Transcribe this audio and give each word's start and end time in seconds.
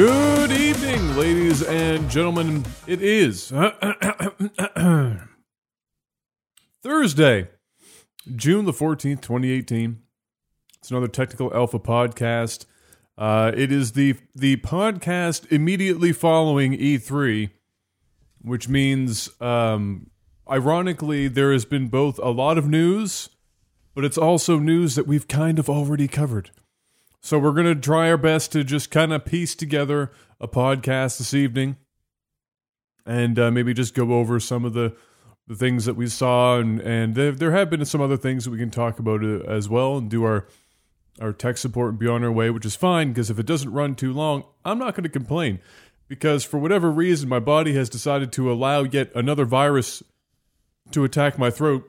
Good 0.00 0.52
evening, 0.52 1.14
ladies 1.14 1.62
and 1.62 2.08
gentlemen. 2.08 2.64
It 2.86 3.02
is 3.02 3.48
Thursday, 6.82 7.48
June 8.34 8.64
the 8.64 8.72
14th, 8.72 9.20
2018. 9.20 10.00
It's 10.78 10.90
another 10.90 11.06
Technical 11.06 11.54
Alpha 11.54 11.78
podcast. 11.78 12.64
Uh, 13.18 13.52
it 13.54 13.70
is 13.70 13.92
the 13.92 14.14
the 14.34 14.56
podcast 14.56 15.52
immediately 15.52 16.12
following 16.12 16.72
E3, 16.72 17.50
which 18.40 18.70
means, 18.70 19.28
um, 19.38 20.08
ironically, 20.50 21.28
there 21.28 21.52
has 21.52 21.66
been 21.66 21.88
both 21.88 22.18
a 22.20 22.30
lot 22.30 22.56
of 22.56 22.66
news, 22.66 23.28
but 23.94 24.06
it's 24.06 24.16
also 24.16 24.58
news 24.58 24.94
that 24.94 25.06
we've 25.06 25.28
kind 25.28 25.58
of 25.58 25.68
already 25.68 26.08
covered. 26.08 26.52
So 27.22 27.38
we're 27.38 27.52
going 27.52 27.66
to 27.66 27.74
try 27.74 28.10
our 28.10 28.16
best 28.16 28.52
to 28.52 28.64
just 28.64 28.90
kind 28.90 29.12
of 29.12 29.26
piece 29.26 29.54
together 29.54 30.10
a 30.40 30.48
podcast 30.48 31.18
this 31.18 31.34
evening 31.34 31.76
and 33.04 33.38
uh, 33.38 33.50
maybe 33.50 33.74
just 33.74 33.94
go 33.94 34.14
over 34.14 34.40
some 34.40 34.64
of 34.64 34.72
the, 34.72 34.96
the 35.46 35.54
things 35.54 35.84
that 35.84 35.94
we 35.94 36.06
saw. 36.06 36.58
And, 36.58 36.80
and 36.80 37.14
there, 37.14 37.52
have 37.52 37.68
been 37.68 37.84
some 37.84 38.00
other 38.00 38.16
things 38.16 38.44
that 38.44 38.50
we 38.50 38.58
can 38.58 38.70
talk 38.70 38.98
about 38.98 39.22
uh, 39.22 39.40
as 39.40 39.68
well 39.68 39.98
and 39.98 40.08
do 40.08 40.24
our, 40.24 40.46
our 41.20 41.34
tech 41.34 41.58
support 41.58 41.90
and 41.90 41.98
be 41.98 42.08
on 42.08 42.24
our 42.24 42.32
way, 42.32 42.48
which 42.48 42.64
is 42.64 42.74
fine 42.74 43.08
because 43.08 43.28
if 43.28 43.38
it 43.38 43.46
doesn't 43.46 43.72
run 43.72 43.94
too 43.94 44.14
long, 44.14 44.44
I'm 44.64 44.78
not 44.78 44.94
going 44.94 45.04
to 45.04 45.10
complain 45.10 45.60
because 46.08 46.42
for 46.42 46.56
whatever 46.56 46.90
reason, 46.90 47.28
my 47.28 47.38
body 47.38 47.74
has 47.74 47.90
decided 47.90 48.32
to 48.32 48.50
allow 48.50 48.84
yet 48.84 49.12
another 49.14 49.44
virus 49.44 50.02
to 50.92 51.04
attack 51.04 51.38
my 51.38 51.50
throat, 51.50 51.84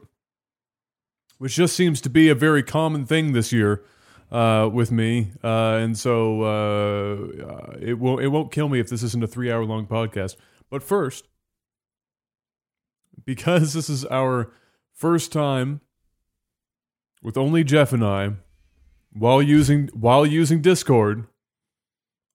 which 1.38 1.56
just 1.56 1.74
seems 1.74 2.02
to 2.02 2.10
be 2.10 2.28
a 2.28 2.36
very 2.36 2.64
common 2.64 3.06
thing 3.06 3.32
this 3.32 3.54
year 3.54 3.82
uh, 4.32 4.70
with 4.72 4.92
me, 4.92 5.32
uh, 5.44 5.78
and 5.82 5.98
so 5.98 6.42
uh, 6.42 7.76
it 7.80 8.00
won't 8.00 8.24
it 8.24 8.30
won't 8.30 8.52
kill 8.52 8.70
me 8.70 8.80
if 8.80 8.90
this 8.90 9.04
isn't 9.04 9.24
a 9.24 9.28
three 9.28 9.52
hour 9.52 9.66
long 9.66 9.86
podcast. 9.86 10.38
But 10.70 10.82
first, 10.82 11.28
because 13.26 13.74
this 13.74 13.90
is 13.90 14.06
our 14.06 14.54
first 14.94 15.32
time 15.32 15.82
with 17.22 17.38
only 17.38 17.64
Jeff 17.64 17.92
and 17.92 18.06
I, 18.06 18.34
while 19.12 19.42
using 19.42 19.90
while 19.94 20.26
using 20.26 20.62
Discord, 20.62 21.28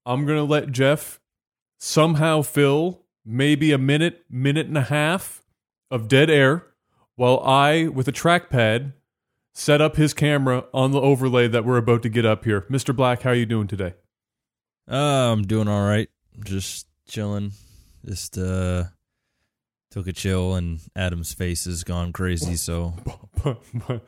I'm 0.05 0.27
gonna 0.27 0.45
let 0.45 0.73
Jeff 0.73 1.19
somehow 1.79 2.43
fill 2.43 3.05
maybe 3.25 3.73
a 3.73 3.79
minute, 3.79 4.25
minute 4.31 4.67
and 4.67 4.79
a 4.79 4.83
half 4.83 5.43
of 5.91 6.09
dead 6.09 6.31
air, 6.31 6.67
while 7.17 7.41
I, 7.41 7.89
with 7.89 8.07
a 8.07 8.13
trackpad, 8.13 8.93
set 9.57 9.81
up 9.81 9.97
his 9.97 10.13
camera 10.13 10.67
on 10.75 10.91
the 10.91 11.01
overlay 11.01 11.49
that 11.49 11.65
we're 11.65 11.79
about 11.79 12.03
to 12.03 12.11
get 12.11 12.27
up 12.27 12.45
here. 12.45 12.67
Mr. 12.71 12.95
Black, 12.95 13.23
how 13.23 13.31
are 13.31 13.35
you 13.35 13.47
doing 13.47 13.67
today? 13.67 13.95
Uh, 14.89 15.33
I'm 15.33 15.43
doing 15.43 15.67
all 15.67 15.83
right. 15.83 16.09
Just 16.45 16.87
chilling. 17.09 17.53
Just 18.05 18.37
uh 18.37 18.85
took 19.91 20.07
a 20.07 20.13
chill 20.13 20.55
and 20.55 20.81
Adam's 20.95 21.33
face 21.33 21.65
has 21.65 21.83
gone 21.85 22.13
crazy, 22.13 22.55
so 22.55 22.95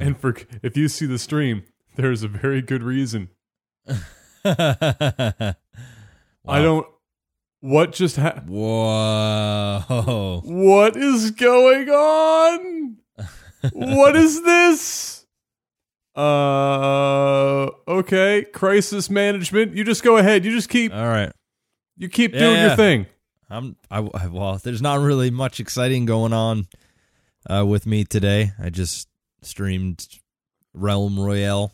and 0.00 0.18
for 0.18 0.34
if 0.62 0.76
you 0.76 0.88
see 0.88 1.04
the 1.04 1.18
stream, 1.18 1.64
there's 1.96 2.22
a 2.22 2.28
very 2.28 2.62
good 2.62 2.82
reason. 2.82 3.28
I 4.44 5.54
don't 6.46 6.86
what 7.60 7.92
just 7.92 8.16
happened? 8.16 8.48
Whoa. 8.48 10.40
What 10.44 10.96
is 10.96 11.30
going 11.30 11.90
on? 11.90 13.01
What 13.72 14.16
is 14.16 14.42
this? 14.42 15.26
Uh, 16.14 17.68
okay. 17.88 18.44
Crisis 18.52 19.08
management. 19.10 19.74
You 19.74 19.84
just 19.84 20.02
go 20.02 20.16
ahead. 20.16 20.44
You 20.44 20.50
just 20.50 20.68
keep. 20.68 20.92
All 20.94 21.06
right. 21.08 21.32
You 21.96 22.08
keep 22.08 22.32
doing 22.32 22.42
Yeah. 22.56 22.66
your 22.68 22.76
thing. 22.76 23.06
I'm 23.50 23.76
I 23.90 23.98
I- 24.14 24.26
well, 24.28 24.58
there's 24.62 24.82
not 24.82 25.00
really 25.00 25.30
much 25.30 25.60
exciting 25.60 26.04
going 26.06 26.32
on 26.32 26.66
uh 27.48 27.64
with 27.66 27.86
me 27.86 28.04
today. 28.04 28.52
I 28.58 28.70
just 28.70 29.08
streamed 29.42 30.06
Realm 30.74 31.18
Royale, 31.20 31.72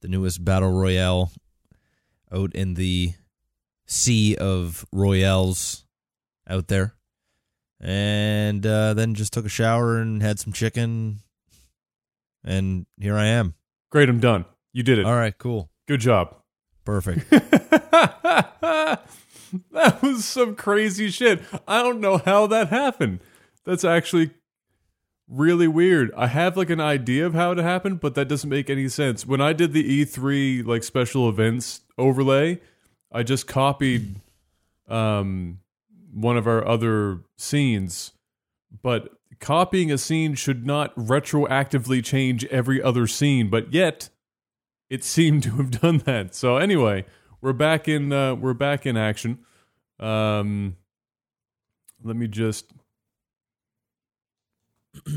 the 0.00 0.08
newest 0.08 0.44
battle 0.44 0.72
royale 0.72 1.30
out 2.32 2.54
in 2.54 2.74
the 2.74 3.12
sea 3.86 4.36
of 4.36 4.84
royales 4.92 5.84
out 6.48 6.66
there. 6.68 6.94
And 7.80 8.66
uh, 8.66 8.94
then 8.94 9.14
just 9.14 9.32
took 9.32 9.46
a 9.46 9.50
shower 9.50 9.98
and 9.98 10.20
had 10.22 10.38
some 10.38 10.52
chicken 10.52 11.20
and 12.44 12.86
here 12.98 13.16
I 13.16 13.26
am. 13.26 13.54
Great. 13.90 14.08
I'm 14.08 14.20
done. 14.20 14.44
You 14.72 14.82
did 14.82 14.98
it. 14.98 15.06
All 15.06 15.16
right, 15.16 15.36
cool. 15.36 15.70
Good 15.86 16.00
job. 16.00 16.36
Perfect. 16.84 17.28
that 17.30 19.00
was 20.02 20.24
some 20.24 20.54
crazy 20.54 21.10
shit. 21.10 21.42
I 21.66 21.82
don't 21.82 22.00
know 22.00 22.18
how 22.18 22.46
that 22.46 22.68
happened. 22.68 23.20
That's 23.64 23.84
actually 23.84 24.30
really 25.28 25.68
weird. 25.68 26.12
I 26.16 26.28
have 26.28 26.56
like 26.56 26.70
an 26.70 26.80
idea 26.80 27.26
of 27.26 27.34
how 27.34 27.52
it 27.52 27.58
happened, 27.58 28.00
but 28.00 28.14
that 28.14 28.28
doesn't 28.28 28.48
make 28.48 28.70
any 28.70 28.88
sense. 28.88 29.26
When 29.26 29.40
I 29.40 29.52
did 29.52 29.72
the 29.72 30.04
E3 30.04 30.66
like 30.66 30.82
special 30.82 31.28
events 31.28 31.82
overlay, 31.98 32.60
I 33.12 33.22
just 33.22 33.46
copied 33.46 34.16
um 34.88 35.60
one 36.12 36.36
of 36.36 36.46
our 36.46 36.66
other 36.66 37.20
scenes, 37.36 38.12
but 38.82 39.10
copying 39.40 39.90
a 39.90 39.98
scene 39.98 40.34
should 40.34 40.66
not 40.66 40.94
retroactively 40.96 42.04
change 42.04 42.44
every 42.46 42.82
other 42.82 43.06
scene, 43.06 43.48
but 43.48 43.72
yet 43.72 44.10
it 44.88 45.02
seemed 45.04 45.42
to 45.44 45.50
have 45.56 45.70
done 45.70 45.98
that. 45.98 46.34
So 46.34 46.56
anyway, 46.56 47.04
we're 47.40 47.52
back 47.52 47.88
in 47.88 48.12
uh, 48.12 48.34
we're 48.34 48.54
back 48.54 48.86
in 48.86 48.96
action. 48.96 49.38
Um, 49.98 50.76
let 52.02 52.16
me 52.16 52.26
just 52.26 52.72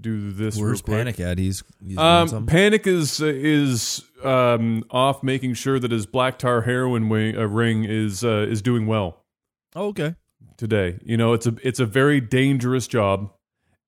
do 0.00 0.32
this. 0.32 0.56
Where's. 0.58 0.82
Panic 0.82 1.20
at? 1.20 1.38
He's, 1.38 1.62
he's 1.84 1.98
Um. 1.98 2.46
Panic 2.46 2.86
is 2.86 3.20
is 3.20 4.04
um, 4.22 4.84
off 4.90 5.22
making 5.22 5.54
sure 5.54 5.78
that 5.78 5.90
his 5.90 6.06
black 6.06 6.38
tar 6.38 6.62
heroin 6.62 7.08
wing, 7.08 7.36
uh, 7.36 7.46
ring 7.46 7.84
is 7.84 8.24
uh, 8.24 8.46
is 8.48 8.60
doing 8.62 8.86
well 8.86 9.21
Oh, 9.74 9.88
okay. 9.88 10.14
today. 10.56 10.98
You 11.04 11.16
know, 11.16 11.32
it's 11.32 11.46
a 11.46 11.54
it's 11.62 11.80
a 11.80 11.86
very 11.86 12.20
dangerous 12.20 12.86
job, 12.86 13.32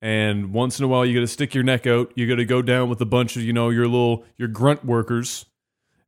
and 0.01 0.53
once 0.53 0.79
in 0.79 0.85
a 0.85 0.89
while 0.89 1.05
you 1.05 1.15
got 1.15 1.21
to 1.21 1.27
stick 1.27 1.55
your 1.55 1.65
neck 1.65 1.87
out. 1.87 2.13
You 2.15 2.27
got 2.29 2.37
to 2.37 2.45
go 2.45 2.63
down 2.63 2.89
with 2.89 3.01
a 3.01 3.07
bunch 3.07 3.37
of 3.37 3.43
you 3.43 3.53
know 3.53 3.71
your 3.71 3.87
little 3.87 4.25
your 4.37 4.49
grunt 4.49 4.85
workers, 4.85 5.47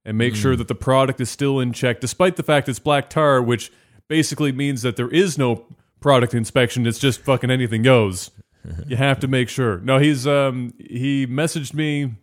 and 0.05 0.17
make 0.17 0.35
sure 0.35 0.57
that 0.57 0.69
the 0.69 0.75
product 0.75 1.21
is 1.21 1.31
still 1.31 1.61
in 1.61 1.73
check, 1.73 2.01
despite 2.01 2.37
the 2.37 2.43
fact 2.43 2.69
it's 2.69 2.79
black 2.79 3.11
tar, 3.11 3.43
which 3.43 3.73
basically 4.09 4.53
means 4.53 4.83
that 4.83 4.97
there 4.97 5.09
is 5.09 5.37
no 5.37 5.67
product 6.01 6.35
inspection. 6.35 6.87
It's 6.87 6.99
just 6.99 7.21
fucking 7.21 7.51
anything 7.51 7.83
goes. 7.83 8.31
you 8.87 8.97
have 8.97 9.21
to 9.21 9.29
make 9.29 9.49
sure. 9.49 9.79
No, 9.79 9.99
he's 9.99 10.27
um 10.27 10.73
he 10.79 11.27
messaged 11.27 11.75
me 11.75 12.15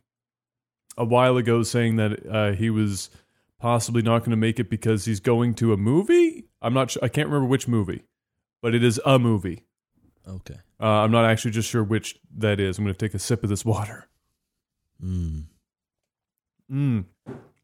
a 0.97 1.05
while 1.05 1.37
ago 1.37 1.63
saying 1.63 1.95
that 1.97 2.25
uh, 2.27 2.51
he 2.51 2.69
was 2.69 3.09
possibly 3.59 4.01
not 4.01 4.19
going 4.19 4.31
to 4.31 4.37
make 4.37 4.59
it 4.59 4.69
because 4.69 5.05
he's 5.05 5.19
going 5.19 5.53
to 5.55 5.73
a 5.73 5.77
movie. 5.77 6.45
I'm 6.63 6.73
not. 6.73 6.91
Sure, 6.91 7.03
I 7.03 7.09
can't 7.09 7.27
remember 7.27 7.47
which 7.47 7.67
movie, 7.67 8.03
but 8.61 8.73
it 8.73 8.83
is 8.83 8.99
a 9.05 9.19
movie. 9.19 9.65
Okay. 10.27 10.55
Uh, 10.79 10.85
I'm 10.85 11.11
not 11.11 11.25
actually 11.25 11.51
just 11.51 11.69
sure 11.69 11.83
which 11.83 12.17
that 12.37 12.59
is. 12.59 12.77
I'm 12.77 12.85
going 12.85 12.95
to 12.95 13.05
take 13.05 13.13
a 13.13 13.19
sip 13.19 13.43
of 13.43 13.49
this 13.49 13.65
water. 13.65 14.07
Mm. 15.03 15.45
Mm. 16.71 17.05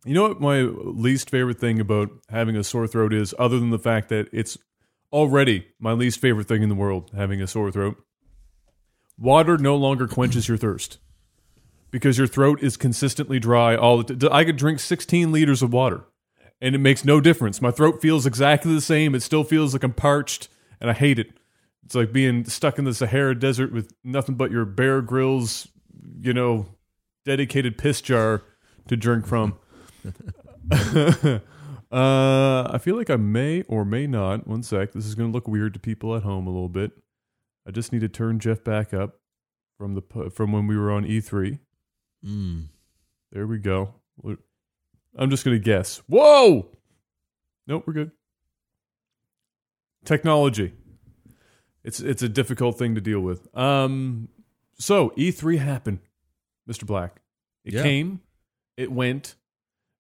You 0.06 0.14
know 0.14 0.28
what 0.28 0.42
my 0.42 0.62
least 0.62 1.30
favorite 1.30 1.60
thing 1.60 1.80
about 1.80 2.10
having 2.30 2.56
a 2.56 2.64
sore 2.64 2.88
throat 2.88 3.14
is, 3.14 3.34
other 3.40 3.60
than 3.60 3.70
the 3.70 3.80
fact 3.80 4.10
that 4.10 4.28
it's 4.32 4.58
already 5.12 5.68
my 5.80 5.94
least 5.94 6.20
favorite 6.20 6.48
thing 6.48 6.64
in 6.64 6.70
the 6.70 6.76
world, 6.76 7.12
having 7.16 7.42
a 7.42 7.48
sore 7.48 7.72
throat? 7.72 7.98
Water 9.18 9.58
no 9.58 9.76
longer 9.76 10.08
quenches 10.08 10.48
your 10.48 10.58
thirst 10.58 11.00
because 11.92 12.18
your 12.18 12.28
throat 12.28 12.62
is 12.62 12.78
consistently 12.78 13.40
dry 13.40 13.76
all 13.76 14.02
the 14.02 14.16
time. 14.16 14.34
I 14.34 14.46
could 14.46 14.58
drink 14.58 14.80
16 14.80 15.32
liters 15.32 15.62
of 15.62 15.74
water 15.74 16.06
and 16.62 16.76
it 16.76 16.80
makes 16.80 17.06
no 17.06 17.22
difference. 17.22 17.62
My 17.62 17.72
throat 17.72 18.02
feels 18.02 18.26
exactly 18.26 18.74
the 18.74 18.82
same. 18.82 19.16
It 19.16 19.24
still 19.24 19.44
feels 19.44 19.74
like 19.74 19.84
I'm 19.84 19.94
parched 19.94 20.50
and 20.80 20.90
I 20.90 20.94
hate 20.94 21.20
it. 21.20 21.32
It's 21.86 21.96
like 21.96 22.12
being 22.12 22.46
stuck 22.46 22.78
in 22.78 22.86
the 22.86 22.94
Sahara 22.94 23.38
Desert 23.38 23.72
with 23.72 23.94
nothing 24.04 24.36
but 24.36 24.52
your 24.52 24.66
Bear 24.66 25.02
Grylls, 25.02 25.68
you 26.22 26.34
know, 26.34 26.68
dedicated 27.26 27.78
piss 27.78 28.02
jar 28.02 28.44
to 28.88 28.98
drink 28.98 29.26
from. 29.26 29.58
uh, 30.72 31.40
I 31.92 32.78
feel 32.80 32.96
like 32.96 33.10
I 33.10 33.16
may 33.16 33.64
or 33.64 33.86
may 33.86 34.06
not. 34.06 34.48
One 34.48 34.62
sec. 34.62 34.92
This 34.92 35.06
is 35.06 35.16
going 35.16 35.32
to 35.32 35.34
look 35.34 35.48
weird 35.48 35.74
to 35.74 35.80
people 35.80 36.16
at 36.16 36.24
home 36.24 36.46
a 36.46 36.52
little 36.52 36.70
bit. 36.70 36.92
I 37.68 37.72
just 37.72 37.92
need 37.92 38.02
to 38.02 38.10
turn 38.10 38.40
Jeff 38.40 38.64
back 38.64 38.94
up 38.94 39.20
from 39.78 39.96
the 39.96 40.30
from 40.30 40.52
when 40.52 40.68
we 40.68 40.78
were 40.78 40.92
on 40.92 41.06
E3. 41.06 41.60
Mm. 42.26 42.66
There 43.32 43.48
we 43.48 43.58
go. 43.58 43.96
I'm 45.18 45.30
just 45.30 45.44
going 45.44 45.56
to 45.58 45.64
guess. 45.64 45.98
Whoa! 46.08 46.70
Nope, 47.68 47.84
we're 47.86 47.94
good. 47.94 48.12
Technology. 50.06 50.74
It's 51.84 52.00
it's 52.00 52.22
a 52.24 52.30
difficult 52.30 52.78
thing 52.78 52.96
to 52.96 53.02
deal 53.02 53.20
with. 53.20 53.48
Um 53.56 54.30
so 54.78 55.10
E3 55.12 55.58
happened, 55.60 56.00
Mr. 56.70 56.86
Black. 56.86 57.22
It 57.66 57.74
Yeah. 57.74 57.84
came, 57.84 58.22
it 58.78 58.92
went. 58.92 59.36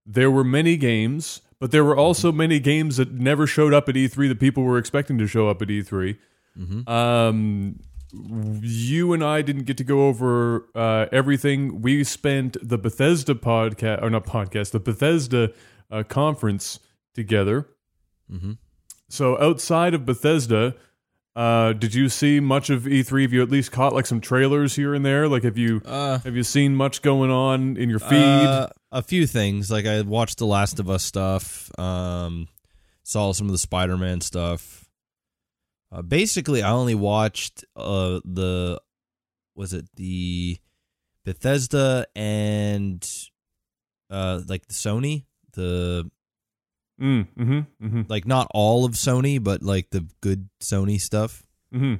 There 0.05 0.31
were 0.31 0.43
many 0.43 0.77
games, 0.77 1.41
But 1.59 1.71
there 1.71 1.83
were 1.83 1.95
also 1.97 2.31
many 2.31 2.59
games 2.59 2.95
that 2.97 3.11
never 3.11 3.45
showed 3.45 3.73
up 3.73 3.89
at 3.89 3.95
E3 3.95 4.29
that 4.29 4.39
people 4.39 4.63
were 4.63 4.77
expecting 4.77 5.17
to 5.17 5.27
show 5.27 5.49
up 5.49 5.61
at 5.61 5.67
E3. 5.67 6.17
Um, 6.87 7.79
you 8.11 9.13
and 9.13 9.23
I 9.23 9.41
didn't 9.41 9.63
get 9.63 9.77
to 9.77 9.83
go 9.83 10.07
over 10.07 10.67
uh, 10.75 11.05
everything. 11.11 11.81
We 11.81 12.03
spent 12.03 12.57
the 12.61 12.77
Bethesda 12.77 13.35
podcast, 13.35 14.01
or 14.01 14.09
not 14.09 14.25
podcast, 14.25 14.71
the 14.71 14.79
Bethesda 14.79 15.51
uh, 15.91 16.03
conference 16.03 16.79
together. 17.13 17.67
Mhm. 18.31 18.57
So 19.09 19.39
outside 19.41 19.93
of 19.93 20.05
Bethesda, 20.05 20.75
uh, 21.35 21.73
did 21.73 21.93
you 21.95 22.09
see 22.09 22.39
much 22.39 22.69
of 22.69 22.83
E3? 22.83 23.23
Have 23.23 23.33
you 23.33 23.41
at 23.41 23.49
least 23.49 23.71
caught 23.71 23.93
like 23.93 24.05
some 24.05 24.21
trailers 24.21 24.75
here 24.75 24.93
and 24.93 25.05
there? 25.05 25.27
Like, 25.27 25.43
have 25.43 25.57
you 25.57 25.81
Uh, 25.85 26.19
have 26.19 26.35
you 26.35 26.43
seen 26.43 26.75
much 26.75 27.01
going 27.01 27.31
on 27.31 27.77
in 27.77 27.89
your 27.89 27.99
feed? 27.99 28.17
Uh, 28.17 28.67
a 28.91 29.01
few 29.01 29.25
things. 29.27 29.69
Like 29.71 29.85
I 29.85 30.01
watched 30.01 30.37
the 30.37 30.45
Last 30.45 30.79
of 30.79 30.89
Us 30.89 31.03
stuff. 31.03 31.71
Um, 31.79 32.47
saw 33.03 33.31
some 33.33 33.47
of 33.47 33.51
the 33.51 33.57
Spider-Man 33.59 34.21
stuff. 34.21 34.78
Uh, 35.91 36.01
basically, 36.01 36.61
I 36.61 36.71
only 36.71 36.95
watched 36.95 37.65
uh 37.75 38.19
the 38.23 38.79
was 39.55 39.73
it 39.73 39.85
the 39.95 40.57
Bethesda 41.25 42.05
and 42.15 43.07
uh 44.09 44.41
like 44.47 44.67
the 44.67 44.73
Sony 44.73 45.25
the 45.53 46.09
mm, 47.01 47.27
mm-hmm, 47.37 47.85
mm-hmm, 47.85 48.01
like 48.07 48.25
not 48.27 48.47
all 48.53 48.85
of 48.85 48.91
Sony 48.93 49.43
but 49.43 49.63
like 49.63 49.89
the 49.89 50.05
good 50.21 50.49
Sony 50.61 50.99
stuff. 51.01 51.43
mm-hmm. 51.73 51.95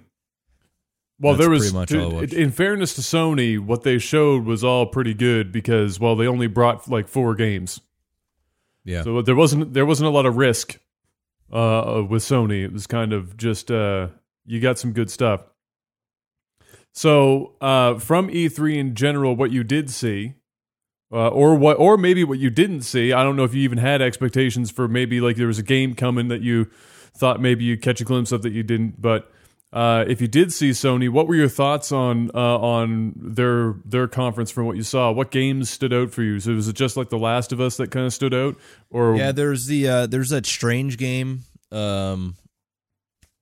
Well, 1.22 1.34
That's 1.34 1.42
there 1.44 1.50
was, 1.50 1.72
pretty 1.74 2.06
much 2.16 2.32
in 2.34 2.52
fairness 2.52 2.96
to 2.96 3.02
Sony, 3.02 3.60
what 3.60 3.84
they 3.84 3.98
showed 3.98 4.46
was 4.46 4.64
all 4.64 4.86
pretty 4.86 5.14
good 5.14 5.52
because, 5.52 6.00
well, 6.00 6.16
they 6.16 6.26
only 6.28 6.48
brought 6.48 6.88
like 6.88 7.10
four 7.10 7.36
games, 7.36 7.82
Yeah. 8.86 9.04
so 9.04 9.22
there 9.22 9.36
wasn't 9.36 9.74
there 9.74 9.86
wasn't 9.86 10.08
a 10.08 10.12
lot 10.12 10.26
of 10.26 10.38
risk 10.38 10.80
uh, 11.52 12.04
with 12.08 12.24
Sony. 12.24 12.64
It 12.64 12.74
was 12.74 12.88
kind 12.88 13.14
of 13.14 13.38
just 13.38 13.72
uh, 13.72 14.08
you 14.46 14.60
got 14.60 14.80
some 14.80 14.94
good 14.94 15.10
stuff. 15.10 15.42
So 16.94 17.54
uh, 17.62 18.00
from 18.00 18.30
E3 18.30 18.78
in 18.78 18.96
general, 18.96 19.36
what 19.36 19.52
you 19.52 19.64
did 19.64 19.90
see, 19.90 20.34
uh, 21.12 21.30
or 21.30 21.56
what, 21.56 21.78
or 21.78 21.98
maybe 21.98 22.24
what 22.24 22.40
you 22.40 22.50
didn't 22.50 22.82
see. 22.82 23.14
I 23.14 23.24
don't 23.24 23.36
know 23.36 23.44
if 23.44 23.54
you 23.54 23.62
even 23.62 23.78
had 23.78 24.02
expectations 24.02 24.72
for 24.72 24.88
maybe 24.88 25.22
like 25.22 25.36
there 25.36 25.48
was 25.48 25.60
a 25.60 25.64
game 25.64 25.94
coming 25.96 26.28
that 26.28 26.42
you 26.42 26.70
thought 27.16 27.42
maybe 27.42 27.64
you 27.64 27.78
catch 27.78 28.02
a 28.02 28.04
glimpse 28.04 28.32
of 28.32 28.42
that 28.44 28.54
you 28.54 28.64
didn't. 28.64 29.02
But 29.02 29.32
uh, 29.72 30.04
if 30.08 30.20
you 30.22 30.28
did 30.28 30.52
see 30.52 30.72
Sony, 30.72 31.10
what 31.10 31.28
were 31.28 31.36
your 31.36 31.48
thoughts 31.50 31.92
on 31.92 32.32
uh, 32.34 32.58
on 32.60 33.14
their 33.16 33.76
their 33.86 34.08
conference 34.08 34.50
from 34.52 34.66
what 34.66 34.76
you 34.78 34.84
saw? 34.84 35.12
What 35.12 35.30
games 35.32 35.70
stood 35.70 35.94
out 35.94 36.12
for 36.12 36.24
you? 36.24 36.40
So 36.40 36.54
was 36.54 36.68
it 36.68 36.76
just 36.76 36.98
like 36.98 37.10
The 37.10 37.20
Last 37.20 37.52
of 37.52 37.62
Us 37.62 37.78
that 37.78 37.92
kind 37.92 38.06
of 38.06 38.14
stood 38.14 38.34
out, 38.34 38.56
or 38.90 39.16
Yeah, 39.16 39.32
there's 39.32 39.68
the 39.68 39.88
uh 39.88 40.08
there's 40.08 40.30
that 40.30 40.46
strange 40.46 40.98
game, 40.98 41.42
um 41.72 42.36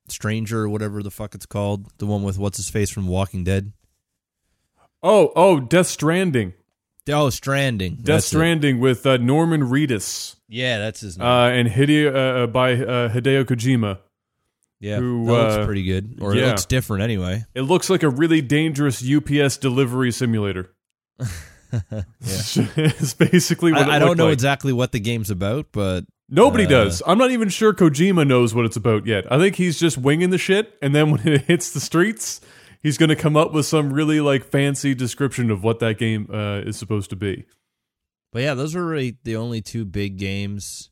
Stranger 0.10 0.62
or 0.64 0.70
whatever 0.70 1.04
the 1.04 1.12
fuck 1.12 1.36
it's 1.36 1.46
called. 1.46 1.88
The 1.98 2.06
one 2.06 2.24
with 2.24 2.38
what's 2.38 2.58
his 2.58 2.70
face 2.70 2.90
from 2.90 3.08
Walking 3.08 3.44
Dead. 3.44 3.74
oh 5.04 5.32
oh 5.36 5.60
Death 5.60 5.88
Stranding, 5.88 6.54
Oh, 7.10 7.30
Stranding. 7.30 7.96
Death 7.96 8.06
That's 8.06 8.26
it. 8.26 8.30
Stranding 8.30 8.80
with 8.80 9.06
uh, 9.06 9.18
Norman 9.18 9.62
Reedus 9.64 10.36
Yeah, 10.50 10.80
that's 10.80 11.00
his 11.02 11.18
name. 11.18 11.28
uh, 11.28 11.50
and 11.50 11.68
Hideo 11.70 12.44
uh, 12.44 12.48
by 12.48 12.74
uh, 12.74 13.10
Hideo 13.10 13.44
Kojima. 13.46 14.00
Yeah, 14.80 14.98
who, 14.98 15.26
that 15.26 15.32
looks 15.32 15.56
uh, 15.56 15.66
pretty 15.66 15.84
good. 15.84 16.20
Or 16.22 16.36
it 16.36 16.46
looks 16.46 16.66
different 16.66 17.04
anyway. 17.04 17.46
It 17.56 17.62
looks 17.62 17.90
like 17.90 18.04
a 18.04 18.10
really 18.10 18.42
dangerous 18.42 19.04
UPS 19.04 19.58
delivery 19.58 20.12
simulator. 20.12 20.74
Yeah. 21.74 22.04
it's 22.22 23.14
basically 23.14 23.74
what 23.74 23.82
it 23.82 23.88
I, 23.90 23.98
I 23.98 24.00
don't 24.00 24.18
know 24.18 24.26
like. 24.26 24.34
exactly 24.34 24.72
what 24.72 24.94
the 24.94 25.00
game's 25.00 25.30
about, 25.30 25.68
but 25.72 26.06
Nobody 26.30 26.66
uh, 26.66 26.70
does. 26.70 27.02
I'm 27.06 27.18
not 27.18 27.32
even 27.32 27.50
sure 27.50 27.74
Kojima 27.74 28.26
knows 28.28 28.54
what 28.56 28.66
it's 28.66 28.78
about 28.78 29.06
yet. 29.06 29.30
I 29.32 29.38
think 29.38 29.56
he's 29.56 29.80
just 29.80 29.98
winging 29.98 30.30
the 30.30 30.38
shit, 30.38 30.74
and 30.82 30.96
then 30.96 31.12
when 31.12 31.28
it 31.28 31.42
hits 31.42 31.72
the 31.72 31.80
streets, 31.80 32.42
he's 32.82 32.98
going 32.98 33.10
to 33.10 33.16
come 33.16 33.36
up 33.38 33.54
with 33.54 33.66
some 33.66 33.92
really 33.92 34.22
like 34.22 34.46
fancy 34.46 34.94
description 34.94 35.52
of 35.52 35.64
what 35.64 35.80
that 35.80 35.98
game 35.98 36.30
uh, 36.34 36.60
is 36.60 36.78
supposed 36.78 37.10
to 37.10 37.16
be. 37.16 37.46
but 38.32 38.42
yeah, 38.44 38.54
those 38.54 38.76
were 38.76 38.86
really 38.86 39.18
the 39.24 39.36
only 39.36 39.62
two 39.62 39.86
big 39.86 40.18
games 40.18 40.90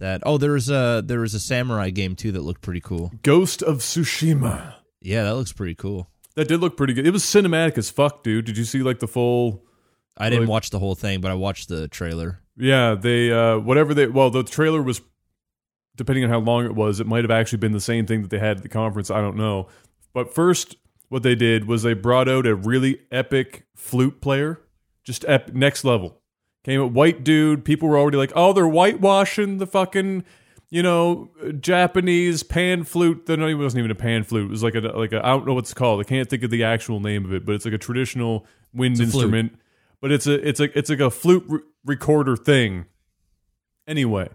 that 0.00 0.22
Oh, 0.26 0.38
there 0.38 0.52
was 0.52 0.70
a 0.70 1.02
there 1.04 1.20
was 1.20 1.34
a 1.34 1.40
samurai 1.40 1.90
game 1.90 2.16
too 2.16 2.32
that 2.32 2.42
looked 2.42 2.62
pretty 2.62 2.80
cool. 2.80 3.12
Ghost 3.22 3.62
of 3.62 3.78
Tsushima. 3.78 4.74
Yeah, 5.00 5.24
that 5.24 5.34
looks 5.36 5.52
pretty 5.52 5.74
cool. 5.74 6.08
That 6.36 6.48
did 6.48 6.60
look 6.60 6.76
pretty 6.76 6.94
good. 6.94 7.06
It 7.06 7.12
was 7.12 7.22
cinematic 7.22 7.78
as 7.78 7.90
fuck, 7.90 8.22
dude. 8.24 8.44
Did 8.46 8.56
you 8.58 8.64
see 8.64 8.82
like 8.82 8.98
the 8.98 9.06
full? 9.08 9.64
I 10.16 10.30
didn't 10.30 10.42
Like- 10.44 10.50
watch 10.50 10.70
the 10.70 10.78
whole 10.78 10.94
thing, 10.94 11.20
but 11.20 11.30
I 11.30 11.34
watched 11.34 11.68
the 11.68 11.88
trailer. 11.88 12.40
Yeah, 12.56 12.94
they 12.94 13.32
uh, 13.32 13.58
whatever 13.58 13.94
they. 13.94 14.06
Well, 14.06 14.30
the 14.30 14.42
trailer 14.44 14.80
was, 14.82 15.00
depending 15.96 16.24
on 16.24 16.30
how 16.30 16.38
long 16.38 16.64
it 16.64 16.74
was, 16.74 17.00
it 17.00 17.06
might 17.06 17.24
have 17.24 17.30
actually 17.30 17.58
been 17.58 17.72
the 17.72 17.80
same 17.80 18.06
thing 18.06 18.22
that 18.22 18.30
they 18.30 18.38
had 18.38 18.58
at 18.58 18.62
the 18.62 18.68
conference. 18.68 19.10
I 19.10 19.20
don't 19.20 19.36
know. 19.36 19.68
But 20.12 20.32
first, 20.34 20.76
what 21.08 21.22
they 21.24 21.34
did 21.34 21.66
was 21.66 21.82
they 21.82 21.94
brought 21.94 22.28
out 22.28 22.46
a 22.46 22.54
really 22.54 23.00
epic 23.10 23.66
flute 23.74 24.20
player, 24.20 24.60
just 25.04 25.24
ep- 25.26 25.52
next 25.52 25.84
level. 25.84 26.20
Came 26.64 26.80
a 26.80 26.86
white 26.86 27.22
dude. 27.24 27.64
People 27.64 27.88
were 27.88 27.98
already 27.98 28.16
like, 28.16 28.32
"Oh, 28.34 28.52
they're 28.52 28.66
whitewashing 28.66 29.58
the 29.58 29.66
fucking." 29.66 30.24
You 30.70 30.82
know, 30.82 31.30
Japanese 31.60 32.42
pan 32.42 32.84
flute. 32.84 33.26
That 33.26 33.36
no, 33.36 33.46
it 33.46 33.54
wasn't 33.54 33.80
even 33.80 33.90
a 33.90 33.94
pan 33.94 34.24
flute. 34.24 34.46
It 34.46 34.50
was 34.50 34.62
like 34.62 34.74
a 34.74 34.80
like 34.80 35.12
a 35.12 35.24
I 35.24 35.28
don't 35.28 35.46
know 35.46 35.54
what's 35.54 35.72
it 35.72 35.74
called. 35.76 36.00
I 36.00 36.04
can't 36.04 36.28
think 36.28 36.42
of 36.42 36.50
the 36.50 36.64
actual 36.64 37.00
name 37.00 37.24
of 37.24 37.32
it, 37.32 37.44
but 37.44 37.54
it's 37.54 37.64
like 37.64 37.74
a 37.74 37.78
traditional 37.78 38.46
wind 38.72 38.94
a 38.94 39.06
flute. 39.06 39.14
instrument. 39.14 39.58
But 40.00 40.10
it's 40.10 40.26
a 40.26 40.48
it's 40.48 40.58
a 40.58 40.76
it's 40.76 40.90
like 40.90 41.00
a 41.00 41.10
flute 41.10 41.44
re- 41.46 41.60
recorder 41.84 42.34
thing. 42.34 42.86
Anyway, 43.86 44.30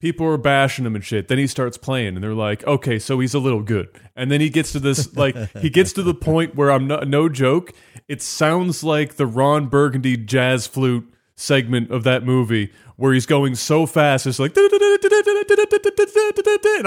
people 0.00 0.26
are 0.26 0.36
bashing 0.36 0.84
him 0.84 0.96
and 0.96 1.04
shit. 1.04 1.28
Then 1.28 1.38
he 1.38 1.46
starts 1.46 1.78
playing, 1.78 2.16
and 2.16 2.22
they're 2.22 2.34
like, 2.34 2.66
"Okay, 2.66 2.98
so 2.98 3.20
he's 3.20 3.32
a 3.32 3.38
little 3.38 3.62
good." 3.62 3.88
And 4.16 4.30
then 4.30 4.40
he 4.40 4.50
gets 4.50 4.72
to 4.72 4.80
this 4.80 5.16
like 5.16 5.36
he 5.56 5.70
gets 5.70 5.92
to 5.94 6.02
the 6.02 6.14
point 6.14 6.56
where 6.56 6.70
I'm 6.70 6.88
not 6.88 7.06
no 7.08 7.28
joke. 7.28 7.72
It 8.08 8.20
sounds 8.22 8.82
like 8.82 9.14
the 9.14 9.26
Ron 9.26 9.66
Burgundy 9.68 10.16
jazz 10.16 10.66
flute 10.66 11.08
segment 11.40 11.88
of 11.92 12.02
that 12.02 12.24
movie 12.24 12.72
where 12.96 13.14
he's 13.14 13.26
going 13.26 13.54
so 13.54 13.86
fast 13.86 14.26
it's 14.26 14.40
like 14.40 14.56
and 14.56 14.66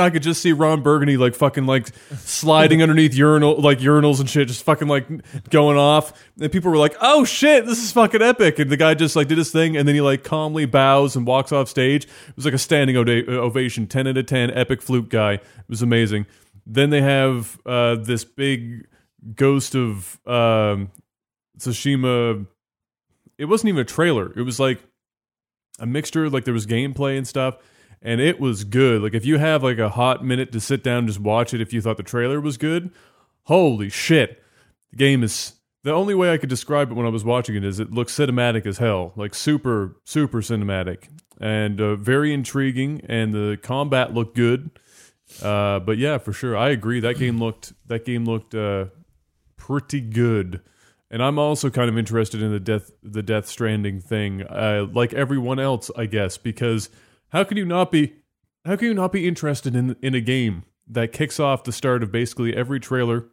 I 0.02 0.10
could 0.12 0.22
just 0.22 0.42
see 0.42 0.52
Ron 0.52 0.82
Burgundy 0.82 1.16
like 1.16 1.36
fucking 1.36 1.66
like 1.66 1.88
sliding 2.18 2.84
underneath 2.84 3.16
urinal 3.16 3.62
like 3.62 3.80
urinals 3.80 4.20
and 4.20 4.30
shit 4.30 4.50
just 4.50 4.64
fucking 4.64 4.90
like 4.90 5.08
going 5.50 5.78
off. 5.78 6.12
And 6.38 6.52
people 6.52 6.70
were 6.70 6.78
like 6.78 6.98
oh 7.00 7.24
shit 7.24 7.66
this 7.66 7.82
is 7.82 7.94
fucking 7.94 8.22
epic. 8.22 8.60
And 8.60 8.70
the 8.70 8.76
guy 8.76 8.94
just 8.94 9.16
like 9.16 9.30
did 9.30 9.38
his 9.38 9.52
thing 9.52 9.78
and 9.78 9.88
then 9.88 9.96
he 9.96 10.02
like 10.02 10.26
calmly 10.26 10.66
bows 10.66 11.16
and 11.16 11.26
walks 11.26 11.54
off 11.54 11.70
stage. 11.70 12.04
It 12.04 12.36
was 12.36 12.44
like 12.44 12.54
a 12.54 12.60
standing 12.60 12.98
ova- 12.98 13.32
ovation 13.32 13.88
10 13.88 14.08
out 14.08 14.18
of 14.18 14.26
10 14.26 14.52
epic 14.52 14.82
flute 14.82 15.08
guy. 15.08 15.36
It 15.36 15.70
was 15.70 15.82
amazing. 15.82 16.26
Then 16.66 16.90
they 16.90 17.02
have 17.02 17.58
uh 17.66 17.96
this 17.96 18.26
big 18.26 18.86
ghost 19.34 19.76
of 19.76 20.20
um 20.28 20.92
Tsushima 21.58 22.48
it 23.42 23.46
wasn't 23.46 23.70
even 23.70 23.82
a 23.82 23.86
trailer. 23.86 24.32
It 24.38 24.44
was 24.44 24.60
like 24.60 24.80
a 25.80 25.86
mixture, 25.88 26.30
like 26.30 26.46
there 26.46 26.54
was 26.54 26.68
gameplay 26.68 27.18
and 27.18 27.28
stuff, 27.28 27.58
and 28.00 28.22
it 28.22 28.40
was 28.40 28.64
good. 28.64 29.02
Like 29.02 29.16
if 29.16 29.26
you 29.26 29.40
have 29.40 29.64
like 29.64 29.80
a 29.80 29.90
hot 29.90 30.24
minute 30.24 30.52
to 30.52 30.60
sit 30.60 30.84
down 30.84 31.00
and 31.00 31.08
just 31.08 31.20
watch 31.20 31.52
it, 31.52 31.60
if 31.60 31.74
you 31.74 31.82
thought 31.82 31.98
the 31.98 32.04
trailer 32.04 32.40
was 32.40 32.58
good, 32.58 32.92
holy 33.46 33.90
shit, 33.90 34.42
the 34.92 34.98
game 34.98 35.24
is. 35.24 35.54
The 35.84 35.92
only 35.92 36.14
way 36.14 36.32
I 36.32 36.38
could 36.38 36.50
describe 36.50 36.92
it 36.92 36.94
when 36.94 37.08
I 37.08 37.10
was 37.10 37.26
watching 37.26 37.56
it 37.56 37.64
is 37.64 37.80
it 37.80 37.90
looks 37.92 38.16
cinematic 38.16 38.68
as 38.68 38.78
hell, 38.78 39.14
like 39.16 39.34
super 39.34 39.96
super 40.06 40.42
cinematic 40.42 41.08
and 41.40 41.82
uh, 41.82 41.96
very 41.96 42.32
intriguing, 42.32 43.02
and 43.10 43.34
the 43.34 43.58
combat 43.64 44.14
looked 44.14 44.36
good. 44.36 44.70
Uh, 45.42 45.80
but 45.80 45.98
yeah, 45.98 46.20
for 46.20 46.34
sure, 46.34 46.56
I 46.56 46.70
agree. 46.70 47.00
That 47.00 47.18
game 47.18 47.40
looked 47.40 47.74
that 47.88 48.06
game 48.06 48.26
looked 48.26 48.54
uh, 48.54 48.86
pretty 49.58 50.02
good. 50.02 50.62
And 51.14 51.22
I'm 51.22 51.38
also 51.38 51.70
kind 51.70 51.90
of 51.90 51.98
interested 51.98 52.42
in 52.42 52.52
the 52.52 52.60
death 52.60 52.90
the 53.04 53.22
Death 53.22 53.46
Stranding 53.48 54.00
thing, 54.00 54.44
uh, 54.44 54.88
like 54.94 55.14
everyone 55.14 55.60
else, 55.60 55.92
I 55.98 56.06
guess, 56.06 56.38
because 56.38 56.90
how 57.30 57.44
can 57.44 57.58
you 57.58 57.66
not 57.66 57.92
be 57.92 58.14
how 58.66 58.78
can 58.78 58.88
you 58.88 58.94
not 58.94 59.12
be 59.12 59.28
interested 59.28 59.76
in 59.76 59.96
in 60.02 60.16
a 60.16 60.22
game 60.22 60.64
that 60.88 61.12
kicks 61.12 61.38
off 61.40 61.66
the 61.66 61.74
start 61.74 62.02
of 62.02 62.12
basically 62.14 62.56
every 62.56 62.80
trailer 62.80 63.26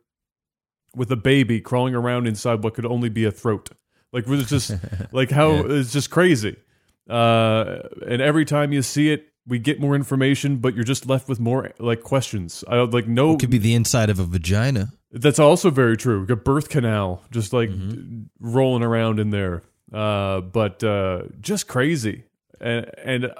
with 0.97 1.11
a 1.13 1.17
baby 1.17 1.61
crawling 1.61 1.95
around 1.95 2.27
inside 2.27 2.65
what 2.65 2.75
could 2.75 2.85
only 2.87 3.09
be 3.09 3.25
a 3.25 3.31
throat? 3.31 3.71
Like 4.13 4.25
it's 4.27 4.51
just 4.51 4.73
like 5.13 5.31
how 5.31 5.53
Yeah. 5.53 5.63
it's 5.79 5.93
just 5.93 6.11
crazy. 6.11 6.57
Uh, 7.09 7.79
and 8.07 8.21
every 8.21 8.45
time 8.45 8.73
you 8.73 8.83
see 8.83 9.11
it, 9.13 9.29
we 9.47 9.59
get 9.59 9.81
more 9.81 9.95
information, 9.95 10.57
but 10.57 10.75
you're 10.75 10.85
just 10.85 11.07
left 11.07 11.29
with 11.29 11.41
more 11.41 11.71
like 11.79 12.03
questions. 12.03 12.65
I 12.69 12.77
like 12.81 13.07
no 13.07 13.35
It 13.35 13.41
could 13.41 13.51
be 13.51 13.59
the 13.59 13.75
inside 13.75 14.11
of 14.11 14.19
a 14.19 14.25
vagina. 14.25 14.91
That's 15.13 15.39
also 15.39 15.71
very 15.71 15.97
true. 15.97 16.27
A 16.29 16.37
birth 16.37 16.69
canal 16.69 17.23
just 17.31 17.53
like 17.53 17.71
d- 17.71 18.25
rolling 18.41 18.83
around 18.83 19.19
in 19.19 19.31
there. 19.31 19.63
Uh, 19.93 20.41
but 20.41 20.85
uh, 20.85 21.23
just 21.41 21.67
crazy. 21.67 22.25
And, 22.61 22.91
and 23.03 23.33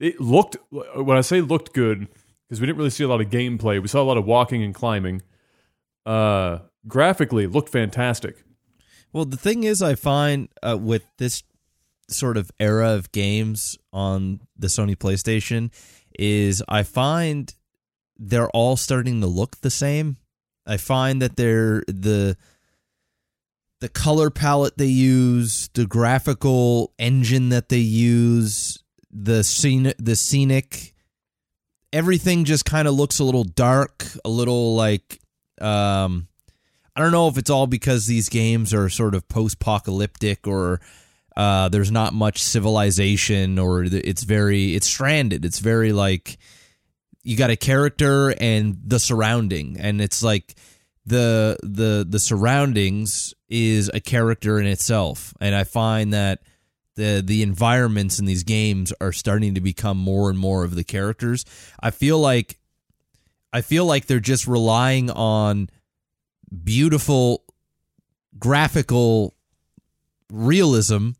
it 0.00 0.20
looked, 0.20 0.56
when 0.70 1.16
I 1.16 1.20
say 1.20 1.40
looked 1.40 1.72
good, 1.72 2.08
because 2.48 2.60
we 2.60 2.66
didn't 2.66 2.78
really 2.78 2.90
see 2.90 3.04
a 3.04 3.08
lot 3.08 3.20
of 3.20 3.28
gameplay, 3.28 3.80
we 3.80 3.88
saw 3.88 4.02
a 4.02 4.04
lot 4.04 4.16
of 4.16 4.24
walking 4.24 4.62
and 4.62 4.74
climbing. 4.74 5.22
Uh, 6.04 6.58
graphically, 6.88 7.46
looked 7.46 7.68
fantastic. 7.68 8.44
Well, 9.12 9.24
the 9.24 9.36
thing 9.36 9.64
is, 9.64 9.80
I 9.80 9.94
find 9.94 10.48
uh, 10.62 10.76
with 10.80 11.04
this 11.18 11.44
sort 12.08 12.36
of 12.36 12.50
era 12.58 12.90
of 12.90 13.12
games 13.12 13.78
on 13.92 14.40
the 14.58 14.66
Sony 14.66 14.96
PlayStation 14.96 15.70
is 16.18 16.62
I 16.68 16.82
find 16.82 17.54
they're 18.18 18.50
all 18.50 18.76
starting 18.76 19.20
to 19.20 19.26
look 19.26 19.60
the 19.60 19.70
same. 19.70 20.16
I 20.66 20.76
find 20.76 21.20
that 21.22 21.36
they're 21.36 21.82
the 21.86 22.36
the 23.80 23.88
color 23.88 24.30
palette 24.30 24.78
they 24.78 24.86
use, 24.86 25.68
the 25.74 25.86
graphical 25.86 26.92
engine 26.98 27.50
that 27.50 27.68
they 27.68 27.78
use, 27.78 28.82
the 29.10 29.44
scene 29.44 29.92
the 29.98 30.16
scenic 30.16 30.94
everything 31.92 32.44
just 32.44 32.64
kind 32.64 32.88
of 32.88 32.94
looks 32.94 33.20
a 33.20 33.24
little 33.24 33.44
dark, 33.44 34.04
a 34.24 34.28
little 34.28 34.74
like 34.74 35.20
um 35.60 36.28
I 36.96 37.00
don't 37.00 37.12
know 37.12 37.28
if 37.28 37.38
it's 37.38 37.50
all 37.50 37.66
because 37.66 38.06
these 38.06 38.28
games 38.28 38.72
are 38.72 38.88
sort 38.88 39.14
of 39.14 39.28
post-apocalyptic 39.28 40.46
or 40.46 40.80
uh, 41.36 41.68
there's 41.68 41.90
not 41.90 42.12
much 42.12 42.40
civilization 42.40 43.58
or 43.58 43.82
it's 43.82 44.22
very 44.22 44.76
it's 44.76 44.86
stranded. 44.86 45.44
It's 45.44 45.58
very 45.58 45.92
like 45.92 46.38
you 47.24 47.36
got 47.36 47.50
a 47.50 47.56
character 47.56 48.34
and 48.40 48.78
the 48.84 48.98
surrounding 49.00 49.76
and 49.80 50.00
it's 50.00 50.22
like 50.22 50.54
the 51.06 51.56
the 51.62 52.06
the 52.08 52.18
surroundings 52.18 53.34
is 53.48 53.90
a 53.92 54.00
character 54.00 54.60
in 54.60 54.66
itself 54.66 55.34
and 55.40 55.54
I 55.54 55.64
find 55.64 56.12
that 56.12 56.40
the 56.96 57.22
the 57.24 57.42
environments 57.42 58.18
in 58.18 58.24
these 58.24 58.42
games 58.44 58.92
are 59.00 59.12
starting 59.12 59.54
to 59.54 59.60
become 59.60 59.98
more 59.98 60.30
and 60.30 60.38
more 60.38 60.64
of 60.64 60.74
the 60.74 60.84
characters. 60.84 61.44
I 61.80 61.90
feel 61.90 62.18
like 62.18 62.58
I 63.52 63.60
feel 63.60 63.84
like 63.86 64.06
they're 64.06 64.20
just 64.20 64.46
relying 64.46 65.10
on 65.10 65.70
beautiful 66.62 67.44
graphical 68.38 69.34
realism 70.30 71.10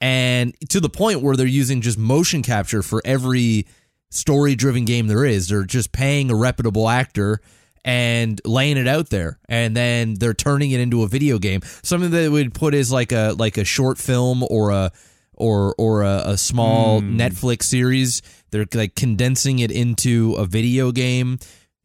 and 0.00 0.54
to 0.70 0.80
the 0.80 0.88
point 0.88 1.20
where 1.20 1.36
they're 1.36 1.46
using 1.46 1.80
just 1.80 1.98
motion 1.98 2.42
capture 2.42 2.82
for 2.82 3.02
every 3.04 3.66
story 4.10 4.54
driven 4.54 4.84
game 4.84 5.06
there 5.06 5.24
is. 5.24 5.48
They're 5.48 5.64
just 5.64 5.92
paying 5.92 6.30
a 6.30 6.34
reputable 6.34 6.88
actor 6.88 7.40
and 7.84 8.40
laying 8.44 8.76
it 8.76 8.86
out 8.86 9.08
there 9.08 9.38
and 9.48 9.74
then 9.74 10.14
they're 10.14 10.34
turning 10.34 10.70
it 10.70 10.80
into 10.80 11.02
a 11.02 11.08
video 11.08 11.38
game. 11.38 11.60
Something 11.82 12.10
that 12.10 12.30
would 12.30 12.52
put 12.52 12.74
as 12.74 12.92
like 12.92 13.12
a 13.12 13.34
like 13.38 13.56
a 13.56 13.64
short 13.64 13.98
film 13.98 14.42
or 14.42 14.70
a 14.70 14.92
or 15.32 15.74
or 15.78 16.02
a, 16.02 16.22
a 16.26 16.36
small 16.36 17.00
mm. 17.00 17.16
Netflix 17.16 17.64
series. 17.64 18.22
They're 18.50 18.66
like 18.74 18.94
condensing 18.94 19.60
it 19.60 19.70
into 19.70 20.34
a 20.34 20.44
video 20.44 20.92
game 20.92 21.38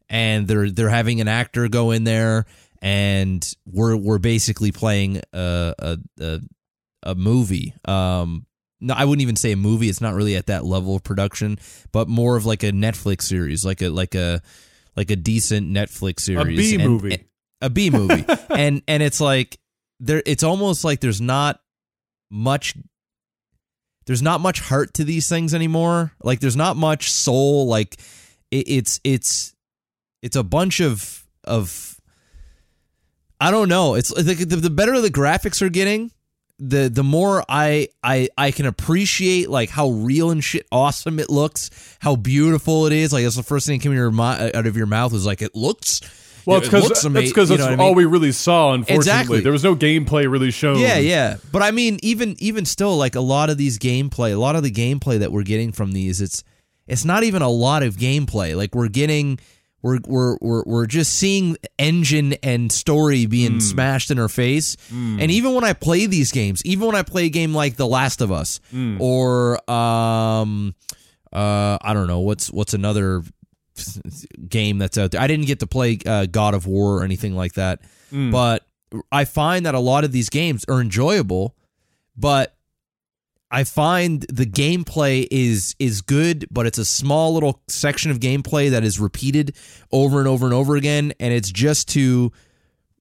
and 0.08 0.46
they're 0.46 0.70
they're 0.70 0.90
having 0.90 1.20
an 1.20 1.28
actor 1.28 1.68
go 1.68 1.90
in 1.92 2.04
there 2.04 2.44
and 2.82 3.46
we're 3.64 3.96
we're 3.96 4.18
basically 4.18 4.72
playing 4.72 5.22
a 5.32 5.74
a, 5.78 5.98
a, 6.20 6.40
a 7.02 7.14
movie. 7.14 7.74
Um, 7.86 8.46
no, 8.80 8.94
I 8.94 9.04
wouldn't 9.04 9.22
even 9.22 9.36
say 9.36 9.52
a 9.52 9.56
movie. 9.56 9.88
It's 9.88 10.00
not 10.00 10.14
really 10.14 10.36
at 10.36 10.46
that 10.46 10.64
level 10.64 10.96
of 10.96 11.02
production, 11.02 11.58
but 11.92 12.08
more 12.08 12.36
of 12.36 12.44
like 12.44 12.62
a 12.62 12.72
Netflix 12.72 13.22
series, 13.22 13.64
like 13.64 13.82
a 13.82 13.88
like 13.88 14.14
a 14.14 14.42
like 14.96 15.10
a 15.10 15.16
decent 15.16 15.68
Netflix 15.70 16.20
series, 16.20 16.74
a 16.74 16.78
B 16.78 16.84
movie, 16.84 17.24
a 17.60 17.70
B 17.70 17.90
movie, 17.90 18.24
and 18.50 18.82
and 18.86 19.02
it's 19.02 19.20
like 19.20 19.58
there. 20.00 20.22
It's 20.26 20.42
almost 20.42 20.84
like 20.84 21.00
there's 21.00 21.20
not 21.20 21.60
much. 22.30 22.74
There's 24.06 24.22
not 24.22 24.40
much 24.40 24.60
heart 24.60 24.94
to 24.94 25.04
these 25.04 25.28
things 25.28 25.52
anymore. 25.52 26.12
Like 26.22 26.40
there's 26.40 26.56
not 26.56 26.76
much 26.76 27.10
soul. 27.10 27.66
Like 27.66 27.96
it, 28.50 28.68
it's 28.68 29.00
it's 29.04 29.54
it's 30.22 30.36
a 30.36 30.44
bunch 30.44 30.80
of 30.80 31.24
of 31.44 32.00
I 33.40 33.50
don't 33.50 33.68
know. 33.68 33.94
It's 33.94 34.12
the, 34.14 34.34
the 34.34 34.70
better 34.70 35.00
the 35.00 35.10
graphics 35.10 35.60
are 35.60 35.68
getting, 35.68 36.10
the 36.58 36.88
the 36.88 37.02
more 37.02 37.44
I 37.48 37.88
I 38.02 38.28
I 38.36 38.50
can 38.50 38.66
appreciate 38.66 39.50
like 39.50 39.70
how 39.70 39.90
real 39.90 40.30
and 40.30 40.42
shit 40.42 40.66
awesome 40.72 41.18
it 41.18 41.30
looks, 41.30 41.70
how 42.00 42.16
beautiful 42.16 42.86
it 42.86 42.92
is. 42.92 43.12
Like 43.12 43.24
that's 43.24 43.36
the 43.36 43.42
first 43.42 43.66
thing 43.66 43.78
that 43.78 43.82
came 43.82 43.92
your 43.92 44.12
uh, 44.12 44.50
out 44.54 44.66
of 44.66 44.76
your 44.76 44.86
mouth 44.86 45.12
was 45.12 45.26
like 45.26 45.42
it 45.42 45.54
looks. 45.54 46.00
Well, 46.46 46.58
it's 46.58 46.68
because 46.68 46.88
that's 46.88 47.28
because 47.28 47.48
that's 47.48 47.62
all 47.62 47.68
I 47.68 47.76
mean? 47.76 47.94
we 47.96 48.04
really 48.04 48.30
saw. 48.30 48.72
Unfortunately, 48.72 48.96
exactly. 48.96 49.40
there 49.40 49.52
was 49.52 49.64
no 49.64 49.74
gameplay 49.74 50.30
really 50.30 50.52
shown. 50.52 50.78
Yeah, 50.78 50.96
yeah. 50.96 51.38
But 51.50 51.62
I 51.62 51.72
mean, 51.72 51.98
even 52.02 52.36
even 52.38 52.64
still, 52.64 52.96
like 52.96 53.16
a 53.16 53.20
lot 53.20 53.50
of 53.50 53.58
these 53.58 53.78
gameplay, 53.78 54.32
a 54.32 54.36
lot 54.36 54.54
of 54.54 54.62
the 54.62 54.70
gameplay 54.70 55.18
that 55.18 55.32
we're 55.32 55.42
getting 55.42 55.72
from 55.72 55.92
these, 55.92 56.20
it's 56.20 56.44
it's 56.86 57.04
not 57.04 57.24
even 57.24 57.42
a 57.42 57.48
lot 57.48 57.82
of 57.82 57.96
gameplay. 57.96 58.56
Like 58.56 58.76
we're 58.76 58.88
getting 58.88 59.40
we're 59.86 60.00
we're 60.06 60.38
we're, 60.40 60.62
we're 60.66 60.86
just 60.86 61.14
seeing 61.14 61.56
engine 61.78 62.34
and 62.42 62.72
story 62.72 63.26
being 63.26 63.54
mm. 63.54 63.62
smashed 63.62 64.10
in 64.10 64.18
our 64.18 64.28
face. 64.28 64.76
Mm. 64.92 65.22
And 65.22 65.30
even 65.30 65.54
when 65.54 65.64
I 65.64 65.72
play 65.72 66.06
these 66.06 66.32
games, 66.32 66.60
even 66.64 66.86
when 66.86 66.96
I 66.96 67.02
play 67.02 67.26
a 67.26 67.28
game 67.28 67.54
like 67.54 67.76
The 67.76 67.86
Last 67.86 68.20
of 68.20 68.32
Us 68.32 68.60
mm. 68.74 69.00
or 69.00 69.70
um 69.70 70.74
uh 71.32 71.78
I 71.80 71.94
don't 71.94 72.08
know 72.08 72.20
what's 72.20 72.50
what's 72.50 72.74
another 72.74 73.22
game 74.48 74.78
that's 74.78 74.98
out 74.98 75.12
there. 75.12 75.20
I 75.20 75.26
didn't 75.26 75.46
get 75.46 75.60
to 75.60 75.66
play 75.66 75.98
uh, 76.06 76.26
God 76.26 76.54
of 76.54 76.66
War 76.66 76.98
or 76.98 77.04
anything 77.04 77.36
like 77.36 77.54
that, 77.54 77.80
hmm. 78.10 78.30
but 78.30 78.66
I 79.12 79.26
find 79.26 79.66
that 79.66 79.74
a 79.74 79.80
lot 79.80 80.04
of 80.04 80.12
these 80.12 80.30
games 80.30 80.64
are 80.66 80.80
enjoyable, 80.80 81.54
but 82.16 82.55
I 83.50 83.64
find 83.64 84.22
the 84.22 84.46
gameplay 84.46 85.26
is 85.30 85.76
is 85.78 86.02
good, 86.02 86.46
but 86.50 86.66
it's 86.66 86.78
a 86.78 86.84
small 86.84 87.34
little 87.34 87.62
section 87.68 88.10
of 88.10 88.18
gameplay 88.18 88.70
that 88.70 88.82
is 88.82 88.98
repeated 88.98 89.56
over 89.92 90.18
and 90.18 90.26
over 90.26 90.46
and 90.46 90.54
over 90.54 90.74
again, 90.74 91.12
and 91.20 91.32
it's 91.32 91.50
just 91.50 91.88
to 91.90 92.32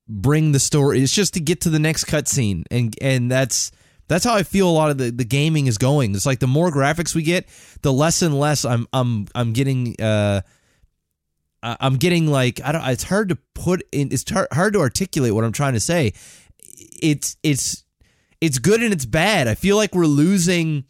bring 0.07 0.51
the 0.51 0.59
story. 0.59 1.01
It's 1.01 1.13
just 1.13 1.33
to 1.33 1.39
get 1.39 1.61
to 1.61 1.69
the 1.69 1.79
next 1.79 2.05
cutscene, 2.05 2.63
and 2.69 2.95
and 3.01 3.31
that's 3.31 3.71
that's 4.07 4.23
how 4.23 4.35
I 4.35 4.43
feel 4.43 4.69
a 4.69 4.71
lot 4.71 4.91
of 4.91 4.99
the, 4.99 5.11
the 5.11 5.25
gaming 5.25 5.65
is 5.65 5.79
going. 5.79 6.13
It's 6.13 6.27
like 6.27 6.39
the 6.39 6.47
more 6.47 6.69
graphics 6.69 7.15
we 7.15 7.23
get, 7.23 7.47
the 7.81 7.91
less 7.91 8.21
and 8.21 8.39
less 8.39 8.65
I'm 8.65 8.87
I'm 8.93 9.27
I'm 9.33 9.53
getting. 9.53 9.99
Uh, 9.99 10.41
I'm 11.63 11.95
getting 11.95 12.27
like 12.27 12.61
I 12.63 12.71
don't. 12.71 12.87
It's 12.89 13.03
hard 13.03 13.29
to 13.29 13.37
put 13.55 13.81
in. 13.91 14.09
It's 14.11 14.23
hard 14.29 14.73
to 14.73 14.79
articulate 14.79 15.33
what 15.33 15.43
I'm 15.43 15.51
trying 15.51 15.73
to 15.73 15.79
say. 15.79 16.13
It's 16.59 17.37
it's 17.41 17.84
it's 18.41 18.59
good 18.59 18.81
and 18.81 18.93
it's 18.93 19.05
bad. 19.05 19.47
I 19.47 19.55
feel 19.55 19.75
like 19.75 19.95
we're 19.95 20.05
losing 20.05 20.85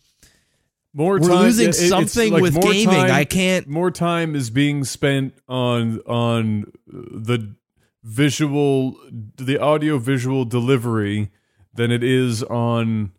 more 0.94 1.20
we're 1.20 1.28
time, 1.28 1.40
losing 1.40 1.74
something 1.74 2.34
like 2.34 2.42
with 2.42 2.60
gaming. 2.62 2.96
Time, 2.96 3.12
I 3.12 3.26
can't. 3.26 3.68
More 3.68 3.92
time 3.92 4.36
is 4.36 4.50
being 4.50 4.84
spent 4.84 5.34
on 5.48 6.00
on 6.02 6.72
the 6.88 7.56
visual, 8.04 8.98
the 9.38 9.58
audio 9.60 9.98
visual 9.98 10.46
delivery 10.46 11.32
than 11.74 11.92
it 11.92 12.04
is 12.04 12.44
on 12.44 13.12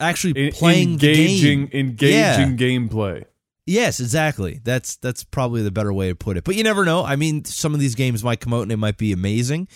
actually 0.00 0.50
playing 0.50 0.92
engaging 0.92 1.70
engaging 1.72 2.50
yeah. 2.50 2.56
gameplay. 2.56 3.24
Yes, 3.66 4.00
exactly. 4.00 4.60
That's 4.64 4.96
that's 4.96 5.22
probably 5.22 5.62
the 5.62 5.70
better 5.70 5.92
way 5.92 6.08
to 6.08 6.16
put 6.16 6.36
it. 6.36 6.44
But 6.44 6.56
you 6.56 6.64
never 6.64 6.84
know. 6.84 7.04
I 7.04 7.14
mean, 7.14 7.44
some 7.44 7.74
of 7.74 7.80
these 7.80 7.94
games 7.94 8.24
might 8.24 8.40
come 8.40 8.52
out 8.52 8.62
and 8.62 8.70
they 8.70 8.76
might 8.76 8.98
be 8.98 9.12
amazing. 9.12 9.68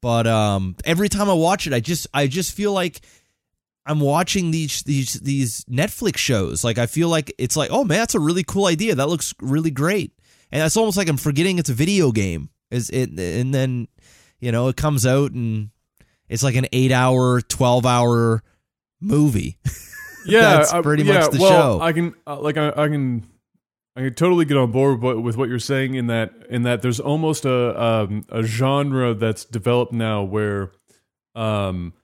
But 0.00 0.26
um, 0.26 0.76
every 0.84 1.10
time 1.10 1.28
I 1.28 1.34
watch 1.34 1.66
it, 1.66 1.74
I 1.74 1.80
just 1.80 2.06
I 2.14 2.26
just 2.26 2.54
feel 2.54 2.72
like 2.72 3.02
I'm 3.86 4.00
watching 4.00 4.50
these 4.50 4.82
these 4.82 5.14
these 5.14 5.64
Netflix 5.64 6.18
shows. 6.18 6.64
Like 6.64 6.78
I 6.78 6.86
feel 6.86 7.08
like 7.08 7.32
it's 7.38 7.56
like, 7.56 7.70
oh 7.72 7.84
man, 7.84 7.98
that's 7.98 8.14
a 8.14 8.20
really 8.20 8.44
cool 8.44 8.66
idea. 8.66 8.94
That 8.94 9.08
looks 9.08 9.34
really 9.40 9.70
great. 9.70 10.12
And 10.52 10.62
it's 10.62 10.76
almost 10.76 10.96
like 10.96 11.08
I'm 11.08 11.16
forgetting 11.16 11.58
it's 11.58 11.70
a 11.70 11.74
video 11.74 12.12
game. 12.12 12.50
Is 12.70 12.90
it? 12.90 13.10
And 13.18 13.54
then 13.54 13.88
you 14.38 14.52
know 14.52 14.68
it 14.68 14.76
comes 14.76 15.06
out 15.06 15.32
and 15.32 15.70
it's 16.28 16.42
like 16.42 16.54
an 16.54 16.66
eight 16.72 16.92
hour, 16.92 17.40
twelve 17.40 17.86
hour 17.86 18.42
movie. 19.00 19.58
Yeah, 20.26 20.58
that's 20.58 20.72
pretty 20.82 21.04
yeah, 21.04 21.20
much 21.20 21.30
the 21.30 21.38
well, 21.40 21.78
show. 21.78 21.82
I 21.82 21.92
can 21.92 22.14
uh, 22.26 22.38
like 22.40 22.56
I, 22.56 22.68
I, 22.68 22.88
can 22.88 23.26
I 23.96 24.00
can 24.00 24.14
totally 24.14 24.44
get 24.44 24.56
on 24.56 24.70
board 24.70 25.02
with, 25.02 25.18
with 25.18 25.36
what 25.36 25.48
you're 25.48 25.58
saying 25.58 25.94
in 25.94 26.08
that 26.08 26.32
in 26.48 26.62
that 26.64 26.82
there's 26.82 27.00
almost 27.00 27.44
a 27.44 27.82
um, 27.82 28.24
a 28.28 28.42
genre 28.42 29.14
that's 29.14 29.44
developed 29.44 29.92
now 29.92 30.22
where 30.22 30.72
um 31.34 31.94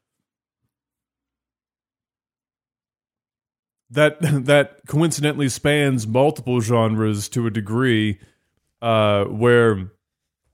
that 3.90 4.16
that 4.20 4.80
coincidentally 4.86 5.48
spans 5.48 6.06
multiple 6.06 6.60
genres 6.60 7.28
to 7.30 7.46
a 7.46 7.50
degree, 7.50 8.18
uh, 8.82 9.24
where 9.24 9.90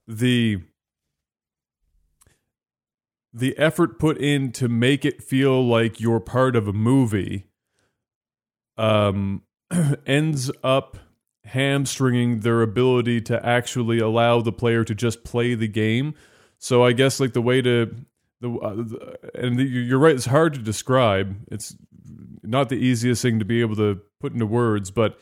the 0.07 0.63
the 3.33 3.57
effort 3.57 3.99
put 3.99 4.19
in 4.19 4.53
to 4.53 4.69
make 4.69 5.05
it 5.05 5.23
feel 5.23 5.67
like 5.67 6.01
you're 6.01 6.21
part 6.21 6.55
of 6.55 6.69
a 6.69 6.73
movie 6.73 7.47
um, 8.77 9.43
ends 10.07 10.51
up 10.63 10.99
hamstringing 11.45 12.41
their 12.41 12.63
ability 12.63 13.21
to 13.21 13.45
actually 13.45 13.99
allow 13.99 14.41
the 14.41 14.53
player 14.53 14.85
to 14.85 14.95
just 14.95 15.25
play 15.25 15.55
the 15.55 15.69
game. 15.69 16.15
So 16.59 16.85
I 16.85 16.93
guess 16.93 17.21
like 17.21 17.33
the 17.33 17.43
way 17.43 17.63
to 17.63 17.95
the, 18.41 18.53
uh, 18.53 18.75
the 18.75 19.19
and 19.35 19.59
the, 19.59 19.65
you're 19.65 19.99
right, 19.99 20.15
it's 20.15 20.27
hard 20.27 20.55
to 20.55 20.61
describe. 20.61 21.37
It's 21.51 21.75
not 22.43 22.69
the 22.69 22.77
easiest 22.77 23.23
thing 23.23 23.39
to 23.39 23.45
be 23.45 23.61
able 23.61 23.77
to 23.77 24.01
put 24.21 24.33
into 24.33 24.47
words, 24.47 24.91
but 24.91 25.19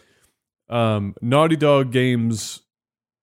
um, 0.68 1.14
Naughty 1.20 1.56
Dog 1.56 1.92
games, 1.92 2.60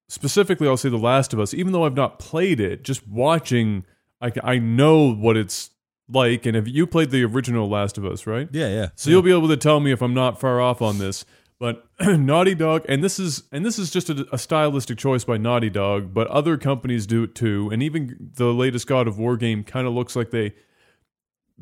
specifically, 0.09 0.67
I'll 0.67 0.77
say 0.77 0.89
The 0.89 0.97
Last 0.97 1.33
of 1.33 1.39
Us, 1.39 1.53
even 1.53 1.71
though 1.71 1.85
I've 1.85 1.95
not 1.95 2.19
played 2.19 2.59
it, 2.59 2.83
just 2.83 3.07
watching, 3.07 3.85
I, 4.21 4.31
I 4.43 4.59
know 4.59 5.13
what 5.13 5.37
it's 5.37 5.71
like, 6.09 6.45
and 6.45 6.55
if 6.55 6.67
you 6.67 6.85
played 6.87 7.11
the 7.11 7.23
original 7.23 7.69
Last 7.69 7.97
of 7.97 8.05
Us, 8.05 8.27
right? 8.27 8.49
Yeah, 8.51 8.67
yeah. 8.67 8.89
So 8.95 9.09
you'll 9.09 9.21
be 9.21 9.31
able 9.31 9.47
to 9.49 9.57
tell 9.57 9.79
me 9.79 9.91
if 9.91 10.01
I'm 10.01 10.13
not 10.13 10.39
far 10.39 10.61
off 10.61 10.81
on 10.81 10.97
this. 10.99 11.25
But 11.59 11.87
Naughty 11.99 12.53
Dog, 12.53 12.85
and 12.87 13.03
this 13.03 13.19
is 13.19 13.43
and 13.51 13.65
this 13.65 13.79
is 13.79 13.89
just 13.89 14.09
a, 14.09 14.27
a, 14.31 14.37
stylistic 14.37 14.97
choice 14.97 15.23
by 15.23 15.37
Naughty 15.37 15.71
Dog, 15.71 16.13
but 16.13 16.27
other 16.27 16.55
companies 16.55 17.07
do 17.07 17.23
it 17.23 17.33
too. 17.33 17.69
And 17.71 17.81
even 17.81 18.31
the 18.35 18.53
latest 18.53 18.85
God 18.85 19.07
of 19.07 19.17
War 19.17 19.37
game 19.37 19.63
kind 19.63 19.87
of 19.87 19.93
looks 19.93 20.15
like 20.15 20.29
they 20.29 20.53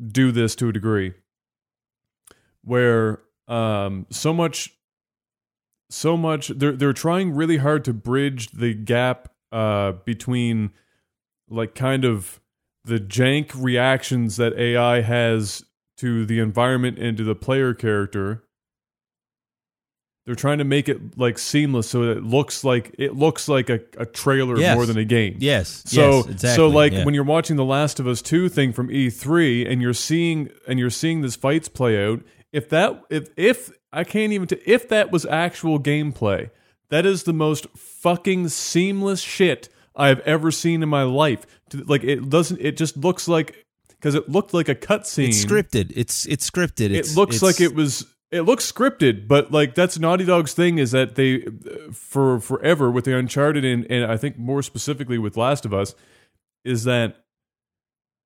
do 0.06 0.32
this 0.32 0.54
to 0.56 0.68
a 0.68 0.72
degree, 0.72 1.14
where 2.66 3.20
um, 3.48 4.06
so 4.10 4.34
much, 4.34 4.74
so 5.88 6.16
much 6.16 6.48
they're 6.48 6.72
they're 6.72 6.92
trying 6.92 7.32
really 7.32 7.58
hard 7.58 7.84
to 7.84 7.94
bridge 7.94 8.50
the 8.50 8.74
gap 8.74 9.32
uh, 9.52 9.92
between 10.04 10.72
like 11.48 11.74
kind 11.76 12.04
of 12.04 12.40
the 12.84 12.98
jank 12.98 13.52
reactions 13.54 14.36
that 14.36 14.52
AI 14.58 15.00
has 15.00 15.64
to 15.98 16.26
the 16.26 16.40
environment 16.40 16.98
and 16.98 17.16
to 17.16 17.24
the 17.24 17.34
player 17.36 17.72
character. 17.72 18.42
They're 20.24 20.34
trying 20.34 20.58
to 20.58 20.64
make 20.64 20.88
it 20.88 21.16
like 21.16 21.38
seamless 21.38 21.88
so 21.88 22.04
that 22.04 22.16
it 22.18 22.24
looks 22.24 22.64
like 22.64 22.92
it 22.98 23.14
looks 23.14 23.48
like 23.48 23.70
a, 23.70 23.78
a 23.96 24.06
trailer 24.06 24.58
Yes. 24.58 24.74
more 24.74 24.84
than 24.84 24.98
a 24.98 25.04
game. 25.04 25.36
Yes. 25.38 25.84
So 25.86 26.16
yes, 26.16 26.26
exactly. 26.26 26.56
so 26.56 26.68
like 26.68 26.92
yeah. 26.92 27.04
when 27.04 27.14
you're 27.14 27.22
watching 27.22 27.54
the 27.54 27.64
Last 27.64 28.00
of 28.00 28.08
Us 28.08 28.22
2 28.22 28.48
thing 28.48 28.72
from 28.72 28.88
E3 28.88 29.70
and 29.70 29.80
you're 29.80 29.94
seeing 29.94 30.50
and 30.66 30.80
you're 30.80 30.90
seeing 30.90 31.20
this 31.20 31.36
fights 31.36 31.68
play 31.68 32.04
out, 32.04 32.22
if 32.56 32.70
that 32.70 33.02
if 33.10 33.28
if 33.36 33.70
I 33.92 34.02
can't 34.02 34.32
even 34.32 34.48
t- 34.48 34.60
if 34.64 34.88
that 34.88 35.12
was 35.12 35.26
actual 35.26 35.78
gameplay, 35.78 36.48
that 36.88 37.04
is 37.04 37.24
the 37.24 37.34
most 37.34 37.66
fucking 37.76 38.48
seamless 38.48 39.20
shit 39.20 39.68
I've 39.94 40.20
ever 40.20 40.50
seen 40.50 40.82
in 40.82 40.88
my 40.88 41.02
life. 41.02 41.46
Like 41.74 42.02
it 42.02 42.30
doesn't 42.30 42.58
it 42.62 42.78
just 42.78 42.96
looks 42.96 43.28
like 43.28 43.66
cuz 44.00 44.14
it 44.14 44.30
looked 44.30 44.54
like 44.54 44.70
a 44.70 44.74
cutscene. 44.74 45.28
it's 45.28 45.44
scripted. 45.44 45.92
It's 45.94 46.24
it's 46.24 46.50
scripted. 46.50 46.92
It's, 46.92 47.12
It 47.12 47.16
looks 47.16 47.42
like 47.42 47.60
it 47.60 47.74
was 47.74 48.06
it 48.30 48.42
looks 48.42 48.72
scripted, 48.72 49.28
but 49.28 49.52
like 49.52 49.74
that's 49.74 49.98
Naughty 49.98 50.24
Dog's 50.24 50.54
thing 50.54 50.78
is 50.78 50.92
that 50.92 51.14
they 51.14 51.44
for 51.92 52.40
forever 52.40 52.90
with 52.90 53.04
the 53.04 53.14
Uncharted 53.14 53.66
and, 53.66 53.86
and 53.90 54.10
I 54.10 54.16
think 54.16 54.38
more 54.38 54.62
specifically 54.62 55.18
with 55.18 55.36
Last 55.36 55.66
of 55.66 55.74
Us 55.74 55.94
is 56.64 56.84
that 56.84 57.22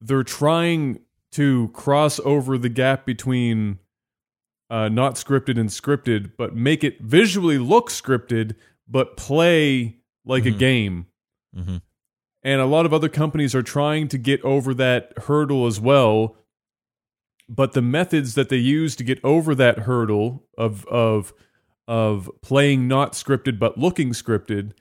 they're 0.00 0.22
trying 0.22 1.00
to 1.32 1.68
cross 1.74 2.20
over 2.20 2.56
the 2.56 2.68
gap 2.68 3.04
between 3.04 3.80
uh, 4.70 4.88
not 4.88 5.16
scripted 5.16 5.58
and 5.58 5.68
scripted, 5.68 6.32
but 6.38 6.54
make 6.54 6.84
it 6.84 7.00
visually 7.00 7.58
look 7.58 7.90
scripted, 7.90 8.54
but 8.88 9.16
play 9.16 9.96
like 10.24 10.46
a 10.46 10.50
Mhm. 10.52 10.58
game. 10.58 11.06
Mhm. 11.56 11.82
And 12.42 12.60
a 12.60 12.66
lot 12.66 12.86
of 12.86 12.94
other 12.94 13.08
companies 13.08 13.54
are 13.54 13.62
trying 13.62 14.08
to 14.08 14.16
get 14.18 14.42
over 14.42 14.72
that 14.74 15.12
hurdle 15.26 15.66
as 15.66 15.80
well. 15.80 16.36
But 17.48 17.72
the 17.72 17.82
methods 17.82 18.34
that 18.34 18.48
they 18.48 18.56
use 18.58 18.94
to 18.96 19.04
get 19.04 19.18
over 19.24 19.54
that 19.56 19.80
hurdle 19.80 20.46
of 20.56 20.86
of 20.86 21.32
of 21.88 22.30
playing 22.40 22.86
not 22.86 23.14
scripted 23.14 23.58
but 23.58 23.76
looking 23.76 24.10
scripted, 24.10 24.72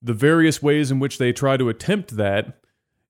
the 0.00 0.14
various 0.14 0.62
ways 0.62 0.92
in 0.92 1.00
which 1.00 1.18
they 1.18 1.32
try 1.32 1.56
to 1.56 1.68
attempt 1.68 2.16
that 2.16 2.60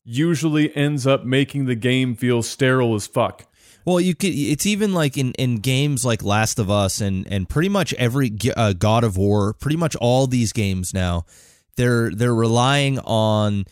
usually 0.05 0.75
ends 0.75 1.07
up 1.07 1.25
making 1.27 1.67
the 1.67 1.75
game 1.75 2.15
feel 2.15 2.43
sterile 2.43 2.95
as 2.95 3.07
fuck. 3.07 3.47
Well, 3.85 4.01
you 4.01 4.15
could. 4.15 4.31
It's 4.33 4.67
even 4.67 4.95
like 4.95 5.19
in, 5.19 5.33
in 5.33 5.57
games 5.57 6.05
like 6.05 6.23
Last 6.23 6.59
of 6.59 6.71
Us 6.71 7.01
and 7.01 7.27
and 7.31 7.49
pretty 7.49 7.69
much 7.69 7.93
every 7.95 8.33
uh, 8.57 8.75
God 8.75 9.05
of 9.05 9.17
War, 9.17 9.55
pretty 9.55 9.77
much 9.77 9.97
all 9.97 10.27
these 10.27 10.53
games 10.53 10.95
now, 10.95 11.25
they're 11.77 12.11
they're 12.11 12.35
relying 12.35 12.99
on 13.01 13.65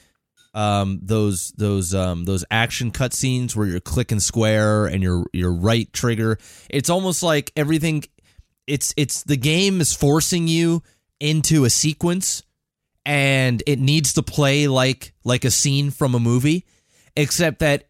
um 0.53 0.99
those 1.03 1.53
those 1.57 1.95
um 1.95 2.25
those 2.25 2.45
action 2.51 2.91
cutscenes 2.91 3.55
where 3.55 3.69
you're 3.69 3.79
clicking 3.79 4.19
square 4.19 4.87
and 4.87 5.03
your 5.03 5.25
your 5.33 5.53
right 5.53 5.93
trigger. 5.93 6.39
It's 6.69 6.91
almost 6.91 7.23
like 7.23 7.53
everything. 7.57 8.05
It's 8.67 8.93
it's 8.97 9.23
the 9.23 9.37
game 9.37 9.81
is 9.81 9.95
forcing 9.95 10.49
you 10.49 10.83
into 11.21 11.65
a 11.65 11.71
sequence, 11.71 12.43
and 13.07 13.63
it 13.67 13.79
needs 13.79 14.15
to 14.15 14.23
play 14.23 14.67
like 14.67 15.13
like 15.25 15.45
a 15.45 15.51
scene 15.51 15.91
from 15.91 16.15
a 16.15 16.21
movie, 16.21 16.67
except 17.17 17.61
that 17.61 17.85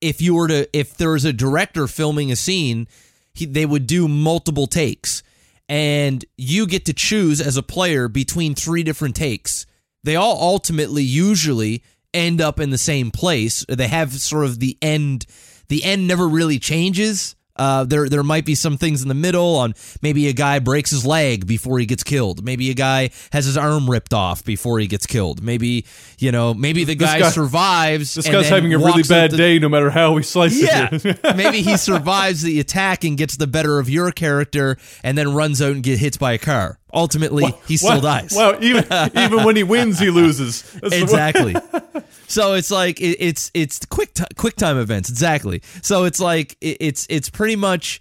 if 0.00 0.20
you 0.20 0.34
were 0.34 0.48
to 0.48 0.68
if 0.76 0.96
there 0.96 1.10
was 1.10 1.24
a 1.24 1.32
director 1.32 1.86
filming 1.86 2.30
a 2.30 2.36
scene 2.36 2.88
he, 3.34 3.46
they 3.46 3.66
would 3.66 3.86
do 3.86 4.08
multiple 4.08 4.66
takes. 4.66 5.22
And 5.68 6.24
you 6.36 6.66
get 6.66 6.86
to 6.86 6.94
choose 6.94 7.40
as 7.40 7.56
a 7.56 7.62
player 7.62 8.08
between 8.08 8.54
three 8.54 8.82
different 8.82 9.14
takes. 9.14 9.66
They 10.02 10.16
all 10.16 10.40
ultimately 10.40 11.02
usually 11.02 11.82
end 12.14 12.40
up 12.40 12.58
in 12.58 12.70
the 12.70 12.78
same 12.78 13.10
place. 13.10 13.66
They 13.68 13.88
have 13.88 14.12
sort 14.14 14.46
of 14.46 14.60
the 14.60 14.78
end 14.80 15.26
the 15.68 15.84
end 15.84 16.08
never 16.08 16.26
really 16.26 16.58
changes 16.58 17.36
uh, 17.58 17.84
there, 17.84 18.08
there 18.08 18.22
might 18.22 18.44
be 18.44 18.54
some 18.54 18.76
things 18.76 19.02
in 19.02 19.08
the 19.08 19.14
middle 19.14 19.56
on 19.56 19.74
maybe 20.02 20.28
a 20.28 20.32
guy 20.32 20.58
breaks 20.58 20.90
his 20.90 21.04
leg 21.04 21.46
before 21.46 21.78
he 21.78 21.86
gets 21.86 22.02
killed. 22.02 22.44
Maybe 22.44 22.70
a 22.70 22.74
guy 22.74 23.10
has 23.32 23.44
his 23.44 23.56
arm 23.56 23.88
ripped 23.88 24.14
off 24.14 24.44
before 24.44 24.78
he 24.78 24.86
gets 24.86 25.06
killed. 25.06 25.42
Maybe 25.42 25.84
you 26.18 26.32
know, 26.32 26.54
maybe 26.54 26.84
the 26.84 26.94
guy, 26.94 27.20
guy- 27.20 27.30
survives. 27.30 28.14
This 28.14 28.28
guy's 28.28 28.48
having 28.48 28.74
a 28.74 28.78
really 28.78 29.02
bad 29.02 29.30
the- 29.30 29.36
day 29.36 29.58
no 29.58 29.68
matter 29.68 29.90
how 29.90 30.12
we 30.12 30.22
slice 30.22 30.60
yeah. 30.60 30.88
it. 30.90 31.20
Maybe 31.36 31.62
he 31.62 31.76
survives 31.76 32.42
the 32.42 32.60
attack 32.60 33.04
and 33.04 33.16
gets 33.16 33.36
the 33.36 33.46
better 33.46 33.78
of 33.78 33.88
your 33.88 34.10
character 34.10 34.76
and 35.02 35.16
then 35.16 35.34
runs 35.34 35.62
out 35.62 35.72
and 35.72 35.82
get 35.82 35.98
hit 35.98 36.18
by 36.18 36.32
a 36.32 36.38
car. 36.38 36.78
Ultimately, 36.92 37.52
he 37.66 37.76
still 37.76 38.00
dies. 38.00 38.32
Well, 38.34 38.62
even 38.62 38.84
even 39.14 39.44
when 39.44 39.56
he 39.56 39.62
wins, 39.62 39.98
he 39.98 40.10
loses. 40.10 40.62
That's 40.72 40.94
Exactly. 40.94 41.54
so 42.28 42.54
it's 42.54 42.70
like 42.70 43.00
it, 43.00 43.16
it's 43.20 43.50
it's 43.54 43.84
quick 43.86 44.14
ti 44.14 44.24
quick 44.36 44.56
time 44.56 44.78
events. 44.78 45.10
Exactly. 45.10 45.62
So 45.82 46.04
it's 46.04 46.20
like 46.20 46.56
it, 46.60 46.78
it's 46.80 47.06
it's 47.10 47.28
pretty 47.28 47.56
much 47.56 48.00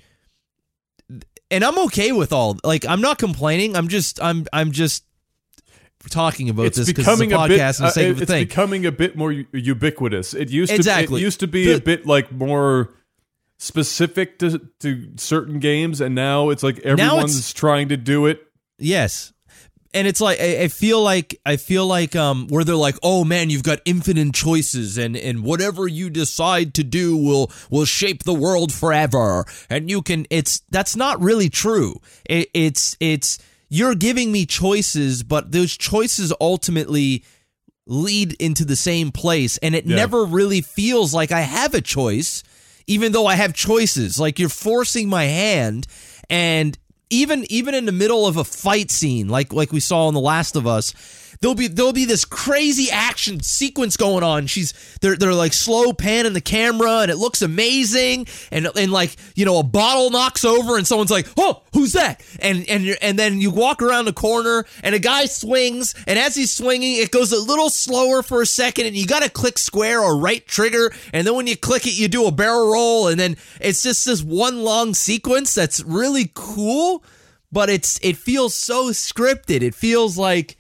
and 1.52 1.63
I'm 1.63 1.78
okay 1.86 2.12
with 2.12 2.34
all 2.34 2.58
like 2.63 2.86
I'm 2.86 3.02
not 3.02 3.17
complaining. 3.17 3.76
I'm 3.76 3.88
just 3.88 4.21
I'm 4.21 4.45
I'm 4.54 4.71
just 4.71 5.04
talking 6.10 6.50
about 6.50 6.67
it's 6.67 6.78
this 6.78 6.88
because 6.88 7.08
it's 7.08 7.19
a 7.19 7.26
becoming 7.26 7.34
a, 7.34 7.38
podcast 7.38 7.80
bit. 7.95 7.97
uh, 7.97 8.08
a 8.08 8.21
it's 8.21 8.32
thing. 8.32 8.43
becoming 8.47 8.86
a 8.86 8.91
bit 8.91 9.15
more 9.17 9.32
ubiquitous. 9.32 10.34
It 10.34 10.50
used 10.50 10.71
Exactly. 10.71 11.19
to. 11.19 11.21
It 11.23 11.26
used 11.26 11.39
to 11.41 11.47
be 11.47 11.65
The- 11.65 11.76
a 11.78 11.82
bit 11.82 12.06
like 12.06 12.32
more 12.32 12.93
specific 13.58 14.39
to 14.39 14.60
to 14.80 15.10
certain 15.17 15.60
games, 15.60 16.00
and 16.02 16.15
now 16.15 16.50
it's 16.50 16.63
like 16.63 16.80
everyone's 16.80 17.54
trying 17.54 17.89
to 17.89 17.97
do 17.97 18.26
it. 18.26 18.46
Yes. 18.79 19.33
And 19.93 20.05
it's 20.07 20.21
like 20.21 20.39
I, 20.39 20.63
I 20.63 20.67
feel 20.67 21.01
like 21.01 21.39
I 21.45 21.55
feel 21.57 21.87
like 21.87 22.15
um 22.15 22.47
where 22.49 22.63
they're 22.63 22.75
like, 22.75 22.97
oh 23.01 23.23
man, 23.23 23.49
you've 23.49 23.63
got 23.63 23.79
infinite 23.85 24.33
choices 24.33 24.97
and 24.97 25.15
and 25.15 25.43
whatever 25.43 25.87
you 25.87 26.09
decide 26.09 26.73
to 26.75 26.83
do 26.83 27.15
will 27.17 27.51
will 27.71 27.85
shape 27.85 28.23
the 28.23 28.33
world 28.33 28.71
forever. 28.73 29.45
And 29.69 29.89
you 29.89 30.01
can 30.01 30.27
it's 30.29 30.61
that's 30.69 30.95
not 30.95 31.19
really 31.21 31.49
true. 31.49 31.95
It, 32.29 32.49
it's 32.53 32.97
it's 32.99 33.39
you're 33.69 33.95
giving 33.95 34.31
me 34.31 34.45
choices, 34.45 35.23
but 35.23 35.51
those 35.51 35.75
choices 35.75 36.31
ultimately 36.39 37.23
lead 37.87 38.33
into 38.41 38.65
the 38.65 38.75
same 38.75 39.11
place 39.11 39.57
and 39.59 39.73
it 39.73 39.85
Yeah. 39.85 39.95
never 39.95 40.25
really 40.25 40.61
feels 40.61 41.13
like 41.13 41.31
I 41.31 41.41
have 41.41 41.73
a 41.73 41.81
choice 41.81 42.43
even 42.85 43.13
though 43.13 43.25
I 43.25 43.35
have 43.35 43.53
choices 43.53 44.19
like 44.19 44.37
you're 44.39 44.49
forcing 44.49 45.07
my 45.09 45.23
hand 45.23 45.87
and 46.29 46.77
even 47.09 47.45
even 47.49 47.73
in 47.73 47.85
the 47.85 47.91
middle 47.91 48.25
of 48.27 48.37
a 48.37 48.43
fight 48.43 48.91
scene 48.91 49.27
like 49.27 49.53
like 49.53 49.71
we 49.71 49.79
saw 49.79 50.07
in 50.07 50.13
the 50.13 50.19
last 50.19 50.55
of 50.55 50.67
us 50.67 50.93
there'll 51.41 51.56
be 51.56 51.67
there'll 51.67 51.93
be 51.93 52.06
this 52.06 52.26
crazy 52.26 52.89
action 52.91 53.41
sequence 53.41 53.97
going 53.97 54.23
on. 54.23 54.47
She's 54.47 54.73
they're 55.02 55.15
they're 55.15 55.34
like 55.34 55.54
slow 55.54 55.93
panning 55.93 56.34
the 56.34 56.41
camera 56.41 57.00
and 57.00 57.12
it 57.12 57.17
looks 57.17 57.41
amazing. 57.41 58.28
And 58.52 58.67
and 58.76 58.91
like 58.91 59.15
you 59.36 59.45
know 59.45 59.60
a 59.60 59.63
bottle 59.63 60.10
knocks 60.10 60.45
over 60.45 60.78
and 60.78 60.88
someone's 60.88 61.12
like 61.12 61.28
oh 61.38 61.63
who's 61.73 61.93
that? 61.93 62.23
And 62.39 62.67
and 62.69 62.97
and 63.02 63.17
then 63.17 63.41
you 63.41 63.52
walk 63.52 63.82
around 63.82 64.06
the 64.06 64.13
corner 64.13 64.65
and 64.84 64.95
a 64.95 65.00
guy 65.00 65.26
swings 65.26 65.93
and 66.08 66.17
as 66.17 66.36
he's 66.36 66.54
swinging 66.54 66.95
it 66.95 67.12
goes 67.12 67.32
a 67.32 67.41
little 67.41 67.69
slower 67.69 68.23
for 68.23 68.41
a 68.41 68.45
second 68.45 68.88
and 68.88 68.95
you 68.95 69.06
got 69.06 69.23
to 69.23 69.30
click 69.30 69.58
square 69.58 70.02
or 70.02 70.17
right 70.17 70.45
trigger. 70.47 70.91
And 71.13 71.26
then 71.26 71.36
when 71.36 71.47
you 71.47 71.58
click 71.58 71.86
it 71.86 71.97
you 71.97 72.08
do 72.08 72.28
a 72.28 72.32
barrel 72.32 72.71
roll 72.71 73.08
and 73.08 73.19
then 73.19 73.38
it's 73.62 73.84
just 73.84 74.06
this 74.06 74.23
one 74.23 74.63
long 74.63 74.93
sequence 74.93 75.54
that's 75.54 75.84
really 75.84 76.32
cool 76.34 77.04
but 77.52 77.69
it's 77.69 78.00
it 78.02 78.17
feels 78.17 78.54
so 78.54 78.89
scripted. 78.89 79.62
It 79.62 79.76
feels 79.76 80.17
like 80.17 80.58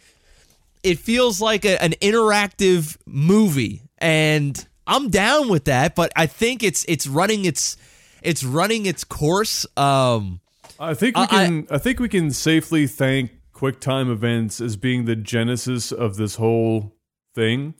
it 0.87 0.99
feels 0.99 1.41
like 1.41 1.65
a, 1.65 1.81
an 1.83 1.91
interactive 2.01 2.97
movie 3.05 3.81
and 3.97 4.67
i'm 4.87 5.09
down 5.09 5.49
with 5.49 5.65
that 5.65 5.95
but 5.95 6.11
i 6.15 6.25
think 6.25 6.63
it's 6.63 6.85
it's 6.87 7.07
running 7.07 7.45
its 7.45 7.77
it's 8.21 8.43
running 8.43 8.85
its 8.85 9.03
course 9.03 9.65
um 9.77 10.39
I 10.79 10.93
think 10.93 11.17
we 11.17 11.23
I- 11.23 11.25
can. 11.25 11.67
I, 11.71 11.79
think 11.79 11.99
we 11.99 12.07
can 12.07 12.29
safely 12.29 12.85
thank 12.85 13.31
QuickTime 13.51 14.11
events 14.11 14.61
as 14.61 14.77
being 14.77 15.05
the 15.05 15.15
genesis 15.15 15.91
of 15.91 16.17
this 16.17 16.35
whole 16.35 16.93
thing 17.33 17.73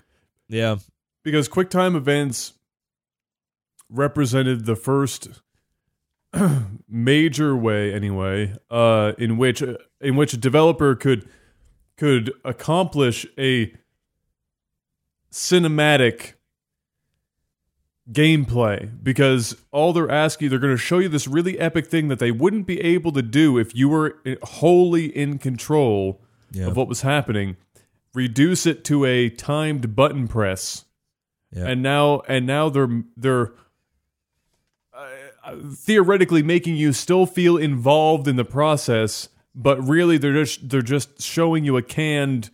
yeah 0.50 0.78
because 1.24 1.48
QuickTime 1.48 1.96
events 1.96 2.54
represented 3.89 4.65
the 4.65 4.76
first 4.76 5.30
major 6.89 7.56
way, 7.56 7.93
anyway, 7.93 8.56
uh, 8.70 9.13
in 9.17 9.38
which 9.38 9.63
in 10.02 10.15
which 10.15 10.34
a 10.34 10.38
developer 10.38 10.96
could 10.96 11.28
could 11.98 12.32
accomplish 12.46 13.26
a 13.38 13.74
cinematic 15.32 16.34
gameplay 18.12 18.90
because 19.04 19.58
all 19.72 19.92
they're 19.92 20.10
asking 20.10 20.50
they're 20.50 20.60
going 20.60 20.74
to 20.74 20.78
show 20.78 21.00
you 21.00 21.10
this 21.10 21.28
really 21.28 21.60
epic 21.60 21.88
thing 21.88 22.08
that 22.08 22.20
they 22.20 22.32
wouldn't 22.32 22.66
be 22.66 22.80
able 22.80 23.12
to 23.12 23.22
do 23.22 23.58
if 23.58 23.76
you 23.76 23.90
were 23.90 24.16
wholly 24.44 25.06
in 25.08 25.38
control 25.38 26.22
Yeah. 26.52 26.68
of 26.68 26.78
what 26.78 26.88
was 26.88 27.02
happening 27.02 27.58
reduce 28.14 28.66
it 28.66 28.86
to 28.86 29.04
a 29.04 29.30
timed 29.30 29.94
button 29.94 30.28
press 30.30 30.86
Yeah. 31.52 31.68
and 31.68 31.84
now 31.84 32.22
and 32.30 32.48
now 32.48 32.70
they're 32.70 33.04
they're 33.18 33.52
uh, 34.94 35.58
theoretically 35.76 36.42
making 36.44 36.78
you 36.78 36.94
still 36.94 37.26
feel 37.26 37.58
involved 37.58 38.28
in 38.30 38.38
the 38.38 38.46
process 38.46 39.28
but 39.58 39.86
really 39.86 40.17
they're 40.17 40.34
just 40.46 40.70
they're 40.70 40.82
just 40.82 41.22
showing 41.22 41.65
you 41.65 41.76
a 41.76 41.82
canned 41.82 42.50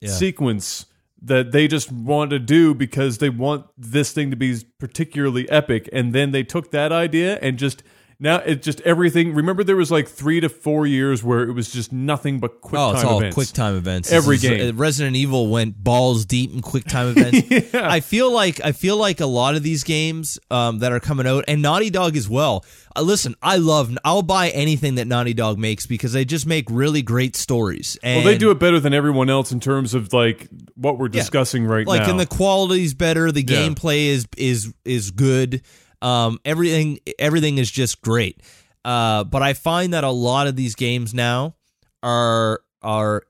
Yeah. 0.00 0.10
sequence 0.10 0.86
that 1.20 1.52
they 1.52 1.66
just 1.68 1.90
want 1.92 2.30
to 2.30 2.38
do 2.38 2.74
because 2.74 3.18
they 3.18 3.28
want 3.28 3.66
this 3.76 4.12
thing 4.12 4.30
to 4.30 4.36
be 4.36 4.56
particularly 4.78 5.48
epic 5.50 5.88
and 5.92 6.12
then 6.14 6.30
they 6.30 6.42
took 6.44 6.70
that 6.70 6.90
idea 6.92 7.38
and 7.42 7.58
just 7.58 7.82
now 8.20 8.36
it's 8.38 8.64
just 8.64 8.80
everything 8.80 9.32
remember 9.34 9.62
there 9.62 9.76
was 9.76 9.90
like 9.90 10.08
3 10.08 10.40
to 10.40 10.48
4 10.48 10.86
years 10.86 11.22
where 11.22 11.42
it 11.48 11.52
was 11.52 11.70
just 11.72 11.92
nothing 11.92 12.40
but 12.40 12.60
quick 12.60 12.80
Oh, 12.80 12.88
time 12.92 12.94
it's 12.96 13.04
all 13.04 13.18
events. 13.18 13.34
quick 13.34 13.48
time 13.48 13.76
events. 13.76 14.10
Every 14.10 14.36
is- 14.36 14.42
game. 14.42 14.68
uh, 14.70 14.76
Resident 14.76 15.14
Evil 15.16 15.48
went 15.48 15.82
balls 15.82 16.24
deep 16.24 16.52
in 16.52 16.60
quick 16.60 16.84
time 16.84 17.08
events. 17.16 17.74
I 17.74 18.00
feel 18.00 18.32
like 18.32 18.60
I 18.64 18.72
feel 18.72 18.96
like 18.96 19.20
a 19.20 19.26
lot 19.26 19.54
of 19.54 19.62
these 19.62 19.84
games 19.84 20.38
um, 20.50 20.78
that 20.80 20.92
are 20.92 21.00
coming 21.00 21.26
out, 21.26 21.44
and 21.48 21.62
Naughty 21.62 21.90
Dog 21.90 22.16
as 22.16 22.28
well. 22.28 22.64
Uh, 22.96 23.02
listen, 23.02 23.34
I 23.42 23.56
love. 23.58 23.96
I'll 24.04 24.22
buy 24.22 24.48
anything 24.50 24.96
that 24.96 25.06
Naughty 25.06 25.34
Dog 25.34 25.58
makes 25.58 25.86
because 25.86 26.12
they 26.12 26.24
just 26.24 26.46
make 26.46 26.64
really 26.70 27.02
great 27.02 27.36
stories. 27.36 27.96
And 28.02 28.24
Well, 28.24 28.32
they 28.32 28.38
do 28.38 28.50
it 28.50 28.58
better 28.58 28.80
than 28.80 28.92
everyone 28.94 29.30
else 29.30 29.52
in 29.52 29.60
terms 29.60 29.94
of 29.94 30.12
like 30.12 30.48
what 30.74 30.98
we're 30.98 31.08
discussing 31.08 31.64
right 31.66 31.86
like 31.86 32.02
now. 32.02 32.10
and 32.10 32.18
the 32.20 32.26
quality's 32.26 32.94
better 32.94 33.30
the 33.30 33.44
Yeah. 33.46 33.68
gameplay 33.68 34.06
is 34.08 34.26
is 34.36 34.72
is 34.84 35.10
good 35.12 35.62
um 36.02 36.38
everything 36.44 36.98
everything 37.18 37.58
is 37.58 37.70
just 37.70 38.00
great. 38.00 38.40
Uh 38.84 39.24
but 39.24 39.42
i 39.42 39.52
find 39.54 39.94
that 39.94 40.04
a 40.04 40.10
lot 40.10 40.46
of 40.46 40.56
these 40.56 40.74
games 40.74 41.12
now 41.14 41.54
are 42.02 42.60
are 42.82 43.24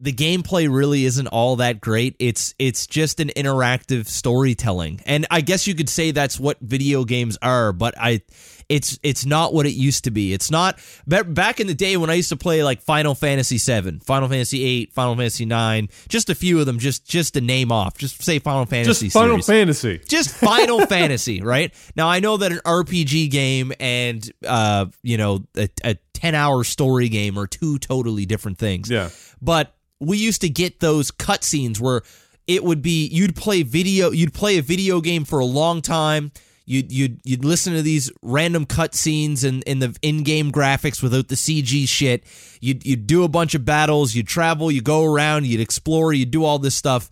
the 0.00 0.12
gameplay 0.12 0.68
really 0.70 1.04
isn't 1.04 1.28
all 1.28 1.56
that 1.56 1.80
great. 1.80 2.16
It's 2.18 2.54
it's 2.58 2.86
just 2.86 3.20
an 3.20 3.28
interactive 3.36 4.06
storytelling. 4.06 5.00
And 5.06 5.26
i 5.30 5.40
guess 5.40 5.66
you 5.66 5.74
could 5.74 5.88
say 5.88 6.10
that's 6.10 6.38
what 6.38 6.58
video 6.60 7.04
games 7.04 7.38
are 7.42 7.72
but 7.72 7.94
i 7.98 8.22
it's 8.68 8.98
it's 9.02 9.26
not 9.26 9.52
what 9.52 9.66
it 9.66 9.72
used 9.72 10.04
to 10.04 10.10
be 10.10 10.32
it's 10.32 10.50
not 10.50 10.78
back 11.06 11.60
in 11.60 11.66
the 11.66 11.74
day 11.74 11.96
when 11.96 12.10
i 12.10 12.14
used 12.14 12.28
to 12.28 12.36
play 12.36 12.62
like 12.64 12.80
final 12.80 13.14
fantasy 13.14 13.58
7 13.58 14.00
final 14.00 14.28
fantasy 14.28 14.64
8 14.64 14.92
final 14.92 15.16
fantasy 15.16 15.44
9 15.44 15.88
just 16.08 16.30
a 16.30 16.34
few 16.34 16.60
of 16.60 16.66
them 16.66 16.78
just 16.78 17.06
just 17.06 17.34
to 17.34 17.40
name 17.40 17.70
off 17.70 17.98
just 17.98 18.22
say 18.22 18.38
final 18.38 18.66
fantasy 18.66 19.06
just 19.06 19.14
Final 19.14 19.40
series 19.40 19.46
Fantasy. 19.46 20.00
just 20.08 20.30
Final 20.30 20.86
Fantasy, 20.86 21.40
right? 21.40 21.72
Now 21.96 22.08
I 22.08 22.20
know 22.20 22.36
that 22.36 22.52
an 22.52 22.58
RPG 22.64 23.30
game 23.30 23.72
and 23.80 24.28
uh, 24.46 24.86
you 25.02 25.16
know, 25.16 25.44
a, 25.56 25.68
a 25.84 25.96
10-hour 26.14 26.64
story 26.64 27.08
game 27.08 27.38
are 27.38 27.46
two 27.46 27.78
totally 27.78 28.26
different 28.26 28.58
things. 28.58 28.90
Yeah. 28.90 29.10
But 29.40 29.74
we 30.00 30.18
used 30.18 30.40
to 30.42 30.48
get 30.48 30.80
those 30.80 31.10
cutscenes 31.10 31.80
where 31.80 32.02
it 32.46 32.62
would 32.62 32.82
be 32.82 33.06
you'd 33.06 33.36
play 33.36 33.62
video 33.62 34.10
you'd 34.10 34.34
play 34.34 34.58
a 34.58 34.62
video 34.62 35.00
game 35.00 35.24
for 35.24 35.38
a 35.38 35.44
long 35.44 35.80
time. 35.80 36.32
You'd 36.66 36.90
you'd 36.90 37.20
you'd 37.24 37.44
listen 37.44 37.74
to 37.74 37.82
these 37.82 38.10
random 38.22 38.64
cutscenes 38.64 39.44
and 39.46 39.62
in 39.64 39.80
the 39.80 39.94
in-game 40.00 40.50
graphics 40.50 41.02
without 41.02 41.28
the 41.28 41.34
CG 41.34 41.86
shit. 41.88 42.24
You'd 42.60 42.86
you'd 42.86 43.06
do 43.06 43.22
a 43.24 43.28
bunch 43.28 43.54
of 43.54 43.64
battles, 43.64 44.14
you'd 44.14 44.28
travel, 44.28 44.70
you 44.70 44.80
go 44.80 45.04
around, 45.04 45.46
you'd 45.46 45.60
explore, 45.60 46.12
you'd 46.14 46.30
do 46.30 46.44
all 46.44 46.58
this 46.58 46.74
stuff. 46.74 47.10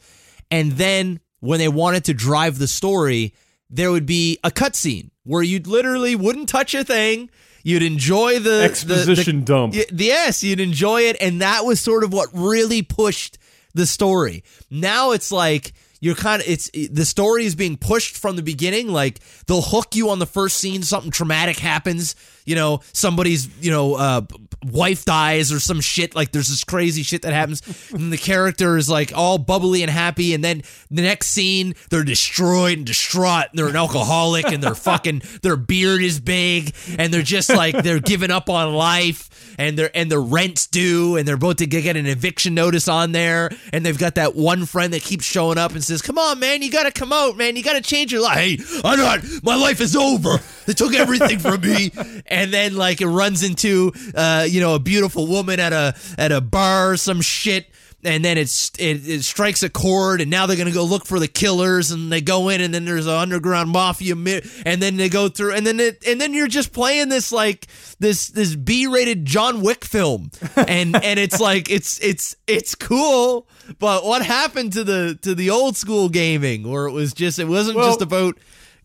And 0.51 0.73
then 0.73 1.21
when 1.41 1.59
they 1.59 1.69
wanted 1.69 2.05
to 2.07 2.15
drive 2.15 2.59
the 2.59 2.69
story, 2.69 3.35
there 3.69 3.91
would 3.91 4.07
be 4.07 4.39
a 4.43 4.51
cutscene 4.51 5.11
where 5.25 5.43
you 5.43 5.61
literally 5.61 6.15
wouldn't 6.17 6.49
touch 6.49 6.75
a 6.75 6.83
thing. 6.85 7.29
You'd 7.65 7.83
enjoy 7.83 8.39
the 8.39 8.51
the- 8.51 8.65
Exposition 8.65 9.41
the, 9.41 9.45
dump. 9.45 9.75
Y- 9.75 9.85
yes, 9.93 10.43
you'd 10.43 10.61
enjoy 10.61 11.03
it, 11.03 11.17
and 11.21 11.43
that 11.43 11.65
was 11.65 11.79
sort 11.81 12.05
of 12.05 12.13
what 12.13 12.29
really 12.33 12.83
pushed 12.83 13.39
the 13.75 13.87
story. 13.87 14.45
Now 14.71 15.13
it's 15.13 15.31
like 15.31 15.73
you're 16.03 16.17
kind 16.17 16.43
of 16.43 16.49
it's 16.49 16.69
the 16.91 17.05
story 17.05 17.47
is 17.47 17.55
being 17.55 17.77
pushed 17.77 18.17
from 18.17 18.35
the 18.35 18.43
beginning. 18.43 18.89
Like 18.89 19.21
they'll 19.47 19.63
hook 19.63 19.95
you 19.95 20.11
on 20.11 20.19
the 20.19 20.27
first 20.27 20.57
scene, 20.57 20.83
something 20.83 21.13
traumatic 21.13 21.61
happens. 21.61 22.17
You 22.45 22.55
know, 22.55 22.81
somebody's 22.93 23.49
you 23.63 23.71
know 23.71 23.95
uh, 23.95 24.23
wife 24.65 25.05
dies 25.05 25.53
or 25.53 25.61
some 25.61 25.81
shit. 25.81 26.15
Like 26.15 26.33
there's 26.33 26.49
this 26.49 26.65
crazy 26.65 27.03
shit 27.03 27.23
that 27.23 27.33
happens, 27.33 27.63
and 27.93 28.13
the 28.13 28.19
character 28.19 28.77
is 28.77 28.89
like 28.89 29.13
all 29.15 29.39
bubbly 29.39 29.83
and 29.83 29.91
happy, 29.91 30.35
and 30.35 30.43
then 30.43 30.63
the 30.91 31.03
next 31.03 31.29
scene 31.29 31.75
they're 31.91 32.05
destroyed 32.05 32.79
and 32.79 32.87
distraught. 32.87 33.47
And 33.51 33.59
they're 33.59 33.69
an 33.69 33.77
alcoholic, 33.77 34.47
and 34.47 34.63
their 34.63 34.75
fucking 34.83 35.23
their 35.43 35.57
beard 35.57 36.03
is 36.03 36.21
big, 36.21 36.75
and 36.99 37.13
they're 37.13 37.23
just 37.23 37.49
like 37.49 37.83
they're 37.83 38.01
giving 38.01 38.31
up 38.31 38.49
on 38.51 38.73
life 38.73 39.29
and 39.59 39.79
their 39.79 39.91
and 39.95 40.11
their 40.11 40.21
rent's 40.21 40.67
due 40.67 41.17
and 41.17 41.27
they're 41.27 41.35
about 41.35 41.59
to 41.59 41.67
get 41.67 41.97
an 41.97 42.07
eviction 42.07 42.55
notice 42.55 42.89
on 42.89 43.13
there 43.13 43.51
and 43.73 43.85
they've 43.85 43.99
got 43.99 44.15
that 44.15 44.35
one 44.35 44.67
friend 44.67 44.93
that 44.93 45.03
keeps 45.03 45.25
showing 45.25 45.59
up 45.59 45.73
and 45.73 45.85
says 45.85 46.03
come 46.03 46.19
on 46.19 46.39
man 46.39 46.63
you 46.63 46.71
gotta 46.71 46.91
come 46.91 47.13
out 47.13 47.37
man 47.37 47.57
you 47.57 47.63
gotta 47.63 47.81
change 47.81 48.13
your 48.13 48.23
life 48.23 48.39
hey 48.39 48.81
i'm 48.85 48.99
not 48.99 49.21
my 49.43 49.55
life 49.55 49.81
is 49.81 49.97
over 49.97 50.39
they 50.67 50.73
took 50.73 50.95
everything 50.95 51.39
from 51.39 51.61
me 51.61 51.91
and 52.33 52.53
then 52.53 52.75
like 52.75 53.01
it 53.01 53.09
runs 53.09 53.43
into 53.43 53.93
uh 54.15 54.47
you 54.49 54.61
know 54.61 54.75
a 54.75 54.79
beautiful 54.81 55.27
woman 55.27 55.61
at 55.61 55.73
a 55.73 55.95
at 56.19 56.33
a 56.33 56.41
bar 56.41 56.93
or 56.93 56.97
some 56.97 57.21
shit 57.21 57.67
and 58.05 58.25
then 58.25 58.37
it's 58.37 58.73
it, 58.81 59.07
it 59.09 59.23
strikes 59.23 59.63
a 59.63 59.69
chord 59.71 60.21
and 60.21 60.29
now 60.29 60.45
they're 60.47 60.57
gonna 60.57 60.73
go 60.73 60.83
look 60.83 61.07
for 61.07 61.21
the 61.21 61.29
killers 61.29 61.93
and 61.93 62.11
they 62.11 62.21
go 62.21 62.49
in 62.49 62.61
and 62.61 62.75
then 62.75 62.85
there's 62.85 63.07
an 63.07 63.15
underground 63.15 63.71
mafia 63.71 64.17
mi- 64.17 64.43
and 64.67 64.83
then 64.83 64.97
they 64.97 65.09
go 65.09 65.29
through 65.29 65.53
and 65.55 65.65
then 65.65 65.79
it 65.79 66.03
and 66.05 66.21
then 66.21 66.35
you're 66.35 66.49
just 66.49 66.73
playing 66.73 67.09
this 67.11 67.31
like 67.31 67.69
this 68.01 68.27
this 68.29 68.57
b-rated 68.57 69.25
john 69.25 69.61
wick 69.63 69.85
film. 69.85 70.31
And 70.57 70.97
and 70.97 71.19
it's 71.21 71.39
like 71.41 71.71
it's 71.71 72.01
it's 72.01 72.35
it's 72.49 72.75
cool 72.75 73.47
but 73.79 74.05
what 74.05 74.25
happened 74.25 74.73
to 74.73 74.83
the 74.85 75.17
to 75.23 75.35
the 75.35 75.51
old 75.51 75.77
school 75.77 76.09
gaming 76.09 76.69
where 76.69 76.87
it 76.89 76.93
was 76.93 77.13
just 77.15 77.39
it 77.39 77.47
wasn't 77.47 77.77
Well, 77.77 77.87
just 77.89 78.03
about 78.03 78.37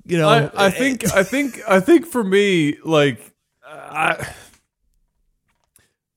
you 0.06 0.18
know 0.20 0.30
I, 0.30 0.68
I 0.68 0.70
think 0.70 1.12
I 1.12 1.24
think 1.24 1.60
I 1.68 1.80
think 1.80 2.06
for 2.06 2.24
me, 2.24 2.78
like 2.86 3.34
I 3.90 4.34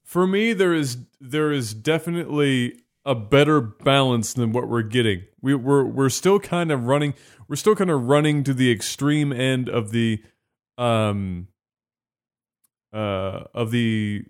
for 0.04 0.26
me 0.26 0.52
there 0.52 0.74
is 0.74 0.98
there 1.20 1.52
is 1.52 1.74
definitely 1.74 2.80
a 3.04 3.14
better 3.14 3.60
balance 3.60 4.34
than 4.34 4.52
what 4.52 4.68
we're 4.68 4.82
getting. 4.82 5.22
We 5.40 5.54
we're 5.54 5.84
we're 5.84 6.08
still 6.10 6.38
kind 6.38 6.70
of 6.70 6.84
running 6.84 7.14
we're 7.48 7.56
still 7.56 7.74
kind 7.74 7.90
of 7.90 8.04
running 8.04 8.44
to 8.44 8.54
the 8.54 8.70
extreme 8.70 9.32
end 9.32 9.68
of 9.68 9.90
the 9.90 10.22
um 10.78 11.48
uh 12.92 13.44
of 13.54 13.70
the 13.70 14.24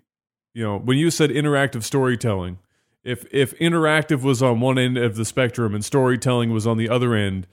you 0.53 0.63
know 0.63 0.77
when 0.77 0.97
you 0.97 1.09
said 1.09 1.29
interactive 1.29 1.83
storytelling 1.83 2.59
if 3.03 3.25
if 3.31 3.57
interactive 3.59 4.21
was 4.21 4.43
on 4.43 4.59
one 4.59 4.77
end 4.77 4.97
of 4.97 5.15
the 5.15 5.25
spectrum 5.25 5.73
and 5.73 5.83
storytelling 5.83 6.51
was 6.51 6.67
on 6.67 6.77
the 6.77 6.89
other 6.89 7.15
end 7.15 7.47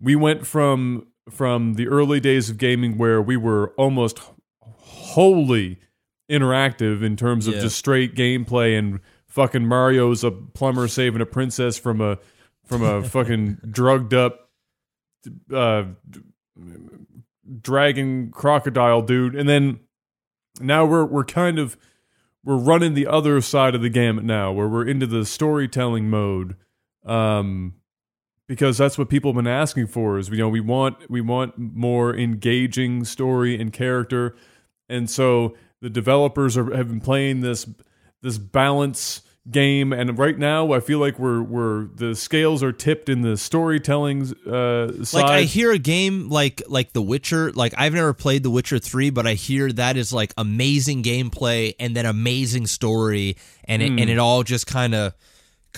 we 0.00 0.16
went 0.16 0.46
from 0.46 1.06
from 1.30 1.74
the 1.74 1.86
early 1.86 2.20
days 2.20 2.48
of 2.48 2.58
gaming 2.58 2.96
where 2.96 3.20
we 3.20 3.36
were 3.36 3.68
almost 3.76 4.20
wholly 5.18 5.76
interactive 6.30 7.02
in 7.02 7.16
terms 7.16 7.48
of 7.48 7.54
Yeah. 7.54 7.62
just 7.62 7.76
straight 7.76 8.14
gameplay 8.14 8.78
and 8.78 9.00
fucking 9.26 9.66
Mario's 9.66 10.22
a 10.22 10.30
plumber 10.30 10.86
saving 10.86 11.20
a 11.20 11.26
princess 11.26 11.76
from 11.76 12.00
a 12.00 12.18
from 12.64 12.82
a 12.84 13.02
fucking 13.14 13.58
drugged 13.68 14.14
up 14.14 14.48
uh 15.52 15.84
dragon 17.60 18.30
crocodile 18.30 19.02
dude. 19.02 19.34
And 19.34 19.48
then 19.48 19.80
now 20.60 20.84
we're 20.84 21.04
we're 21.04 21.24
kind 21.24 21.58
of 21.58 21.76
we're 22.44 22.56
running 22.56 22.94
the 22.94 23.08
other 23.08 23.40
side 23.40 23.74
of 23.74 23.82
the 23.82 23.88
gamut 23.88 24.22
now 24.24 24.52
where 24.52 24.68
we're 24.68 24.86
into 24.86 25.06
the 25.06 25.24
storytelling 25.26 26.08
mode. 26.08 26.54
Um 27.04 27.74
because 28.46 28.78
that's 28.78 28.96
what 28.96 29.08
people 29.10 29.32
have 29.32 29.36
been 29.36 29.52
asking 29.52 29.88
for 29.88 30.16
is 30.16 30.28
you 30.28 30.36
know 30.36 30.48
we 30.48 30.60
want 30.60 31.10
we 31.10 31.20
want 31.20 31.58
more 31.58 32.14
engaging 32.14 33.04
story 33.04 33.60
and 33.60 33.72
character 33.72 34.36
and 34.88 35.08
so 35.08 35.56
the 35.80 35.90
developers 35.90 36.56
are, 36.56 36.74
have 36.74 36.88
been 36.88 37.00
playing 37.00 37.40
this 37.40 37.66
this 38.22 38.38
balance 38.38 39.22
game. 39.50 39.92
And 39.92 40.18
right 40.18 40.38
now 40.38 40.72
I 40.72 40.80
feel 40.80 40.98
like 40.98 41.18
we're 41.18 41.42
we're 41.42 41.84
the 41.94 42.14
scales 42.14 42.62
are 42.62 42.72
tipped 42.72 43.08
in 43.08 43.22
the 43.22 43.36
storytelling 43.36 44.34
uh 44.46 45.04
side 45.04 45.22
like 45.22 45.30
I 45.30 45.42
hear 45.42 45.72
a 45.72 45.78
game 45.78 46.28
like 46.28 46.62
like 46.68 46.92
The 46.92 47.02
Witcher. 47.02 47.52
Like 47.52 47.74
I've 47.76 47.94
never 47.94 48.12
played 48.12 48.42
The 48.42 48.50
Witcher 48.50 48.78
three, 48.78 49.10
but 49.10 49.26
I 49.26 49.34
hear 49.34 49.72
that 49.72 49.96
is 49.96 50.12
like 50.12 50.34
amazing 50.36 51.02
gameplay 51.02 51.74
and 51.78 51.96
then 51.96 52.06
amazing 52.06 52.66
story, 52.66 53.36
and 53.64 53.82
it, 53.82 53.90
and 53.90 54.10
it 54.10 54.18
all 54.18 54.42
just 54.42 54.66
kind 54.66 54.94
of 54.94 55.14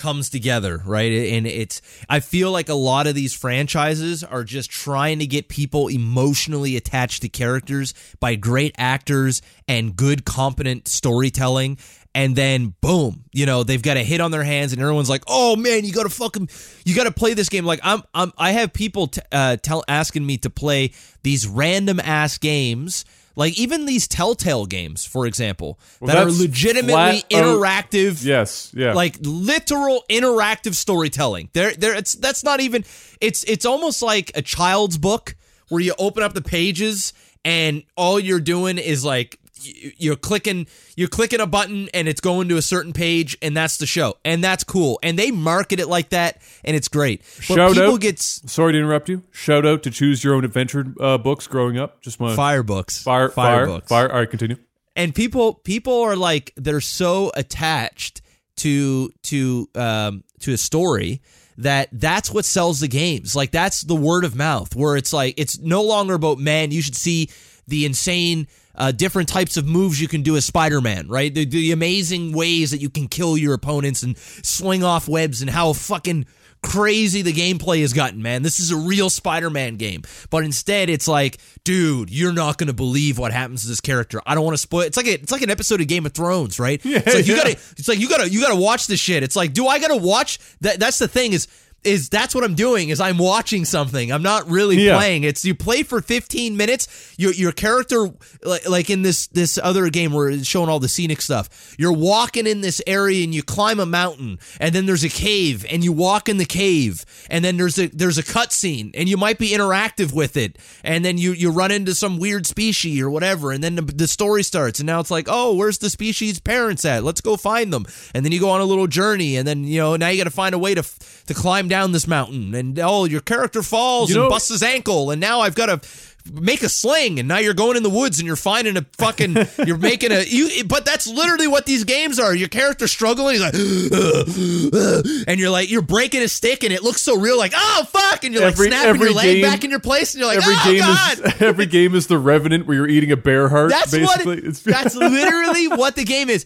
comes 0.01 0.29
together, 0.29 0.81
right? 0.83 1.11
And 1.11 1.45
it's 1.45 1.79
I 2.09 2.19
feel 2.19 2.51
like 2.51 2.69
a 2.69 2.73
lot 2.73 3.05
of 3.05 3.13
these 3.13 3.35
franchises 3.35 4.23
are 4.23 4.43
just 4.43 4.71
trying 4.71 5.19
to 5.19 5.27
get 5.27 5.47
people 5.47 5.87
emotionally 5.87 6.75
attached 6.75 7.21
to 7.21 7.29
characters 7.29 7.93
by 8.19 8.33
great 8.33 8.73
actors 8.79 9.43
and 9.67 9.95
good 9.95 10.25
competent 10.25 10.87
storytelling 10.87 11.77
and 12.13 12.35
then 12.35 12.73
boom, 12.81 13.23
you 13.31 13.45
know, 13.45 13.63
they've 13.63 13.81
got 13.81 13.95
a 13.95 14.03
hit 14.03 14.19
on 14.19 14.31
their 14.31 14.43
hands, 14.43 14.73
and 14.73 14.81
everyone's 14.81 15.09
like, 15.09 15.23
"Oh 15.27 15.55
man, 15.55 15.85
you 15.85 15.93
got 15.93 16.03
to 16.03 16.09
fucking, 16.09 16.49
you 16.83 16.93
got 16.93 17.05
to 17.05 17.11
play 17.11 17.33
this 17.33 17.47
game." 17.47 17.63
Like 17.63 17.79
I'm, 17.83 18.03
I'm, 18.13 18.33
I 18.37 18.51
have 18.51 18.73
people 18.73 19.07
t- 19.07 19.21
uh, 19.31 19.57
tell 19.57 19.83
asking 19.87 20.25
me 20.25 20.37
to 20.39 20.49
play 20.49 20.91
these 21.23 21.47
random 21.47 21.99
ass 22.01 22.37
games. 22.37 23.05
Like 23.35 23.57
even 23.57 23.85
these 23.85 24.07
Telltale 24.07 24.65
games, 24.65 25.05
for 25.05 25.25
example, 25.25 25.79
Well, 25.99 26.13
that 26.13 26.21
are 26.27 26.31
legitimately 26.31 26.93
out- 27.19 27.29
interactive 27.29 28.23
Yes, 28.23 28.71
yeah. 28.75 28.93
like 28.93 29.17
literal 29.21 30.03
interactive 30.09 30.75
storytelling. 30.75 31.49
There, 31.53 31.73
there. 31.73 31.95
It's 31.95 32.13
that's 32.13 32.43
not 32.43 32.59
even. 32.59 32.83
It's 33.21 33.43
it's 33.45 33.65
almost 33.65 34.01
like 34.01 34.31
a 34.35 34.41
child's 34.41 34.97
book 34.97 35.35
where 35.69 35.81
you 35.81 35.93
open 35.97 36.23
up 36.23 36.33
the 36.33 36.41
pages 36.41 37.13
and 37.45 37.83
all 37.95 38.19
you're 38.19 38.39
doing 38.41 38.77
is 38.77 39.03
like 39.05 39.39
you're 39.63 40.15
clicking 40.15 40.67
you're 40.95 41.07
clicking 41.07 41.39
a 41.39 41.47
button 41.47 41.89
and 41.93 42.07
it's 42.07 42.21
going 42.21 42.49
to 42.49 42.57
a 42.57 42.61
certain 42.61 42.93
page 42.93 43.37
and 43.41 43.55
that's 43.55 43.77
the 43.77 43.85
show 43.85 44.15
and 44.25 44.43
that's 44.43 44.63
cool 44.63 44.99
and 45.03 45.17
they 45.17 45.31
market 45.31 45.79
it 45.79 45.87
like 45.87 46.09
that 46.09 46.41
and 46.63 46.75
it's 46.75 46.87
great. 46.87 47.21
But 47.37 47.55
Shout 47.55 47.73
people 47.73 47.93
out- 47.93 48.01
gets 48.01 48.51
Sorry 48.51 48.73
to 48.73 48.77
interrupt 48.79 49.09
you. 49.09 49.23
Shout 49.31 49.65
out 49.65 49.83
to 49.83 49.91
choose 49.91 50.23
your 50.23 50.35
own 50.35 50.43
adventure 50.45 50.93
uh, 50.99 51.17
books 51.17 51.47
growing 51.47 51.77
up. 51.77 52.01
Just 52.01 52.19
want 52.19 52.35
fire 52.35 52.63
books, 52.63 53.01
fire, 53.03 53.29
fire, 53.29 53.65
books. 53.65 53.87
fire. 53.87 54.09
All 54.11 54.19
right, 54.19 54.29
continue. 54.29 54.57
and 54.95 55.13
people 55.15 55.53
people 55.55 56.01
are 56.01 56.15
like 56.15 56.53
they're 56.55 56.81
so 56.81 57.31
attached 57.35 58.21
to 58.57 59.11
to 59.23 59.69
um 59.75 60.23
to 60.41 60.53
a 60.53 60.57
story 60.57 61.21
that 61.57 61.89
that's 61.91 62.31
what 62.31 62.43
sells 62.45 62.79
the 62.79 62.87
games 62.87 63.35
like 63.35 63.51
that's 63.51 63.81
the 63.81 63.95
word 63.95 64.23
of 64.25 64.35
mouth 64.35 64.75
where 64.75 64.97
it's 64.97 65.13
like 65.13 65.33
it's 65.37 65.59
no 65.59 65.83
longer 65.83 66.15
about 66.15 66.37
man 66.39 66.71
you 66.71 66.81
should 66.81 66.95
see 66.95 67.29
the 67.67 67.85
insane 67.85 68.47
uh, 68.75 68.91
different 68.91 69.29
types 69.29 69.57
of 69.57 69.65
moves 69.65 70.01
you 70.01 70.07
can 70.07 70.21
do 70.21 70.35
as 70.35 70.45
Spider-Man, 70.45 71.07
right? 71.07 71.33
The, 71.33 71.45
the 71.45 71.71
amazing 71.71 72.33
ways 72.33 72.71
that 72.71 72.81
you 72.81 72.89
can 72.89 73.07
kill 73.07 73.37
your 73.37 73.53
opponents 73.53 74.03
and 74.03 74.17
swing 74.17 74.83
off 74.83 75.07
webs 75.07 75.41
and 75.41 75.49
how 75.49 75.73
fucking 75.73 76.25
crazy 76.61 77.21
the 77.21 77.33
gameplay 77.33 77.81
has 77.81 77.93
gotten, 77.93 78.21
man. 78.21 78.43
This 78.43 78.59
is 78.59 78.71
a 78.71 78.77
real 78.77 79.09
Spider-Man 79.09 79.77
game. 79.77 80.03
But 80.29 80.43
instead 80.43 80.89
it's 80.89 81.07
like, 81.07 81.39
dude, 81.63 82.09
you're 82.09 82.33
not 82.33 82.57
going 82.57 82.67
to 82.67 82.73
believe 82.73 83.17
what 83.17 83.31
happens 83.31 83.63
to 83.63 83.67
this 83.67 83.81
character. 83.81 84.21
I 84.25 84.35
don't 84.35 84.43
want 84.43 84.53
to 84.53 84.61
spoil 84.61 84.81
It's 84.81 84.97
like 84.97 85.07
a, 85.07 85.13
it's 85.13 85.31
like 85.31 85.41
an 85.41 85.49
episode 85.49 85.81
of 85.81 85.87
Game 85.87 86.05
of 86.05 86.13
Thrones, 86.13 86.59
right? 86.59 86.79
it's 86.85 87.15
like 87.15 87.27
you 87.27 87.35
yeah. 87.35 87.43
got 87.43 87.51
to 87.51 87.59
it's 87.77 87.87
like 87.87 87.99
you 87.99 88.09
got 88.09 88.21
to 88.21 88.29
you 88.29 88.41
got 88.41 88.53
to 88.53 88.59
watch 88.59 88.87
this 88.87 88.99
shit. 88.99 89.23
It's 89.23 89.35
like, 89.35 89.53
do 89.53 89.67
I 89.67 89.79
got 89.79 89.89
to 89.89 89.97
watch 89.97 90.39
that 90.61 90.79
that's 90.79 90.99
the 90.99 91.07
thing 91.07 91.33
is 91.33 91.47
is 91.83 92.09
that's 92.09 92.35
what 92.35 92.43
I'm 92.43 92.55
doing 92.55 92.89
is 92.89 92.99
I'm 93.01 93.17
watching 93.17 93.65
something. 93.65 94.11
I'm 94.11 94.21
not 94.21 94.49
really 94.49 94.77
Yeah. 94.85 94.97
playing. 94.97 95.23
It's 95.23 95.43
you 95.43 95.55
play 95.55 95.83
for 95.83 96.01
15 96.01 96.55
minutes. 96.55 96.87
Your 97.17 97.33
your 97.33 97.51
character 97.51 98.09
like, 98.43 98.67
like 98.69 98.89
in 98.89 99.01
this 99.01 99.27
this 99.27 99.57
other 99.61 99.89
game 99.89 100.13
where 100.13 100.29
it's 100.29 100.45
showing 100.47 100.69
all 100.69 100.79
the 100.79 100.87
scenic 100.89 101.21
stuff. 101.21 101.75
You're 101.77 101.91
walking 101.93 102.45
in 102.47 102.61
this 102.61 102.81
area 102.85 103.23
and 103.23 103.33
you 103.33 103.43
climb 103.43 103.79
a 103.79 103.85
mountain 103.85 104.39
and 104.59 104.75
then 104.75 104.85
there's 104.85 105.03
a 105.03 105.09
cave 105.09 105.65
and 105.71 105.83
you 105.83 105.91
walk 105.91 106.29
in 106.29 106.37
the 106.37 106.45
cave 106.45 107.03
and 107.29 107.43
then 107.43 107.57
there's 107.57 107.79
a 107.79 107.87
there's 107.87 108.17
a 108.17 108.23
cutscene 108.23 108.91
and 108.93 109.09
you 109.09 109.17
might 109.17 109.37
be 109.37 109.49
interactive 109.49 110.13
with 110.13 110.37
it 110.37 110.57
and 110.83 111.03
then 111.03 111.17
you 111.17 111.31
you 111.33 111.49
run 111.51 111.71
into 111.71 111.95
some 111.95 112.17
weird 112.19 112.45
species 112.45 112.99
or 113.01 113.09
whatever 113.09 113.51
and 113.51 113.63
then 113.63 113.75
the, 113.75 113.81
the 113.81 114.07
story 114.07 114.43
starts 114.43 114.79
and 114.79 114.87
now 114.87 114.99
it's 114.99 115.11
like 115.11 115.27
oh 115.29 115.53
where's 115.53 115.79
the 115.79 115.89
species 115.89 116.39
parents 116.39 116.85
at 116.85 117.03
let's 117.03 117.21
go 117.21 117.35
find 117.37 117.73
them 117.73 117.85
and 118.13 118.23
then 118.25 118.31
you 118.31 118.39
go 118.39 118.49
on 118.49 118.61
a 118.61 118.65
little 118.65 118.87
journey 118.87 119.35
and 119.35 119.47
then 119.47 119.63
you 119.63 119.79
know 119.79 119.95
now 119.95 120.09
you 120.09 120.17
got 120.17 120.25
to 120.25 120.29
find 120.29 120.53
a 120.53 120.59
way 120.59 120.75
to 120.75 120.83
to 121.27 121.33
climb 121.33 121.67
down 121.71 121.91
this 121.93 122.05
mountain 122.07 122.53
and 122.53 122.77
oh 122.79 123.05
your 123.05 123.21
character 123.21 123.63
falls 123.63 124.09
You 124.09 124.17
and 124.17 124.23
know- 124.25 124.29
busts 124.29 124.49
his 124.49 124.61
ankle 124.61 125.09
and 125.09 125.19
now 125.21 125.39
I've 125.39 125.55
got 125.55 125.67
to 125.67 125.89
make 126.31 126.61
a 126.61 126.69
sling 126.69 127.17
and 127.17 127.27
now 127.27 127.39
you're 127.39 127.55
going 127.55 127.75
in 127.75 127.81
the 127.81 127.89
woods 127.89 128.19
and 128.19 128.27
you're 128.27 128.35
finding 128.35 128.77
a 128.77 128.85
fucking 128.99 129.35
you're 129.65 129.77
making 129.77 130.11
a 130.11 130.21
you 130.23 130.63
but 130.65 130.85
that's 130.85 131.07
literally 131.07 131.47
what 131.47 131.65
these 131.65 131.83
games 131.83 132.19
are 132.19 132.35
your 132.35 132.47
character 132.47 132.87
struggling 132.87 133.33
he's 133.39 133.41
like 133.41 133.53
and 135.27 135.39
you're 135.39 135.49
like 135.49 135.71
you're 135.71 135.81
breaking 135.81 136.21
a 136.21 136.27
stick 136.27 136.63
and 136.63 136.71
it 136.73 136.83
looks 136.83 137.01
so 137.01 137.17
real 137.17 137.37
like 137.39 137.53
oh 137.55 137.83
fuck 137.89 138.23
and 138.23 138.33
you're 138.35 138.43
like 138.43 138.55
snapping 138.55 138.89
every 138.89 139.07
your 139.07 139.15
leg 139.15 139.35
game- 139.37 139.41
back 139.41 139.63
in 139.63 139.71
your 139.71 139.79
place 139.79 140.13
and 140.13 140.19
you're 140.21 140.27
like 140.29 140.37
every 140.43 140.53
oh 140.57 140.63
game 140.65 140.79
god 140.81 141.19
is 141.19 141.41
every 141.41 141.65
game 141.65 141.95
is 141.95 142.05
the 142.07 142.19
Revenant 142.19 142.67
where 142.67 142.77
you're 142.77 142.87
eating 142.89 143.11
a 143.11 143.17
bear 143.17 143.49
heart. 143.49 143.71
that's 143.71 143.91
basically. 143.91 144.25
what 144.25 144.37
it, 144.37 144.43
It's- 144.45 144.61
that's 144.61 144.95
literally 145.15 145.69
what 145.69 145.95
the 145.95 146.03
game 146.03 146.29
is. 146.29 146.45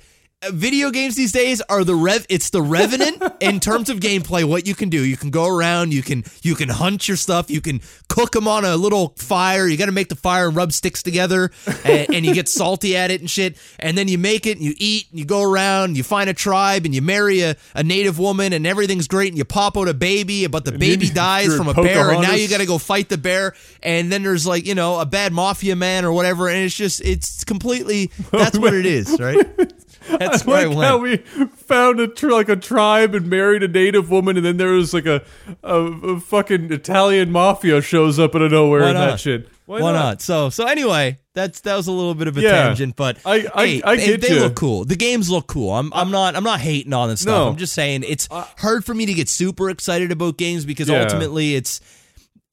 Video 0.51 0.91
games 0.91 1.15
these 1.15 1.31
days 1.31 1.61
are 1.61 1.83
the 1.83 1.95
rev. 1.95 2.25
It's 2.29 2.49
the 2.49 2.61
revenant 2.61 3.21
in 3.41 3.59
terms 3.59 3.89
of 3.89 3.99
gameplay. 3.99 4.43
What 4.43 4.67
you 4.67 4.75
can 4.75 4.89
do, 4.89 5.03
you 5.03 5.17
can 5.17 5.29
go 5.29 5.47
around, 5.47 5.93
you 5.93 6.01
can 6.01 6.23
you 6.41 6.55
can 6.55 6.69
hunt 6.69 7.07
your 7.07 7.17
stuff, 7.17 7.49
you 7.49 7.61
can 7.61 7.81
cook 8.09 8.31
them 8.31 8.47
on 8.47 8.65
a 8.65 8.75
little 8.75 9.13
fire. 9.17 9.67
You 9.67 9.77
got 9.77 9.85
to 9.85 9.91
make 9.91 10.09
the 10.09 10.15
fire 10.15 10.47
and 10.47 10.55
rub 10.55 10.71
sticks 10.71 11.01
together, 11.03 11.51
and, 11.83 12.13
and 12.13 12.25
you 12.25 12.33
get 12.33 12.47
salty 12.47 12.95
at 12.95 13.11
it 13.11 13.21
and 13.21 13.29
shit. 13.29 13.57
And 13.79 13.97
then 13.97 14.07
you 14.07 14.17
make 14.17 14.45
it, 14.45 14.57
and 14.57 14.61
you 14.61 14.73
eat, 14.77 15.07
and 15.11 15.19
you 15.19 15.25
go 15.25 15.41
around, 15.41 15.97
you 15.97 16.03
find 16.03 16.29
a 16.29 16.33
tribe, 16.33 16.85
and 16.85 16.93
you 16.93 17.01
marry 17.01 17.41
a, 17.41 17.55
a 17.73 17.83
native 17.83 18.19
woman, 18.19 18.53
and 18.53 18.67
everything's 18.67 19.07
great. 19.07 19.29
And 19.29 19.37
you 19.37 19.45
pop 19.45 19.77
out 19.77 19.87
a 19.87 19.93
baby, 19.93 20.47
but 20.47 20.65
the 20.65 20.71
baby 20.73 21.07
you- 21.07 21.13
dies 21.13 21.55
from 21.55 21.67
a 21.67 21.73
bear, 21.73 22.11
and 22.11 22.21
now 22.21 22.33
you 22.33 22.47
got 22.47 22.59
to 22.59 22.65
go 22.65 22.77
fight 22.77 23.09
the 23.09 23.17
bear. 23.17 23.53
And 23.81 24.11
then 24.11 24.23
there's 24.23 24.45
like 24.45 24.65
you 24.65 24.75
know 24.75 24.99
a 24.99 25.05
bad 25.05 25.33
mafia 25.33 25.75
man 25.75 26.05
or 26.05 26.11
whatever, 26.11 26.47
and 26.47 26.59
it's 26.59 26.75
just 26.75 27.01
it's 27.01 27.43
completely 27.43 28.11
that's 28.31 28.57
what 28.57 28.73
it 28.73 28.85
is, 28.85 29.19
right? 29.19 29.45
That's 30.19 30.45
where 30.45 30.57
I 30.57 30.65
like 30.65 30.77
went. 30.77 30.89
how 30.89 30.97
we 30.97 31.17
found 31.17 31.99
a 31.99 32.07
tr- 32.07 32.31
like 32.31 32.49
a 32.49 32.55
tribe 32.55 33.15
and 33.15 33.27
married 33.29 33.63
a 33.63 33.67
native 33.67 34.09
woman, 34.09 34.37
and 34.37 34.45
then 34.45 34.57
there 34.57 34.71
was 34.73 34.93
like 34.93 35.05
a 35.05 35.23
a, 35.63 35.75
a 35.81 36.19
fucking 36.19 36.71
Italian 36.71 37.31
mafia 37.31 37.81
shows 37.81 38.19
up 38.19 38.35
out 38.35 38.41
of 38.41 38.51
nowhere 38.51 38.81
Why 38.81 38.87
and 38.89 38.93
not? 38.97 39.05
that 39.11 39.19
shit. 39.19 39.49
Why, 39.65 39.79
not? 39.79 40.21
So 40.21 40.49
so 40.51 40.67
anyway, 40.67 41.17
that's 41.33 41.61
that 41.61 41.75
was 41.75 41.87
a 41.87 41.91
little 41.91 42.13
bit 42.13 42.27
of 42.27 42.37
a 42.37 42.41
Yeah. 42.41 42.51
tangent, 42.67 42.95
but 42.95 43.17
I- 43.25 43.47
I- 43.55 43.65
hey, 43.65 43.81
I 43.81 43.95
they, 43.95 44.05
get 44.05 44.21
they 44.21 44.35
ya. 44.35 44.43
look 44.43 44.55
cool. 44.55 44.85
The 44.85 44.95
games 44.95 45.29
look 45.29 45.47
cool. 45.47 45.73
I'm 45.73 45.91
I'm 45.93 46.11
not 46.11 46.35
I'm 46.35 46.43
not 46.43 46.59
hating 46.59 46.93
on 46.93 47.09
this 47.09 47.21
stuff. 47.21 47.33
No. 47.33 47.47
I'm 47.49 47.55
just 47.57 47.73
saying 47.73 48.03
it's 48.07 48.27
hard 48.31 48.85
for 48.85 48.93
me 48.93 49.07
to 49.07 49.13
get 49.15 49.27
super 49.27 49.69
excited 49.71 50.11
about 50.11 50.37
games 50.37 50.65
because 50.65 50.87
Yeah. 50.87 51.01
ultimately 51.01 51.55
it's 51.55 51.81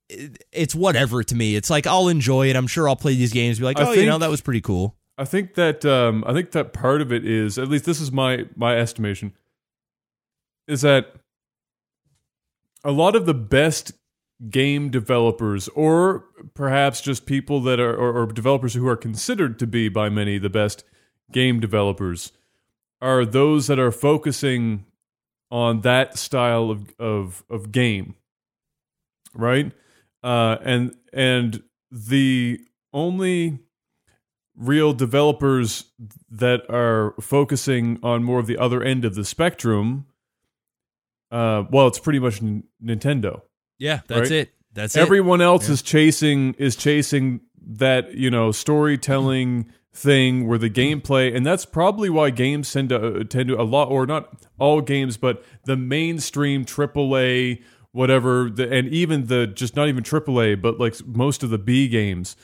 it's 0.09 0.75
whatever 0.75 1.23
to 1.23 1.35
me. 1.35 1.55
It's 1.57 1.71
like 1.71 1.87
I'll 1.87 2.09
enjoy 2.09 2.49
it. 2.49 2.57
I'm 2.57 2.67
sure 2.67 2.89
I'll 2.89 2.97
play 2.97 3.15
these 3.15 3.33
games. 3.33 3.59
Be 3.59 3.65
like, 3.65 3.79
I 3.79 3.85
oh, 3.85 3.91
you 3.91 3.97
think- 3.97 4.09
know, 4.09 4.19
that 4.19 4.31
was 4.31 4.41
pretty 4.41 4.61
cool. 4.63 4.95
I 5.19 5.25
think 5.25 5.55
that 5.55 5.85
um, 5.85 6.25
I 6.27 6.33
think 6.33 6.53
that 6.53 6.73
part 6.73 7.01
of 7.01 7.13
it 7.13 7.27
is 7.27 7.59
at 7.59 7.69
least 7.69 7.85
this 7.85 8.01
is 8.01 8.11
my 8.11 8.47
my 8.57 8.77
estimation 8.77 9.33
is 10.67 10.83
that 10.83 11.15
a 12.85 12.91
lot 12.91 13.15
of 13.15 13.27
the 13.27 13.35
best 13.35 13.93
game 14.51 14.91
developers 14.91 15.69
or 15.69 16.25
perhaps 16.55 17.01
just 17.01 17.27
people 17.27 17.61
that 17.61 17.79
are 17.79 17.95
or, 17.95 18.23
or 18.23 18.27
developers 18.27 18.75
who 18.75 18.89
are 18.89 18.97
considered 18.97 19.59
to 19.59 19.67
be 19.67 19.89
by 19.89 20.09
many 20.09 20.39
the 20.39 20.51
best 20.51 20.85
game 21.31 21.61
developers 21.61 22.33
are 23.01 23.25
those 23.25 23.67
that 23.67 23.79
are 23.79 23.93
focusing 23.93 24.85
on 25.51 25.83
that 25.83 26.19
style 26.19 26.71
of 26.71 26.95
of, 26.99 27.45
of 27.49 27.71
game 27.71 28.17
right? 29.35 29.73
Uh, 30.23 30.57
and 30.63 30.95
and 31.13 31.63
the 31.91 32.61
only 32.93 33.59
real 34.57 34.93
developers 34.93 35.85
that 36.31 36.61
are 36.69 37.15
focusing 37.21 37.99
on 38.03 38.23
more 38.23 38.39
of 38.39 38.47
the 38.47 38.59
other 38.59 38.83
end 38.83 39.05
of 39.05 39.15
the 39.15 39.25
spectrum 39.25 40.07
uh 41.31 41.65
well 41.71 41.87
it's 41.87 41.99
pretty 41.99 42.19
much 42.19 42.43
N- 42.43 42.65
Nintendo 42.85 43.43
Yeah, 43.79 44.01
that's 44.07 44.31
Right? 44.31 44.33
it. 44.33 44.55
That's 44.75 44.97
it. 44.97 45.01
everyone 45.01 45.41
else 45.41 45.69
is 45.69 45.83
chasing 45.83 46.55
is 46.59 46.77
chasing 46.77 47.41
that 47.67 48.15
you 48.15 48.31
know 48.31 48.53
storytelling 48.53 49.71
thing 49.95 50.47
where 50.49 50.59
the 50.59 50.71
gameplay 50.71 51.35
and 51.35 51.45
that's 51.45 51.65
probably 51.67 52.09
why 52.11 52.31
games 52.31 52.73
tend 52.73 52.89
to 52.91 53.21
uh, 53.21 53.25
tend 53.25 53.49
to 53.49 53.61
a 53.61 53.63
lot 53.65 53.89
or 53.91 54.07
not 54.07 54.35
all 54.59 54.81
games 54.81 55.17
but 55.19 55.45
the 55.65 55.77
mainstream 55.77 56.65
AAA 56.65 57.63
whatever 57.93 58.49
the, 58.51 58.71
and 58.73 58.89
even 58.89 59.27
the 59.27 59.47
just 59.47 59.77
not 59.77 59.89
even 59.89 60.03
AAA 60.03 60.61
but 60.61 60.79
like 60.81 60.95
most 61.07 61.43
of 61.43 61.51
the 61.51 61.59
B 61.59 61.89
games 61.89 62.37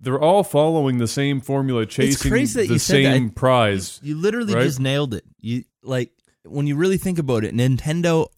they're 0.00 0.20
all 0.20 0.42
following 0.44 0.98
the 0.98 1.06
same 1.08 1.40
formula 1.40 1.86
chasing 1.86 2.30
the 2.32 2.38
you 2.40 2.46
said 2.78 3.04
that. 3.04 3.12
same 3.12 3.30
prize 3.30 4.00
You 4.02 4.16
literally 4.16 4.54
right? 4.54 4.62
just 4.64 4.80
nailed 4.80 5.14
it. 5.14 5.24
You 5.40 5.64
like 5.82 6.10
when 6.44 6.66
you 6.66 6.76
really 6.76 6.98
think 6.98 7.18
about 7.18 7.44
it, 7.44 7.54
Nintendo 7.54 8.28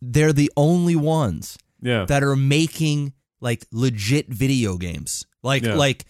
they're 0.00 0.32
the 0.32 0.50
only 0.56 0.96
ones 0.96 1.58
yeah 1.82 2.04
that 2.06 2.22
are 2.22 2.36
making 2.36 3.12
like 3.40 3.64
legit 3.72 4.28
video 4.28 4.76
games. 4.76 5.26
Like 5.42 5.64
Yeah. 5.64 5.74
like 5.74 6.04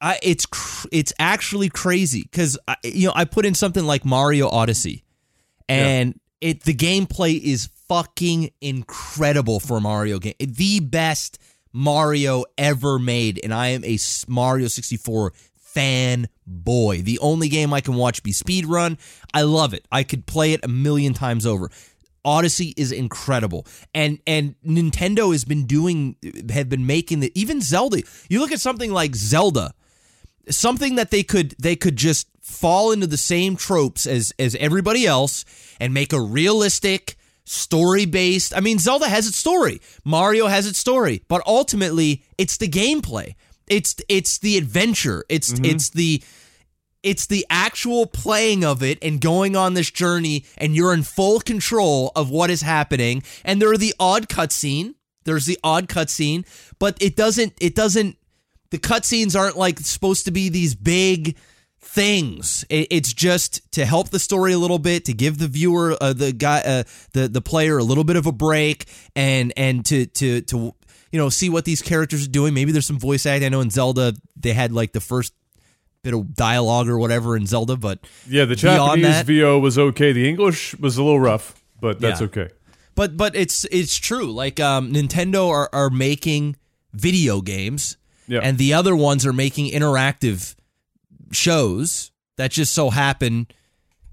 I 0.00 0.18
it's 0.22 0.46
cr- 0.46 0.88
it's 0.92 1.12
actually 1.18 1.68
crazy 1.68 2.24
cuz 2.32 2.58
you 2.84 3.06
know 3.06 3.12
I 3.14 3.24
put 3.24 3.46
in 3.46 3.54
something 3.54 3.84
like 3.84 4.04
Mario 4.04 4.48
Odyssey 4.48 5.04
and 5.68 6.18
it 6.40 6.64
the 6.64 6.74
gameplay 6.74 7.40
is 7.40 7.68
fucking 7.88 8.50
incredible 8.60 9.60
for 9.60 9.76
a 9.76 9.80
Mario 9.80 10.18
game. 10.18 10.34
The 10.40 10.80
best 10.80 11.38
Mario 11.72 12.44
ever 12.58 12.98
made 12.98 13.40
and 13.42 13.52
I 13.52 13.68
am 13.68 13.84
a 13.84 13.98
Mario 14.28 14.68
64 14.68 15.32
fan 15.54 16.28
boy. 16.46 17.02
The 17.02 17.18
only 17.20 17.48
game 17.48 17.72
I 17.72 17.80
can 17.80 17.94
watch 17.94 18.22
be 18.22 18.32
speedrun. 18.32 18.98
I 19.32 19.42
love 19.42 19.72
it. 19.74 19.86
I 19.90 20.02
could 20.02 20.26
play 20.26 20.52
it 20.52 20.64
a 20.64 20.68
million 20.68 21.14
times 21.14 21.46
over. 21.46 21.70
Odyssey 22.24 22.74
is 22.76 22.92
incredible. 22.92 23.66
And 23.94 24.18
and 24.26 24.54
Nintendo 24.64 25.32
has 25.32 25.44
been 25.44 25.66
doing 25.66 26.16
have 26.50 26.68
been 26.68 26.86
making 26.86 27.20
the 27.20 27.32
even 27.34 27.60
Zelda. 27.60 28.02
You 28.28 28.40
look 28.40 28.52
at 28.52 28.60
something 28.60 28.92
like 28.92 29.16
Zelda. 29.16 29.74
something 30.50 30.96
that 30.96 31.10
they 31.10 31.22
could 31.22 31.54
they 31.58 31.76
could 31.76 31.96
just 31.96 32.28
fall 32.40 32.92
into 32.92 33.06
the 33.06 33.16
same 33.16 33.56
tropes 33.56 34.06
as 34.06 34.32
as 34.38 34.54
everybody 34.56 35.06
else 35.06 35.44
and 35.80 35.94
make 35.94 36.12
a 36.12 36.20
realistic 36.20 37.16
story 37.44 38.06
based. 38.06 38.54
I 38.56 38.60
mean, 38.60 38.78
Zelda 38.78 39.08
has 39.08 39.26
its 39.26 39.36
story, 39.36 39.80
Mario 40.04 40.46
has 40.46 40.66
its 40.66 40.78
story, 40.78 41.22
but 41.28 41.42
ultimately 41.46 42.24
it's 42.38 42.56
the 42.56 42.68
gameplay. 42.68 43.34
It's 43.68 43.96
it's 44.08 44.38
the 44.38 44.58
adventure. 44.58 45.24
It's 45.28 45.52
mm-hmm. 45.52 45.64
it's 45.64 45.90
the 45.90 46.22
it's 47.02 47.26
the 47.26 47.44
actual 47.50 48.06
playing 48.06 48.64
of 48.64 48.82
it 48.82 48.98
and 49.02 49.20
going 49.20 49.56
on 49.56 49.74
this 49.74 49.90
journey 49.90 50.44
and 50.56 50.76
you're 50.76 50.94
in 50.94 51.02
full 51.02 51.40
control 51.40 52.12
of 52.14 52.30
what 52.30 52.50
is 52.50 52.62
happening 52.62 53.22
and 53.44 53.60
there 53.60 53.72
are 53.72 53.78
the 53.78 53.94
odd 53.98 54.28
cutscene 54.28 54.94
there's 55.24 55.46
the 55.46 55.58
odd 55.64 55.88
cutscene 55.88 56.44
but 56.78 56.96
it 57.00 57.16
doesn't 57.16 57.52
it 57.60 57.74
doesn't 57.74 58.16
the 58.70 58.78
cutscenes 58.78 59.38
aren't 59.38 59.56
like 59.56 59.78
supposed 59.80 60.24
to 60.24 60.30
be 60.30 60.48
these 60.48 60.74
big 60.74 61.36
things 61.82 62.64
it, 62.70 62.86
it's 62.90 63.12
just 63.12 63.60
to 63.72 63.84
help 63.84 64.08
the 64.10 64.18
story 64.18 64.52
a 64.52 64.58
little 64.58 64.78
bit 64.78 65.04
to 65.04 65.12
give 65.12 65.38
the 65.38 65.48
viewer 65.48 65.96
uh, 66.00 66.12
the 66.12 66.32
guy 66.32 66.60
uh, 66.60 66.82
the 67.12 67.28
the 67.28 67.40
player 67.42 67.76
a 67.76 67.82
little 67.82 68.04
bit 68.04 68.16
of 68.16 68.24
a 68.26 68.32
break 68.32 68.86
and 69.16 69.52
and 69.56 69.84
to 69.84 70.06
to 70.06 70.40
to 70.42 70.56
you 71.10 71.18
know 71.18 71.28
see 71.28 71.50
what 71.50 71.64
these 71.64 71.82
characters 71.82 72.24
are 72.26 72.30
doing 72.30 72.54
maybe 72.54 72.72
there's 72.72 72.86
some 72.86 72.98
voice 72.98 73.26
acting 73.26 73.46
i 73.46 73.48
know 73.48 73.60
in 73.60 73.68
zelda 73.68 74.14
they 74.36 74.52
had 74.52 74.72
like 74.72 74.92
the 74.92 75.00
first 75.00 75.34
bit 76.04 76.14
of 76.14 76.34
dialogue 76.34 76.88
or 76.88 76.98
whatever 76.98 77.36
in 77.36 77.46
Zelda, 77.46 77.76
but 77.76 78.00
Yeah, 78.28 78.44
the 78.44 78.56
Japanese 78.56 79.04
that- 79.04 79.24
VO 79.26 79.60
was 79.60 79.78
okay. 79.78 80.10
The 80.10 80.28
English 80.28 80.74
was 80.80 80.96
a 80.96 81.02
little 81.04 81.20
rough, 81.20 81.54
but 81.80 82.00
that's 82.00 82.20
Yeah. 82.20 82.24
okay. 82.26 82.48
but 82.96 83.16
but 83.16 83.36
it's 83.36 83.64
it's 83.70 83.96
true. 83.96 84.32
Like 84.32 84.58
um, 84.58 84.92
Nintendo 84.92 85.48
are 85.48 85.70
are 85.72 85.90
making 85.90 86.56
video 86.92 87.40
games, 87.40 87.98
Yeah. 88.26 88.40
and 88.42 88.58
the 88.58 88.74
other 88.74 88.96
ones 88.96 89.24
are 89.24 89.32
making 89.32 89.70
interactive 89.70 90.56
shows 91.32 92.10
that 92.36 92.50
just 92.50 92.72
so 92.72 92.90
happen 92.90 93.46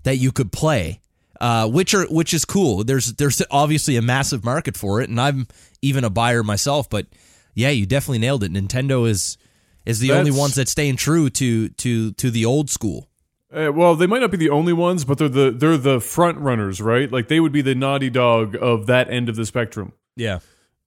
that 0.04 0.18
you 0.18 0.32
could 0.32 0.52
play. 0.52 1.02
Uh, 1.42 1.70
which 1.70 1.94
are 1.94 2.06
which 2.08 2.34
is 2.34 2.44
cool. 2.44 2.84
There's 2.84 3.14
there's 3.14 3.42
obviously 3.50 3.96
a 3.96 4.02
massive 4.02 4.44
market 4.44 4.76
for 4.76 5.00
it, 5.02 5.10
and 5.10 5.22
I'm 5.22 5.48
even 5.82 6.04
a 6.04 6.10
buyer 6.10 6.44
myself. 6.44 6.90
But 6.90 7.08
yeah, 7.54 7.70
you 7.70 7.86
definitely 7.86 8.20
nailed 8.20 8.44
it. 8.44 8.52
Nintendo 8.52 9.08
is 9.08 9.38
is 9.86 10.00
the 10.00 10.12
only 10.12 10.32
ones 10.32 10.56
that 10.56 10.68
staying 10.68 10.98
true 10.98 11.30
to 11.30 11.70
to 11.70 12.12
to 12.12 12.30
the 12.30 12.44
old 12.46 12.70
school. 12.70 13.08
Uh, 13.52 13.72
well, 13.74 13.96
they 13.96 14.06
might 14.06 14.20
not 14.20 14.32
be 14.32 14.38
the 14.38 14.50
only 14.50 14.74
ones, 14.74 15.06
but 15.06 15.18
they're 15.18 15.30
the 15.30 15.50
they're 15.50 15.78
the 15.78 16.02
front 16.02 16.38
runners, 16.40 16.82
right? 16.82 17.10
Like 17.10 17.30
they 17.30 17.40
would 17.40 17.54
be 17.54 17.62
the 17.62 17.74
naughty 17.74 18.10
dog 18.10 18.58
of 18.60 18.86
that 18.88 19.10
end 19.10 19.30
of 19.30 19.36
the 19.38 19.46
spectrum, 19.46 19.94
Yeah, 20.18 20.40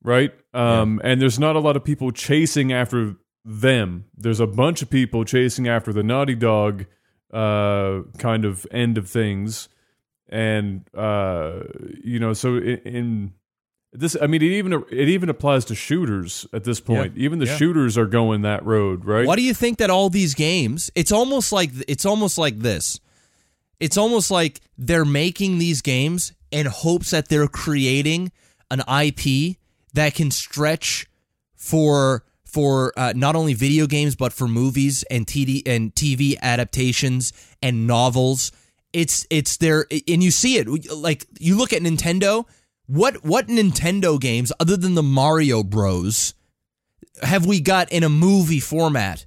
right? 0.03 0.33
Um, 0.53 1.01
And 1.03 1.21
there's 1.21 1.38
not 1.38 1.57
a 1.57 1.61
lot 1.61 1.77
of 1.77 1.83
people 1.83 2.12
chasing 2.12 2.73
after 2.73 3.16
them. 3.44 4.05
There's 4.16 4.40
a 4.40 4.46
bunch 4.46 4.83
of 4.83 4.90
people 4.90 5.24
chasing 5.24 5.68
after 5.68 5.92
the 5.92 6.02
naughty 6.02 6.35
dog 6.35 6.87
uh, 7.33 8.02
kind 8.18 8.44
of 8.44 8.66
end 8.70 8.98
of 8.98 9.09
things, 9.09 9.68
and 10.28 10.83
uh, 10.94 11.61
you 12.02 12.18
know, 12.18 12.33
so 12.35 12.57
in, 12.57 12.78
in 12.85 13.33
this, 13.92 14.16
I 14.20 14.26
mean, 14.26 14.42
it 14.42 14.46
even 14.52 14.72
it 14.90 15.09
even 15.09 15.28
applies 15.28 15.64
to 15.66 15.74
shooters 15.74 16.46
at 16.52 16.64
this 16.64 16.81
point. 16.81 17.16
Even 17.16 17.38
the 17.38 17.46
Yeah. 17.46 17.57
shooters 17.57 17.96
are 17.98 18.07
going 18.07 18.42
that 18.42 18.64
road, 18.64 19.05
right? 19.05 19.26
Why 19.26 19.37
do 19.37 19.42
you 19.42 19.55
think 19.55 19.78
that 19.78 19.90
all 19.90 20.09
these 20.11 20.35
games? 20.35 20.90
It's 20.94 21.12
almost 21.12 21.52
like 21.52 21.70
it's 21.88 22.07
almost 22.07 22.38
like 22.38 22.59
this. 22.61 23.00
It's 23.81 23.96
almost 23.96 24.31
like 24.31 24.61
they're 24.78 25.05
making 25.05 25.59
these 25.59 25.83
games 25.83 26.33
in 26.50 26.66
hopes 26.66 27.11
that 27.11 27.28
they're 27.28 27.48
creating 27.48 28.31
an 28.70 28.81
IP 28.81 29.57
that 29.94 30.14
can 30.14 30.31
stretch 30.31 31.07
for 31.57 32.24
for 32.53 32.93
uh, 32.97 33.12
not 33.17 33.35
only 33.35 33.55
video 33.55 33.87
games 33.87 34.15
but 34.15 34.33
for 34.33 34.47
movies 34.47 35.05
and 35.11 35.27
TD 35.27 35.62
and 35.67 35.95
TV 35.95 36.38
adaptations 36.41 37.33
and 37.62 37.87
novels. 37.87 38.53
It's 38.93 39.27
it's 39.31 39.57
there, 39.57 39.87
and 40.07 40.23
you 40.23 40.31
see 40.31 40.59
it. 40.59 40.69
Like 40.93 41.27
you 41.38 41.57
look 41.57 41.73
at 41.73 41.83
Nintendo. 41.83 42.45
What 42.87 43.25
what 43.25 43.47
Nintendo 43.47 44.21
games 44.21 44.53
other 44.61 44.77
than 44.77 44.95
the 44.95 45.03
Mario 45.03 45.62
Bros 45.62 46.35
have 47.23 47.47
we 47.47 47.61
got 47.61 47.91
in 47.91 48.03
a 48.03 48.11
movie 48.11 48.61
format? 48.61 49.25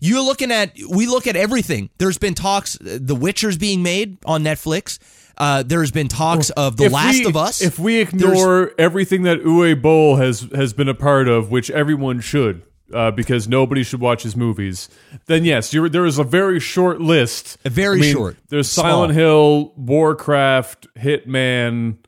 You're 0.00 0.24
looking 0.24 0.52
at 0.52 0.76
we 0.88 1.06
look 1.06 1.26
at 1.26 1.34
everything. 1.34 1.90
There's 1.98 2.18
been 2.18 2.34
talks 2.34 2.80
uh, 2.80 2.98
The 3.00 3.16
Witcher's 3.16 3.58
being 3.58 3.82
made 3.82 4.18
on 4.24 4.44
Netflix. 4.44 4.98
Uh, 5.36 5.62
there's 5.62 5.90
been 5.90 6.08
talks 6.08 6.50
of 6.50 6.76
The 6.76 6.88
Last 6.88 7.20
we- 7.20 7.26
of 7.26 7.36
Us. 7.36 7.60
If 7.62 7.78
we 7.78 7.96
ignore 8.00 8.72
everything 8.78 9.22
that 9.22 9.42
Uwe 9.42 9.80
Boll 9.80 10.16
has 10.16 10.48
has 10.54 10.72
been 10.72 10.88
a 10.88 10.94
part 10.94 11.28
of, 11.28 11.50
which 11.50 11.70
everyone 11.70 12.20
should, 12.20 12.62
uh, 12.92 13.10
because 13.10 13.48
nobody 13.48 13.82
should 13.82 14.00
watch 14.00 14.22
his 14.22 14.36
movies, 14.36 14.88
then 15.26 15.44
yes, 15.44 15.72
you're, 15.74 15.88
there 15.88 16.06
is 16.06 16.18
a 16.18 16.24
very 16.24 16.60
short 16.60 17.00
list. 17.00 17.58
A 17.64 17.70
very 17.70 17.98
I 17.98 18.00
mean, 18.02 18.12
short. 18.12 18.36
There's 18.48 18.70
Small. 18.70 18.84
Silent 18.84 19.14
Hill, 19.14 19.72
Warcraft, 19.76 20.86
Hitman, 20.96 21.98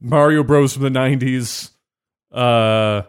Mario 0.00 0.42
Bros 0.44 0.74
from 0.74 0.82
the 0.82 0.90
'90s. 0.90 1.70
Uh, 2.30 3.02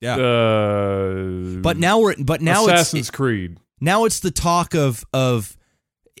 yeah. 0.00 0.16
uh, 0.16 1.60
but 1.60 1.76
now 1.76 1.98
we're 2.00 2.14
but 2.18 2.40
now 2.40 2.64
Assassin's 2.64 3.00
it's 3.08 3.10
Creed. 3.10 3.58
Now 3.84 4.04
it's 4.04 4.20
the 4.20 4.30
talk 4.30 4.74
of 4.74 5.04
of 5.12 5.56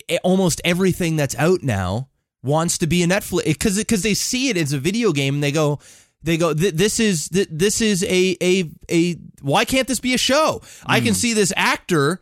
e- 0.08 0.18
almost 0.22 0.60
everything 0.64 1.16
that's 1.16 1.34
out 1.36 1.62
now 1.62 2.08
wants 2.42 2.78
to 2.78 2.86
be 2.86 3.02
a 3.02 3.06
Netflix 3.06 3.44
because 3.44 3.76
because 3.78 4.02
they 4.02 4.14
see 4.14 4.48
it 4.50 4.56
as 4.56 4.72
a 4.72 4.78
video 4.78 5.12
game 5.12 5.34
and 5.34 5.42
they 5.42 5.52
go 5.52 5.78
they 6.22 6.36
go 6.36 6.52
this 6.54 7.00
is 7.00 7.28
this 7.30 7.80
is 7.80 8.02
a 8.04 8.36
a 8.42 8.70
a 8.90 9.16
why 9.42 9.64
can't 9.64 9.88
this 9.88 10.00
be 10.00 10.14
a 10.14 10.18
show? 10.18 10.60
I 10.86 10.98
Hmm. 11.00 11.06
can 11.06 11.14
see 11.14 11.32
this 11.32 11.52
actor 11.56 12.20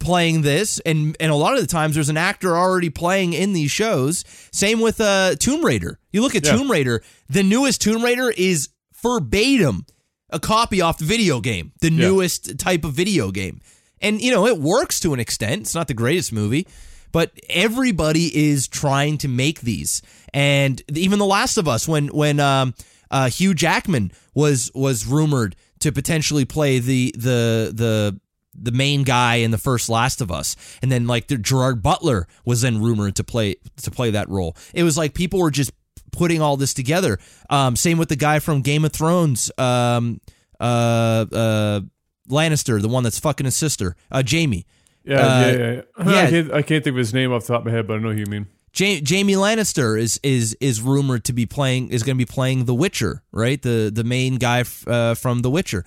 playing 0.00 0.42
this 0.42 0.80
and 0.80 1.16
and 1.18 1.30
a 1.32 1.34
lot 1.34 1.54
of 1.54 1.60
the 1.60 1.66
times 1.66 1.94
there's 1.94 2.08
an 2.10 2.16
actor 2.16 2.56
already 2.56 2.90
playing 2.90 3.32
in 3.32 3.52
these 3.54 3.70
shows. 3.70 4.24
Same 4.52 4.80
with 4.80 5.00
uh 5.00 5.34
Tomb 5.36 5.64
Raider. 5.64 5.98
You 6.12 6.20
look 6.22 6.34
at 6.34 6.44
Yeah. 6.44 6.56
Tomb 6.56 6.70
Raider, 6.70 7.02
the 7.28 7.42
newest 7.42 7.80
Tomb 7.80 8.02
Raider 8.04 8.30
is 8.30 8.68
verbatim 9.02 9.86
a 10.30 10.40
copy 10.40 10.80
off 10.80 10.98
the 10.98 11.04
video 11.04 11.40
game, 11.40 11.72
the 11.80 11.90
Yeah. 11.92 11.98
newest 12.08 12.58
type 12.58 12.84
of 12.84 12.92
video 12.94 13.30
game. 13.30 13.60
And 14.00 14.20
you 14.20 14.30
know, 14.30 14.46
it 14.46 14.58
works 14.58 15.00
to 15.00 15.14
an 15.14 15.20
extent. 15.20 15.62
It's 15.62 15.74
not 15.74 15.88
the 15.88 15.94
greatest 15.94 16.32
movie, 16.32 16.66
but 17.12 17.32
everybody 17.48 18.50
is 18.50 18.68
trying 18.68 19.18
to 19.18 19.28
make 19.28 19.60
these. 19.60 20.02
And 20.32 20.82
even 20.94 21.18
The 21.18 21.26
Last 21.26 21.56
of 21.56 21.68
Us 21.68 21.88
when 21.88 22.08
when 22.08 22.40
um 22.40 22.74
uh, 23.10 23.28
Hugh 23.28 23.54
Jackman 23.54 24.10
was 24.34 24.70
was 24.74 25.06
rumored 25.06 25.54
to 25.80 25.92
potentially 25.92 26.44
play 26.44 26.78
the 26.78 27.14
the 27.16 27.72
the 27.72 28.20
the 28.54 28.72
main 28.72 29.02
guy 29.02 29.36
in 29.36 29.50
the 29.50 29.58
first 29.58 29.88
Last 29.88 30.20
of 30.20 30.30
Us, 30.30 30.56
and 30.82 30.90
then 30.90 31.06
like 31.06 31.28
the 31.28 31.36
Gerard 31.36 31.82
Butler 31.82 32.26
was 32.44 32.62
then 32.62 32.82
rumored 32.82 33.16
to 33.16 33.24
play 33.24 33.56
to 33.82 33.90
play 33.90 34.10
that 34.10 34.28
role. 34.28 34.56
It 34.72 34.82
was 34.82 34.96
like 34.96 35.14
people 35.14 35.38
were 35.40 35.50
just 35.50 35.72
putting 36.12 36.40
all 36.40 36.56
this 36.56 36.74
together. 36.74 37.18
Um, 37.50 37.76
same 37.76 37.98
with 37.98 38.08
the 38.08 38.16
guy 38.16 38.38
from 38.38 38.62
Game 38.62 38.84
of 38.84 38.92
Thrones, 38.92 39.50
um, 39.58 40.20
uh, 40.60 41.26
uh, 41.32 41.80
Lannister, 42.28 42.80
the 42.80 42.88
one 42.88 43.02
that's 43.04 43.18
fucking 43.18 43.44
his 43.44 43.56
sister, 43.56 43.96
uh, 44.10 44.22
Jaime. 44.28 44.66
Yeah, 45.04 45.16
Uh, 45.18 45.40
yeah, 45.40 45.52
yeah. 45.52 45.82
yeah. 46.10 46.22
I, 46.26 46.30
can't, 46.30 46.52
I 46.52 46.62
can't 46.62 46.84
think 46.84 46.94
of 46.94 46.98
his 46.98 47.12
name 47.14 47.32
off 47.32 47.46
the 47.46 47.52
top 47.52 47.60
of 47.62 47.66
my 47.66 47.72
head, 47.72 47.86
but 47.86 47.94
I 47.94 47.98
know 48.00 48.12
who 48.12 48.18
you 48.20 48.26
mean. 48.26 48.46
Ja- 48.76 49.00
Jaime 49.06 49.34
Lannister 49.34 49.98
is 50.00 50.18
is 50.24 50.56
is 50.60 50.80
rumored 50.80 51.22
to 51.24 51.32
be 51.32 51.46
playing 51.46 51.90
is 51.90 52.02
going 52.02 52.16
to 52.16 52.18
be 52.18 52.30
playing 52.30 52.64
The 52.64 52.74
Witcher, 52.74 53.22
right? 53.30 53.60
The 53.62 53.90
the 53.94 54.02
main 54.02 54.36
guy 54.36 54.60
f- 54.60 54.88
uh, 54.88 55.14
from 55.14 55.42
The 55.42 55.50
Witcher. 55.50 55.84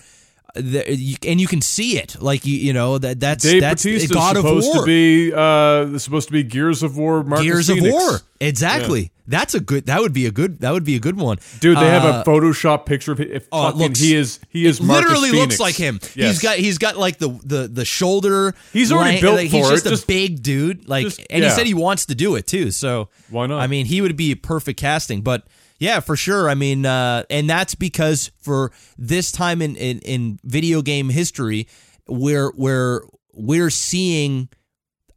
Uh, 0.57 0.61
The, 0.61 0.95
you, 0.95 1.15
and 1.27 1.39
you 1.41 1.47
can 1.47 1.61
see 1.61 1.97
it, 1.97 2.15
like 2.21 2.45
you 2.45 2.57
you 2.57 2.73
know 2.73 2.97
that 2.97 3.19
that's 3.19 3.43
Dave 3.43 3.61
that's 3.61 3.83
Bautista's 3.85 4.11
God 4.11 4.35
of 4.37 4.41
supposed 4.43 4.67
War. 4.73 4.81
to 4.81 4.85
be 4.85 5.33
uh 5.33 5.97
supposed 5.99 6.27
to 6.27 6.33
be 6.33 6.43
Gears 6.43 6.83
of 6.83 6.97
War 6.97 7.23
Marcus 7.23 7.45
Gears 7.45 7.69
of 7.69 7.77
War. 7.81 8.21
Exactly. 8.39 9.11
That's 9.29 9.53
a 9.55 9.59
good. 9.59 9.87
That 9.87 9.99
would 9.99 10.13
be 10.13 10.25
a 10.25 10.31
good. 10.31 10.59
That 10.61 10.71
would 10.71 10.85
be 10.85 10.95
a 10.95 10.99
good 10.99 11.17
one, 11.17 11.37
Dude, 11.59 11.75
they 11.77 11.89
have 11.89 12.05
Uh, 12.05 12.23
a 12.25 12.29
Photoshop 12.29 12.85
picture 12.85 13.11
of 13.11 13.19
him. 13.19 13.27
If 13.31 13.45
Oh, 13.51 13.63
it 13.63 13.71
fucking 13.71 13.79
looks- 13.81 13.99
he 13.99 14.15
is 14.15 14.39
he 14.49 14.65
is 14.65 14.79
Marcus 14.79 15.09
literally 15.09 15.31
Fenix. 15.31 15.47
looks 15.47 15.59
like 15.59 15.75
him. 15.75 15.99
Yes. 16.15 16.29
He's 16.31 16.39
got 16.39 16.57
he's 16.57 16.77
got 16.77 16.97
like 16.97 17.17
the 17.17 17.37
the 17.43 17.67
the 17.67 17.83
shoulder. 17.83 18.55
He's 18.71 18.91
already 18.91 19.09
length- 19.11 19.21
built 19.21 19.35
like, 19.35 19.49
for 19.49 19.57
He's 19.57 19.67
it. 19.67 19.71
just 19.73 19.85
a 19.87 19.89
Just- 19.89 20.07
big 20.07 20.41
dude. 20.43 20.87
Like, 20.87 21.05
just- 21.05 21.19
and 21.29 21.43
yeah. 21.43 21.49
he 21.49 21.55
said 21.55 21.65
he 21.67 21.73
wants 21.73 22.05
to 22.05 22.15
do 22.15 22.35
it 22.35 22.47
too. 22.47 22.71
So 22.71 23.09
Why 23.29 23.47
not? 23.47 23.59
I 23.59 23.67
mean, 23.67 23.85
he 23.87 23.99
would 24.01 24.15
be 24.15 24.33
perfect 24.35 24.79
casting. 24.79 25.21
But 25.21 25.43
yeah, 25.80 25.99
for 25.99 26.15
sure. 26.15 26.49
I 26.49 26.55
mean, 26.55 26.86
uh, 26.86 27.23
and 27.30 27.49
that's 27.49 27.75
because 27.75 28.32
for 28.39 28.71
this 28.97 29.32
time 29.32 29.61
in 29.61 29.75
in, 29.75 29.99
in 29.99 30.39
video 30.43 30.82
game 30.82 31.09
history, 31.09 31.67
where 32.07 32.49
where 32.49 33.03
we're 33.34 33.69
seeing, 33.69 34.49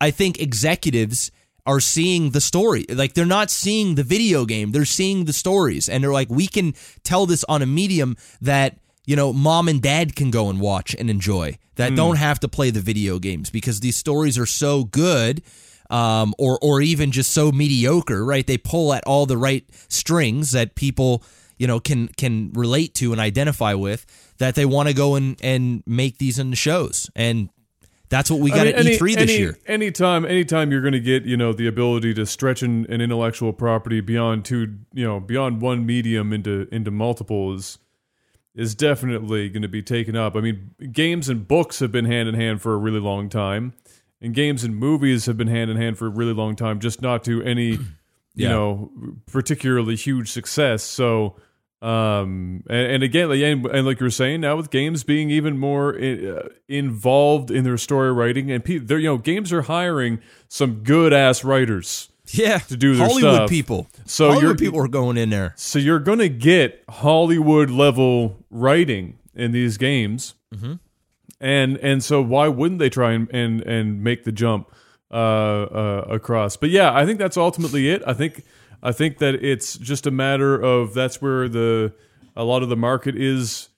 I 0.00 0.10
think 0.10 0.40
executives 0.40 1.30
are 1.66 1.80
seeing 1.80 2.30
the 2.30 2.40
story. 2.40 2.84
Like 2.88 3.14
they're 3.14 3.26
not 3.26 3.50
seeing 3.50 3.94
the 3.94 4.02
video 4.02 4.44
game, 4.44 4.72
they're 4.72 4.84
seeing 4.84 5.24
the 5.24 5.32
stories. 5.32 5.88
And 5.88 6.02
they're 6.02 6.12
like, 6.12 6.30
we 6.30 6.46
can 6.46 6.74
tell 7.04 7.26
this 7.26 7.44
on 7.44 7.62
a 7.62 7.66
medium 7.66 8.16
that, 8.40 8.78
you 9.06 9.16
know, 9.16 9.32
mom 9.32 9.68
and 9.68 9.80
dad 9.80 10.16
can 10.16 10.30
go 10.30 10.50
and 10.50 10.60
watch 10.60 10.94
and 10.98 11.10
enjoy 11.10 11.58
that 11.76 11.94
don't 11.94 12.16
have 12.16 12.40
to 12.40 12.48
play 12.48 12.70
the 12.70 12.80
video 12.80 13.18
games 13.18 13.50
because 13.50 13.80
these 13.80 13.96
stories 13.96 14.38
are 14.38 14.46
so 14.46 14.84
good. 14.84 15.42
Um, 15.90 16.34
or 16.38 16.58
or 16.62 16.80
even 16.80 17.10
just 17.10 17.32
so 17.32 17.50
mediocre, 17.50 18.24
right? 18.24 18.46
They 18.46 18.58
pull 18.58 18.94
at 18.94 19.04
all 19.06 19.26
the 19.26 19.36
right 19.36 19.64
strings 19.88 20.52
that 20.52 20.76
people, 20.76 21.22
you 21.58 21.66
know 21.66 21.80
can 21.80 22.08
can 22.08 22.52
relate 22.52 22.94
to 22.94 23.10
and 23.12 23.20
identify 23.20 23.74
with 23.74 24.06
that 24.38 24.54
they 24.54 24.64
want 24.64 24.88
to 24.88 24.94
go 24.94 25.16
and 25.16 25.36
and 25.42 25.82
make 25.86 26.18
these 26.18 26.38
into 26.38 26.56
shows 26.56 27.10
and 27.16 27.50
that's 28.08 28.30
what 28.30 28.40
we 28.40 28.50
got 28.50 28.60
I 28.60 28.64
mean, 28.64 28.74
at 28.74 28.86
any- 28.86 28.98
E3 28.98 29.14
this 29.14 29.16
any- 29.30 29.38
year. 29.38 29.58
Anytime, 29.66 30.24
anytime 30.24 30.72
you're 30.72 30.80
going 30.80 30.94
to 30.94 31.00
get 31.00 31.24
you 31.24 31.36
know 31.36 31.52
the 31.52 31.66
ability 31.66 32.12
to 32.14 32.26
stretch 32.26 32.62
an, 32.62 32.84
an 32.88 33.00
intellectual 33.00 33.52
property 33.52 34.00
beyond 34.00 34.44
two, 34.44 34.78
you 34.92 35.04
know, 35.06 35.20
beyond 35.20 35.60
one 35.60 35.86
medium 35.86 36.32
into 36.32 36.66
into 36.72 36.90
multiple 36.90 37.54
is 37.54 37.78
is 38.54 38.74
definitely 38.74 39.48
going 39.48 39.62
to 39.62 39.68
be 39.68 39.80
taken 39.82 40.16
up. 40.16 40.34
I 40.36 40.40
mean, 40.40 40.70
games 40.92 41.28
and 41.28 41.46
books 41.46 41.78
have 41.78 41.92
been 41.92 42.04
hand 42.04 42.28
in 42.28 42.34
hand 42.34 42.60
for 42.60 42.74
a 42.74 42.78
really 42.78 42.98
long 42.98 43.28
time, 43.28 43.74
and 44.20 44.34
games 44.34 44.64
and 44.64 44.76
movies 44.76 45.26
have 45.26 45.36
been 45.36 45.48
hand 45.48 45.70
in 45.70 45.76
hand 45.76 45.98
for 45.98 46.06
a 46.06 46.10
really 46.10 46.32
long 46.34 46.56
time, 46.56 46.80
just 46.80 47.00
not 47.02 47.24
to 47.24 47.42
any, 47.42 47.66
you 47.72 47.78
Yeah. 48.34 48.50
know, 48.50 48.90
particularly 49.26 49.96
huge 49.96 50.30
success. 50.30 50.82
So. 50.82 51.36
Um 51.82 52.62
and, 52.68 52.92
and 52.92 53.02
again, 53.02 53.30
like, 53.30 53.40
and, 53.40 53.64
and 53.64 53.86
like 53.86 54.00
you 54.00 54.04
were 54.04 54.10
saying, 54.10 54.42
now 54.42 54.54
with 54.54 54.68
games 54.68 55.02
being 55.02 55.30
even 55.30 55.56
more 55.58 55.96
uh, 55.98 56.48
involved 56.68 57.50
in 57.50 57.64
their 57.64 57.78
story 57.78 58.12
writing, 58.12 58.50
and 58.50 58.62
people, 58.62 58.86
they're 58.86 58.98
you 58.98 59.08
know, 59.08 59.16
games 59.16 59.50
are 59.50 59.62
hiring 59.62 60.20
some 60.48 60.82
good 60.82 61.14
ass 61.14 61.42
writers. 61.42 62.10
Yeah, 62.32 62.58
to 62.58 62.76
do 62.76 62.94
their 62.96 63.06
Hollywood 63.08 63.34
stuff. 63.34 63.48
people. 63.50 63.86
So 64.04 64.30
Hollywood 64.30 64.58
people 64.58 64.78
are 64.78 64.88
going 64.88 65.16
in 65.16 65.30
there. 65.30 65.54
So 65.56 65.78
you're 65.78 65.98
going 65.98 66.18
to 66.18 66.28
get 66.28 66.84
Hollywood 66.88 67.70
level 67.70 68.36
writing 68.50 69.18
in 69.34 69.52
these 69.52 69.78
games, 69.78 70.34
Mm-hmm. 70.54 70.74
And 71.40 71.76
and 71.78 72.04
so 72.04 72.20
why 72.22 72.48
wouldn't 72.48 72.78
they 72.78 72.90
try 72.90 73.12
and 73.12 73.28
and, 73.32 73.62
and 73.62 74.02
make 74.04 74.24
the 74.24 74.32
jump 74.32 74.70
uh, 75.10 75.14
uh, 75.14 76.04
across? 76.08 76.56
But 76.56 76.70
yeah, 76.70 76.94
I 76.94 77.06
think 77.06 77.18
that's 77.18 77.36
ultimately 77.36 77.88
it. 77.88 78.02
I 78.06 78.12
think 78.12 78.44
I 78.82 78.92
think 78.92 79.18
that 79.18 79.36
it's 79.36 79.76
just 79.76 80.06
a 80.06 80.10
matter 80.10 80.60
of 80.60 80.94
that's 80.94 81.20
where 81.20 81.48
the 81.48 81.92
a 82.36 82.44
lot 82.44 82.62
of 82.62 82.68
the 82.68 82.76
market 82.76 83.16
is 83.16 83.68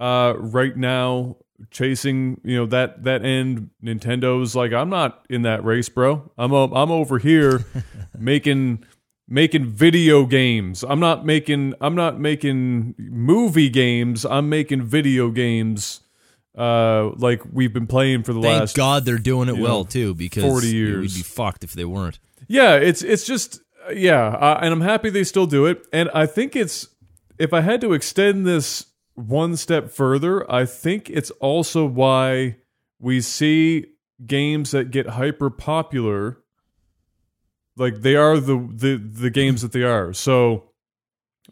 uh, 0.00 0.34
right 0.36 0.76
now 0.76 1.36
chasing 1.70 2.40
you 2.44 2.56
know 2.56 2.66
that 2.66 3.04
that 3.04 3.24
end. 3.24 3.70
Nintendo's 3.82 4.56
like 4.56 4.72
i'm 4.72 4.90
not 4.90 5.24
in 5.30 5.42
that 5.42 5.64
race 5.64 5.88
bro. 5.88 6.30
I'm 6.38 6.52
i'm 6.52 6.90
over 6.90 7.18
here 7.18 7.64
making 8.18 8.84
making 9.28 9.66
video 9.66 10.26
games. 10.26 10.82
I'm 10.82 11.00
not 11.00 11.24
making 11.24 11.74
i'm 11.80 11.94
not 11.94 12.18
making 12.18 12.94
movie 12.98 13.68
games. 13.68 14.24
I'm 14.24 14.48
making 14.48 14.82
video 14.82 15.30
games 15.30 16.01
uh 16.56 17.10
like 17.16 17.42
we've 17.50 17.72
been 17.72 17.86
playing 17.86 18.22
for 18.22 18.32
the 18.32 18.42
Thank 18.42 18.60
last 18.60 18.76
God 18.76 19.04
they're 19.04 19.18
doing 19.18 19.48
it 19.48 19.56
well 19.56 19.84
know, 19.84 19.84
too, 19.84 20.14
because 20.14 20.42
40 20.42 20.66
years 20.68 21.00
we'd 21.00 21.14
be 21.14 21.22
fucked 21.22 21.64
if 21.64 21.72
they 21.72 21.84
weren't. 21.84 22.18
Yeah, 22.48 22.74
it's 22.76 23.02
it's 23.02 23.24
just 23.24 23.60
yeah, 23.94 24.26
uh, 24.26 24.60
and 24.62 24.72
I'm 24.72 24.80
happy 24.80 25.10
they 25.10 25.24
still 25.24 25.46
do 25.46 25.66
it. 25.66 25.86
And 25.92 26.10
I 26.14 26.26
think 26.26 26.54
it's 26.54 26.88
if 27.38 27.52
I 27.52 27.60
had 27.60 27.80
to 27.80 27.92
extend 27.92 28.46
this 28.46 28.86
one 29.14 29.56
step 29.56 29.90
further, 29.90 30.50
I 30.50 30.64
think 30.64 31.10
it's 31.10 31.30
also 31.32 31.84
why 31.86 32.56
we 32.98 33.20
see 33.20 33.86
games 34.24 34.70
that 34.70 34.90
get 34.90 35.08
hyper 35.08 35.50
popular 35.50 36.38
like 37.76 38.02
they 38.02 38.16
are 38.16 38.38
the 38.38 38.68
the 38.72 38.96
the 38.96 39.30
games 39.30 39.62
that 39.62 39.72
they 39.72 39.82
are. 39.82 40.12
So 40.12 40.70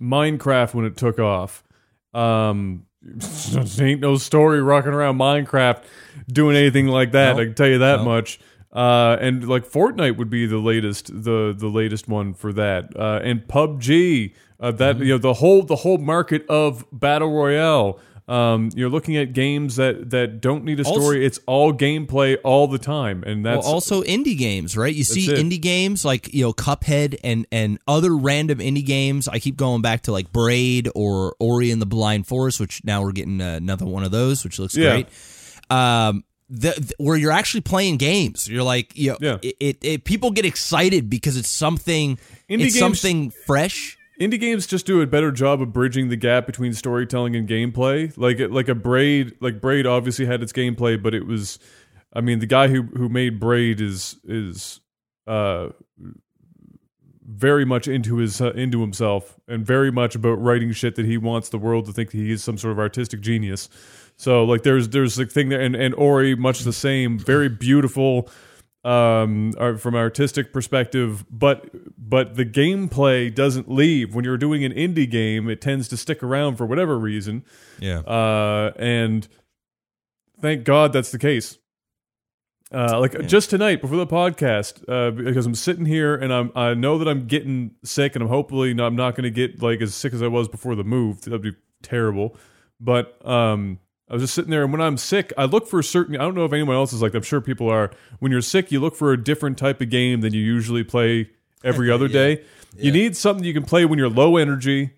Minecraft 0.01 0.74
when 0.74 0.84
it 0.84 0.96
took 0.96 1.18
off 1.18 1.64
um 2.12 2.86
ain't 3.80 4.01
no 4.01 4.16
story 4.16 4.62
rocking 4.62 4.92
around 4.92 5.18
Minecraft 5.18 5.82
doing 6.28 6.57
anything 6.57 6.86
like 6.86 7.12
that. 7.12 7.36
No. 7.36 7.42
I 7.42 7.44
can 7.46 7.55
tell 7.55 7.66
you 7.68 7.78
that 7.78 8.01
No. 8.01 8.05
much. 8.05 8.40
Uh, 8.72 9.16
and 9.20 9.48
like 9.48 9.66
Fortnite 9.68 10.16
would 10.16 10.30
be 10.30 10.46
the 10.46 10.59
latest, 10.59 11.07
the 11.09 11.55
the 11.57 11.66
latest 11.68 12.09
one 12.09 12.34
for 12.34 12.53
that. 12.53 12.94
Uh, 12.96 13.18
and 13.24 13.40
PUBG, 13.48 14.32
uh, 14.61 14.70
that 14.72 14.96
Mm-hmm. 14.96 15.03
you 15.05 15.09
know 15.14 15.18
the 15.18 15.34
whole 15.34 15.62
the 15.62 15.76
whole 15.76 15.98
market 15.98 16.46
of 16.48 16.84
battle 16.92 17.32
royale. 17.32 17.98
Um, 18.31 18.70
you're 18.76 18.89
looking 18.89 19.16
at 19.16 19.33
games 19.33 19.74
that 19.76 20.11
that 20.11 20.41
don't 20.41 20.64
need 20.64 20.78
a 20.78 20.85
Also- 20.85 21.01
story. 21.01 21.26
it's 21.26 21.41
all 21.47 21.72
gameplay 21.72 22.37
all 22.45 22.68
the 22.68 22.78
time, 22.78 23.24
and 23.26 23.45
that's 23.45 23.64
well, 23.64 23.74
also 23.74 24.03
indie 24.03 24.39
games, 24.39 24.76
right? 24.76 24.95
You 24.95 25.03
see 25.03 25.28
it. 25.31 25.37
indie 25.45 25.61
games 25.61 26.05
like 26.05 26.33
you 26.33 26.45
know 26.45 26.53
Cuphead 26.53 27.16
and 27.24 27.45
and 27.51 27.78
other 27.89 28.16
random 28.16 28.59
indie 28.61 28.87
games. 28.87 29.26
I 29.26 29.41
keep 29.41 29.57
going 29.57 29.83
back 29.83 30.03
to 30.03 30.12
like 30.12 30.33
Braid 30.33 30.89
or 30.95 31.35
Ori 31.41 31.72
and 31.72 31.83
the 31.83 31.87
Blind 31.87 32.28
Forest, 32.28 32.61
which 32.61 32.83
now 32.85 33.03
we're 33.03 33.12
getting 33.12 33.41
uh, 33.41 33.55
another 33.57 33.85
one 33.87 34.05
of 34.05 34.12
those, 34.12 34.45
which 34.45 34.61
looks 34.61 34.76
Yeah. 34.76 34.91
great. 35.03 35.07
Um, 35.70 36.24
the, 36.49 36.70
the- 36.78 36.95
where 36.99 37.16
you're 37.16 37.31
actually 37.33 37.61
playing 37.62 37.97
games. 37.97 38.49
You're 38.49 38.62
like, 38.64 38.97
you 38.97 39.11
know, 39.11 39.18
Yeah. 39.20 39.39
it, 39.43 39.57
it, 39.61 39.78
it 39.83 40.05
people 40.05 40.31
get 40.33 40.45
excited 40.45 41.09
because 41.09 41.37
it's 41.37 41.49
something, 41.51 42.16
Indie 42.49 42.64
it's 42.66 42.74
games- 42.74 42.78
something 42.78 43.33
fresh. 43.47 43.97
Indie 44.21 44.39
games 44.39 44.66
just 44.66 44.87
do 44.87 45.01
a 45.01 45.07
better 45.07 45.33
job 45.33 45.62
of 45.62 45.73
bridging 45.73 46.09
the 46.09 46.16
gap 46.16 46.47
between 46.47 46.75
storytelling 46.75 47.35
and 47.35 47.49
gameplay. 47.49 48.12
Like 48.16 48.39
like 48.39 48.68
a 48.68 48.75
Braid, 48.75 49.35
like 49.41 49.61
Braid 49.61 49.87
obviously 49.87 50.27
had 50.27 50.43
its 50.43 50.53
gameplay, 50.53 51.03
but 51.03 51.14
it 51.14 51.27
was, 51.27 51.59
I 52.12 52.21
mean, 52.21 52.39
the 52.39 52.47
guy 52.47 52.68
who 52.68 52.83
who 52.83 53.09
made 53.09 53.41
Braid 53.41 53.81
is 53.81 54.16
is 54.25 54.81
uh 55.27 55.71
very 57.27 57.64
much 57.64 57.87
into 57.87 58.16
his 58.16 58.41
uh, 58.41 58.51
into 58.53 58.81
himself 58.81 59.39
and 59.49 59.64
very 59.64 59.91
much 59.91 60.14
about 60.14 60.41
writing 60.41 60.73
shit 60.73 60.97
that 60.97 61.07
he 61.07 61.16
wants 61.16 61.49
the 61.49 61.59
world 61.59 61.87
to 61.87 61.93
think 61.93 62.11
he 62.11 62.33
is 62.33 62.43
some 62.43 62.59
sort 62.59 62.73
of 62.73 62.79
artistic 62.79 63.21
genius. 63.21 63.68
So 64.16 64.45
like 64.45 64.64
there's 64.64 64.91
there's 64.91 65.18
a 65.18 65.25
thing 65.25 65.49
there 65.49 65.61
and 65.61 65.75
and 65.75 65.95
Ori 65.95 66.35
much 66.35 66.61
the 66.61 66.73
same, 66.73 67.18
very 67.18 67.49
beautiful 67.49 68.29
um 68.83 69.53
from 69.78 69.95
an 69.95 70.01
artistic 70.01 70.55
perspective 70.55 71.24
but 71.31 71.68
but 71.99 72.37
the 72.37 72.47
gameplay 72.47 73.33
doesn't 73.35 73.70
leave. 73.70 74.14
When 74.14 74.24
you're 74.24 74.39
doing 74.39 74.64
an 74.64 74.72
indie 74.72 75.11
game 75.11 75.51
it 75.51 75.61
tends 75.61 75.87
to 75.89 75.97
stick 75.99 76.22
around 76.22 76.57
for 76.57 76.64
whatever 76.64 76.99
reason. 76.99 77.45
Yeah. 77.78 77.99
uh 78.01 78.72
and 78.76 79.28
thank 80.41 80.64
god 80.64 80.93
that's 80.95 81.11
the 81.11 81.18
case. 81.18 81.59
Uh 82.72 82.99
like 83.01 83.26
just 83.26 83.51
tonight 83.51 83.83
before 83.83 83.99
the 83.99 84.07
podcast 84.07 84.83
uh 84.89 85.11
because 85.11 85.45
i'm 85.45 85.55
sitting 85.57 85.85
here 85.85 86.14
and 86.14 86.33
i'm 86.33 86.51
i 86.55 86.72
know 86.72 86.97
that 86.99 87.09
i'm 87.09 87.26
getting 87.26 87.72
sick 87.85 88.14
and 88.14 88.22
i'm 88.22 88.28
hopefully 88.28 88.72
not, 88.72 88.87
i'm 88.87 88.97
not 88.97 89.14
going 89.14 89.24
to 89.24 89.31
get 89.31 89.61
like 89.61 89.83
as 89.83 89.95
sick 89.95 90.14
as 90.14 90.22
i 90.22 90.26
was 90.28 90.49
before 90.49 90.74
the 90.74 90.85
move. 90.85 91.20
That'd 91.22 91.43
be 91.43 91.53
terrible. 91.83 92.37
But 92.81 93.18
um 93.26 93.78
I 94.11 94.14
was 94.14 94.22
just 94.24 94.34
sitting 94.34 94.50
there, 94.50 94.64
and 94.64 94.72
when 94.72 94.80
I'm 94.80 94.96
sick, 94.96 95.32
I 95.38 95.44
look 95.44 95.68
for 95.68 95.80
certain. 95.84 96.16
I 96.16 96.18
don't 96.18 96.34
know 96.34 96.44
if 96.44 96.52
anyone 96.52 96.74
else 96.74 96.92
is 96.92 97.00
like. 97.00 97.14
I'm 97.14 97.22
sure 97.22 97.40
people 97.40 97.70
are. 97.70 97.92
When 98.18 98.32
you're 98.32 98.40
sick, 98.42 98.72
you 98.72 98.80
look 98.80 98.96
for 98.96 99.12
a 99.12 99.22
different 99.22 99.56
type 99.56 99.80
of 99.80 99.88
game 99.88 100.20
than 100.20 100.34
you 100.34 100.40
usually 100.40 100.82
play 100.82 101.30
every 101.62 101.90
other 101.92 102.08
day. 102.08 102.42
You 102.76 102.90
need 102.90 103.16
something 103.16 103.44
you 103.44 103.54
can 103.54 103.62
play 103.64 103.84
when 103.84 103.98
you're 104.00 104.08
low 104.11 104.36
energy, 104.36 104.90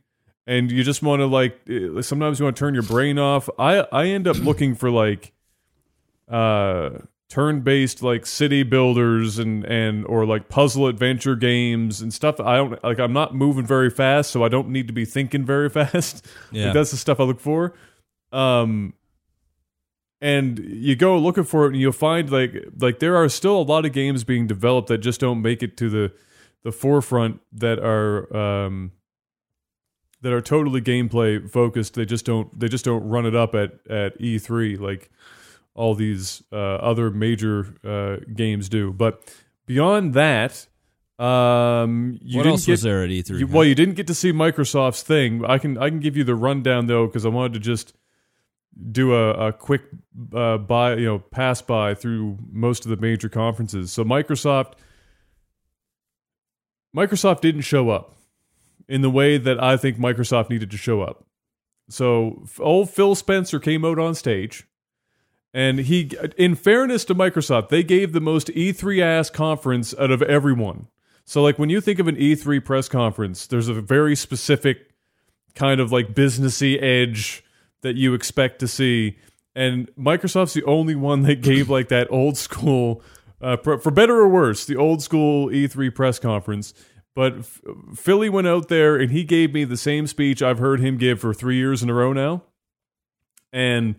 and 0.46 0.72
you 0.72 0.82
just 0.82 1.02
want 1.02 1.20
to 1.20 1.26
like. 1.26 1.60
eh, 1.68 2.00
Sometimes 2.00 2.38
you 2.38 2.44
want 2.46 2.56
to 2.56 2.60
turn 2.60 2.72
your 2.72 2.82
brain 2.84 3.18
off. 3.18 3.50
I 3.58 3.86
I 3.92 4.06
end 4.06 4.26
up 4.26 4.38
looking 4.38 4.74
for 4.74 4.90
like, 4.90 5.32
uh, 6.28 6.90
turn-based 7.28 8.02
like 8.02 8.26
city 8.26 8.62
builders 8.62 9.38
and 9.38 9.64
and 9.64 10.06
or 10.06 10.24
like 10.26 10.48
puzzle 10.48 10.86
adventure 10.86 11.34
games 11.36 12.00
and 12.00 12.12
stuff. 12.12 12.40
I 12.40 12.56
don't 12.56 12.82
like. 12.84 12.98
I'm 12.98 13.12
not 13.12 13.34
moving 13.34 13.66
very 13.66 13.90
fast, 13.90 14.30
so 14.30 14.42
I 14.44 14.48
don't 14.48 14.68
need 14.70 14.86
to 14.86 14.92
be 14.92 15.04
thinking 15.04 15.44
very 15.44 15.68
fast. 15.78 16.26
Yeah. 16.50 16.66
Like, 16.66 16.74
that's 16.74 16.90
the 16.92 16.96
stuff 16.96 17.20
I 17.20 17.24
look 17.24 17.40
for. 17.40 17.74
Um, 18.32 18.94
and 20.22 20.60
you 20.60 20.94
go 20.94 21.18
looking 21.18 21.42
for 21.42 21.64
it, 21.66 21.72
and 21.72 21.80
you'll 21.80 21.92
find 21.92 22.30
like 22.30 22.54
like 22.78 23.00
there 23.00 23.16
are 23.16 23.28
still 23.28 23.60
a 23.60 23.62
lot 23.62 23.84
of 23.84 23.92
games 23.92 24.22
being 24.22 24.46
developed 24.46 24.88
that 24.88 24.98
just 24.98 25.20
don't 25.20 25.42
make 25.42 25.62
it 25.62 25.76
to 25.78 25.90
the 25.90 26.12
the 26.62 26.70
forefront 26.70 27.40
that 27.52 27.80
are 27.80 28.34
um 28.34 28.92
that 30.22 30.32
are 30.32 30.40
totally 30.40 30.80
gameplay 30.80 31.50
focused. 31.50 31.94
They 31.94 32.06
just 32.06 32.24
don't 32.24 32.58
they 32.58 32.68
just 32.68 32.84
don't 32.84 33.06
run 33.06 33.26
it 33.26 33.34
up 33.34 33.54
at 33.56 33.72
at 33.90 34.18
E3 34.20 34.78
like 34.78 35.10
all 35.74 35.94
these 35.94 36.42
uh, 36.52 36.56
other 36.56 37.10
major 37.10 37.74
uh, 37.84 38.24
games 38.32 38.68
do. 38.68 38.92
But 38.92 39.34
beyond 39.66 40.14
that, 40.14 40.66
um, 41.18 42.18
you 42.22 42.36
what 42.36 42.44
didn't 42.44 42.52
else 42.52 42.66
get 42.66 42.72
was 42.72 42.82
there 42.82 43.02
at 43.02 43.10
E3? 43.10 43.38
you, 43.40 43.46
well, 43.48 43.64
you 43.64 43.74
didn't 43.74 43.94
get 43.94 44.06
to 44.06 44.14
see 44.14 44.32
Microsoft's 44.32 45.02
thing. 45.02 45.44
I 45.44 45.58
can 45.58 45.78
I 45.78 45.88
can 45.88 45.98
give 45.98 46.16
you 46.16 46.22
the 46.22 46.36
rundown 46.36 46.86
though 46.86 47.06
because 47.06 47.26
I 47.26 47.28
wanted 47.28 47.54
to 47.54 47.58
just 47.58 47.94
do 48.90 49.14
a, 49.14 49.48
a 49.48 49.52
quick 49.52 49.82
uh, 50.34 50.58
by 50.58 50.94
you 50.94 51.06
know 51.06 51.18
pass 51.18 51.60
by 51.62 51.94
through 51.94 52.38
most 52.50 52.84
of 52.84 52.90
the 52.90 52.96
major 52.96 53.28
conferences. 53.28 53.92
So 53.92 54.04
Microsoft 54.04 54.74
Microsoft 56.96 57.40
didn't 57.40 57.62
show 57.62 57.90
up 57.90 58.16
in 58.88 59.02
the 59.02 59.10
way 59.10 59.38
that 59.38 59.62
I 59.62 59.76
think 59.76 59.98
Microsoft 59.98 60.50
needed 60.50 60.70
to 60.70 60.76
show 60.76 61.02
up. 61.02 61.26
So 61.88 62.44
old 62.58 62.90
Phil 62.90 63.14
Spencer 63.14 63.58
came 63.58 63.84
out 63.84 63.98
on 63.98 64.14
stage. 64.14 64.66
And 65.54 65.80
he, 65.80 66.10
in 66.38 66.54
fairness 66.54 67.04
to 67.04 67.14
Microsoft, 67.14 67.68
they 67.68 67.82
gave 67.82 68.12
the 68.12 68.22
most 68.22 68.48
E3 68.48 69.02
ass 69.02 69.28
conference 69.28 69.94
out 69.98 70.10
of 70.10 70.22
everyone. 70.22 70.88
So, 71.26 71.42
like, 71.42 71.58
when 71.58 71.68
you 71.68 71.82
think 71.82 71.98
of 71.98 72.08
an 72.08 72.16
E3 72.16 72.64
press 72.64 72.88
conference, 72.88 73.46
there's 73.46 73.68
a 73.68 73.74
very 73.74 74.16
specific 74.16 74.92
kind 75.54 75.80
of 75.80 75.92
like 75.92 76.14
businessy 76.14 76.82
edge 76.82 77.44
that 77.82 77.96
you 77.96 78.14
expect 78.14 78.58
to 78.60 78.68
see. 78.68 79.18
And 79.54 79.90
Microsoft's 79.96 80.54
the 80.54 80.64
only 80.64 80.94
one 80.94 81.22
that 81.22 81.42
gave 81.42 81.68
like 81.68 81.88
that 81.88 82.10
old 82.10 82.36
school, 82.38 83.02
uh, 83.40 83.56
for, 83.58 83.78
better 83.90 84.16
or 84.16 84.28
worse, 84.28 84.64
the 84.64 84.76
old 84.76 85.02
school 85.02 85.48
E3 85.48 85.94
press 85.94 86.18
conference 86.18 86.72
But 87.14 87.38
F- 87.40 87.60
Philly 87.94 88.28
went 88.30 88.46
out 88.46 88.68
there 88.68 88.96
and 88.96 89.10
he 89.12 89.24
gave 89.24 89.52
me 89.52 89.64
the 89.64 89.76
same 89.76 90.06
speech 90.06 90.42
I've 90.42 90.58
heard 90.58 90.80
him 90.80 90.96
give 90.96 91.20
for 91.20 91.34
three 91.34 91.56
years 91.56 91.82
in 91.82 91.90
a 91.90 91.94
row 91.94 92.12
now, 92.12 92.42
and 93.52 93.96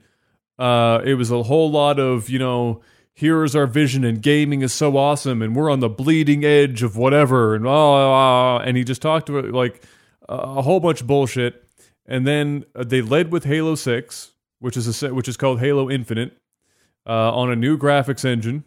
uh, 0.57 1.01
it 1.03 1.15
was 1.15 1.29
a 1.31 1.43
whole 1.43 1.69
lot 1.71 1.99
of 1.99 2.29
you 2.29 2.39
know. 2.39 2.81
Here 3.15 3.43
is 3.43 3.55
our 3.55 3.67
vision, 3.67 4.03
and 4.03 4.23
gaming 4.23 4.63
is 4.63 4.73
so 4.73 4.97
awesome, 4.97 5.43
and 5.43 5.55
we're 5.55 5.69
on 5.69 5.81
the 5.81 5.89
bleeding 5.89 6.43
edge 6.43 6.81
of 6.81 6.97
whatever, 6.97 7.53
and 7.53 7.67
ah, 7.67 8.57
and 8.57 8.75
he 8.75 8.83
just 8.83 9.03
talked 9.03 9.29
about 9.29 9.51
like 9.51 9.83
a 10.27 10.63
whole 10.63 10.79
bunch 10.79 11.01
of 11.01 11.05
bullshit, 11.05 11.62
and 12.05 12.27
then 12.27 12.65
uh, 12.75 12.83
they 12.83 13.01
led 13.01 13.31
with 13.31 13.45
Halo 13.45 13.75
Six, 13.75 14.31
which 14.59 14.77
is 14.77 14.87
a 14.87 14.93
se- 14.93 15.11
which 15.11 15.27
is 15.27 15.37
called 15.37 15.59
Halo 15.59 15.89
Infinite, 15.89 16.37
uh, 17.05 17.33
on 17.33 17.51
a 17.51 17.55
new 17.55 17.77
graphics 17.77 18.25
engine, 18.25 18.63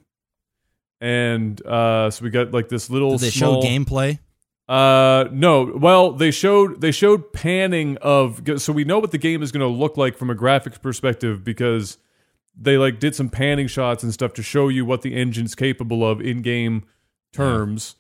and 1.01 1.65
uh, 1.67 2.11
so 2.11 2.25
we 2.25 2.31
got 2.31 2.53
like 2.53 2.69
this 2.69 2.91
little. 2.91 3.13
Did 3.13 3.21
they 3.21 3.31
small, 3.31 3.63
show 3.63 3.69
gameplay? 3.69 4.19
Uh, 4.69 5.29
no. 5.31 5.73
Well, 5.77 6.13
they 6.13 6.31
showed 6.31 6.81
they 6.81 6.91
showed 6.91 7.33
panning 7.33 7.97
of 7.99 8.43
so 8.61 8.73
we 8.73 8.85
know 8.85 8.99
what 8.99 9.13
the 9.13 9.19
game 9.19 9.43
is 9.43 9.53
going 9.53 9.61
to 9.61 9.79
look 9.79 9.97
like 9.97 10.17
from 10.17 10.31
a 10.31 10.35
graphics 10.35 10.81
perspective 10.81 11.45
because 11.45 11.99
they 12.59 12.77
like 12.77 12.99
did 12.99 13.15
some 13.15 13.29
panning 13.29 13.69
shots 13.69 14.03
and 14.03 14.13
stuff 14.13 14.33
to 14.35 14.43
show 14.43 14.69
you 14.69 14.85
what 14.85 15.03
the 15.03 15.15
engine's 15.15 15.55
capable 15.55 16.09
of 16.09 16.21
in 16.21 16.43
game 16.43 16.85
terms. 17.33 17.97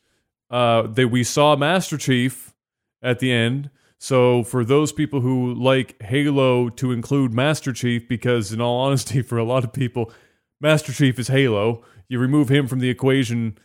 Uh, 0.50 0.82
they 0.82 1.04
we 1.04 1.22
saw 1.22 1.54
Master 1.54 1.96
Chief 1.96 2.54
at 3.02 3.20
the 3.20 3.30
end. 3.32 3.70
So 3.98 4.42
for 4.42 4.64
those 4.64 4.92
people 4.92 5.20
who 5.20 5.54
like 5.54 6.00
Halo 6.02 6.68
to 6.68 6.92
include 6.92 7.32
Master 7.32 7.72
Chief, 7.72 8.06
because 8.08 8.52
in 8.52 8.60
all 8.60 8.80
honesty, 8.86 9.22
for 9.22 9.38
a 9.38 9.44
lot 9.44 9.64
of 9.64 9.72
people, 9.72 10.12
Master 10.60 10.92
Chief 10.92 11.18
is 11.18 11.28
Halo. 11.28 11.82
You 12.08 12.18
remove 12.18 12.48
him 12.48 12.66
from 12.66 12.78
the 12.80 12.88
equation, 12.90 13.58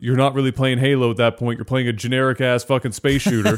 you're 0.00 0.16
not 0.16 0.34
really 0.34 0.52
playing 0.52 0.78
Halo 0.78 1.10
at 1.10 1.16
that 1.18 1.36
point. 1.36 1.58
You're 1.58 1.64
playing 1.64 1.88
a 1.88 1.92
generic 1.92 2.40
ass 2.40 2.64
fucking 2.64 2.92
space 2.92 3.22
shooter. 3.22 3.56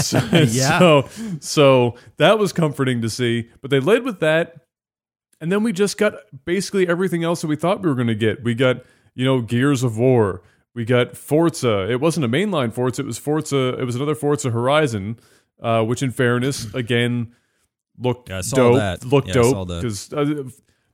so, 0.00 0.18
Yeah. 0.32 0.78
so 0.78 1.08
so 1.40 1.94
that 2.16 2.38
was 2.38 2.52
comforting 2.52 3.00
to 3.02 3.10
see. 3.10 3.48
But 3.60 3.70
they 3.70 3.80
led 3.80 4.02
with 4.02 4.20
that, 4.20 4.56
and 5.40 5.50
then 5.50 5.62
we 5.62 5.72
just 5.72 5.96
got 5.98 6.14
basically 6.44 6.88
everything 6.88 7.24
else 7.24 7.40
that 7.40 7.46
we 7.46 7.56
thought 7.56 7.82
we 7.82 7.88
were 7.88 7.94
going 7.94 8.08
to 8.08 8.14
get. 8.14 8.42
We 8.42 8.54
got 8.54 8.84
you 9.14 9.24
know 9.24 9.40
Gears 9.40 9.82
of 9.82 9.96
War. 9.96 10.42
We 10.78 10.84
got 10.84 11.16
Forza. 11.16 11.90
It 11.90 12.00
wasn't 12.00 12.24
a 12.24 12.28
mainline 12.28 12.72
Forza. 12.72 13.02
It 13.02 13.06
was 13.06 13.18
Forza. 13.18 13.76
It 13.80 13.84
was 13.84 13.96
another 13.96 14.14
Forza 14.14 14.50
Horizon, 14.50 15.18
uh, 15.60 15.82
which, 15.82 16.04
in 16.04 16.12
fairness, 16.12 16.72
again 16.72 17.34
looked 17.98 18.28
Yeah, 18.28 18.38
I 18.38 18.40
saw 18.42 18.56
dope. 18.56 18.76
that. 18.76 19.04
Looked 19.04 19.26
Yeah, 19.26 19.34
dope 19.34 19.66
because 19.66 20.12
uh, 20.12 20.44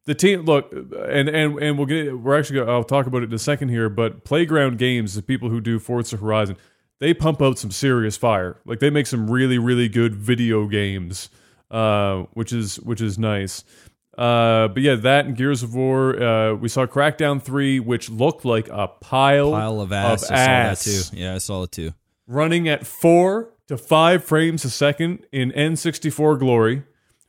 the 0.06 0.14
team 0.14 0.46
look 0.46 0.72
and 0.72 1.28
and 1.28 1.58
and 1.58 1.76
we'll 1.76 1.86
get 1.86 2.18
we're 2.18 2.38
actually 2.38 2.60
gonna, 2.60 2.72
I'll 2.72 2.82
talk 2.82 3.06
about 3.06 3.24
it 3.24 3.26
in 3.26 3.34
a 3.34 3.38
second 3.38 3.68
here. 3.68 3.90
But 3.90 4.24
Playground 4.24 4.78
Games, 4.78 5.16
the 5.16 5.22
people 5.22 5.50
who 5.50 5.60
do 5.60 5.78
Forza 5.78 6.16
Horizon, 6.16 6.56
they 6.98 7.12
pump 7.12 7.42
out 7.42 7.58
some 7.58 7.70
serious 7.70 8.16
fire. 8.16 8.56
Like 8.64 8.78
they 8.78 8.88
make 8.88 9.06
some 9.06 9.30
really 9.30 9.58
really 9.58 9.90
good 9.90 10.14
video 10.14 10.66
games, 10.66 11.28
uh, 11.70 12.22
which 12.32 12.54
is 12.54 12.76
which 12.80 13.02
is 13.02 13.18
nice. 13.18 13.64
Uh, 14.16 14.68
but 14.68 14.82
yeah, 14.82 14.94
that 14.94 15.26
and 15.26 15.36
Gears 15.36 15.62
of 15.62 15.74
War. 15.74 16.22
Uh, 16.22 16.54
we 16.54 16.68
saw 16.68 16.86
Crackdown 16.86 17.42
three, 17.42 17.80
which 17.80 18.08
looked 18.10 18.44
like 18.44 18.68
a 18.68 18.88
pile 18.88 19.50
Pile 19.52 19.80
of 19.80 19.92
ass. 19.92 20.24
Of 20.24 20.30
I 20.32 20.36
saw 20.36 20.44
that 20.44 20.78
too. 20.78 21.16
Yeah, 21.16 21.34
I 21.34 21.38
saw 21.38 21.62
it 21.64 21.72
too. 21.72 21.92
running 22.26 22.68
at 22.68 22.86
four 22.86 23.50
to 23.68 23.76
five 23.76 24.22
frames 24.24 24.64
a 24.64 24.70
second 24.70 25.26
in 25.32 25.50
N64 25.52 26.38
glory 26.38 26.84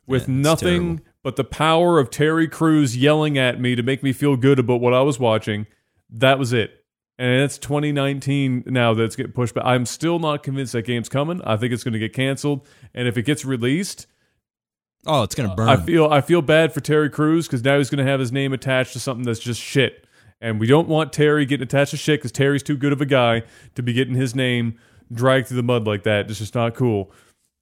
with 0.06 0.28
Yeah, 0.28 0.34
nothing 0.34 1.00
but 1.22 1.36
the 1.36 1.44
power 1.44 1.98
of 1.98 2.10
Terry 2.10 2.46
Crews 2.46 2.96
yelling 2.96 3.36
at 3.36 3.60
me 3.60 3.74
to 3.74 3.82
make 3.82 4.02
me 4.02 4.12
feel 4.12 4.36
good 4.36 4.58
about 4.58 4.80
what 4.80 4.94
I 4.94 5.00
was 5.00 5.18
watching. 5.18 5.66
That 6.10 6.38
was 6.38 6.52
it. 6.52 6.84
And 7.18 7.42
it's 7.42 7.58
2019 7.58 8.64
now 8.66 8.92
that's 8.94 9.16
getting 9.16 9.32
pushed 9.32 9.54
back. 9.54 9.64
I'm 9.64 9.86
still 9.86 10.18
not 10.18 10.42
convinced 10.42 10.74
that 10.74 10.82
game's 10.82 11.08
coming. 11.08 11.40
I 11.42 11.56
think 11.56 11.72
it's 11.72 11.82
going 11.82 11.94
to 11.94 11.98
get 11.98 12.12
canceled. 12.12 12.66
And 12.94 13.08
if 13.08 13.16
it 13.16 13.22
gets 13.22 13.44
released, 13.44 14.06
Oh, 15.06 15.22
it's 15.22 15.34
gonna 15.34 15.54
burn. 15.54 15.68
I 15.68 15.76
feel 15.76 16.06
I 16.06 16.20
feel 16.20 16.42
bad 16.42 16.72
for 16.72 16.80
Terry 16.80 17.10
Crews 17.10 17.46
because 17.46 17.62
now 17.64 17.78
he's 17.78 17.90
going 17.90 18.04
to 18.04 18.10
have 18.10 18.20
his 18.20 18.32
name 18.32 18.52
attached 18.52 18.92
to 18.94 19.00
something 19.00 19.24
that's 19.24 19.40
just 19.40 19.60
shit, 19.60 20.06
and 20.40 20.58
we 20.60 20.66
don't 20.66 20.88
want 20.88 21.12
Terry 21.12 21.46
getting 21.46 21.64
attached 21.64 21.92
to 21.92 21.96
shit 21.96 22.20
because 22.20 22.32
Terry's 22.32 22.62
too 22.62 22.76
good 22.76 22.92
of 22.92 23.00
a 23.00 23.06
guy 23.06 23.42
to 23.74 23.82
be 23.82 23.92
getting 23.92 24.14
his 24.14 24.34
name 24.34 24.78
dragged 25.12 25.48
through 25.48 25.56
the 25.58 25.62
mud 25.62 25.86
like 25.86 26.02
that. 26.04 26.28
It's 26.28 26.38
just 26.38 26.54
not 26.54 26.74
cool. 26.74 27.12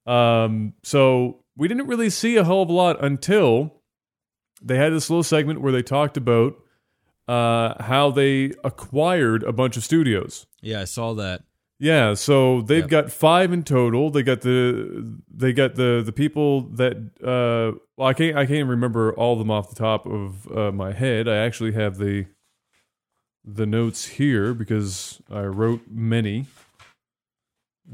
Um, 0.07 0.75
so 0.83 1.45
we 1.57 1.69
didn't 1.69 1.87
really 1.87 2.11
see 2.11 2.37
a 2.37 2.45
hell 2.45 2.63
of 2.63 2.69
a 2.69 2.73
lot 2.73 3.03
until 3.05 3.81
they 4.63 4.77
had 4.77 4.93
this 4.93 5.11
little 5.11 5.23
segment 5.23 5.61
where 5.61 5.73
they 5.73 5.83
talked 5.83 6.17
about 6.17 6.57
uh, 7.29 7.83
how 7.83 8.11
they 8.11 8.53
acquired 8.65 9.43
a 9.43 9.53
bunch 9.53 9.77
of 9.77 9.85
studios. 9.85 10.47
yeah, 10.61 10.81
I 10.81 10.85
saw 10.85 11.15
that. 11.15 11.43
Yeah, 11.85 12.14
so 12.14 12.62
they've 12.62 12.85
Yep. 12.85 12.89
got 12.91 13.12
five 13.12 13.53
in 13.53 13.62
total. 13.62 14.09
They 14.11 14.22
got 14.22 14.41
the 14.41 15.18
they 15.28 15.53
got 15.53 15.74
the 15.74 16.03
the 16.03 16.12
people 16.12 16.62
that 16.80 16.97
uh 17.22 17.78
well 17.99 18.09
I 18.09 18.14
can't 18.14 18.37
I 18.39 18.47
can't 18.47 18.68
remember 18.70 19.12
all 19.12 19.35
of 19.35 19.39
them 19.39 19.51
off 19.51 19.68
the 19.68 19.74
top 19.76 20.07
of 20.07 20.51
uh, 20.51 20.72
my 20.72 20.93
head. 20.93 21.28
I 21.28 21.37
actually 21.37 21.72
have 21.72 21.99
the 21.99 22.24
the 23.45 23.66
notes 23.66 24.07
here 24.07 24.55
because 24.55 25.20
I 25.30 25.43
wrote 25.43 25.82
many. 25.91 26.47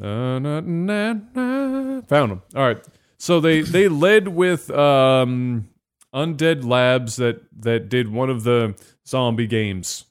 Uh, 0.00 0.38
na, 0.38 0.60
na, 0.60 1.14
na. 1.34 2.00
Found 2.02 2.30
them. 2.30 2.42
All 2.54 2.62
right. 2.62 2.78
So 3.18 3.40
they 3.40 3.62
they 3.62 3.88
led 4.06 4.28
with 4.28 4.70
um 4.70 5.68
Undead 6.14 6.62
Labs 6.64 7.16
that 7.16 7.42
that 7.60 7.88
did 7.88 8.12
one 8.12 8.30
of 8.30 8.44
the 8.44 8.76
zombie 9.04 9.48
games 9.48 10.04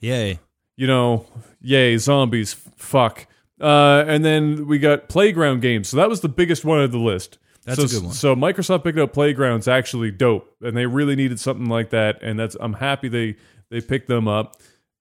Yay. 0.00 0.38
You 0.78 0.86
know, 0.86 1.26
yay, 1.60 1.98
zombies, 1.98 2.54
fuck. 2.76 3.26
Uh, 3.60 4.04
and 4.06 4.24
then 4.24 4.68
we 4.68 4.78
got 4.78 5.08
Playground 5.08 5.60
games. 5.60 5.88
So 5.88 5.96
that 5.96 6.08
was 6.08 6.20
the 6.20 6.28
biggest 6.28 6.64
one 6.64 6.80
of 6.80 6.92
the 6.92 6.98
list. 6.98 7.38
That's 7.64 7.80
so, 7.80 7.84
a 7.84 7.88
good 7.88 8.04
one. 8.04 8.14
So 8.14 8.36
Microsoft 8.36 8.84
picked 8.84 8.98
up 8.98 9.12
Playground's 9.12 9.66
actually 9.66 10.12
dope, 10.12 10.54
and 10.62 10.76
they 10.76 10.86
really 10.86 11.16
needed 11.16 11.40
something 11.40 11.66
like 11.66 11.90
that. 11.90 12.22
And 12.22 12.38
that's 12.38 12.56
I'm 12.60 12.74
happy 12.74 13.08
they 13.08 13.36
they 13.70 13.80
picked 13.80 14.06
them 14.06 14.28
up. 14.28 14.56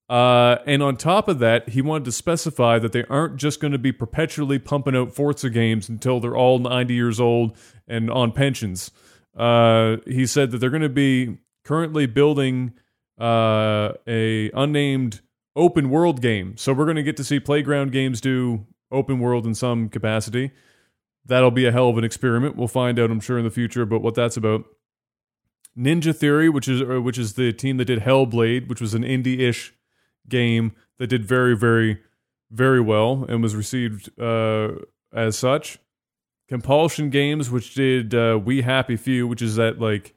Uh, 0.09 0.57
and 0.65 0.81
on 0.81 0.97
top 0.97 1.27
of 1.27 1.37
that, 1.39 1.69
he 1.69 1.81
wanted 1.81 2.05
to 2.05 2.11
specify 2.11 2.79
that 2.79 2.91
they 2.91 3.03
aren't 3.03 3.37
just 3.37 3.59
going 3.59 3.73
to 3.73 3.77
be 3.77 3.91
perpetually 3.91 4.57
pumping 4.57 4.95
out 4.95 5.13
Forza 5.13 5.49
games 5.49 5.89
until 5.89 6.19
they're 6.19 6.35
all 6.35 6.59
90 6.59 6.93
years 6.93 7.19
old 7.19 7.55
and 7.87 8.09
on 8.09 8.31
pensions. 8.31 8.89
Uh, 9.35 9.97
he 10.07 10.25
said 10.25 10.49
that 10.51 10.57
they're 10.57 10.69
going 10.71 10.81
to 10.81 10.89
be 10.89 11.37
currently 11.63 12.05
building 12.05 12.73
uh, 13.19 13.91
a 14.07 14.49
unnamed 14.51 15.21
open 15.57 15.89
world 15.89 16.21
game. 16.21 16.55
So 16.55 16.71
we're 16.71 16.85
going 16.85 16.95
to 16.97 17.03
get 17.03 17.17
to 17.17 17.23
see 17.25 17.39
Playground 17.39 17.91
games 17.91 18.21
do 18.21 18.65
open 18.91 19.19
world 19.19 19.45
in 19.45 19.53
some 19.55 19.89
capacity. 19.89 20.51
That'll 21.25 21.51
be 21.51 21.65
a 21.65 21.71
hell 21.73 21.89
of 21.89 21.97
an 21.97 22.05
experiment. 22.05 22.55
We'll 22.55 22.69
find 22.69 22.97
out, 22.99 23.11
I'm 23.11 23.19
sure, 23.19 23.37
in 23.37 23.43
the 23.43 23.51
future 23.51 23.81
about 23.81 24.01
what 24.01 24.15
that's 24.15 24.37
about. 24.37 24.63
Ninja 25.77 26.15
Theory, 26.15 26.49
which 26.49 26.67
is 26.67 26.81
uh, 26.81 27.01
which 27.01 27.17
is 27.17 27.33
the 27.33 27.51
team 27.53 27.77
that 27.77 27.85
did 27.85 27.99
Hellblade, 27.99 28.67
which 28.69 28.81
was 28.81 28.93
an 28.93 29.03
indie-ish 29.03 29.73
game 30.29 30.73
that 30.97 31.07
did 31.07 31.25
very, 31.25 31.55
very, 31.55 31.99
very 32.49 32.81
well 32.81 33.25
and 33.29 33.43
was 33.43 33.55
received 33.55 34.09
uh, 34.19 34.69
as 35.13 35.37
such. 35.37 35.77
Compulsion 36.47 37.09
Games, 37.09 37.51
which 37.51 37.75
did 37.75 38.15
uh, 38.15 38.39
We 38.43 38.61
Happy 38.61 38.95
Few, 38.95 39.27
which 39.27 39.41
is 39.41 39.57
that 39.57 39.79
like 39.79 40.15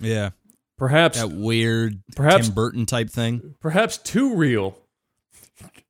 Yeah. 0.00 0.30
perhaps 0.78 1.18
That 1.20 1.32
weird 1.32 2.02
Perhaps- 2.16 2.46
Tim 2.46 2.54
Burton 2.54 2.86
type 2.86 3.10
thing. 3.10 3.56
perhaps 3.60 3.98
too 3.98 4.34
real 4.36 4.78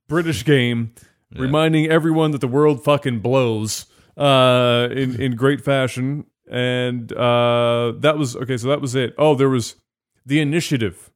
British 0.07 0.45
game, 0.45 0.93
reminding 1.31 1.87
everyone 1.87 2.31
that 2.31 2.41
the 2.41 2.47
world 2.47 2.83
fucking 2.83 3.19
blows 3.19 3.85
uh, 4.17 4.89
in 4.91 5.19
in 5.19 5.35
great 5.35 5.61
fashion. 5.61 6.25
And 6.49 7.11
uh, 7.13 7.93
that 7.99 8.17
was 8.17 8.35
okay. 8.35 8.57
So 8.57 8.67
that 8.67 8.81
was 8.81 8.95
it. 8.95 9.15
Oh, 9.17 9.35
there 9.35 9.49
was 9.49 9.75
the 10.25 10.39
Initiative, 10.39 11.11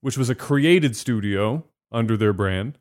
which 0.00 0.18
was 0.18 0.28
a 0.28 0.34
created 0.34 0.96
studio 0.96 1.64
under 1.92 2.16
their 2.16 2.32
brand. 2.32 2.78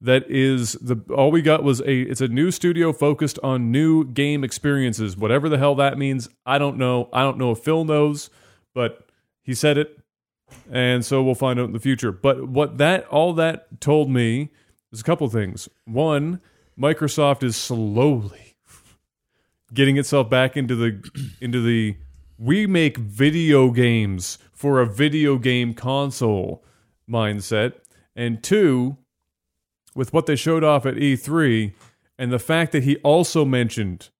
That 0.00 0.30
is 0.30 0.74
the 0.74 1.02
all 1.12 1.32
we 1.32 1.42
got 1.42 1.64
was 1.64 1.80
a 1.80 2.02
it's 2.02 2.20
a 2.20 2.28
new 2.28 2.52
studio 2.52 2.92
focused 2.92 3.38
on 3.42 3.72
new 3.72 4.04
game 4.04 4.44
experiences. 4.44 5.16
Whatever 5.16 5.48
the 5.48 5.58
hell 5.58 5.74
that 5.74 5.98
means, 5.98 6.28
I 6.46 6.58
don't 6.58 6.78
know. 6.78 7.08
I 7.12 7.22
don't 7.22 7.38
know 7.38 7.50
if 7.50 7.58
Phil 7.58 7.84
knows, 7.84 8.30
but 8.74 9.10
he 9.42 9.54
said 9.54 9.76
it 9.76 9.97
and 10.70 11.04
so 11.04 11.22
we'll 11.22 11.34
find 11.34 11.58
out 11.58 11.66
in 11.66 11.72
the 11.72 11.80
future. 11.80 12.12
But 12.12 12.48
what 12.48 12.78
that 12.78 13.06
all 13.08 13.32
that 13.34 13.80
told 13.80 14.10
me 14.10 14.50
is 14.92 15.00
a 15.00 15.04
couple 15.04 15.28
things. 15.28 15.68
One, 15.84 16.40
Microsoft 16.78 17.42
is 17.42 17.56
slowly 17.56 18.56
getting 19.72 19.96
itself 19.96 20.30
back 20.30 20.56
into 20.56 20.74
the 20.74 21.10
into 21.40 21.60
the 21.60 21.96
we 22.38 22.66
make 22.66 22.96
video 22.96 23.70
games 23.70 24.38
for 24.52 24.80
a 24.80 24.86
video 24.86 25.38
game 25.38 25.74
console 25.74 26.64
mindset. 27.10 27.74
And 28.14 28.42
two, 28.42 28.96
with 29.94 30.12
what 30.12 30.26
they 30.26 30.36
showed 30.36 30.64
off 30.64 30.86
at 30.86 30.94
E3 30.94 31.72
and 32.18 32.32
the 32.32 32.38
fact 32.38 32.72
that 32.72 32.84
he 32.84 32.96
also 32.98 33.44
mentioned 33.44 34.10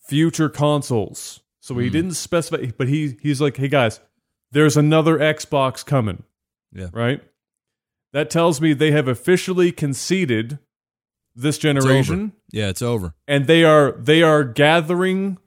future 0.00 0.48
consoles. 0.48 1.40
So 1.60 1.76
he 1.78 1.86
hmm. 1.88 1.92
didn't 1.92 2.14
specify 2.14 2.70
but 2.76 2.88
he 2.88 3.18
he's 3.20 3.40
like, 3.40 3.56
"Hey 3.56 3.68
guys, 3.68 4.00
there's 4.52 4.76
another 4.76 5.18
Xbox 5.18 5.84
coming." 5.84 6.22
Yeah. 6.72 6.88
Right? 6.92 7.22
that 8.12 8.28
tells 8.28 8.60
me 8.60 8.72
they 8.72 8.90
have 8.90 9.06
officially 9.06 9.70
conceded 9.70 10.58
this 11.36 11.54
It's 11.56 11.62
generation 11.62 12.32
Yeah, 12.50 12.68
it's 12.68 12.82
over. 12.82 13.14
and 13.28 13.46
they 13.46 13.62
are 13.62 13.92
they 13.92 14.20
are 14.22 14.42
gathering 14.42 15.38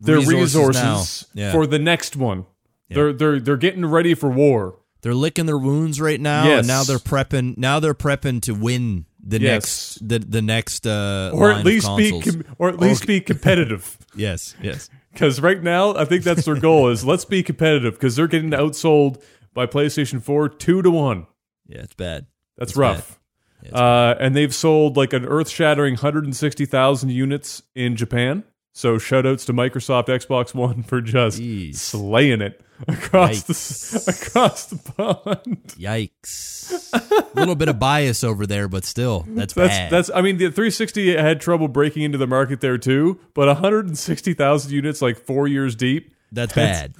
their 0.00 0.18
Resources 0.18 0.54
resources. 0.56 1.26
Yeah. 1.34 1.50
for 1.50 1.66
the 1.66 1.78
next 1.80 2.14
one. 2.16 2.46
Yeah. 2.88 2.94
They're 2.94 3.12
they're 3.12 3.40
they're 3.40 3.56
getting 3.56 3.84
ready 3.86 4.14
for 4.14 4.30
war. 4.30 4.78
They're 5.02 5.14
licking 5.14 5.46
their 5.46 5.58
wounds 5.58 6.00
right 6.00 6.20
now, 6.20 6.44
Yes. 6.44 6.58
and 6.60 6.68
now 6.68 6.82
they're 6.84 6.98
prepping. 6.98 7.58
Now 7.58 7.80
they're 7.80 7.94
prepping 7.94 8.40
to 8.42 8.52
win 8.54 9.06
the 9.20 9.40
Yes. 9.40 9.98
next 9.98 10.08
the 10.08 10.18
the 10.20 10.42
next 10.42 10.86
uh, 10.86 11.30
Or 11.34 11.50
at 11.50 11.64
least 11.64 11.88
be 11.96 12.20
com- 12.20 12.44
or 12.58 12.68
at 12.68 12.78
least 12.78 13.02
Okay. 13.02 13.14
be 13.14 13.20
competitive. 13.20 13.98
yes, 14.14 14.54
yes. 14.62 14.88
Because 15.14 15.40
right 15.40 15.62
now, 15.62 15.94
I 15.96 16.04
think 16.04 16.24
that's 16.24 16.44
their 16.44 16.58
goal 16.60 16.88
is 16.90 17.04
let's 17.04 17.24
be 17.24 17.42
competitive 17.42 17.94
because 17.94 18.16
they're 18.16 18.26
getting 18.26 18.50
outsold 18.50 19.22
by 19.54 19.66
PlayStation 19.66 20.22
4 20.22 20.48
two 20.50 20.82
to 20.82 20.90
one. 20.90 21.26
Yeah, 21.66 21.82
it's 21.82 21.94
bad. 21.94 22.26
That's 22.58 22.72
It's 22.72 22.76
rough. 22.76 23.20
Yeah, 23.62 23.68
it's 23.68 23.78
Uh, 23.78 24.16
and 24.20 24.36
they've 24.36 24.54
sold 24.54 24.96
like 24.96 25.12
an 25.12 25.24
earth 25.24 25.48
shattering 25.48 25.94
160,000 25.94 27.08
units 27.10 27.62
in 27.74 27.96
Japan. 27.96 28.44
So 28.76 28.98
shout 28.98 29.24
outs 29.24 29.44
to 29.44 29.52
Microsoft 29.52 30.06
Xbox 30.08 30.52
One 30.52 30.82
for 30.82 31.00
just 31.00 31.40
Jeez. 31.40 31.76
slaying 31.76 32.40
it 32.42 32.60
across 32.88 33.44
the 33.44 34.12
across 34.12 34.66
the 34.66 34.76
pond. 34.92 35.62
Yikes! 35.78 36.92
A 36.92 37.38
little 37.38 37.54
bit 37.54 37.68
of 37.68 37.78
bias 37.78 38.24
over 38.24 38.48
there, 38.48 38.66
but 38.66 38.84
still, 38.84 39.20
that's, 39.28 39.54
That's 39.54 39.68
bad. 39.68 39.90
that's 39.92 40.10
I 40.12 40.22
mean 40.22 40.38
the 40.38 40.46
360 40.50 41.16
had 41.16 41.40
trouble 41.40 41.68
breaking 41.68 42.02
into 42.02 42.18
the 42.18 42.26
market 42.26 42.60
there 42.60 42.76
too, 42.76 43.20
but 43.32 43.46
160,000 43.46 44.72
units 44.72 45.00
like 45.00 45.18
4 45.18 45.46
years 45.46 45.76
deep. 45.76 46.12
that's 46.32 46.52
bad. 46.52 46.94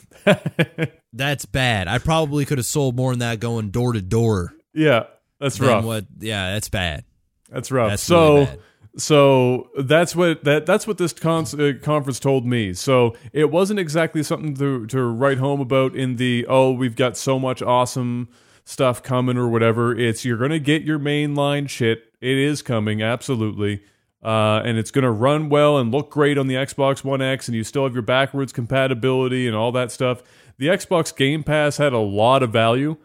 that's 1.12 1.45
bad. 1.45 1.89
I 1.89 1.99
probably 1.99 2.45
could 2.45 2.59
have 2.59 2.66
sold 2.66 2.95
more 2.95 3.11
than 3.11 3.18
that 3.18 3.41
going 3.41 3.70
door 3.70 3.95
to 3.95 4.01
door. 4.01 4.55
Yeah, 4.72 5.07
that's 5.41 5.59
rough. 5.59 5.85
What? 5.85 6.07
Yeah, 6.20 6.53
that's 6.53 6.68
bad. 6.68 7.05
That's 7.51 7.72
rough. 7.72 7.91
That's 7.91 8.03
so 8.05 8.35
really. 8.37 8.59
So 8.97 9.70
that's 9.78 10.14
what 10.14 10.45
that 10.45 10.66
that's 10.66 10.86
what 10.86 10.99
this 10.99 11.12
con- 11.12 11.47
uh, 11.61 11.72
conference 11.82 12.20
told 12.20 12.47
me. 12.47 12.72
So 12.74 13.14
it 13.32 13.51
wasn't 13.51 13.80
exactly 13.80 14.22
something 14.22 14.55
to 14.57 14.86
to 14.86 15.03
write 15.03 15.38
home 15.38 15.61
about 15.61 15.97
in 15.97 16.16
the 16.16 16.47
oh 16.49 16.70
we've 16.72 16.97
got 16.97 17.16
so 17.16 17.38
much 17.38 17.61
awesome 17.62 18.28
stuff 18.64 19.03
coming 19.03 19.36
or 19.36 19.49
whatever. 19.49 19.97
It's 19.99 20.24
you're 20.24 20.38
gonna 20.38 20.59
get 20.59 20.82
your 20.82 20.99
mainline 20.99 21.68
shit. 21.68 22.12
It 22.20 22.36
is 22.38 22.62
coming 22.62 23.03
absolutely. 23.03 23.82
Uh, 24.22 24.62
and 24.64 24.78
it's 24.78 24.90
going 24.90 25.03
to 25.03 25.11
run 25.11 25.51
well 25.51 25.76
and 25.76 25.92
look 25.92 26.11
great 26.11 26.38
on 26.38 26.47
the 26.47 26.55
Xbox 26.55 27.05
One 27.05 27.20
X, 27.20 27.47
and 27.47 27.55
you 27.55 27.62
still 27.62 27.84
have 27.84 27.92
your 27.92 28.01
backwards 28.01 28.55
compatibility 28.55 29.47
and 29.47 29.55
all 29.55 29.70
that 29.72 29.92
stuff. 29.92 30.22
The 30.57 30.68
Xbox 30.68 31.14
Game 31.14 31.42
Pass 31.42 31.76
had 31.76 31.92
a 31.92 31.99
lot 31.99 32.42
of 32.42 32.51
value. 32.51 32.97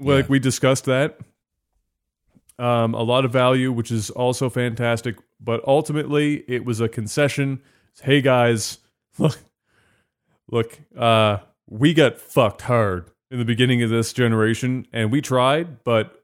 Like 0.00 0.24
Yeah. 0.24 0.30
we 0.30 0.38
discussed 0.40 0.86
that 0.86 1.20
um, 2.58 2.94
a 2.94 3.02
lot 3.02 3.24
of 3.24 3.32
value, 3.32 3.70
which 3.72 3.90
is 3.90 4.10
also 4.10 4.48
fantastic. 4.50 5.16
But 5.40 5.62
ultimately, 5.66 6.44
it 6.48 6.64
was 6.64 6.80
a 6.80 6.88
concession. 6.88 7.60
Hey 8.02 8.20
guys, 8.20 8.78
look, 9.18 9.38
look, 10.50 10.78
uh, 10.96 11.38
we 11.68 11.94
got 11.94 12.18
fucked 12.18 12.62
hard 12.62 13.10
in 13.30 13.38
the 13.38 13.44
beginning 13.44 13.82
of 13.82 13.90
this 13.90 14.12
generation, 14.12 14.86
and 14.92 15.10
we 15.10 15.20
tried, 15.20 15.82
but 15.84 16.22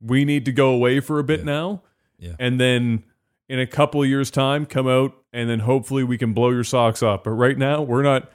we 0.00 0.24
need 0.24 0.44
to 0.46 0.52
go 0.52 0.70
away 0.70 1.00
for 1.00 1.18
a 1.18 1.24
bit 1.24 1.40
Yeah. 1.40 1.44
now, 1.46 1.82
Yeah. 2.18 2.34
and 2.38 2.60
then 2.60 3.04
in 3.48 3.58
a 3.58 3.66
couple 3.66 4.00
of 4.02 4.08
years' 4.08 4.30
time, 4.30 4.64
come 4.64 4.86
out, 4.86 5.12
and 5.32 5.50
then 5.50 5.60
hopefully 5.60 6.04
we 6.04 6.16
can 6.16 6.32
blow 6.32 6.50
your 6.50 6.64
socks 6.64 7.02
off. 7.02 7.24
But 7.24 7.32
right 7.32 7.58
now, 7.58 7.82
we're 7.82 8.02
not, 8.02 8.30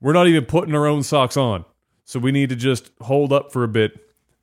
we're 0.00 0.12
not 0.12 0.26
even 0.28 0.44
putting 0.44 0.74
our 0.74 0.86
own 0.86 1.02
socks 1.02 1.36
on, 1.36 1.64
so 2.04 2.18
we 2.20 2.32
need 2.32 2.50
to 2.50 2.56
just 2.56 2.90
hold 3.00 3.32
up 3.32 3.50
for 3.50 3.64
a 3.64 3.68
bit. 3.68 3.98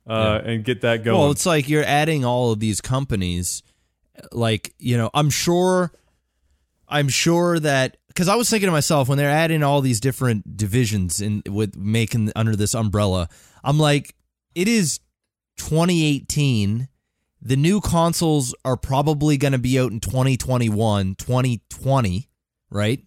Uh, 0.06 0.40
and 0.44 0.64
get 0.64 0.82
that 0.82 1.02
going. 1.02 1.18
Well, 1.18 1.30
it's 1.30 1.46
like 1.46 1.68
you're 1.68 1.84
adding 1.84 2.24
all 2.24 2.52
of 2.52 2.60
these 2.60 2.80
companies. 2.80 3.62
Like, 4.32 4.74
you 4.78 4.96
know, 4.96 5.10
I'm 5.12 5.30
sure, 5.30 5.92
I'm 6.88 7.08
sure 7.08 7.58
that 7.58 7.96
because 8.08 8.28
I 8.28 8.34
was 8.36 8.48
thinking 8.48 8.68
to 8.68 8.72
myself 8.72 9.08
when 9.08 9.18
they're 9.18 9.28
adding 9.28 9.62
all 9.62 9.80
these 9.80 10.00
different 10.00 10.56
divisions 10.56 11.20
in 11.20 11.42
with 11.46 11.76
making 11.76 12.32
under 12.34 12.56
this 12.56 12.74
umbrella, 12.74 13.28
I'm 13.62 13.78
like, 13.78 14.14
it 14.54 14.68
is 14.68 15.00
2018. 15.58 16.88
The 17.42 17.56
new 17.56 17.80
consoles 17.80 18.54
are 18.64 18.76
probably 18.76 19.36
going 19.36 19.52
to 19.52 19.58
be 19.58 19.78
out 19.78 19.92
in 19.92 20.00
2021, 20.00 21.16
2020, 21.16 22.28
right? 22.70 23.04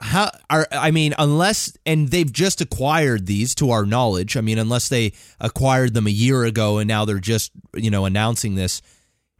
How 0.00 0.30
are 0.48 0.66
I 0.72 0.90
mean 0.90 1.14
unless 1.18 1.76
and 1.84 2.08
they've 2.08 2.32
just 2.32 2.60
acquired 2.60 3.26
these 3.26 3.54
to 3.56 3.70
our 3.70 3.84
knowledge. 3.84 4.36
I 4.36 4.40
mean 4.40 4.58
unless 4.58 4.88
they 4.88 5.12
acquired 5.40 5.94
them 5.94 6.06
a 6.06 6.10
year 6.10 6.44
ago 6.44 6.78
and 6.78 6.88
now 6.88 7.04
they're 7.04 7.18
just, 7.18 7.52
you 7.74 7.90
know, 7.90 8.04
announcing 8.04 8.54
this. 8.54 8.80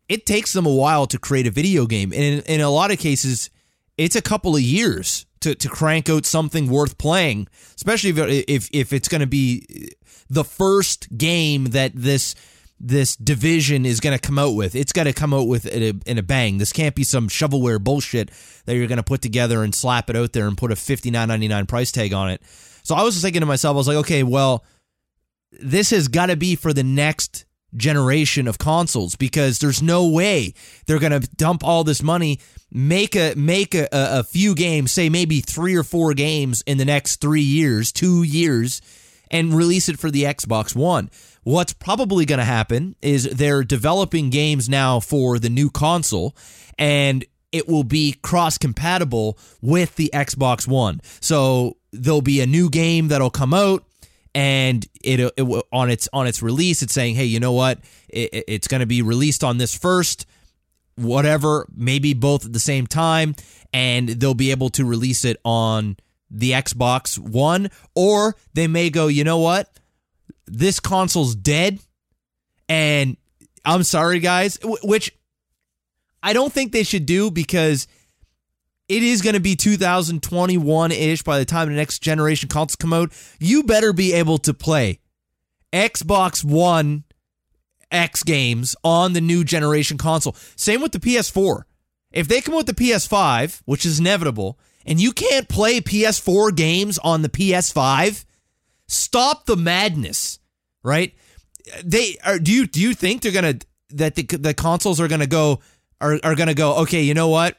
It 0.08 0.26
takes 0.26 0.52
them 0.52 0.66
a 0.66 0.74
while 0.74 1.06
to 1.06 1.18
create 1.18 1.46
a 1.46 1.50
video 1.50 1.86
game. 1.86 2.12
And 2.12 2.22
in, 2.22 2.40
in 2.40 2.60
a 2.60 2.70
lot 2.70 2.90
of 2.90 2.98
cases 2.98 3.50
it's 3.96 4.16
a 4.16 4.22
couple 4.22 4.54
of 4.54 4.62
years 4.62 5.26
to, 5.40 5.54
to 5.54 5.68
crank 5.68 6.08
out 6.08 6.26
something 6.26 6.68
worth 6.68 6.98
playing, 6.98 7.48
especially 7.76 8.10
if 8.10 8.44
if, 8.48 8.68
if 8.72 8.92
it's 8.92 9.08
going 9.08 9.22
to 9.22 9.26
be 9.26 9.94
the 10.28 10.44
first 10.44 11.16
game 11.16 11.66
that 11.66 11.92
this 11.94 12.34
this 12.80 13.14
division 13.14 13.84
is 13.84 14.00
going 14.00 14.18
to 14.18 14.26
come 14.26 14.38
out 14.38 14.54
with. 14.54 14.74
It's 14.74 14.92
got 14.92 15.04
to 15.04 15.12
come 15.12 15.34
out 15.34 15.46
with 15.46 15.66
in 15.66 15.82
a, 15.82 16.10
in 16.10 16.18
a 16.18 16.22
bang. 16.22 16.58
This 16.58 16.72
can't 16.72 16.94
be 16.94 17.04
some 17.04 17.28
shovelware 17.28 17.82
bullshit 17.82 18.30
that 18.64 18.74
you're 18.74 18.86
going 18.86 18.96
to 18.96 19.02
put 19.02 19.20
together 19.20 19.62
and 19.62 19.74
slap 19.74 20.08
it 20.08 20.16
out 20.16 20.32
there 20.32 20.48
and 20.48 20.56
put 20.56 20.72
a 20.72 20.76
fifty 20.76 21.10
nine 21.10 21.28
ninety 21.28 21.48
nine 21.48 21.66
price 21.66 21.92
tag 21.92 22.12
on 22.14 22.30
it. 22.30 22.42
So 22.82 22.94
I 22.94 23.02
was 23.02 23.14
just 23.14 23.24
thinking 23.24 23.40
to 23.40 23.46
myself, 23.46 23.74
I 23.74 23.76
was 23.76 23.88
like, 23.88 23.98
okay, 23.98 24.22
well, 24.22 24.64
this 25.52 25.90
has 25.90 26.08
got 26.08 26.26
to 26.26 26.36
be 26.36 26.56
for 26.56 26.72
the 26.72 26.82
next 26.82 27.44
generation 27.76 28.48
of 28.48 28.58
consoles 28.58 29.14
because 29.14 29.58
there's 29.58 29.82
no 29.82 30.08
way 30.08 30.54
they're 30.86 30.98
going 30.98 31.20
to 31.20 31.28
dump 31.36 31.62
all 31.62 31.84
this 31.84 32.02
money 32.02 32.40
make 32.72 33.14
a 33.14 33.32
make 33.36 33.76
a, 33.76 33.88
a 33.92 34.24
few 34.24 34.56
games 34.56 34.90
say 34.90 35.08
maybe 35.08 35.40
three 35.40 35.76
or 35.76 35.84
four 35.84 36.12
games 36.12 36.64
in 36.66 36.78
the 36.78 36.84
next 36.84 37.20
three 37.20 37.40
years 37.40 37.92
two 37.92 38.24
years 38.24 38.82
and 39.30 39.54
release 39.54 39.88
it 39.88 40.00
for 40.00 40.10
the 40.10 40.24
xbox 40.24 40.74
one 40.74 41.08
what's 41.50 41.72
probably 41.72 42.24
going 42.24 42.38
to 42.38 42.44
happen 42.44 42.94
is 43.02 43.24
they're 43.24 43.64
developing 43.64 44.30
games 44.30 44.68
now 44.68 45.00
for 45.00 45.38
the 45.38 45.50
new 45.50 45.68
console 45.68 46.36
and 46.78 47.24
it 47.50 47.68
will 47.68 47.82
be 47.82 48.14
cross 48.22 48.56
compatible 48.56 49.36
with 49.60 49.96
the 49.96 50.10
Xbox 50.14 50.68
One. 50.68 51.00
So 51.20 51.76
there'll 51.92 52.22
be 52.22 52.40
a 52.40 52.46
new 52.46 52.70
game 52.70 53.08
that'll 53.08 53.30
come 53.30 53.52
out 53.52 53.84
and 54.32 54.86
it, 55.02 55.32
it 55.36 55.64
on 55.72 55.90
its 55.90 56.08
on 56.12 56.28
its 56.28 56.40
release 56.40 56.82
it's 56.82 56.94
saying, 56.94 57.16
"Hey, 57.16 57.24
you 57.24 57.40
know 57.40 57.52
what? 57.52 57.80
It, 58.08 58.44
it's 58.46 58.68
going 58.68 58.80
to 58.80 58.86
be 58.86 59.02
released 59.02 59.42
on 59.42 59.58
this 59.58 59.76
first 59.76 60.26
whatever, 60.94 61.66
maybe 61.74 62.14
both 62.14 62.46
at 62.46 62.52
the 62.52 62.60
same 62.60 62.86
time 62.86 63.34
and 63.72 64.08
they'll 64.08 64.34
be 64.34 64.52
able 64.52 64.68
to 64.68 64.84
release 64.84 65.24
it 65.24 65.38
on 65.44 65.96
the 66.30 66.52
Xbox 66.52 67.18
One 67.18 67.70
or 67.96 68.36
they 68.54 68.68
may 68.68 68.88
go, 68.88 69.08
"You 69.08 69.24
know 69.24 69.38
what? 69.38 69.68
This 70.50 70.80
console's 70.80 71.34
dead." 71.34 71.80
And 72.68 73.16
I'm 73.64 73.82
sorry 73.82 74.20
guys, 74.20 74.58
which 74.62 75.12
I 76.22 76.32
don't 76.32 76.52
think 76.52 76.72
they 76.72 76.82
should 76.82 77.06
do 77.06 77.30
because 77.30 77.86
it 78.88 79.04
is 79.04 79.22
going 79.22 79.34
to 79.34 79.40
be 79.40 79.54
2021 79.54 80.90
ish 80.92 81.22
by 81.22 81.38
the 81.38 81.44
time 81.44 81.68
the 81.68 81.74
next 81.74 82.00
generation 82.00 82.48
consoles 82.48 82.76
come 82.76 82.92
out. 82.92 83.12
You 83.38 83.62
better 83.62 83.92
be 83.92 84.12
able 84.12 84.38
to 84.38 84.52
play 84.52 84.98
Xbox 85.72 86.44
One 86.44 87.04
X 87.92 88.22
games 88.24 88.74
on 88.82 89.12
the 89.12 89.20
new 89.20 89.44
generation 89.44 89.96
console. 89.96 90.34
Same 90.56 90.82
with 90.82 90.92
the 90.92 90.98
PS4. 90.98 91.62
If 92.10 92.26
they 92.26 92.40
come 92.40 92.56
with 92.56 92.66
the 92.66 92.74
PS5, 92.74 93.62
which 93.64 93.86
is 93.86 94.00
inevitable, 94.00 94.58
and 94.84 95.00
you 95.00 95.12
can't 95.12 95.48
play 95.48 95.80
PS4 95.80 96.54
games 96.56 96.98
on 96.98 97.22
the 97.22 97.28
PS5, 97.28 98.24
stop 98.88 99.46
the 99.46 99.56
madness, 99.56 100.39
right? 100.82 101.14
They 101.84 102.16
are. 102.24 102.38
Do 102.38 102.52
you 102.52 102.66
do 102.66 102.80
you 102.80 102.94
think 102.94 103.22
they're 103.22 103.32
gonna 103.32 103.54
that 103.90 104.14
the, 104.14 104.22
the 104.24 104.54
consoles 104.54 105.00
are 105.00 105.08
gonna 105.08 105.26
go 105.26 105.60
are 106.00 106.18
are 106.24 106.34
gonna 106.34 106.54
go? 106.54 106.76
Okay, 106.78 107.02
you 107.02 107.14
know 107.14 107.28
what? 107.28 107.56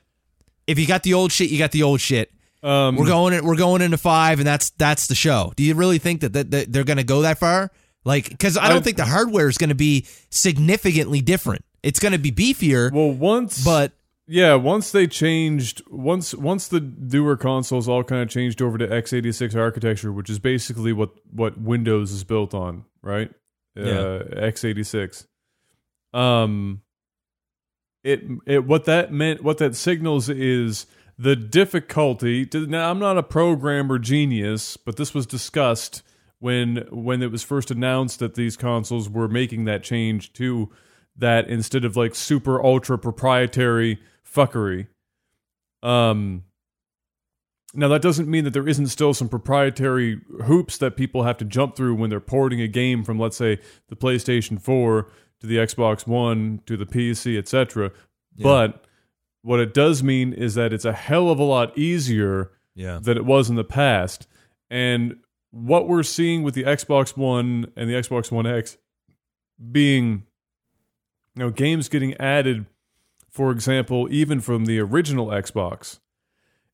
If 0.67 0.79
you 0.79 0.87
got 0.87 1.03
the 1.03 1.13
old 1.13 1.31
shit, 1.31 1.49
you 1.49 1.57
got 1.57 1.71
the 1.71 1.83
old 1.83 1.99
shit. 2.01 2.31
um, 2.63 2.95
We're 2.95 3.05
going 3.07 3.33
in, 3.33 3.43
we're 3.45 3.55
going 3.55 3.81
into 3.81 3.97
five, 3.97 4.39
and 4.39 4.47
that's 4.47 4.69
that's 4.71 5.07
the 5.07 5.15
show. 5.15 5.51
Do 5.55 5.63
you 5.63 5.73
really 5.75 5.97
think 5.97 6.21
that, 6.21 6.33
that, 6.33 6.51
that 6.51 6.71
they're 6.71 6.83
going 6.83 6.97
to 6.97 7.03
go 7.03 7.21
that 7.23 7.39
far? 7.39 7.71
Like, 8.05 8.29
because 8.29 8.57
I 8.57 8.69
don't 8.69 8.77
I- 8.77 8.81
think 8.81 8.97
the 8.97 9.05
hardware 9.05 9.47
is 9.49 9.57
going 9.57 9.69
to 9.69 9.75
be 9.75 10.05
significantly 10.29 11.21
different. 11.21 11.65
It's 11.83 11.99
going 11.99 12.11
to 12.13 12.19
be 12.19 12.31
beefier, 12.31 12.91
well, 12.91 13.11
once 13.11 13.63
but 13.63 13.91
Yeah, 14.31 14.55
once 14.55 14.93
they 14.93 15.07
changed, 15.07 15.81
once 15.89 16.33
once 16.33 16.69
the 16.69 16.79
newer 16.79 17.35
consoles 17.35 17.89
all 17.89 18.01
kind 18.01 18.21
of 18.21 18.29
changed 18.29 18.61
over 18.61 18.77
to 18.77 18.87
x86 18.87 19.57
architecture, 19.57 20.09
which 20.13 20.29
is 20.29 20.39
basically 20.39 20.93
what 20.93 21.09
what 21.29 21.59
Windows 21.59 22.13
is 22.13 22.23
built 22.23 22.53
on, 22.53 22.85
right? 23.01 23.29
Yeah. 23.75 23.83
Uh, 23.83 24.23
x86. 24.51 25.25
Um, 26.13 26.81
it 28.05 28.23
it 28.47 28.63
what 28.65 28.85
that 28.85 29.11
meant, 29.11 29.43
what 29.43 29.57
that 29.57 29.75
signals 29.75 30.29
is 30.29 30.85
the 31.17 31.35
difficulty. 31.35 32.45
To, 32.45 32.65
now, 32.67 32.89
I'm 32.89 32.99
not 32.99 33.17
a 33.17 33.23
programmer 33.23 33.99
genius, 33.99 34.77
but 34.77 34.95
this 34.95 35.13
was 35.13 35.25
discussed 35.25 36.03
when 36.39 36.87
when 36.89 37.21
it 37.21 37.33
was 37.33 37.43
first 37.43 37.69
announced 37.69 38.19
that 38.19 38.35
these 38.35 38.55
consoles 38.55 39.09
were 39.09 39.27
making 39.27 39.65
that 39.65 39.83
change 39.83 40.31
to 40.33 40.71
that 41.17 41.49
instead 41.49 41.83
of 41.83 41.97
like 41.97 42.15
super 42.15 42.63
ultra 42.63 42.97
proprietary 42.97 43.99
fuckery. 44.33 44.87
Um 45.83 46.43
now 47.73 47.87
that 47.87 48.01
doesn't 48.01 48.27
mean 48.29 48.43
that 48.43 48.51
there 48.51 48.67
isn't 48.67 48.87
still 48.87 49.13
some 49.13 49.29
proprietary 49.29 50.19
hoops 50.43 50.77
that 50.79 50.97
people 50.97 51.23
have 51.23 51.37
to 51.37 51.45
jump 51.45 51.75
through 51.77 51.95
when 51.95 52.09
they're 52.09 52.19
porting 52.19 52.59
a 52.61 52.67
game 52.67 53.03
from 53.03 53.17
let's 53.17 53.37
say 53.37 53.59
the 53.87 53.95
PlayStation 53.95 54.61
4 54.61 55.07
to 55.39 55.47
the 55.47 55.55
Xbox 55.57 56.05
1 56.05 56.61
to 56.65 56.75
the 56.77 56.85
PC 56.85 57.37
etc. 57.37 57.91
But 58.37 58.85
what 59.41 59.59
it 59.59 59.73
does 59.73 60.03
mean 60.03 60.33
is 60.33 60.55
that 60.55 60.71
it's 60.73 60.85
a 60.85 60.93
hell 60.93 61.29
of 61.29 61.39
a 61.39 61.43
lot 61.43 61.75
easier 61.77 62.51
Yeah. 62.75 62.99
than 63.01 63.17
it 63.17 63.25
was 63.25 63.49
in 63.49 63.55
the 63.55 63.63
past. 63.63 64.27
And 64.69 65.17
what 65.51 65.87
we're 65.87 66.03
seeing 66.03 66.43
with 66.43 66.53
the 66.53 66.63
Xbox 66.63 67.17
One 67.17 67.71
and 67.75 67.89
the 67.89 67.93
Xbox 67.93 68.31
One 68.31 68.45
X 68.47 68.77
being 69.71 70.25
you 71.35 71.43
know 71.43 71.49
games 71.49 71.87
getting 71.89 72.13
added 72.15 72.65
for 73.31 73.51
example 73.51 74.07
even 74.11 74.39
from 74.39 74.65
the 74.65 74.79
original 74.79 75.27
Xbox 75.27 75.99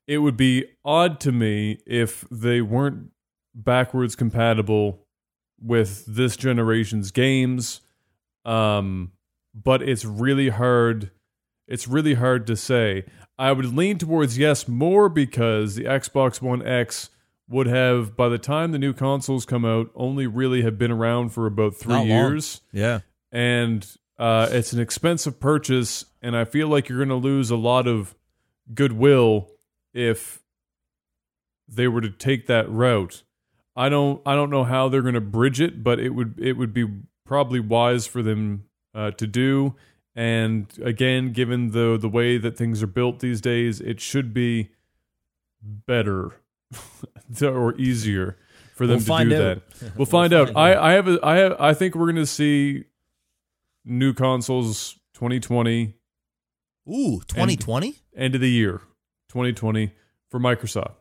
it 0.08 0.20
would 0.20 0.38
be 0.38 0.66
odd 0.86 1.20
to 1.20 1.32
me 1.32 1.80
if 1.86 2.26
they 2.32 2.62
weren't 2.62 3.12
backwards 3.54 4.16
compatible 4.16 5.06
with 5.60 6.06
this 6.08 6.36
generation's 6.38 7.12
games 7.12 7.82
um 8.46 9.12
but 9.54 9.82
it's 9.82 10.06
really 10.06 10.50
hard 10.50 11.12
it's 11.68 11.88
really 11.88 12.14
hard 12.14 12.46
to 12.48 12.56
say 12.56 13.04
i 13.40 13.52
would 13.52 13.76
lean 13.76 13.98
towards 13.98 14.38
yes 14.38 14.68
more 14.68 15.10
because 15.10 15.74
the 15.76 15.84
xbox 15.86 16.42
one 16.42 16.66
x 16.66 17.10
would 17.50 17.66
have 17.68 18.16
by 18.16 18.30
the 18.30 18.38
time 18.38 18.72
the 18.72 18.78
new 18.80 18.94
consoles 18.94 19.46
come 19.46 19.66
out 19.66 19.90
only 19.96 20.28
really 20.28 20.62
have 20.62 20.78
been 20.78 20.92
around 20.92 21.30
for 21.30 21.48
about 21.48 21.76
three 21.76 21.94
Not 21.94 22.00
long. 22.00 22.08
years 22.08 22.62
Yeah. 22.72 23.00
and 23.32 23.86
uh, 24.20 24.48
it's 24.52 24.74
an 24.74 24.80
expensive 24.80 25.40
purchase, 25.40 26.06
and 26.22 26.36
I 26.36 26.46
feel 26.46 26.68
like 26.68 26.90
you're 26.90 26.98
going 26.98 27.10
to 27.10 27.16
lose 27.16 27.50
a 27.52 27.56
lot 27.56 27.88
of 27.88 28.16
goodwill 28.74 29.50
if 29.94 30.42
they 31.68 31.88
were 31.88 32.02
to 32.02 32.10
take 32.10 32.48
that 32.48 32.70
route. 32.70 33.24
I 33.76 33.90
don't 33.90 34.22
I 34.26 34.34
don't 34.36 34.50
know 34.50 34.64
how 34.64 34.90
they're 34.90 35.02
going 35.04 35.14
to 35.14 35.22
bridge 35.22 35.62
it, 35.62 35.84
but 35.84 36.00
it 36.00 36.10
would 36.10 36.36
it 36.40 36.54
would 36.54 36.74
be 36.74 36.88
probably 37.26 37.60
wise 37.60 38.08
for 38.08 38.24
them 38.24 38.66
uh, 38.96 39.12
to 39.12 39.28
do. 39.28 39.76
And 40.16 40.66
again, 40.84 41.32
given 41.32 41.72
the 41.72 41.96
the 42.00 42.10
way 42.10 42.38
that 42.40 42.58
things 42.58 42.82
are 42.82 42.88
built 42.88 43.20
these 43.20 43.40
days, 43.40 43.80
it 43.80 44.00
should 44.02 44.34
be 44.34 44.72
better 45.62 46.32
or 47.42 47.76
easier 47.76 48.38
for 48.74 48.88
them 48.88 48.96
We'll 48.96 49.02
to 49.02 49.06
find 49.06 49.30
do 49.30 49.36
out. 49.36 49.62
that. 49.80 49.92
We'll 49.98 50.06
find 50.08 50.34
out. 50.34 50.48
find 50.54 50.58
I, 50.58 50.90
I 50.90 50.94
have 50.94 51.08
a, 51.08 51.20
I 51.22 51.36
have 51.38 51.56
I 51.60 51.74
think 51.76 51.94
we're 51.94 52.06
going 52.06 52.16
to 52.16 52.26
see 52.26 52.86
new 53.88 54.14
consoles 54.14 55.00
2020 55.14 55.96
Ooh, 56.90 57.22
2020? 57.28 57.96
end 58.16 58.36
of 58.36 58.42
the 58.42 58.50
year 58.50 58.82
2020 59.30 59.94
for 60.30 60.40
Microsoft. 60.40 60.96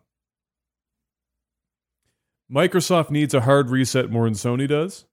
Microsoft 2.51 3.11
needs 3.11 3.35
a 3.35 3.41
hard 3.41 3.71
reset 3.71 4.11
more 4.11 4.25
than 4.25 4.35
Sony 4.35 4.69
does. 4.69 5.05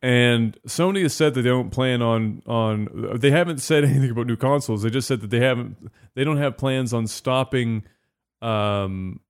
And 0.00 0.58
Sony 0.66 1.02
has 1.02 1.14
said 1.14 1.34
that 1.34 1.42
they 1.42 1.48
don't 1.48 1.70
plan 1.70 2.02
on 2.02 2.42
on 2.46 3.16
they 3.18 3.30
haven't 3.30 3.58
said 3.58 3.84
anything 3.84 4.10
about 4.10 4.26
new 4.26 4.36
consoles. 4.36 4.82
They 4.82 4.90
just 4.90 5.08
said 5.08 5.20
that 5.20 5.30
they 5.30 5.40
haven't 5.40 5.76
they 6.14 6.24
don't 6.24 6.38
have 6.38 6.56
plans 6.56 6.92
on 6.92 7.06
stopping 7.06 7.84
um 8.40 9.20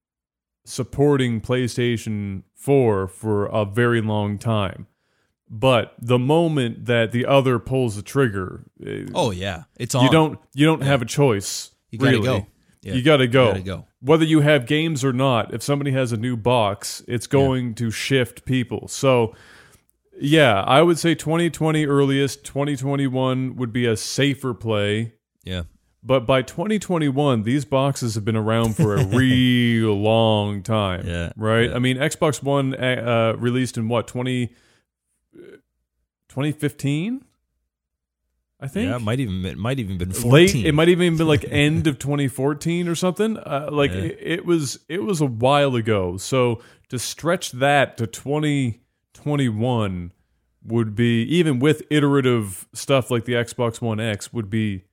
supporting 0.65 1.41
PlayStation 1.41 2.45
4 2.55 3.09
for 3.09 3.47
a 3.47 3.65
very 3.65 4.01
long 4.01 4.39
time. 4.39 4.87
But 5.55 5.93
the 6.01 6.19
moment 6.19 6.87
that 6.87 7.13
the 7.13 7.27
other 7.27 7.59
pulls 7.59 7.97
the 7.97 8.03
trigger, 8.03 8.65
eh, 8.85 9.05
Oh 9.15 9.31
yeah. 9.33 9.65
It's 9.79 9.95
on. 9.95 10.03
you 10.05 10.11
don't 10.11 10.39
you 10.55 10.65
don't 10.65 10.83
have 10.83 11.03
a 11.03 11.05
choice. 11.05 11.71
You 11.91 11.99
gotta 11.99 12.13
really. 12.13 12.25
go. 12.25 12.47
Yeah. 12.81 12.95
You 12.95 13.03
got 13.03 13.19
to 13.19 13.29
go. 13.29 13.49
Gotta 13.49 13.61
go. 13.63 13.87
Whether 14.01 14.25
you 14.25 14.41
have 14.41 14.67
games 14.67 15.05
or 15.05 15.13
not, 15.13 15.55
if 15.55 15.63
somebody 15.63 15.93
has 15.93 16.11
a 16.11 16.17
new 16.17 16.37
box, 16.37 17.01
it's 17.07 17.29
going 17.29 17.75
to 17.77 17.93
shift 17.93 18.45
people. 18.45 18.89
So, 18.89 19.37
yeah, 20.21 20.63
I 20.63 20.83
would 20.83 20.99
say 20.99 21.15
2020 21.15 21.87
earliest, 21.87 22.45
2021 22.45 23.55
would 23.55 23.73
be 23.73 23.87
a 23.87 23.97
safer 23.97 24.53
play. 24.53 25.13
Yeah. 25.45 25.63
But 26.03 26.27
by 26.27 26.43
2021, 26.43 27.45
these 27.45 27.65
boxes 27.65 28.17
have 28.17 28.25
been 28.25 28.35
around 28.37 28.75
for 28.75 28.97
a 28.97 29.05
real 29.17 29.95
long 29.95 30.65
time. 30.65 31.07
Yeah, 31.07 31.31
Right? 31.37 31.71
yeah. 31.71 31.77
I 31.77 31.79
mean, 31.79 31.99
Xbox 31.99 32.43
One 32.43 32.75
uh, 32.75 32.79
uh, 33.37 33.39
released 33.39 33.79
in 33.79 33.89
what, 33.89 34.09
20, 34.09 34.53
2015? 36.33 37.25
I 38.61 38.69
think 38.69 38.89
Yeah, 38.91 38.97
it 38.97 39.03
might 39.03 39.19
even 39.21 39.45
it 39.45 39.59
might 39.59 39.79
even 39.81 39.99
been 39.99 40.13
14. 40.13 40.31
late 40.33 40.55
it 40.67 40.73
might 40.73 40.89
even 40.89 41.17
been 41.17 41.27
like 41.27 41.45
end 41.51 41.87
of 41.87 41.99
2014 41.99 42.89
or 42.89 42.95
something 42.95 43.37
uh, 43.37 43.69
like 43.73 43.91
Yeah. 43.91 43.99
it, 44.03 44.19
it 44.21 44.47
was 44.47 44.79
it 44.89 45.03
was 45.03 45.21
a 45.21 45.27
while 45.27 45.75
ago 45.75 46.17
so 46.17 46.61
to 46.89 46.99
stretch 46.99 47.51
that 47.53 47.97
to 47.97 48.07
2021 48.07 50.13
would 50.65 50.95
be 50.95 51.23
even 51.25 51.59
with 51.59 51.83
iterative 51.91 52.69
stuff 52.73 53.11
like 53.11 53.25
the 53.25 53.33
Xbox 53.33 53.81
One 53.81 53.99
X 54.01 54.33
would 54.33 54.49
be 54.49 54.85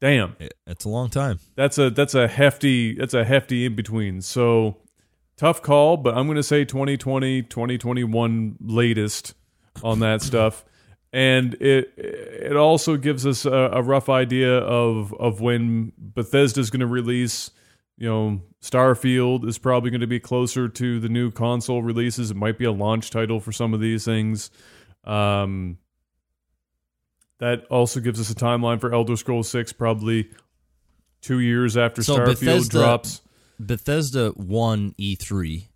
damn 0.00 0.34
It- 0.40 0.54
It's 0.66 0.84
a 0.84 0.88
long 0.88 1.10
time. 1.10 1.38
that's 1.54 1.78
a 1.78 1.90
that's 1.90 2.14
a 2.14 2.26
hefty 2.26 2.94
that's 2.96 3.14
a 3.14 3.24
hefty 3.24 3.66
in 3.66 3.76
between 3.76 4.20
so 4.20 4.78
tough 5.36 5.62
call 5.62 5.96
but 5.96 6.14
i'm 6.18 6.26
going 6.26 6.36
to 6.36 6.42
say 6.42 6.64
2020 6.66 7.40
2021 7.42 8.56
latest 8.60 9.32
on 9.82 10.00
that 10.00 10.22
stuff. 10.22 10.64
And 11.12 11.54
it 11.54 11.92
it 11.96 12.56
also 12.56 12.96
gives 12.96 13.26
us 13.26 13.44
a, 13.44 13.50
a 13.72 13.82
rough 13.82 14.08
idea 14.08 14.58
of 14.58 15.12
of 15.14 15.40
when 15.40 15.92
Bethesda's 15.98 16.70
going 16.70 16.80
to 16.80 16.86
release 16.86 17.50
you 17.96 18.08
know 18.08 18.42
Starfield 18.62 19.46
is 19.48 19.58
probably 19.58 19.90
going 19.90 20.02
to 20.02 20.06
be 20.06 20.20
closer 20.20 20.68
to 20.68 21.00
the 21.00 21.08
new 21.08 21.30
console 21.30 21.82
releases. 21.82 22.30
It 22.30 22.36
might 22.36 22.58
be 22.58 22.64
a 22.64 22.72
launch 22.72 23.10
title 23.10 23.40
for 23.40 23.50
some 23.52 23.74
of 23.74 23.80
these 23.80 24.04
things. 24.04 24.50
Um 25.04 25.78
that 27.38 27.64
also 27.70 28.00
gives 28.00 28.20
us 28.20 28.30
a 28.30 28.34
timeline 28.34 28.80
for 28.80 28.92
Elder 28.92 29.16
Scrolls 29.16 29.48
6 29.48 29.72
probably 29.72 30.30
2 31.22 31.40
years 31.40 31.76
after 31.76 32.02
So 32.02 32.18
Starfield 32.18 32.26
Bethesda- 32.26 32.78
drops. 32.78 33.22
Bethesda 33.58 34.32
won 34.36 34.94
E3. 34.98 35.66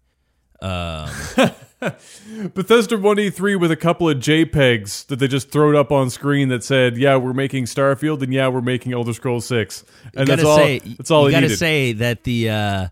Um, 0.61 1.11
Bethesda 2.55 2.97
won 2.99 3.17
E3 3.17 3.59
with 3.61 3.71
a 3.71 3.77
couple 3.77 4.09
of 4.09 4.19
JPEGs 4.19 5.07
that 5.07 5.17
they 5.19 5.29
just 5.29 5.51
throwed 5.51 5.75
up 5.75 5.91
on 5.93 6.11
screen 6.11 6.49
that 6.49 6.65
said, 6.65 6.97
"Yeah, 6.97 7.17
we're 7.17 7.33
making 7.33 7.65
Starfield 7.65 8.23
and 8.23 8.33
yeah, 8.33 8.49
we're 8.49 8.61
making 8.61 8.93
Elder 8.93 9.13
Scrolls 9.13 9.47
6." 9.47 9.85
And 10.17 10.29
that's 10.29 10.45
all 10.45 10.57
say, 10.57 10.79
that's 10.81 11.11
all 11.11 11.27
you 11.27 11.33
gotta 11.33 11.43
needed. 11.47 11.57
say 11.59 11.93
that 11.95 12.25
the 12.25 12.51
uh, 12.51 12.89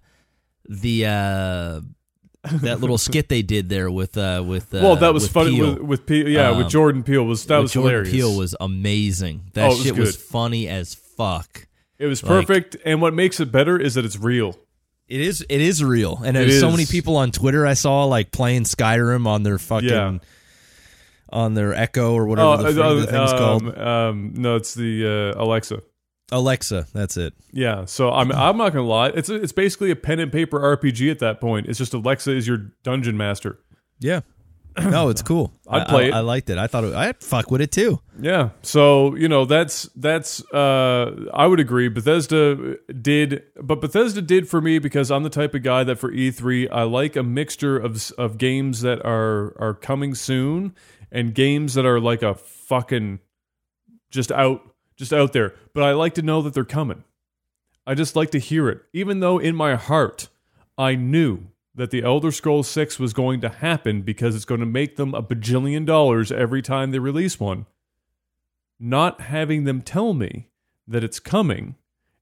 the 0.68 1.06
uh, 1.06 1.80
that 2.62 2.80
little 2.80 2.98
skit 3.08 3.28
they 3.28 3.42
did 3.42 3.68
there 3.68 3.90
with 3.90 4.16
uh, 4.16 4.42
with 4.46 4.74
uh, 4.74 4.80
well, 4.82 4.96
that 4.96 5.12
was 5.14 5.24
with 5.24 5.32
funny 5.32 5.60
with, 5.60 5.78
with 5.80 6.06
Pe- 6.06 6.30
yeah, 6.30 6.50
with 6.50 6.64
Um, 6.66 6.70
Jordan 6.70 7.02
Peele 7.02 7.24
was 7.24 7.44
that 7.46 7.56
with 7.56 7.62
was 7.64 7.72
Jordan 7.72 7.90
hilarious. 7.90 8.12
Peele 8.12 8.36
was 8.36 8.54
amazing. 8.60 9.42
That 9.54 9.64
Oh, 9.64 9.72
it 9.72 9.76
was 9.76 9.82
shit 9.84 9.96
was 9.98 10.16
funny 10.16 10.68
as 10.68 10.94
fuck. 10.94 11.66
it 11.98 12.06
was 12.06 12.22
like- 12.22 12.30
perfect 12.46 12.76
and 12.84 13.00
what 13.00 13.14
makes 13.14 13.38
it 13.40 13.52
better 13.52 13.78
is 13.78 13.94
that 13.94 14.04
it's 14.04 14.18
real. 14.18 14.58
It 15.08 15.20
is 15.20 15.44
it 15.48 15.60
is 15.60 15.82
real, 15.84 16.20
and 16.24 16.34
there's 16.36 16.58
so 16.60 16.70
many 16.70 16.86
people 16.86 17.16
on 17.16 17.32
Twitter 17.32 17.66
I 17.66 17.74
saw 17.74 18.04
like 18.04 18.30
playing 18.32 18.62
Skyrim 18.64 19.26
on 19.26 19.42
their 19.42 19.58
fucking 19.58 19.88
Yeah. 19.88 20.18
on 21.30 21.54
their 21.54 21.74
Echo 21.74 22.14
or 22.14 22.26
whatever 22.26 22.48
Oh, 22.48 22.72
the, 22.72 22.82
uh, 22.82 22.94
the 22.94 23.06
thing's 23.06 23.32
um, 23.32 23.38
called. 23.38 23.78
um, 23.78 24.32
no, 24.36 24.56
it's 24.56 24.74
the 24.74 25.34
uh, 25.36 25.42
Alexa. 25.42 25.82
Alexa, 26.30 26.86
that's 26.94 27.18
it. 27.18 27.34
Yeah, 27.52 27.84
so 27.84 28.10
I'm 28.10 28.32
I'm 28.32 28.56
not 28.56 28.72
gonna 28.72 28.86
lie. 28.86 29.08
It's 29.08 29.28
a, 29.28 29.34
it's 29.34 29.52
basically 29.52 29.90
a 29.90 29.96
pen 29.96 30.18
and 30.18 30.32
paper 30.32 30.58
RPG 30.58 31.10
at 31.10 31.18
that 31.18 31.40
point. 31.42 31.66
It's 31.68 31.78
just 31.78 31.92
Alexa 31.92 32.30
is 32.34 32.46
your 32.48 32.58
dungeon 32.82 33.16
master. 33.18 33.58
Yeah. 34.00 34.20
No, 34.78 35.08
it's 35.08 35.22
cool. 35.22 35.52
I'd 35.68 35.82
I- 35.82 35.84
play 35.86 36.04
I, 36.04 36.08
it. 36.08 36.14
I 36.14 36.20
liked 36.20 36.50
it. 36.50 36.58
I 36.58 36.66
thought 36.66 36.84
it, 36.84 36.94
I'd 36.94 37.20
fuck 37.22 37.50
with 37.50 37.60
it 37.60 37.70
too. 37.72 38.00
Yeah. 38.20 38.50
So, 38.62 39.14
you 39.16 39.28
know, 39.28 39.44
that's 39.44 39.84
that's 39.96 40.44
uh 40.52 41.28
I 41.34 41.46
would 41.46 41.60
agree 41.60 41.88
Bethesda 41.88 42.76
did 42.92 43.42
but 43.60 43.80
Bethesda 43.80 44.22
did 44.22 44.48
for 44.48 44.60
me 44.60 44.78
because 44.78 45.10
I'm 45.10 45.22
the 45.22 45.30
type 45.30 45.54
of 45.54 45.62
guy 45.62 45.84
that 45.84 45.96
for 45.96 46.10
E3 46.12 46.68
I 46.70 46.82
like 46.84 47.16
a 47.16 47.22
mixture 47.22 47.76
of 47.78 48.10
of 48.18 48.38
games 48.38 48.82
that 48.82 49.04
are 49.04 49.54
are 49.58 49.74
coming 49.74 50.14
soon 50.14 50.74
and 51.10 51.34
games 51.34 51.74
that 51.74 51.84
are 51.86 52.00
like 52.00 52.22
a 52.22 52.34
fucking 52.34 53.18
just 54.10 54.30
out 54.32 54.62
just 54.96 55.12
out 55.12 55.32
there. 55.32 55.54
But 55.74 55.84
I 55.84 55.92
like 55.92 56.14
to 56.14 56.22
know 56.22 56.42
that 56.42 56.54
they're 56.54 56.64
coming. 56.64 57.04
I 57.86 57.94
just 57.94 58.14
like 58.14 58.30
to 58.30 58.38
hear 58.38 58.68
it 58.68 58.82
even 58.92 59.20
though 59.20 59.38
in 59.38 59.56
my 59.56 59.74
heart 59.74 60.28
I 60.78 60.94
knew 60.94 61.48
that 61.74 61.90
the 61.90 62.02
Elder 62.02 62.30
Scrolls 62.30 62.68
6 62.68 62.98
was 62.98 63.12
going 63.12 63.40
to 63.40 63.48
happen 63.48 64.02
because 64.02 64.36
it's 64.36 64.44
going 64.44 64.60
to 64.60 64.66
make 64.66 64.96
them 64.96 65.14
a 65.14 65.22
bajillion 65.22 65.86
dollars 65.86 66.30
every 66.30 66.60
time 66.60 66.90
they 66.90 66.98
release 66.98 67.40
one. 67.40 67.66
Not 68.78 69.22
having 69.22 69.64
them 69.64 69.80
tell 69.80 70.12
me 70.12 70.48
that 70.86 71.04
it's 71.04 71.20
coming 71.20 71.76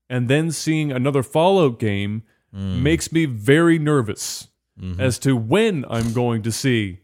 and 0.09 0.29
then 0.29 0.51
seeing 0.51 0.93
another 0.93 1.23
Fallout 1.23 1.79
game 1.79 2.23
hmm. 2.53 2.83
makes 2.83 3.13
me 3.13 3.25
very 3.25 3.79
nervous 3.79 4.49
mm-hmm. 4.81 5.01
as 5.01 5.19
to 5.21 5.37
when 5.37 5.85
I'm 5.89 6.13
going 6.13 6.43
to 6.43 6.53
see 6.53 7.01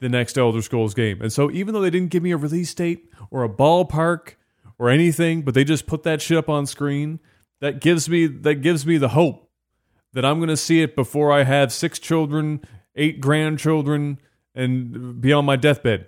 the 0.00 0.08
next 0.08 0.38
Elder 0.38 0.62
Scrolls 0.62 0.94
game. 0.94 1.20
And 1.20 1.32
so 1.32 1.50
even 1.50 1.74
though 1.74 1.80
they 1.80 1.90
didn't 1.90 2.10
give 2.10 2.22
me 2.22 2.30
a 2.32 2.36
release 2.36 2.72
date 2.74 3.10
or 3.30 3.42
a 3.42 3.48
ballpark 3.48 4.34
or 4.78 4.90
anything, 4.90 5.42
but 5.42 5.54
they 5.54 5.64
just 5.64 5.86
put 5.86 6.04
that 6.04 6.22
shit 6.22 6.38
up 6.38 6.48
on 6.48 6.66
screen, 6.66 7.18
that 7.60 7.80
gives 7.80 8.08
me 8.08 8.26
that 8.26 8.56
gives 8.56 8.86
me 8.86 8.98
the 8.98 9.08
hope 9.08 9.47
that 10.12 10.24
I'm 10.24 10.38
going 10.38 10.48
to 10.48 10.56
see 10.56 10.82
it 10.82 10.96
before 10.96 11.32
I 11.32 11.44
have 11.44 11.72
six 11.72 11.98
children, 11.98 12.60
eight 12.94 13.20
grandchildren, 13.20 14.18
and 14.54 15.20
be 15.20 15.32
on 15.32 15.44
my 15.44 15.56
deathbed, 15.56 16.06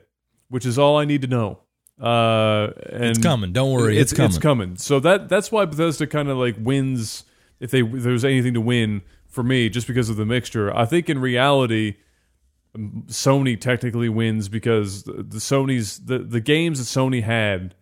which 0.48 0.66
is 0.66 0.78
all 0.78 0.98
I 0.98 1.04
need 1.04 1.22
to 1.22 1.28
know. 1.28 1.60
Uh, 2.00 2.72
and 2.90 3.04
It's 3.10 3.18
coming. 3.18 3.52
Don't 3.52 3.72
worry. 3.72 3.98
It's, 3.98 4.12
it's 4.12 4.16
coming. 4.16 4.28
It's 4.30 4.38
coming. 4.38 4.76
So 4.76 5.00
that 5.00 5.28
that's 5.28 5.52
why 5.52 5.66
Bethesda 5.66 6.06
kind 6.06 6.28
of 6.28 6.38
like 6.38 6.56
wins 6.58 7.24
if 7.60 7.70
they 7.70 7.82
if 7.82 8.02
there's 8.02 8.24
anything 8.24 8.54
to 8.54 8.60
win 8.60 9.02
for 9.28 9.42
me, 9.42 9.68
just 9.68 9.86
because 9.86 10.08
of 10.08 10.16
the 10.16 10.24
mixture. 10.24 10.74
I 10.74 10.86
think 10.86 11.10
in 11.10 11.18
reality, 11.18 11.96
um, 12.74 13.04
Sony 13.08 13.60
technically 13.60 14.08
wins 14.08 14.48
because 14.48 15.02
the, 15.02 15.12
the 15.12 15.38
Sony's 15.38 15.98
the 15.98 16.20
the 16.20 16.40
games 16.40 16.78
that 16.78 17.00
Sony 17.00 17.22
had. 17.22 17.74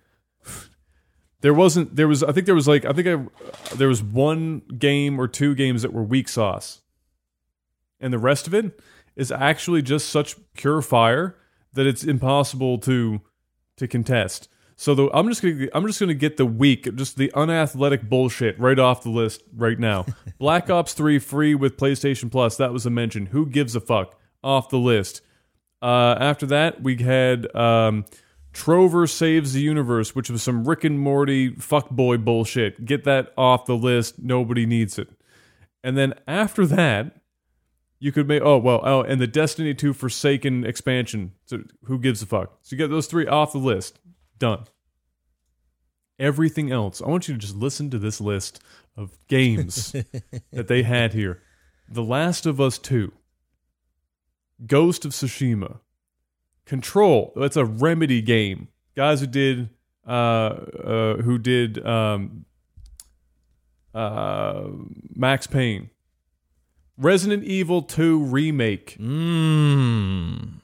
There 1.40 1.54
wasn't. 1.54 1.94
There 1.94 2.08
was. 2.08 2.22
I 2.22 2.32
think 2.32 2.46
there 2.46 2.54
was 2.54 2.66
like. 2.66 2.84
I 2.84 2.92
think 2.92 3.06
I. 3.06 3.74
There 3.76 3.88
was 3.88 4.02
one 4.02 4.62
game 4.78 5.20
or 5.20 5.28
two 5.28 5.54
games 5.54 5.82
that 5.82 5.92
were 5.92 6.02
weak 6.02 6.28
sauce, 6.28 6.80
and 8.00 8.12
the 8.12 8.18
rest 8.18 8.46
of 8.46 8.54
it 8.54 8.80
is 9.14 9.30
actually 9.30 9.82
just 9.82 10.08
such 10.08 10.36
pure 10.54 10.82
fire 10.82 11.36
that 11.74 11.86
it's 11.86 12.04
impossible 12.04 12.78
to 12.78 13.20
to 13.76 13.86
contest. 13.86 14.48
So 14.80 14.94
the, 14.94 15.10
I'm 15.12 15.28
just 15.28 15.42
gonna 15.42 15.68
I'm 15.74 15.86
just 15.86 15.98
gonna 15.98 16.14
get 16.14 16.36
the 16.36 16.46
weak, 16.46 16.94
just 16.94 17.16
the 17.16 17.32
unathletic 17.34 18.08
bullshit 18.08 18.58
right 18.60 18.78
off 18.78 19.02
the 19.02 19.10
list 19.10 19.42
right 19.52 19.78
now. 19.78 20.06
Black 20.38 20.70
Ops 20.70 20.92
Three 20.92 21.18
free 21.18 21.54
with 21.54 21.76
PlayStation 21.76 22.30
Plus. 22.30 22.56
That 22.56 22.72
was 22.72 22.86
a 22.86 22.90
mention. 22.90 23.26
Who 23.26 23.46
gives 23.46 23.74
a 23.74 23.80
fuck? 23.80 24.14
Off 24.42 24.68
the 24.68 24.78
list. 24.78 25.20
Uh, 25.82 26.16
after 26.20 26.46
that, 26.46 26.80
we 26.80 26.96
had 26.96 27.52
um, 27.56 28.04
Trover 28.58 29.06
saves 29.06 29.52
the 29.52 29.60
universe, 29.60 30.16
which 30.16 30.28
was 30.28 30.42
some 30.42 30.66
Rick 30.66 30.82
and 30.82 30.98
Morty 30.98 31.52
fuckboy 31.52 32.24
bullshit. 32.24 32.84
Get 32.84 33.04
that 33.04 33.32
off 33.36 33.66
the 33.66 33.76
list. 33.76 34.18
Nobody 34.18 34.66
needs 34.66 34.98
it. 34.98 35.08
And 35.84 35.96
then 35.96 36.12
after 36.26 36.66
that, 36.66 37.20
you 38.00 38.10
could 38.10 38.26
make 38.26 38.42
oh 38.42 38.58
well 38.58 38.80
oh 38.82 39.02
and 39.02 39.20
the 39.20 39.28
Destiny 39.28 39.74
2 39.74 39.92
Forsaken 39.92 40.66
expansion. 40.66 41.34
So 41.44 41.62
who 41.84 42.00
gives 42.00 42.20
a 42.20 42.26
fuck? 42.26 42.58
So 42.62 42.74
you 42.74 42.78
get 42.78 42.90
those 42.90 43.06
three 43.06 43.28
off 43.28 43.52
the 43.52 43.58
list. 43.58 44.00
Done. 44.38 44.64
Everything 46.18 46.72
else, 46.72 47.00
I 47.00 47.06
want 47.06 47.28
you 47.28 47.34
to 47.34 47.40
just 47.40 47.54
listen 47.54 47.90
to 47.90 47.98
this 48.00 48.20
list 48.20 48.60
of 48.96 49.16
games 49.28 49.92
that 50.52 50.66
they 50.66 50.82
had 50.82 51.12
here. 51.12 51.42
The 51.88 52.02
Last 52.02 52.44
of 52.44 52.60
Us 52.60 52.76
2, 52.76 53.12
Ghost 54.66 55.04
of 55.04 55.12
Tsushima, 55.12 55.78
Control. 56.68 57.32
That's 57.34 57.56
a 57.56 57.64
Remedy 57.64 58.20
game. 58.20 58.68
Guys 58.94 59.20
who 59.20 59.26
did 59.26 59.70
uh, 60.06 60.10
uh 60.10 61.16
who 61.16 61.38
did 61.38 61.84
um 61.84 62.44
uh 63.94 64.64
Max 65.14 65.46
Payne. 65.46 65.90
Resident 66.98 67.44
Evil 67.44 67.82
2 67.82 68.24
remake. 68.24 68.96
Mm. 69.00 70.60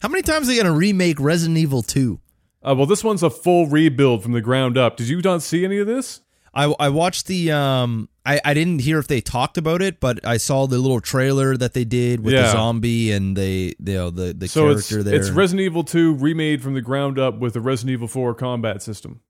How 0.00 0.08
many 0.08 0.22
times 0.22 0.46
are 0.46 0.50
they 0.50 0.56
going 0.56 0.66
to 0.66 0.72
remake 0.72 1.18
Resident 1.18 1.56
Evil 1.58 1.82
2? 1.82 2.20
Uh, 2.62 2.74
well, 2.76 2.86
this 2.86 3.02
one's 3.02 3.22
a 3.22 3.30
full 3.30 3.66
rebuild 3.66 4.22
from 4.22 4.32
the 4.32 4.42
ground 4.42 4.76
up. 4.76 4.96
Did 4.96 5.08
you 5.08 5.20
not 5.22 5.42
see 5.42 5.64
any 5.64 5.78
of 5.78 5.86
this? 5.86 6.20
I, 6.54 6.64
I 6.78 6.88
watched 6.90 7.26
the 7.26 7.52
um 7.52 8.08
I, 8.28 8.40
I 8.44 8.54
didn't 8.54 8.80
hear 8.80 8.98
if 8.98 9.06
they 9.08 9.20
talked 9.20 9.56
about 9.56 9.80
it, 9.82 10.00
but 10.00 10.24
I 10.26 10.36
saw 10.36 10.66
the 10.66 10.78
little 10.78 11.00
trailer 11.00 11.56
that 11.56 11.72
they 11.72 11.84
did 11.84 12.20
with 12.20 12.34
the 12.34 12.50
zombie 12.50 13.10
and 13.12 13.36
they 13.36 13.74
you 13.78 13.94
know 13.94 14.10
the 14.10 14.34
the 14.34 14.46
So 14.48 14.68
it's 14.68 14.88
character 14.88 15.02
there. 15.02 15.18
it's 15.18 15.30
Resident 15.30 15.64
Evil 15.64 15.82
2 15.84 16.14
remade 16.14 16.62
from 16.62 16.74
the 16.74 16.82
ground 16.82 17.18
up 17.18 17.38
with 17.38 17.54
the 17.54 17.60
Resident 17.60 17.92
Evil 17.94 18.08
4 18.08 18.34
combat 18.34 18.82
system. 18.82 19.20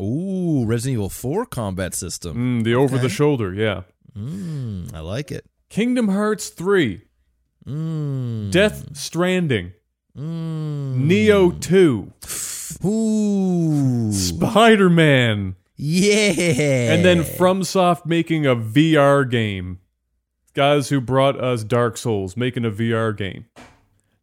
Ooh, 0.00 0.64
Resident 0.66 0.94
Evil 0.98 1.08
4 1.10 1.46
combat 1.46 1.94
system. 1.94 2.60
Mm, 2.60 2.64
the 2.64 2.74
over 2.74 2.98
the 2.98 3.08
shoulder, 3.08 3.52
yeah. 3.54 3.82
Mm, 4.16 4.92
I 4.94 5.00
like 5.00 5.30
it. 5.32 5.46
Kingdom 5.70 6.08
Hearts 6.08 6.48
3, 6.50 7.02
Mm. 7.66 8.50
Death 8.50 8.96
Stranding, 8.96 9.72
Mm. 10.18 11.06
Nioh 11.08 11.58
2, 11.60 12.12
Ooh. 12.86 14.12
Spider 14.12 14.90
Man, 14.90 15.56
Yeah. 15.76 16.92
and 16.92 17.04
then 17.04 17.22
FromSoft 17.22 18.06
making 18.06 18.46
a 18.46 18.54
VR 18.54 19.28
game. 19.28 19.80
Guys 20.54 20.90
who 20.90 21.00
brought 21.00 21.42
us 21.42 21.64
Dark 21.64 21.96
Souls 21.96 22.36
making 22.36 22.64
a 22.64 22.70
VR 22.70 23.16
game. 23.16 23.46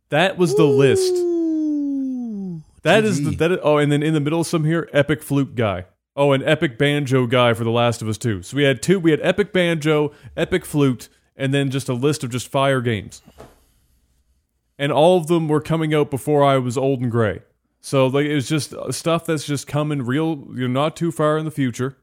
That 0.10 0.38
was 0.38 0.56
the 0.56 0.66
list. 0.66 1.14
Ooh. 1.14 2.62
That 2.84 3.04
is 3.04 3.24
the 3.24 3.32
that 3.36 3.52
is, 3.52 3.60
oh, 3.64 3.78
and 3.78 3.92
then 3.92 4.04
in 4.04 4.14
the 4.14 4.20
middle 4.20 4.42
of 4.42 4.48
some 4.48 4.64
here, 4.64 4.90
epic 4.94 5.22
flute 5.22 5.56
guy. 5.56 5.86
Oh, 6.16 6.32
an 6.32 6.44
epic 6.44 6.78
banjo 6.78 7.28
guy 7.28 7.54
for 7.54 7.64
The 7.64 7.72
Last 7.72 8.02
of 8.02 8.08
Us 8.08 8.18
Two. 8.18 8.42
So 8.42 8.58
we 8.58 8.64
had 8.64 8.82
two. 8.82 9.00
We 9.00 9.12
had 9.12 9.20
epic 9.22 9.52
banjo, 9.54 10.12
epic 10.38 10.66
flute, 10.66 11.10
and 11.36 11.54
then 11.54 11.72
just 11.72 11.90
a 11.90 11.94
list 11.94 12.24
of 12.24 12.30
just 12.30 12.48
fire 12.48 12.82
games. 12.82 13.22
And 14.78 14.92
all 14.92 15.18
of 15.18 15.28
them 15.28 15.48
were 15.48 15.62
coming 15.62 15.94
out 15.94 16.10
before 16.10 16.44
I 16.44 16.58
was 16.58 16.78
old 16.78 17.02
and 17.02 17.12
gray. 17.12 17.42
So 17.82 18.08
like 18.08 18.26
it 18.26 18.36
was 18.36 18.48
just 18.50 18.74
uh, 18.74 18.92
stuff 18.92 19.26
that's 19.26 19.46
just 19.46 19.68
coming 19.68 20.02
real. 20.04 20.48
You're 20.56 20.68
not 20.68 20.96
too 20.96 21.12
far 21.12 21.38
in 21.38 21.46
the 21.46 21.52
future, 21.52 21.98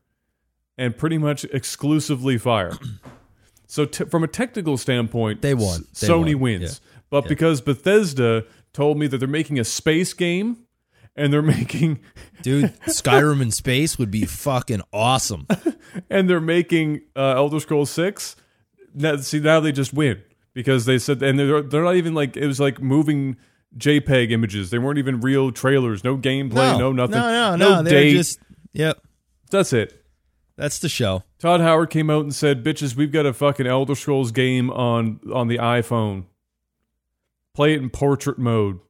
and 0.78 0.96
pretty 0.96 1.18
much 1.18 1.44
exclusively 1.44 2.38
fire. 2.38 2.72
so 3.66 3.84
t- 3.84 4.04
from 4.04 4.24
a 4.24 4.28
technical 4.28 4.76
standpoint, 4.78 5.42
They 5.42 5.54
won. 5.54 5.84
They 6.00 6.06
Sony 6.08 6.34
won. 6.34 6.40
wins. 6.42 6.80
But 7.10 7.28
because 7.28 7.60
Bethesda 7.60 8.44
told 8.72 8.98
me 8.98 9.06
that 9.06 9.18
they're 9.18 9.28
making 9.28 9.58
a 9.58 9.64
space 9.64 10.12
game 10.12 10.56
and 11.14 11.32
they're 11.32 11.42
making 11.60 12.00
Dude, 12.42 12.72
Skyrim 12.86 13.40
in 13.40 13.50
space 13.50 13.98
would 13.98 14.10
be 14.10 14.24
fucking 14.24 14.82
awesome. 14.92 15.46
and 16.10 16.28
they're 16.28 16.40
making 16.40 17.02
uh, 17.14 17.34
Elder 17.36 17.60
Scrolls 17.60 17.90
Six. 17.90 18.34
Now, 18.94 19.16
see, 19.16 19.40
now 19.40 19.60
they 19.60 19.72
just 19.72 19.92
win 19.92 20.22
because 20.54 20.86
they 20.86 20.98
said, 20.98 21.22
and 21.22 21.38
they're 21.38 21.60
they're 21.62 21.84
not 21.84 21.96
even 21.96 22.14
like 22.14 22.36
it 22.36 22.46
was 22.46 22.58
like 22.58 22.80
moving 22.80 23.36
JPEG 23.76 24.30
images. 24.30 24.70
They 24.70 24.78
weren't 24.78 24.98
even 24.98 25.20
real 25.20 25.52
trailers. 25.52 26.02
No 26.04 26.16
gameplay. 26.16 26.78
No, 26.78 26.92
nothing. 26.92 27.18
No, 27.18 27.56
no, 27.56 27.56
no. 27.56 27.82
They're 27.82 28.10
just 28.12 28.38
Yep. 28.72 29.00
That's 29.50 29.72
it. 29.72 30.04
That's 30.56 30.78
the 30.78 30.88
show. 30.88 31.22
Todd 31.38 31.60
Howard 31.60 31.90
came 31.90 32.08
out 32.10 32.22
and 32.22 32.34
said, 32.34 32.64
"Bitches, 32.64 32.96
we've 32.96 33.12
got 33.12 33.26
a 33.26 33.32
fucking 33.32 33.66
Elder 33.66 33.94
Scrolls 33.94 34.32
game 34.32 34.70
on 34.70 35.20
on 35.32 35.48
the 35.48 35.58
iPhone. 35.58 36.24
Play 37.54 37.74
it 37.74 37.82
in 37.82 37.90
portrait 37.90 38.38
mode, 38.38 38.80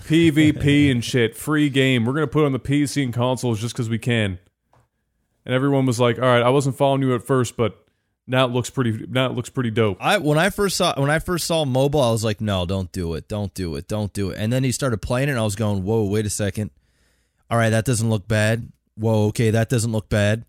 PvP 0.00 0.90
and 0.90 1.04
shit. 1.04 1.36
Free 1.36 1.68
game. 1.68 2.04
We're 2.04 2.12
gonna 2.14 2.26
put 2.26 2.42
it 2.42 2.46
on 2.46 2.52
the 2.52 2.60
PC 2.60 3.02
and 3.02 3.12
consoles 3.12 3.60
just 3.60 3.74
because 3.74 3.88
we 3.90 3.98
can." 3.98 4.38
And 5.44 5.54
everyone 5.54 5.86
was 5.86 6.00
like, 6.00 6.18
"All 6.18 6.24
right, 6.24 6.42
I 6.42 6.50
wasn't 6.50 6.76
following 6.76 7.02
you 7.02 7.14
at 7.14 7.24
first, 7.24 7.56
but 7.56 7.85
now 8.26 8.44
it 8.46 8.52
looks 8.52 8.70
pretty. 8.70 9.06
Now 9.08 9.26
it 9.26 9.32
looks 9.32 9.50
pretty 9.50 9.70
dope." 9.70 9.98
I 10.00 10.18
when 10.18 10.38
I 10.38 10.50
first 10.50 10.76
saw 10.76 10.94
when 11.00 11.10
I 11.10 11.18
first 11.18 11.46
saw 11.46 11.64
mobile, 11.64 12.00
I 12.00 12.10
was 12.10 12.24
like, 12.24 12.40
no, 12.40 12.66
don't 12.66 12.90
do 12.92 13.14
it, 13.14 13.28
don't 13.28 13.52
do 13.54 13.76
it, 13.76 13.88
don't 13.88 14.12
do 14.12 14.30
it. 14.30 14.38
And 14.38 14.52
then 14.52 14.64
he 14.64 14.72
started 14.72 14.98
playing 15.02 15.28
it, 15.28 15.32
and 15.32 15.40
I 15.40 15.44
was 15.44 15.56
going, 15.56 15.82
whoa, 15.84 16.04
wait 16.04 16.26
a 16.26 16.30
second. 16.30 16.70
All 17.50 17.58
right, 17.58 17.70
that 17.70 17.84
doesn't 17.84 18.08
look 18.10 18.26
bad. 18.26 18.70
Whoa, 18.96 19.26
okay, 19.28 19.50
that 19.50 19.68
doesn't 19.68 19.92
look 19.92 20.08
bad. 20.08 20.44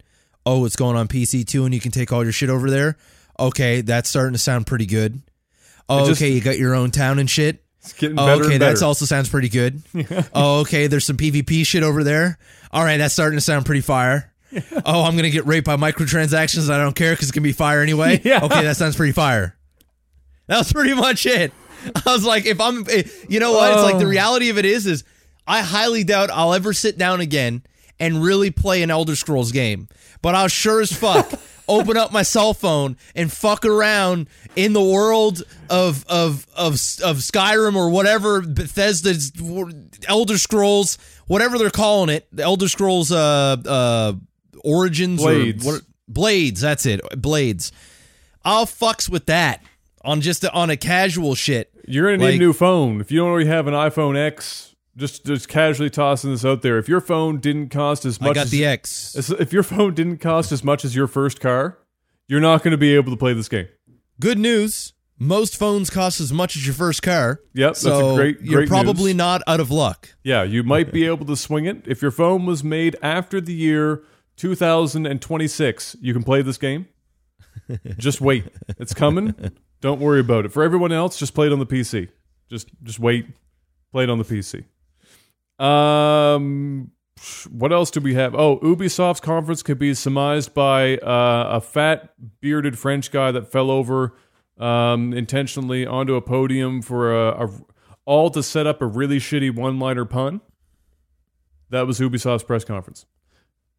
Oh, 0.45 0.65
it's 0.65 0.75
going 0.77 0.95
on 0.95 1.07
PC 1.07 1.45
too, 1.45 1.65
and 1.65 1.73
you 1.73 1.79
can 1.81 1.91
take 1.91 2.11
all 2.13 2.23
your 2.23 2.31
shit 2.31 2.49
over 2.49 2.69
there. 2.69 2.97
Okay, 3.39 3.81
that's 3.81 4.09
starting 4.09 4.33
to 4.33 4.39
sound 4.39 4.65
pretty 4.65 4.85
good. 4.85 5.21
Oh, 5.89 6.07
just- 6.07 6.21
okay, 6.21 6.31
you 6.31 6.41
got 6.41 6.57
your 6.57 6.73
own 6.73 6.91
town 6.91 7.19
and 7.19 7.29
shit. 7.29 7.63
It's 7.81 7.93
getting 7.93 8.17
Oh, 8.19 8.25
better 8.25 8.45
okay, 8.45 8.57
that 8.57 8.81
also 8.81 9.05
sounds 9.05 9.29
pretty 9.29 9.49
good. 9.49 9.81
oh, 10.33 10.61
okay, 10.61 10.87
there's 10.87 11.05
some 11.05 11.15
PvP 11.17 11.65
shit 11.65 11.83
over 11.83 12.03
there. 12.03 12.37
All 12.71 12.83
right, 12.83 12.97
that's 12.97 13.13
starting 13.13 13.37
to 13.37 13.41
sound 13.41 13.65
pretty 13.65 13.81
fire. 13.81 14.33
oh, 14.85 15.03
I'm 15.03 15.15
gonna 15.15 15.29
get 15.29 15.45
raped 15.45 15.65
by 15.65 15.75
microtransactions. 15.75 16.63
and 16.65 16.73
I 16.73 16.77
don't 16.79 16.95
care 16.95 17.13
because 17.13 17.27
it's 17.29 17.31
gonna 17.35 17.43
be 17.43 17.51
fire 17.51 17.81
anyway. 17.81 18.21
Yeah. 18.23 18.43
Okay, 18.43 18.63
that 18.63 18.77
sounds 18.77 18.95
pretty 18.95 19.13
fire. 19.13 19.55
That 20.47 20.59
was 20.59 20.71
pretty 20.71 20.93
much 20.93 21.25
it. 21.25 21.51
I 21.95 22.01
was 22.13 22.23
like, 22.25 22.45
if 22.45 22.59
I'm, 22.59 22.85
eh, 22.89 23.03
you 23.29 23.39
know 23.39 23.51
what? 23.53 23.71
It's 23.73 23.83
like 23.83 23.97
the 23.99 24.05
Oh. 24.05 24.09
reality 24.09 24.49
of 24.49 24.57
it 24.57 24.65
is, 24.65 24.85
is 24.87 25.03
I 25.45 25.61
highly 25.61 26.03
doubt 26.03 26.29
I'll 26.31 26.53
ever 26.53 26.73
sit 26.73 26.97
down 26.97 27.19
again 27.21 27.63
and 27.99 28.21
really 28.23 28.49
play 28.51 28.81
an 28.83 28.91
Elder 28.91 29.15
Scrolls 29.15 29.51
game. 29.51 29.87
But 30.21 30.35
I'll 30.35 30.47
sure 30.47 30.81
as 30.81 30.91
fuck 30.91 31.31
open 31.67 31.97
up 31.97 32.11
my 32.13 32.23
cell 32.23 32.53
phone 32.53 32.95
and 33.15 33.31
fuck 33.31 33.65
around 33.65 34.27
in 34.55 34.73
the 34.73 34.81
world 34.83 35.43
of 35.69 36.05
of 36.07 36.47
of 36.55 36.73
of 37.03 37.17
Skyrim 37.17 37.75
or 37.75 37.89
whatever 37.89 38.41
Bethesda's 38.41 39.31
Elder 40.07 40.37
Scrolls, 40.37 40.97
whatever 41.27 41.57
they're 41.57 41.69
calling 41.69 42.09
it, 42.09 42.27
the 42.31 42.43
Elder 42.43 42.67
Scrolls 42.67 43.11
uh 43.11 43.57
uh 43.65 44.13
Origins 44.63 45.21
Blades. 45.21 45.65
or 45.65 45.73
what 45.73 45.81
Blades, 46.07 46.61
that's 46.61 46.85
it. 46.85 47.01
Blades. 47.21 47.71
I'll 48.45 48.65
fucks 48.65 49.09
with 49.09 49.25
that 49.25 49.63
on 50.03 50.21
just 50.21 50.43
a, 50.43 50.51
on 50.53 50.69
a 50.69 50.77
casual 50.77 51.35
shit. 51.35 51.71
You're 51.87 52.05
gonna 52.15 52.29
need 52.29 52.35
a 52.35 52.39
new 52.39 52.53
phone. 52.53 53.01
If 53.01 53.11
you 53.11 53.19
don't 53.19 53.29
already 53.29 53.47
have 53.49 53.67
an 53.67 53.73
iPhone 53.73 54.17
X, 54.17 54.75
just 54.95 55.25
just 55.25 55.47
casually 55.49 55.89
tossing 55.89 56.31
this 56.31 56.45
out 56.45 56.61
there. 56.61 56.77
If 56.77 56.87
your 56.87 57.01
phone 57.01 57.39
didn't 57.39 57.69
cost 57.69 58.05
as 58.05 58.19
much 58.21 58.31
I 58.31 58.33
got 58.33 58.45
as 58.45 58.51
the 58.51 58.65
X. 58.65 59.15
as- 59.15 59.29
if 59.31 59.51
your 59.53 59.63
phone 59.63 59.93
didn't 59.93 60.17
cost 60.19 60.51
as 60.51 60.63
much 60.63 60.85
as 60.85 60.95
your 60.95 61.07
first 61.07 61.39
car, 61.39 61.77
you're 62.27 62.41
not 62.41 62.63
going 62.63 62.71
to 62.71 62.77
be 62.77 62.93
able 62.95 63.11
to 63.11 63.17
play 63.17 63.33
this 63.33 63.49
game. 63.49 63.67
Good 64.19 64.39
news. 64.39 64.93
Most 65.19 65.57
phones 65.57 65.89
cost 65.89 66.19
as 66.21 66.31
much 66.31 66.55
as 66.55 66.65
your 66.65 66.75
first 66.75 67.01
car. 67.01 67.39
Yep, 67.55 67.69
that's 67.69 67.79
a 67.85 67.89
so 67.89 68.15
great- 68.15 68.39
You're 68.41 68.67
probably 68.67 69.13
news. 69.13 69.17
not 69.17 69.41
out 69.47 69.59
of 69.59 69.71
luck. 69.71 70.09
Yeah, 70.23 70.43
you 70.43 70.61
might 70.61 70.91
be 70.93 71.05
able 71.07 71.25
to 71.25 71.35
swing 71.35 71.65
it. 71.65 71.83
If 71.87 72.01
your 72.03 72.11
phone 72.11 72.45
was 72.45 72.63
made 72.63 72.95
after 73.01 73.41
the 73.41 73.53
year 73.53 74.03
2026, 74.37 75.97
you 75.99 76.13
can 76.13 76.23
play 76.23 76.41
this 76.41 76.57
game. 76.57 76.87
Just 77.97 78.21
wait. 78.21 78.45
It's 78.79 78.93
coming. 78.93 79.35
Don't 79.81 79.99
worry 79.99 80.19
about 80.19 80.45
it. 80.45 80.51
For 80.51 80.63
everyone 80.63 80.91
else, 80.91 81.17
just 81.17 81.33
play 81.33 81.47
it 81.47 81.53
on 81.53 81.59
the 81.59 81.65
PC. 81.65 82.09
Just 82.49 82.69
just 82.83 82.99
wait. 82.99 83.27
Play 83.91 84.03
it 84.03 84.09
on 84.09 84.17
the 84.19 84.23
PC. 84.23 84.63
Um 85.63 86.91
what 87.49 87.73
else 87.73 87.89
do 87.89 87.99
we 87.99 88.13
have? 88.13 88.35
Oh, 88.35 88.59
Ubisoft's 88.59 89.19
conference 89.19 89.63
could 89.63 89.79
be 89.79 89.93
surmised 89.95 90.53
by 90.53 90.97
uh, 90.97 91.57
a 91.57 91.61
fat 91.61 92.13
bearded 92.41 92.77
French 92.77 93.09
guy 93.09 93.31
that 93.31 93.51
fell 93.51 93.71
over 93.71 94.13
um, 94.59 95.13
intentionally 95.13 95.85
onto 95.85 96.15
a 96.15 96.21
podium 96.21 96.81
for 96.81 97.11
a, 97.11 97.45
a 97.45 97.49
all 98.05 98.29
to 98.29 98.43
set 98.43 98.67
up 98.67 98.81
a 98.81 98.85
really 98.85 99.17
shitty 99.17 99.53
one-liner 99.53 100.05
pun. 100.05 100.41
That 101.69 101.87
was 101.87 101.99
Ubisoft's 101.99 102.43
press 102.43 102.63
conference. 102.63 103.05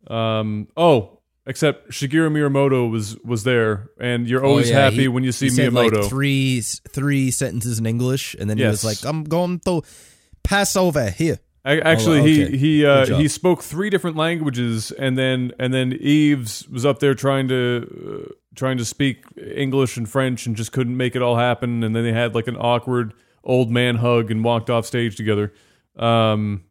Um, 0.07 0.68
oh, 0.76 1.18
except 1.46 1.90
Shigeru 1.90 2.30
Miyamoto 2.30 2.90
was 2.90 3.16
was 3.24 3.44
there, 3.44 3.90
and 4.01 4.28
you're 4.28 4.44
always 4.44 4.70
Oh, 4.70 4.74
yeah, 4.74 4.80
happy 4.84 4.96
he- 5.03 5.09
when 5.09 5.24
you 5.24 5.32
see 5.32 5.46
he 5.46 5.51
said 5.51 5.72
Miyamoto. 5.72 6.01
like 6.03 6.09
three 6.11 6.61
three 6.61 7.30
sentences 7.30 7.78
in 7.78 7.86
English, 7.86 8.34
and 8.38 8.49
then 8.49 8.59
he 8.59 8.64
was 8.64 8.84
like, 8.84 8.99
"I'm 9.05 9.24
going 9.24 9.61
to 9.66 9.82
pass 10.42 10.76
over 10.76 11.11
here." 11.11 11.38
Actually, 11.64 12.20
Oh, 12.20 12.24
he 12.24 12.44
okay. 12.44 12.57
he 12.57 12.80
Good 12.80 13.11
uh, 13.12 13.18
he 13.18 13.28
spoke 13.28 13.62
three 13.62 13.90
different 13.90 14.16
languages, 14.16 14.90
and 14.92 15.18
then 15.18 15.53
and 15.59 15.74
then 15.74 15.92
Yves 16.01 16.66
was 16.68 16.86
up 16.86 16.99
there 17.01 17.14
trying 17.14 17.49
to 17.49 18.24
uh, 18.30 18.32
trying 18.55 18.78
to 18.78 18.84
speak 18.86 19.24
English 19.36 19.99
and 19.99 20.09
French, 20.09 20.46
and 20.46 20.57
just 20.57 20.72
couldn't 20.72 20.96
make 20.96 21.14
it 21.14 21.20
all 21.20 21.36
happen. 21.36 21.82
And 21.84 21.94
then 21.94 22.05
they 22.05 22.12
had 22.12 22.34
like 22.34 22.46
an 22.49 22.57
awkward 22.57 23.12
old 23.44 23.70
man 23.70 23.96
hug 23.96 24.30
and 24.30 24.42
walked 24.42 24.70
off 24.70 24.86
stage 24.86 25.16
together. 25.16 25.53
Um, 25.96 26.62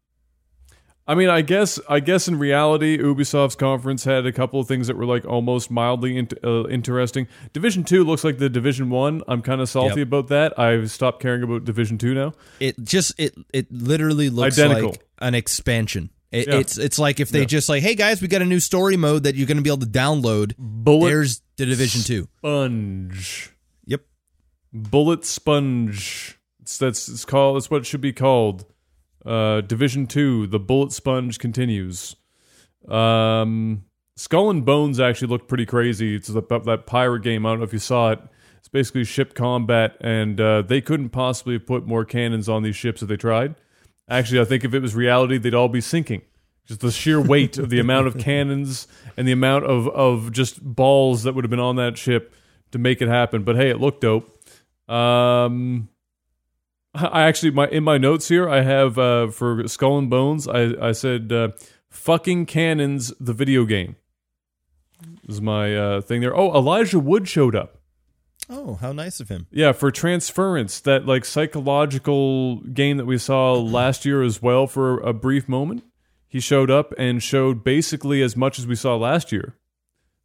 I 1.09 1.15
mean, 1.15 1.29
I 1.29 1.41
guess 1.41 1.79
I 1.89 2.01
guess 2.01 2.27
in 2.27 2.37
reality, 2.37 2.97
Ubisoft's 2.97 3.55
conference 3.55 4.03
had 4.03 4.25
a 4.25 4.31
couple 4.33 4.59
of 4.59 4.67
things 4.67 4.87
that 4.87 4.97
were 4.97 5.05
like 5.05 5.23
almost 5.25 5.71
mildly 5.71 6.17
int- 6.17 6.33
uh, 6.43 6.67
interesting. 6.67 7.27
Division 7.53 7.83
Two 7.85 8.03
looks 8.03 8.23
like 8.25 8.39
the 8.39 8.49
Division 8.49 8.89
One. 8.89 9.21
I'm 9.27 9.41
kind 9.41 9.61
of 9.61 9.69
salty 9.69 9.99
Yep. 10.01 10.07
about 10.07 10.27
that. 10.27 10.59
I've 10.59 10.91
stopped 10.91 11.21
caring 11.21 11.43
about 11.43 11.63
Division 11.63 11.97
Two 11.97 12.13
now. 12.13 12.33
It 12.59 12.75
just 12.83 13.17
it 13.17 13.33
it 13.53 13.71
literally 13.71 14.29
looks 14.29 14.59
Identical. 14.59 14.89
like 14.91 15.05
an 15.19 15.33
expansion. 15.33 16.09
It, 16.29 16.47
Yeah. 16.49 16.55
It's 16.59 16.77
it's 16.77 16.99
like 16.99 17.21
if 17.21 17.29
they 17.29 17.39
Yeah. 17.39 17.45
just 17.45 17.69
like, 17.69 17.81
hey 17.83 17.95
guys, 17.95 18.21
we 18.21 18.27
got 18.27 18.41
a 18.41 18.45
new 18.45 18.59
story 18.59 18.97
mode 18.97 19.23
that 19.23 19.35
you're 19.35 19.47
going 19.47 19.55
to 19.57 19.63
be 19.63 19.69
able 19.69 19.79
to 19.79 19.85
download. 19.85 20.55
Bullet 20.57 21.07
There's 21.09 21.41
the 21.55 21.65
Division 21.67 22.01
Two. 22.01 22.27
Sponge. 22.39 23.51
Yep. 23.85 24.01
Bullet 24.73 25.23
Sponge. 25.23 26.37
It's, 26.61 26.77
that's 26.77 27.07
it's 27.07 27.23
called. 27.23 27.55
That's 27.55 27.71
what 27.71 27.77
it 27.77 27.85
should 27.85 28.01
be 28.01 28.11
called. 28.11 28.65
Uh, 29.25 29.61
Division 29.61 30.07
Two. 30.07 30.47
The 30.47 30.59
Bullet 30.59 30.91
Sponge 30.91 31.39
continues. 31.39 32.15
Um, 32.87 33.83
Skull 34.15 34.49
and 34.49 34.65
Bones 34.65 34.99
actually 34.99 35.27
looked 35.27 35.47
pretty 35.47 35.65
crazy. 35.65 36.15
It's 36.15 36.27
that, 36.27 36.49
that 36.49 36.85
pirate 36.85 37.21
game. 37.21 37.45
I 37.45 37.49
don't 37.49 37.59
know 37.59 37.65
if 37.65 37.73
you 37.73 37.79
saw 37.79 38.11
it. 38.11 38.19
It's 38.57 38.67
basically 38.67 39.03
ship 39.03 39.33
combat, 39.33 39.95
and 40.01 40.41
uh, 40.41 40.61
they 40.63 40.81
couldn't 40.81 41.09
possibly 41.09 41.53
have 41.53 41.65
put 41.65 41.85
more 41.85 42.03
cannons 42.03 42.49
on 42.49 42.63
these 42.63 42.75
ships 42.75 43.01
if 43.01 43.07
they 43.07 43.15
tried. 43.15 43.55
Actually, 44.09 44.41
I 44.41 44.45
think 44.45 44.63
if 44.63 44.73
it 44.73 44.81
was 44.81 44.95
reality, 44.95 45.37
they'd 45.37 45.53
all 45.53 45.69
be 45.69 45.81
sinking. 45.81 46.21
Just 46.65 46.81
the 46.81 46.91
sheer 46.91 47.21
weight 47.21 47.57
of 47.57 47.69
the 47.69 47.79
amount 47.79 48.07
of 48.07 48.17
cannons 48.19 48.87
and 49.15 49.27
the 49.27 49.31
amount 49.31 49.65
of, 49.65 49.87
of 49.89 50.31
just 50.31 50.61
balls 50.61 51.23
that 51.23 51.33
would 51.33 51.43
have 51.43 51.49
been 51.49 51.59
on 51.59 51.75
that 51.77 51.97
ship 51.97 52.33
to 52.71 52.79
make 52.79 53.01
it 53.01 53.07
happen. 53.07 53.43
But 53.43 53.55
hey, 53.55 53.69
it 53.69 53.79
looked 53.79 54.01
dope. 54.01 54.33
Um, 54.89 55.89
I 56.97 57.23
actually 57.23 57.51
my 57.51 57.67
in 57.67 57.83
my 57.83 57.97
notes 57.97 58.27
here 58.27 58.49
I 58.49 58.61
have 58.61 58.97
uh, 58.97 59.27
for 59.27 59.67
Skull 59.67 59.97
and 59.97 60.09
Bones 60.09 60.47
I 60.47 60.73
I 60.81 60.91
said 60.91 61.31
uh, 61.31 61.49
fucking 61.89 62.45
cannons 62.47 63.13
the 63.19 63.33
video 63.33 63.65
game. 63.65 63.95
Is 65.27 65.41
my 65.41 65.75
uh, 65.75 66.01
thing 66.01 66.21
there? 66.21 66.35
Oh, 66.35 66.53
Elijah 66.55 66.99
Wood 66.99 67.27
showed 67.27 67.55
up. 67.55 67.77
Oh, 68.49 68.75
how 68.75 68.93
nice 68.93 69.19
of 69.19 69.27
him. 69.29 69.45
Yeah, 69.51 69.73
for 69.73 69.91
Transference, 69.91 70.79
that 70.81 71.05
like 71.05 71.25
psychological 71.25 72.61
game 72.61 72.97
that 72.97 73.05
we 73.05 73.17
saw 73.17 73.53
last 73.53 74.05
year 74.05 74.23
as 74.23 74.41
well 74.41 74.67
for 74.67 74.99
a 74.99 75.13
brief 75.13 75.49
moment. 75.49 75.83
He 76.29 76.39
showed 76.39 76.71
up 76.71 76.93
and 76.97 77.21
showed 77.21 77.63
basically 77.63 78.21
as 78.21 78.35
much 78.35 78.57
as 78.57 78.65
we 78.67 78.75
saw 78.75 78.95
last 78.95 79.31
year. 79.31 79.55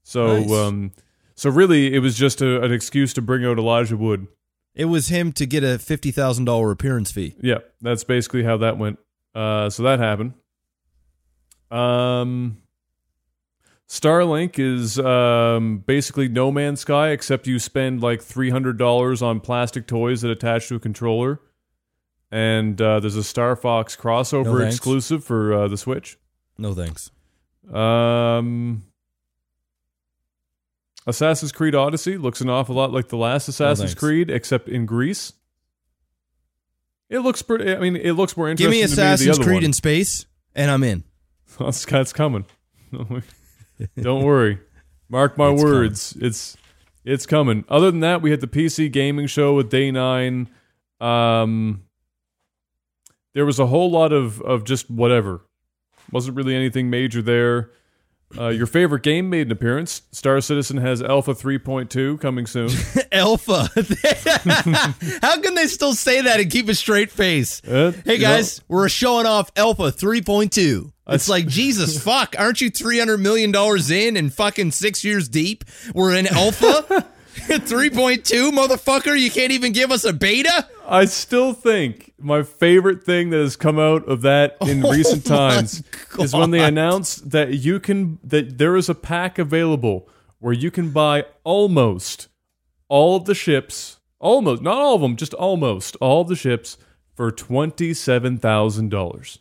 So, 0.05 0.41
Nice. 0.41 0.51
um, 0.53 0.93
so 1.35 1.51
really, 1.51 1.95
it 1.95 2.01
was 2.01 2.17
just 2.17 2.41
a, 2.43 2.63
an 2.63 2.73
excuse 2.73 3.13
to 3.15 3.23
bring 3.23 3.45
out 3.45 3.59
Elijah 3.59 3.97
Wood. 3.97 4.27
It 4.75 4.87
was 4.87 5.09
him 5.09 5.33
to 5.33 5.47
get 5.47 5.63
a 5.65 5.79
fifty 5.79 6.11
thousand 6.11 6.47
dollar 6.47 6.71
appearance 6.71 7.11
fee. 7.11 7.37
Yeah, 7.41 7.59
that's 7.81 8.05
basically 8.05 8.43
how 8.43 8.57
that 8.59 8.79
went. 8.79 8.99
Uh, 9.35 9.69
so 9.71 9.83
that 9.83 9.99
happened. 9.99 10.35
Um, 11.71 12.59
Starlink 13.89 14.59
is 14.59 14.99
um, 14.99 15.79
basically 15.79 16.29
No 16.29 16.51
Man's 16.51 16.81
Sky, 16.81 17.11
except 17.11 17.47
you 17.47 17.59
spend 17.59 18.03
like 18.03 18.23
three 18.23 18.51
hundred 18.51 18.79
dollars 18.79 19.21
on 19.21 19.41
plastic 19.41 19.87
toys 19.87 20.23
that 20.23 20.31
attach 20.31 20.69
to 20.69 20.77
a 20.77 20.81
controller, 20.81 21.41
and 22.31 22.81
uh, 22.81 23.01
there's 23.01 23.17
a 23.17 23.25
Star 23.25 23.55
Fox 23.57 23.95
crossover 23.95 24.61
No 24.61 24.67
exclusive 24.67 25.23
for 25.23 25.53
uh, 25.53 25.69
the 25.69 25.77
Switch. 25.77 26.19
No 26.57 26.73
thanks. 26.73 27.11
Um, 27.73 28.85
Assassin's 31.07 31.53
Creed 31.53 31.75
Odyssey 31.75 32.17
looks 32.17 32.41
an 32.41 32.49
awful 32.49 32.75
lot 32.77 32.93
like 32.93 33.09
the 33.09 33.17
last 33.17 33.49
Assassin's 33.49 33.91
thanks. 33.91 34.01
Creed, 34.01 34.31
except 34.31 34.69
in 34.69 34.87
Greece. 34.87 35.33
It 37.11 37.19
looks 37.21 37.43
pretty. 37.43 37.75
I 37.75 37.79
mean, 37.79 37.97
it 37.97 38.13
looks 38.13 38.37
more 38.37 38.47
Give 38.55 38.67
interesting. 38.67 38.71
me 38.71 38.83
to 38.83 38.89
the 38.89 38.93
Assassin's 39.03 39.39
other 39.39 39.45
Creed 39.45 39.57
one. 39.57 39.65
in 39.65 39.73
space, 39.73 40.27
and 40.55 40.71
I'm 40.71 40.83
in. 40.83 41.05
That's, 41.59 41.85
that's 41.85 42.13
coming. 42.15 42.47
Don't 44.01 44.25
worry. 44.25 44.59
Mark 45.11 45.37
my 45.37 45.51
It's 45.51 45.63
words. 45.63 46.17
It's 46.21 46.57
it's 47.05 47.27
coming. 47.27 47.65
Other 47.69 47.91
than 47.91 48.01
that, 48.01 48.23
we 48.23 48.31
had 48.31 48.41
the 48.41 48.47
PC 48.47 48.91
gaming 48.91 49.27
show 49.27 49.55
with 49.55 49.69
Day 49.69 49.91
Nine. 49.91 50.49
Um, 51.01 51.83
there 53.35 53.45
was 53.45 53.59
a 53.59 53.67
whole 53.67 53.91
lot 53.91 54.13
of 54.15 54.41
of 54.41 54.65
just 54.65 54.91
whatever. 54.91 55.43
Wasn't 56.11 56.35
really 56.37 56.55
anything 56.55 56.89
major 56.89 57.21
there. 57.21 57.71
Uh, 58.39 58.49
your 58.49 58.67
favorite 58.67 59.03
game 59.03 59.29
made 59.31 59.47
an 59.49 59.53
appearance. 59.53 60.03
Star 60.13 60.41
Citizen 60.41 60.79
has 60.79 61.03
Alpha 61.03 61.35
3.2 61.35 62.21
coming 62.21 62.47
soon. 62.47 62.71
Alpha. 63.13 63.69
How 65.23 65.41
can 65.41 65.55
they 65.55 65.67
still 65.67 65.95
say 65.95 66.23
that 66.23 66.41
and 66.41 66.51
keep 66.51 66.69
a 66.69 66.75
straight 66.75 67.11
face? 67.11 67.63
Uh, 67.65 67.93
Hey 68.05 68.15
you 68.15 68.21
know, 68.23 68.29
guys, 68.29 68.63
we're 68.69 68.89
showing 68.89 69.27
off 69.27 69.51
Alpha 69.57 69.93
3.2. 69.93 70.93
It's 71.09 71.29
like 71.29 71.47
Jesus 71.47 72.03
fuck, 72.05 72.35
aren't 72.39 72.61
you 72.61 72.71
300 72.71 73.19
million 73.19 73.53
dollars 73.53 73.91
in 73.91 74.17
and 74.17 74.33
fucking 74.33 74.71
6 74.71 75.05
years 75.05 75.29
deep? 75.29 75.65
We're 75.95 76.15
in 76.15 76.27
Alpha 76.27 77.07
3.2, 77.49 78.51
motherfucker. 78.51 79.19
You 79.19 79.31
can't 79.31 79.53
even 79.53 79.73
give 79.73 79.91
us 79.91 80.05
a 80.05 80.13
beta? 80.13 80.69
I 80.87 81.05
still 81.07 81.53
think 81.53 82.13
my 82.19 82.43
favorite 82.43 83.05
thing 83.05 83.31
that 83.31 83.39
has 83.39 83.57
come 83.57 83.79
out 83.79 84.07
of 84.09 84.23
that 84.23 84.57
in 84.63 84.85
Oh 84.85 84.91
recent 84.91 85.25
times 85.27 85.83
is 86.19 86.35
when 86.35 86.51
they 86.51 86.65
announced 86.65 87.31
that 87.31 87.55
you 87.55 87.81
can 87.81 88.19
that 88.25 88.59
there 88.59 88.77
is 88.77 88.89
a 88.89 88.95
pack 88.95 89.39
available 89.39 90.09
where 90.39 90.53
you 90.53 90.71
can 90.71 90.91
buy 90.91 91.27
almost 91.45 92.29
all 92.89 93.17
of 93.17 93.25
the 93.25 93.35
ships, 93.35 94.01
almost 94.19 94.63
not 94.63 94.79
all 94.79 94.97
of 94.97 95.01
them, 95.01 95.17
just 95.17 95.35
almost 95.35 95.97
all 95.97 96.23
of 96.23 96.29
the 96.29 96.37
ships 96.37 96.77
for 97.15 97.31
twenty 97.31 97.95
seven 97.95 98.39
thousand 98.39 98.91
dollars. 98.91 99.39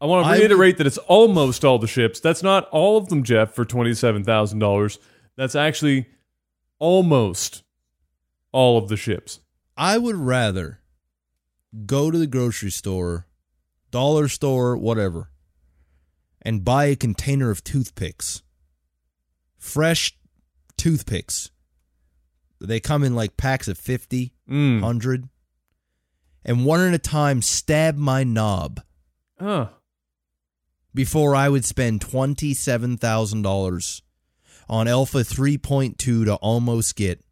I 0.00 0.06
want 0.06 0.26
to 0.26 0.32
reiterate 0.32 0.78
that 0.78 0.86
it's 0.86 0.98
almost 0.98 1.64
all 1.64 1.78
the 1.78 1.86
ships. 1.86 2.18
That's 2.18 2.42
not 2.42 2.68
all 2.70 2.96
of 2.96 3.08
them, 3.08 3.22
Jeff, 3.22 3.54
for 3.54 3.64
twenty 3.64 3.94
seven 3.94 4.24
thousand 4.24 4.58
dollars. 4.58 4.98
That's 5.36 5.54
actually 5.54 6.06
almost 6.80 7.62
all 8.52 8.78
of 8.78 8.88
the 8.88 8.96
ships. 8.96 9.40
I 9.76 9.98
would 9.98 10.16
rather 10.16 10.80
go 11.86 12.10
to 12.10 12.18
the 12.18 12.26
grocery 12.26 12.70
store, 12.70 13.26
dollar 13.90 14.28
store, 14.28 14.76
whatever, 14.76 15.30
and 16.42 16.64
buy 16.64 16.84
a 16.86 16.96
container 16.96 17.50
of 17.50 17.62
toothpicks. 17.64 18.42
Fresh 19.58 20.16
toothpicks. 20.76 21.50
They 22.60 22.80
come 22.80 23.02
in 23.04 23.14
like 23.14 23.36
packs 23.36 23.68
of 23.68 23.78
50, 23.78 24.32
Mm. 24.48 24.80
100. 24.82 25.28
And 26.44 26.64
one 26.64 26.80
at 26.80 26.92
a 26.94 26.98
time 26.98 27.40
stab 27.42 27.96
my 27.96 28.24
knob 28.24 28.80
Huh. 29.38 29.68
before 30.94 31.34
I 31.36 31.48
would 31.48 31.64
spend 31.64 32.00
$27,000 32.00 34.02
on 34.68 34.88
Alpha 34.88 35.22
3.2 35.24 36.24
to 36.24 36.34
almost 36.36 36.96
get 36.96 37.24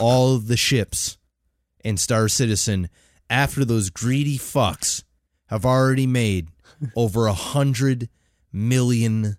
all 0.00 0.38
the 0.38 0.56
ships 0.56 1.18
in 1.84 1.96
Star 1.96 2.28
Citizen 2.28 2.88
after 3.28 3.64
those 3.64 3.90
greedy 3.90 4.38
fucks 4.38 5.02
have 5.46 5.64
already 5.64 6.06
made 6.06 6.48
over 6.96 7.26
a 7.26 7.32
hundred 7.32 8.08
million 8.52 9.36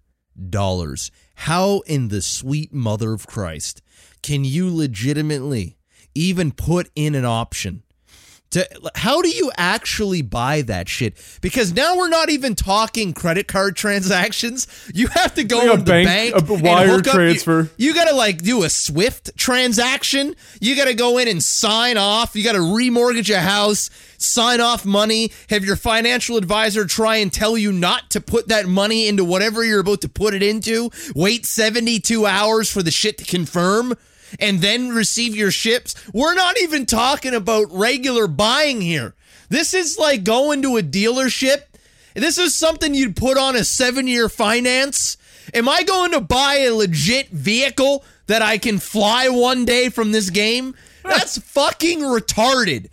dollars. 0.50 1.12
How 1.36 1.82
in 1.82 2.08
the 2.08 2.22
sweet 2.22 2.74
mother 2.74 3.14
of 3.14 3.28
Christ 3.28 3.82
can 4.22 4.44
you 4.46 4.74
legitimately 4.74 5.78
even 6.16 6.52
put 6.52 6.90
in 6.96 7.16
an 7.16 7.26
option? 7.26 7.84
To, 8.54 8.68
how 8.96 9.22
do 9.22 9.30
you 9.30 9.52
actually 9.58 10.22
buy 10.24 10.62
that 10.64 10.88
shit? 10.90 11.16
Because 11.42 11.74
now 11.74 11.98
we're 11.98 12.10
not 12.10 12.30
even 12.30 12.56
talking 12.56 13.14
credit 13.14 13.48
card 13.48 13.76
transactions. 13.84 14.68
You 14.94 15.08
have 15.08 15.36
to 15.36 15.44
go 15.44 15.58
Like 15.58 15.66
into 15.72 15.78
the 15.78 15.84
bank- 15.92 16.34
bank, 16.48 16.64
wire 16.64 16.88
hook 16.88 17.08
up- 17.08 17.14
transfer. 17.16 17.70
You, 17.78 17.90
you 17.90 17.94
got 17.94 18.10
to 18.10 18.16
like 18.16 18.42
do 18.42 18.64
a 18.64 18.70
Swift 18.70 19.36
transaction. 19.38 20.36
You 20.62 20.76
got 20.76 20.86
to 20.86 20.94
go 20.94 21.18
in 21.18 21.28
and 21.28 21.44
sign 21.44 21.98
off. 21.98 22.36
You 22.36 22.44
got 22.44 22.54
to 22.54 22.60
remortgage 22.60 23.34
a 23.34 23.40
house, 23.40 23.90
sign 24.18 24.62
off 24.62 24.86
money, 24.86 25.32
have 25.50 25.64
your 25.66 25.76
financial 25.76 26.38
advisor 26.38 26.86
try 26.86 27.18
and 27.18 27.32
tell 27.32 27.58
you 27.58 27.72
not 27.72 28.10
to 28.12 28.22
put 28.22 28.48
that 28.50 28.68
money 28.68 29.08
into 29.08 29.24
whatever 29.26 29.64
you're 29.64 29.80
about 29.82 30.02
to 30.02 30.10
put 30.10 30.34
it 30.34 30.44
into. 30.44 30.90
Wait 31.16 31.46
72 31.46 32.26
hours 32.26 32.72
for 32.72 32.82
the 32.84 32.92
shit 32.92 33.18
to 33.18 33.26
confirm 33.26 33.96
and 34.40 34.60
then 34.60 34.90
receive 34.90 35.36
your 35.36 35.52
ships. 35.52 35.96
We're 36.14 36.36
not 36.36 36.60
even 36.62 36.86
talking 36.86 37.34
about 37.34 37.72
regular 37.72 38.28
buying 38.28 38.82
here. 38.82 39.16
This 39.50 39.74
is 39.74 39.98
like 39.98 40.24
going 40.24 40.62
to 40.64 40.78
a 40.78 40.84
dealership. 40.84 41.64
This 42.16 42.38
is 42.38 42.56
something 42.56 42.94
you'd 42.94 43.16
put 43.16 43.38
on 43.38 43.56
a 43.56 43.64
seven 43.64 44.08
year 44.08 44.30
finance. 44.30 45.18
Am 45.54 45.68
I 45.68 45.84
going 45.84 46.12
to 46.12 46.22
buy 46.22 46.58
a 46.60 46.74
legit 46.74 47.30
vehicle 47.30 48.04
that 48.28 48.42
I 48.42 48.58
can 48.58 48.80
fly 48.80 49.30
one 49.30 49.66
day 49.66 49.90
from 49.90 50.12
this 50.12 50.30
game? 50.30 50.76
That's 51.04 51.38
fucking 51.38 52.00
retarded. 52.00 52.90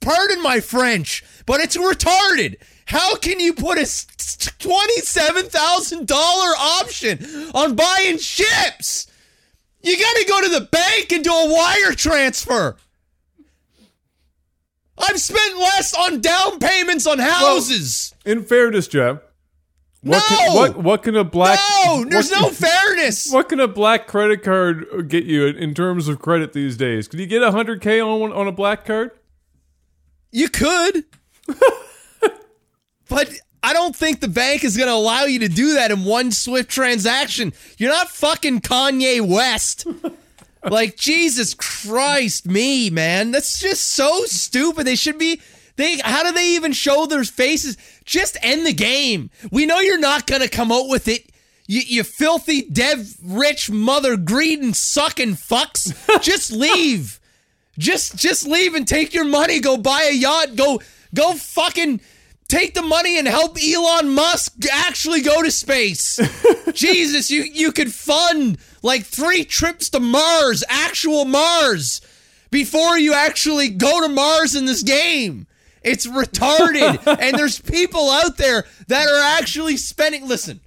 Pardon 0.00 0.42
my 0.42 0.60
French, 0.60 1.24
but 1.46 1.60
it's 1.60 1.76
retarded. 1.76 2.56
How 2.86 3.16
can 3.16 3.40
you 3.40 3.52
put 3.52 3.78
a 3.78 3.82
$27,000 3.82 6.10
option 6.58 7.50
on 7.54 7.74
buying 7.74 8.18
ships? 8.18 9.07
You 9.82 9.96
got 9.98 10.16
to 10.16 10.24
go 10.26 10.42
to 10.42 10.48
the 10.48 10.66
bank 10.66 11.12
and 11.12 11.22
do 11.24 11.32
a 11.32 11.52
wire 11.52 11.92
transfer. 11.94 12.76
I've 14.98 15.20
spent 15.20 15.56
less 15.56 15.94
on 15.94 16.20
down 16.20 16.58
payments 16.58 17.06
on 17.06 17.18
houses. 17.20 18.12
In 18.24 18.42
fairness, 18.44 18.88
Jeff, 18.88 19.18
what 20.02 20.18
No! 20.18 20.36
can, 20.36 20.54
what 20.54 20.76
what 20.76 21.02
can 21.04 21.16
a 21.16 21.22
black 21.24 21.58
no, 21.86 22.04
there's 22.08 22.30
what, 22.30 22.40
no 22.42 22.50
fairness. 22.52 23.30
what 23.30 23.48
can 23.48 23.60
a 23.60 23.68
black 23.68 24.08
credit 24.08 24.42
card 24.42 25.08
get 25.08 25.24
you 25.24 25.46
in, 25.46 25.56
in 25.56 25.74
terms 25.74 26.08
of 26.08 26.18
credit 26.18 26.52
these 26.52 26.76
days? 26.76 27.06
Can 27.06 27.20
you 27.20 27.26
get 27.26 27.42
a 27.42 27.52
hundred 27.52 27.80
k 27.80 28.00
on 28.00 28.18
one, 28.20 28.32
on 28.32 28.48
a 28.48 28.52
black 28.52 28.84
card? 28.84 29.12
You 30.32 30.48
could. 30.48 31.04
but 33.08 33.32
I 33.68 33.74
don't 33.74 33.94
think 33.94 34.20
the 34.20 34.28
bank 34.28 34.64
is 34.64 34.78
going 34.78 34.88
to 34.88 34.94
allow 34.94 35.24
you 35.24 35.40
to 35.40 35.48
do 35.48 35.74
that 35.74 35.90
in 35.90 36.06
one 36.06 36.32
swift 36.32 36.70
transaction. 36.70 37.52
You're 37.76 37.92
not 37.92 38.08
fucking 38.08 38.62
Kanye 38.62 39.20
West. 39.20 39.86
like 40.64 40.96
Jesus 40.96 41.52
Christ 41.52 42.46
me, 42.46 42.88
man. 42.88 43.30
That's 43.30 43.60
just 43.60 43.90
so 43.90 44.24
stupid. 44.24 44.86
They 44.86 44.94
should 44.94 45.18
be 45.18 45.42
they 45.76 45.98
how 45.98 46.22
do 46.22 46.32
they 46.32 46.54
even 46.54 46.72
show 46.72 47.04
their 47.04 47.24
faces? 47.24 47.76
Just 48.06 48.38
end 48.40 48.64
the 48.64 48.72
game. 48.72 49.28
We 49.52 49.66
know 49.66 49.80
you're 49.80 49.98
not 49.98 50.26
going 50.26 50.40
to 50.40 50.48
come 50.48 50.72
out 50.72 50.88
with 50.88 51.06
it. 51.06 51.30
You, 51.66 51.82
you 51.82 52.04
filthy 52.04 52.62
dev 52.62 53.16
rich 53.22 53.70
mother 53.70 54.16
greeding 54.16 54.72
sucking 54.72 55.34
fucks. 55.34 55.92
Just 56.22 56.52
leave. 56.52 57.20
Just 57.76 58.16
just 58.16 58.46
leave 58.48 58.74
and 58.74 58.88
take 58.88 59.12
your 59.12 59.26
money. 59.26 59.60
Go 59.60 59.76
buy 59.76 60.08
a 60.10 60.14
yacht. 60.14 60.56
Go 60.56 60.80
go 61.14 61.34
fucking 61.34 62.00
take 62.48 62.74
the 62.74 62.82
money 62.82 63.18
and 63.18 63.28
help 63.28 63.56
Elon 63.62 64.10
Musk 64.10 64.54
actually 64.70 65.20
go 65.20 65.42
to 65.42 65.50
space. 65.50 66.18
Jesus, 66.72 67.30
you 67.30 67.42
you 67.42 67.72
could 67.72 67.92
fund 67.92 68.58
like 68.82 69.04
three 69.04 69.44
trips 69.44 69.90
to 69.90 70.00
Mars, 70.00 70.64
actual 70.68 71.24
Mars, 71.24 72.00
before 72.50 72.98
you 72.98 73.14
actually 73.14 73.68
go 73.68 74.00
to 74.00 74.08
Mars 74.08 74.54
in 74.54 74.64
this 74.64 74.82
game. 74.82 75.46
It's 75.82 76.06
retarded. 76.06 77.06
and 77.20 77.38
there's 77.38 77.60
people 77.60 78.10
out 78.10 78.36
there 78.36 78.64
that 78.88 79.08
are 79.08 79.38
actually 79.38 79.76
spending 79.76 80.26
listen. 80.26 80.60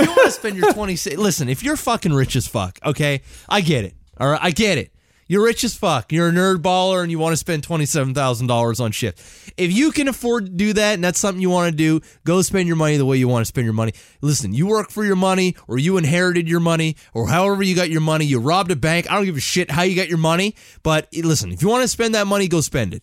You 0.00 0.06
want 0.06 0.24
to 0.24 0.30
spend 0.30 0.56
your 0.56 0.72
20 0.74 1.16
listen, 1.16 1.48
if 1.48 1.62
you're 1.62 1.76
fucking 1.76 2.12
rich 2.12 2.34
as 2.34 2.46
fuck, 2.46 2.78
okay? 2.84 3.22
I 3.48 3.60
get 3.60 3.84
it. 3.84 3.94
All 4.18 4.30
right, 4.30 4.40
I 4.42 4.50
get 4.50 4.78
it. 4.78 4.92
You're 5.28 5.44
rich 5.44 5.64
as 5.64 5.74
fuck. 5.74 6.12
You're 6.12 6.28
a 6.28 6.32
nerd 6.32 6.56
baller 6.58 7.02
and 7.02 7.10
you 7.10 7.18
want 7.18 7.32
to 7.32 7.36
spend 7.36 7.66
$27,000 7.66 8.80
on 8.80 8.92
shit. 8.92 9.18
If 9.56 9.72
you 9.72 9.90
can 9.92 10.08
afford 10.08 10.46
to 10.46 10.52
do 10.52 10.72
that 10.74 10.94
and 10.94 11.04
that's 11.04 11.18
something 11.18 11.40
you 11.40 11.50
want 11.50 11.70
to 11.70 11.76
do, 11.76 12.00
go 12.24 12.42
spend 12.42 12.66
your 12.66 12.76
money 12.76 12.96
the 12.96 13.06
way 13.06 13.16
you 13.16 13.28
want 13.28 13.42
to 13.42 13.48
spend 13.48 13.64
your 13.64 13.74
money. 13.74 13.92
Listen, 14.20 14.52
you 14.52 14.66
work 14.66 14.90
for 14.90 15.04
your 15.04 15.16
money 15.16 15.56
or 15.68 15.78
you 15.78 15.96
inherited 15.96 16.48
your 16.48 16.60
money 16.60 16.96
or 17.14 17.28
however 17.28 17.62
you 17.62 17.74
got 17.74 17.90
your 17.90 18.00
money, 18.00 18.24
you 18.24 18.40
robbed 18.40 18.70
a 18.70 18.76
bank. 18.76 19.10
I 19.10 19.14
don't 19.14 19.24
give 19.24 19.36
a 19.36 19.40
shit 19.40 19.70
how 19.70 19.82
you 19.82 19.96
got 19.96 20.08
your 20.08 20.18
money, 20.18 20.54
but 20.82 21.08
listen, 21.12 21.52
if 21.52 21.62
you 21.62 21.68
want 21.68 21.82
to 21.82 21.88
spend 21.88 22.14
that 22.14 22.26
money, 22.26 22.48
go 22.48 22.60
spend 22.60 22.92
it. 22.92 23.02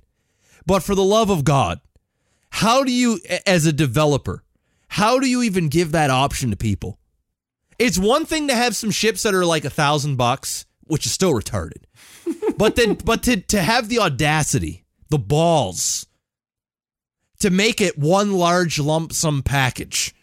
But 0.66 0.84
for 0.84 0.96
the 0.96 1.04
love 1.04 1.30
of 1.30 1.44
God, 1.44 1.80
how 2.52 2.84
do 2.84 2.92
you, 2.92 3.20
as 3.46 3.66
a 3.66 3.74
developer, 3.74 4.44
how 4.90 5.20
do 5.20 5.28
you 5.28 5.42
even 5.44 5.70
give 5.70 5.94
that 5.94 6.10
option 6.10 6.50
to 6.50 6.58
people? 6.58 7.00
It's 7.78 7.98
one 7.98 8.26
thing 8.26 8.48
to 8.50 8.56
have 8.56 8.76
some 8.76 8.92
ships 8.92 9.24
that 9.24 9.34
are 9.34 9.46
like 9.46 9.64
a 9.64 9.70
thousand 9.70 10.18
bucks, 10.18 10.66
which 10.82 11.06
is 11.06 11.12
still 11.12 11.34
retarded. 11.34 11.84
But 12.58 12.76
then, 12.76 12.96
but 12.96 13.24
to 13.24 13.38
to 13.38 13.62
have 13.62 13.90
the 13.90 14.00
audacity, 14.00 14.86
the 15.10 15.20
balls, 15.20 16.06
to 17.40 17.50
make 17.50 17.82
it 17.82 17.98
one 17.98 18.34
large 18.34 18.80
lump 18.80 19.14
sum 19.14 19.42
package, 19.44 20.14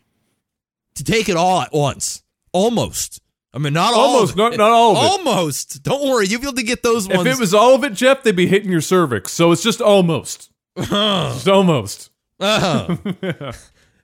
to 0.95 1.05
take 1.05 1.29
it 1.29 1.37
all 1.37 1.63
at 1.63 1.73
once, 1.73 2.23
almost. 2.53 3.21
I 3.55 3.59
mean, 3.59 3.73
not 3.73 3.95
all 3.95 4.17
Almost, 4.17 4.33
of 4.33 4.37
not- 4.37 4.53
it. 4.53 4.59
not 4.59 4.71
all. 4.71 4.97
Almost. 4.97 5.83
Don't 5.83 6.03
worry, 6.07 6.27
you'll 6.27 6.41
be 6.43 6.47
able 6.47 6.57
to 6.57 6.63
get 6.63 6.83
those 6.83 7.09
If 7.09 7.27
it 7.27 7.39
was 7.39 7.55
all 7.55 7.75
of 7.75 7.85
it, 7.85 7.95
Jeff, 7.95 8.23
they'd 8.23 8.37
be 8.37 8.47
hitting 8.47 8.71
your 8.71 8.83
cervix. 8.83 9.33
So 9.33 9.51
it's 9.51 9.63
just 9.63 9.81
almost, 9.81 10.51
just 10.77 11.49
almost. 11.49 12.11
Uh-huh. 12.39 12.97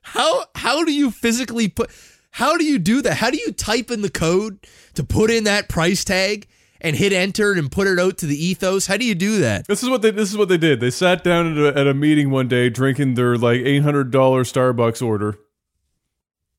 how 0.00 0.44
how 0.55 0.84
do 0.84 0.92
you 0.92 1.11
physically 1.11 1.68
put 1.68 1.90
how 2.30 2.57
do 2.57 2.64
you 2.64 2.78
do 2.78 3.03
that? 3.03 3.18
How 3.18 3.30
do 3.30 3.36
you 3.36 3.53
type 3.53 3.90
in 3.90 4.00
the 4.00 4.09
code 4.11 4.66
to 4.94 5.05
put 5.05 5.30
in 5.30 5.44
that 5.44 5.68
price 5.68 6.03
tag 6.03 6.46
and 6.83 6.97
hit 6.97 7.12
enter 7.12 7.53
and 7.53 7.70
put 7.72 7.87
it 7.87 7.99
out 7.99 8.18
to 8.18 8.26
the 8.26 8.45
ethos? 8.45 8.87
How 8.87 8.99
do 8.99 9.07
you 9.07 9.14
do 9.14 9.39
that? 9.39 9.66
This 9.66 9.83
is 9.83 9.89
what 9.89 10.03
they. 10.03 10.11
This 10.11 10.30
is 10.30 10.37
what 10.37 10.49
they 10.49 10.59
did. 10.59 10.80
They 10.80 10.91
sat 10.91 11.24
down 11.24 11.57
at 11.57 11.76
a, 11.76 11.80
at 11.80 11.87
a 11.87 11.95
meeting 11.95 12.30
one 12.30 12.49
day, 12.49 12.68
drinking 12.68 13.14
their 13.14 13.39
like 13.39 13.61
eight 13.61 13.83
hundred 13.83 14.11
dollar 14.11 14.42
Starbucks 14.42 15.00
order, 15.00 15.38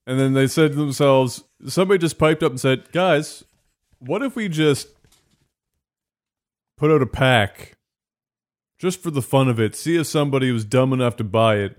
and 0.08 0.20
then 0.20 0.34
they 0.34 0.48
said 0.48 0.72
to 0.72 0.78
themselves, 0.78 1.44
somebody 1.68 2.00
just 2.00 2.18
piped 2.18 2.41
up 2.41 2.52
and 2.52 2.60
said, 2.60 2.91
"Guys, 2.91 3.44
what 4.00 4.24
if 4.24 4.36
we 4.36 4.48
just 4.50 4.88
put 6.78 6.90
out 6.90 7.02
a 7.02 7.08
pack, 7.08 7.78
just 8.80 9.04
for 9.04 9.12
the 9.12 9.22
fun 9.22 9.50
of 9.50 9.60
it, 9.60 9.76
see 9.76 9.98
if 9.98 10.08
somebody 10.08 10.52
was 10.52 10.66
dumb 10.66 10.94
enough 10.94 11.18
to 11.18 11.24
buy 11.24 11.58
it, 11.58 11.78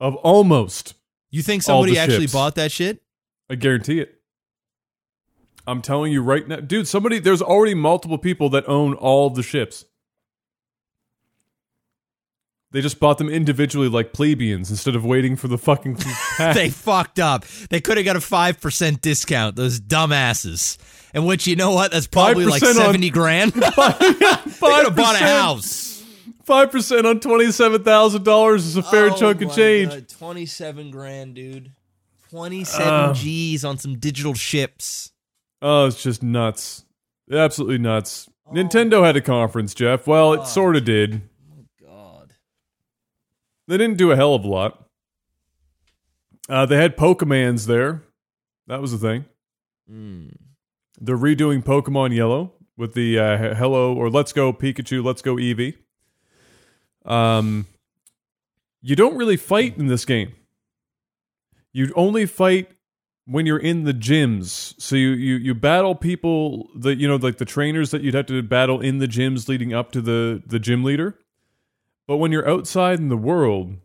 of 0.00 0.16
almost." 0.16 0.94
You 1.30 1.42
think 1.42 1.62
somebody 1.64 1.98
actually 1.98 2.22
ships. 2.22 2.32
bought 2.32 2.54
that 2.56 2.70
shit? 2.70 3.02
I 3.50 3.56
guarantee 3.56 4.00
it. 4.00 4.13
I'm 5.66 5.80
telling 5.82 6.12
you 6.12 6.22
right 6.22 6.46
now, 6.46 6.56
dude. 6.56 6.86
Somebody, 6.88 7.18
there's 7.18 7.40
already 7.42 7.74
multiple 7.74 8.18
people 8.18 8.48
that 8.50 8.68
own 8.68 8.94
all 8.94 9.30
the 9.30 9.42
ships. 9.42 9.84
They 12.70 12.80
just 12.80 12.98
bought 12.98 13.18
them 13.18 13.28
individually, 13.28 13.88
like 13.88 14.12
plebeians, 14.12 14.68
instead 14.68 14.96
of 14.96 15.04
waiting 15.04 15.36
for 15.36 15.46
the 15.46 15.56
fucking 15.56 15.96
they 16.38 16.70
fucked 16.70 17.20
up. 17.20 17.44
They 17.70 17.80
could 17.80 17.98
have 17.98 18.04
got 18.04 18.16
a 18.16 18.20
five 18.20 18.60
percent 18.60 19.00
discount. 19.00 19.54
Those 19.54 19.80
dumbasses. 19.80 20.76
And 21.14 21.24
which 21.24 21.46
you 21.46 21.54
know 21.54 21.70
what? 21.70 21.92
That's 21.92 22.08
probably 22.08 22.46
like 22.46 22.60
5% 22.60 22.68
on- 22.70 22.74
seventy 22.74 23.10
grand. 23.10 23.52
they 23.52 23.60
could 23.70 24.20
have 24.20 24.96
bought 24.96 25.14
a 25.14 25.18
house. 25.24 26.02
Five 26.42 26.72
percent 26.72 27.06
on 27.06 27.20
twenty-seven 27.20 27.84
thousand 27.84 28.24
dollars 28.24 28.66
is 28.66 28.76
a 28.76 28.82
fair 28.82 29.10
Oh 29.10 29.16
chunk 29.16 29.40
of 29.40 29.54
change. 29.54 29.90
God, 29.90 30.08
Twenty-seven 30.08 30.90
grand, 30.90 31.36
dude. 31.36 31.70
Twenty-seven 32.28 32.86
Uh. 32.92 33.14
G's 33.14 33.64
on 33.64 33.78
some 33.78 33.98
digital 33.98 34.34
ships. 34.34 35.12
Oh, 35.66 35.86
it's 35.86 36.02
just 36.02 36.22
nuts, 36.22 36.84
absolutely 37.32 37.78
nuts. 37.78 38.28
Nintendo 38.52 39.02
had 39.02 39.16
a 39.16 39.22
conference, 39.22 39.72
Jeff. 39.72 40.06
Well, 40.06 40.34
it 40.34 40.46
sort 40.46 40.76
of 40.76 40.84
did. 40.84 41.22
God. 41.80 42.34
They 43.66 43.78
didn't 43.78 43.96
do 43.96 44.10
a 44.10 44.16
hell 44.16 44.34
of 44.34 44.44
a 44.44 44.46
lot. 44.46 44.84
Uh, 46.50 46.66
they 46.66 46.76
had 46.76 46.98
Pokemans 46.98 47.66
there. 47.66 48.02
That 48.66 48.82
was 48.82 48.92
the 48.92 48.98
thing. 48.98 49.24
Hmm. 49.88 50.28
They're 51.00 51.16
redoing 51.16 51.64
Pokemon 51.64 52.14
Yellow 52.14 52.52
with 52.76 52.92
the 52.92 53.18
uh, 53.18 53.54
Hello 53.54 53.94
or 53.94 54.10
Let's 54.10 54.34
Go 54.34 54.52
Pikachu, 54.52 55.02
Let's 55.02 55.22
Go 55.22 55.36
Eevee. 55.36 55.76
Um, 57.06 57.68
you 58.82 58.96
don't 58.96 59.16
really 59.16 59.38
fight 59.38 59.78
in 59.78 59.86
this 59.86 60.04
game. 60.04 60.34
You 61.72 61.90
only 61.96 62.26
fight 62.26 62.70
when 63.26 63.46
you're 63.46 63.58
in 63.58 63.84
the 63.84 63.94
gyms. 63.94 64.74
So 64.80 64.96
you 64.96 65.10
you 65.10 65.36
you 65.36 65.54
battle 65.54 65.94
people 65.94 66.68
that 66.76 66.96
you 66.98 67.08
know 67.08 67.16
like 67.16 67.38
the 67.38 67.44
trainers 67.44 67.90
that 67.90 68.02
you'd 68.02 68.14
have 68.14 68.26
to 68.26 68.42
battle 68.42 68.80
in 68.80 68.98
the 68.98 69.08
gyms 69.08 69.48
leading 69.48 69.72
up 69.72 69.92
to 69.92 70.00
the 70.00 70.42
the 70.46 70.58
gym 70.58 70.84
leader. 70.84 71.18
But 72.06 72.18
when 72.18 72.32
you're 72.32 72.48
outside 72.48 72.98
in 72.98 73.08
the 73.08 73.16
world, 73.16 73.76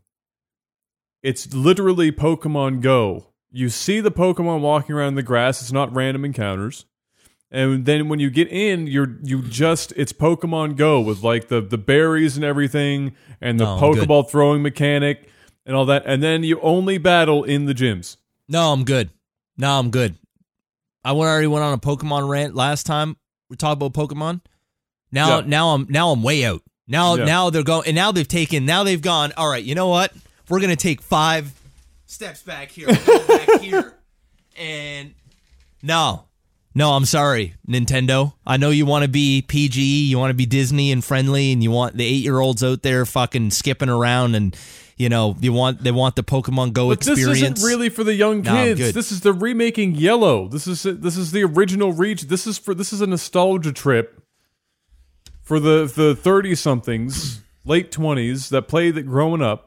it's 1.23 1.53
literally 1.53 2.11
Pokemon 2.11 2.81
Go 2.81 3.27
You 3.51 3.69
see 3.69 4.01
the 4.01 4.11
Pokemon 4.11 4.61
walking 4.61 4.95
around 4.95 5.09
in 5.09 5.15
the 5.15 5.23
grass. 5.23 5.61
It's 5.61 5.71
not 5.71 5.93
random 5.93 6.25
encounters. 6.25 6.85
And 7.51 7.85
then 7.85 8.09
when 8.09 8.19
you 8.19 8.29
get 8.29 8.47
in, 8.49 8.85
you're 8.87 9.17
you 9.23 9.41
just 9.41 9.91
it's 9.95 10.13
Pokemon 10.13 10.75
Go 10.75 10.99
with 10.99 11.23
like 11.23 11.47
the 11.47 11.61
the 11.61 11.77
berries 11.77 12.35
and 12.35 12.45
everything 12.45 13.15
and 13.41 13.59
the 13.59 13.65
Oh, 13.65 13.93
good. 13.93 14.07
Pokeball 14.07 14.29
throwing 14.29 14.61
mechanic 14.61 15.29
and 15.65 15.75
all 15.75 15.85
that. 15.85 16.03
And 16.05 16.21
then 16.21 16.43
you 16.43 16.59
only 16.61 16.97
battle 16.97 17.43
in 17.43 17.65
the 17.65 17.73
gyms. 17.73 18.17
No, 18.47 18.71
I'm 18.73 18.83
good. 18.83 19.09
No, 19.59 19.77
I'm 19.77 19.91
good. 19.91 20.15
I 21.03 21.11
already 21.11 21.47
went 21.47 21.63
on 21.65 21.73
a 21.73 21.77
Pokemon 21.77 22.27
rant 22.29 22.55
last 22.55 22.85
time. 22.85 23.17
We 23.49 23.57
talked 23.57 23.81
about 23.81 23.93
Pokemon. 23.93 24.41
Now, 25.11 25.39
Yeah. 25.39 25.45
now 25.45 25.69
I'm 25.75 25.85
now 25.89 26.11
I'm 26.11 26.23
way 26.23 26.45
out. 26.45 26.61
Now, 26.87 27.15
Yeah. 27.15 27.25
now 27.25 27.49
they're 27.49 27.63
going, 27.63 27.87
and 27.87 27.95
now 27.95 28.11
they've 28.11 28.27
taken. 28.27 28.65
Now 28.65 28.83
they've 28.83 29.01
gone. 29.01 29.33
All 29.37 29.47
right, 29.49 29.63
you 29.63 29.75
know 29.75 29.87
what? 29.89 30.13
We're 30.47 30.59
gonna 30.61 30.75
take 30.75 31.01
five 31.01 31.51
steps 32.05 32.41
back 32.41 32.71
here, 32.71 32.87
back 32.87 33.49
here, 33.61 33.93
and 34.57 35.13
no, 35.83 36.23
no, 36.73 36.93
I'm 36.93 37.05
sorry, 37.05 37.55
Nintendo. 37.67 38.33
I 38.47 38.57
know 38.57 38.69
you 38.69 38.85
want 38.85 39.03
to 39.03 39.09
be 39.09 39.41
PG, 39.41 40.05
you 40.05 40.17
want 40.17 40.29
to 40.31 40.35
be 40.35 40.45
Disney 40.45 40.91
and 40.91 41.03
friendly, 41.03 41.51
and 41.51 41.61
you 41.61 41.69
want 41.71 41.97
the 41.97 42.05
eight 42.05 42.23
year 42.23 42.39
olds 42.39 42.63
out 42.63 42.81
there 42.81 43.05
fucking 43.05 43.51
skipping 43.51 43.89
around, 43.89 44.35
and 44.35 44.55
you 44.99 45.09
know 45.09 45.35
you 45.39 45.51
want 45.53 45.81
they 45.83 45.91
want 45.91 46.15
the 46.15 46.23
Pokemon 46.23 46.73
Go 46.73 46.89
But 46.89 46.99
experience. 46.99 47.25
this 47.39 47.41
isn't 47.41 47.67
really 47.67 47.89
for 47.89 48.03
the 48.03 48.13
young 48.13 48.41
No, 48.43 48.53
kids. 48.53 48.79
good. 48.79 48.93
this 48.93 49.11
is 49.11 49.21
the 49.21 49.33
remaking 49.33 49.95
Yellow. 49.95 50.47
This 50.47 50.67
is 50.67 50.83
this 50.83 51.17
is 51.17 51.31
the 51.31 51.43
original 51.43 51.93
reach. 51.93 52.23
This 52.23 52.45
is 52.45 52.57
for 52.59 52.75
this 52.75 52.93
is 52.93 53.01
a 53.01 53.07
nostalgia 53.07 53.71
trip 53.71 54.21
for 55.41 55.59
the 55.59 55.85
the 55.93 56.15
thirty 56.15 56.53
somethings, 56.53 57.41
late 57.65 57.91
twenties 57.91 58.49
that 58.49 58.67
played 58.67 58.97
it 58.97 59.03
growing 59.03 59.41
up. 59.41 59.65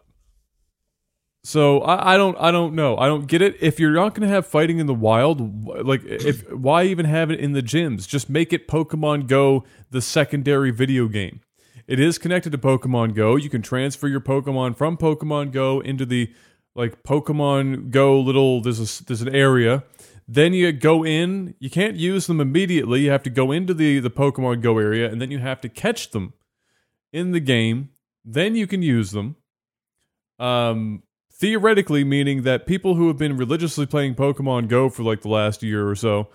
So 1.45 1.81
I, 1.81 2.15
I 2.15 2.17
don't 2.17 2.37
I 2.39 2.53
don't 2.53 2.75
know 2.75 2.97
I 2.99 3.07
don't 3.09 3.27
get 3.27 3.43
it. 3.43 3.57
If 3.61 3.81
you're 3.81 3.91
not 3.95 4.15
going 4.15 4.29
to 4.29 4.33
have 4.33 4.47
fighting 4.47 4.79
in 4.79 4.87
the 4.87 4.95
wild, 4.95 5.67
like 5.67 6.03
if 6.05 6.49
why 6.53 6.85
even 6.85 7.05
have 7.07 7.31
it 7.33 7.41
in 7.41 7.53
the 7.53 7.63
gyms? 7.63 8.07
Just 8.07 8.31
make 8.31 8.53
it 8.53 8.69
Pokemon 8.69 9.27
Go, 9.27 9.65
the 9.91 10.01
secondary 10.01 10.71
video 10.71 11.09
game. 11.09 11.41
It 11.87 11.99
is 11.99 12.19
connected 12.19 12.53
to 12.53 12.59
Pokemon 12.59 13.15
Go. 13.15 13.37
You 13.37 13.51
can 13.51 13.63
transfer 13.63 14.09
your 14.09 14.21
Pokemon 14.21 14.77
from 14.77 14.97
Pokemon 14.97 15.53
Go 15.53 15.81
into 15.81 16.07
the 16.07 16.33
like 16.75 17.03
Pokemon 17.03 17.91
Go 17.91 18.19
little. 18.21 18.61
There's 18.61 19.01
a 19.01 19.05
there's 19.05 19.23
an 19.23 19.35
area. 19.35 19.85
Then 20.29 20.55
you 20.55 20.71
go 20.73 21.05
in. 21.05 21.55
You 21.59 21.71
can't 21.71 21.97
use 21.97 22.27
them 22.27 22.41
immediately. 22.41 23.03
You 23.03 23.11
have 23.11 23.25
to 23.25 23.31
go 23.31 23.51
into 23.51 23.75
the 23.75 23.99
the 23.99 24.11
Pokemon 24.11 24.63
Go 24.63 24.79
area, 24.79 25.11
and 25.11 25.21
then 25.21 25.31
you 25.31 25.39
have 25.39 25.61
to 25.63 25.69
catch 25.69 26.11
them 26.11 26.35
in 27.13 27.33
the 27.33 27.41
game. 27.41 27.91
Then 28.25 28.55
you 28.55 28.67
can 28.67 28.83
use 28.83 29.11
them. 29.11 29.37
Um, 30.39 31.03
theoretically, 31.33 32.05
meaning 32.05 32.43
that 32.43 32.67
people 32.67 32.95
who 32.95 33.09
have 33.09 33.19
been 33.19 33.37
religiously 33.37 33.87
playing 33.87 34.15
Pokemon 34.15 34.69
Go 34.69 34.89
for 34.89 35.03
like 35.03 35.23
the 35.23 35.29
last 35.29 35.63
year 35.63 35.89
or 35.89 35.97
so 35.97 36.29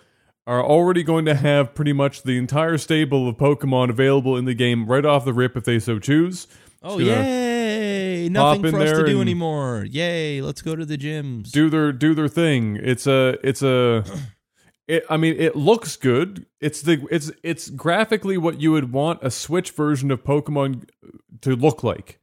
are 0.48 0.64
already 0.64 1.04
going 1.04 1.26
to 1.26 1.36
have 1.36 1.76
pretty 1.76 1.92
much 1.92 2.24
the 2.24 2.38
entire 2.38 2.78
stable 2.78 3.28
of 3.28 3.36
Pokemon 3.36 3.90
available 3.90 4.38
in 4.38 4.46
the 4.46 4.54
game 4.54 4.86
right 4.88 5.06
off 5.06 5.26
the 5.26 5.34
rip 5.34 5.58
if 5.58 5.66
they 5.66 5.78
so 5.78 6.00
choose. 6.00 6.48
Oh 6.82 7.00
yay! 7.00 8.30
Nothing 8.30 8.72
for 8.72 8.80
us 8.80 8.92
to 8.92 9.06
do 9.06 9.20
anymore. 9.20 9.86
Yay! 9.90 10.42
Let's 10.42 10.62
go 10.62 10.76
to 10.76 10.86
the 10.86 10.98
gyms. 10.98 11.52
do 11.52 11.70
their 11.70 11.92
do 11.92 12.16
their 12.16 12.30
thing. 12.30 12.78
It's 12.82 13.06
a 13.06 13.38
it's 13.44 13.62
a 13.62 14.06
it, 14.88 15.04
I 15.10 15.18
mean 15.18 15.36
it 15.38 15.58
looks 15.58 15.98
good. 15.98 16.46
It's 16.62 16.82
the 16.82 17.06
it's 17.12 17.30
it's 17.44 17.70
graphically 17.70 18.38
what 18.38 18.62
you 18.62 18.72
would 18.72 18.94
want 18.94 19.20
a 19.22 19.30
Switch 19.30 19.72
version 19.72 20.12
of 20.12 20.24
Pokemon 20.24 20.88
to 21.42 21.56
look 21.58 21.84
like. 21.84 22.20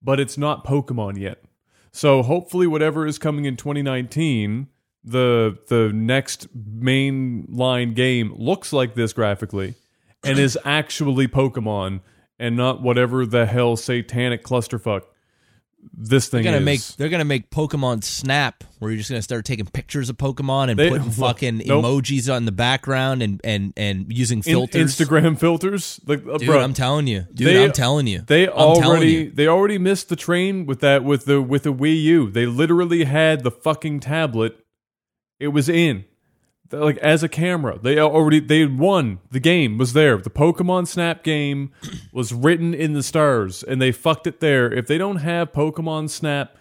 But 0.00 0.20
it's 0.20 0.38
not 0.38 0.64
Pokemon 0.64 1.18
yet. 1.18 1.42
So 1.90 2.22
hopefully 2.22 2.68
whatever 2.68 3.04
is 3.04 3.18
coming 3.18 3.46
in 3.46 3.56
2019, 3.56 4.68
the 5.04 5.58
the 5.68 5.90
next 5.94 6.48
main 6.54 7.46
line 7.48 7.94
game 7.94 8.34
looks 8.36 8.72
like 8.72 8.94
this 8.94 9.12
graphically 9.12 9.74
and 10.24 10.38
is 10.38 10.58
actually 10.64 11.28
Pokemon 11.28 12.00
and 12.38 12.56
not 12.56 12.82
whatever 12.82 13.24
the 13.26 13.46
hell 13.46 13.76
satanic 13.76 14.42
clusterfuck 14.44 15.02
this 15.96 16.28
thing 16.28 16.42
They're 16.42 16.52
gonna 16.52 16.62
is. 16.62 16.64
make 16.64 16.96
they're 16.96 17.08
gonna 17.08 17.24
make 17.24 17.50
Pokemon 17.50 18.02
Snap, 18.02 18.64
where 18.80 18.90
you're 18.90 18.98
just 18.98 19.10
gonna 19.10 19.22
start 19.22 19.44
taking 19.44 19.64
pictures 19.64 20.10
of 20.10 20.16
Pokemon 20.16 20.70
and 20.70 20.78
They- 20.78 20.88
putting 20.90 21.10
fucking 21.10 21.62
Nope. 21.66 21.84
emojis 21.84 22.32
on 22.34 22.44
the 22.46 22.52
background 22.52 23.22
and 23.22 23.40
and 23.44 23.72
and 23.76 24.06
using 24.12 24.38
In- 24.38 24.42
filters. 24.42 24.96
Instagram 24.96 25.38
filters, 25.38 26.00
like 26.06 26.26
uh, 26.26 26.36
dude. 26.38 26.48
bro, 26.48 26.60
I'm 26.60 26.74
telling 26.74 27.06
you, 27.06 27.26
dude. 27.32 27.46
They- 27.46 27.64
I'm 27.64 27.70
telling 27.72 28.08
you, 28.08 28.22
they 28.26 28.48
I'm 28.48 28.54
already 28.54 29.12
you. 29.12 29.30
they 29.30 29.46
already 29.46 29.78
missed 29.78 30.08
the 30.08 30.16
train 30.16 30.66
with 30.66 30.80
that 30.80 31.04
with 31.04 31.26
the 31.26 31.40
with 31.40 31.62
the 31.62 31.72
Wii 31.72 32.02
U. 32.02 32.30
They 32.30 32.44
literally 32.46 33.04
had 33.04 33.44
the 33.44 33.50
fucking 33.52 34.00
tablet. 34.00 34.58
It 35.40 35.48
was 35.48 35.68
in 35.68 36.04
like 36.72 36.98
as 36.98 37.22
a 37.22 37.28
camera. 37.28 37.78
They 37.78 37.98
already 37.98 38.40
they 38.40 38.60
had 38.60 38.78
won 38.78 39.20
the 39.30 39.40
game 39.40 39.78
was 39.78 39.92
there. 39.92 40.16
The 40.18 40.30
Pokemon 40.30 40.86
Snap 40.86 41.22
game 41.22 41.72
was 42.12 42.32
written 42.32 42.74
in 42.74 42.92
the 42.92 43.02
stars, 43.02 43.62
and 43.62 43.80
they 43.80 43.92
fucked 43.92 44.26
it 44.26 44.40
there. 44.40 44.72
If 44.72 44.86
they 44.86 44.98
don't 44.98 45.16
have 45.16 45.52
Pokemon 45.52 46.10
Snap 46.10 46.56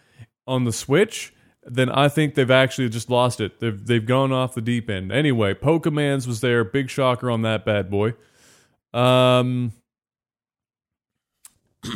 on 0.48 0.64
the 0.64 0.74
Switch. 0.74 1.34
Then 1.70 1.90
I 1.90 2.08
think 2.08 2.36
they've 2.36 2.50
actually 2.50 2.88
just 2.88 3.10
lost 3.10 3.42
it. 3.42 3.60
They've 3.60 3.86
they've 3.86 4.06
gone 4.06 4.32
off 4.32 4.56
the 4.56 4.62
deep 4.62 4.90
end. 4.90 5.12
Anyway, 5.12 5.54
Pokemon's 5.54 6.26
was 6.26 6.40
there. 6.40 6.64
Big 6.64 6.90
shocker 6.90 7.30
on 7.30 7.42
that 7.42 7.66
bad 7.66 7.90
boy. 7.90 8.14
Um, 8.94 9.74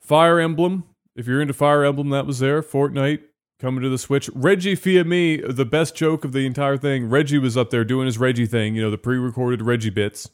Fire 0.00 0.38
Emblem. 0.38 0.84
If 1.16 1.26
you're 1.26 1.42
into 1.42 1.54
Fire 1.54 1.84
Emblem, 1.84 2.10
that 2.10 2.24
was 2.24 2.38
there. 2.38 2.62
Fortnite 2.62 3.22
coming 3.60 3.82
to 3.82 3.88
the 3.88 3.98
Switch. 3.98 4.28
Reggie 4.34 4.74
Fils-Aimé, 4.74 5.54
the 5.54 5.64
best 5.64 5.94
joke 5.94 6.24
of 6.24 6.32
the 6.32 6.46
entire 6.46 6.76
thing. 6.76 7.08
Reggie 7.08 7.38
was 7.38 7.56
up 7.56 7.70
there 7.70 7.84
doing 7.84 8.06
his 8.06 8.18
Reggie 8.18 8.46
thing, 8.46 8.74
you 8.74 8.82
know, 8.82 8.90
the 8.90 8.98
pre-recorded 8.98 9.62
Reggie 9.62 9.90
bits. 9.90 10.30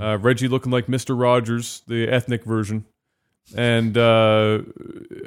Uh, 0.00 0.16
Reggie 0.16 0.48
looking 0.48 0.72
like 0.72 0.88
Mister 0.88 1.14
Rogers, 1.14 1.82
the 1.86 2.08
ethnic 2.08 2.44
version, 2.44 2.86
and 3.54 3.94
uh, 3.98 4.60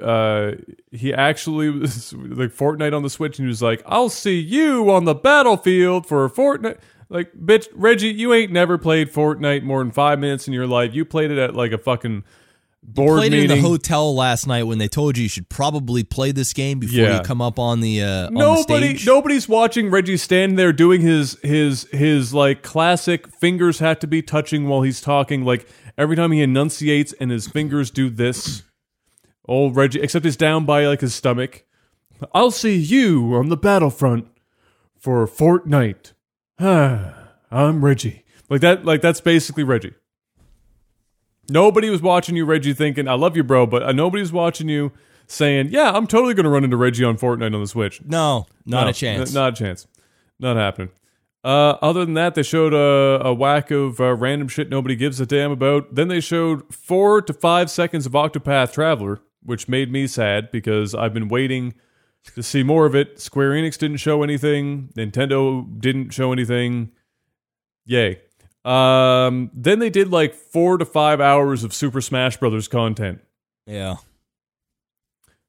uh, 0.01 0.53
he 0.91 1.13
actually 1.13 1.69
was 1.69 2.11
like 2.13 2.49
Fortnite 2.49 2.95
on 2.95 3.03
the 3.03 3.11
Switch, 3.11 3.37
and 3.37 3.45
he 3.45 3.49
was 3.49 3.61
like, 3.61 3.83
"I'll 3.85 4.09
see 4.09 4.39
you 4.39 4.89
on 4.89 5.05
the 5.05 5.13
battlefield 5.13 6.07
for 6.07 6.27
Fortnite." 6.29 6.79
Like, 7.09 7.33
bitch, 7.33 7.67
Reggie, 7.75 8.07
you 8.07 8.33
ain't 8.33 8.51
never 8.51 8.79
played 8.79 9.13
Fortnite 9.13 9.61
more 9.61 9.83
than 9.83 9.91
five 9.91 10.17
minutes 10.17 10.47
in 10.47 10.53
your 10.55 10.65
life. 10.65 10.95
You 10.95 11.05
played 11.05 11.29
it 11.29 11.37
at 11.37 11.55
like 11.55 11.71
a 11.71 11.77
fucking 11.77 12.23
board 12.83 13.17
Played 13.19 13.33
it 13.33 13.43
in 13.43 13.47
the 13.49 13.61
hotel 13.61 14.13
last 14.15 14.45
night 14.45 14.63
when 14.63 14.77
they 14.77 14.87
told 14.87 15.17
you 15.17 15.23
you 15.23 15.29
should 15.29 15.49
probably 15.49 16.03
play 16.03 16.31
this 16.31 16.53
game 16.53 16.79
before 16.79 16.99
Yeah. 16.99 17.17
you 17.17 17.23
come 17.23 17.41
up 17.41 17.57
on 17.57 17.79
the 17.79 18.01
uh, 18.03 18.27
on 18.27 18.33
the 18.33 18.39
Nobody, 18.39 18.99
nobody's 19.05 19.49
watching 19.49 19.89
Reggie 19.89 20.17
stand 20.17 20.59
there 20.59 20.71
doing 20.73 21.01
his 21.01 21.37
his 21.41 21.87
his 21.91 22.33
like 22.33 22.61
classic 22.61 23.27
fingers 23.27 23.79
have 23.79 23.99
to 23.99 24.07
be 24.07 24.21
touching 24.21 24.67
while 24.67 24.81
he's 24.83 25.01
talking. 25.01 25.43
Like 25.43 25.67
every 25.97 26.15
time 26.15 26.31
he 26.31 26.41
enunciates 26.41 27.13
and 27.19 27.31
his 27.31 27.47
fingers 27.47 27.89
do 27.89 28.09
this. 28.09 28.63
Old 29.45 29.75
Reggie, 29.75 29.99
except 29.99 30.23
he's 30.23 30.37
down 30.37 30.63
by 30.65 30.85
like 30.87 31.01
his 31.01 31.13
stomach. 31.13 31.65
I'll 32.33 32.51
see 32.51 32.75
you 32.77 33.33
on 33.35 33.49
the 33.49 33.57
battlefront 33.57 34.27
for 34.97 35.27
Fortnite. 35.27 36.13
I'm 36.59 37.83
Reggie. 37.83 38.23
Like 38.49 38.61
that. 38.61 38.85
Like 38.85 39.01
that's 39.01 39.19
basically 39.19 39.63
Reggie. 39.63 39.93
Nobody 41.53 41.89
was 41.91 42.01
watching 42.01 42.35
you, 42.35 42.45
Reggie, 42.45 42.73
thinking, 42.73 43.07
I 43.07 43.13
love 43.13 43.37
you, 43.37 43.43
bro, 43.43 43.67
but 43.67 43.83
uh, 43.83 43.91
nobody's 43.91 44.31
watching 44.31 44.67
you 44.69 44.91
saying, 45.27 45.67
yeah, 45.69 45.91
I'm 45.91 46.07
totally 46.07 46.33
going 46.33 46.45
to 46.45 46.49
run 46.49 46.63
into 46.63 46.77
Reggie 46.77 47.03
on 47.03 47.15
Fortnite 47.15 47.53
on 47.53 47.61
the 47.61 47.67
Switch. 47.67 48.01
No, 48.03 48.47
not 48.65 48.85
No, 48.85 48.89
a 48.89 48.93
chance. 48.93 49.29
n- 49.29 49.33
Not 49.35 49.53
a 49.53 49.55
chance. 49.55 49.85
Not 50.39 50.57
happening. 50.57 50.89
Uh, 51.43 51.77
other 51.81 52.05
than 52.05 52.15
that, 52.15 52.33
they 52.33 52.41
showed 52.41 52.73
a, 52.73 53.21
a 53.27 53.33
whack 53.33 53.69
of 53.69 53.99
uh, 53.99 54.15
random 54.15 54.47
shit 54.47 54.69
nobody 54.69 54.95
gives 54.95 55.19
a 55.19 55.25
damn 55.27 55.51
about. 55.51 55.93
Then 55.93 56.07
they 56.07 56.21
showed 56.21 56.73
four 56.73 57.21
to 57.21 57.33
five 57.33 57.69
seconds 57.69 58.05
of 58.07 58.13
Octopath 58.13 58.73
Traveler, 58.73 59.19
which 59.43 59.67
made 59.67 59.91
me 59.91 60.07
sad 60.07 60.49
because 60.51 60.95
I've 60.95 61.13
been 61.13 61.27
waiting 61.27 61.75
to 62.33 62.41
see 62.41 62.63
more 62.63 62.85
of 62.87 62.95
it. 62.95 63.19
Square 63.19 63.51
Enix 63.51 63.77
didn't 63.77 63.97
show 63.97 64.23
anything. 64.23 64.89
Nintendo 64.97 65.67
didn't 65.79 66.11
show 66.11 66.31
anything. 66.31 66.91
Yay. 67.85 68.21
Um, 68.65 69.51
then 69.53 69.79
they 69.79 69.89
did 69.89 70.09
like 70.11 70.33
four 70.33 70.77
to 70.77 70.85
five 70.85 71.19
hours 71.19 71.63
of 71.63 71.73
Super 71.73 72.01
Smash 72.01 72.37
Brothers 72.37 72.67
content. 72.67 73.19
yeah. 73.65 73.95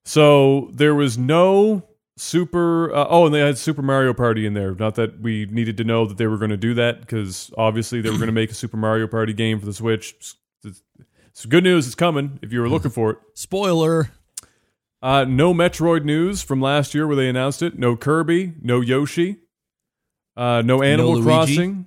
So 0.06 0.70
there 0.74 0.94
was 0.94 1.16
no 1.16 1.82
Super. 2.16 2.94
Uh, 2.94 3.06
oh, 3.08 3.26
and 3.26 3.34
they 3.34 3.40
had 3.40 3.58
Super 3.58 3.82
Mario 3.82 4.14
Party 4.14 4.46
in 4.46 4.54
there. 4.54 4.74
Not 4.74 4.94
that 4.96 5.20
we 5.20 5.46
needed 5.46 5.76
to 5.78 5.84
know 5.84 6.06
that 6.06 6.16
they 6.16 6.28
were 6.28 6.36
going 6.38 6.50
to 6.50 6.56
do 6.56 6.72
that 6.74 7.00
because 7.00 7.50
obviously 7.58 8.00
they 8.00 8.10
were 8.10 8.16
going 8.16 8.28
to 8.28 8.32
make 8.32 8.50
a 8.52 8.54
Super 8.54 8.76
Mario 8.76 9.08
Party 9.08 9.32
game 9.32 9.58
for 9.58 9.66
the 9.66 9.72
Switch. 9.72 10.14
It's, 10.18 10.36
it's- 10.64 11.46
good 11.46 11.64
news. 11.64 11.86
It's 11.86 11.96
coming 11.96 12.38
if 12.42 12.52
you 12.52 12.60
were 12.60 12.68
looking 12.68 12.92
for 12.92 13.10
it. 13.10 13.18
Spoiler. 13.34 14.10
Uh, 15.02 15.24
no 15.24 15.52
Metroid 15.52 16.04
news 16.04 16.40
from 16.42 16.60
last 16.60 16.94
year 16.94 17.06
where 17.08 17.16
they 17.16 17.28
announced 17.28 17.60
it. 17.62 17.76
No 17.78 17.96
Kirby. 17.96 18.54
No 18.62 18.80
Yoshi. 18.80 19.38
Uh, 20.36 20.62
no 20.64 20.82
Animal 20.82 21.14
Luigi. 21.14 21.24
Crossing. 21.24 21.86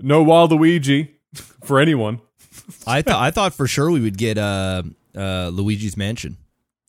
No 0.00 0.24
Waluigi 0.24 1.10
for 1.64 1.80
anyone. 1.80 2.20
I 2.86 3.02
thought 3.02 3.22
I 3.22 3.30
thought 3.30 3.54
for 3.54 3.66
sure 3.66 3.90
we 3.90 4.00
would 4.00 4.18
get 4.18 4.38
uh, 4.38 4.82
uh, 5.14 5.50
Luigi's 5.52 5.96
Mansion 5.96 6.36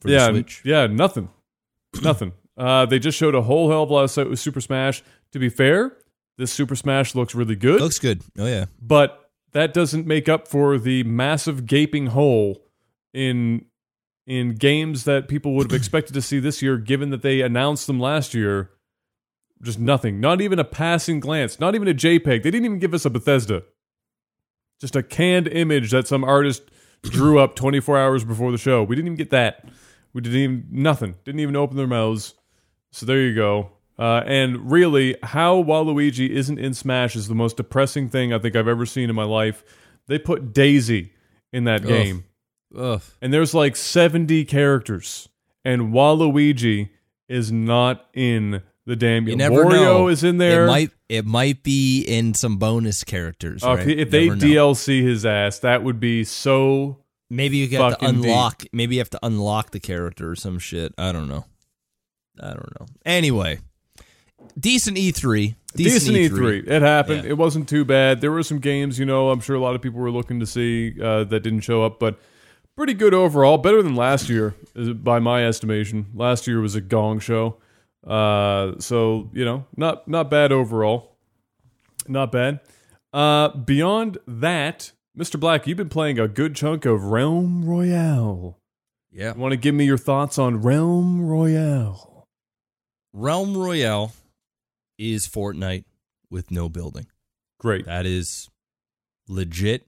for 0.02 0.10
yeah, 0.10 0.28
the 0.28 0.34
Switch. 0.34 0.62
yeah, 0.64 0.88
nothing, 0.88 1.30
nothing. 2.02 2.34
Uh, 2.58 2.86
they 2.86 3.00
just 3.00 3.18
showed 3.18 3.36
a 3.36 3.42
whole 3.42 3.70
hell 3.70 3.84
of 3.84 3.90
a 3.90 3.94
lot 3.94 4.04
of 4.04 4.12
stuff 4.12 4.28
with 4.28 4.40
Super 4.40 4.62
Smash. 4.62 5.04
To 5.34 5.40
be 5.40 5.50
fair, 5.50 5.96
this 6.38 6.52
Super 6.52 6.76
Smash 6.76 7.14
looks 7.16 7.36
really 7.36 7.56
good, 7.56 7.80
Looks 7.82 8.00
good. 8.00 8.22
Oh 8.40 8.46
yeah. 8.46 8.66
but 8.82 9.30
that 9.52 9.74
doesn't 9.74 10.06
make 10.08 10.28
up 10.30 10.48
for 10.48 10.78
the 10.78 11.04
massive 11.04 11.66
gaping 11.66 12.08
hole 12.08 12.64
in 13.14 13.66
in 14.26 14.56
games 14.56 15.06
that 15.06 15.28
people 15.28 15.54
would 15.56 15.72
have 15.72 15.80
expected 15.80 16.14
to 16.14 16.22
see 16.22 16.40
this 16.40 16.62
year, 16.62 16.78
given 16.78 17.10
that 17.12 17.22
they 17.22 17.42
announced 17.42 17.88
them 17.88 18.00
last 18.00 18.34
year. 18.34 18.72
Just 19.62 19.80
nothing. 19.80 20.20
Not 20.20 20.42
even 20.42 20.60
a 20.60 20.64
passing 20.64 21.20
glance. 21.20 21.60
Not 21.60 21.76
even 21.76 21.88
a 21.88 21.94
JPEG. 21.94 22.44
They 22.44 22.52
didn't 22.52 22.66
even 22.66 22.80
give 22.80 22.94
us 22.94 23.06
a 23.06 23.10
Bethesda. 23.10 23.64
Just 24.80 24.96
a 24.96 25.02
canned 25.02 25.48
image 25.48 25.92
that 25.92 26.08
some 26.08 26.24
artist 26.24 26.64
drew 27.04 27.40
up 27.40 27.56
24 27.56 27.98
hours 27.98 28.24
before 28.24 28.52
the 28.52 28.58
show. 28.58 28.84
We 28.84 28.96
didn't 28.96 29.08
even 29.08 29.18
get 29.18 29.32
that. 29.32 29.68
We 30.14 30.22
didn't 30.22 30.38
even 30.40 30.68
nothing. 30.72 31.16
Didn't 31.26 31.42
even 31.42 31.56
open 31.56 31.78
their 31.78 31.88
mouths. 31.88 32.36
So 32.92 33.06
there 33.06 33.22
you 33.22 33.36
go. 33.36 33.72
Uh, 34.00 34.22
and 34.28 34.72
really, 34.72 35.16
how 35.24 35.64
Waluigi 35.64 36.30
isn't 36.30 36.60
in 36.60 36.74
Smash 36.76 37.16
is 37.16 37.28
the 37.28 37.36
most 37.36 37.58
depressing 37.58 38.10
thing 38.10 38.32
I 38.32 38.38
think 38.38 38.56
I've 38.56 38.68
ever 38.68 38.86
seen 38.86 39.10
in 39.10 39.16
my 39.16 39.24
life. 39.24 39.64
They 40.08 40.20
put 40.20 40.54
Daisy 40.54 41.14
in 41.52 41.64
that 41.64 41.82
Ugh. 41.82 41.88
game, 41.88 42.26
Ugh. 42.78 43.02
and 43.22 43.34
there's 43.34 43.56
like 43.56 43.76
70 43.76 44.46
characters, 44.46 45.30
and 45.66 45.94
Waluigi 45.94 46.90
is 47.28 47.52
not 47.52 48.06
in 48.14 48.62
the 48.88 48.96
damn 48.96 49.28
You 49.28 49.36
never 49.36 49.66
Wario 49.66 49.72
know. 49.72 50.08
is 50.08 50.24
in 50.24 50.38
there. 50.38 50.64
It 50.64 50.68
might 50.68 50.92
it 51.10 51.26
might 51.26 51.62
be 51.62 52.02
in 52.02 52.34
some 52.34 52.58
bonus 52.58 53.04
characters. 53.04 53.64
Uh, 53.64 53.76
right? 53.76 53.88
if, 53.88 54.10
they 54.10 54.30
Never 54.30 54.36
know. 54.38 54.48
DLC 54.48 55.04
his 55.04 55.26
ass, 55.26 55.60
that 55.60 55.84
would 55.84 56.00
be 56.00 56.24
so. 56.24 56.98
maybe 57.30 57.58
you 57.58 57.68
have 57.78 57.94
to 57.94 58.00
fucking 58.00 58.22
deep. 58.22 58.26
unlock. 58.26 58.64
Maybe 58.74 58.96
you 58.96 59.02
have 59.02 59.10
to 59.12 59.20
unlock 59.24 59.72
the 59.72 59.80
character 59.80 60.32
or 60.32 60.36
some 60.36 60.58
shit. 60.58 60.94
I 60.98 61.12
don't 61.12 61.28
know. 61.28 61.46
I 62.42 62.48
don't 62.48 62.80
know. 62.80 62.86
Anyway, 63.06 63.60
decent 64.60 64.98
E3. 64.98 65.56
Decent, 65.76 66.16
Decent, 66.16 66.40
E3. 66.40 66.68
It 66.68 66.82
happened. 66.82 67.24
Yeah. 67.26 67.32
It 67.32 67.38
wasn't 67.38 67.68
too 67.70 67.86
bad. 67.86 68.22
There 68.22 68.32
were 68.32 68.42
some 68.42 68.60
games, 68.60 68.98
you 68.98 69.06
know, 69.06 69.30
I'm 69.30 69.42
sure 69.42 69.56
a 69.56 69.60
lot 69.60 69.76
of 69.76 69.82
people 69.82 70.00
were 70.00 70.10
looking 70.10 70.40
to 70.40 70.46
see 70.48 70.96
uh, 71.02 71.24
that 71.26 71.42
didn't 71.42 71.60
show 71.62 71.84
up, 71.84 72.00
but 72.00 72.18
pretty 72.76 72.94
good 72.96 73.14
overall. 73.14 73.58
Better 73.60 73.84
than 73.84 73.96
last 73.96 74.28
year, 74.30 74.56
by 74.76 75.20
my 75.20 75.46
estimation. 75.46 76.08
Last 76.16 76.48
year 76.48 76.62
was 76.62 76.74
a 76.74 76.82
gong 76.82 77.20
show. 77.20 77.58
Uh, 78.08 78.80
so, 78.80 79.30
you 79.34 79.44
know, 79.44 79.66
not 79.76 80.08
not 80.08 80.30
bad 80.30 80.52
overall. 80.52 81.18
Not 82.08 82.32
bad. 82.32 82.62
Uh, 83.12 83.50
beyond 83.50 84.18
that, 84.28 84.92
Mr. 85.18 85.40
Black, 85.40 85.68
you've 85.68 85.78
been 85.78 85.90
playing 85.90 86.20
a 86.20 86.28
good 86.28 86.56
chunk 86.56 86.86
of 86.86 87.06
Realm 87.06 87.66
Royale. 87.66 88.60
Yeah. 89.12 89.34
You 89.34 89.42
want 89.42 89.52
to 89.52 89.58
give 89.58 89.76
me 89.76 89.86
your 89.86 89.98
thoughts 89.98 90.38
on 90.38 90.62
Realm 90.62 91.22
Royale? 91.26 92.28
Realm 93.14 93.58
Royale 93.58 94.14
is 94.98 95.28
Fortnite 95.28 95.86
with 96.30 96.52
no 96.52 96.70
building. 96.70 97.08
Great. 97.60 97.86
That 97.86 98.06
is 98.06 98.50
legit 99.28 99.88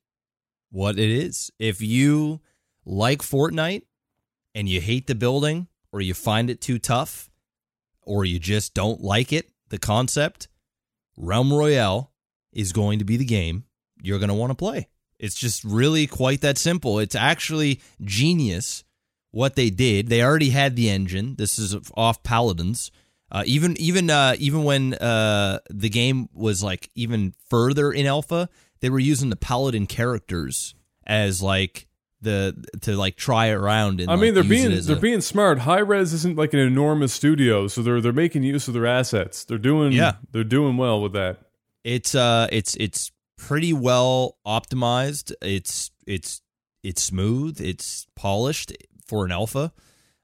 what 0.72 0.98
it 0.98 1.10
is. 1.10 1.52
If 1.60 1.82
you 1.82 2.42
like 2.86 3.20
Fortnite 3.20 3.84
and 4.56 4.68
you 4.68 4.82
hate 4.82 5.08
the 5.08 5.16
building 5.16 5.68
or 5.92 6.02
you 6.02 6.14
find 6.14 6.50
it 6.50 6.62
too 6.62 6.80
tough 6.80 7.29
or 8.10 8.26
you 8.26 8.40
just 8.40 8.74
don't 8.74 9.02
like 9.02 9.32
it, 9.32 9.52
the 9.70 9.78
concept, 9.78 10.48
Realm 11.16 11.54
Royale 11.54 12.12
is 12.52 12.74
going 12.74 12.98
to 13.00 13.06
be 13.06 13.18
the 13.18 13.26
game 13.26 13.66
you're 14.02 14.18
going 14.18 14.30
to 14.30 14.36
want 14.36 14.50
to 14.50 14.56
play. 14.56 14.88
It's 15.20 15.36
just 15.36 15.64
really 15.64 16.08
quite 16.08 16.42
that 16.42 16.58
simple. 16.58 16.98
It's 16.98 17.14
actually 17.14 17.82
genius 18.02 18.84
what 19.30 19.56
they 19.56 19.70
did. 19.70 20.08
They 20.08 20.24
already 20.24 20.50
had 20.50 20.76
the 20.76 20.90
engine. 20.90 21.36
This 21.38 21.60
is 21.60 21.76
off 21.96 22.24
Paladins. 22.24 22.90
Uh, 23.32 23.44
even 23.46 23.78
even 23.78 24.10
uh, 24.10 24.36
even 24.40 24.64
when 24.64 24.96
uh, 24.96 25.60
the 25.70 25.90
game 25.90 26.30
was 26.34 26.64
like 26.64 26.90
even 26.96 27.36
further 27.48 27.92
in 27.92 28.08
alpha, 28.08 28.50
they 28.80 28.90
were 28.90 28.98
using 28.98 29.30
the 29.30 29.36
Paladin 29.36 29.86
characters 29.86 30.74
as 31.06 31.44
like 31.44 31.88
the 32.22 32.56
to 32.82 32.96
like 32.96 33.16
try 33.16 33.48
it 33.48 33.54
around. 33.54 34.02
And 34.02 34.10
I 34.12 34.16
mean, 34.16 34.26
like, 34.28 34.34
they're 34.36 34.44
being 34.50 34.82
they're 34.86 34.98
a- 34.98 35.00
being 35.00 35.22
smart. 35.22 35.60
Hi-Rez 35.60 36.14
isn't 36.14 36.36
like 36.38 36.54
an 36.54 36.60
enormous 36.60 37.14
studio, 37.14 37.68
so 37.68 37.82
they're 37.82 38.02
they're 38.02 38.12
making 38.14 38.44
use 38.44 38.68
of 38.68 38.74
their 38.74 38.86
assets. 38.88 39.46
They're 39.46 39.58
doing 39.58 39.92
Yeah. 39.94 40.14
they're 40.32 40.44
doing 40.44 40.78
well 40.78 41.02
with 41.02 41.14
that. 41.14 41.38
it's 41.84 42.14
uh 42.16 42.48
it's 42.52 42.76
it's 42.76 43.12
pretty 43.38 43.72
well 43.72 44.38
optimized 44.46 45.32
it's 45.42 45.92
it's 46.06 46.42
it's 46.84 47.02
smooth 47.02 47.62
it's 47.62 48.06
polished 48.16 48.74
for 49.08 49.24
an 49.26 49.32
alpha 49.32 49.72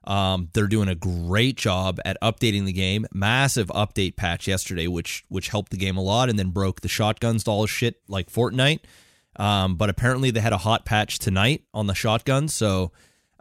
um 0.04 0.48
they're 0.52 0.66
doing 0.66 0.88
a 0.88 0.94
great 0.94 1.56
job 1.56 1.98
at 2.04 2.18
updating 2.22 2.66
the 2.66 2.72
game 2.74 3.06
massive 3.12 3.68
update 3.68 4.16
patch 4.16 4.46
yesterday 4.46 4.86
which 4.86 5.24
which 5.28 5.48
helped 5.48 5.70
the 5.70 5.78
game 5.78 5.96
a 5.96 6.02
lot 6.02 6.28
and 6.28 6.38
then 6.38 6.50
broke 6.50 6.82
the 6.82 6.88
shotguns 6.88 7.42
to 7.44 7.50
all 7.50 7.64
shit 7.66 8.02
like 8.06 8.30
Fortnite 8.30 8.80
um 9.38 9.76
but 9.76 9.88
apparently 9.90 10.30
they 10.30 10.40
had 10.40 10.52
a 10.52 10.58
hot 10.58 10.84
patch 10.84 11.18
tonight 11.18 11.64
on 11.74 11.86
the 11.86 11.94
shotgun, 11.94 12.48
so 12.48 12.92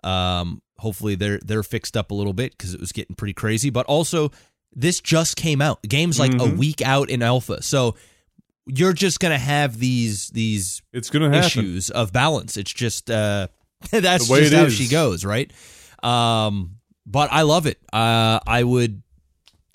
um 0.04 0.62
hopefully 0.78 1.16
they're 1.16 1.40
they're 1.40 1.64
fixed 1.64 1.96
up 1.98 2.12
a 2.12 2.14
little 2.14 2.34
bit 2.34 2.58
cuz 2.58 2.74
it 2.74 2.80
was 2.80 2.92
getting 2.92 3.16
pretty 3.16 3.34
crazy 3.34 3.70
but 3.70 3.86
also 3.86 4.30
this 4.74 5.00
just 5.00 5.38
came 5.38 5.62
out 5.62 5.82
the 5.82 5.88
game's 5.88 6.20
like 6.20 6.34
a 6.34 6.38
Mhm. 6.46 6.58
week 6.58 6.82
out 6.82 7.10
in 7.10 7.22
alpha 7.24 7.62
so 7.64 7.96
you're 8.68 8.94
just 8.94 9.20
gonna 9.20 9.38
have 9.38 9.78
these 9.80 10.30
these 10.30 10.82
It's 10.92 11.10
gonna 11.10 11.28
happen. 11.30 11.46
issues 11.46 11.90
of 11.92 12.12
balance. 12.12 12.58
It's 12.58 12.74
just 12.74 13.10
uh, 13.12 13.48
that's 13.92 14.28
just 14.28 14.54
how 14.54 14.66
is. 14.66 14.74
she 14.74 14.88
goes, 14.88 15.24
right? 15.24 15.52
Um, 16.04 16.78
but 17.06 17.32
I 17.32 17.44
love 17.44 17.68
it. 17.68 17.78
Uh, 17.94 18.40
I 18.48 18.64
would, 18.64 19.04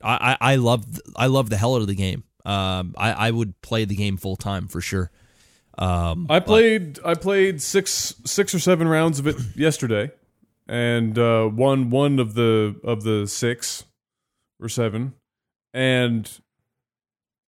I, 0.02 0.36
I 0.40 0.52
I 0.52 0.56
love 0.56 0.84
I 1.14 1.26
love 1.26 1.50
the 1.50 1.56
hell 1.56 1.76
out 1.76 1.82
of 1.82 1.86
the 1.86 1.94
game. 1.94 2.24
Um, 2.44 2.94
I 2.98 3.12
I 3.12 3.30
would 3.30 3.60
play 3.62 3.84
the 3.84 3.94
game 3.94 4.16
full 4.16 4.34
time 4.36 4.66
for 4.66 4.80
sure. 4.80 5.12
Um, 5.80 6.26
I 6.28 6.40
played 6.40 6.98
I 7.04 7.14
played 7.14 7.62
six 7.62 8.14
six 8.24 8.54
or 8.54 8.58
seven 8.58 8.86
rounds 8.86 9.18
of 9.18 9.26
it 9.26 9.36
yesterday, 9.56 10.10
and 10.68 11.18
uh, 11.18 11.48
won 11.52 11.88
one 11.90 12.18
of 12.18 12.34
the 12.34 12.78
of 12.84 13.02
the 13.02 13.26
six 13.26 13.84
or 14.60 14.68
seven, 14.68 15.14
and 15.72 16.30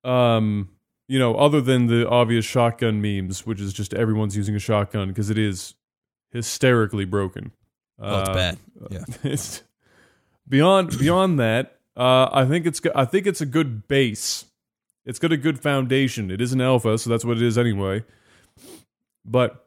um 0.05 0.71
you 1.09 1.19
know 1.19 1.35
other 1.37 1.61
than 1.61 1.87
the 1.89 2.09
obvious 2.09 2.45
shotgun 2.45 3.01
memes, 3.03 3.47
which 3.47 3.61
is 3.61 3.73
just 3.73 3.93
everyone's 3.95 4.37
using 4.37 4.57
a 4.57 4.59
shotgun 4.59 5.09
because 5.09 5.29
it 5.31 5.39
is 5.39 5.75
hysterically 6.31 7.05
broken. 7.05 7.53
oh, 8.01 8.21
it's 8.21 8.29
Uh, 8.31 8.35
bad. 8.35 8.59
Yeah. 8.91 9.05
it's 9.25 9.63
beyond 10.49 10.99
beyond 10.99 11.39
that. 11.39 11.79
Uh, 11.97 12.31
I 12.33 12.47
think 12.47 12.65
it's 12.67 12.81
I 12.95 13.05
think 13.05 13.27
it's 13.27 13.43
a 13.43 13.47
good 13.47 13.87
base. 13.89 14.47
It's 15.05 15.19
got 15.19 15.33
a 15.33 15.37
good 15.37 15.61
foundation. 15.61 16.31
It 16.31 16.41
is 16.41 16.53
an 16.55 16.61
alpha, 16.63 16.97
so 16.97 17.11
that's 17.11 17.25
what 17.25 17.37
it 17.37 17.43
is 17.43 17.59
anyway. 17.59 18.05
But 19.25 19.67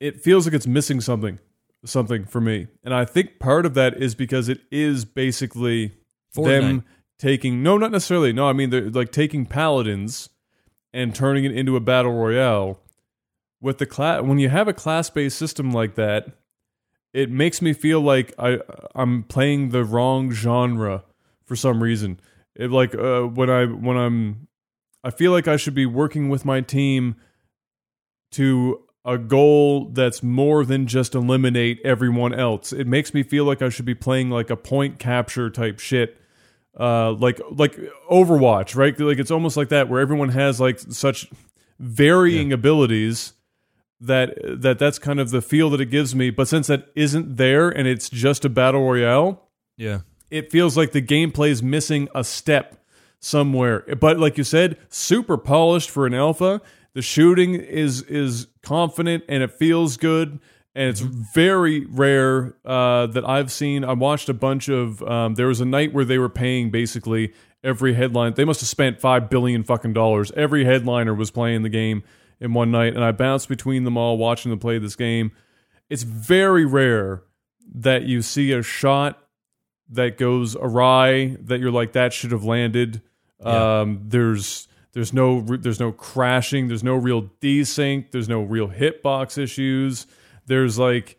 it 0.00 0.20
feels 0.20 0.46
like 0.46 0.54
it's 0.54 0.66
missing 0.66 1.00
something, 1.00 1.38
something 1.84 2.24
for 2.24 2.40
me, 2.40 2.68
and 2.84 2.92
I 2.92 3.04
think 3.04 3.38
part 3.38 3.66
of 3.66 3.74
that 3.74 3.94
is 3.94 4.14
because 4.14 4.48
it 4.48 4.60
is 4.70 5.04
basically 5.04 5.92
them 6.34 6.84
taking 7.18 7.62
no, 7.62 7.78
not 7.78 7.92
necessarily. 7.92 8.32
No, 8.32 8.48
I 8.48 8.52
mean 8.52 8.70
they're 8.70 8.90
like 8.90 9.12
taking 9.12 9.46
paladins 9.46 10.28
and 10.92 11.14
turning 11.14 11.44
it 11.44 11.52
into 11.52 11.76
a 11.76 11.80
battle 11.80 12.12
royale. 12.12 12.80
With 13.60 13.78
the 13.78 13.86
class, 13.86 14.22
when 14.22 14.38
you 14.38 14.50
have 14.50 14.68
a 14.68 14.74
class-based 14.74 15.36
system 15.36 15.72
like 15.72 15.94
that, 15.94 16.28
it 17.14 17.30
makes 17.30 17.62
me 17.62 17.72
feel 17.72 18.00
like 18.00 18.34
I 18.38 18.60
I'm 18.94 19.22
playing 19.22 19.70
the 19.70 19.82
wrong 19.82 20.30
genre 20.30 21.04
for 21.44 21.56
some 21.56 21.82
reason. 21.82 22.20
It 22.54 22.70
like 22.70 22.94
uh, 22.94 23.22
when 23.22 23.48
I 23.48 23.64
when 23.64 23.96
I'm 23.96 24.48
I 25.02 25.10
feel 25.10 25.32
like 25.32 25.48
I 25.48 25.56
should 25.56 25.74
be 25.74 25.86
working 25.86 26.28
with 26.28 26.44
my 26.44 26.60
team 26.60 27.16
to 28.36 28.82
a 29.04 29.18
goal 29.18 29.90
that's 29.90 30.22
more 30.22 30.64
than 30.64 30.86
just 30.86 31.14
eliminate 31.14 31.80
everyone 31.84 32.34
else. 32.34 32.72
It 32.72 32.86
makes 32.86 33.14
me 33.14 33.22
feel 33.22 33.44
like 33.44 33.62
I 33.62 33.68
should 33.68 33.84
be 33.84 33.94
playing 33.94 34.30
like 34.30 34.50
a 34.50 34.56
point 34.56 34.98
capture 34.98 35.48
type 35.50 35.78
shit. 35.78 36.16
Uh, 36.78 37.12
like 37.12 37.40
like 37.50 37.78
Overwatch, 38.10 38.74
right? 38.76 38.98
Like 38.98 39.18
it's 39.18 39.30
almost 39.30 39.56
like 39.56 39.68
that 39.70 39.88
where 39.88 40.00
everyone 40.00 40.30
has 40.30 40.60
like 40.60 40.78
such 40.78 41.26
varying 41.78 42.52
abilities 42.52 43.32
that 44.00 44.34
that 44.42 44.78
that's 44.78 44.98
kind 44.98 45.20
of 45.20 45.30
the 45.30 45.40
feel 45.40 45.70
that 45.70 45.80
it 45.80 45.86
gives 45.86 46.14
me. 46.14 46.30
But 46.30 46.48
since 46.48 46.66
that 46.66 46.88
isn't 46.94 47.36
there 47.36 47.68
and 47.70 47.88
it's 47.88 48.10
just 48.10 48.44
a 48.44 48.48
battle 48.50 48.82
royale, 48.84 49.48
Yeah. 49.78 50.00
it 50.30 50.50
feels 50.50 50.76
like 50.76 50.92
the 50.92 51.00
gameplay 51.00 51.48
is 51.50 51.62
missing 51.62 52.08
a 52.14 52.24
step 52.24 52.84
somewhere. 53.20 53.84
But 53.98 54.18
like 54.18 54.36
you 54.36 54.44
said, 54.44 54.76
super 54.90 55.38
polished 55.38 55.88
for 55.88 56.06
an 56.06 56.12
alpha. 56.14 56.60
The 56.96 57.02
shooting 57.02 57.56
is 57.56 58.00
is 58.00 58.46
confident 58.62 59.24
and 59.28 59.42
it 59.42 59.52
feels 59.52 59.98
good. 59.98 60.40
And 60.74 60.88
it's 60.88 61.00
very 61.00 61.84
rare 61.84 62.56
uh, 62.64 63.08
that 63.08 63.22
I've 63.28 63.52
seen. 63.52 63.84
I 63.84 63.92
watched 63.92 64.30
a 64.30 64.34
bunch 64.34 64.70
of. 64.70 65.02
Um, 65.02 65.34
there 65.34 65.48
was 65.48 65.60
a 65.60 65.66
night 65.66 65.92
where 65.92 66.06
they 66.06 66.16
were 66.16 66.30
paying 66.30 66.70
basically 66.70 67.34
every 67.62 67.92
headline. 67.92 68.32
They 68.32 68.46
must 68.46 68.60
have 68.60 68.68
spent 68.70 68.98
five 68.98 69.28
billion 69.28 69.62
fucking 69.62 69.92
dollars. 69.92 70.32
Every 70.32 70.64
headliner 70.64 71.12
was 71.12 71.30
playing 71.30 71.64
the 71.64 71.68
game 71.68 72.02
in 72.40 72.54
one 72.54 72.70
night, 72.70 72.94
and 72.94 73.04
I 73.04 73.12
bounced 73.12 73.50
between 73.50 73.84
them 73.84 73.98
all, 73.98 74.16
watching 74.16 74.48
them 74.48 74.58
play 74.58 74.78
this 74.78 74.96
game. 74.96 75.32
It's 75.90 76.02
very 76.02 76.64
rare 76.64 77.24
that 77.74 78.04
you 78.04 78.22
see 78.22 78.52
a 78.52 78.62
shot 78.62 79.22
that 79.90 80.16
goes 80.16 80.56
awry 80.56 81.36
that 81.42 81.60
you're 81.60 81.70
like 81.70 81.92
that 81.92 82.14
should 82.14 82.32
have 82.32 82.44
landed. 82.44 83.02
Yeah. 83.44 83.80
Um, 83.80 84.00
there's 84.06 84.66
there's 84.96 85.12
no 85.12 85.42
there's 85.42 85.78
no 85.78 85.92
crashing. 85.92 86.68
There's 86.68 86.82
no 86.82 86.94
real 86.94 87.24
desync. 87.42 88.12
There's 88.12 88.30
no 88.30 88.40
real 88.40 88.68
hitbox 88.68 89.36
issues. 89.36 90.06
There's 90.46 90.78
like 90.78 91.18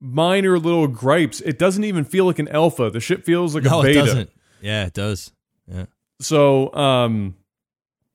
minor 0.00 0.58
little 0.58 0.88
gripes. 0.88 1.40
It 1.40 1.56
doesn't 1.56 1.84
even 1.84 2.02
feel 2.02 2.24
like 2.24 2.40
an 2.40 2.48
alpha. 2.48 2.90
The 2.90 2.98
shit 2.98 3.24
feels 3.24 3.54
like 3.54 3.62
no, 3.62 3.78
a 3.78 3.82
beta. 3.84 4.00
it 4.00 4.02
doesn't. 4.02 4.30
Yeah, 4.60 4.86
it 4.86 4.92
does. 4.92 5.30
Yeah. 5.68 5.86
So 6.18 6.74
um, 6.74 7.36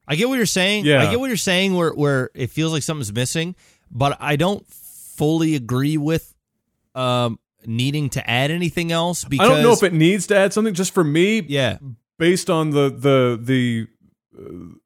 I 0.10 0.16
get 0.16 0.28
what 0.28 0.36
you're 0.36 0.46
saying. 0.46 0.84
Yeah. 0.84 1.04
I 1.04 1.10
get 1.10 1.22
what 1.22 1.28
you're 1.28 1.38
saying 1.38 1.74
where 1.74 1.94
where 1.94 2.30
it 2.34 2.50
feels 2.50 2.74
like 2.74 2.84
something's 2.84 3.14
missing, 3.14 3.56
but 3.90 4.18
I 4.20 4.36
don't 4.36 4.68
fully 4.68 5.56
agree 5.56 5.96
with 5.96 6.36
um 6.96 7.40
needing 7.66 8.10
to 8.10 8.30
add 8.30 8.52
anything 8.52 8.92
else 8.92 9.24
because 9.24 9.50
I 9.50 9.54
don't 9.54 9.64
know 9.64 9.72
if 9.72 9.84
it 9.84 9.94
needs 9.94 10.28
to 10.28 10.36
add 10.36 10.52
something. 10.52 10.74
Just 10.74 10.94
for 10.94 11.06
me, 11.06 11.40
yeah. 11.48 11.78
based 12.20 12.50
on 12.50 12.72
the 12.72 12.90
the 12.90 13.40
the 13.42 13.88
uh, 14.38 14.80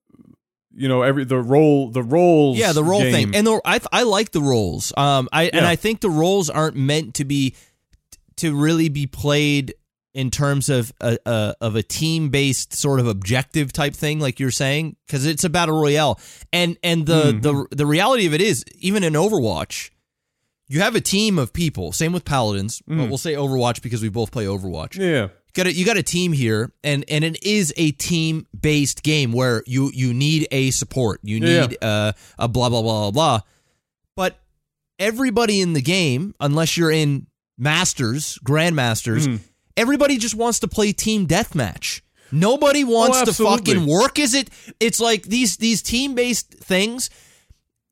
you 0.76 0.88
know 0.88 1.02
every 1.02 1.24
the 1.24 1.38
role 1.38 1.90
the 1.90 2.04
roles 2.04 2.58
Yeah, 2.58 2.74
the 2.74 2.84
role 2.84 3.02
game. 3.02 3.14
thing. 3.14 3.36
And 3.36 3.48
the 3.48 3.62
I 3.66 3.80
I 3.92 4.04
like 4.04 4.32
the 4.32 4.42
roles. 4.42 4.92
Um 4.98 5.30
I 5.32 5.46
and 5.54 5.66
I 5.66 5.76
think 5.76 6.02
the 6.02 6.10
roles 6.10 6.50
aren't 6.50 6.76
meant 6.76 7.16
to 7.16 7.26
be 7.26 7.56
to 8.38 8.54
really 8.56 8.90
be 8.90 9.08
played 9.08 9.74
in 10.14 10.32
terms 10.32 10.70
of 10.70 10.94
a, 11.02 11.18
a 11.26 11.56
of 11.62 11.76
a 11.76 11.84
team 11.84 12.30
based 12.30 12.74
sort 12.74 13.00
of 13.00 13.08
objective 13.08 13.72
type 13.74 13.94
thing 13.94 14.20
like 14.20 14.40
you're 14.40 14.52
saying 14.52 14.96
because 15.08 15.26
it's 15.26 15.44
a 15.44 15.50
battle 15.50 15.80
royale 15.80 16.20
and 16.54 16.78
and 16.84 17.06
the 17.06 17.34
Mhm. 17.34 17.42
the 17.42 17.76
the 17.76 17.86
reality 17.86 18.26
of 18.26 18.34
it 18.34 18.42
is 18.42 18.64
even 18.80 19.04
in 19.04 19.14
Overwatch 19.14 19.90
you 20.68 20.80
have 20.82 20.96
a 20.96 21.02
team 21.02 21.38
of 21.38 21.52
people 21.54 21.92
same 21.92 22.12
with 22.14 22.24
paladins 22.26 22.82
but 22.88 22.96
Mhm. 22.98 23.10
we'll 23.10 23.18
say 23.18 23.34
Overwatch 23.34 23.82
because 23.82 24.02
we 24.02 24.10
both 24.10 24.32
play 24.32 24.46
Overwatch 24.46 24.96
yeah 24.98 25.28
got 25.56 25.66
a, 25.66 25.74
you 25.74 25.86
got 25.86 25.98
a 25.98 26.04
team 26.04 26.34
here 26.34 26.72
and 26.84 27.04
and 27.08 27.24
it 27.24 27.42
is 27.44 27.74
a 27.78 27.92
team 27.92 28.46
based 28.60 29.02
game 29.02 29.32
where 29.32 29.64
you 29.66 29.90
you 29.94 30.14
need 30.14 30.48
a 30.52 30.70
support. 30.72 31.20
You 31.24 31.38
Yeah. 31.38 31.66
need 31.66 31.78
uh, 31.82 32.12
a 32.38 32.48
blah 32.48 32.70
blah 32.70 32.82
blah 32.84 33.10
blah 33.10 33.12
blah. 33.12 33.40
But 34.16 34.40
everybody 35.00 35.62
in 35.62 35.74
the 35.74 35.82
game 35.82 36.36
unless 36.40 36.78
you're 36.78 36.92
in 36.92 37.26
masters 37.58 38.38
grandmasters 38.46 39.26
Mhm. 39.28 39.40
everybody 39.78 40.18
just 40.18 40.36
wants 40.36 40.60
to 40.60 40.68
play 40.68 40.92
team 40.94 41.26
deathmatch. 41.28 42.02
Nobody 42.32 42.84
wants 42.84 43.22
to 43.24 43.34
fucking 43.34 43.86
work 43.86 44.20
is 44.20 44.34
it? 44.34 44.50
It's 44.80 45.00
like 45.00 45.24
these 45.24 45.58
these 45.58 45.82
team 45.82 46.14
based 46.16 46.54
things 46.54 47.10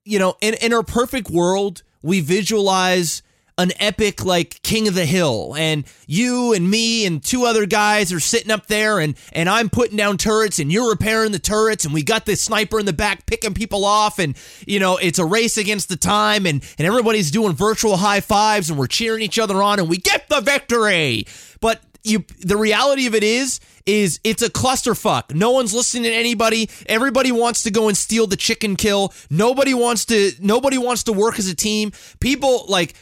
you 0.05 0.19
know 0.19 0.35
in 0.41 0.53
in 0.55 0.73
our 0.73 0.83
perfect 0.83 1.29
world 1.29 1.81
we 2.01 2.19
visualize 2.19 3.22
an 3.57 3.71
epic 3.79 4.25
like 4.25 4.61
king 4.63 4.87
of 4.87 4.95
the 4.95 5.05
hill 5.05 5.53
and 5.55 5.85
you 6.07 6.53
and 6.53 6.69
me 6.69 7.05
and 7.05 7.23
two 7.23 7.45
other 7.45 7.65
guys 7.65 8.11
are 8.11 8.19
sitting 8.19 8.49
up 8.49 8.65
there 8.67 8.99
and 8.99 9.15
and 9.31 9.47
I'm 9.47 9.69
putting 9.69 9.95
down 9.95 10.17
turrets 10.17 10.57
and 10.57 10.71
you're 10.71 10.89
repairing 10.89 11.31
the 11.31 11.39
turrets 11.39 11.85
and 11.85 11.93
we 11.93 12.03
got 12.03 12.25
this 12.25 12.41
sniper 12.41 12.79
in 12.79 12.85
the 12.85 12.93
back 12.93 13.25
picking 13.27 13.53
people 13.53 13.85
off 13.85 14.17
and 14.17 14.35
you 14.65 14.79
know 14.79 14.97
it's 14.97 15.19
a 15.19 15.25
race 15.25 15.57
against 15.57 15.89
the 15.89 15.97
time 15.97 16.45
and 16.47 16.63
and 16.79 16.87
everybody's 16.87 17.29
doing 17.29 17.53
virtual 17.53 17.97
high 17.97 18.21
fives 18.21 18.69
and 18.69 18.79
we're 18.79 18.87
cheering 18.87 19.21
each 19.21 19.37
other 19.37 19.61
on 19.61 19.79
and 19.79 19.87
we 19.87 19.97
get 19.97 20.27
the 20.29 20.41
victory 20.41 21.25
but 21.61 21.81
you 22.03 22.25
the 22.39 22.57
reality 22.57 23.05
of 23.05 23.13
it 23.13 23.23
is 23.23 23.59
is 23.85 24.19
it's 24.23 24.41
a 24.41 24.49
clusterfuck. 24.49 25.35
No 25.35 25.51
one's 25.51 25.73
listening 25.73 26.03
to 26.03 26.13
anybody. 26.13 26.69
Everybody 26.85 27.31
wants 27.31 27.63
to 27.63 27.71
go 27.71 27.87
and 27.89 27.97
steal 27.97 28.27
the 28.27 28.37
chicken 28.37 28.75
kill. 28.75 29.13
Nobody 29.29 29.73
wants 29.73 30.05
to 30.05 30.31
nobody 30.39 30.77
wants 30.77 31.03
to 31.03 31.13
work 31.13 31.37
as 31.39 31.47
a 31.47 31.55
team. 31.55 31.91
People 32.19 32.65
like 32.67 32.95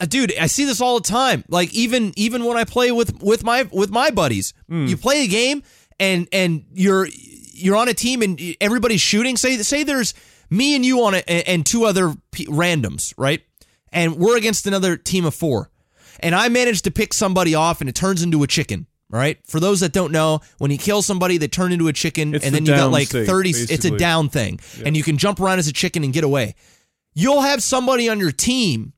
Uh, 0.00 0.06
dude, 0.06 0.36
I 0.38 0.46
see 0.46 0.64
this 0.64 0.80
all 0.80 0.98
the 1.00 1.08
time. 1.08 1.44
Like 1.48 1.72
even 1.74 2.12
even 2.16 2.44
when 2.44 2.56
I 2.56 2.64
play 2.64 2.92
with 2.92 3.22
with 3.22 3.44
my 3.44 3.68
with 3.72 3.90
my 3.90 4.10
buddies. 4.10 4.54
Hmm. 4.68 4.86
You 4.86 4.96
play 4.96 5.24
a 5.24 5.28
game 5.28 5.62
and 5.98 6.28
and 6.32 6.64
you're 6.72 7.06
you're 7.52 7.76
on 7.76 7.88
a 7.88 7.94
team 7.94 8.22
and 8.22 8.40
everybody's 8.60 9.00
shooting. 9.00 9.36
Say 9.36 9.56
say 9.58 9.82
there's 9.84 10.14
me 10.50 10.74
and 10.74 10.84
you 10.84 11.02
on 11.04 11.14
it 11.14 11.24
and, 11.28 11.64
two 11.64 11.84
other 11.84 12.14
p- 12.32 12.46
randoms, 12.46 13.14
right? 13.16 13.42
And 13.92 14.16
we're 14.16 14.36
against 14.36 14.66
another 14.66 14.96
team 14.96 15.24
of 15.24 15.34
4 15.34 15.70
and 16.20 16.34
I 16.34 16.48
managed 16.48 16.84
to 16.84 16.90
pick 16.90 17.14
somebody 17.14 17.54
off, 17.54 17.80
and 17.80 17.88
it 17.88 17.94
turns 17.94 18.22
into 18.22 18.42
a 18.42 18.46
chicken. 18.46 18.86
right? 19.10 19.38
For 19.46 19.58
those 19.60 19.80
that 19.80 19.92
don't 19.92 20.12
know, 20.12 20.40
when 20.58 20.70
you 20.70 20.78
kill 20.78 21.02
somebody, 21.02 21.38
they 21.38 21.48
turn 21.48 21.72
into 21.72 21.88
a 21.88 21.92
chicken, 21.92 22.34
It's 22.34 22.44
and 22.44 22.54
then 22.54 22.66
you 22.66 22.72
got 22.72 22.90
like 22.90 23.08
state, 23.08 23.26
thirty. 23.26 23.50
It's 23.50 23.84
a 23.84 23.96
down 23.96 24.28
thing, 24.28 24.60
and 24.84 24.96
you 24.96 25.02
can 25.02 25.18
jump 25.18 25.40
around 25.40 25.58
as 25.60 25.66
a 25.68 25.72
chicken 25.72 26.04
and 26.04 26.12
get 26.12 26.24
away. 26.24 26.54
You'll 27.14 27.40
have 27.42 27.62
somebody 27.62 28.08
on 28.08 28.18
your 28.20 28.32
team 28.32 28.92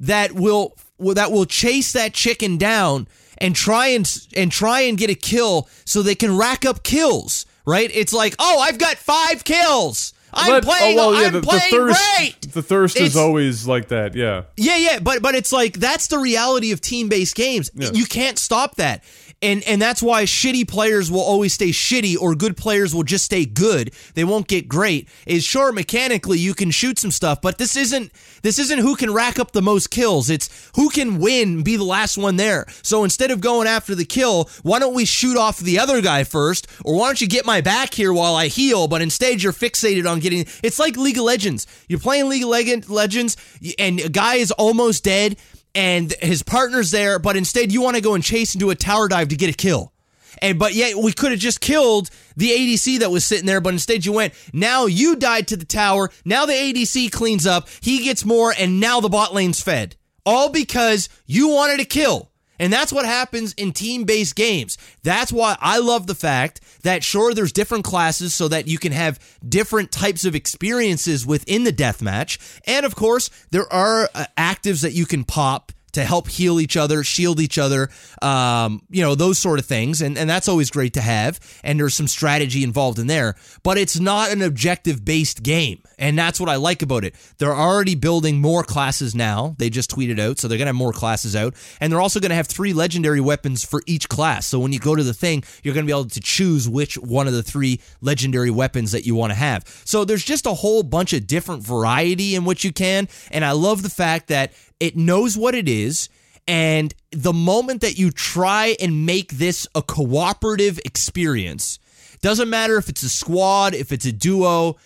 that 0.00 0.32
will 0.32 0.76
that 1.14 1.30
will 1.32 1.46
chase 1.46 1.92
that 1.92 2.12
chicken 2.14 2.56
down 2.58 3.06
and 3.38 3.54
try 3.54 3.88
and 3.88 4.10
and 4.36 4.50
try 4.50 4.80
and 4.80 4.98
get 4.98 5.10
a 5.10 5.14
kill 5.14 5.68
so 5.84 6.02
they 6.02 6.14
can 6.14 6.36
rack 6.36 6.64
up 6.66 6.82
kills. 6.82 7.46
Right? 7.66 7.90
It's 7.92 8.14
like, 8.14 8.34
oh, 8.38 8.60
I've 8.60 8.78
got 8.78 8.96
five 8.96 9.44
kills. 9.44 10.14
I'm 10.32 10.50
But- 10.50 10.64
oh, 10.64 10.68
playing. 10.68 10.98
oh, 10.98 11.10
well, 11.10 11.20
yeah, 11.20 11.26
I'm 11.28 11.32
the, 11.34 11.40
the 11.40 11.46
playing 11.46 11.70
thirst 11.70 12.00
great. 12.16 12.52
the 12.52 12.62
thirst 12.62 12.96
It's- 12.96 13.10
is 13.12 13.16
always 13.16 13.66
like 13.66 13.88
that 13.88 14.14
yeah 14.14 14.42
Yeah, 14.56 14.76
yeah, 14.76 14.98
but 15.00 15.20
but 15.22 15.34
it's 15.34 15.52
like 15.52 15.78
that's 15.78 16.06
the 16.08 16.18
reality 16.18 16.72
of 16.72 16.80
team-based 16.80 17.34
games. 17.34 17.70
Yeah. 17.74 17.90
You 17.92 18.04
can't 18.06 18.38
stop 18.38 18.76
that. 18.76 19.02
And 19.40 19.62
and 19.64 19.80
that's 19.80 20.02
why 20.02 20.24
shitty 20.24 20.66
players 20.66 21.12
will 21.12 21.20
always 21.20 21.54
stay 21.54 21.68
shitty 21.68 22.16
or 22.20 22.34
good 22.34 22.56
players 22.56 22.92
will 22.92 23.04
just 23.04 23.24
stay 23.24 23.44
good. 23.44 23.92
They 24.14 24.24
won't 24.24 24.48
get 24.48 24.66
great. 24.66 25.08
Is 25.26 25.44
sure 25.44 25.70
mechanically 25.70 26.38
you 26.38 26.54
can 26.54 26.72
shoot 26.72 26.98
some 26.98 27.12
stuff, 27.12 27.40
but 27.40 27.56
this 27.56 27.76
isn't 27.76 28.10
this 28.42 28.58
isn't 28.58 28.80
who 28.80 28.96
can 28.96 29.12
rack 29.12 29.38
up 29.38 29.52
the 29.52 29.62
most 29.62 29.90
kills. 29.90 30.28
It's 30.28 30.70
who 30.74 30.88
can 30.88 31.20
win 31.20 31.62
be 31.62 31.76
the 31.76 31.84
last 31.84 32.18
one 32.18 32.36
there. 32.36 32.66
So 32.82 33.04
instead 33.04 33.30
of 33.30 33.40
going 33.40 33.68
after 33.68 33.94
the 33.94 34.04
kill, 34.04 34.50
why 34.62 34.80
don't 34.80 34.94
we 34.94 35.04
shoot 35.04 35.36
off 35.36 35.58
the 35.58 35.78
other 35.78 36.02
guy 36.02 36.24
first? 36.24 36.66
Or 36.84 36.96
why 36.96 37.06
don't 37.06 37.20
you 37.20 37.28
get 37.28 37.46
my 37.46 37.60
back 37.60 37.94
here 37.94 38.12
while 38.12 38.34
I 38.34 38.48
heal? 38.48 38.88
But 38.88 39.02
instead 39.02 39.40
you're 39.40 39.52
fixated 39.52 40.10
on 40.10 40.18
getting 40.18 40.46
it's 40.64 40.80
like 40.80 40.96
League 40.96 41.18
of 41.18 41.24
Legends. 41.24 41.66
You're 41.88 42.00
playing 42.00 42.28
League 42.28 42.42
of 42.42 42.90
Legends 42.90 43.36
and 43.78 44.00
a 44.00 44.08
guy 44.08 44.36
is 44.36 44.50
almost 44.50 45.04
dead 45.04 45.36
and 45.74 46.12
his 46.20 46.42
partner's 46.42 46.90
there, 46.90 47.18
but 47.18 47.36
instead 47.36 47.72
you 47.72 47.82
want 47.82 47.96
to 47.96 48.02
go 48.02 48.14
and 48.14 48.24
chase 48.24 48.54
and 48.54 48.60
do 48.60 48.70
a 48.70 48.74
tower 48.74 49.08
dive 49.08 49.28
to 49.28 49.36
get 49.36 49.50
a 49.50 49.56
kill. 49.56 49.92
And 50.40 50.58
but 50.58 50.74
yet 50.74 50.96
we 50.96 51.12
could 51.12 51.32
have 51.32 51.40
just 51.40 51.60
killed 51.60 52.10
the 52.36 52.50
ADC 52.50 53.00
that 53.00 53.10
was 53.10 53.24
sitting 53.24 53.46
there, 53.46 53.60
but 53.60 53.74
instead 53.74 54.04
you 54.04 54.12
went. 54.12 54.34
Now 54.52 54.86
you 54.86 55.16
died 55.16 55.48
to 55.48 55.56
the 55.56 55.64
tower. 55.64 56.10
Now 56.24 56.46
the 56.46 56.52
ADC 56.52 57.10
cleans 57.12 57.46
up. 57.46 57.68
He 57.80 58.04
gets 58.04 58.24
more, 58.24 58.54
and 58.56 58.80
now 58.80 59.00
the 59.00 59.08
bot 59.08 59.34
lane's 59.34 59.60
fed. 59.60 59.96
All 60.24 60.50
because 60.50 61.08
you 61.26 61.48
wanted 61.48 61.78
to 61.78 61.84
kill. 61.84 62.30
And 62.58 62.72
that's 62.72 62.92
what 62.92 63.06
happens 63.06 63.52
in 63.54 63.72
team 63.72 64.04
based 64.04 64.36
games. 64.36 64.78
That's 65.02 65.32
why 65.32 65.56
I 65.60 65.78
love 65.78 66.06
the 66.06 66.14
fact 66.14 66.60
that, 66.82 67.04
sure, 67.04 67.34
there's 67.34 67.52
different 67.52 67.84
classes 67.84 68.34
so 68.34 68.48
that 68.48 68.66
you 68.66 68.78
can 68.78 68.92
have 68.92 69.18
different 69.46 69.92
types 69.92 70.24
of 70.24 70.34
experiences 70.34 71.26
within 71.26 71.64
the 71.64 71.72
deathmatch. 71.72 72.38
And 72.66 72.84
of 72.84 72.94
course, 72.94 73.30
there 73.50 73.70
are 73.72 74.08
uh, 74.14 74.26
actives 74.36 74.82
that 74.82 74.92
you 74.92 75.06
can 75.06 75.24
pop 75.24 75.72
to 75.98 76.04
help 76.04 76.28
heal 76.28 76.60
each 76.60 76.76
other, 76.76 77.02
shield 77.02 77.40
each 77.40 77.58
other, 77.58 77.90
um, 78.22 78.82
you 78.88 79.02
know, 79.02 79.14
those 79.14 79.36
sort 79.36 79.58
of 79.58 79.66
things. 79.66 80.00
And, 80.00 80.16
and 80.16 80.30
that's 80.30 80.48
always 80.48 80.70
great 80.70 80.94
to 80.94 81.00
have. 81.00 81.40
And 81.64 81.78
there's 81.78 81.94
some 81.94 82.06
strategy 82.06 82.62
involved 82.62 82.98
in 82.98 83.08
there, 83.08 83.34
but 83.64 83.78
it's 83.78 83.98
not 83.98 84.30
an 84.30 84.40
objective 84.40 85.04
based 85.04 85.42
game. 85.42 85.82
And 85.98 86.16
that's 86.16 86.38
what 86.38 86.48
I 86.48 86.56
like 86.56 86.82
about 86.82 87.04
it. 87.04 87.14
They're 87.38 87.54
already 87.54 87.96
building 87.96 88.40
more 88.40 88.62
classes 88.62 89.14
now. 89.14 89.56
They 89.58 89.70
just 89.70 89.90
tweeted 89.90 90.20
out. 90.20 90.38
So 90.38 90.46
they're 90.46 90.58
going 90.58 90.66
to 90.66 90.70
have 90.70 90.76
more 90.76 90.92
classes 90.92 91.34
out. 91.34 91.54
And 91.80 91.92
they're 91.92 92.00
also 92.00 92.20
going 92.20 92.30
to 92.30 92.36
have 92.36 92.46
three 92.46 92.72
legendary 92.72 93.20
weapons 93.20 93.64
for 93.64 93.82
each 93.86 94.08
class. 94.08 94.46
So 94.46 94.60
when 94.60 94.72
you 94.72 94.78
go 94.78 94.94
to 94.94 95.02
the 95.02 95.14
thing, 95.14 95.42
you're 95.64 95.74
going 95.74 95.84
to 95.84 95.92
be 95.92 95.98
able 95.98 96.08
to 96.10 96.20
choose 96.20 96.68
which 96.68 96.94
one 96.96 97.26
of 97.26 97.32
the 97.32 97.42
three 97.42 97.80
legendary 98.00 98.50
weapons 98.50 98.92
that 98.92 99.04
you 99.04 99.16
want 99.16 99.32
to 99.32 99.38
have. 99.38 99.64
So 99.84 100.04
there's 100.04 100.24
just 100.24 100.46
a 100.46 100.54
whole 100.54 100.84
bunch 100.84 101.12
of 101.12 101.26
different 101.26 101.64
variety 101.64 102.36
in 102.36 102.44
what 102.44 102.62
you 102.62 102.72
can. 102.72 103.08
And 103.32 103.44
I 103.44 103.52
love 103.52 103.82
the 103.82 103.90
fact 103.90 104.28
that 104.28 104.52
it 104.80 104.96
knows 104.96 105.36
what 105.36 105.54
it 105.54 105.68
is. 105.68 106.08
And 106.46 106.94
the 107.10 107.32
moment 107.32 107.82
that 107.82 107.98
you 107.98 108.10
try 108.10 108.76
and 108.80 109.04
make 109.04 109.32
this 109.32 109.66
a 109.74 109.82
cooperative 109.82 110.78
experience, 110.84 111.78
doesn't 112.22 112.48
matter 112.48 112.78
if 112.78 112.88
it's 112.88 113.02
a 113.02 113.08
squad, 113.08 113.74
if 113.74 113.92
it's 113.92 114.06
a 114.06 114.12
duo, 114.12 114.76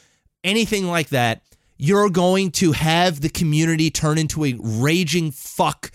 anything 0.44 0.86
like 0.86 1.10
that, 1.10 1.42
you're 1.78 2.10
going 2.10 2.50
to 2.52 2.72
have 2.72 3.20
the 3.20 3.28
community 3.28 3.90
turn 3.90 4.18
into 4.18 4.44
a 4.44 4.56
raging 4.58 5.30
fuck 5.30 5.90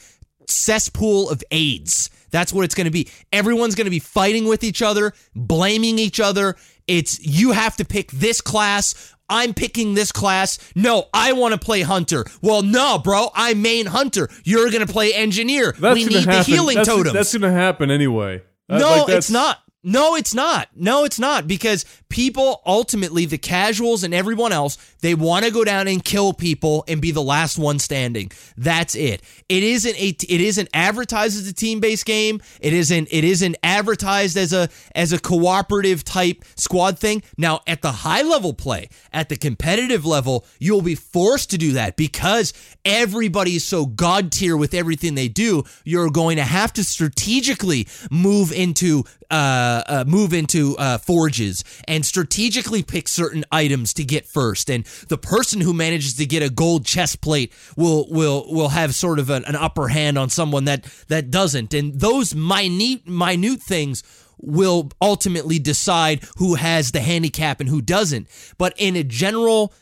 cesspool 0.48 1.30
of 1.30 1.44
AIDS. 1.52 2.10
That's 2.32 2.52
what 2.52 2.66
it's 2.66 2.76
going 2.76 2.86
to 2.86 2.92
be. 2.92 3.10
Everyone's 3.32 3.76
going 3.76 3.86
to 3.86 3.92
be 3.92 4.00
fighting 4.00 4.48
with 4.48 4.64
each 4.64 4.82
other, 4.82 5.14
blaming 5.36 6.00
each 6.00 6.20
other. 6.20 6.56
It's 6.88 7.20
you 7.26 7.52
have 7.52 7.76
to 7.78 7.86
pick 7.86 8.12
this 8.12 8.42
class. 8.42 9.14
I'm 9.30 9.54
picking 9.54 9.94
this 9.94 10.12
class. 10.14 10.58
No, 10.74 11.08
I 11.14 11.34
want 11.34 11.54
to 11.54 11.60
play 11.60 11.82
hunter. 11.82 12.26
Well, 12.42 12.62
no, 12.62 12.98
bro, 12.98 13.30
I'm 13.36 13.62
main 13.62 13.86
hunter. 13.86 14.30
You're 14.46 14.70
going 14.72 14.86
to 14.86 14.92
play 14.92 15.14
engineer. 15.14 15.74
that's 15.78 15.96
we 15.96 16.06
gonna 16.06 16.16
need 16.20 16.26
happen. 16.26 16.38
the 16.38 16.44
healing 16.44 16.76
that's, 16.78 16.88
totems. 16.88 17.14
That's 17.14 17.34
gonna 17.34 17.52
happen 17.52 17.92
anyway 17.92 18.42
That- 18.70 18.80
no, 18.80 19.04
like, 19.04 19.10
it's 19.18 19.30
not. 19.30 19.60
No, 19.90 20.16
it's 20.16 20.34
not. 20.34 20.68
No, 20.76 21.06
it's 21.06 21.18
not 21.18 21.48
because 21.48 21.86
people 22.10 22.62
ultimately, 22.66 23.26
the 23.26 23.38
casuals 23.38 24.04
and 24.04 24.14
everyone 24.14 24.52
else, 24.52 24.78
they 25.00 25.16
want 25.16 25.46
to 25.46 25.52
go 25.52 25.64
down 25.64 25.88
and 25.88 26.04
kill 26.04 26.34
people 26.34 26.84
and 26.90 27.02
be 27.02 27.12
the 27.12 27.22
last 27.22 27.58
one 27.58 27.80
standing. 27.80 28.30
That's 28.58 28.96
it. 28.96 29.22
It 29.48 29.64
isn't 29.64 29.96
a. 29.96 30.10
It 30.10 30.42
isn't 30.42 30.68
advertised 30.74 31.40
as 31.40 31.48
a 31.48 31.54
team 31.54 31.80
based 31.80 32.06
game. 32.06 32.42
It 32.60 32.74
isn't. 32.74 33.08
It 33.12 33.24
isn't 33.24 33.56
advertised 33.64 34.36
as 34.36 34.52
a 34.52 34.68
as 34.94 35.14
a 35.14 35.20
cooperative 35.20 36.04
type 36.04 36.44
squad 36.58 37.00
thing. 37.00 37.24
Now, 37.38 37.62
at 37.66 37.82
the 37.82 37.94
high 37.94 38.24
level 38.24 38.54
play, 38.54 38.90
at 39.14 39.30
the 39.30 39.38
competitive 39.38 40.06
level, 40.06 40.46
you'll 40.60 40.82
be 40.82 40.96
forced 40.96 41.52
to 41.52 41.58
do 41.58 41.72
that 41.74 41.96
because 41.96 42.52
everybody 42.84 43.56
is 43.56 43.64
so 43.64 43.86
god 43.86 44.34
tier 44.34 44.58
with 44.58 44.74
everything 44.74 45.16
they 45.16 45.30
do. 45.30 45.64
You're 45.86 46.10
going 46.10 46.36
to 46.36 46.44
have 46.44 46.74
to 46.74 46.84
strategically 46.84 47.88
move 48.12 48.52
into 48.52 49.06
uh, 49.30 49.84
uh, 49.88 50.04
move 50.08 50.34
into 50.34 50.76
uh, 50.78 50.98
forges 50.98 51.64
and 51.88 52.06
strategically 52.06 52.84
pick 52.84 53.08
certain 53.08 53.44
items 53.52 53.94
to 53.94 54.04
get 54.04 54.26
first. 54.26 54.70
And 54.70 54.86
the 55.08 55.18
person 55.18 55.62
who 55.62 55.74
manages 55.74 56.16
to 56.16 56.26
get 56.26 56.44
a 56.44 56.50
gold 56.50 56.86
chest 56.86 57.22
plate 57.22 57.54
will 57.76 58.08
will 58.10 58.46
will 58.54 58.70
have 58.70 58.96
sort 58.96 59.20
of 59.20 59.30
an, 59.30 59.46
an 59.46 59.56
upper 59.56 59.88
hand 59.90 60.18
on 60.18 60.30
someone 60.30 60.66
that 60.66 60.84
that 61.08 61.32
doesn't. 61.32 61.74
And 61.74 62.00
those 62.00 62.34
minute 62.34 63.08
minute 63.08 63.62
things 63.62 64.04
will 64.40 64.92
ultimately 65.02 65.60
decide 65.60 66.24
who 66.38 66.56
has 66.56 66.92
the 66.92 67.02
handicap 67.02 67.60
and 67.60 67.70
who 67.70 67.82
doesn't. 67.82 68.28
But 68.58 68.74
in 68.78 68.96
a 68.96 69.04
general 69.04 69.74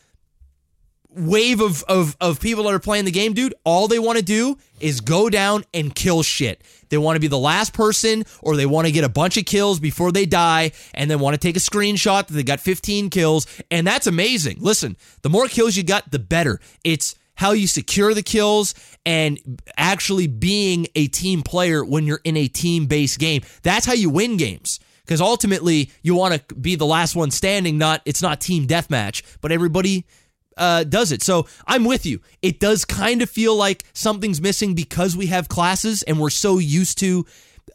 wave 1.16 1.60
of, 1.60 1.82
of, 1.84 2.16
of 2.20 2.40
people 2.40 2.64
that 2.64 2.74
are 2.74 2.78
playing 2.78 3.06
the 3.06 3.10
game, 3.10 3.32
dude, 3.32 3.54
all 3.64 3.88
they 3.88 3.98
want 3.98 4.18
to 4.18 4.24
do 4.24 4.58
is 4.80 5.00
go 5.00 5.30
down 5.30 5.64
and 5.72 5.94
kill 5.94 6.22
shit. 6.22 6.62
They 6.88 6.98
want 6.98 7.16
to 7.16 7.20
be 7.20 7.26
the 7.26 7.38
last 7.38 7.72
person 7.72 8.24
or 8.42 8.56
they 8.56 8.66
want 8.66 8.86
to 8.86 8.92
get 8.92 9.04
a 9.04 9.08
bunch 9.08 9.36
of 9.36 9.46
kills 9.46 9.80
before 9.80 10.12
they 10.12 10.26
die 10.26 10.72
and 10.94 11.10
then 11.10 11.18
want 11.18 11.34
to 11.34 11.38
take 11.38 11.56
a 11.56 11.60
screenshot 11.60 12.26
that 12.26 12.34
they 12.34 12.42
got 12.42 12.60
15 12.60 13.10
kills. 13.10 13.46
And 13.70 13.86
that's 13.86 14.06
amazing. 14.06 14.58
Listen, 14.60 14.96
the 15.22 15.30
more 15.30 15.48
kills 15.48 15.76
you 15.76 15.82
got, 15.82 16.10
the 16.10 16.18
better. 16.18 16.60
It's 16.84 17.16
how 17.34 17.52
you 17.52 17.66
secure 17.66 18.14
the 18.14 18.22
kills 18.22 18.74
and 19.04 19.60
actually 19.76 20.26
being 20.26 20.86
a 20.94 21.06
team 21.08 21.42
player 21.42 21.84
when 21.84 22.06
you're 22.06 22.20
in 22.24 22.36
a 22.36 22.48
team 22.48 22.86
based 22.86 23.18
game. 23.18 23.42
That's 23.62 23.86
how 23.86 23.92
you 23.94 24.10
win 24.10 24.36
games 24.36 24.80
because 25.04 25.20
ultimately 25.20 25.90
you 26.02 26.14
want 26.14 26.48
to 26.48 26.54
be 26.54 26.74
the 26.74 26.86
last 26.86 27.14
one 27.14 27.30
standing 27.30 27.78
not 27.78 28.02
it's 28.04 28.20
not 28.20 28.40
team 28.40 28.66
deathmatch 28.66 29.22
but 29.40 29.52
everybody 29.52 30.04
uh, 30.56 30.84
does 30.84 31.12
it. 31.12 31.22
So 31.22 31.46
I'm 31.66 31.84
with 31.84 32.06
you. 32.06 32.20
It 32.42 32.60
does 32.60 32.84
kind 32.84 33.22
of 33.22 33.30
feel 33.30 33.54
like 33.56 33.84
something's 33.92 34.40
missing 34.40 34.74
because 34.74 35.16
we 35.16 35.26
have 35.26 35.48
classes 35.48 36.02
and 36.02 36.18
we're 36.18 36.30
so 36.30 36.58
used 36.58 36.98
to 36.98 37.26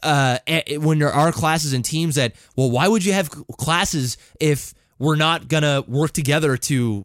uh, 0.02 0.38
when 0.78 0.98
there 0.98 1.12
are 1.12 1.32
classes 1.32 1.72
and 1.72 1.84
teams 1.84 2.16
that, 2.16 2.34
well, 2.56 2.70
why 2.70 2.88
would 2.88 3.04
you 3.04 3.12
have 3.12 3.30
classes 3.30 4.16
if 4.40 4.74
we're 4.98 5.16
not 5.16 5.48
going 5.48 5.62
to 5.62 5.84
work 5.86 6.12
together 6.12 6.56
to 6.56 7.04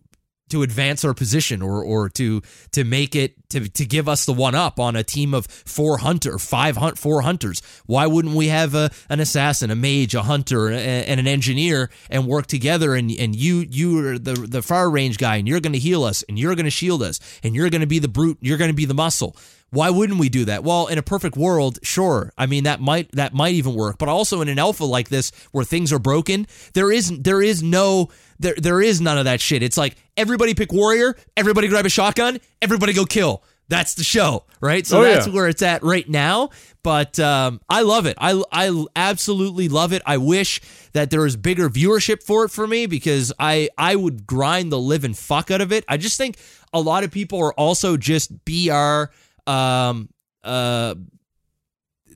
to 0.49 0.63
advance 0.63 1.03
our 1.03 1.13
position 1.13 1.61
or 1.61 1.83
or 1.83 2.09
to 2.09 2.41
to 2.71 2.83
make 2.83 3.15
it 3.15 3.35
to 3.49 3.67
to 3.69 3.85
give 3.85 4.07
us 4.09 4.25
the 4.25 4.33
one 4.33 4.55
up 4.55 4.79
on 4.79 4.95
a 4.95 5.03
team 5.03 5.33
of 5.33 5.45
four 5.45 5.99
hunter 5.99 6.37
five 6.37 6.77
hunt 6.77 6.97
four 6.97 7.21
hunters. 7.21 7.61
Why 7.85 8.07
wouldn't 8.07 8.35
we 8.35 8.47
have 8.47 8.75
a, 8.75 8.91
an 9.09 9.19
assassin 9.19 9.71
a 9.71 9.75
mage 9.75 10.15
a 10.15 10.23
hunter 10.23 10.69
and 10.69 11.19
an 11.19 11.27
engineer 11.27 11.89
and 12.09 12.27
work 12.27 12.47
together? 12.47 12.95
And 12.95 13.11
and 13.11 13.35
you 13.35 13.65
you 13.69 14.05
are 14.05 14.19
the 14.19 14.33
the 14.33 14.61
far 14.61 14.89
range 14.89 15.17
guy 15.17 15.37
and 15.37 15.47
you're 15.47 15.59
going 15.59 15.73
to 15.73 15.79
heal 15.79 16.03
us 16.03 16.23
and 16.27 16.37
you're 16.37 16.55
going 16.55 16.65
to 16.65 16.71
shield 16.71 17.03
us 17.03 17.19
and 17.43 17.55
you're 17.55 17.69
going 17.69 17.81
to 17.81 17.87
be 17.87 17.99
the 17.99 18.07
brute 18.07 18.37
you're 18.41 18.57
going 18.57 18.71
to 18.71 18.75
be 18.75 18.85
the 18.85 18.93
muscle 18.93 19.35
why 19.69 19.89
wouldn't 19.89 20.19
we 20.19 20.29
do 20.29 20.45
that? 20.45 20.63
Well, 20.63 20.87
in 20.87 20.97
a 20.97 21.01
perfect 21.01 21.35
world, 21.35 21.79
sure. 21.83 22.31
I 22.37 22.45
mean 22.45 22.63
that 22.63 22.79
might 22.79 23.11
that 23.13 23.33
might 23.33 23.53
even 23.55 23.73
work. 23.75 23.97
But 23.97 24.07
also 24.09 24.41
in 24.41 24.47
an 24.47 24.59
alpha 24.59 24.85
like 24.85 25.09
this 25.09 25.31
where 25.51 25.65
things 25.65 25.91
are 25.91 25.99
broken, 25.99 26.47
there 26.73 26.91
is 26.91 27.11
there 27.19 27.41
is 27.41 27.61
no 27.61 28.09
there 28.39 28.55
there 28.57 28.81
is 28.81 29.01
none 29.01 29.17
of 29.17 29.25
that 29.25 29.41
shit. 29.41 29.63
It's 29.63 29.77
like 29.77 29.95
everybody 30.15 30.53
pick 30.53 30.71
warrior, 30.71 31.15
everybody 31.35 31.67
grab 31.67 31.85
a 31.85 31.89
shotgun, 31.89 32.39
everybody 32.61 32.93
go 32.93 33.03
kill. 33.05 33.43
That's 33.69 33.95
the 33.95 34.03
show, 34.05 34.45
right? 34.61 34.87
So 34.87 35.01
Oh, 35.01 35.03
that's 35.03 35.27
yeah. 35.27 35.33
where 35.33 35.49
it's 35.49 35.61
at 35.61 35.83
right 35.83 36.07
now. 36.07 36.51
But 36.83 37.19
um, 37.19 37.59
I 37.69 37.81
love 37.81 38.05
it. 38.05 38.15
I 38.17 38.41
I 38.49 38.85
absolutely 38.95 39.67
love 39.67 39.91
it. 39.91 40.01
I 40.05 40.15
wish 40.15 40.61
that 40.93 41.09
there 41.09 41.19
was 41.21 41.35
bigger 41.35 41.69
viewership 41.69 42.23
for 42.23 42.45
it 42.45 42.49
for 42.51 42.65
me 42.65 42.85
because 42.85 43.33
I 43.37 43.67
I 43.77 43.97
would 43.97 44.25
grind 44.25 44.71
the 44.71 44.79
living 44.79 45.13
fuck 45.13 45.51
out 45.51 45.59
of 45.59 45.73
it. 45.73 45.83
I 45.89 45.97
just 45.97 46.17
think 46.17 46.37
a 46.71 46.79
lot 46.79 47.03
of 47.03 47.11
people 47.11 47.39
are 47.39 47.53
also 47.55 47.97
just 47.97 48.31
BR 48.45 49.11
um 49.47 50.09
uh 50.43 50.95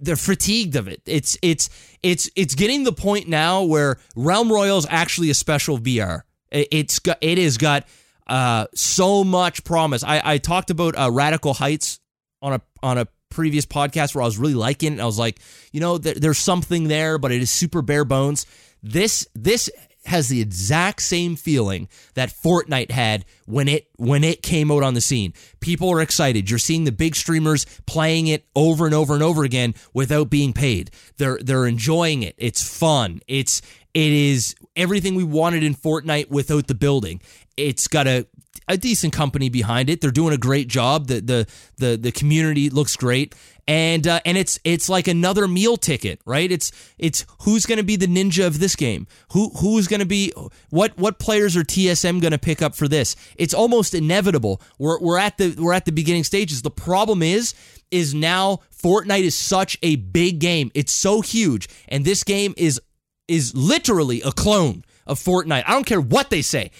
they're 0.03 0.15
fatigued 0.15 0.75
of 0.75 0.87
it. 0.87 1.01
It's 1.05 1.37
it's 1.41 1.69
it's 2.01 2.29
it's 2.35 2.55
getting 2.55 2.83
the 2.83 2.91
point 2.93 3.27
now 3.27 3.63
where 3.63 3.97
Realm 4.15 4.49
Royale's 4.51 4.87
actually 4.89 5.29
a 5.29 5.33
special 5.35 5.77
VR. 5.77 6.21
It- 6.51 6.67
It's 6.71 6.99
got 6.99 7.17
it 7.21 7.37
has 7.37 7.57
got 7.57 7.87
uh 8.27 8.65
so 8.73 9.23
much 9.23 9.63
promise. 9.63 10.03
I 10.03 10.21
I 10.23 10.37
talked 10.37 10.69
about 10.69 10.97
uh, 10.97 11.09
Radical 11.11 11.53
Heights 11.53 11.99
on 12.41 12.53
a 12.53 12.61
on 12.81 12.97
a 12.97 13.07
previous 13.29 13.65
podcast 13.65 14.13
where 14.15 14.23
I 14.23 14.25
was 14.25 14.37
really 14.37 14.55
liking 14.55 14.93
it. 14.93 14.99
I 14.99 15.05
was 15.05 15.17
like, 15.19 15.39
you 15.71 15.79
know, 15.79 15.97
there, 15.97 16.15
there's 16.15 16.37
something 16.37 16.87
there, 16.87 17.17
but 17.17 17.31
it 17.31 17.41
is 17.41 17.49
super 17.49 17.81
bare 17.81 18.03
bones. 18.05 18.45
This 18.83 19.27
this 19.35 19.69
has 20.05 20.29
the 20.29 20.41
exact 20.41 21.01
same 21.01 21.35
feeling 21.35 21.87
that 22.15 22.29
Fortnite 22.29 22.91
had 22.91 23.25
when 23.45 23.67
it 23.67 23.87
when 23.97 24.23
it 24.23 24.41
came 24.41 24.71
out 24.71 24.83
on 24.83 24.93
the 24.93 25.01
scene. 25.01 25.33
People 25.59 25.91
are 25.91 26.01
excited. 26.01 26.49
You're 26.49 26.59
seeing 26.59 26.85
the 26.85 26.91
big 26.91 27.15
streamers 27.15 27.65
playing 27.85 28.27
it 28.27 28.45
over 28.55 28.85
and 28.85 28.95
over 28.95 29.13
and 29.13 29.23
over 29.23 29.43
again 29.43 29.75
without 29.93 30.29
being 30.29 30.53
paid. 30.53 30.91
They're 31.17 31.37
they're 31.41 31.67
enjoying 31.67 32.23
it. 32.23 32.35
It's 32.37 32.63
fun. 32.63 33.21
It's 33.27 33.61
it 33.93 34.11
is 34.11 34.55
everything 34.75 35.15
we 35.15 35.23
wanted 35.23 35.63
in 35.63 35.75
Fortnite 35.75 36.29
without 36.29 36.67
the 36.67 36.75
building. 36.75 37.21
It's 37.57 37.87
got 37.87 38.07
a 38.07 38.25
a 38.67 38.77
decent 38.77 39.13
company 39.13 39.49
behind 39.49 39.89
it. 39.89 40.01
They're 40.01 40.11
doing 40.11 40.33
a 40.33 40.37
great 40.37 40.67
job. 40.67 41.07
The 41.07 41.21
the 41.21 41.47
the 41.77 41.97
the 41.97 42.11
community 42.11 42.69
looks 42.69 42.95
great, 42.95 43.35
and 43.67 44.07
uh, 44.07 44.19
and 44.25 44.37
it's 44.37 44.59
it's 44.63 44.89
like 44.89 45.07
another 45.07 45.47
meal 45.47 45.77
ticket, 45.77 46.19
right? 46.25 46.51
It's 46.51 46.71
it's 46.97 47.25
who's 47.41 47.65
going 47.65 47.77
to 47.77 47.83
be 47.83 47.95
the 47.95 48.07
ninja 48.07 48.45
of 48.45 48.59
this 48.59 48.75
game? 48.75 49.07
Who 49.31 49.49
who's 49.57 49.87
going 49.87 49.99
to 49.99 50.05
be 50.05 50.33
what 50.69 50.97
what 50.97 51.19
players 51.19 51.55
are 51.55 51.63
TSM 51.63 52.21
going 52.21 52.31
to 52.31 52.39
pick 52.39 52.61
up 52.61 52.75
for 52.75 52.87
this? 52.87 53.15
It's 53.37 53.53
almost 53.53 53.93
inevitable. 53.93 54.61
We're 54.79 54.99
we're 54.99 55.19
at 55.19 55.37
the 55.37 55.55
we're 55.57 55.73
at 55.73 55.85
the 55.85 55.91
beginning 55.91 56.23
stages. 56.23 56.61
The 56.61 56.71
problem 56.71 57.21
is 57.21 57.53
is 57.91 58.13
now 58.13 58.59
Fortnite 58.71 59.23
is 59.23 59.37
such 59.37 59.77
a 59.83 59.97
big 59.97 60.39
game. 60.39 60.71
It's 60.73 60.93
so 60.93 61.21
huge, 61.21 61.67
and 61.87 62.05
this 62.05 62.23
game 62.23 62.53
is 62.57 62.81
is 63.27 63.55
literally 63.55 64.21
a 64.21 64.31
clone 64.31 64.83
of 65.05 65.19
Fortnite. 65.19 65.63
I 65.67 65.71
don't 65.71 65.85
care 65.85 66.01
what 66.01 66.29
they 66.29 66.41
say. 66.41 66.71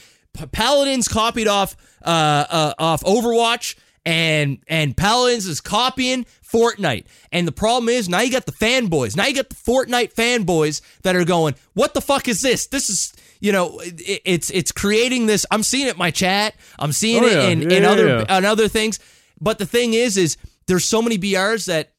Paladins 0.52 1.08
copied 1.08 1.48
off 1.48 1.76
uh, 2.04 2.46
uh, 2.50 2.74
off 2.80 3.04
Overwatch, 3.04 3.76
and 4.06 4.60
and 4.68 4.96
Paladins 4.98 5.46
is 5.48 5.62
copying 5.62 6.26
Fortnite. 6.44 7.06
And 7.32 7.48
the 7.48 7.52
problem 7.52 7.90
is 7.90 8.10
now 8.10 8.22
you 8.22 8.32
got 8.32 8.46
the 8.46 8.52
fanboys. 8.52 9.16
Now 9.16 9.26
you 9.28 9.36
got 9.36 9.50
the 9.50 9.56
Fortnite 9.56 10.14
fanboys 10.14 10.82
that 11.04 11.16
are 11.16 11.26
going, 11.26 11.56
"What 11.74 11.94
the 11.94 12.02
fuck 12.02 12.28
is 12.28 12.42
this? 12.42 12.68
This 12.68 12.90
is." 12.90 13.14
You 13.40 13.52
know, 13.52 13.80
it, 13.80 14.22
it's 14.24 14.50
it's 14.52 14.72
creating 14.72 15.26
this. 15.26 15.46
I'm 15.50 15.64
seeing 15.64 15.88
it 15.88 15.94
in 15.94 15.98
my 16.00 16.12
chat. 16.12 16.54
I'm 16.78 16.92
seeing 16.92 17.24
Oh, 17.24 17.28
it 17.28 17.34
yeah. 17.34 17.48
in, 17.48 17.62
Yeah, 17.62 17.78
in 17.78 17.84
yeah, 17.84 17.90
other 17.90 18.26
and 18.30 18.46
other 18.46 18.68
things. 18.68 19.00
But 19.40 19.58
the 19.58 19.66
thing 19.66 19.94
is, 19.96 20.16
is 20.16 20.38
there's 20.68 20.86
so 20.86 21.02
many 21.02 21.18
BRs 21.18 21.66
that 21.66 21.94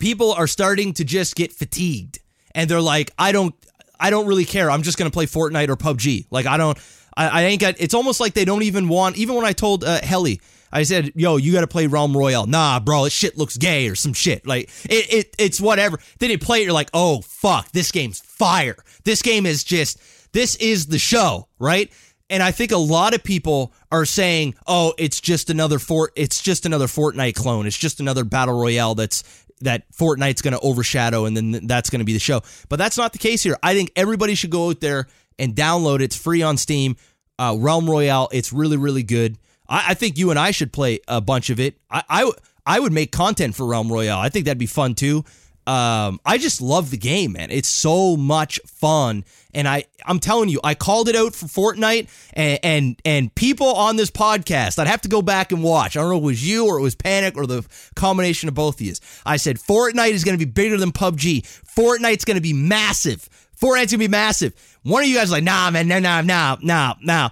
people 0.00 0.32
are 0.32 0.46
starting 0.46 0.92
to 0.94 1.04
just 1.04 1.34
get 1.36 1.52
fatigued 1.52 2.20
and 2.54 2.70
they're 2.70 2.80
like 2.80 3.10
i 3.18 3.32
don't 3.32 3.54
i 3.98 4.10
don't 4.10 4.26
really 4.26 4.44
care 4.44 4.70
i'm 4.70 4.82
just 4.82 4.96
gonna 4.96 5.10
play 5.10 5.26
fortnite 5.26 5.68
or 5.68 5.76
pubg 5.76 6.24
like 6.30 6.46
i 6.46 6.56
don't 6.56 6.78
i, 7.16 7.26
I 7.28 7.42
ain't 7.44 7.60
got 7.60 7.74
it's 7.78 7.94
almost 7.94 8.20
like 8.20 8.34
they 8.34 8.44
don't 8.44 8.62
even 8.62 8.86
want 8.88 9.16
even 9.16 9.34
when 9.34 9.44
i 9.44 9.52
told 9.52 9.82
uh, 9.82 10.00
helly 10.02 10.40
i 10.72 10.82
said 10.82 11.12
yo 11.14 11.36
you 11.36 11.52
gotta 11.52 11.66
play 11.66 11.86
realm 11.86 12.16
royale 12.16 12.46
nah 12.46 12.80
bro 12.80 13.04
this 13.04 13.12
shit 13.12 13.36
looks 13.36 13.56
gay 13.56 13.88
or 13.88 13.94
some 13.94 14.12
shit 14.12 14.46
like 14.46 14.70
it, 14.84 15.12
it 15.12 15.34
it's 15.38 15.60
whatever 15.60 15.98
then 16.18 16.30
you 16.30 16.38
play 16.38 16.60
it 16.60 16.64
you're 16.64 16.72
like 16.72 16.90
oh 16.94 17.20
fuck 17.22 17.70
this 17.72 17.92
game's 17.92 18.20
fire 18.20 18.76
this 19.04 19.22
game 19.22 19.46
is 19.46 19.64
just 19.64 19.98
this 20.32 20.54
is 20.56 20.86
the 20.86 20.98
show 20.98 21.48
right 21.58 21.92
and 22.30 22.42
I 22.42 22.50
think 22.50 22.72
a 22.72 22.78
lot 22.78 23.14
of 23.14 23.24
people 23.24 23.72
are 23.90 24.04
saying, 24.04 24.54
"Oh, 24.66 24.94
it's 24.98 25.20
just 25.20 25.50
another 25.50 25.78
fort. 25.78 26.12
It's 26.14 26.42
just 26.42 26.66
another 26.66 26.86
Fortnite 26.86 27.34
clone. 27.34 27.66
It's 27.66 27.78
just 27.78 28.00
another 28.00 28.24
battle 28.24 28.58
royale 28.58 28.94
that's 28.94 29.22
that 29.60 29.90
Fortnite's 29.92 30.42
going 30.42 30.52
to 30.52 30.60
overshadow, 30.60 31.24
and 31.24 31.36
then 31.36 31.66
that's 31.66 31.90
going 31.90 32.00
to 32.00 32.04
be 32.04 32.12
the 32.12 32.18
show." 32.18 32.42
But 32.68 32.76
that's 32.76 32.98
not 32.98 33.12
the 33.12 33.18
case 33.18 33.42
here. 33.42 33.56
I 33.62 33.74
think 33.74 33.92
everybody 33.96 34.34
should 34.34 34.50
go 34.50 34.68
out 34.68 34.80
there 34.80 35.06
and 35.38 35.54
download 35.54 35.96
it. 35.96 36.04
It's 36.04 36.16
free 36.16 36.42
on 36.42 36.56
Steam. 36.56 36.96
Uh, 37.38 37.56
Realm 37.58 37.88
Royale. 37.88 38.28
It's 38.32 38.52
really, 38.52 38.76
really 38.76 39.04
good. 39.04 39.38
I, 39.68 39.86
I 39.88 39.94
think 39.94 40.18
you 40.18 40.30
and 40.30 40.38
I 40.38 40.50
should 40.50 40.72
play 40.72 41.00
a 41.08 41.20
bunch 41.20 41.50
of 41.50 41.60
it. 41.60 41.76
I 41.90 42.30
I 42.66 42.80
would 42.80 42.92
make 42.92 43.12
content 43.12 43.54
for 43.54 43.66
Realm 43.66 43.90
Royale. 43.92 44.18
I 44.18 44.28
think 44.28 44.44
that'd 44.44 44.58
be 44.58 44.66
fun 44.66 44.94
too. 44.94 45.24
um, 45.66 46.18
I 46.24 46.38
just 46.38 46.62
love 46.62 46.90
the 46.90 46.96
game, 46.96 47.32
man. 47.32 47.50
It's 47.50 47.68
so 47.68 48.16
much 48.16 48.58
fun, 48.66 49.24
and 49.52 49.68
I 49.68 49.84
I'm 50.06 50.18
telling 50.18 50.48
you, 50.48 50.60
I 50.64 50.74
called 50.74 51.10
it 51.10 51.16
out 51.16 51.34
for 51.34 51.46
Fortnite, 51.46 52.08
and 52.32 52.58
and 52.62 53.02
and 53.04 53.34
people 53.34 53.66
on 53.74 53.96
this 53.96 54.10
podcast, 54.10 54.78
I'd 54.78 54.86
have 54.86 55.02
to 55.02 55.08
go 55.10 55.20
back 55.20 55.52
and 55.52 55.62
watch. 55.62 55.94
I 55.96 56.00
don't 56.00 56.08
know 56.10 56.16
if 56.16 56.22
it 56.22 56.26
was 56.26 56.46
you 56.48 56.66
or 56.66 56.78
it 56.78 56.82
was 56.82 56.94
Panic 56.94 57.36
or 57.36 57.46
the 57.46 57.66
combination 57.94 58.48
of 58.48 58.54
both 58.54 58.76
of 58.76 58.86
you. 58.86 58.94
I 59.26 59.36
said 59.36 59.56
Fortnite 59.58 60.12
is 60.12 60.24
going 60.24 60.38
to 60.38 60.44
be 60.44 60.50
bigger 60.50 60.78
than 60.78 60.90
PUBG. 60.90 61.42
Fortnite's 61.76 62.24
going 62.24 62.36
to 62.36 62.40
be 62.42 62.54
massive. 62.54 63.28
Fortnite's 63.60 63.92
going 63.92 63.98
to 63.98 63.98
be 63.98 64.08
massive. 64.08 64.54
One 64.84 65.02
of 65.02 65.08
you 65.08 65.16
guys 65.16 65.30
like, 65.30 65.44
nah, 65.44 65.70
man, 65.70 65.88
nah, 65.88 65.98
nah, 65.98 66.22
nah, 66.22 66.56
nah, 66.62 66.94
nah. 67.02 67.28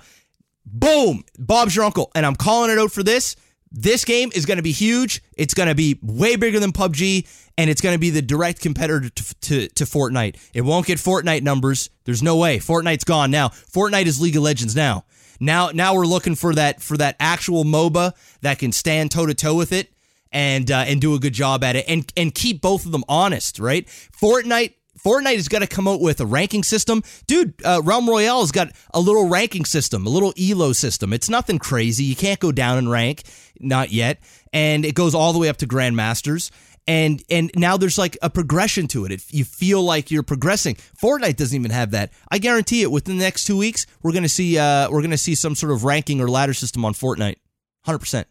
Boom, 0.67 1.25
Bob's 1.39 1.77
your 1.77 1.85
uncle, 1.85 2.11
and 2.15 2.27
I'm 2.27 2.35
calling 2.35 2.71
it 2.71 2.79
out 2.79 2.91
for 2.91 3.05
this. 3.05 3.37
This 3.71 4.05
game 4.05 4.31
is 4.35 4.47
going 4.47 4.57
to 4.57 4.63
be 4.63 4.73
huge. 4.73 5.23
It's 5.37 5.55
going 5.55 5.69
to 5.69 5.75
be 5.75 5.99
way 6.03 6.37
bigger 6.37 6.59
than 6.59 6.73
PUBG, 6.73 7.27
and 7.57 7.71
it's 7.71 7.81
going 7.81 7.95
to 7.95 8.01
be 8.01 8.11
the 8.11 8.23
direct 8.23 8.61
competitor 8.61 9.09
to, 9.09 9.35
to, 9.41 9.69
to 9.69 9.85
Fortnite. 9.85 10.39
It 10.55 10.63
won't 10.63 10.87
get 10.87 10.99
Fortnite 10.99 11.43
numbers. 11.43 11.91
There's 12.05 12.23
no 12.23 12.37
way. 12.37 12.59
Fortnite's 12.59 13.05
gone 13.05 13.31
now. 13.31 13.49
Fortnite 13.49 14.07
is 14.07 14.21
League 14.21 14.37
of 14.37 14.43
Legends 14.43 14.75
now. 14.75 15.05
Now, 15.39 15.71
now 15.73 15.95
we're 15.95 16.07
looking 16.07 16.35
for 16.35 16.55
that 16.55 16.83
for 16.83 16.97
that 16.97 17.17
actual 17.21 17.65
MOBA 17.65 18.13
that 18.41 18.59
can 18.59 18.73
stand 18.73 19.11
toe 19.11 19.27
to 19.27 19.35
toe 19.35 19.55
with 19.55 19.73
it 19.73 19.93
and 20.33 20.71
uh, 20.71 20.85
and 20.87 21.01
do 21.01 21.15
a 21.15 21.19
good 21.19 21.35
job 21.35 21.63
at 21.63 21.77
it 21.77 21.85
and 21.87 22.11
and 22.17 22.35
keep 22.35 22.63
both 22.63 22.87
of 22.87 22.93
them 22.93 23.05
honest. 23.09 23.59
Right? 23.59 23.87
Fortnite 23.87 24.75
Fortnite 25.07 25.37
has 25.37 25.47
got 25.47 25.61
to 25.61 25.69
come 25.69 25.87
out 25.87 26.01
with 26.01 26.21
a 26.21 26.27
ranking 26.27 26.65
system. 26.65 27.05
Dude, 27.29 27.55
uh, 27.65 27.81
Realm 27.85 28.11
Royale 28.11 28.41
has 28.41 28.51
got 28.51 28.73
a 28.93 28.99
little 28.99 29.29
ranking 29.29 29.65
system, 29.65 30.05
a 30.05 30.11
little 30.11 30.35
elo 30.37 30.73
system. 30.73 31.13
It's 31.13 31.31
nothing 31.31 31.61
crazy. 31.61 32.03
You 32.03 32.17
can't 32.17 32.41
go 32.41 32.51
down 32.51 32.77
in 32.77 32.89
rank, 32.89 33.23
not 33.61 33.93
yet. 33.93 34.19
And 34.53 34.85
it 34.85 34.97
goes 34.97 35.15
all 35.15 35.33
the 35.33 35.39
way 35.39 35.49
up 35.49 35.59
to 35.59 35.67
Grandmasters. 35.69 36.51
And 36.89 37.23
and 37.31 37.53
now 37.55 37.77
there's 37.77 37.99
like 37.99 38.19
a 38.21 38.29
progression 38.29 38.89
to 38.89 39.05
it. 39.05 39.13
it. 39.13 39.23
You 39.33 39.45
feel 39.45 39.81
like 39.81 40.11
you're 40.11 40.25
progressing. 40.25 40.75
Fortnite 41.01 41.37
doesn't 41.37 41.57
even 41.57 41.71
have 41.71 41.93
that. 41.93 42.13
I 42.29 42.39
guarantee 42.39 42.83
it. 42.83 42.91
Within 42.91 43.17
the 43.19 43.25
next 43.25 43.45
two 43.45 43.57
weeks, 43.57 43.87
we're 44.03 44.13
gonna 44.13 44.29
see 44.29 44.59
uh, 44.59 44.91
we're 44.91 45.03
gonna 45.03 45.17
see 45.17 45.37
some 45.37 45.55
sort 45.55 45.71
of 45.71 45.85
ranking 45.85 46.21
or 46.21 46.29
ladder 46.29 46.55
system 46.55 46.85
on 46.85 46.95
Fortnite. 46.95 47.37
Hundred 47.85 48.01
percent. 48.01 48.27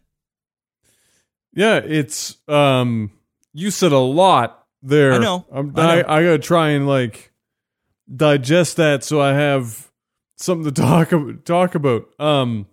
Yeah, 1.54 1.76
it's 1.76 2.36
um 2.48 3.12
you 3.54 3.70
said 3.70 3.92
a 3.92 3.98
lot 3.98 4.65
there. 4.82 5.12
I 5.12 5.18
know. 5.18 5.46
I'm, 5.52 5.72
I 5.76 5.82
I, 5.82 5.96
know. 5.96 6.04
I 6.08 6.22
gotta 6.22 6.38
try 6.38 6.70
and 6.70 6.86
like 6.86 7.32
digest 8.14 8.76
that 8.76 9.02
so 9.04 9.20
I 9.20 9.32
have 9.32 9.90
something 10.36 10.72
to 10.72 10.82
talk. 10.82 11.12
Talk 11.44 11.74
about. 11.74 12.08
Um. 12.20 12.66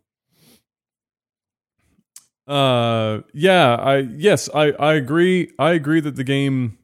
Uh. 2.47 3.21
Yeah. 3.33 3.75
I. 3.75 3.97
Yes. 3.97 4.49
I. 4.53 4.71
I 4.71 4.93
agree. 4.93 5.51
I 5.57 5.71
agree 5.71 6.01
that 6.01 6.15
the 6.15 6.23
game 6.23 6.77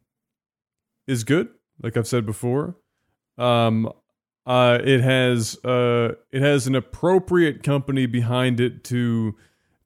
is 1.08 1.24
good. 1.24 1.50
Like 1.82 1.98
I've 1.98 2.08
said 2.08 2.26
before. 2.26 2.76
Um. 3.38 3.92
Uh. 4.46 4.80
It 4.84 5.02
has. 5.02 5.58
Uh. 5.64 6.16
It 6.32 6.42
has 6.42 6.66
an 6.68 6.76
appropriate 6.76 7.62
company 7.64 8.06
behind 8.06 8.60
it 8.60 8.84
to 8.86 9.36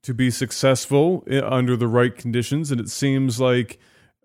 to 0.02 0.12
be 0.12 0.30
successful 0.30 1.26
under 1.42 1.76
the 1.76 1.88
right 1.88 2.14
conditions, 2.14 2.70
and 2.70 2.78
it 2.78 2.90
seems 2.90 3.40
like 3.40 3.78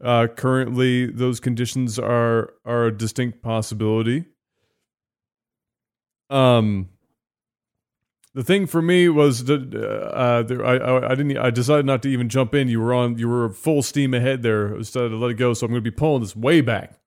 uh, 0.03 0.27
currently 0.27 1.05
those 1.05 1.39
conditions 1.39 1.99
are 1.99 2.53
are 2.65 2.85
a 2.85 2.97
distinct 2.97 3.41
possibility. 3.41 4.25
Um, 6.29 6.89
the 8.33 8.43
thing 8.43 8.67
for 8.67 8.81
me 8.81 9.09
was 9.09 9.45
that 9.45 9.73
uh, 9.73 10.43
there, 10.43 10.65
I, 10.65 10.77
I 10.77 11.11
I 11.11 11.15
didn't 11.15 11.37
I 11.37 11.49
decided 11.49 11.85
not 11.85 12.01
to 12.03 12.09
even 12.09 12.29
jump 12.29 12.55
in. 12.55 12.67
You 12.67 12.79
were 12.79 12.93
on 12.93 13.17
you 13.17 13.27
were 13.27 13.49
full 13.49 13.81
steam 13.81 14.13
ahead 14.13 14.43
there. 14.43 14.75
I 14.75 14.77
decided 14.77 15.09
to 15.09 15.17
let 15.17 15.31
it 15.31 15.35
go, 15.35 15.53
so 15.53 15.65
I'm 15.65 15.71
going 15.71 15.83
to 15.83 15.91
be 15.91 15.95
pulling 15.95 16.21
this 16.21 16.35
way 16.35 16.61
back 16.61 16.99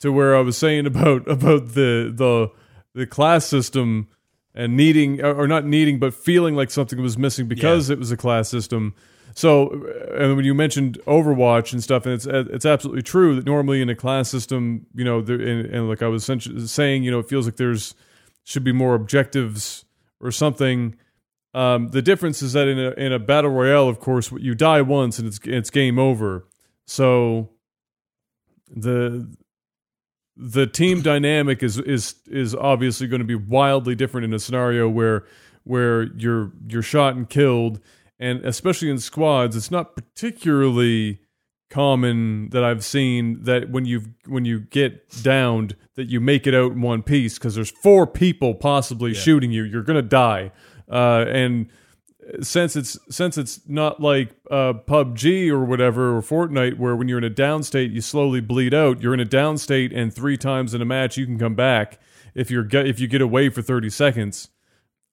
to 0.00 0.12
where 0.12 0.36
I 0.36 0.40
was 0.40 0.58
saying 0.58 0.86
about 0.86 1.28
about 1.30 1.68
the 1.68 2.12
the 2.14 2.50
the 2.94 3.06
class 3.06 3.46
system 3.46 4.08
and 4.54 4.76
needing 4.76 5.22
or 5.22 5.34
or 5.34 5.48
not 5.48 5.64
needing 5.64 5.98
but 5.98 6.12
feeling 6.12 6.54
like 6.54 6.70
something 6.70 7.00
was 7.00 7.16
missing 7.16 7.46
because 7.46 7.88
it 7.88 7.98
was 7.98 8.12
a 8.12 8.16
class 8.16 8.48
system. 8.48 8.94
So, 9.34 9.70
and 10.16 10.36
when 10.36 10.44
you 10.44 10.54
mentioned 10.54 10.98
Overwatch 11.06 11.72
and 11.72 11.82
stuff, 11.82 12.06
and 12.06 12.14
it's 12.14 12.26
it's 12.26 12.66
absolutely 12.66 13.02
true 13.02 13.36
that 13.36 13.46
normally 13.46 13.80
in 13.80 13.88
a 13.88 13.94
class 13.94 14.28
system, 14.28 14.86
you 14.94 15.04
know, 15.04 15.20
there, 15.20 15.40
and, 15.40 15.66
and 15.66 15.88
like 15.88 16.02
I 16.02 16.08
was 16.08 16.28
saying, 16.66 17.04
you 17.04 17.10
know, 17.10 17.18
it 17.18 17.28
feels 17.28 17.46
like 17.46 17.56
there's 17.56 17.94
should 18.44 18.64
be 18.64 18.72
more 18.72 18.94
objectives 18.94 19.84
or 20.20 20.30
something. 20.30 20.96
Um, 21.54 21.88
the 21.88 22.02
difference 22.02 22.42
is 22.42 22.54
that 22.54 22.68
in 22.68 22.78
a 22.78 22.90
in 22.92 23.12
a 23.12 23.18
battle 23.18 23.50
royale, 23.50 23.88
of 23.88 24.00
course, 24.00 24.32
you 24.32 24.54
die 24.54 24.82
once 24.82 25.18
and 25.18 25.28
it's 25.28 25.40
it's 25.44 25.70
game 25.70 25.98
over. 25.98 26.48
So 26.86 27.50
the 28.68 29.34
the 30.36 30.66
team 30.66 31.02
dynamic 31.02 31.62
is 31.62 31.78
is 31.78 32.14
is 32.26 32.54
obviously 32.54 33.06
going 33.06 33.20
to 33.20 33.26
be 33.26 33.34
wildly 33.34 33.94
different 33.94 34.24
in 34.24 34.32
a 34.32 34.38
scenario 34.38 34.88
where 34.88 35.24
where 35.64 36.04
you're 36.16 36.52
you're 36.66 36.82
shot 36.82 37.14
and 37.14 37.28
killed 37.28 37.80
and 38.22 38.44
especially 38.44 38.90
in 38.90 38.98
squads 38.98 39.56
it's 39.56 39.70
not 39.70 39.94
particularly 39.94 41.18
common 41.72 42.50
that 42.50 42.62
I've 42.62 42.84
seen 42.84 43.44
that 43.44 43.70
when 43.70 43.86
you 43.86 44.02
when 44.26 44.44
you 44.44 44.60
get 44.60 45.22
downed 45.22 45.74
that 45.96 46.04
you 46.04 46.20
make 46.20 46.46
it 46.46 46.54
out 46.54 46.72
in 46.72 46.82
one 46.82 47.02
piece 47.02 47.38
because 47.38 47.54
there's 47.54 47.70
four 47.70 48.06
people 48.06 48.54
possibly 48.54 49.14
shooting 49.14 49.50
you. 49.50 49.64
You're 49.64 49.82
gonna 49.82 50.02
die. 50.02 50.52
Uh, 50.86 51.24
and 51.28 51.68
since 52.42 52.76
it's 52.76 52.98
since 53.08 53.38
it's 53.38 53.60
not 53.66 54.00
like 54.00 54.36
uh, 54.50 54.74
PUBG 54.74 55.48
or 55.48 55.64
whatever 55.64 56.14
or 56.14 56.20
Fortnite 56.20 56.78
where 56.78 56.94
when 56.94 57.08
you're 57.08 57.18
in 57.18 57.24
a 57.24 57.30
down 57.30 57.62
state 57.62 57.90
you 57.90 58.02
slowly 58.02 58.40
bleed 58.40 58.74
out 58.74 59.00
you're 59.00 59.14
in 59.14 59.20
a 59.20 59.24
down 59.24 59.56
state 59.56 59.94
and 59.94 60.14
three 60.14 60.36
times 60.36 60.74
in 60.74 60.82
a 60.82 60.84
match 60.84 61.16
you 61.16 61.24
can 61.24 61.38
come 61.38 61.54
back 61.54 61.98
if 62.34 62.50
you're 62.50 62.64
get, 62.64 62.86
if 62.86 63.00
you 63.00 63.08
get 63.08 63.22
away 63.22 63.48
for 63.48 63.62
30 63.62 63.88
seconds. 63.88 64.50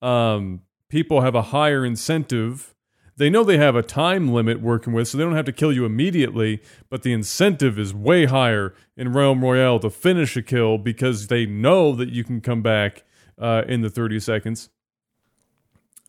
Um, 0.02 0.61
people 0.90 1.22
have 1.22 1.36
a 1.36 1.41
higher 1.41 1.86
incentive 1.86 2.76
they 3.19 3.29
know 3.29 3.43
they 3.43 3.57
have 3.57 3.75
a 3.75 3.83
time 3.83 4.29
limit 4.29 4.61
working 4.61 4.93
with, 4.93 5.09
so 5.09 5.17
they 5.17 5.23
don't 5.25 5.35
have 5.35 5.45
to 5.45 5.51
kill 5.51 5.73
you 5.73 5.85
immediately, 5.85 6.61
but 6.89 7.03
the 7.03 7.11
incentive 7.11 7.77
is 7.77 7.93
way 7.93 8.25
higher 8.25 8.73
in 8.95 9.11
Realm 9.11 9.43
Royale 9.43 9.77
to 9.79 9.89
finish 9.89 10.37
a 10.37 10.41
kill 10.41 10.77
because 10.77 11.27
they 11.27 11.45
know 11.45 11.93
that 11.95 12.09
you 12.09 12.23
can 12.23 12.39
come 12.39 12.61
back 12.61 13.03
uh, 13.37 13.63
in 13.67 13.81
the 13.81 13.89
30 13.89 14.21
seconds. 14.21 14.69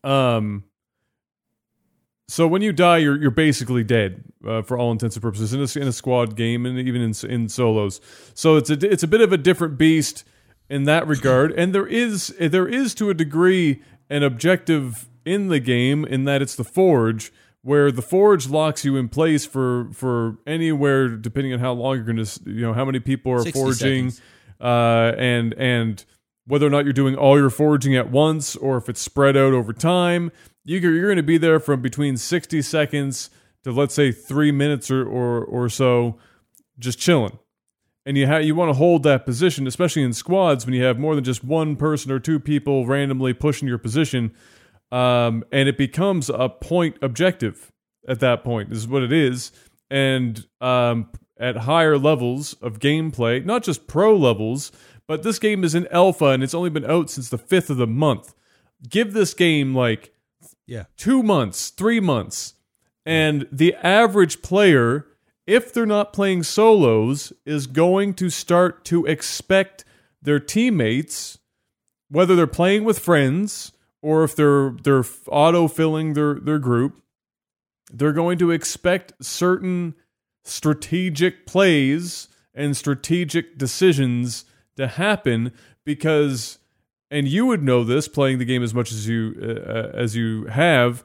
Um, 0.05 0.65
so 2.29 2.47
when 2.47 2.63
you 2.63 2.73
die, 2.73 2.99
you're 2.99 3.21
you're 3.21 3.33
basically 3.33 3.83
dead 3.83 4.23
uh, 4.47 4.63
for 4.63 4.79
all 4.79 4.93
intents 4.93 5.17
and 5.17 5.23
purposes 5.23 5.53
in 5.53 5.61
a, 5.61 5.83
in 5.83 5.89
a 5.89 5.93
squad 5.93 6.37
game 6.37 6.65
and 6.65 6.79
even 6.79 7.03
in 7.03 7.13
in 7.29 7.49
solos. 7.49 8.01
So 8.35 8.57
it's 8.57 8.71
a 8.71 8.75
it's 8.89 9.03
a 9.03 9.09
bit 9.09 9.21
of 9.21 9.33
a 9.33 9.37
different 9.37 9.77
beast 9.77 10.23
in 10.69 10.85
that 10.85 11.09
regard, 11.09 11.51
and 11.51 11.75
there 11.75 11.89
is 11.89 12.29
there 12.39 12.69
is 12.69 12.95
to 12.95 13.11
a 13.11 13.15
degree 13.15 13.83
an 14.09 14.23
objective 14.23 15.09
in 15.31 15.49
the 15.49 15.61
game 15.61 16.05
in 16.05 16.25
that 16.25 16.43
it's 16.43 16.57
the 16.57 16.65
forge 16.65 17.33
where 17.63 17.93
the 17.93 18.03
forge 18.03 18.49
locks 18.49 18.85
you 18.85 18.97
in 18.97 19.09
place 19.09 19.45
for 19.47 19.89
for 19.93 20.39
anywhere 20.47 21.09
depending 21.09 21.53
on 21.53 21.59
how 21.61 21.73
long 21.73 21.95
you're 21.97 22.05
going 22.05 22.25
to 22.25 22.41
you 22.47 22.63
know 22.63 22.73
how 22.73 22.85
many 22.85 22.99
people 23.01 23.31
are 23.33 23.41
60 23.43 23.53
forging 23.53 24.11
seconds. 24.11 24.21
uh, 24.61 25.13
and 25.19 25.55
and 25.55 26.05
whether 26.47 26.67
or 26.67 26.71
not 26.71 26.85
you're 26.85 26.93
doing 27.03 27.15
all 27.17 27.39
your 27.39 27.51
forging 27.51 27.95
at 27.97 28.11
once 28.11 28.57
or 28.57 28.77
if 28.79 28.89
it's 28.89 29.01
spread 29.01 29.37
out 29.37 29.53
over 29.53 29.73
time 29.73 30.33
you- 30.65 30.79
you're 30.79 31.07
going 31.07 31.17
to 31.17 31.23
be 31.23 31.39
there 31.39 31.61
from 31.61 31.81
between 31.83 32.17
60 32.17 32.63
seconds 32.63 33.31
to 33.65 33.71
let's 33.73 33.95
say 33.95 34.11
three 34.11 34.51
minutes 34.53 34.91
or 34.91 35.07
or, 35.07 35.45
or 35.45 35.69
so 35.69 36.17
just 36.79 36.99
chilling 36.99 37.39
and 38.07 38.17
you 38.17 38.27
ha- 38.27 38.39
you 38.39 38.55
want 38.55 38.71
to 38.71 38.75
hold 38.75 39.03
that 39.03 39.27
position 39.27 39.67
especially 39.67 40.03
in 40.03 40.13
squads 40.15 40.65
when 40.65 40.75
you 40.75 40.83
have 40.83 40.99
more 40.99 41.15
than 41.15 41.25
just 41.25 41.45
one 41.45 41.77
person 41.77 42.11
or 42.11 42.19
two 42.19 42.41
people 42.41 42.87
randomly 42.87 43.35
pushing 43.35 43.69
your 43.69 43.77
position 43.79 44.33
um, 44.93 45.45
and 45.53 45.69
it 45.69 45.79
becomes 45.79 46.29
a 46.29 46.49
point 46.49 46.97
objective 47.03 47.71
at 48.09 48.21
that 48.21 48.43
point. 48.45 48.71
This 48.71 48.79
is 48.79 48.89
what 48.89 49.03
it 49.03 49.13
is, 49.13 49.53
and 49.91 50.47
um, 50.61 51.11
at 51.39 51.57
higher 51.59 51.97
levels 51.99 52.55
of 52.55 52.79
gameplay, 52.79 53.45
not 53.45 53.63
just 53.63 53.87
pro 53.87 54.17
levels, 54.17 54.73
but 55.07 55.23
this 55.23 55.39
game 55.39 55.65
is 55.65 55.75
in 55.75 55.87
alpha 55.89 56.27
and 56.27 56.43
it's 56.43 56.55
only 56.55 56.71
been 56.71 56.85
out 56.89 57.11
since 57.11 57.29
the 57.31 57.39
fifth 57.39 57.71
of 57.71 57.79
the 57.79 57.87
month. 57.87 58.35
Give 58.89 59.13
this 59.13 59.35
game 59.35 59.75
like 59.75 60.13
Yeah. 60.67 60.85
two 60.97 61.23
months, 61.23 61.71
three 61.71 61.99
months, 62.01 62.55
and 63.05 63.49
the 63.51 63.75
average 63.77 64.43
player, 64.43 65.07
if 65.47 65.73
they're 65.73 65.87
not 65.87 66.13
playing 66.13 66.43
solos, 66.45 67.33
is 67.45 67.67
going 67.67 68.15
to 68.15 68.31
start 68.31 68.85
to 68.87 69.05
expect 69.07 69.85
their 70.23 70.39
teammates, 70.39 71.39
whether 72.09 72.37
they're 72.37 72.47
playing 72.47 72.85
with 72.85 72.99
friends 72.99 73.73
or 74.03 74.25
if 74.25 74.35
they're 74.35 74.71
they're 74.83 75.05
auto 75.29 75.69
filling 75.69 76.15
their 76.15 76.35
their 76.35 76.59
group, 76.59 77.03
they're 77.93 78.13
going 78.13 78.39
to 78.39 78.51
expect 78.51 79.13
certain 79.21 79.95
strategic 80.45 81.47
plays 81.47 82.29
and 82.55 82.77
strategic 82.77 83.59
decisions 83.59 84.45
to 84.77 84.87
happen 84.87 85.53
because 85.85 86.59
and 87.11 87.29
you 87.29 87.47
would 87.47 87.63
know 87.63 87.85
this 87.85 88.09
playing 88.09 88.39
the 88.39 88.45
game 88.45 88.63
as 88.63 88.75
much 88.75 88.93
as 88.93 89.09
you 89.09 89.35
uh, 89.43 89.91
as 89.95 90.17
you 90.17 90.47
have 90.47 91.05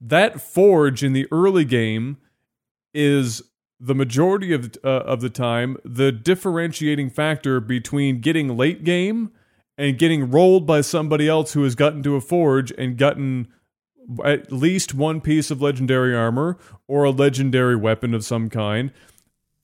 that 0.00 0.40
forge 0.40 1.04
in 1.04 1.12
the 1.12 1.26
early 1.30 1.64
game 1.64 2.16
is 2.92 3.42
the 3.78 3.94
majority 3.94 4.52
of 4.52 4.76
uh, 4.84 4.88
of 4.88 5.20
the 5.20 5.30
time, 5.30 5.76
the 5.84 6.12
differentiating 6.12 7.10
factor 7.10 7.60
between 7.60 8.20
getting 8.20 8.56
late 8.56 8.84
game 8.84 9.32
and 9.78 9.98
getting 9.98 10.30
rolled 10.30 10.66
by 10.66 10.80
somebody 10.80 11.28
else 11.28 11.52
who 11.52 11.64
has 11.64 11.74
gotten 11.74 12.02
to 12.02 12.16
a 12.16 12.20
forge 12.20 12.72
and 12.72 12.96
gotten 12.96 13.48
at 14.24 14.52
least 14.52 14.94
one 14.94 15.20
piece 15.20 15.50
of 15.50 15.62
legendary 15.62 16.14
armor 16.14 16.58
or 16.88 17.04
a 17.04 17.10
legendary 17.10 17.76
weapon 17.76 18.14
of 18.14 18.24
some 18.24 18.50
kind. 18.50 18.92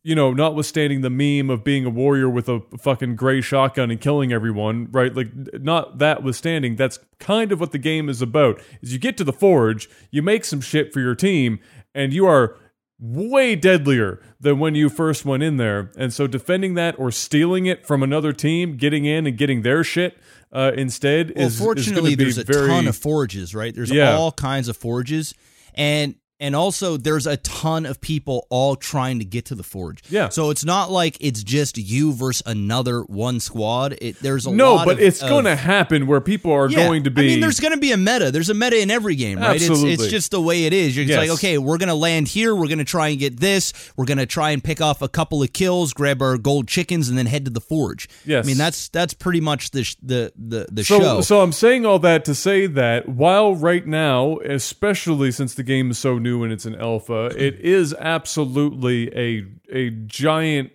You 0.05 0.15
know, 0.15 0.33
notwithstanding 0.33 1.03
the 1.03 1.11
meme 1.11 1.51
of 1.51 1.65
being 1.65 1.85
a 1.85 1.91
warrior 1.91 2.31
with 2.31 2.49
a 2.49 2.61
fucking 2.79 3.17
gray 3.17 3.41
shotgun 3.41 3.91
and 3.91 4.01
killing 4.01 4.33
everyone, 4.33 4.89
right? 4.91 5.15
Like, 5.15 5.29
not 5.61 5.99
that 5.99 6.23
withstanding, 6.23 6.77
that's 6.77 6.99
kind 7.19 7.53
of 7.53 7.61
what 7.61 7.73
the 7.73 7.79
game 7.79 8.09
is 8.09 8.23
about. 8.23 8.63
Is 8.81 8.93
you 8.93 8.99
get 8.99 9.17
to 9.19 9.25
the 9.25 9.33
forge, 9.33 9.91
you 10.11 10.23
make 10.23 10.45
some 10.45 10.61
shit 10.61 10.93
for 10.93 11.01
your 11.01 11.17
team, 11.17 11.59
and 11.95 12.15
you 12.15 12.27
are 12.27 12.57
way 13.01 13.55
deadlier 13.55 14.21
than 14.41 14.59
when 14.59 14.75
you 14.75 14.89
first 14.89 15.25
went 15.25 15.43
in 15.43 15.57
there. 15.57 15.91
And 15.97 16.13
so 16.13 16.27
defending 16.27 16.75
that 16.75 16.99
or 16.99 17.11
stealing 17.13 17.67
it 17.67 17.87
from 17.87 18.03
another 18.03 18.33
team, 18.33 18.77
getting 18.77 19.05
in 19.05 19.27
and 19.27 19.37
getting 19.39 19.63
their 19.63 19.85
shit 19.85 20.19
uh, 20.53 20.73
instead 20.77 21.33
Well, 21.37 21.47
is 21.47 21.55
is 21.55 21.59
fortunately, 21.61 22.17
be 22.17 22.25
there's 22.25 22.39
a 22.39 22.45
very, 22.45 22.69
ton 22.69 22.89
of 22.89 22.97
forges, 22.97 23.55
right? 23.55 23.75
There's 23.75 23.91
Yeah. 23.91 24.17
all 24.17 24.33
kinds 24.33 24.69
of 24.69 24.77
forges, 24.77 25.35
and 25.75 26.15
and 26.41 26.55
also 26.55 26.97
there's 26.97 27.27
a 27.27 27.37
ton 27.39 27.85
of 27.87 28.01
people 28.01 28.47
all 28.51 28.77
trying 28.77 29.19
to 29.19 29.25
get 29.25 29.47
to 29.47 29.55
the 29.55 29.63
forge. 29.63 30.03
Yeah. 30.09 30.29
So 30.29 30.51
it's 30.51 30.65
not 30.65 30.91
like 30.91 31.17
it's 31.21 31.43
just 31.43 31.79
you 31.79 32.13
versus 32.13 32.43
another 32.47 33.01
one 33.03 33.41
squad. 33.41 33.97
It, 34.01 34.21
there's 34.21 34.47
a 34.47 34.53
no, 34.53 34.75
lot 34.77 34.87
but 34.87 34.93
of- 34.97 35.01
it's 35.03 35.21
going 35.21 35.45
to 35.47 35.57
happen 35.57 36.07
where 36.07 36.21
people 36.21 36.53
are 36.53 36.69
Yeah. 36.71 36.87
going 36.87 37.05
to 37.05 37.11
be. 37.11 37.23
I 37.23 37.25
mean, 37.27 37.41
there's 37.41 37.61
going 37.61 37.73
to 37.75 37.79
be 37.81 37.93
a 37.93 37.97
meta. 37.97 38.31
There's 38.31 38.51
a 38.51 38.55
meta 38.55 38.81
in 38.81 38.91
every 38.91 39.17
game, 39.17 39.39
right? 39.41 39.57
It's, 39.57 39.69
Absolutely. 39.69 39.95
it's 39.95 40.07
just 40.09 40.31
the 40.31 40.41
way 40.41 40.65
it 40.67 40.73
is. 40.73 40.97
You're 40.97 41.07
just 41.07 41.19
Yes. 41.21 41.29
like, 41.29 41.39
okay, 41.39 41.59
we're 41.59 41.79
going 41.79 41.89
to 41.89 41.95
land 41.95 42.29
here. 42.29 42.55
We're 42.55 42.69
going 42.69 42.79
to 42.79 42.85
try 42.85 43.09
and 43.09 43.19
get 43.19 43.41
this. 43.41 43.73
We're 43.97 44.05
going 44.05 44.19
to 44.19 44.27
try 44.27 44.51
and 44.51 44.63
pick 44.63 44.81
off 44.81 45.03
a 45.03 45.09
couple 45.09 45.43
of 45.43 45.53
kills, 45.53 45.93
grab 45.93 46.23
our 46.23 46.39
gold 46.39 46.69
chickens, 46.69 47.09
and 47.09 47.19
then 47.19 47.27
head 47.27 47.45
to 47.47 47.51
the 47.51 47.61
forge. 47.61 48.09
Yes. 48.25 48.45
I 48.45 48.47
mean, 48.47 48.57
that's 48.59 48.89
that's 48.91 49.15
pretty 49.15 49.41
much 49.41 49.71
the 49.73 49.85
sh- 49.85 49.97
the 50.03 50.33
the, 50.37 50.67
the 50.71 50.85
so, 50.85 50.99
show. 51.01 51.21
so 51.23 51.41
I'm 51.41 51.53
saying 51.53 51.85
all 51.85 51.99
that 52.01 52.25
to 52.27 52.35
say 52.35 52.67
that 52.67 53.09
while 53.09 53.57
right 53.57 53.87
now, 53.87 54.39
especially 54.45 55.31
since 55.33 55.55
the 55.55 55.63
game 55.63 55.91
is 55.91 55.99
so 55.99 56.19
new 56.19 56.28
and 56.43 56.53
it's 56.53 56.65
an 56.65 56.75
alpha, 56.75 57.27
it 57.37 57.59
is 57.61 57.95
absolutely 57.99 59.15
a 59.17 59.45
a 59.73 59.91
giant 59.91 60.71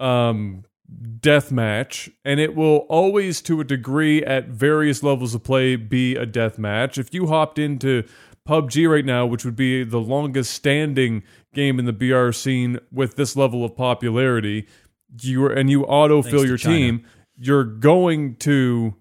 um 0.00 0.64
death 1.20 1.50
match 1.50 2.10
and 2.24 2.38
it 2.38 2.54
will 2.54 2.78
always 2.88 3.40
to 3.40 3.60
a 3.60 3.64
degree 3.64 4.22
at 4.24 4.48
various 4.48 5.02
levels 5.02 5.34
of 5.34 5.42
play 5.42 5.76
be 5.76 6.14
a 6.14 6.26
death 6.26 6.58
match 6.58 6.98
if 6.98 7.12
you 7.12 7.26
hopped 7.26 7.58
into 7.58 8.04
PUBG 8.46 8.88
right 8.88 9.04
now 9.04 9.24
which 9.24 9.44
would 9.44 9.56
be 9.56 9.82
the 9.82 10.00
longest 10.00 10.52
standing 10.52 11.22
game 11.54 11.78
in 11.78 11.86
the 11.86 11.92
BR 11.92 12.32
scene 12.32 12.78
with 12.92 13.16
this 13.16 13.34
level 13.34 13.64
of 13.64 13.74
popularity 13.76 14.66
you 15.20 15.48
and 15.50 15.70
you 15.70 15.82
autofill 15.82 16.42
to 16.42 16.46
your 16.46 16.58
China. 16.58 16.76
team 16.76 17.06
you're 17.36 17.64
going 17.64 18.36
to 18.36 18.94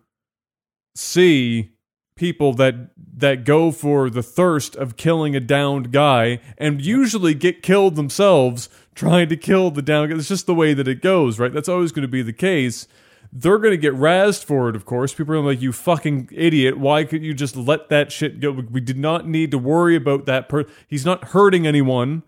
see 0.96 1.73
people 2.16 2.54
that 2.54 2.76
that 3.16 3.44
go 3.46 3.72
for 3.72 4.10
the 4.10 4.24
thirst 4.24 4.76
of 4.76 4.98
killing 4.98 5.36
a 5.36 5.40
downed 5.40 5.92
guy 5.92 6.40
and 6.58 6.82
usually 6.82 7.34
get 7.34 7.62
killed 7.62 7.96
themselves 7.96 8.70
trying 8.96 9.30
to 9.30 9.38
kill 9.38 9.72
the 9.72 9.82
downed 9.82 10.10
guy. 10.12 10.18
It's 10.18 10.28
just 10.28 10.46
the 10.46 10.54
way 10.56 10.74
that 10.74 10.88
it 10.88 11.02
goes, 11.02 11.40
right? 11.40 11.54
That's 11.54 11.70
always 11.70 11.92
going 11.92 12.04
to 12.04 12.08
be 12.08 12.22
the 12.22 12.34
case. 12.34 12.88
They're 13.32 13.58
going 13.58 13.72
to 13.72 13.78
get 13.78 13.94
razzed 13.96 14.44
for 14.44 14.70
it, 14.70 14.76
of 14.76 14.86
course. 14.86 15.14
People 15.14 15.34
are 15.34 15.40
like, 15.40 15.60
"You 15.62 15.72
fucking 15.72 16.30
idiot! 16.32 16.78
Why 16.78 17.04
could 17.04 17.24
you 17.24 17.34
just 17.34 17.56
let 17.56 17.90
that 17.90 18.12
shit 18.12 18.40
go? 18.40 18.52
We 18.52 18.80
did 18.80 18.98
not 18.98 19.28
need 19.28 19.50
to 19.52 19.58
worry 19.58 19.96
about 19.96 20.28
that. 20.28 20.50
Per- 20.50 20.66
He's 20.88 21.04
not 21.06 21.30
hurting 21.30 21.66
anyone, 21.66 22.22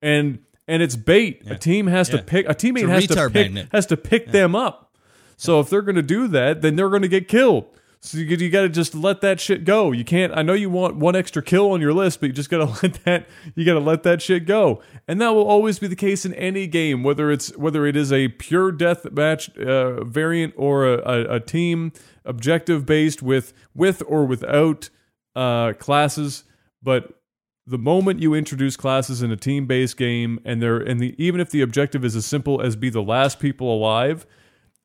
and 0.00 0.38
and 0.68 0.80
it's 0.80 0.94
bait. 0.94 1.42
A 1.46 1.56
team 1.56 1.88
has 1.88 2.08
to 2.10 2.18
pick. 2.22 2.48
A 2.48 2.54
teammate 2.54 2.84
a 2.84 2.90
has 2.90 3.06
to 3.08 3.14
retard 3.14 3.32
pick 3.32 3.46
has 3.72 3.86
to 3.86 3.96
pick 3.96 4.30
them 4.30 4.54
up. 4.54 4.94
So 5.36 5.58
if 5.58 5.68
they're 5.68 5.82
going 5.82 5.96
to 5.96 6.02
do 6.02 6.28
that, 6.28 6.62
then 6.62 6.76
they're 6.76 6.90
going 6.90 7.02
to 7.02 7.08
get 7.08 7.26
killed. 7.26 7.64
So 8.04 8.18
you, 8.18 8.24
you 8.24 8.50
got 8.50 8.62
to 8.62 8.68
just 8.68 8.96
let 8.96 9.20
that 9.20 9.40
shit 9.40 9.64
go. 9.64 9.92
You 9.92 10.04
can't. 10.04 10.36
I 10.36 10.42
know 10.42 10.54
you 10.54 10.68
want 10.68 10.96
one 10.96 11.14
extra 11.14 11.40
kill 11.40 11.70
on 11.70 11.80
your 11.80 11.92
list, 11.92 12.18
but 12.18 12.26
you 12.26 12.32
just 12.32 12.50
got 12.50 12.58
to 12.58 12.64
let 12.86 13.04
that. 13.04 13.28
You 13.54 13.64
got 13.64 13.74
to 13.74 13.80
let 13.80 14.02
that 14.02 14.20
shit 14.20 14.44
go, 14.44 14.82
and 15.06 15.20
that 15.20 15.30
will 15.30 15.46
always 15.46 15.78
be 15.78 15.86
the 15.86 15.96
case 15.96 16.26
in 16.26 16.34
any 16.34 16.66
game, 16.66 17.04
whether 17.04 17.30
it's 17.30 17.56
whether 17.56 17.86
it 17.86 17.96
is 17.96 18.12
a 18.12 18.28
pure 18.28 18.72
death 18.72 19.10
match 19.12 19.56
uh, 19.56 20.02
variant 20.02 20.52
or 20.56 20.84
a, 20.86 20.98
a, 20.98 21.36
a 21.36 21.40
team 21.40 21.92
objective 22.24 22.84
based 22.84 23.22
with 23.22 23.52
with 23.72 24.02
or 24.08 24.24
without 24.24 24.90
uh, 25.36 25.72
classes. 25.74 26.42
But 26.82 27.20
the 27.68 27.78
moment 27.78 28.20
you 28.20 28.34
introduce 28.34 28.76
classes 28.76 29.22
in 29.22 29.30
a 29.30 29.36
team 29.36 29.66
based 29.66 29.96
game, 29.96 30.40
and 30.44 30.60
they're 30.60 30.78
and 30.78 30.98
the 30.98 31.14
even 31.24 31.40
if 31.40 31.50
the 31.50 31.60
objective 31.60 32.04
is 32.04 32.16
as 32.16 32.26
simple 32.26 32.60
as 32.60 32.74
be 32.74 32.90
the 32.90 33.00
last 33.00 33.38
people 33.38 33.72
alive 33.72 34.26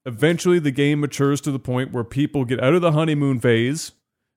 eventually 0.07 0.57
the 0.57 0.71
game 0.71 1.01
matures 1.01 1.41
to 1.41 1.51
the 1.51 1.59
point 1.59 1.91
where 1.91 2.03
people 2.03 2.45
get 2.45 2.63
out 2.63 2.73
of 2.73 2.81
the 2.81 2.93
honeymoon 2.93 3.39
phase. 3.39 3.91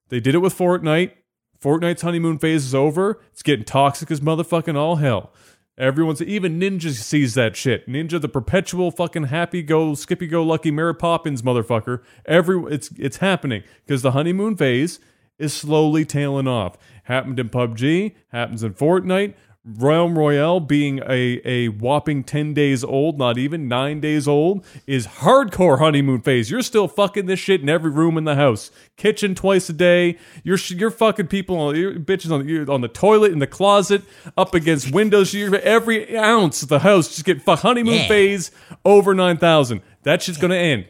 They 0.09 0.19
did 0.19 0.35
it 0.35 0.39
with 0.39 0.55
Fortnite. 0.55 1.13
Fortnite's 1.59 2.01
honeymoon 2.01 2.37
phase 2.37 2.65
is 2.65 2.75
over. 2.75 3.21
It's 3.31 3.41
getting 3.41 3.65
toxic 3.65 4.11
as 4.11 4.19
motherfucking 4.19 4.75
all 4.75 4.97
hell. 4.97 5.31
Everyone's 5.77 6.21
even 6.21 6.59
Ninja 6.59 6.91
sees 6.91 7.33
that 7.35 7.55
shit. 7.55 7.87
Ninja, 7.87 8.19
the 8.19 8.27
perpetual 8.27 8.91
fucking 8.91 9.25
happy 9.25 9.63
go 9.63 9.95
skippy 9.95 10.27
go 10.27 10.43
lucky 10.43 10.69
Mary 10.69 10.93
Poppins 10.93 11.41
motherfucker. 11.41 12.01
Every 12.25 12.61
it's 12.73 12.91
it's 12.97 13.17
happening 13.17 13.63
because 13.85 14.01
the 14.01 14.11
honeymoon 14.11 14.57
phase 14.57 14.99
is 15.39 15.53
slowly 15.53 16.03
tailing 16.03 16.47
off. 16.47 16.77
Happened 17.05 17.39
in 17.39 17.49
PUBG, 17.49 18.15
happens 18.27 18.63
in 18.63 18.73
Fortnite. 18.73 19.33
Realm 19.63 20.17
Royale 20.17 20.59
being 20.59 20.99
a, 21.07 21.39
a 21.45 21.67
whopping 21.67 22.23
10 22.23 22.55
days 22.55 22.83
old, 22.83 23.19
not 23.19 23.37
even 23.37 23.67
9 23.67 23.99
days 23.99 24.27
old, 24.27 24.65
is 24.87 25.05
hardcore 25.05 25.77
honeymoon 25.77 26.21
phase. 26.21 26.49
You're 26.49 26.63
still 26.63 26.87
fucking 26.87 27.27
this 27.27 27.39
shit 27.39 27.61
in 27.61 27.69
every 27.69 27.91
room 27.91 28.17
in 28.17 28.23
the 28.23 28.33
house. 28.35 28.71
Kitchen 28.97 29.35
twice 29.35 29.69
a 29.69 29.73
day. 29.73 30.17
You're 30.43 30.57
you're 30.69 30.89
fucking 30.89 31.27
people 31.27 31.57
on 31.59 31.75
you're 31.75 31.93
bitches 31.93 32.31
on 32.31 32.47
you're 32.47 32.69
on 32.71 32.81
the 32.81 32.87
toilet 32.87 33.31
in 33.31 33.37
the 33.37 33.45
closet 33.45 34.01
up 34.35 34.55
against 34.55 34.91
windows. 34.91 35.31
You're 35.31 35.55
every 35.57 36.17
ounce 36.17 36.63
of 36.63 36.69
the 36.69 36.79
house 36.79 37.09
just 37.09 37.25
get 37.25 37.41
fuck 37.43 37.59
honeymoon 37.59 37.93
Yeah. 37.93 38.07
phase 38.07 38.49
over 38.83 39.13
9,000. 39.13 39.81
That 40.03 40.23
shit's 40.23 40.39
going 40.39 40.51
to 40.51 40.57
end. 40.57 40.85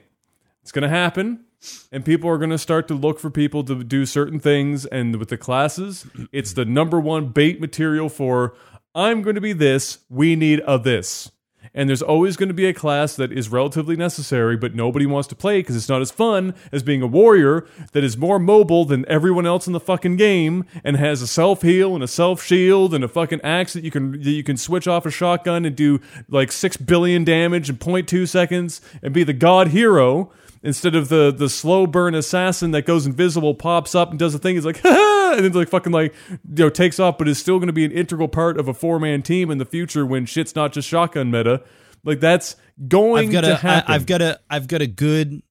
It's 0.62 0.72
going 0.72 0.84
to 0.84 0.90
happen. 0.90 1.44
And 1.92 2.04
people 2.04 2.30
are 2.30 2.38
going 2.38 2.50
to 2.50 2.58
start 2.58 2.88
to 2.88 2.94
look 2.94 3.20
for 3.20 3.30
people 3.30 3.64
to 3.66 3.84
do 3.84 4.06
certain 4.06 4.40
things. 4.40 4.86
And 4.86 5.18
with 5.18 5.30
the 5.30 5.38
classes, 5.38 6.06
it's 6.32 6.54
the 6.54 6.66
number 6.66 7.00
one 7.00 7.28
bait 7.30 7.62
material 7.62 8.10
for 8.10 8.56
I'm 8.94 9.22
going 9.22 9.36
to 9.36 9.42
be 9.42 9.54
this. 9.54 10.00
We 10.10 10.36
need 10.36 10.62
a 10.66 10.78
this. 10.78 11.32
And 11.74 11.88
there's 11.88 12.02
always 12.02 12.36
going 12.36 12.50
to 12.50 12.54
be 12.56 12.66
a 12.66 12.74
class 12.74 13.16
that 13.16 13.32
is 13.32 13.48
relatively 13.50 13.96
necessary, 13.96 14.58
but 14.58 14.76
nobody 14.76 15.06
wants 15.06 15.28
to 15.30 15.36
play 15.36 15.60
because 15.60 15.76
it's 15.76 15.88
not 15.88 16.02
as 16.02 16.12
fun 16.12 16.54
as 16.72 16.84
being 16.84 17.02
a 17.02 17.08
warrior 17.08 17.66
that 17.94 18.04
is 18.04 18.18
more 18.18 18.40
mobile 18.40 18.84
than 18.84 19.06
everyone 19.08 19.46
else 19.46 19.68
in 19.68 19.74
the 19.74 19.80
fucking 19.80 20.18
game 20.18 20.66
and 20.84 20.98
has 20.98 21.22
a 21.22 21.28
self 21.28 21.62
heal 21.62 21.94
and 21.96 22.04
a 22.04 22.08
self 22.08 22.44
shield 22.44 22.94
and 22.94 23.04
a 23.04 23.08
fucking 23.08 23.40
axe 23.42 23.74
that 23.74 23.84
you 23.84 23.92
can 23.92 24.12
that 24.12 24.32
you 24.32 24.44
can 24.44 24.58
switch 24.58 24.88
off 24.88 25.06
a 25.06 25.12
shotgun 25.12 25.64
and 25.64 25.76
do 25.76 26.02
like 26.28 26.52
six 26.52 26.76
billion 26.76 27.24
damage 27.24 27.70
in 27.70 27.78
0.2 27.78 28.28
seconds 28.28 28.82
and 29.02 29.14
be 29.14 29.24
the 29.24 29.32
god 29.32 29.70
hero 29.70 30.32
instead 30.64 30.96
of 30.96 31.10
the 31.10 31.32
the 31.32 31.50
slow 31.50 31.88
burn 31.88 32.16
assassin 32.16 32.72
that 32.72 32.86
goes 32.86 33.06
invisible, 33.06 33.54
pops 33.56 33.96
up 33.96 34.10
and 34.10 34.20
does 34.20 34.36
a 34.36 34.40
thing. 34.40 34.56
He's 34.56 34.66
like, 34.66 34.80
ha, 34.84 35.34
and 35.36 35.46
then 35.46 35.52
like 35.54 35.70
fucking 35.70 35.92
like 35.92 36.14
you 36.30 36.40
know 36.66 36.70
takes 36.70 37.00
off, 37.00 37.18
but 37.18 37.28
is 37.28 37.40
still 37.40 37.58
going 37.60 37.68
to 37.68 37.74
be 37.74 37.86
an 37.86 37.92
integral 37.92 38.28
part 38.28 38.60
of 38.60 38.68
a 38.68 38.74
four 38.74 39.00
man 39.00 39.22
team 39.22 39.50
in 39.52 39.58
the 39.58 39.66
future 39.66 40.06
when 40.06 40.26
shit's 40.26 40.56
not 40.56 40.72
just 40.74 40.88
shotgun 40.88 41.32
meta. 41.32 41.64
Like 42.04 42.20
that's 42.20 42.56
going 42.88 43.28
I've 43.28 43.32
got 43.34 43.42
to 43.42 43.52
a, 43.52 43.54
I, 43.54 43.58
happen. 43.58 43.94
I've 43.94 44.06
got 44.06 44.22
a, 44.22 44.40
I've 44.50 44.68
got 44.68 44.82
a 44.82 44.88
good, 44.88 45.42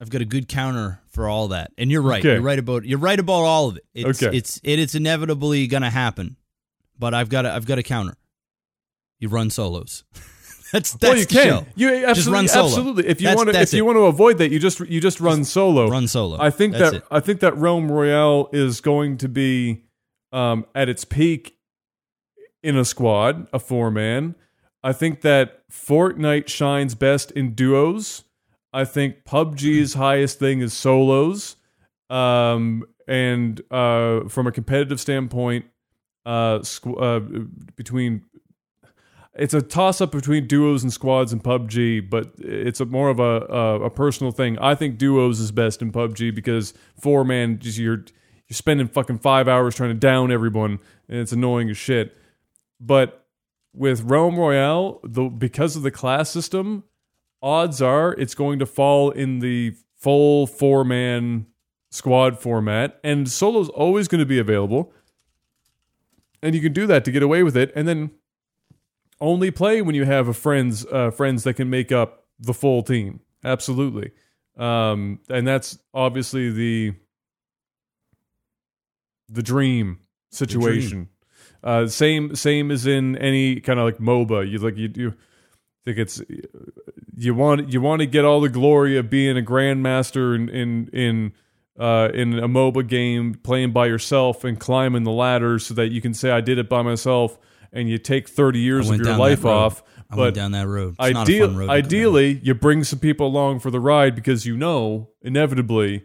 I've 0.00 0.10
got 0.10 0.20
a 0.20 0.26
good 0.26 0.46
counter 0.48 1.00
for 1.08 1.28
all 1.28 1.48
that. 1.48 1.72
And 1.78 1.90
you're 1.90 2.02
right. 2.02 2.20
Okay. 2.20 2.34
You're 2.34 2.42
right 2.42 2.58
about, 2.58 2.84
you're 2.84 2.98
right 2.98 3.18
about 3.18 3.32
all 3.44 3.68
of 3.68 3.78
it. 3.78 3.84
It's, 3.94 4.22
Okay. 4.22 4.36
it's, 4.36 4.58
it, 4.62 4.78
it's 4.78 4.94
inevitably 4.94 5.66
gonna 5.66 5.88
happen. 5.90 6.36
But 6.98 7.14
I've 7.14 7.28
got 7.30 7.46
a, 7.46 7.52
I've 7.52 7.64
got 7.64 7.78
a 7.78 7.82
counter. 7.82 8.16
You 9.18 9.28
run 9.28 9.50
solos. 9.50 10.04
that's 10.72 10.92
that's 10.92 11.02
well, 11.02 11.16
you 11.16 11.26
can. 11.26 11.44
show. 11.44 11.66
You 11.74 12.06
absolutely, 12.06 12.32
run 12.32 12.48
solo. 12.48 12.66
absolutely. 12.66 13.06
If 13.08 13.20
you 13.20 13.34
want 13.34 13.52
to, 13.52 13.60
if 13.60 13.72
you 13.72 13.82
it. 13.82 13.86
want 13.86 13.96
to 13.96 14.02
avoid 14.02 14.38
that, 14.38 14.50
you 14.50 14.58
just 14.58 14.80
you 14.80 15.00
just 15.00 15.20
run 15.20 15.44
solo. 15.44 15.88
Run 15.88 16.08
solo. 16.08 16.38
I 16.40 16.50
think 16.50 16.74
That's 16.74 16.92
that 16.92 16.96
it. 16.98 17.04
I 17.10 17.20
think 17.20 17.40
that 17.40 17.56
Realm 17.56 17.90
Royale 17.90 18.48
is 18.52 18.80
going 18.80 19.16
to 19.18 19.28
be 19.28 19.84
um, 20.32 20.66
at 20.74 20.88
its 20.88 21.04
peak 21.04 21.56
in 22.62 22.76
a 22.76 22.84
squad, 22.84 23.48
a 23.52 23.58
four 23.58 23.90
man. 23.90 24.34
I 24.82 24.92
think 24.92 25.22
that 25.22 25.68
Fortnite 25.70 26.48
shines 26.48 26.94
best 26.94 27.30
in 27.32 27.54
duos. 27.54 28.24
I 28.72 28.84
think 28.84 29.24
PUBG's 29.24 29.94
highest 29.94 30.38
thing 30.38 30.60
is 30.60 30.72
solos. 30.72 31.56
Um, 32.10 32.84
and 33.06 33.60
uh, 33.70 34.28
from 34.28 34.46
a 34.46 34.52
competitive 34.52 35.00
standpoint, 35.00 35.66
uh, 36.26 36.58
squ- 36.60 37.00
uh, 37.00 37.46
between 37.76 38.22
it's 39.38 39.54
a 39.54 39.62
toss 39.62 40.00
up 40.00 40.10
between 40.10 40.48
duos 40.48 40.82
and 40.82 40.92
squads 40.92 41.32
in 41.32 41.40
PUBG, 41.40 42.10
but 42.10 42.32
it's 42.38 42.80
a 42.80 42.84
more 42.84 43.08
of 43.08 43.20
a, 43.20 43.46
a 43.48 43.84
a 43.84 43.90
personal 43.90 44.32
thing. 44.32 44.58
I 44.58 44.74
think 44.74 44.98
duos 44.98 45.38
is 45.38 45.52
best 45.52 45.80
in 45.80 45.92
PUBG 45.92 46.34
because 46.34 46.74
four 47.00 47.24
man 47.24 47.58
just 47.60 47.78
you're 47.78 48.04
you're 48.48 48.56
spending 48.56 48.88
fucking 48.88 49.18
five 49.18 49.46
hours 49.46 49.76
trying 49.76 49.90
to 49.90 49.94
down 49.94 50.32
everyone, 50.32 50.80
and 51.08 51.20
it's 51.20 51.32
annoying 51.32 51.70
as 51.70 51.76
shit. 51.76 52.16
But 52.80 53.26
with 53.72 54.02
Realm 54.02 54.36
Royale, 54.36 55.00
the 55.04 55.24
because 55.24 55.76
of 55.76 55.82
the 55.82 55.92
class 55.92 56.30
system, 56.30 56.82
odds 57.40 57.80
are 57.80 58.14
it's 58.14 58.34
going 58.34 58.58
to 58.58 58.66
fall 58.66 59.10
in 59.10 59.38
the 59.38 59.74
full 59.96 60.48
four 60.48 60.84
man 60.84 61.46
squad 61.90 62.40
format, 62.40 62.98
and 63.04 63.30
solo's 63.30 63.68
always 63.68 64.08
going 64.08 64.20
to 64.20 64.26
be 64.26 64.40
available. 64.40 64.92
And 66.42 66.54
you 66.54 66.60
can 66.60 66.72
do 66.72 66.86
that 66.86 67.04
to 67.04 67.10
get 67.12 67.22
away 67.22 67.42
with 67.42 67.56
it, 67.56 67.72
and 67.74 67.86
then 67.86 68.10
only 69.20 69.50
play 69.50 69.82
when 69.82 69.94
you 69.94 70.04
have 70.04 70.28
a 70.28 70.34
friends 70.34 70.86
uh, 70.86 71.10
friends 71.10 71.44
that 71.44 71.54
can 71.54 71.70
make 71.70 71.92
up 71.92 72.26
the 72.38 72.54
full 72.54 72.82
team. 72.82 73.20
Absolutely, 73.44 74.12
um, 74.56 75.20
and 75.28 75.46
that's 75.46 75.78
obviously 75.94 76.50
the 76.50 76.94
the 79.28 79.42
dream 79.42 80.00
situation. 80.30 81.08
Uh, 81.62 81.86
same 81.86 82.34
same 82.34 82.70
as 82.70 82.86
in 82.86 83.16
any 83.16 83.60
kind 83.60 83.78
of 83.78 83.84
like 83.84 83.98
MOBA. 83.98 84.48
You 84.50 84.58
like 84.58 84.76
you 84.76 84.90
you 84.94 85.14
think 85.84 85.98
it's 85.98 86.22
you 87.16 87.34
want 87.34 87.72
you 87.72 87.80
want 87.80 88.00
to 88.00 88.06
get 88.06 88.24
all 88.24 88.40
the 88.40 88.48
glory 88.48 88.96
of 88.96 89.10
being 89.10 89.36
a 89.36 89.42
grandmaster 89.42 90.34
in 90.34 90.48
in 90.48 90.88
in 90.92 91.32
uh, 91.78 92.10
in 92.12 92.38
a 92.38 92.48
MOBA 92.48 92.86
game, 92.88 93.34
playing 93.34 93.72
by 93.72 93.86
yourself 93.86 94.44
and 94.44 94.58
climbing 94.58 95.04
the 95.04 95.12
ladder, 95.12 95.58
so 95.58 95.74
that 95.74 95.88
you 95.88 96.00
can 96.00 96.12
say 96.14 96.30
I 96.30 96.40
did 96.40 96.58
it 96.58 96.68
by 96.68 96.82
myself, 96.82 97.38
and 97.72 97.88
you 97.88 97.98
take 97.98 98.28
thirty 98.28 98.60
years 98.60 98.88
of 98.90 98.98
your 98.98 99.16
life 99.16 99.44
off. 99.44 99.82
I 100.10 100.16
but 100.16 100.22
went 100.22 100.34
down 100.36 100.52
that 100.52 100.66
road. 100.66 100.96
It's 100.98 101.12
not 101.12 101.16
a 101.16 101.20
ideal, 101.20 101.46
fun 101.48 101.56
road 101.56 101.70
ideally, 101.70 102.40
you 102.42 102.54
bring 102.54 102.82
some 102.84 102.98
people 102.98 103.26
along 103.26 103.60
for 103.60 103.70
the 103.70 103.80
ride 103.80 104.14
because 104.14 104.46
you 104.46 104.56
know 104.56 105.10
inevitably 105.22 106.04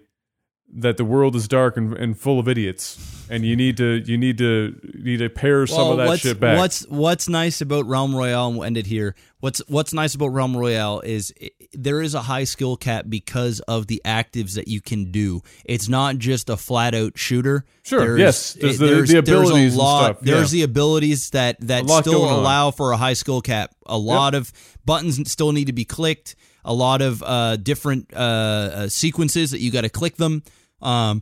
that 0.75 0.97
the 0.97 1.05
world 1.05 1.35
is 1.35 1.47
dark 1.47 1.77
and, 1.77 1.93
and 1.93 2.17
full 2.19 2.39
of 2.39 2.47
idiots, 2.47 3.25
and 3.29 3.45
you 3.45 3.55
need 3.55 3.77
to 3.77 4.03
you 4.05 4.17
need 4.17 4.37
to 4.39 4.75
you 4.93 5.03
need 5.03 5.17
to 5.19 5.29
pare 5.29 5.65
some 5.67 5.91
of 5.91 5.97
that 5.97 6.19
shit 6.19 6.39
back. 6.39 6.57
What's 6.57 6.85
what's 6.87 7.29
nice 7.29 7.61
about 7.61 7.85
Realm 7.85 8.15
Royale, 8.15 8.47
and 8.47 8.57
we'll 8.57 8.65
end 8.65 8.77
it 8.77 8.87
here. 8.87 9.15
What's 9.43 9.59
what's 9.67 9.93
nice 9.93 10.15
about 10.15 10.27
Realm 10.27 10.55
Royale 10.55 11.01
is 11.01 11.33
i 11.43 11.49
there 11.73 12.01
is 12.01 12.13
a 12.13 12.21
high 12.21 12.45
skill 12.45 12.77
cap 12.77 13.07
because 13.09 13.59
of 13.61 13.87
the 13.87 14.01
actives 14.05 14.55
that 14.55 14.69
you 14.69 14.79
can 14.79 15.11
do. 15.11 15.41
It's 15.65 15.89
not 15.89 16.17
just 16.17 16.49
a 16.49 16.55
flat 16.55 16.95
out 16.95 17.17
shooter. 17.17 17.65
Sure, 17.83 18.17
yes, 18.17 18.53
there's 18.53 18.77
the- 18.77 19.01
the 19.01 19.17
abilities 19.17 19.51
There's 19.53 19.75
a 19.75 19.77
lot. 19.77 20.05
stuff, 20.05 20.19
There's 20.21 20.51
the 20.51 20.61
abilities 20.61 21.31
that 21.31 21.59
that 21.67 21.83
still 21.89 22.19
going 22.21 22.31
on. 22.31 22.39
allow 22.39 22.71
for 22.71 22.93
a 22.93 22.97
high 22.97 23.15
skill 23.15 23.41
cap. 23.41 23.75
A 23.85 23.97
lot 23.97 24.33
of 24.33 24.53
buttons 24.85 25.29
still 25.29 25.51
need 25.51 25.65
to 25.67 25.73
be 25.73 25.83
clicked. 25.83 26.37
A 26.63 26.73
lot 26.73 27.01
of 27.01 27.21
uh, 27.21 27.57
different 27.57 28.13
uh, 28.13 28.17
uh, 28.17 28.87
sequences 28.87 29.51
that 29.51 29.59
you 29.59 29.71
got 29.71 29.81
to 29.81 29.89
click 29.89 30.15
them. 30.15 30.41
Um, 30.81 31.21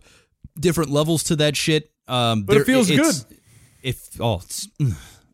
different 0.59 0.91
levels 0.91 1.23
to 1.23 1.35
that 1.37 1.57
shit. 1.57 1.89
Um, 2.07 2.43
But 2.43 2.57
it 2.57 2.65
feels 2.65 2.87
good. 2.87 3.15
If 3.81 4.09
oh, 4.19 4.43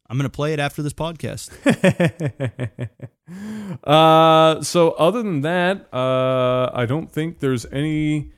I'm 0.09 0.17
gonna 0.17 0.29
play 0.29 0.53
it 0.53 0.59
after 0.59 0.81
this 0.81 0.93
podcast. 0.93 1.51
uh, 3.83 4.61
so 4.61 4.91
other 4.91 5.21
than 5.21 5.41
that, 5.41 5.93
uh, 5.93 6.71
I 6.73 6.85
don't 6.85 7.11
think 7.11 7.39
there's 7.39 7.65
any 7.71 8.31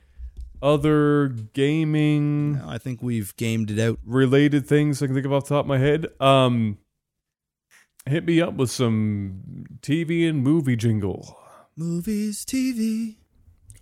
other 0.62 1.28
gaming 1.54 2.60
I 2.66 2.76
think 2.78 3.02
we've 3.02 3.34
gamed 3.36 3.70
it 3.70 3.78
out. 3.78 3.98
related 4.04 4.66
things 4.66 5.02
I 5.02 5.06
can 5.06 5.14
think 5.14 5.26
of 5.26 5.32
off 5.32 5.44
the 5.44 5.54
top 5.54 5.64
of 5.64 5.68
my 5.68 5.78
head. 5.78 6.06
Um, 6.20 6.78
hit 8.06 8.24
me 8.26 8.40
up 8.40 8.54
with 8.54 8.70
some 8.70 9.64
TV 9.80 10.28
and 10.28 10.42
movie 10.42 10.76
jingle. 10.76 11.36
Movies, 11.76 12.44
TV. 12.44 13.16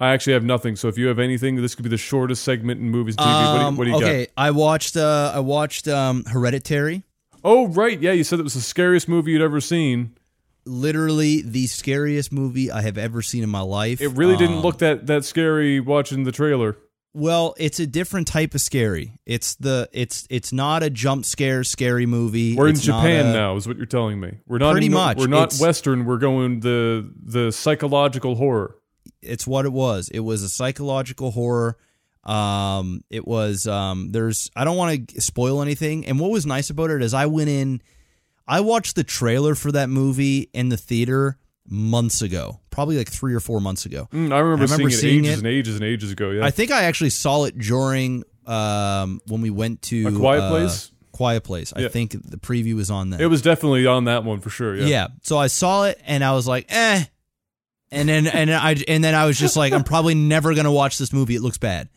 I 0.01 0.11
actually 0.11 0.35
have 0.35 0.45
nothing. 0.45 0.77
So 0.77 0.87
if 0.87 0.97
you 0.97 1.09
have 1.09 1.19
anything, 1.19 1.57
this 1.57 1.75
could 1.75 1.83
be 1.83 1.89
the 1.89 1.97
shortest 1.97 2.45
segment 2.45 2.81
in 2.81 2.91
movies 2.91 3.17
TV. 3.17 3.25
what 3.27 3.59
do 3.59 3.65
you, 3.65 3.77
what 3.79 3.85
do 3.85 3.91
you 3.91 3.97
Um, 3.97 4.03
okay, 4.05 4.27
got? 4.27 4.33
I 4.37 4.51
watched. 4.53 4.97
Uh, 4.97 5.33
I 5.35 5.41
watched 5.41 5.89
um, 5.89 6.25
Hereditary. 6.25 7.03
Oh, 7.45 7.69
right. 7.69 8.01
Yeah, 8.01 8.13
you 8.13 8.25
said 8.25 8.39
it 8.41 8.43
was 8.43 8.55
the 8.55 8.61
scariest 8.61 9.09
movie 9.09 9.33
you'd 9.33 9.43
ever 9.43 9.61
seen. 9.61 10.17
Literally 10.65 11.41
the 11.43 11.67
scariest 11.67 12.31
movie 12.33 12.71
I 12.71 12.83
have 12.83 12.99
ever 12.99 13.23
seen 13.23 13.43
in 13.43 13.49
my 13.49 13.61
life. 13.63 14.01
It 14.01 14.09
really 14.09 14.37
didn't 14.37 14.57
Um, 14.57 14.63
look 14.63 14.79
that 14.79 15.07
that 15.07 15.25
scary 15.25 15.81
watching 15.81 16.25
the 16.25 16.33
trailer. 16.33 16.77
Well, 17.15 17.55
it's 17.59 17.81
a 17.81 17.87
different 17.87 18.29
type 18.29 18.55
of 18.55 18.61
scary. 18.61 19.15
It's 19.25 19.55
the 19.55 19.89
it's 19.93 20.27
it's 20.29 20.53
not 20.53 20.83
a 20.83 20.91
jump 20.91 21.25
scare 21.25 21.65
scary 21.65 22.05
movie. 22.05 22.55
We're 22.55 22.69
in 22.69 22.75
It's 22.77 22.87
not 22.87 23.03
Japan 23.03 23.27
a- 23.27 23.33
now, 23.33 23.57
is 23.57 23.67
what 23.67 23.79
you're 23.79 23.87
telling 23.87 24.21
me. 24.21 24.39
We're 24.47 24.59
not 24.59 24.73
Pretty 24.73 24.87
in 24.87 24.93
the- 24.93 24.99
much. 24.99 25.17
We're 25.17 25.27
not 25.27 25.55
Western. 25.55 26.05
We're 26.05 26.19
going 26.19 26.61
the 26.61 27.11
the 27.25 27.51
psychological 27.51 28.35
horror. 28.35 28.75
it's 29.23 29.47
what 29.47 29.65
it 29.65 29.73
was. 29.73 30.09
It 30.11 30.21
was 30.21 30.43
a 30.43 30.49
psychological 30.51 31.31
horror. 31.31 31.79
Um, 32.25 33.03
it 33.11 33.27
was 33.27 33.67
um, 33.67 34.13
there's 34.13 34.51
I 34.55 34.65
don't 34.65 34.77
want 34.77 35.09
to 35.09 35.21
spoil 35.21 35.63
anything. 35.63 36.07
And 36.07 36.19
what 36.19 36.31
was 36.31 36.47
nice 36.47 36.71
about 36.71 36.91
it 36.91 37.03
is 37.03 37.15
I 37.15 37.27
went 37.27 37.49
in, 37.49 37.81
I 38.47 38.61
watched 38.61 38.97
the 38.97 39.05
trailer 39.05 39.55
for 39.55 39.73
that 39.73 39.89
movie 39.89 40.51
in 40.53 40.69
the 40.69 40.77
theater 40.77 41.39
months 41.67 42.23
ago, 42.23 42.61
probably 42.71 42.97
like 42.97 43.11
three 43.11 43.35
or 43.35 43.41
four 43.41 43.61
months 43.61 43.87
ago. 43.87 44.09
Mm, 44.13 44.33
I 44.33 44.39
remember, 44.39 44.65
I 44.65 44.77
remember 44.77 44.91
seeing 44.91 44.91
seeing 44.91 45.25
it 45.25 45.29
ages 45.29 45.33
it. 45.33 45.39
and 45.39 45.47
ages 45.47 45.75
and 45.77 45.85
ages 45.85 46.13
ago. 46.13 46.31
Yeah, 46.31 46.45
I 46.45 46.51
think 46.51 46.71
I 46.71 46.85
actually 46.85 47.11
saw 47.11 47.45
it 47.45 47.59
during 47.59 48.25
um, 48.47 49.21
when 49.27 49.41
we 49.43 49.51
went 49.51 49.83
to 49.83 50.09
A 50.09 50.13
Quiet 50.13 50.43
uh, 50.43 50.51
Place? 50.51 50.91
Quiet 51.13 51.45
Place. 51.45 51.73
I 51.75 51.89
think 51.89 52.13
the 52.13 52.37
preview 52.37 52.75
was 52.75 52.91
on 52.91 53.11
that. 53.11 53.21
it 53.21 53.27
was 53.27 53.43
definitely 53.43 53.87
on 53.87 54.05
that 54.05 54.25
one 54.25 54.41
for 54.41 54.51
sure. 54.51 54.77
Yeah. 54.77 54.87
Yeah. 54.87 55.07
So 55.23 55.37
I 55.37 55.49
saw 55.49 55.85
it 55.85 56.01
and 56.07 56.25
I 56.25 56.33
was 56.33 56.47
like, 56.47 56.67
eh. 56.69 57.05
And 57.91 58.09
then 58.09 58.27
and 58.27 58.53
I 58.53 58.77
and 58.87 59.03
then 59.03 59.15
I 59.15 59.27
was 59.27 59.39
just 59.39 59.57
like, 59.57 59.73
I'm 59.73 59.85
probably 59.85 60.15
never 60.15 60.55
gonna 60.55 60.73
watch 60.73 60.99
this 60.99 61.13
movie. 61.13 61.35
It 61.35 61.41
looks 61.41 61.59
bad. 61.59 61.89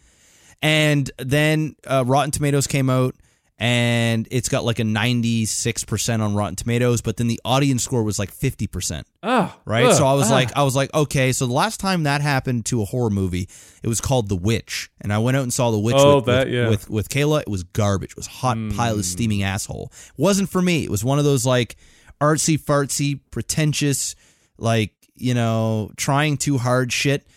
And 0.62 1.10
then 1.18 1.76
uh, 1.88 2.04
Rotten 2.06 2.32
Tomatoes 2.32 2.68
came 2.68 2.90
out 2.90 3.16
and 3.58 4.28
it's 4.32 4.50
got 4.50 4.64
like 4.64 4.80
a 4.80 4.84
96% 4.84 6.20
on 6.20 6.34
Rotten 6.34 6.56
Tomatoes, 6.56 7.02
but 7.02 7.18
then 7.18 7.28
the 7.28 7.40
audience 7.46 7.84
score 7.84 8.02
was 8.02 8.18
like 8.18 8.32
50%. 8.34 9.04
Ah, 9.22 9.56
Right. 9.66 9.86
ugh, 9.86 9.94
so 9.94 10.08
I 10.08 10.14
was 10.14 10.32
ah. 10.32 10.34
like, 10.34 10.58
I 10.58 10.64
was 10.64 10.76
like, 10.76 10.92
okay. 10.96 11.32
So 11.32 11.46
the 11.46 11.54
last 11.54 11.80
time 11.80 12.04
that 12.04 12.22
happened 12.22 12.66
to 12.68 12.82
a 12.82 12.86
horror 12.86 13.12
movie, 13.12 13.48
it 13.84 13.88
was 13.88 14.02
called 14.02 14.30
The 14.30 14.36
Witch, 14.36 14.90
and 15.00 15.14
I 15.14 15.20
went 15.20 15.38
out 15.38 15.44
and 15.44 15.54
saw 15.54 15.70
The 15.70 15.78
Witch. 15.78 15.96
Oh, 15.96 16.16
with, 16.16 16.26
that, 16.26 16.48
with, 16.48 16.54
yeah. 16.56 16.70
With 16.70 16.90
with 16.90 17.10
Kayla. 17.10 17.42
It 17.42 17.50
was 17.50 17.62
garbage. 17.62 18.12
It 18.12 18.18
was 18.18 18.26
hot 18.26 18.58
pile 18.76 18.98
of 18.98 19.06
steaming 19.06 19.44
asshole. 19.44 19.92
wasn't 20.18 20.50
for 20.50 20.62
me. 20.62 20.84
It 20.84 20.90
was 20.90 21.04
one 21.04 21.20
of 21.20 21.26
those 21.26 21.46
like 21.46 21.76
artsy 22.20 22.60
fartsy, 22.60 23.20
pretentious, 23.30 24.16
like 24.58 24.94
you 25.16 25.36
know, 25.36 25.92
trying 25.98 26.38
too 26.38 26.58
hard 26.58 26.92
shit. 26.92 27.28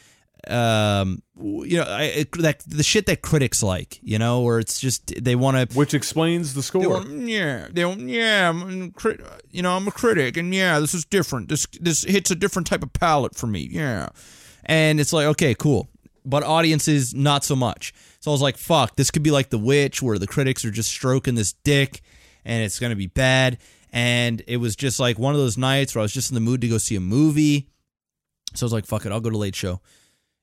Um, 0.46 1.22
you 1.40 1.78
know, 1.78 1.86
I, 1.88 2.26
that 2.38 2.62
the 2.66 2.82
shit 2.82 3.06
that 3.06 3.22
critics 3.22 3.62
like, 3.62 3.98
you 4.02 4.18
know, 4.18 4.42
where 4.42 4.58
it's 4.58 4.78
just 4.78 5.12
they 5.22 5.34
want 5.34 5.70
to 5.70 5.76
which 5.76 5.94
explains 5.94 6.52
the 6.54 6.58
they 6.58 6.62
score. 6.62 6.88
want, 6.88 7.10
yeah, 7.28 7.68
they 7.70 7.84
want, 7.84 8.00
yeah, 8.00 8.50
I'm 8.50 8.82
a 8.82 8.90
crit, 8.90 9.20
you 9.50 9.62
know, 9.62 9.76
I'm 9.76 9.88
a 9.88 9.90
critic, 9.90 10.36
and 10.36 10.54
yeah, 10.54 10.80
this 10.80 10.92
is 10.92 11.04
different. 11.04 11.48
This 11.48 11.66
this 11.80 12.04
hits 12.04 12.30
a 12.30 12.34
different 12.34 12.66
type 12.66 12.82
of 12.82 12.92
palate 12.92 13.34
for 13.34 13.46
me, 13.46 13.68
yeah. 13.70 14.10
And 14.66 15.00
it's 15.00 15.12
like, 15.12 15.26
okay, 15.26 15.54
cool, 15.54 15.88
but 16.24 16.42
audiences 16.42 17.14
not 17.14 17.44
so 17.44 17.56
much. 17.56 17.94
So 18.20 18.30
I 18.30 18.32
was 18.32 18.42
like, 18.42 18.56
fuck, 18.56 18.96
this 18.96 19.10
could 19.10 19.22
be 19.22 19.30
like 19.30 19.50
The 19.50 19.58
Witch, 19.58 20.02
where 20.02 20.18
the 20.18 20.26
critics 20.26 20.64
are 20.64 20.70
just 20.70 20.90
stroking 20.90 21.34
this 21.34 21.52
dick, 21.52 22.02
and 22.44 22.62
it's 22.62 22.78
gonna 22.78 22.96
be 22.96 23.06
bad. 23.06 23.58
And 23.92 24.42
it 24.46 24.56
was 24.56 24.76
just 24.76 24.98
like 24.98 25.18
one 25.18 25.34
of 25.34 25.40
those 25.40 25.56
nights 25.56 25.94
where 25.94 26.00
I 26.00 26.02
was 26.02 26.12
just 26.12 26.30
in 26.30 26.34
the 26.34 26.40
mood 26.40 26.60
to 26.62 26.68
go 26.68 26.78
see 26.78 26.96
a 26.96 27.00
movie. 27.00 27.68
So 28.54 28.64
I 28.64 28.66
was 28.66 28.72
like, 28.72 28.86
fuck 28.86 29.06
it, 29.06 29.12
I'll 29.12 29.20
go 29.20 29.30
to 29.30 29.38
Late 29.38 29.54
Show. 29.54 29.80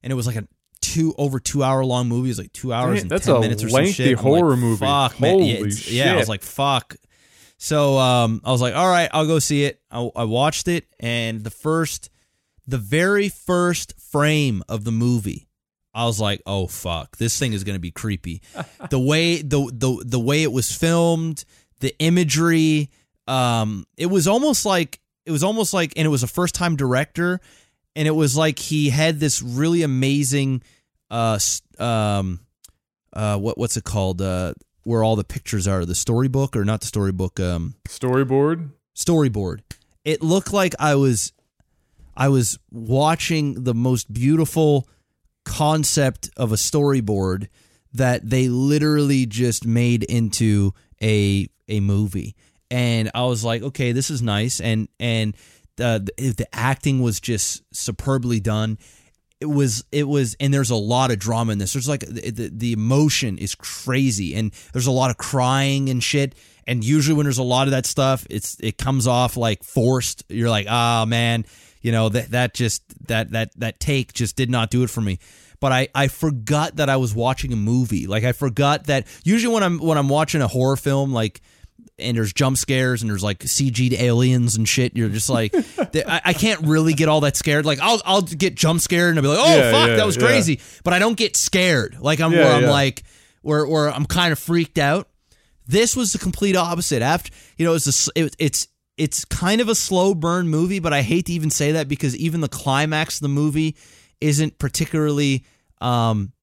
And 0.04 0.12
it 0.12 0.16
was 0.16 0.28
like 0.28 0.36
a 0.36 0.48
two 0.82 1.14
over 1.18 1.40
two 1.40 1.64
hour 1.64 1.86
long 1.86 2.08
movie. 2.08 2.30
It 2.30 2.32
was 2.32 2.40
like 2.40 2.54
two 2.54 2.74
hours 2.74 3.02
and 3.02 3.10
that's 3.10 3.26
ten 3.26 3.36
a 3.36 3.40
minutes 3.40 3.64
or 3.64 3.70
some 3.70 3.86
shit. 3.86 4.18
Horror 4.18 4.52
like, 4.52 4.60
movie. 4.60 4.86
Fuck, 4.86 5.20
man. 5.20 5.40
Yeah, 5.40 5.54
it's- 5.54 5.92
yeah, 5.92 6.14
I 6.14 6.18
was 6.18 6.30
like, 6.30 6.42
fuck. 6.42 6.96
So 7.58 8.00
um, 8.00 8.42
I 8.44 8.52
was 8.52 8.60
like, 8.60 8.74
all 8.74 8.90
right, 8.90 9.08
I'll 9.14 9.28
go 9.28 9.38
see 9.38 9.66
it. 9.66 9.80
I, 9.92 10.10
I 10.16 10.24
watched 10.24 10.68
it, 10.68 10.88
and 11.00 11.44
the 11.44 11.52
first, 11.52 12.10
the 12.66 12.80
very 12.80 13.30
first 13.30 13.94
frame 14.00 14.64
of 14.68 14.84
the 14.84 14.92
movie, 14.92 15.48
I 15.94 16.06
was 16.06 16.20
like, 16.20 16.42
oh 16.48 16.66
fuck, 16.66 17.18
this 17.18 17.38
thing 17.38 17.54
is 17.54 17.64
gonna 17.64 17.78
be 17.78 17.92
creepy. 17.92 18.42
the 18.90 19.00
way 19.00 19.44
the 19.44 19.70
the 19.72 20.04
the 20.04 20.20
way 20.20 20.42
it 20.42 20.52
was 20.52 20.76
filmed, 20.76 21.46
the 21.82 21.94
imagery, 22.00 22.90
um, 23.28 23.86
it 23.96 24.08
was 24.08 24.28
almost 24.28 24.66
like 24.66 25.00
it 25.26 25.32
was 25.32 25.44
almost 25.44 25.72
like, 25.74 25.94
and 25.96 26.06
it 26.06 26.10
was 26.10 26.24
a 26.24 26.28
first 26.28 26.56
time 26.56 26.76
director, 26.76 27.40
and 27.96 28.08
it 28.08 28.12
was 28.12 28.38
like 28.38 28.60
he 28.60 28.90
had 28.90 29.20
this 29.20 29.42
really 29.42 29.84
amazing, 29.84 30.62
uh, 31.10 31.40
um, 31.80 32.40
uh, 33.14 33.38
what 33.38 33.58
what's 33.58 33.78
it 33.78 33.84
called? 33.84 34.22
Uh, 34.22 34.54
where 34.84 35.04
all 35.04 35.16
the 35.16 35.24
pictures 35.24 35.68
are, 35.68 35.86
the 35.86 35.96
storybook 35.96 36.56
or 36.56 36.66
not 36.66 36.82
the 36.82 36.88
storybook, 36.88 37.40
um, 37.40 37.76
Storyboard. 37.88 38.72
storyboard. 38.96 39.60
It 40.04 40.24
looked 40.24 40.54
like 40.54 40.74
I 40.80 40.96
was 40.96 41.34
I 42.16 42.30
was 42.30 42.58
watching 42.72 43.64
the 43.64 43.74
most 43.74 44.12
beautiful 44.12 44.88
concept 45.46 46.30
of 46.38 46.52
a 46.52 46.56
storyboard 46.56 47.48
that 47.94 48.30
they 48.30 48.48
literally 48.48 49.26
just 49.26 49.66
made 49.66 50.04
into 50.04 50.74
a 51.02 51.48
a 51.68 51.80
movie. 51.80 52.36
And 52.70 53.12
I 53.14 53.26
was 53.26 53.44
like, 53.44 53.62
okay, 53.64 53.92
this 53.92 54.10
is 54.10 54.22
nice 54.22 54.60
and 54.62 54.88
and 55.00 55.36
the 55.78 56.12
the 56.18 56.48
acting 56.54 57.02
was 57.02 57.20
just 57.20 57.64
superbly 57.74 58.40
done 58.40 58.78
it 59.40 59.46
was 59.46 59.84
it 59.92 60.08
was 60.08 60.36
and 60.40 60.54
there's 60.54 60.70
a 60.70 60.76
lot 60.76 61.10
of 61.10 61.18
drama 61.18 61.52
in 61.52 61.58
this 61.58 61.74
there's 61.74 61.90
like 61.90 62.02
the, 62.02 62.52
the, 62.54 62.74
emotion 62.74 63.40
is 63.40 63.56
crazy 63.56 64.36
and 64.36 64.52
there's 64.74 64.86
a 64.86 64.92
lot 64.92 65.10
of 65.10 65.18
crying 65.18 65.90
and 65.90 66.04
shit 66.04 66.36
and 66.68 66.84
usually 66.84 67.16
when 67.16 67.26
there's 67.26 67.38
a 67.38 67.44
lot 67.44 67.68
of 67.68 67.72
that 67.72 67.86
stuff, 67.86 68.26
it's 68.30 68.58
it 68.60 68.78
comes 68.78 69.08
off 69.08 69.38
like 69.38 69.64
forced. 69.64 70.24
You're 70.30 70.50
like, 70.50 70.68
ah, 70.70 71.06
man, 71.08 71.46
you 71.82 71.92
know 71.92 72.10
that 72.10 72.32
that 72.32 72.54
just 72.54 72.84
that 73.08 73.32
that 73.32 73.52
that 73.60 73.80
take 73.80 74.14
just 74.14 74.36
did 74.36 74.50
not 74.50 74.70
do 74.70 74.84
it 74.84 74.90
for 74.90 75.02
me. 75.02 75.20
But 75.60 75.72
I, 75.72 75.90
I 75.94 76.08
forgot 76.08 76.78
that 76.78 76.90
I 76.90 76.96
was 76.96 77.14
watching 77.14 77.54
a 77.54 77.56
movie. 77.56 78.08
Like 78.08 78.24
I 78.24 78.32
forgot 78.32 78.86
that 78.86 79.06
usually 79.24 79.54
when 79.54 79.64
I'm 79.64 79.80
when 79.80 79.98
I'm 79.98 80.10
watching 80.10 80.42
a 80.42 80.48
horror 80.48 80.78
film, 80.78 81.14
like 81.14 81.42
and 82.02 82.18
there's 82.18 82.34
jump 82.34 82.58
scares 82.58 83.02
and 83.02 83.10
there's 83.10 83.24
like 83.24 83.40
CG'd 83.40 83.94
aliens 83.94 84.56
and 84.56 84.68
shit. 84.68 84.96
You're 84.96 85.10
just 85.10 85.30
like, 85.30 85.54
I, 85.78 86.22
I 86.26 86.34
can't 86.34 86.62
really 86.62 86.94
get 86.94 87.10
all 87.10 87.22
that 87.22 87.36
scared. 87.38 87.66
Like 87.66 87.80
I'll 87.80 88.02
I'll 88.06 88.22
get 88.22 88.56
jump 88.56 88.82
scared 88.82 89.10
and 89.10 89.20
I'll 89.20 89.24
be 89.24 89.28
like, 89.30 89.46
oh 89.48 89.56
Yeah, 89.58 89.72
fuck, 89.72 89.88
yeah, 89.90 89.96
that 89.98 90.06
was 90.06 90.18
crazy. 90.18 90.60
But 90.84 90.94
I 90.94 91.00
don't 91.00 91.18
get 91.18 91.36
scared. 91.38 91.98
Like 92.00 92.20
I'm 92.20 92.32
where 92.32 92.52
I'm 92.52 92.64
like 92.64 93.04
where 93.42 93.66
where 93.66 93.90
I'm 93.90 94.06
kind 94.06 94.32
of 94.32 94.40
freaked 94.40 94.78
out. 94.78 95.08
This 95.68 95.96
was 95.96 96.14
the 96.14 96.20
complete 96.20 96.56
opposite. 96.56 97.02
After 97.02 97.32
you 97.58 97.66
know, 97.66 97.74
it's 97.76 98.08
a, 98.08 98.12
it, 98.16 98.36
it's 98.40 98.68
it's 98.98 99.26
kind 99.26 99.62
of 99.62 99.70
a 99.70 99.76
slow 99.76 100.14
burn 100.14 100.48
movie, 100.48 100.80
but 100.80 100.94
I 100.94 101.02
hate 101.02 101.28
to 101.28 101.34
even 101.34 101.50
say 101.50 101.74
that 101.74 101.88
because 101.88 102.16
even 102.18 102.42
the 102.42 102.50
climax 102.50 103.18
of 103.18 103.22
the 103.22 103.30
movie 103.30 103.78
isn't 104.20 104.60
particularly 104.60 105.46
um 105.80 106.34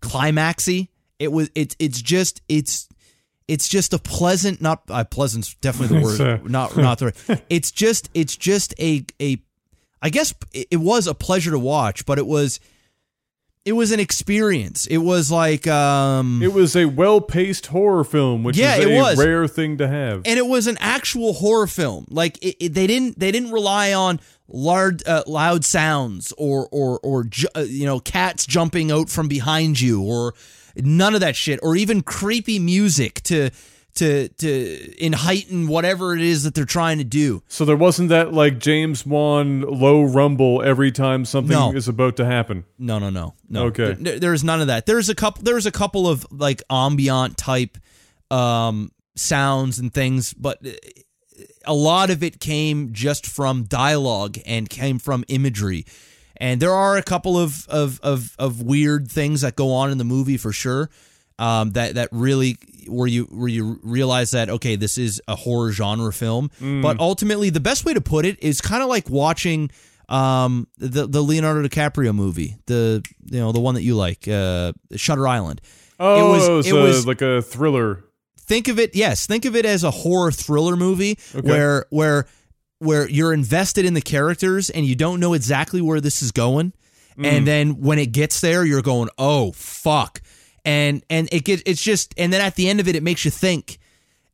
climaxy. 0.00 0.88
It 1.18 1.32
was 1.32 1.50
it's 1.54 1.76
it's 1.78 2.00
just 2.00 2.40
it's 2.48 2.88
it's 3.50 3.68
just 3.68 3.92
a 3.92 3.98
pleasant 3.98 4.60
not 4.62 4.82
uh, 4.88 5.04
pleasant's 5.04 5.54
definitely 5.56 5.98
the 5.98 6.04
word 6.08 6.16
So- 6.16 6.40
not 6.44 6.76
not 6.76 6.98
the 6.98 7.06
right. 7.06 7.42
It's 7.50 7.70
just 7.70 8.08
it's 8.14 8.36
just 8.36 8.74
a 8.80 9.04
a 9.20 9.42
I 10.02 10.08
guess 10.10 10.32
it 10.52 10.68
it 10.70 10.76
was 10.78 11.06
a 11.06 11.14
pleasure 11.14 11.50
to 11.50 11.58
watch, 11.58 12.06
but 12.06 12.18
it 12.18 12.26
was 12.26 12.60
it 13.66 13.72
was 13.74 13.92
an 13.92 14.00
experience. 14.00 14.86
It 14.86 14.98
was 14.98 15.30
like 15.30 15.66
um 15.66 16.42
It 16.42 16.52
was 16.54 16.74
a 16.74 16.86
well-paced 16.86 17.66
horror 17.66 18.04
film, 18.04 18.42
which 18.42 18.56
Yeah, 18.56 18.76
is 18.76 18.86
it 18.86 18.92
a 18.92 18.96
was. 18.96 19.18
rare 19.18 19.46
thing 19.46 19.76
to 19.78 19.86
have. 19.86 20.22
and 20.24 20.38
it 20.38 20.46
was 20.46 20.66
an 20.66 20.78
actual 20.80 21.34
horror 21.34 21.66
film. 21.66 22.06
Like 22.08 22.38
it, 22.42 22.56
it- 22.64 22.74
they 22.74 22.86
didn't 22.86 23.18
they 23.18 23.30
didn't 23.30 23.50
rely 23.52 23.92
on 23.92 24.20
loud 24.48 25.06
uh, 25.06 25.22
loud 25.26 25.64
sounds 25.64 26.32
or 26.38 26.68
or 26.72 26.98
or 27.02 27.26
uh, 27.54 27.60
you 27.60 27.84
know 27.84 28.00
cats 28.00 28.46
jumping 28.46 28.90
out 28.90 29.10
from 29.10 29.28
behind 29.28 29.78
you 29.80 30.02
or 30.02 30.34
none 30.76 31.14
of 31.14 31.20
that 31.20 31.36
shit 31.36 31.60
or 31.62 31.76
even 31.76 32.02
creepy 32.02 32.58
music 32.58 33.22
to 33.22 33.50
to 33.94 34.28
to 34.28 34.94
in 35.04 35.12
heighten 35.12 35.66
whatever 35.66 36.14
it 36.14 36.20
is 36.22 36.44
that 36.44 36.54
they're 36.54 36.64
trying 36.64 36.98
to 36.98 37.04
do. 37.04 37.42
so 37.48 37.64
there 37.64 37.76
wasn't 37.76 38.08
that 38.08 38.32
like 38.32 38.58
James 38.60 39.04
Wan 39.04 39.62
low 39.62 40.02
rumble 40.04 40.62
every 40.62 40.92
time 40.92 41.24
something 41.24 41.56
No. 41.56 41.72
is 41.72 41.88
about 41.88 42.16
to 42.18 42.24
happen. 42.24 42.64
No, 42.78 43.00
no, 43.00 43.10
no, 43.10 43.34
no. 43.48 43.64
Okay. 43.66 43.94
There- 43.98 44.20
there's 44.20 44.44
none 44.44 44.60
of 44.60 44.68
that. 44.68 44.86
There's 44.86 45.08
a 45.08 45.14
couple. 45.14 45.42
There's 45.42 45.66
a 45.66 45.72
couple 45.72 46.06
of 46.08 46.24
like 46.30 46.62
ambient 46.70 47.36
type 47.36 47.78
um, 48.30 48.92
sounds 49.16 49.80
and 49.80 49.92
things, 49.92 50.32
but 50.34 50.64
uh, 50.64 50.70
a 51.64 51.74
lot 51.74 52.10
of 52.10 52.22
it 52.22 52.38
came 52.38 52.92
just 52.92 53.26
from 53.26 53.64
dialogue 53.64 54.38
and 54.46 54.70
came 54.70 54.98
from 55.00 55.24
imagery. 55.28 55.84
And 56.40 56.60
there 56.60 56.72
are 56.72 56.96
a 56.96 57.02
couple 57.02 57.38
of 57.38 57.68
of 57.68 58.00
of, 58.02 58.34
of 58.38 58.62
weird 58.62 59.10
things 59.12 59.42
that 59.42 59.54
go 59.56 59.72
on 59.72 59.90
in 59.92 59.98
the 59.98 60.04
movie 60.04 60.36
for 60.38 60.52
sure. 60.52 60.90
Um, 61.38 61.70
that 61.72 61.94
that 61.94 62.08
really 62.12 62.56
where 62.86 63.06
you 63.06 63.24
where 63.24 63.48
you 63.48 63.78
realize 63.82 64.30
that 64.32 64.48
okay, 64.50 64.76
this 64.76 64.98
is 64.98 65.20
a 65.28 65.36
horror 65.36 65.70
genre 65.72 66.12
film. 66.12 66.50
But 66.60 66.98
ultimately, 66.98 67.50
the 67.50 67.60
best 67.60 67.84
way 67.84 67.94
to 67.94 68.00
put 68.00 68.24
it 68.26 68.42
is 68.42 68.60
kind 68.60 68.82
of 68.82 68.88
like 68.88 69.08
watching 69.10 69.70
um 70.08 70.66
the 70.78 71.06
the 71.06 71.22
Leonardo 71.22 71.66
DiCaprio 71.68 72.14
movie, 72.14 72.56
the 72.66 73.02
you 73.30 73.38
know 73.38 73.52
the 73.52 73.60
one 73.60 73.74
that 73.74 73.82
you 73.82 73.94
like, 73.96 74.26
uh, 74.28 74.72
Shutter 74.96 75.26
Island. 75.28 75.60
Oh, 76.02 76.34
it 76.34 76.48
was, 76.50 76.66
it 76.66 76.72
was- 76.72 77.06
like 77.06 77.20
a 77.22 77.42
thriller. 77.42 78.04
think 78.38 78.66
of 78.68 78.78
it 78.80 78.96
yes 78.96 79.26
think 79.26 79.44
of 79.44 79.54
it 79.54 79.64
as 79.64 79.84
a 79.84 79.90
horror 79.92 80.32
thriller 80.32 80.74
movie 80.76 81.16
Okay. 81.34 81.46
where 81.48 81.86
where 81.90 82.26
where 82.80 83.08
you're 83.08 83.32
invested 83.32 83.84
in 83.84 83.94
the 83.94 84.00
characters 84.00 84.70
and 84.70 84.84
you 84.84 84.96
don't 84.96 85.20
know 85.20 85.34
exactly 85.34 85.80
where 85.80 86.00
this 86.00 86.22
is 86.22 86.32
going. 86.32 86.72
Mm. 87.18 87.26
and 87.26 87.46
then 87.46 87.80
when 87.80 87.98
it 87.98 88.12
gets 88.12 88.40
there 88.40 88.64
you're 88.64 88.82
going 88.82 89.08
oh 89.18 89.52
fuck. 89.52 90.22
And 90.64 91.04
and 91.10 91.28
it 91.32 91.44
gets 91.44 91.62
it's 91.66 91.82
just 91.82 92.14
and 92.16 92.32
then 92.32 92.40
at 92.40 92.54
the 92.54 92.68
end 92.68 92.80
of 92.80 92.88
it 92.88 92.96
it 92.96 93.02
makes 93.02 93.24
you 93.24 93.30
think. 93.30 93.78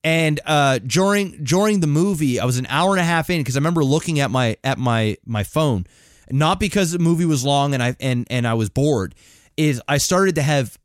And 0.05 0.39
uh 0.47 0.79
during 0.79 1.43
during 1.43 1.81
the 1.81 1.87
movie 1.87 2.39
i 2.39 2.45
was 2.45 2.59
an 2.59 2.67
hour 2.69 2.93
and 2.93 3.01
a 3.01 3.05
half 3.05 3.31
in 3.31 3.41
because 3.41 3.57
i 3.57 3.59
remember 3.59 3.83
looking 3.83 4.21
at 4.21 4.31
my 4.31 4.57
at 4.63 4.79
my 4.79 5.17
my 5.25 5.43
phone. 5.43 5.87
Not 6.31 6.61
because 6.61 6.93
the 6.93 6.99
movie 6.99 7.25
was 7.25 7.45
long 7.45 7.75
and 7.75 7.83
i 7.83 7.97
and 7.99 8.27
and 8.31 8.47
i 8.47 8.55
was 8.55 8.71
bored. 8.71 9.15
Is 9.57 9.81
i 9.89 9.97
started 9.99 10.35
to 10.37 10.43
have 10.43 10.79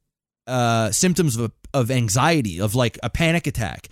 uh 0.47 0.91
symptoms 0.91 1.35
of 1.35 1.51
of 1.73 1.91
anxiety 1.91 2.59
of 2.59 2.73
like 2.73 2.97
a 3.03 3.09
panic 3.09 3.47
attack. 3.47 3.89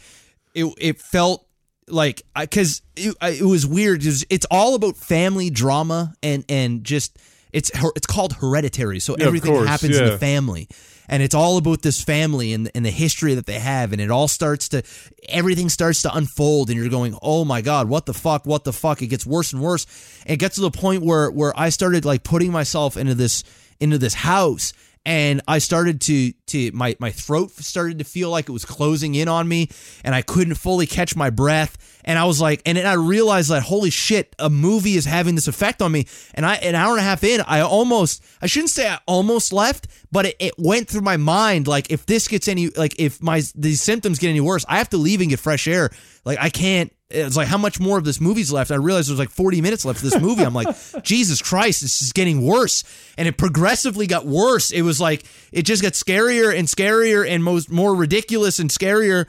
It 0.55 0.73
it 0.79 1.01
felt 1.01 1.45
like 1.91 2.23
because 2.39 2.81
it, 2.95 3.15
it 3.21 3.43
was 3.43 3.65
weird. 3.65 4.05
It's, 4.05 4.25
it's 4.29 4.45
all 4.49 4.75
about 4.75 4.97
family 4.97 5.49
drama 5.49 6.13
and 6.23 6.45
and 6.49 6.83
just 6.83 7.17
it's 7.51 7.71
it's 7.95 8.07
called 8.07 8.33
hereditary. 8.33 8.99
So 8.99 9.15
Yeah, 9.17 9.25
everything 9.25 9.53
course, 9.53 9.67
happens 9.67 9.97
in 9.97 10.05
the 10.05 10.17
family, 10.17 10.67
and 11.07 11.23
it's 11.23 11.33
all 11.35 11.57
about 11.57 11.81
this 11.81 12.01
family 12.03 12.53
and 12.53 12.69
and 12.75 12.85
the 12.85 12.91
history 12.91 13.33
that 13.35 13.45
they 13.45 13.59
have, 13.59 13.91
and 13.91 14.01
it 14.01 14.11
all 14.11 14.27
starts 14.27 14.69
to 14.69 14.83
everything 15.27 15.69
starts 15.69 16.03
to 16.03 16.15
unfold, 16.15 16.69
and 16.69 16.79
you're 16.79 16.89
going, 16.89 17.17
oh 17.21 17.45
my 17.45 17.61
god, 17.61 17.89
what 17.89 18.05
the 18.05 18.13
fuck, 18.13 18.45
what 18.45 18.63
the 18.63 18.73
fuck? 18.73 19.01
It 19.01 19.07
gets 19.07 19.25
worse 19.25 19.53
and 19.53 19.61
worse. 19.61 19.85
And 20.25 20.33
it 20.33 20.37
gets 20.37 20.55
to 20.55 20.61
the 20.61 20.71
point 20.71 21.03
where 21.03 21.31
where 21.31 21.57
I 21.57 21.69
started 21.69 22.05
like 22.05 22.23
putting 22.23 22.51
myself 22.51 22.97
into 22.97 23.15
this 23.15 23.43
into 23.79 23.97
this 23.97 24.13
house 24.13 24.73
and 25.09 25.41
I 25.47 25.57
started 25.57 26.01
to 26.01 26.33
to 26.33 26.71
my 26.71 26.95
my 26.99 27.09
throat 27.09 27.49
started 27.49 27.97
to 27.97 28.05
feel 28.05 28.29
like 28.29 28.47
it 28.47 28.51
was 28.51 28.63
closing 28.63 29.15
in 29.15 29.27
on 29.27 29.47
me, 29.47 29.71
and 30.03 30.13
I 30.13 30.21
couldn't 30.21 30.53
fully 30.53 30.85
catch 30.85 31.15
my 31.15 31.31
breath. 31.31 31.77
And 32.05 32.19
I 32.19 32.25
was 32.25 32.39
like, 32.39 32.61
and 32.63 32.77
then 32.77 32.85
I 32.85 32.93
realized 32.93 33.49
that 33.49 33.63
holy 33.63 33.89
shit, 33.89 34.35
a 34.37 34.51
movie 34.51 34.93
is 34.93 35.05
having 35.05 35.33
this 35.33 35.47
effect 35.47 35.81
on 35.81 35.91
me. 35.91 36.05
And 36.35 36.45
I 36.45 36.57
an 36.57 36.75
hour 36.75 36.91
and 36.91 36.99
a 36.99 37.03
half 37.03 37.23
in, 37.23 37.41
I 37.41 37.61
almost 37.61 38.23
I 38.39 38.45
shouldn't 38.45 38.69
say 38.69 38.87
I 38.87 38.99
almost 39.07 39.51
left, 39.51 39.87
but 40.11 40.27
it, 40.27 40.35
it 40.39 40.53
went 40.59 40.87
through 40.87 41.01
my 41.01 41.17
mind 41.17 41.67
like 41.67 41.89
if 41.89 42.05
this 42.05 42.27
gets 42.27 42.47
any 42.47 42.69
like 42.69 42.93
if 42.99 43.19
my 43.19 43.41
these 43.55 43.81
symptoms 43.81 44.19
get 44.19 44.29
any 44.29 44.41
worse, 44.41 44.63
I 44.69 44.77
have 44.77 44.89
to 44.89 44.97
leave 44.97 45.21
and 45.21 45.31
get 45.31 45.39
fresh 45.39 45.67
air. 45.67 45.89
Like 46.23 46.37
I 46.39 46.51
can't. 46.51 46.93
It's 47.11 47.35
like 47.35 47.47
how 47.47 47.57
much 47.57 47.79
more 47.79 47.97
of 47.97 48.03
this 48.03 48.21
movie's 48.21 48.51
left. 48.51 48.69
I 48.69 48.75
realized 48.75 49.09
there's 49.09 49.17
like 49.17 49.31
40 49.31 49.61
minutes 49.61 49.83
left 49.83 50.03
of 50.03 50.11
this 50.11 50.21
movie. 50.21 50.43
I'm 50.43 50.53
like, 50.53 50.67
Jesus 51.03 51.41
Christ, 51.41 51.81
this 51.81 52.03
is 52.03 52.13
getting 52.13 52.45
worse, 52.45 52.83
and 53.17 53.27
it 53.27 53.37
progressively 53.37 54.05
got 54.05 54.27
worse. 54.27 54.69
It 54.71 54.83
was 54.83 55.01
like 55.01 55.23
it 55.51 55.63
just 55.63 55.81
got 55.81 55.93
scarier 55.93 56.55
and 56.55 56.67
scarier 56.67 57.27
and 57.27 57.43
most 57.43 57.71
more 57.71 57.95
ridiculous 57.95 58.59
and 58.59 58.69
scarier. 58.69 59.27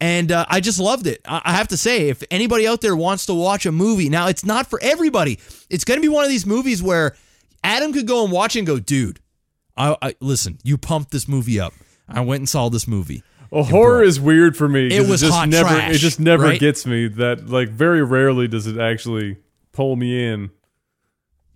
And 0.00 0.32
uh, 0.32 0.46
I 0.48 0.60
just 0.60 0.80
loved 0.80 1.06
it. 1.06 1.20
I, 1.24 1.42
I 1.44 1.52
have 1.52 1.68
to 1.68 1.76
say, 1.76 2.08
if 2.08 2.22
anybody 2.30 2.66
out 2.66 2.80
there 2.80 2.96
wants 2.96 3.26
to 3.26 3.34
watch 3.34 3.66
a 3.66 3.72
movie, 3.72 4.08
now 4.08 4.28
it's 4.28 4.44
not 4.44 4.68
for 4.68 4.80
everybody. 4.82 5.38
It's 5.68 5.84
going 5.84 5.98
to 5.98 6.02
be 6.02 6.08
one 6.08 6.24
of 6.24 6.30
these 6.30 6.46
movies 6.46 6.82
where 6.82 7.14
Adam 7.62 7.92
could 7.92 8.06
go 8.06 8.24
and 8.24 8.32
watch 8.32 8.56
and 8.56 8.66
go, 8.66 8.80
dude, 8.80 9.20
I, 9.76 9.96
I 10.00 10.14
listen. 10.20 10.58
You 10.64 10.78
pumped 10.78 11.10
this 11.10 11.28
movie 11.28 11.60
up. 11.60 11.74
I 12.08 12.22
went 12.22 12.40
and 12.40 12.48
saw 12.48 12.68
this 12.70 12.88
movie. 12.88 13.22
Well, 13.50 13.64
horror 13.64 14.02
is 14.02 14.20
weird 14.20 14.56
for 14.56 14.68
me. 14.68 14.88
It 14.88 15.08
was 15.08 15.20
just 15.20 15.32
hot 15.32 15.48
never. 15.48 15.68
trash, 15.68 15.94
it 15.94 15.98
just 15.98 16.20
never 16.20 16.44
right? 16.44 16.60
gets 16.60 16.86
me. 16.86 17.08
That 17.08 17.48
like 17.48 17.68
very 17.68 18.02
rarely 18.02 18.46
does 18.48 18.66
it 18.66 18.78
actually 18.78 19.38
pull 19.72 19.96
me 19.96 20.24
in. 20.24 20.50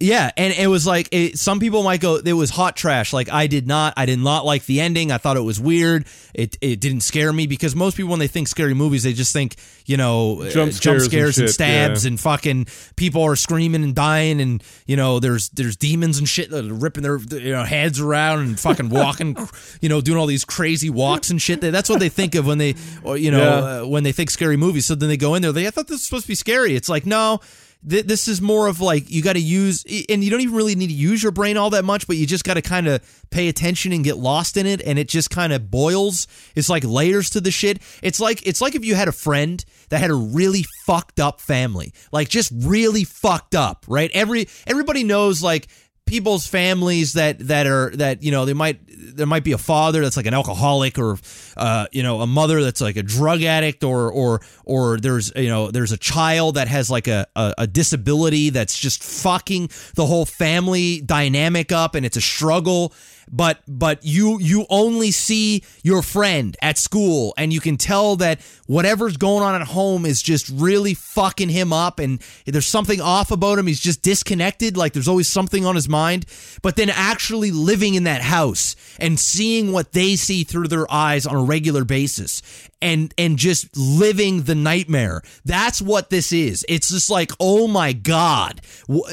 Yeah, 0.00 0.30
and 0.36 0.52
it 0.52 0.66
was 0.66 0.86
like 0.86 1.08
it, 1.12 1.38
some 1.38 1.60
people 1.60 1.84
might 1.84 2.00
go, 2.00 2.16
it 2.16 2.32
was 2.32 2.50
hot 2.50 2.74
trash. 2.74 3.12
Like 3.12 3.32
I 3.32 3.46
did 3.46 3.68
not, 3.68 3.94
I 3.96 4.06
did 4.06 4.18
not 4.18 4.44
like 4.44 4.66
the 4.66 4.80
ending. 4.80 5.12
I 5.12 5.18
thought 5.18 5.36
it 5.36 5.42
was 5.42 5.60
weird. 5.60 6.04
It 6.34 6.58
it 6.60 6.80
didn't 6.80 7.02
scare 7.02 7.32
me 7.32 7.46
because 7.46 7.76
most 7.76 7.96
people 7.96 8.10
when 8.10 8.18
they 8.18 8.26
think 8.26 8.48
scary 8.48 8.74
movies, 8.74 9.04
they 9.04 9.12
just 9.12 9.32
think 9.32 9.54
you 9.86 9.96
know 9.96 10.42
uh, 10.42 10.50
Jump 10.50 10.72
jump 10.72 11.00
scares 11.00 11.38
and 11.38 11.44
and, 11.46 11.54
stabs 11.54 12.04
yeah. 12.04 12.08
and 12.08 12.20
fucking 12.20 12.66
people 12.96 13.22
are 13.22 13.36
screaming 13.36 13.84
and 13.84 13.94
dying 13.94 14.40
and 14.40 14.64
you 14.84 14.96
know 14.96 15.20
there's 15.20 15.48
there's 15.50 15.76
demons 15.76 16.18
and 16.18 16.28
shit 16.28 16.50
that 16.50 16.64
are 16.64 16.74
ripping 16.74 17.04
their 17.04 17.18
you 17.18 17.52
know 17.52 17.62
heads 17.62 18.00
around 18.00 18.40
and 18.40 18.58
fucking 18.58 18.88
walking, 18.90 19.36
you 19.80 19.88
know 19.88 20.00
doing 20.00 20.18
all 20.18 20.26
these 20.26 20.44
crazy 20.44 20.90
walks 20.90 21.30
and 21.30 21.40
shit. 21.40 21.60
That's 21.60 21.88
what 21.88 22.00
they 22.00 22.08
think 22.08 22.34
of 22.34 22.46
when 22.46 22.58
they 22.58 22.74
you 23.16 23.30
know 23.30 23.38
Yeah. 23.38 23.82
uh, 23.82 23.86
when 23.86 24.02
they 24.02 24.12
think 24.12 24.30
scary 24.30 24.56
movies. 24.56 24.86
So 24.86 24.96
then 24.96 25.08
they 25.08 25.16
go 25.16 25.36
in 25.36 25.42
there, 25.42 25.52
they 25.52 25.68
I 25.68 25.70
thought 25.70 25.86
this 25.86 25.94
was 26.00 26.02
supposed 26.02 26.24
to 26.24 26.28
be 26.28 26.34
scary. 26.34 26.74
It's 26.74 26.88
like 26.88 27.06
no 27.06 27.40
th- 27.88 28.06
this 28.06 28.28
is 28.28 28.40
more 28.40 28.66
of 28.66 28.80
like 28.80 29.10
you 29.10 29.22
got 29.22 29.34
to 29.34 29.40
use 29.40 29.84
and 30.08 30.22
you 30.24 30.30
don't 30.30 30.40
even 30.40 30.54
really 30.54 30.74
need 30.74 30.88
to 30.88 30.92
use 30.92 31.22
your 31.22 31.32
brain 31.32 31.56
all 31.56 31.70
that 31.70 31.84
much 31.84 32.06
but 32.06 32.16
you 32.16 32.26
just 32.26 32.44
got 32.44 32.54
to 32.54 32.62
kind 32.62 32.88
of 32.88 33.02
pay 33.30 33.48
attention 33.48 33.92
and 33.92 34.04
get 34.04 34.16
lost 34.16 34.56
in 34.56 34.66
it 34.66 34.82
and 34.82 34.98
it 34.98 35.08
just 35.08 35.30
kind 35.30 35.52
of 35.52 35.70
boils. 35.70 36.26
It's 36.54 36.68
like 36.68 36.84
layers 36.84 37.30
to 37.30 37.40
the 37.40 37.50
shit. 37.50 37.80
It's 38.02 38.20
like 38.20 38.46
it's 38.46 38.60
like 38.60 38.74
if 38.74 38.84
you 38.84 38.94
had 38.94 39.08
a 39.08 39.12
friend 39.12 39.64
that 39.88 39.98
had 39.98 40.10
a 40.10 40.14
really 40.14 40.64
fucked 40.86 41.20
up 41.20 41.40
family. 41.40 41.92
Like 42.12 42.28
just 42.28 42.52
really 42.54 43.04
fucked 43.04 43.54
up 43.54 43.84
right? 43.88 44.10
Every 44.14 44.48
everybody 44.66 45.04
knows 45.04 45.42
like 45.42 45.68
people's 46.06 46.46
families 46.46 47.14
that 47.14 47.38
that 47.38 47.66
are 47.66 47.90
that 47.96 48.22
you 48.22 48.30
know 48.30 48.44
they 48.44 48.52
might 48.52 48.78
there 49.16 49.26
might 49.26 49.44
be 49.44 49.52
a 49.52 49.58
father 49.58 50.02
that's 50.02 50.16
like 50.16 50.26
an 50.26 50.34
alcoholic 50.34 50.98
or 50.98 51.16
uh 51.56 51.86
you 51.92 52.02
know 52.02 52.20
a 52.20 52.26
mother 52.26 52.62
that's 52.62 52.80
like 52.80 52.96
a 52.96 53.02
drug 53.02 53.42
addict 53.42 53.82
or 53.82 54.12
or 54.12 54.40
or 54.64 54.98
there's 54.98 55.32
you 55.34 55.48
know 55.48 55.70
there's 55.70 55.92
a 55.92 55.96
child 55.96 56.56
that 56.56 56.68
has 56.68 56.90
like 56.90 57.06
a 57.06 57.26
a, 57.36 57.54
a 57.58 57.66
disability 57.66 58.50
that's 58.50 58.78
just 58.78 59.02
fucking 59.02 59.68
the 59.94 60.04
whole 60.04 60.26
family 60.26 61.00
dynamic 61.00 61.72
up 61.72 61.94
and 61.94 62.04
it's 62.04 62.16
a 62.16 62.22
struggle 62.22 62.92
but 63.30 63.60
but 63.66 63.98
you 64.02 64.38
you 64.40 64.66
only 64.70 65.10
see 65.10 65.62
your 65.82 66.02
friend 66.02 66.56
at 66.62 66.78
school 66.78 67.34
and 67.36 67.52
you 67.52 67.60
can 67.60 67.76
tell 67.76 68.16
that 68.16 68.40
whatever's 68.66 69.16
going 69.16 69.42
on 69.42 69.60
at 69.60 69.66
home 69.68 70.06
is 70.06 70.22
just 70.22 70.48
really 70.48 70.94
fucking 70.94 71.48
him 71.48 71.72
up 71.72 71.98
and 71.98 72.20
there's 72.46 72.66
something 72.66 73.00
off 73.00 73.30
about 73.30 73.58
him. 73.58 73.66
He's 73.66 73.80
just 73.80 74.02
disconnected. 74.02 74.76
Like 74.76 74.92
there's 74.92 75.08
always 75.08 75.28
something 75.28 75.64
on 75.64 75.74
his 75.74 75.88
mind. 75.88 76.26
But 76.62 76.76
then 76.76 76.90
actually 76.90 77.50
living 77.50 77.94
in 77.94 78.04
that 78.04 78.22
house 78.22 78.76
and 78.98 79.18
seeing 79.18 79.72
what 79.72 79.92
they 79.92 80.16
see 80.16 80.44
through 80.44 80.68
their 80.68 80.90
eyes 80.92 81.26
on 81.26 81.36
a 81.36 81.42
regular 81.42 81.84
basis 81.84 82.42
and 82.84 83.14
and 83.16 83.38
just 83.38 83.76
living 83.76 84.42
the 84.42 84.54
nightmare. 84.54 85.22
That's 85.44 85.80
what 85.80 86.10
this 86.10 86.32
is. 86.32 86.64
It's 86.68 86.90
just 86.90 87.10
like 87.10 87.32
oh 87.40 87.66
my 87.66 87.94
god. 87.94 88.60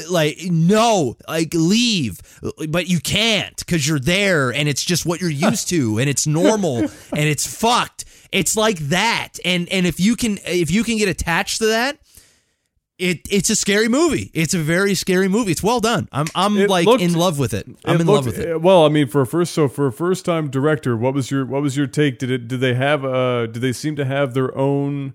Like 0.09 0.37
no 0.43 1.17
like 1.27 1.53
leave. 1.53 2.19
But 2.69 2.87
you 2.87 2.99
can't 2.99 3.57
because 3.57 3.87
you're 3.87 3.99
there 3.99 4.51
and 4.51 4.67
it's 4.67 4.83
just 4.83 5.05
what 5.05 5.21
you're 5.21 5.29
used 5.29 5.69
to 5.69 5.97
and 5.99 6.09
it's 6.09 6.27
normal 6.27 6.79
and 6.79 6.91
it's 7.13 7.47
fucked. 7.47 8.05
It's 8.31 8.57
like 8.57 8.77
that. 8.89 9.39
And 9.45 9.69
and 9.69 9.87
if 9.87 9.99
you 9.99 10.15
can 10.15 10.37
if 10.45 10.69
you 10.69 10.83
can 10.83 10.97
get 10.97 11.07
attached 11.07 11.59
to 11.59 11.67
that 11.67 11.97
it 13.01 13.27
it's 13.29 13.49
a 13.49 13.55
scary 13.55 13.87
movie. 13.87 14.29
It's 14.33 14.53
a 14.53 14.59
very 14.59 14.93
scary 14.95 15.27
movie. 15.27 15.51
It's 15.51 15.63
well 15.63 15.79
done. 15.79 16.07
I'm 16.11 16.27
I'm 16.35 16.57
It 16.57 16.69
like 16.69 16.85
looked- 16.85 17.03
in 17.03 17.13
love 17.13 17.39
with 17.39 17.53
it. 17.53 17.65
I'm 17.85 17.95
It 17.95 18.01
in 18.01 18.07
looked- 18.07 18.25
love 18.25 18.25
with 18.27 18.39
it. 18.39 18.55
uh, 18.55 18.59
Well, 18.59 18.85
I 18.85 18.89
mean, 18.89 19.07
for 19.07 19.21
a 19.21 19.25
first, 19.27 19.53
so 19.53 19.67
for 19.67 19.87
a 19.87 19.91
first 19.91 20.23
time 20.25 20.49
director, 20.49 20.95
what 20.95 21.13
was 21.13 21.31
your 21.31 21.45
what 21.45 21.61
was 21.61 21.75
your 21.75 21.87
take? 21.87 22.19
Did 22.19 22.31
it 22.31 22.47
did 22.47 22.59
they 22.61 22.75
have 22.75 23.03
uh 23.03 23.47
did 23.47 23.61
they 23.61 23.73
seem 23.73 23.95
to 23.97 24.05
have 24.05 24.33
their 24.33 24.55
own 24.57 25.13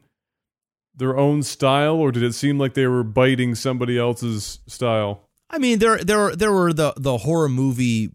their 0.95 1.17
own 1.17 1.43
style, 1.43 1.97
or 1.97 2.11
did 2.11 2.23
it 2.23 2.35
seem 2.35 2.59
like 2.59 2.75
they 2.75 2.87
were 2.87 3.05
biting 3.05 3.55
somebody 3.55 3.99
else's 3.99 4.61
style? 4.67 5.29
I 5.51 5.59
mean, 5.59 5.79
there 5.79 5.99
there 5.99 6.35
there 6.35 6.53
were 6.53 6.73
the 6.73 6.93
the 6.97 7.19
horror 7.19 7.49
movie, 7.49 8.11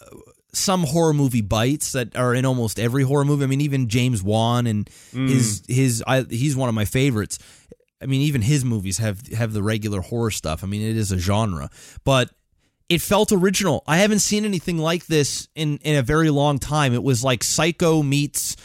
uh, 0.00 0.16
some 0.52 0.82
horror 0.84 1.14
movie 1.14 1.40
bites 1.40 1.92
that 1.92 2.14
are 2.16 2.34
in 2.34 2.44
almost 2.44 2.78
every 2.78 3.02
horror 3.04 3.24
movie. 3.24 3.44
I 3.44 3.46
mean, 3.46 3.60
even 3.60 3.88
James 3.88 4.22
Wan 4.22 4.66
and 4.66 4.90
his 5.12 5.62
his 5.68 6.02
I, 6.06 6.22
he's 6.28 6.54
one 6.54 6.68
of 6.68 6.74
my 6.74 6.84
favorites. 6.84 7.38
I 8.04 8.06
mean, 8.06 8.20
even 8.20 8.42
his 8.42 8.64
movies 8.64 8.98
have 8.98 9.26
have 9.28 9.54
the 9.54 9.62
regular 9.62 10.02
horror 10.02 10.30
stuff. 10.30 10.62
I 10.62 10.66
mean, 10.66 10.82
it 10.82 10.96
is 10.96 11.10
a 11.10 11.18
genre, 11.18 11.70
but 12.04 12.30
it 12.90 13.00
felt 13.00 13.32
original. 13.32 13.82
I 13.86 13.96
haven't 13.96 14.18
seen 14.18 14.44
anything 14.44 14.76
like 14.76 15.06
this 15.06 15.48
in 15.54 15.78
in 15.78 15.96
a 15.96 16.02
very 16.02 16.28
long 16.28 16.58
time. 16.58 16.92
It 16.92 17.02
was 17.02 17.24
like 17.24 17.42
Psycho 17.42 18.02
meets, 18.02 18.56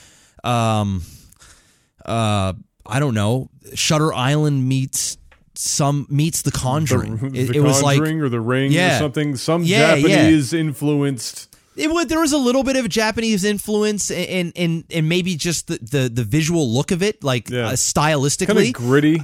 um, 0.43 1.03
uh, 2.05 2.53
I 2.85 2.99
don't 2.99 3.13
know, 3.13 3.49
Shutter 3.75 4.13
Island 4.13 4.67
meets 4.67 5.17
some 5.55 6.05
meets 6.09 6.41
The 6.41 6.51
Conjuring. 6.51 7.17
The, 7.17 7.27
it, 7.39 7.47
the 7.47 7.53
it 7.55 7.59
was 7.61 7.81
like 7.81 7.97
Conjuring 7.97 8.21
or 8.21 8.29
the 8.29 8.41
Ring 8.41 8.71
Yeah. 8.73 8.97
or 8.97 8.99
something. 8.99 9.35
Some 9.37 9.63
Yeah, 9.63 9.95
yeah. 9.95 10.07
Japanese 10.07 10.53
influenced. 10.53 11.48
It 11.79 11.89
would 11.91 12.09
there 12.09 12.19
was 12.19 12.33
a 12.33 12.37
little 12.37 12.63
bit 12.63 12.75
of 12.75 12.87
Japanese 12.89 13.43
influence 13.43 14.11
and 14.11 14.51
and 14.55 14.83
and 14.89 15.09
maybe 15.09 15.35
just 15.35 15.67
the 15.67 15.77
the, 15.81 16.09
the 16.09 16.23
visual 16.23 16.69
look 16.71 16.91
of 16.91 17.01
it, 17.01 17.23
like 17.23 17.49
Yeah. 17.49 17.59
uh, 17.59 17.67
Kind 17.69 17.77
stylistically. 17.77 18.67
of 18.67 18.73
gritty. 18.73 19.21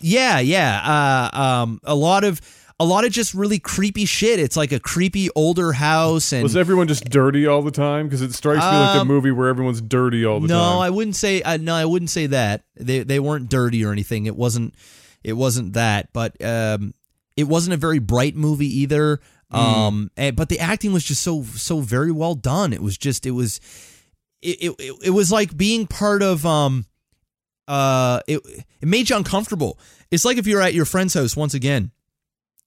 Yeah, 0.00 0.38
yeah. 0.38 1.30
Uh, 1.34 1.38
um, 1.40 1.80
a 1.84 1.94
lot 1.94 2.24
of 2.24 2.40
a 2.80 2.84
lot 2.84 3.04
of 3.04 3.10
just 3.10 3.34
really 3.34 3.58
creepy 3.58 4.04
shit. 4.04 4.38
It's 4.38 4.56
like 4.56 4.70
a 4.70 4.78
creepy 4.78 5.28
older 5.34 5.72
house, 5.72 6.32
and 6.32 6.44
Was 6.44 6.54
everyone 6.56 6.86
just 6.86 7.04
dirty 7.10 7.46
all 7.48 7.62
the 7.62 7.72
time? 7.72 8.06
Because 8.06 8.22
it 8.22 8.32
strikes 8.32 8.60
me 8.60 8.66
like 8.70 8.96
a 8.96 9.00
Um, 9.00 9.08
movie 9.08 9.32
where 9.32 9.48
everyone's 9.48 9.80
dirty 9.80 10.24
all 10.24 10.38
the 10.38 10.46
no, 10.46 10.58
time. 10.60 10.78
I 10.78 10.90
wouldn't 10.90 11.16
say. 11.16 11.42
Uh, 11.42 11.56
no, 11.56 11.74
I 11.74 11.84
wouldn't 11.84 12.10
say 12.10 12.26
that. 12.28 12.62
They 12.76 13.00
they 13.02 13.18
weren't 13.18 13.50
dirty 13.50 13.84
or 13.84 13.90
anything. 13.90 14.26
It 14.26 14.36
wasn't. 14.36 14.74
It 15.24 15.32
wasn't 15.32 15.72
that. 15.72 16.12
But 16.12 16.40
um, 16.44 16.94
it 17.36 17.48
wasn't 17.48 17.74
a 17.74 17.78
very 17.78 17.98
bright 17.98 18.36
movie 18.36 18.80
either. 18.82 19.18
Hmm. 19.50 19.56
Um, 19.56 20.10
and, 20.16 20.36
but 20.36 20.48
the 20.48 20.58
acting 20.58 20.92
was 20.92 21.04
just 21.04 21.22
so 21.22 21.42
so 21.42 21.80
very 21.80 22.12
well 22.12 22.34
done. 22.34 22.72
It 22.72 22.82
was 22.82 22.98
just. 22.98 23.26
It 23.26 23.32
was. 23.32 23.60
It 24.42 24.74
it, 24.78 24.94
it 25.04 25.10
was 25.10 25.32
like 25.32 25.56
being 25.56 25.86
part 25.86 26.22
of 26.22 26.44
um. 26.44 26.86
Uh, 27.66 28.20
it 28.26 28.40
it 28.80 28.88
made 28.88 29.10
you 29.10 29.16
uncomfortable. 29.16 29.78
It's 30.10 30.24
like 30.24 30.38
if 30.38 30.46
you're 30.46 30.60
at 30.60 30.74
your 30.74 30.84
friend's 30.84 31.14
house 31.14 31.36
once 31.36 31.54
again, 31.54 31.90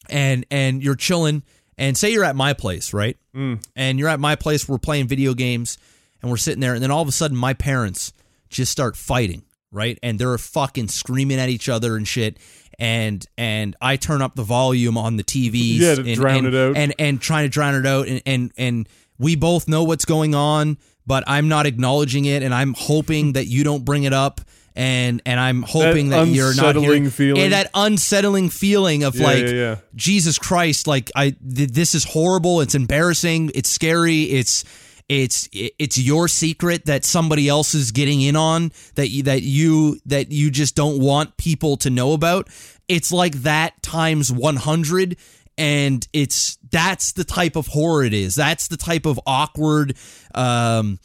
and 0.09 0.45
and 0.51 0.83
you're 0.83 0.95
chilling, 0.95 1.43
and 1.77 1.97
say 1.97 2.11
you're 2.11 2.23
at 2.23 2.35
my 2.35 2.53
place, 2.53 2.93
right? 2.93 3.17
Mm. 3.35 3.63
and 3.77 3.97
you're 3.97 4.09
at 4.09 4.19
my 4.19 4.35
place, 4.35 4.67
we're 4.67 4.77
playing 4.77 5.07
video 5.07 5.33
games, 5.33 5.77
and 6.21 6.29
we're 6.29 6.37
sitting 6.37 6.59
there, 6.59 6.73
and 6.73 6.83
then 6.83 6.91
all 6.91 7.01
of 7.01 7.07
a 7.07 7.13
sudden, 7.13 7.37
my 7.37 7.53
parents 7.53 8.11
just 8.49 8.71
start 8.71 8.97
fighting, 8.97 9.43
right? 9.71 9.97
And 10.03 10.19
they're 10.19 10.37
fucking 10.37 10.89
screaming 10.89 11.39
at 11.39 11.49
each 11.49 11.69
other 11.69 11.95
and 11.95 12.07
shit. 12.07 12.37
And 12.81 13.23
and 13.37 13.75
I 13.79 13.95
turn 13.95 14.21
up 14.23 14.33
the 14.35 14.43
volume 14.43 14.97
on 14.97 15.15
the 15.15 15.23
TVs, 15.23 15.77
Yeah, 15.77 15.95
to 15.95 16.01
and, 16.01 16.15
drown 16.15 16.45
and- 16.45 16.47
it 16.47 16.55
out. 16.55 16.75
and 16.75 16.93
and 16.97 17.21
trying 17.21 17.45
to 17.45 17.49
drown 17.49 17.75
it 17.75 17.85
out, 17.85 18.07
and 18.07 18.21
and 18.25 18.51
and 18.57 18.89
we 19.19 19.35
both 19.35 19.67
know 19.67 19.83
what's 19.83 20.03
going 20.05 20.33
on, 20.33 20.79
but 21.05 21.23
I'm 21.27 21.47
not 21.47 21.67
acknowledging 21.67 22.25
it, 22.25 22.41
and 22.41 22.53
I'm 22.53 22.73
hoping 22.73 23.33
that 23.33 23.45
you 23.45 23.63
don't 23.63 23.85
bring 23.85 24.03
it 24.05 24.13
up. 24.13 24.41
And 24.75 25.21
and 25.25 25.37
I'm 25.39 25.63
hoping 25.63 26.09
that, 26.09 26.27
you're 26.29 26.55
not 26.55 26.75
hearing 26.77 27.09
feeling. 27.09 27.43
and 27.43 27.51
that 27.53 27.69
unsettling 27.75 28.49
feeling 28.49 29.03
of 29.03 29.15
Yeah, 29.15 29.23
like 29.25 29.43
yeah, 29.43 29.51
yeah. 29.51 29.75
Jesus 29.95 30.39
Christ, 30.39 30.87
like 30.87 31.11
I 31.15 31.31
th- 31.31 31.69
this 31.71 31.93
is 31.93 32.05
horrible. 32.05 32.61
It's 32.61 32.73
embarrassing. 32.73 33.51
It's 33.53 33.69
scary. 33.69 34.23
It's 34.23 34.63
it's 35.09 35.49
it's 35.53 35.97
your 35.97 36.27
secret 36.27 36.85
that 36.85 37.05
somebody 37.05 37.47
else 37.47 37.73
is 37.73 37.91
getting 37.91 38.21
in 38.21 38.35
on 38.35 38.71
that 38.95 39.09
you, 39.09 39.23
that 39.23 39.43
you 39.43 39.99
that 40.05 40.31
you 40.31 40.51
just 40.51 40.75
don't 40.75 40.99
want 40.99 41.37
people 41.37 41.77
to 41.77 41.89
know 41.89 42.13
about. 42.13 42.49
It's 42.87 43.11
like 43.11 43.35
that 43.43 43.81
times 43.81 44.31
100 44.31 45.17
and 45.57 46.07
it's 46.13 46.57
that's 46.69 47.13
the 47.13 47.23
type 47.23 47.55
of 47.55 47.67
horror 47.67 48.03
it 48.03 48.13
is. 48.13 48.35
That's 48.35 48.67
the 48.67 48.77
type 48.77 49.05
of 49.05 49.19
awkward 49.25 49.95
um 50.33 50.99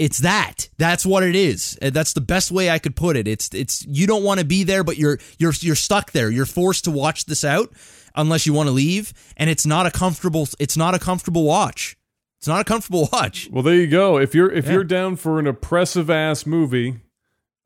it's 0.00 0.18
that. 0.18 0.70
That's 0.78 1.04
what 1.04 1.22
it 1.22 1.36
is. 1.36 1.76
That's 1.82 2.14
the 2.14 2.22
best 2.22 2.50
way 2.50 2.70
I 2.70 2.78
could 2.78 2.96
put 2.96 3.16
it. 3.16 3.28
It's 3.28 3.50
it's 3.52 3.84
you 3.86 4.06
don't 4.06 4.24
want 4.24 4.40
to 4.40 4.46
be 4.46 4.64
there, 4.64 4.82
but 4.82 4.96
you're 4.96 5.18
you're 5.38 5.52
you're 5.60 5.74
stuck 5.74 6.12
there. 6.12 6.30
You're 6.30 6.46
forced 6.46 6.84
to 6.84 6.90
watch 6.90 7.26
this 7.26 7.44
out 7.44 7.70
unless 8.14 8.46
you 8.46 8.52
want 8.54 8.68
to 8.68 8.72
leave, 8.72 9.12
and 9.36 9.50
it's 9.50 9.66
not 9.66 9.86
a 9.86 9.90
comfortable. 9.90 10.48
It's 10.58 10.76
not 10.76 10.94
a 10.94 10.98
comfortable 10.98 11.44
watch. 11.44 11.96
It's 12.40 12.48
not 12.48 12.60
a 12.62 12.64
comfortable 12.64 13.08
watch. 13.12 13.48
Well, 13.52 13.62
there 13.62 13.74
you 13.74 13.86
go. 13.86 14.16
If 14.18 14.34
you're 14.34 14.50
if 14.50 14.66
Yeah. 14.66 14.72
you're 14.72 14.84
down 14.84 15.16
for 15.16 15.38
an 15.38 15.46
oppressive 15.46 16.08
ass 16.10 16.46
movie, 16.46 16.96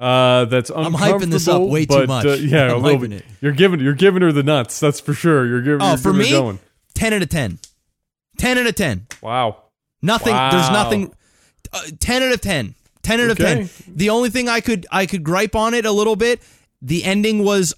uh, 0.01 0.46
that's 0.46 0.68
I'm 0.70 0.92
hyping 0.94 1.30
this 1.30 1.46
up 1.48 1.62
way 1.62 1.86
too 1.86 2.06
much. 2.06 2.26
Uh, 2.26 2.32
yeah, 2.32 2.72
a 2.72 2.76
I'm 2.76 2.82
little 2.82 2.98
bit. 3.01 3.12
it. 3.12 3.24
You're 3.40 3.52
giving 3.52 3.78
you're 3.80 3.94
giving 3.94 4.22
her 4.22 4.32
the 4.32 4.42
nuts. 4.42 4.80
That's 4.80 4.98
for 5.01 5.14
sure. 5.14 5.46
You're 5.46 5.62
giving. 5.62 5.80
Oh, 5.80 5.90
you're 5.90 5.96
for 5.98 6.12
giving 6.12 6.20
her 6.20 6.24
me, 6.24 6.30
going. 6.32 6.59
ten 6.94 7.12
out 7.12 7.22
of 7.22 7.28
ten. 7.28 7.59
Ten 8.36 8.59
out 8.59 8.66
of 8.66 8.74
ten. 8.74 9.06
Wow. 9.22 9.59
Nothing. 10.02 10.34
There's 10.34 10.70
nothing. 10.70 11.14
Uh, 11.72 11.80
ten 12.01 12.22
out 12.24 12.32
of 12.32 12.40
ten. 12.40 12.74
Ten 13.05 13.20
out 13.20 13.30
of 13.30 13.38
ten. 13.38 13.70
The 13.86 14.10
only 14.10 14.28
thing 14.30 14.48
I 14.48 14.60
could 14.60 14.86
I 14.90 15.06
could 15.06 15.22
gripe 15.22 15.55
on 15.55 15.72
it 15.74 15.86
a 15.86 15.92
little 15.92 16.16
bit. 16.16 16.42
The 16.82 17.05
ending 17.05 17.44
was, 17.44 17.74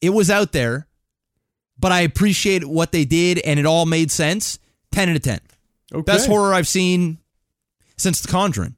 it 0.00 0.10
was 0.10 0.30
out 0.30 0.52
there, 0.52 0.86
but 1.78 1.92
I 1.92 2.00
appreciate 2.02 2.64
what 2.64 2.92
they 2.92 3.04
did 3.04 3.38
and 3.40 3.58
it 3.60 3.66
all 3.66 3.84
made 3.84 4.10
sense. 4.12 4.58
Ten 4.92 5.08
out 5.10 5.16
of 5.16 5.22
ten. 5.22 5.40
Okay. 5.92 6.02
Best 6.02 6.26
horror 6.28 6.54
I've 6.54 6.68
seen 6.68 7.18
since 7.96 8.20
The 8.20 8.28
Conjuring. 8.28 8.76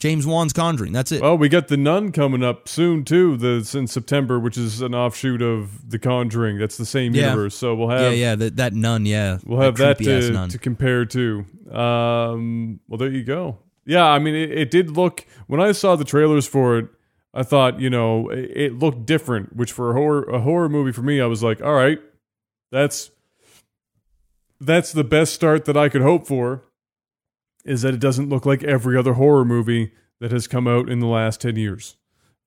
James 0.00 0.26
Wan's 0.26 0.54
Conjuring. 0.54 0.92
That's 0.94 1.12
it. 1.12 1.20
Well, 1.20 1.36
we 1.36 1.50
got 1.50 1.68
the 1.68 1.76
Nun 1.76 2.10
coming 2.10 2.42
up 2.42 2.68
soon 2.68 3.04
too. 3.04 3.36
The 3.36 3.70
in 3.78 3.86
September, 3.86 4.40
which 4.40 4.56
is 4.56 4.80
an 4.80 4.94
offshoot 4.94 5.42
of 5.42 5.90
The 5.90 5.98
Conjuring. 5.98 6.58
That's 6.58 6.78
the 6.78 6.86
same 6.86 7.14
Yeah. 7.14 7.26
universe. 7.30 7.54
So 7.54 7.74
we'll 7.74 7.90
have 7.90 8.00
yeah, 8.00 8.08
yeah. 8.10 8.34
That, 8.34 8.56
that 8.56 8.72
nun. 8.72 9.04
Yeah. 9.04 9.38
we'll 9.44 9.60
have 9.60 9.76
that 9.76 9.98
to, 9.98 10.48
to 10.48 10.58
compare 10.58 11.04
to. 11.04 11.44
Um, 11.70 12.80
well, 12.88 12.96
there 12.96 13.10
you 13.10 13.24
go. 13.24 13.58
Yeah, 13.84 14.06
I 14.06 14.18
mean, 14.18 14.34
it, 14.34 14.50
it 14.50 14.70
did 14.70 14.96
look 14.96 15.26
when 15.48 15.60
I 15.60 15.72
saw 15.72 15.96
the 15.96 16.04
trailers 16.04 16.46
for 16.46 16.78
it. 16.78 16.86
I 17.34 17.42
thought, 17.42 17.78
you 17.78 17.90
know, 17.90 18.28
it, 18.30 18.50
it 18.56 18.78
looked 18.78 19.04
different. 19.04 19.54
Which 19.54 19.70
for 19.72 19.90
a 19.90 19.94
horror 19.94 20.22
a 20.24 20.40
horror 20.40 20.68
movie 20.70 20.92
for 20.92 21.02
me, 21.02 21.20
I 21.20 21.26
was 21.26 21.42
like, 21.42 21.60
all 21.60 21.74
right, 21.74 21.98
that's 22.72 23.10
that's 24.60 24.92
the 24.92 25.04
best 25.04 25.34
start 25.34 25.64
that 25.64 25.76
I 25.76 25.88
could 25.88 26.02
hope 26.02 26.26
for. 26.26 26.62
Is 27.64 27.82
that 27.82 27.92
it 27.94 28.00
doesn't 28.00 28.28
look 28.28 28.46
like 28.46 28.62
every 28.62 28.96
other 28.96 29.14
horror 29.14 29.44
movie 29.44 29.92
that 30.20 30.32
has 30.32 30.46
come 30.46 30.66
out 30.66 30.88
in 30.88 31.00
the 31.00 31.06
last 31.06 31.40
ten 31.40 31.56
years. 31.56 31.96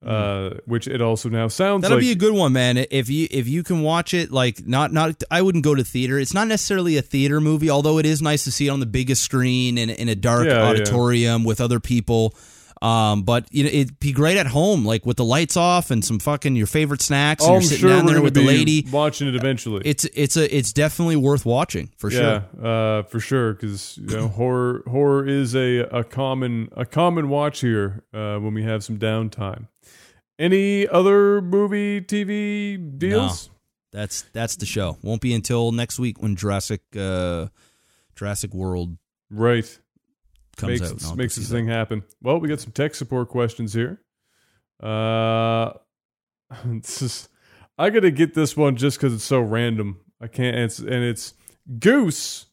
Uh, 0.04 0.58
which 0.66 0.86
it 0.86 1.00
also 1.00 1.30
now 1.30 1.48
sounds. 1.48 1.80
That'll 1.80 1.96
like 1.96 2.04
be 2.04 2.10
a 2.10 2.14
good 2.14 2.34
one, 2.34 2.52
man. 2.52 2.76
If 2.76 3.08
you 3.08 3.26
if 3.30 3.48
you 3.48 3.62
can 3.62 3.80
watch 3.80 4.12
it, 4.12 4.30
like 4.30 4.66
not 4.66 4.92
not, 4.92 5.22
I 5.30 5.40
wouldn't 5.40 5.64
go 5.64 5.74
to 5.74 5.82
theater. 5.82 6.18
It's 6.18 6.34
not 6.34 6.46
necessarily 6.46 6.98
a 6.98 7.02
theater 7.02 7.40
movie, 7.40 7.70
although 7.70 7.96
it 7.96 8.04
is 8.04 8.20
nice 8.20 8.44
to 8.44 8.52
see 8.52 8.66
it 8.66 8.70
on 8.70 8.80
the 8.80 8.86
biggest 8.86 9.22
screen 9.22 9.78
in, 9.78 9.88
in 9.88 10.10
a 10.10 10.14
dark 10.14 10.46
Yeah, 10.46 10.58
yeah. 10.58 10.68
auditorium 10.68 11.42
with 11.42 11.58
other 11.58 11.80
people. 11.80 12.34
Um, 12.82 13.22
but 13.22 13.46
you 13.50 13.64
know, 13.64 13.70
it'd 13.70 13.98
be 14.00 14.12
great 14.12 14.36
at 14.36 14.46
home, 14.46 14.84
like 14.84 15.06
with 15.06 15.16
the 15.16 15.24
lights 15.24 15.56
off 15.56 15.90
and 15.90 16.04
some 16.04 16.18
fucking 16.18 16.56
your 16.56 16.66
favorite 16.66 17.00
snacks, 17.00 17.42
and 17.44 17.50
Oh, 17.50 17.52
you're 17.54 17.60
I'm 17.62 17.66
sitting 17.66 17.80
sure 17.80 17.90
down 17.90 18.06
there 18.06 18.20
with 18.20 18.34
the 18.34 18.44
lady. 18.44 18.86
watching 18.92 19.28
it 19.28 19.34
eventually. 19.34 19.82
It's 19.84 20.04
it's 20.06 20.36
a 20.36 20.54
it's 20.54 20.72
definitely 20.72 21.16
worth 21.16 21.46
watching 21.46 21.90
for 21.96 22.10
yeah, 22.10 22.42
sure. 22.60 22.66
uh, 22.66 23.02
for 23.04 23.20
sure. 23.20 23.54
Because 23.54 23.96
you 23.98 24.16
know, 24.16 24.28
horror 24.28 24.82
horror 24.86 25.26
is 25.26 25.54
a 25.54 25.78
a 25.80 26.04
common 26.04 26.68
a 26.76 26.84
common 26.84 27.28
watch 27.28 27.60
here 27.60 28.02
uh, 28.12 28.38
when 28.38 28.52
we 28.54 28.62
have 28.64 28.84
some 28.84 28.98
downtime. 28.98 29.68
Any 30.38 30.86
other 30.88 31.40
movie 31.40 32.00
TV 32.00 32.98
deals? 32.98 33.50
That's 33.92 34.22
that's 34.32 34.56
the 34.56 34.66
show. 34.66 34.98
Won't 35.02 35.20
be 35.20 35.32
until 35.32 35.70
next 35.70 35.98
week 36.00 36.20
when 36.20 36.34
Jurassic 36.34 36.80
uh, 36.98 37.46
Jurassic 38.16 38.52
World 38.52 38.96
Right. 39.30 39.78
Comes 40.56 40.80
makes 40.80 41.04
out. 41.10 41.16
makes 41.16 41.36
this 41.36 41.46
see 41.46 41.52
that. 41.52 41.58
thing 41.58 41.68
happen. 41.68 42.02
Well, 42.22 42.38
we 42.40 42.48
got 42.48 42.60
some 42.60 42.72
tech 42.72 42.94
support 42.94 43.28
questions 43.28 43.72
here. 43.72 44.00
Uh, 44.82 45.72
this 46.66 47.02
is, 47.02 47.28
I 47.78 47.90
got 47.90 48.00
to 48.00 48.10
get 48.10 48.34
this 48.34 48.56
one 48.56 48.76
just 48.76 48.98
because 48.98 49.14
it's 49.14 49.24
so 49.24 49.40
random. 49.40 50.00
I 50.20 50.26
can't 50.28 50.56
answer, 50.56 50.84
and 50.88 51.04
it's 51.04 51.34
Goose 51.78 52.46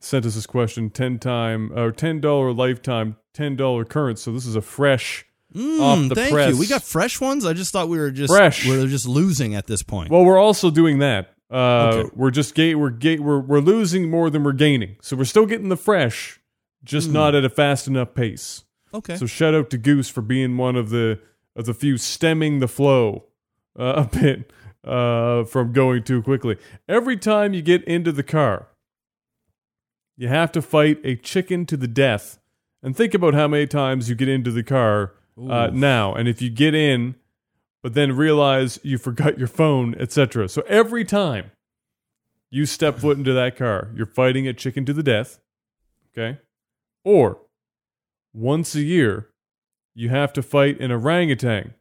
sent 0.00 0.24
us 0.26 0.34
this 0.34 0.46
question 0.46 0.90
ten 0.90 1.18
time 1.18 1.72
or 1.76 1.90
ten 1.92 2.20
dollar 2.20 2.52
lifetime, 2.52 3.16
ten 3.34 3.56
dollar 3.56 3.84
current. 3.84 4.18
So 4.18 4.32
this 4.32 4.46
is 4.46 4.56
a 4.56 4.62
fresh. 4.62 5.24
Mm, 5.54 5.80
off 5.80 6.08
the 6.10 6.14
thank 6.14 6.32
press. 6.32 6.52
you. 6.52 6.58
We 6.58 6.66
got 6.66 6.82
fresh 6.82 7.20
ones. 7.20 7.46
I 7.46 7.52
just 7.54 7.72
thought 7.72 7.88
we 7.88 7.98
were 7.98 8.10
just 8.10 8.32
Fresh. 8.32 8.66
We're 8.68 8.86
just 8.88 9.06
losing 9.06 9.54
at 9.54 9.66
this 9.66 9.82
point. 9.82 10.10
Well, 10.10 10.24
we're 10.24 10.38
also 10.38 10.70
doing 10.70 10.98
that. 10.98 11.30
Uh, 11.50 11.92
Okay. 11.94 12.10
We're 12.14 12.30
just 12.32 12.54
ga- 12.54 12.74
we're 12.74 12.90
ga- 12.90 13.18
we're 13.20 13.38
we're 13.40 13.60
losing 13.60 14.10
more 14.10 14.28
than 14.28 14.42
we're 14.44 14.52
gaining. 14.52 14.96
So 15.00 15.16
we're 15.16 15.24
still 15.24 15.46
getting 15.46 15.68
the 15.68 15.76
fresh, 15.76 16.40
just 16.84 17.10
not 17.10 17.34
at 17.34 17.44
a 17.44 17.48
fast 17.48 17.86
enough 17.86 18.14
pace. 18.14 18.64
okay. 18.94 19.16
So 19.16 19.26
shout 19.26 19.54
out 19.54 19.70
to 19.70 19.78
Goose 19.78 20.08
for 20.08 20.22
being 20.22 20.56
one 20.56 20.76
of 20.76 20.90
the 20.90 21.20
of 21.54 21.66
the 21.66 21.74
few 21.74 21.96
stemming 21.96 22.60
the 22.60 22.68
flow 22.68 23.24
uh, 23.78 23.82
a 23.96 24.04
bit 24.04 24.52
uh, 24.84 25.44
from 25.44 25.72
going 25.72 26.02
too 26.02 26.22
quickly. 26.22 26.56
Every 26.88 27.16
time 27.16 27.54
you 27.54 27.62
get 27.62 27.82
into 27.84 28.12
the 28.12 28.22
car, 28.22 28.68
you 30.16 30.28
have 30.28 30.52
to 30.52 30.62
fight 30.62 31.00
a 31.04 31.16
chicken 31.16 31.66
to 31.66 31.76
the 31.76 31.88
death. 31.88 32.38
And 32.82 32.96
think 32.96 33.14
about 33.14 33.34
how 33.34 33.48
many 33.48 33.66
times 33.66 34.08
you 34.08 34.14
get 34.14 34.28
into 34.28 34.50
the 34.50 34.62
car 34.62 35.14
uh, 35.50 35.70
now, 35.72 36.14
and 36.14 36.28
if 36.28 36.40
you 36.40 36.48
get 36.48 36.74
in, 36.74 37.16
but 37.82 37.94
then 37.94 38.16
realize 38.16 38.78
you 38.82 38.96
forgot 38.96 39.38
your 39.38 39.48
phone, 39.48 39.94
etc. 39.98 40.48
So 40.48 40.62
every 40.66 41.04
time 41.04 41.50
you 42.50 42.64
step 42.64 42.98
foot 42.98 43.18
into 43.18 43.32
that 43.32 43.56
car, 43.56 43.90
you're 43.94 44.06
fighting 44.06 44.46
a 44.46 44.52
chicken 44.52 44.84
to 44.86 44.92
the 44.92 45.02
death. 45.02 45.40
Okay, 46.12 46.38
or 47.06 47.38
once 48.34 48.74
a 48.74 48.82
year, 48.82 49.28
you 49.94 50.08
have 50.08 50.32
to 50.32 50.42
fight 50.42 50.80
an 50.80 50.90
orangutan 50.90 51.72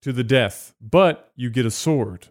to 0.00 0.14
the 0.14 0.24
death, 0.24 0.74
but 0.80 1.30
you 1.36 1.50
get 1.50 1.66
a 1.66 1.70
sword. 1.70 2.28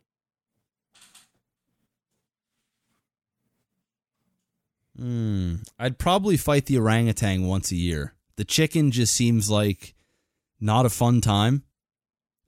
Mm, 5.00 5.68
I'd 5.78 6.00
probably 6.00 6.36
fight 6.36 6.66
the 6.66 6.80
orangutan 6.80 7.46
once 7.46 7.72
a 7.72 7.76
year. 7.76 8.16
The 8.38 8.44
chicken 8.44 8.90
just 8.90 9.14
seems 9.14 9.48
like 9.48 9.94
not 10.60 10.88
a 10.88 10.90
fun 10.90 11.22
time. 11.22 11.62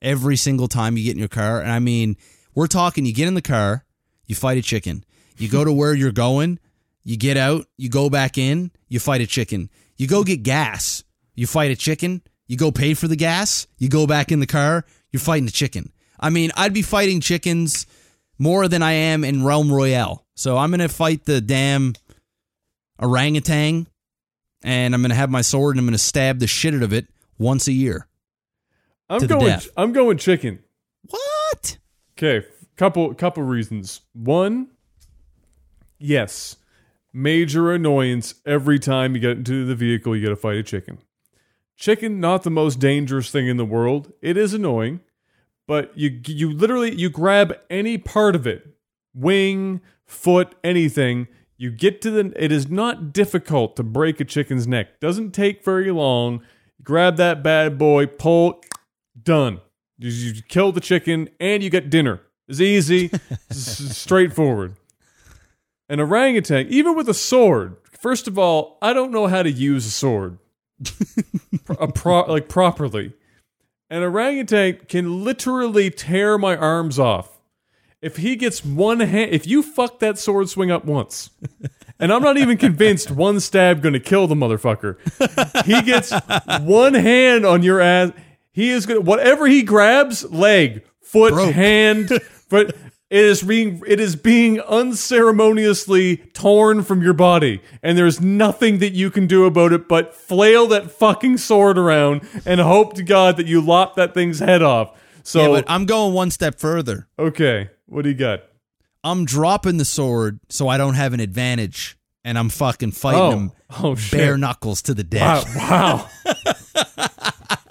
Every 0.01 0.37
single 0.37 0.67
time 0.67 0.97
you 0.97 1.03
get 1.03 1.13
in 1.13 1.19
your 1.19 1.27
car, 1.27 1.61
and 1.61 1.71
I 1.71 1.77
mean, 1.77 2.17
we're 2.55 2.67
talking. 2.67 3.05
You 3.05 3.13
get 3.13 3.27
in 3.27 3.35
the 3.35 3.41
car, 3.43 3.85
you 4.25 4.33
fight 4.33 4.57
a 4.57 4.63
chicken. 4.63 5.03
You 5.37 5.49
go 5.49 5.63
to 5.63 5.71
where 5.71 5.93
you're 5.93 6.11
going, 6.11 6.57
you 7.09 7.17
get 7.17 7.37
out, 7.37 7.65
you 7.75 7.89
go 7.89 8.07
back 8.07 8.37
in, 8.37 8.69
you 8.87 8.99
fight 8.99 9.19
a 9.19 9.25
chicken. 9.25 9.71
You 9.97 10.05
go 10.05 10.23
get 10.23 10.43
gas, 10.43 11.03
you 11.33 11.47
fight 11.47 11.71
a 11.71 11.75
chicken. 11.75 12.21
You 12.45 12.55
go 12.55 12.71
pay 12.71 12.93
for 12.93 13.07
the 13.07 13.15
gas, 13.15 13.65
you 13.79 13.89
go 13.89 14.05
back 14.05 14.31
in 14.31 14.39
the 14.39 14.45
car, 14.45 14.85
you're 15.11 15.19
fighting 15.19 15.47
a 15.47 15.51
chicken. 15.51 15.91
I 16.19 16.29
mean, 16.29 16.51
I'd 16.55 16.71
be 16.71 16.83
fighting 16.83 17.19
chickens 17.19 17.87
more 18.37 18.67
than 18.67 18.83
I 18.83 18.91
am 18.91 19.23
in 19.23 19.43
Realm 19.43 19.73
Royale. 19.73 20.23
So 20.35 20.55
I'm 20.55 20.69
gonna 20.69 20.87
fight 20.87 21.25
the 21.25 21.41
damn 21.41 21.95
orangutan, 23.01 23.87
and 24.61 24.93
I'm 24.93 25.01
gonna 25.01 25.15
have 25.15 25.31
my 25.31 25.41
sword 25.41 25.75
and 25.75 25.79
I'm 25.79 25.87
gonna 25.87 25.97
stab 25.97 26.37
the 26.37 26.45
shit 26.45 26.75
out 26.75 26.83
of 26.83 26.93
it 26.93 27.07
once 27.39 27.67
a 27.67 27.73
year. 27.73 28.07
I'm 29.09 29.25
going. 29.25 29.59
I'm 29.75 29.93
going 29.93 30.19
chicken. 30.19 30.59
What? 31.07 31.79
Okay, 32.15 32.45
couple 32.77 33.11
couple 33.15 33.41
reasons. 33.41 34.01
One, 34.13 34.67
yes, 35.97 36.55
major 37.13 37.71
annoyance 37.71 38.35
every 38.45 38.79
time 38.79 39.15
you 39.15 39.21
get 39.21 39.37
into 39.37 39.65
the 39.65 39.75
vehicle, 39.75 40.15
you 40.15 40.23
got 40.23 40.29
to 40.29 40.35
fight 40.35 40.57
a 40.57 40.63
chicken. 40.63 40.99
Chicken, 41.77 42.19
not 42.19 42.43
the 42.43 42.49
most 42.49 42.79
dangerous 42.79 43.31
thing 43.31 43.47
in 43.47 43.57
the 43.57 43.65
world. 43.65 44.11
It 44.21 44.35
is 44.35 44.53
annoying, 44.53 44.99
but 45.67 45.97
you 45.97 46.21
you 46.25 46.51
literally 46.51 46.93
you 46.93 47.09
grab 47.09 47.57
any 47.69 47.97
part 47.97 48.35
of 48.35 48.45
it, 48.45 48.75
wing, 49.13 49.81
foot, 50.05 50.55
anything. 50.63 51.27
You 51.57 51.71
get 51.71 52.01
to 52.01 52.11
the. 52.11 52.33
It 52.35 52.51
is 52.51 52.69
not 52.69 53.13
difficult 53.13 53.75
to 53.77 53.83
break 53.83 54.19
a 54.19 54.25
chicken's 54.25 54.67
neck. 54.67 54.99
Doesn't 54.99 55.31
take 55.31 55.63
very 55.63 55.91
long. 55.91 56.41
Grab 56.83 57.17
that 57.17 57.43
bad 57.43 57.77
boy, 57.77 58.07
pull, 58.07 58.61
done. 59.21 59.61
You, 59.97 60.09
you 60.09 60.41
kill 60.41 60.71
the 60.71 60.81
chicken 60.81 61.29
and 61.39 61.61
you 61.61 61.69
get 61.69 61.89
dinner. 61.89 62.21
It's 62.47 62.59
easy, 62.59 63.11
straightforward. 63.51 64.75
An 65.89 65.99
orangutan, 65.99 66.67
even 66.69 66.95
with 66.95 67.09
a 67.09 67.13
sword. 67.13 67.75
First 67.99 68.27
of 68.27 68.37
all, 68.37 68.77
I 68.81 68.93
don't 68.93 69.11
know 69.11 69.27
how 69.27 69.43
to 69.43 69.51
use 69.51 69.85
a 69.85 69.91
sword, 69.91 70.37
a 71.79 71.87
pro, 71.91 72.21
like 72.25 72.47
properly. 72.47 73.13
An 73.89 74.03
orangutan 74.03 74.77
can 74.87 75.23
literally 75.23 75.89
tear 75.89 76.37
my 76.37 76.55
arms 76.55 76.99
off. 76.99 77.39
If 78.01 78.17
he 78.17 78.35
gets 78.35 78.63
one 78.63 78.99
hand, 79.01 79.31
if 79.31 79.45
you 79.47 79.61
fuck 79.63 79.99
that 79.99 80.17
sword 80.17 80.47
swing 80.47 80.71
up 80.71 80.85
once, 80.85 81.31
and 81.99 82.13
I'm 82.13 82.21
not 82.21 82.37
even 82.37 82.57
convinced 82.57 83.11
one 83.11 83.39
stab 83.39 83.81
going 83.81 83.93
to 83.93 83.99
kill 83.99 84.27
the 84.27 84.35
motherfucker. 84.35 84.95
He 85.65 85.81
gets 85.81 86.13
one 86.61 86.93
hand 86.93 87.45
on 87.45 87.63
your 87.63 87.81
ass. 87.81 88.11
He 88.51 88.69
is 88.69 88.85
going 88.85 89.01
to, 89.01 89.05
whatever 89.05 89.47
he 89.47 89.63
grabs, 89.63 90.23
leg, 90.31 90.85
foot, 91.01 91.33
Broke. 91.33 91.53
hand, 91.53 92.11
but 92.49 92.75
it 93.09 93.25
is 93.25 93.41
being, 93.41 93.81
it 93.87 93.99
is 93.99 94.15
being 94.15 94.59
unceremoniously 94.61 96.17
torn 96.33 96.83
from 96.83 97.01
your 97.01 97.13
body. 97.13 97.61
And 97.81 97.97
there's 97.97 98.21
nothing 98.21 98.79
that 98.79 98.93
you 98.93 99.09
can 99.09 99.27
do 99.27 99.45
about 99.45 99.73
it 99.73 99.87
but 99.87 100.13
flail 100.15 100.67
that 100.67 100.91
fucking 100.91 101.37
sword 101.37 101.77
around 101.77 102.21
and 102.45 102.59
hope 102.59 102.93
to 102.95 103.03
God 103.03 103.37
that 103.37 103.47
you 103.47 103.61
lop 103.61 103.95
that 103.95 104.13
thing's 104.13 104.39
head 104.39 104.61
off. 104.61 104.95
So, 105.23 105.41
yeah, 105.41 105.47
but 105.61 105.65
I'm 105.67 105.85
going 105.85 106.13
one 106.13 106.31
step 106.31 106.59
further. 106.59 107.07
okay, 107.17 107.69
what 107.87 108.03
do 108.03 108.09
you 108.09 108.15
got? 108.15 108.41
I'm 109.03 109.25
dropping 109.25 109.77
the 109.77 109.85
sword 109.85 110.39
so 110.49 110.67
I 110.67 110.77
don't 110.77 110.95
have 110.95 111.13
an 111.13 111.19
advantage, 111.19 111.97
and 112.23 112.37
I'm 112.37 112.49
fucking 112.49 112.91
fighting 112.91 113.21
Oh, 113.21 113.31
him 113.31 113.51
oh 113.83 113.95
shit. 113.95 114.17
bare 114.19 114.37
knuckles 114.37 114.81
to 114.83 114.93
the 114.93 115.03
Wow. 115.17 115.41
death. 115.43 115.55
wow. 115.55 116.09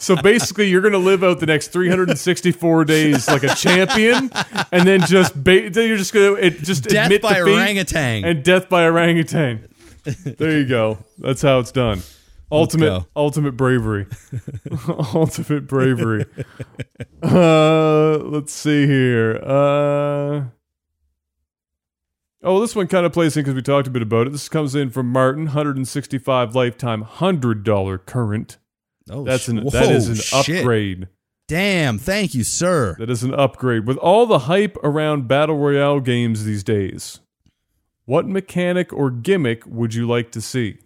so 0.00 0.16
basically, 0.16 0.68
you're 0.68 0.80
going 0.80 0.92
to 0.92 0.98
live 0.98 1.22
out 1.24 1.40
the 1.40 1.46
next 1.46 1.68
364 1.68 2.84
days 2.84 3.28
like 3.28 3.42
a 3.42 3.54
champion, 3.54 4.30
and 4.72 4.86
then 4.86 5.00
just 5.02 5.34
ba- 5.34 5.70
then 5.70 5.88
you're 5.88 5.96
just 5.96 6.12
going 6.12 6.40
to 6.40 6.50
just 6.50 6.84
Death 6.84 7.06
admit 7.06 7.22
by 7.22 7.40
orangutan. 7.40 8.24
and 8.24 8.42
death 8.44 8.68
by 8.68 8.84
orangutan. 8.84 9.68
There 10.04 10.58
you 10.58 10.66
go. 10.66 10.98
That's 11.18 11.42
how 11.42 11.58
it's 11.58 11.72
done. 11.72 12.02
Ultimate, 12.52 13.04
ultimate 13.16 13.52
bravery. 13.56 14.06
ultimate 15.14 15.66
bravery. 15.66 16.26
Uh, 17.22 18.18
let's 18.18 18.52
see 18.52 18.86
here. 18.86 19.40
Uh. 19.42 20.44
Oh, 22.42 22.60
this 22.60 22.76
one 22.76 22.86
kind 22.86 23.04
of 23.04 23.12
plays 23.12 23.36
in 23.36 23.42
because 23.42 23.56
we 23.56 23.62
talked 23.62 23.88
a 23.88 23.90
bit 23.90 24.02
about 24.02 24.28
it. 24.28 24.30
This 24.30 24.48
comes 24.48 24.76
in 24.76 24.90
from 24.90 25.10
Martin, 25.10 25.46
165 25.46 26.54
lifetime, 26.54 27.02
hundred 27.02 27.64
dollar 27.64 27.98
current. 27.98 28.58
Oh, 29.10 29.24
That's 29.24 29.48
an 29.48 29.62
whoa, 29.62 29.70
that 29.70 29.90
is 29.90 30.08
an 30.08 30.14
shit. 30.16 30.58
upgrade. 30.60 31.08
Damn, 31.48 31.98
thank 31.98 32.34
you, 32.34 32.42
sir. 32.42 32.96
That 32.98 33.08
is 33.08 33.22
an 33.22 33.32
upgrade. 33.32 33.86
With 33.86 33.98
all 33.98 34.26
the 34.26 34.40
hype 34.40 34.76
around 34.82 35.28
battle 35.28 35.56
royale 35.56 36.00
games 36.00 36.44
these 36.44 36.64
days, 36.64 37.20
what 38.04 38.26
mechanic 38.26 38.92
or 38.92 39.10
gimmick 39.10 39.64
would 39.66 39.94
you 39.94 40.08
like 40.08 40.32
to 40.32 40.40
see? 40.40 40.78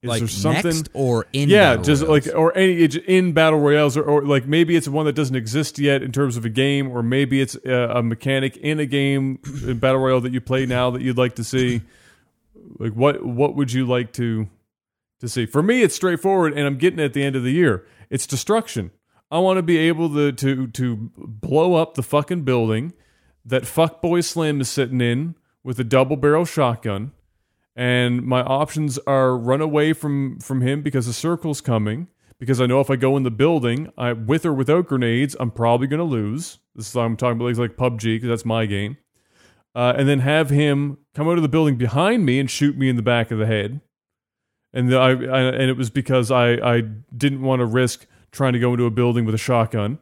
Is 0.00 0.08
like 0.08 0.20
there 0.20 0.28
something? 0.28 0.64
next 0.64 0.88
or 0.94 1.26
in 1.32 1.48
yeah, 1.48 1.76
just 1.76 2.04
like 2.04 2.26
or 2.32 2.56
any 2.56 2.84
in 2.84 3.32
battle 3.32 3.58
royales, 3.58 3.96
or, 3.96 4.04
or 4.04 4.24
like 4.24 4.46
maybe 4.46 4.76
it's 4.76 4.86
one 4.86 5.06
that 5.06 5.14
doesn't 5.14 5.34
exist 5.34 5.78
yet 5.78 6.02
in 6.02 6.12
terms 6.12 6.36
of 6.36 6.44
a 6.44 6.48
game, 6.48 6.88
or 6.90 7.02
maybe 7.02 7.40
it's 7.40 7.56
a, 7.64 7.96
a 7.96 8.02
mechanic 8.02 8.56
in 8.58 8.78
a 8.78 8.86
game 8.86 9.40
in 9.66 9.78
battle 9.78 10.00
royale 10.00 10.20
that 10.20 10.32
you 10.32 10.40
play 10.40 10.66
now 10.66 10.90
that 10.90 11.02
you'd 11.02 11.18
like 11.18 11.34
to 11.34 11.44
see. 11.44 11.82
Like 12.78 12.92
what 12.92 13.26
what 13.26 13.56
would 13.56 13.72
you 13.72 13.86
like 13.86 14.12
to 14.14 14.48
to 15.20 15.28
see? 15.28 15.46
For 15.46 15.62
me, 15.62 15.82
it's 15.82 15.94
straightforward, 15.94 16.52
and 16.52 16.66
I'm 16.66 16.78
getting 16.78 16.98
it 16.98 17.04
at 17.04 17.12
the 17.12 17.22
end 17.22 17.36
of 17.36 17.42
the 17.42 17.52
year. 17.52 17.86
It's 18.10 18.26
destruction. 18.26 18.90
I 19.30 19.38
want 19.40 19.58
to 19.58 19.62
be 19.62 19.78
able 19.78 20.12
to 20.14 20.32
to 20.32 20.66
to 20.68 21.10
blow 21.16 21.74
up 21.74 21.94
the 21.94 22.02
fucking 22.02 22.42
building 22.42 22.92
that 23.44 23.62
fuckboy 23.62 24.24
Slim 24.24 24.60
is 24.60 24.68
sitting 24.68 25.00
in 25.00 25.34
with 25.62 25.78
a 25.80 25.84
double 25.84 26.16
barrel 26.16 26.44
shotgun 26.44 27.12
and 27.76 28.22
my 28.22 28.42
options 28.42 28.98
are 29.06 29.36
run 29.36 29.60
away 29.60 29.92
from 29.92 30.38
from 30.40 30.60
him 30.60 30.82
because 30.82 31.06
the 31.06 31.12
circle's 31.12 31.60
coming 31.60 32.08
because 32.38 32.60
I 32.60 32.66
know 32.66 32.80
if 32.80 32.90
I 32.90 32.96
go 32.96 33.16
in 33.16 33.22
the 33.22 33.30
building 33.30 33.92
I 33.98 34.12
with 34.12 34.46
or 34.46 34.52
without 34.52 34.86
grenades 34.86 35.36
I'm 35.38 35.50
probably 35.50 35.86
going 35.86 35.98
to 35.98 36.04
lose 36.04 36.58
this 36.74 36.88
is 36.88 36.96
I'm 36.96 37.16
talking 37.16 37.40
about 37.40 37.56
like, 37.56 37.58
like 37.58 37.76
PUBG 37.76 38.16
because 38.16 38.28
that's 38.28 38.44
my 38.44 38.66
game 38.66 38.96
uh, 39.74 39.94
and 39.96 40.08
then 40.08 40.20
have 40.20 40.50
him 40.50 40.98
come 41.14 41.28
out 41.28 41.36
of 41.36 41.42
the 41.42 41.48
building 41.48 41.76
behind 41.76 42.24
me 42.24 42.40
and 42.40 42.50
shoot 42.50 42.76
me 42.76 42.88
in 42.88 42.96
the 42.96 43.02
back 43.02 43.30
of 43.30 43.38
the 43.38 43.46
head 43.46 43.80
and 44.72 44.94
I, 44.94 45.08
I 45.08 45.40
and 45.42 45.70
it 45.70 45.76
was 45.76 45.90
because 45.90 46.30
I 46.30 46.52
I 46.54 46.80
didn't 47.16 47.42
want 47.42 47.60
to 47.60 47.66
risk 47.66 48.06
trying 48.30 48.52
to 48.52 48.58
go 48.58 48.72
into 48.72 48.86
a 48.86 48.90
building 48.90 49.24
with 49.24 49.34
a 49.34 49.38
shotgun 49.38 49.98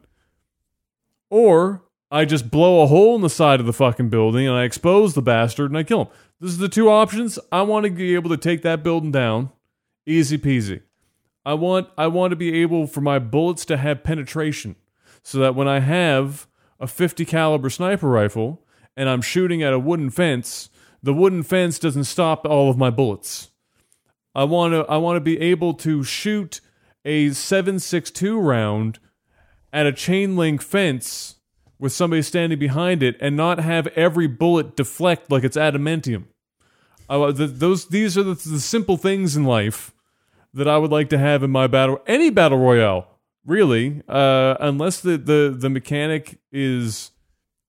or 1.29 1.83
I 2.09 2.25
just 2.25 2.49
blow 2.49 2.81
a 2.81 2.87
hole 2.87 3.15
in 3.15 3.21
the 3.21 3.29
side 3.29 3.59
of 3.59 3.65
the 3.65 3.73
fucking 3.73 4.09
building 4.09 4.47
and 4.47 4.55
I 4.55 4.63
expose 4.63 5.13
the 5.13 5.21
bastard 5.21 5.71
and 5.71 5.77
I 5.77 5.83
kill 5.83 6.03
him. 6.03 6.07
This 6.39 6.51
is 6.51 6.57
the 6.57 6.69
two 6.69 6.89
options. 6.89 7.39
I 7.51 7.63
want 7.63 7.85
to 7.85 7.91
be 7.91 8.15
able 8.15 8.29
to 8.29 8.37
take 8.37 8.61
that 8.61 8.83
building 8.83 9.11
down, 9.11 9.49
easy 10.05 10.37
peasy. 10.37 10.81
I 11.45 11.53
want 11.53 11.89
I 11.97 12.07
want 12.07 12.31
to 12.31 12.35
be 12.35 12.61
able 12.61 12.87
for 12.87 13.01
my 13.01 13.19
bullets 13.19 13.65
to 13.65 13.77
have 13.77 14.03
penetration, 14.03 14.75
so 15.23 15.39
that 15.39 15.55
when 15.55 15.67
I 15.67 15.79
have 15.79 16.47
a 16.79 16.87
50 16.87 17.25
caliber 17.25 17.69
sniper 17.69 18.09
rifle 18.09 18.63
and 18.95 19.09
I'm 19.09 19.21
shooting 19.21 19.63
at 19.63 19.73
a 19.73 19.79
wooden 19.79 20.09
fence, 20.09 20.69
the 21.01 21.13
wooden 21.13 21.43
fence 21.43 21.79
doesn't 21.79 22.03
stop 22.03 22.45
all 22.45 22.69
of 22.69 22.77
my 22.77 22.89
bullets. 22.89 23.49
I 24.37 24.43
want 24.43 24.73
to 24.73 24.85
I 24.85 24.97
want 24.97 25.15
to 25.15 25.21
be 25.21 25.41
able 25.41 25.73
to 25.73 26.03
shoot 26.03 26.61
a 27.03 27.31
762 27.31 28.39
round 28.39 28.99
at 29.73 29.87
a 29.87 29.91
chain 29.91 30.37
link 30.37 30.61
fence 30.61 31.37
with 31.79 31.91
somebody 31.91 32.21
standing 32.21 32.59
behind 32.59 33.01
it 33.01 33.17
and 33.19 33.35
not 33.35 33.59
have 33.59 33.87
every 33.87 34.27
bullet 34.27 34.75
deflect 34.75 35.31
like 35.31 35.43
it's 35.43 35.57
adamantium. 35.57 36.25
I, 37.09 37.31
th 37.31 37.49
those 37.53 37.87
these 37.87 38.15
are 38.15 38.23
the, 38.23 38.35
the 38.35 38.59
simple 38.59 38.97
things 38.97 39.35
in 39.35 39.43
life 39.43 39.91
that 40.53 40.67
I 40.67 40.77
would 40.77 40.91
like 40.91 41.09
to 41.09 41.17
have 41.17 41.41
in 41.41 41.49
my 41.49 41.65
battle 41.65 41.99
any 42.05 42.29
battle 42.29 42.59
royale 42.59 43.07
really 43.43 44.03
uh, 44.07 44.55
unless 44.59 45.01
the, 45.01 45.17
the 45.17 45.55
the 45.57 45.69
mechanic 45.69 46.37
is 46.51 47.09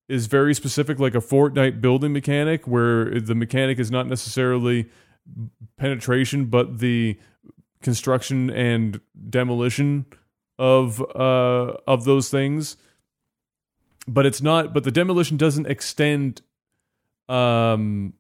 is 0.07 0.27
very 0.27 0.55
specific 0.55 0.99
like 0.99 1.15
a 1.15 1.21
Fortnite 1.21 1.81
building 1.81 2.13
mechanic 2.13 2.67
where 2.67 3.19
the 3.21 3.35
mechanic 3.35 3.79
is 3.79 3.91
not 3.91 4.07
necessarily 4.07 4.91
penetration 5.77 6.47
but 6.47 6.79
the 6.79 7.19
construction 7.83 8.51
and 8.51 9.01
demolition 9.29 10.07
of 10.59 11.01
uh 11.15 11.75
of 11.87 12.05
those 12.05 12.29
things 12.29 12.77
but 14.09 14.27
it's 14.27 14.43
not 14.43 14.75
but 14.75 14.85
the 14.85 14.91
demolition 14.91 15.37
doesn't 15.37 15.67
extend 15.67 16.43
um 17.29 18.13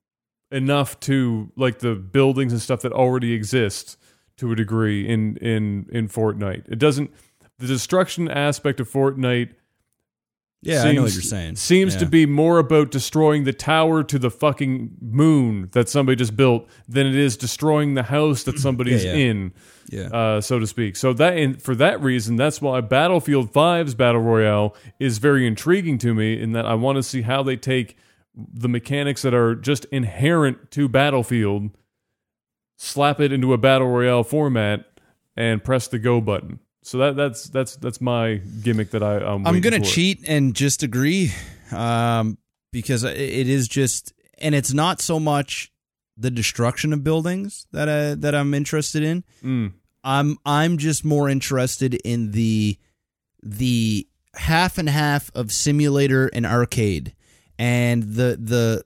enough 0.51 0.99
to 1.01 1.51
like 1.57 1.81
the 1.81 1.95
buildings 1.95 2.53
and 2.53 2.63
stuff 2.63 2.83
that 2.83 2.93
already 2.93 3.33
exist 3.33 3.99
to 4.37 4.53
a 4.53 4.57
degree 4.57 5.07
in 5.07 5.37
in 5.39 5.87
in 5.91 6.09
Fortnite. 6.09 6.69
It 6.69 6.79
doesn't 6.79 7.13
the 7.59 7.67
destruction 7.67 8.29
aspect 8.29 8.81
of 8.81 8.91
Fortnite 8.91 9.55
Yeah, 10.61 10.83
I 10.83 10.93
know 10.93 11.03
what 11.03 11.13
you're 11.13 11.23
saying. 11.23 11.55
Seems 11.57 11.95
Yeah. 11.95 12.01
to 12.01 12.07
be 12.07 12.27
more 12.27 12.59
about 12.59 12.91
destroying 12.91 13.45
the 13.45 13.53
tower 13.53 14.03
to 14.03 14.19
the 14.19 14.31
fucking 14.31 14.91
moon 15.01 15.69
that 15.73 15.89
somebody 15.89 16.17
just 16.17 16.37
built 16.37 16.67
than 16.89 17.07
it 17.07 17.15
is 17.15 17.37
destroying 17.37 17.95
the 17.95 18.03
house 18.05 18.43
that 18.43 18.59
somebody's 18.59 19.05
yeah. 19.05 19.15
in, 19.15 19.53
Yeah. 19.89 20.07
uh, 20.09 20.41
so 20.41 20.59
to 20.59 20.67
speak. 20.67 20.97
So 20.97 21.13
that 21.13 21.37
and 21.39 21.63
for 21.63 21.77
that 21.77 22.03
reason, 22.03 22.35
that's 22.35 22.61
why 22.61 22.81
Battlefield 22.81 23.53
5's 23.53 23.95
battle 23.95 24.21
royale 24.21 24.75
is 24.99 25.19
very 25.19 25.47
intriguing 25.47 25.97
to 25.99 26.13
me. 26.13 26.41
In 26.41 26.53
that 26.53 26.67
I 26.67 26.75
want 26.75 26.97
to 26.97 27.05
see 27.05 27.23
how 27.23 27.45
they 27.45 27.57
take 27.57 27.97
the 28.37 28.69
mechanics 28.69 29.23
that 29.23 29.35
are 29.35 29.55
just 29.55 29.85
inherent 29.87 30.73
to 30.73 30.89
Battlefield, 30.89 31.71
slap 32.77 33.21
it 33.21 33.33
into 33.33 33.53
a 33.53 33.59
battle 33.59 33.89
royale 33.89 34.25
format, 34.25 34.87
and 35.37 35.63
press 35.63 35.87
the 35.87 35.99
go 36.01 36.21
button. 36.21 36.59
So 36.89 36.97
that 36.97 37.17
that's 37.17 37.51
that's 37.51 37.77
that's 37.77 38.01
my 38.01 38.37
gimmick 38.63 38.93
that 38.93 39.03
I 39.03 39.19
I'm, 39.19 39.47
I'm 39.47 39.61
gonna 39.61 39.77
for. 39.77 39.85
cheat 39.85 40.27
and 40.27 40.55
just 40.55 40.83
agree, 40.83 41.35
um, 41.71 42.39
because 42.73 43.05
it- 43.05 43.19
is 43.47 43.69
just, 43.69 44.15
and 44.39 44.55
it's 44.55 44.73
not 44.73 45.03
so 45.03 45.21
much 45.21 45.71
the 46.17 46.31
destruction 46.31 46.95
of 46.95 47.05
buildings 47.05 47.67
that 47.73 47.91
I, 47.91 48.15
that 48.15 48.35
I'm 48.35 48.55
interested 48.55 49.03
in. 49.03 49.23
Mm. 49.45 49.75
I'm 50.03 50.39
I'm 50.47 50.79
just 50.79 51.05
more 51.05 51.29
interested 51.29 51.93
in 51.93 52.31
the 52.31 52.79
the 53.43 54.09
half 54.37 54.79
and 54.79 54.89
half 54.89 55.31
of 55.35 55.53
simulator 55.53 56.29
and 56.29 56.47
arcade, 56.47 57.15
and 57.59 58.03
the 58.03 58.39
the 58.41 58.83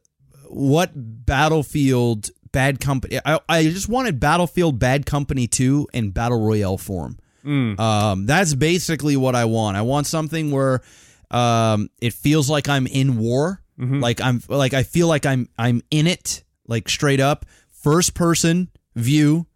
what 0.48 0.90
Battlefield 0.96 2.30
Bad 2.50 2.80
Company. 2.80 3.20
I 3.24 3.38
I 3.48 3.62
just 3.62 3.88
wanted 3.88 4.18
Battlefield 4.18 4.80
Bad 4.80 5.06
Company 5.06 5.46
two 5.46 5.86
in 5.92 6.10
battle 6.10 6.44
royale 6.44 6.78
form. 6.78 7.18
Mm. 7.44 7.78
Um, 7.78 8.27
that's 8.27 8.55
basically 8.55 9.16
what 9.16 9.35
I 9.35 9.44
want. 9.47 9.77
I 9.77 9.82
want 9.82 10.06
something 10.06 10.51
where 10.51 10.82
um, 11.31 11.90
it 12.01 12.12
feels 12.12 12.48
like 12.48 12.69
I'm 12.69 12.86
in 12.86 13.19
war. 13.19 13.62
Like 14.01 14.20
I'm 14.20 14.43
like 14.48 14.74
I 14.74 14.82
feel 14.82 15.09
like 15.09 15.27
I'm 15.27 15.48
I'm 15.59 15.82
in 15.90 16.06
it, 16.06 16.44
like 16.66 16.89
straight 16.89 17.20
up 17.20 17.47
first 17.82 18.14
person 18.14 18.69
view. 18.94 19.47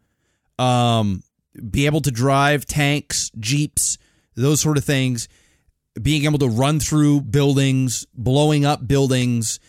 Um, 0.59 1.23
be 1.71 1.87
able 1.87 2.01
to 2.03 2.11
drive 2.11 2.67
tanks, 2.67 3.31
jeeps, 3.39 3.99
those 4.35 4.61
sort 4.61 4.79
of 4.79 4.85
things. 4.85 5.29
Being 6.01 6.25
able 6.25 6.39
to 6.41 6.49
run 6.49 6.81
through 6.81 7.23
buildings, 7.23 8.07
blowing 8.15 8.67
up 8.67 8.87
buildings, 8.87 9.61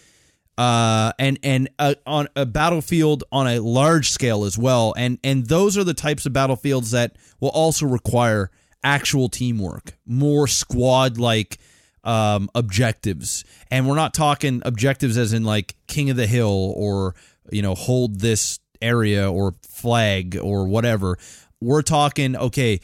uh, 0.58 1.14
and 1.20 1.38
and 1.44 1.70
uh, 1.78 1.96
on 2.06 2.28
a 2.36 2.46
battlefield 2.46 3.24
on 3.32 3.48
a 3.48 3.60
large 3.60 4.10
scale 4.10 4.44
as 4.44 4.58
well. 4.58 4.94
And 4.98 5.20
and 5.24 5.48
those 5.48 5.78
are 5.78 5.84
the 5.84 5.94
types 5.94 6.26
of 6.26 6.34
battlefields 6.34 6.92
that 6.92 7.16
will 7.40 7.50
also 7.50 7.86
require 7.86 8.50
actual 8.84 9.30
teamwork, 9.30 9.94
more 10.06 10.48
squad 10.48 11.18
like 11.18 11.60
um, 12.04 12.50
objectives. 12.56 13.44
And 13.70 13.88
we're 13.88 13.96
not 13.96 14.14
talking 14.14 14.62
objectives 14.66 15.18
as 15.18 15.34
in 15.34 15.44
like 15.44 15.76
King 15.88 16.10
of 16.10 16.18
the 16.18 16.28
Hill 16.28 16.74
or 16.76 17.16
you 17.52 17.62
know 17.62 17.76
hold 17.76 18.20
this 18.20 18.60
area 18.82 19.32
or 19.32 19.56
flag 19.62 20.38
or 20.42 20.68
whatever. 20.68 21.18
We're 21.62 21.84
talking 21.84 22.36
okay 22.36 22.80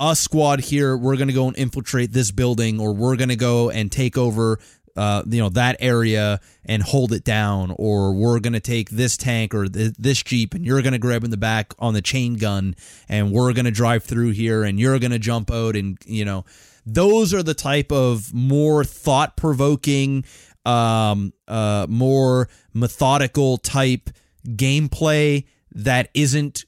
us 0.00 0.18
squad 0.18 0.58
here 0.58 0.96
we're 0.96 1.16
going 1.16 1.28
to 1.28 1.34
go 1.34 1.46
and 1.46 1.56
infiltrate 1.56 2.12
this 2.12 2.32
building 2.32 2.80
or 2.80 2.92
we're 2.92 3.14
going 3.14 3.28
to 3.28 3.36
go 3.36 3.70
and 3.70 3.92
take 3.92 4.18
over 4.18 4.58
uh, 4.96 5.22
you 5.26 5.40
know 5.40 5.48
that 5.48 5.76
area 5.80 6.40
and 6.64 6.82
hold 6.82 7.12
it 7.12 7.24
down 7.24 7.74
or 7.78 8.14
we're 8.14 8.38
to 8.52 8.60
take 8.60 8.90
this 8.90 9.16
tank 9.16 9.54
or 9.54 9.66
th- 9.66 9.94
this 9.98 10.22
jeep 10.22 10.54
and 10.54 10.64
you're 10.64 10.82
to 10.92 10.98
grab 10.98 11.24
in 11.24 11.30
the 11.30 11.36
back 11.36 11.72
on 11.78 11.94
the 11.94 12.02
chain 12.02 12.34
gun 12.34 12.74
and 13.08 13.32
we're 13.32 13.52
to 13.64 13.70
drive 13.70 14.04
through 14.04 14.30
here 14.30 14.62
and 14.64 14.78
you're 14.78 14.98
to 15.12 15.18
jump 15.18 15.50
out 15.50 15.76
and 15.76 15.98
you 16.06 16.24
know 16.24 16.44
those 16.86 17.34
are 17.34 17.42
the 17.42 17.54
type 17.54 17.90
of 17.90 18.32
more 18.32 18.84
thought 18.84 19.36
provoking 19.36 20.24
um 20.64 21.32
uh 21.48 21.86
more 21.88 22.48
methodical 22.72 23.58
type 23.58 24.10
gameplay 24.46 25.44
that 25.72 26.08
isn't 26.14 26.64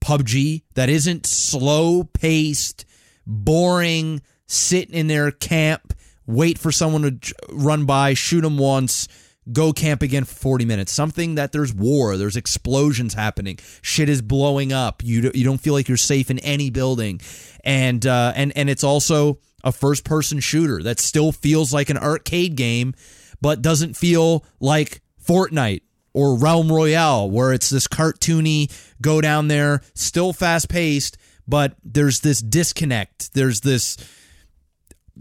PUBG 0.00 0.62
that 0.74 0.88
isn't 0.88 1.26
slow 1.26 2.04
paced, 2.04 2.84
boring, 3.26 4.22
sitting 4.46 4.94
in 4.94 5.06
their 5.06 5.30
camp, 5.30 5.94
wait 6.30 6.58
for 6.58 6.72
someone 6.72 7.20
to 7.20 7.34
run 7.50 7.84
by, 7.84 8.14
shoot 8.14 8.42
them 8.42 8.58
once, 8.58 9.08
go 9.52 9.72
camp 9.72 10.02
again 10.02 10.24
for 10.24 10.34
40 10.34 10.64
minutes. 10.64 10.92
Something 10.92 11.34
that 11.34 11.52
there's 11.52 11.74
war, 11.74 12.16
there's 12.16 12.36
explosions 12.36 13.14
happening, 13.14 13.58
shit 13.82 14.08
is 14.08 14.22
blowing 14.22 14.72
up. 14.72 15.02
You 15.04 15.30
you 15.34 15.44
don't 15.44 15.60
feel 15.60 15.74
like 15.74 15.88
you're 15.88 15.96
safe 15.96 16.30
in 16.30 16.38
any 16.40 16.70
building. 16.70 17.20
And 17.64 18.06
uh 18.06 18.32
and 18.36 18.52
and 18.56 18.70
it's 18.70 18.84
also 18.84 19.38
a 19.62 19.72
first 19.72 20.04
person 20.04 20.40
shooter 20.40 20.82
that 20.82 21.00
still 21.00 21.32
feels 21.32 21.72
like 21.72 21.90
an 21.90 21.98
arcade 21.98 22.56
game 22.56 22.94
but 23.42 23.62
doesn't 23.62 23.96
feel 23.96 24.44
like 24.58 25.02
Fortnite 25.24 25.82
or 26.12 26.36
Realm 26.36 26.70
Royale, 26.70 27.30
where 27.30 27.52
it's 27.52 27.70
this 27.70 27.86
cartoony 27.86 28.70
go 29.00 29.20
down 29.20 29.48
there, 29.48 29.80
still 29.94 30.32
fast 30.32 30.68
paced, 30.68 31.16
but 31.46 31.74
there's 31.84 32.20
this 32.20 32.40
disconnect. 32.40 33.32
There's 33.32 33.60
this 33.60 33.96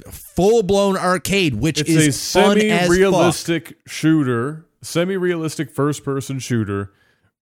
full 0.09 0.63
blown 0.63 0.97
arcade, 0.97 1.55
which 1.55 1.79
It's 1.81 1.89
is 1.89 2.07
a 2.35 2.39
fun 2.41 2.57
as 2.57 2.63
fuck. 2.63 2.71
semi-realistic 2.87 3.77
shooter, 3.87 4.65
semi-realistic 4.81 5.71
first-person 5.71 6.39
shooter 6.39 6.91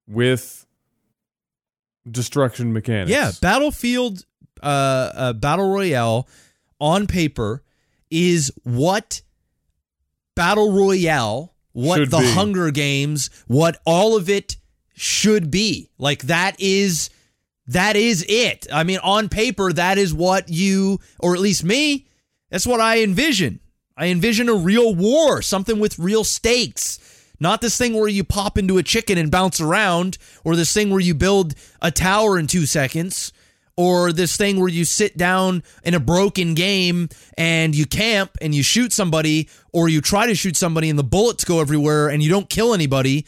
with 0.08 0.66
destruction 2.10 2.74
mechanics. 2.74 3.12
Yeah, 3.12 3.32
Battlefield, 3.42 4.26
uh, 4.62 4.66
uh, 4.66 5.34
Battle 5.34 5.70
Royale 5.72 6.28
on 6.80 7.08
paper 7.08 7.64
is 8.10 8.52
what 8.64 9.22
Battle 10.36 10.72
Royale, 10.72 11.54
what 11.74 11.98
Should 11.98 12.12
the 12.12 12.20
be. 12.20 12.32
Hunger 12.32 12.72
Games, 12.72 13.30
what 13.48 13.80
all 13.86 14.16
of 14.16 14.30
it 14.30 14.58
should 14.96 15.52
be. 15.52 15.90
Like 15.98 16.24
that 16.24 16.56
is 16.60 17.10
that 17.68 17.96
is 17.98 18.26
it. 18.30 18.66
I 18.72 18.84
mean, 18.84 19.00
on 19.04 19.28
paper, 19.28 19.74
that 19.74 19.98
is 19.98 20.14
what 20.14 20.48
you, 20.50 21.00
or 21.20 21.36
at 21.36 21.42
least 21.42 21.64
me, 21.66 22.08
that's 22.50 22.68
what 22.68 22.80
I 22.80 23.02
envision. 23.02 23.60
I 23.96 24.08
envision 24.08 24.48
a 24.48 24.54
real 24.54 24.94
war, 24.94 25.42
something 25.42 25.80
with 25.80 25.98
real 25.98 26.24
stakes. 26.24 27.00
Not 27.40 27.62
this 27.62 27.78
thing 27.78 27.94
where 27.94 28.08
you 28.08 28.24
pop 28.24 28.58
into 28.58 28.78
a 28.78 28.84
chicken 28.84 29.18
and 29.18 29.32
bounce 29.32 29.62
around, 29.62 30.18
or 30.44 30.56
this 30.56 30.74
thing 30.74 30.90
where 30.90 31.00
you 31.00 31.14
build 31.14 31.56
a 31.82 31.92
tower 31.92 32.40
in 32.40 32.48
two 32.48 32.66
seconds, 32.66 33.32
or 33.76 34.12
this 34.12 34.38
thing 34.38 34.60
where 34.60 34.70
you 34.70 34.86
sit 34.86 35.18
down 35.18 35.64
in 35.84 35.94
a 35.94 36.00
broken 36.00 36.56
game 36.56 37.10
and 37.38 37.76
you 37.76 37.86
camp 37.86 38.32
and 38.42 38.56
you 38.56 38.64
shoot 38.64 38.92
somebody, 38.92 39.50
or 39.72 39.88
you 39.88 40.02
try 40.02 40.26
to 40.26 40.36
shoot 40.36 40.56
somebody 40.56 40.90
and 40.90 40.98
the 40.98 41.04
bullets 41.04 41.44
go 41.44 41.60
everywhere 41.60 42.08
and 42.08 42.24
you 42.24 42.30
don't 42.30 42.50
kill 42.50 42.74
anybody. 42.74 43.26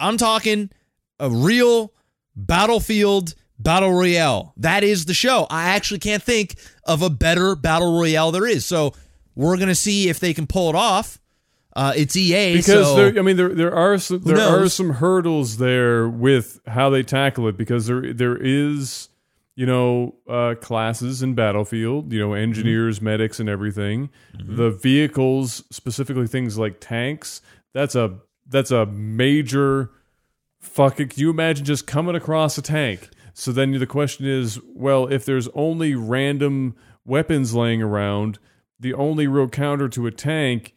I'm 0.00 0.16
talking 0.16 0.70
a 1.18 1.30
real 1.30 1.92
battlefield 2.34 3.34
battle 3.58 3.92
royale. 3.92 4.52
That 4.56 4.84
is 4.84 5.06
the 5.06 5.14
show. 5.14 5.46
I 5.50 5.70
actually 5.70 6.00
can't 6.00 6.22
think 6.22 6.56
of 6.84 7.02
a 7.02 7.10
better 7.10 7.56
battle 7.56 7.98
royale 7.98 8.32
there 8.32 8.46
is. 8.46 8.64
So 8.66 8.94
We're 9.34 9.58
gonna 9.58 9.74
see 9.74 10.08
if 10.08 10.18
they 10.18 10.32
can 10.32 10.46
pull 10.46 10.70
it 10.70 10.74
off. 10.74 11.18
Uh, 11.74 11.92
it's 11.94 12.16
EA, 12.16 12.56
because 12.56 12.86
so 12.86 12.96
there, 12.96 13.18
I 13.18 13.22
mean 13.22 13.36
there 13.36 13.50
there 13.54 13.74
are 13.74 13.98
some, 13.98 14.20
there 14.22 14.38
are 14.40 14.66
some 14.70 14.90
hurdles 14.94 15.58
there 15.58 16.08
with 16.08 16.58
how 16.66 16.88
they 16.88 17.02
tackle 17.02 17.48
it 17.48 17.58
because 17.58 17.86
there 17.86 18.14
there 18.14 18.34
is 18.40 19.10
you 19.56 19.66
know 19.66 20.14
uh, 20.26 20.54
classes 20.58 21.22
in 21.22 21.34
Battlefield 21.34 22.14
you 22.14 22.18
know 22.18 22.32
engineers 22.32 23.02
medics 23.02 23.40
and 23.40 23.48
everything 23.50 24.08
the 24.38 24.70
vehicles 24.70 25.64
specifically 25.70 26.26
things 26.26 26.56
like 26.56 26.78
tanks 26.80 27.42
that's 27.74 27.94
a 27.94 28.20
that's 28.48 28.70
a 28.70 28.86
major 28.86 29.90
fucking 30.60 31.08
can 31.08 31.20
you 31.20 31.28
imagine 31.28 31.66
just 31.66 31.86
coming 31.86 32.14
across 32.14 32.56
a 32.56 32.62
tank 32.62 33.10
so 33.38 33.52
then 33.52 33.72
the 33.72 33.86
question 33.86 34.26
is 34.26 34.58
well 34.66 35.06
if 35.06 35.24
there's 35.24 35.48
only 35.54 35.94
random 35.94 36.74
weapons 37.04 37.54
laying 37.54 37.82
around 37.82 38.38
the 38.78 38.94
only 38.94 39.26
real 39.26 39.48
counter 39.48 39.88
to 39.88 40.06
a 40.06 40.10
tank 40.10 40.74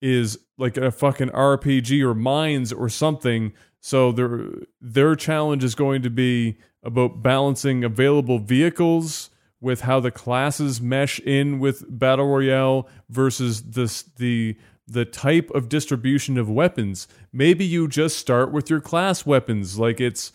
is 0.00 0.38
like 0.58 0.76
a 0.76 0.90
fucking 0.90 1.28
RPG 1.30 2.02
or 2.02 2.14
mines 2.14 2.72
or 2.72 2.88
something. 2.88 3.52
So 3.80 4.12
their 4.12 4.50
their 4.80 5.16
challenge 5.16 5.64
is 5.64 5.74
going 5.74 6.02
to 6.02 6.10
be 6.10 6.58
about 6.82 7.22
balancing 7.22 7.84
available 7.84 8.38
vehicles 8.38 9.30
with 9.60 9.82
how 9.82 10.00
the 10.00 10.10
classes 10.10 10.80
mesh 10.80 11.20
in 11.20 11.60
with 11.60 11.84
battle 11.88 12.26
royale 12.26 12.88
versus 13.08 13.62
this 13.62 14.02
the 14.02 14.56
the 14.88 15.04
type 15.04 15.50
of 15.54 15.68
distribution 15.68 16.36
of 16.36 16.50
weapons. 16.50 17.06
Maybe 17.32 17.64
you 17.64 17.86
just 17.86 18.18
start 18.18 18.50
with 18.50 18.68
your 18.68 18.80
class 18.80 19.24
weapons, 19.24 19.78
like 19.78 20.00
it's 20.00 20.32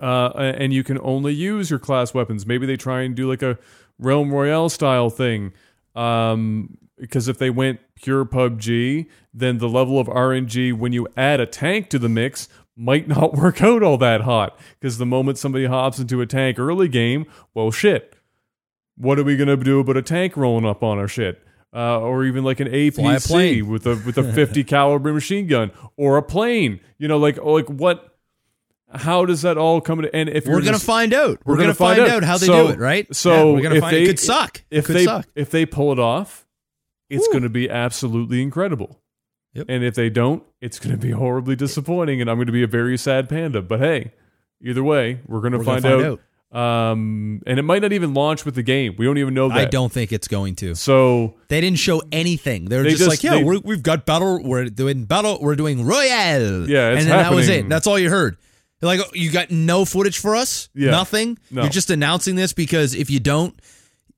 uh, 0.00 0.30
and 0.36 0.72
you 0.72 0.84
can 0.84 0.98
only 1.02 1.34
use 1.34 1.70
your 1.70 1.78
class 1.78 2.14
weapons. 2.14 2.46
Maybe 2.46 2.66
they 2.66 2.76
try 2.76 3.02
and 3.02 3.14
do 3.14 3.28
like 3.28 3.42
a 3.42 3.58
Realm 3.98 4.30
Royale 4.30 4.68
style 4.68 5.10
thing. 5.10 5.52
Um, 5.94 6.78
because 6.96 7.28
if 7.28 7.38
they 7.38 7.50
went 7.50 7.80
pure 7.94 8.24
PUBG, 8.24 9.06
then 9.32 9.58
the 9.58 9.68
level 9.68 9.98
of 9.98 10.08
RNG 10.08 10.72
when 10.76 10.92
you 10.92 11.06
add 11.16 11.40
a 11.40 11.46
tank 11.46 11.90
to 11.90 11.98
the 11.98 12.08
mix 12.08 12.48
might 12.76 13.08
not 13.16 13.34
work 13.34 13.62
out 13.62 13.82
all 13.82 13.98
that 13.98 14.22
hot. 14.22 14.58
Because 14.80 14.98
the 14.98 15.06
moment 15.06 15.38
somebody 15.38 15.66
hops 15.66 15.98
into 15.98 16.20
a 16.20 16.26
tank 16.26 16.58
early 16.58 16.88
game, 16.88 17.26
well, 17.54 17.70
shit. 17.70 18.14
What 18.96 19.18
are 19.18 19.24
we 19.24 19.36
gonna 19.36 19.56
do 19.56 19.78
about 19.78 19.96
a 19.96 20.02
tank 20.02 20.36
rolling 20.36 20.66
up 20.66 20.82
on 20.82 20.98
our 20.98 21.06
shit? 21.06 21.40
Uh, 21.72 22.00
or 22.00 22.24
even 22.24 22.42
like 22.44 22.58
an 22.60 22.66
APC 22.68 23.26
plane. 23.28 23.68
with 23.68 23.86
a 23.86 23.90
with 24.04 24.18
a 24.18 24.32
50 24.32 24.64
caliber 24.64 25.12
machine 25.12 25.46
gun 25.46 25.70
or 25.96 26.16
a 26.16 26.22
plane. 26.22 26.80
You 26.98 27.06
know, 27.06 27.18
like 27.18 27.36
like 27.36 27.66
what? 27.66 28.17
How 28.92 29.24
does 29.26 29.42
that 29.42 29.58
all 29.58 29.80
come 29.80 30.00
to? 30.02 30.14
And 30.16 30.28
if 30.28 30.46
we're 30.46 30.60
gonna 30.60 30.72
just- 30.72 30.84
find 30.86 31.12
out. 31.12 31.40
We're, 31.44 31.54
we're 31.54 31.56
gonna, 31.56 31.66
gonna 31.68 31.74
find 31.74 31.98
find 31.98 32.10
out. 32.10 32.16
out, 32.18 32.24
how 32.24 32.38
they 32.38 32.46
So- 32.46 32.66
do 32.68 32.72
it, 32.72 32.78
right? 32.78 33.14
so 33.14 33.30
Yeah, 33.48 33.52
we're 33.54 33.60
gonna 33.62 33.74
if 33.76 33.80
find 33.82 33.96
they- 33.96 34.02
it 34.04 34.06
could 34.06 34.18
suck. 34.18 34.62
if 34.70 34.86
could 34.86 34.96
they 34.96 35.04
suck. 35.04 35.26
if 35.34 35.50
they 35.50 35.66
pull 35.66 35.92
it 35.92 35.98
off, 35.98 36.46
it's 37.10 37.26
Woo. 37.32 37.40
to 37.40 37.48
be 37.48 37.68
absolutely 37.70 38.42
incredible. 38.42 39.00
Yep. 39.54 39.66
And 39.68 39.82
if 39.84 39.94
they 39.94 40.10
don't, 40.10 40.42
it's 40.60 40.78
going 40.78 40.92
to 40.92 40.98
be 41.00 41.10
horribly 41.10 41.56
disappointing, 41.56 42.20
and 42.20 42.28
I'm 42.30 42.36
going 42.36 42.46
to 42.48 42.52
be 42.52 42.62
a 42.62 42.66
very 42.68 42.98
sad 42.98 43.28
panda. 43.30 43.62
But 43.62 43.80
hey, 43.80 44.12
either 44.62 44.84
way, 44.84 45.20
we're 45.26 45.40
going 45.40 45.52
to 45.52 45.58
We're 45.58 45.64
gonna 45.64 45.80
find, 45.80 46.02
find 46.02 46.18
out. 46.52 46.82
Um, 46.82 47.42
and 47.46 47.58
it 47.58 47.62
might 47.62 47.80
not 47.82 47.92
even 47.92 48.12
launch 48.14 48.44
with 48.44 48.54
the 48.54 48.62
game. 48.62 48.94
We 48.98 49.06
don't 49.06 49.18
even 49.18 49.32
know 49.34 49.48
that. 49.48 49.56
I 49.58 49.64
don't 49.64 49.90
think 49.92 50.12
it's 50.12 50.28
going 50.28 50.54
to. 50.56 50.74
So 50.74 51.34
They 51.48 51.60
didn't 51.60 51.78
show 51.78 52.02
anything. 52.12 52.66
They 52.66 52.76
were 52.76 52.82
They 52.84 52.90
just, 52.90 53.04
just- 53.04 53.10
like, 53.10 53.22
yeah, 53.24 53.42
we're, 53.42 53.58
we've 53.60 53.82
got 53.82 54.04
battle. 54.06 54.42
We're 54.42 54.66
doing 54.66 55.04
battle. 55.06 55.38
We're 55.40 55.56
doing 55.56 55.84
royale. 55.86 56.68
Yeah, 56.68 56.90
it's 56.90 57.02
and 57.02 57.10
then 57.10 57.16
that 57.18 57.32
was 57.34 57.48
it. 57.48 57.68
That's 57.68 57.86
all 57.86 57.98
you 57.98 58.10
heard. 58.10 58.36
They're 58.80 58.88
like, 58.88 59.00
oh, 59.00 59.10
you 59.12 59.30
got 59.30 59.50
no 59.50 59.84
footage 59.84 60.18
for 60.18 60.36
us. 60.36 60.68
Yeah. 60.74 60.90
nothing. 60.90 61.38
No. 61.50 61.62
You're 61.62 61.70
just 61.70 61.90
announcing 61.90 62.36
this 62.36 62.52
because 62.52 62.94
if 62.94 63.10
you 63.10 63.20
don't, 63.20 63.58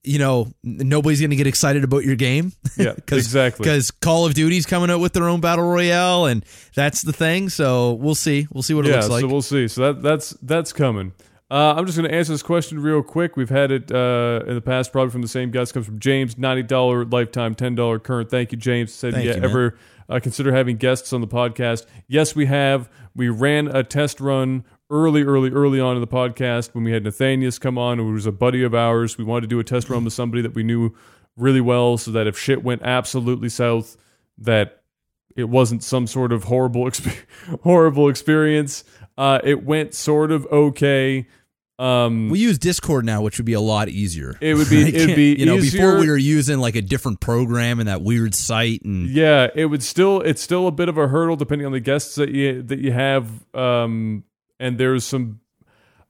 you 0.03 0.19
know, 0.19 0.51
nobody's 0.63 1.21
going 1.21 1.31
to 1.31 1.37
get 1.37 1.47
excited 1.47 1.85
about 1.85 2.05
your 2.05 2.17
game. 2.17 2.53
yeah, 2.77 2.95
exactly. 3.09 3.65
Because 3.65 3.91
Call 3.91 4.27
of 4.27 4.35
Duty's 4.35 4.67
coming 4.67 4.91
out 4.91 5.01
with 5.01 5.13
their 5.13 5.29
own 5.29 5.41
battle 5.41 5.65
royale, 5.65 6.27
and 6.27 6.45
that's 6.75 7.03
the 7.03 7.13
thing. 7.13 7.49
So 7.49 7.93
we'll 7.95 8.15
see. 8.15 8.47
We'll 8.53 8.63
see 8.63 8.75
what 8.75 8.87
it 8.87 8.93
looks 8.93 9.09
like. 9.09 9.21
so 9.21 9.27
we'll 9.29 9.43
see. 9.43 9.69
So 9.69 9.93
that 9.93 10.03
that's 10.03 10.31
that's 10.43 10.73
coming. 10.73 11.13
Uh, 11.51 11.75
I'm 11.77 11.85
just 11.85 11.99
going 11.99 12.09
to 12.09 12.15
answer 12.15 12.33
this 12.33 12.45
question 12.45 12.81
real 12.81 13.03
quick. 13.03 13.37
We've 13.37 13.51
had 13.51 13.73
it 13.73 13.91
uh, 13.91 14.45
in 14.47 14.55
the 14.55 14.61
past, 14.61 14.93
probably 14.93 15.11
from 15.11 15.23
the 15.23 15.29
same 15.29 15.51
guys. 15.51 15.73
Comes 15.73 15.85
from 15.85 15.99
James, 15.99 16.39
ninety 16.39 16.63
dollar 16.63 17.05
lifetime, 17.05 17.55
ten 17.55 17.75
dollar 17.75 17.99
current. 17.99 18.31
Thank 18.31 18.53
you, 18.53 18.59
James. 18.59 18.95
Said, 18.95 19.15
Thank 19.15 19.27
yeah, 19.27 19.37
you, 19.37 19.43
ever 19.43 19.79
uh, 20.09 20.21
consider 20.21 20.53
having 20.55 20.77
guests 20.77 21.13
on 21.13 21.21
the 21.21 21.27
podcast? 21.27 21.87
Yes, 22.07 22.37
we 22.37 22.47
have. 22.47 22.89
We 23.15 23.29
ran 23.29 23.69
a 23.69 23.83
test 23.83 24.21
run 24.21 24.65
early, 24.91 25.23
early, 25.23 25.51
early 25.51 25.81
on 25.81 25.97
in 25.97 26.01
the 26.01 26.07
podcast 26.07 26.75
when 26.75 26.85
we 26.85 26.93
had 26.93 27.05
Nathanius 27.05 27.61
come 27.61 27.79
on, 27.79 27.99
who 27.99 28.13
was 28.13 28.27
a 28.27 28.33
buddy 28.33 28.63
of 28.63 28.75
ours. 28.75 29.19
We 29.19 29.25
wanted 29.25 29.43
to 29.43 29.47
do 29.49 29.61
a 29.61 29.65
test 29.65 29.89
run 29.89 30.05
with 30.05 30.13
somebody 30.13 30.43
that 30.43 30.55
we 30.55 30.63
knew 30.63 30.95
really 31.37 31.61
well, 31.61 31.97
so 31.97 32.11
that 32.11 32.27
if 32.27 32.39
shit 32.39 32.63
went 32.63 32.83
absolutely 32.83 33.49
south, 33.49 33.97
that 34.39 34.83
it 35.37 35.49
wasn't 35.49 35.83
some 35.83 36.07
sort 36.07 36.33
of 36.33 36.45
horrible 36.45 36.85
exp- 36.91 37.25
horrible 37.63 38.09
experience. 38.09 38.85
Uh, 39.17 39.39
it 39.45 39.65
went 39.65 39.95
sort 39.95 40.31
of 40.31 40.47
okay. 40.47 41.27
Um, 41.81 42.29
we 42.29 42.39
use 42.39 42.59
Discord 42.59 43.07
now, 43.07 43.23
which 43.23 43.39
would 43.39 43.47
be 43.47 43.55
a 43.55 43.61
lot 43.61 43.89
easier. 43.89 44.37
It 44.41 44.55
would 44.55 44.69
be- 44.69 44.89
it'd 44.95 45.17
be 45.17 45.35
you 45.35 45.47
know 45.47 45.57
easier. 45.57 45.81
before 45.81 45.99
we 46.01 46.11
were 46.11 46.17
using 46.17 46.59
like 46.59 46.77
a 46.77 46.83
different 46.83 47.21
program 47.21 47.79
and 47.81 47.89
that 47.89 48.03
weird 48.03 48.35
site 48.35 48.83
and 48.85 49.09
yeah, 49.09 49.49
it 49.55 49.67
would 49.67 49.83
still 49.83 50.21
it's 50.21 50.43
still 50.43 50.67
a 50.67 50.73
bit 50.73 50.89
of 50.91 50.99
a 50.99 51.09
hurdle 51.09 51.37
depending 51.37 51.67
on 51.67 51.73
the 51.73 51.81
guests 51.81 52.17
that 52.17 52.31
you 52.31 52.63
that 52.63 52.81
you 52.81 52.93
have. 52.93 53.31
Um, 53.55 54.25
and 54.59 54.77
there's 54.77 55.05
some 55.05 55.41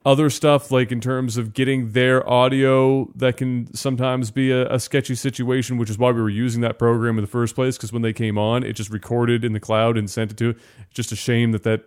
other 0.04 0.30
stuff 0.30 0.70
like 0.70 0.90
in 0.90 1.00
terms 1.00 1.36
of 1.36 1.52
getting 1.52 1.92
their 1.92 2.28
audio 2.28 3.12
that 3.14 3.36
can 3.36 3.72
sometimes 3.74 4.30
be 4.30 4.50
a, 4.50 4.66
a 4.72 4.80
sketchy 4.80 5.14
situation, 5.14 5.76
which 5.76 5.90
is 5.90 5.98
why 5.98 6.10
we 6.10 6.20
were 6.20 6.30
using 6.30 6.62
that 6.62 6.78
program 6.78 7.18
in 7.18 7.22
the 7.22 7.30
first 7.30 7.54
place. 7.54 7.76
Because 7.76 7.92
when 7.92 8.02
they 8.02 8.14
came 8.14 8.38
on, 8.38 8.64
it 8.64 8.72
just 8.72 8.90
recorded 8.90 9.44
in 9.44 9.52
the 9.52 9.60
cloud 9.60 9.96
and 9.98 10.10
sent 10.10 10.32
it 10.32 10.36
to. 10.38 10.50
It's 10.50 10.94
just 10.94 11.12
a 11.12 11.16
shame 11.16 11.52
that 11.52 11.62
that 11.64 11.82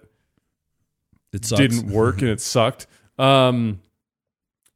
it 1.34 1.43
sucks. 1.43 1.60
didn't 1.60 1.91
work 1.91 2.22
and 2.22 2.30
it 2.30 2.39
sucked. 2.39 2.88
Um, 3.18 3.81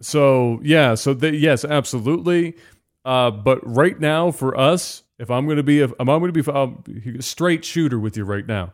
so 0.01 0.59
yeah, 0.63 0.95
so 0.95 1.13
they, 1.13 1.31
yes, 1.31 1.65
absolutely. 1.65 2.55
Uh, 3.03 3.31
but 3.31 3.59
right 3.65 3.99
now 3.99 4.31
for 4.31 4.57
us, 4.57 5.03
if 5.19 5.31
I'm 5.31 5.45
going 5.45 5.57
to 5.57 5.63
be, 5.63 5.79
if 5.79 5.91
I'm 5.99 6.07
going 6.07 6.31
to 6.31 6.83
be 6.83 7.17
a 7.17 7.21
straight 7.21 7.65
shooter 7.65 7.99
with 7.99 8.17
you 8.17 8.23
right 8.23 8.45
now, 8.45 8.73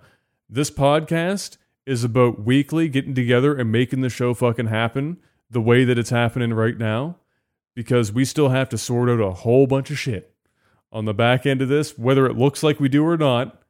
this 0.49 0.69
podcast 0.69 1.57
is 1.85 2.03
about 2.03 2.43
weekly 2.43 2.89
getting 2.89 3.13
together 3.13 3.55
and 3.55 3.71
making 3.71 4.01
the 4.01 4.09
show 4.09 4.33
fucking 4.33 4.67
happen 4.67 5.17
the 5.49 5.61
way 5.61 5.83
that 5.85 5.97
it's 5.97 6.09
happening 6.09 6.53
right 6.53 6.77
now, 6.77 7.17
because 7.75 8.11
we 8.11 8.25
still 8.25 8.49
have 8.49 8.69
to 8.69 8.77
sort 8.77 9.09
out 9.09 9.19
a 9.19 9.31
whole 9.31 9.67
bunch 9.67 9.91
of 9.91 9.99
shit 9.99 10.33
on 10.91 11.05
the 11.05 11.13
back 11.13 11.45
end 11.45 11.61
of 11.61 11.69
this, 11.69 11.97
whether 11.97 12.25
it 12.25 12.37
looks 12.37 12.63
like 12.63 12.79
we 12.79 12.89
do 12.89 13.05
or 13.05 13.17
not. 13.17 13.61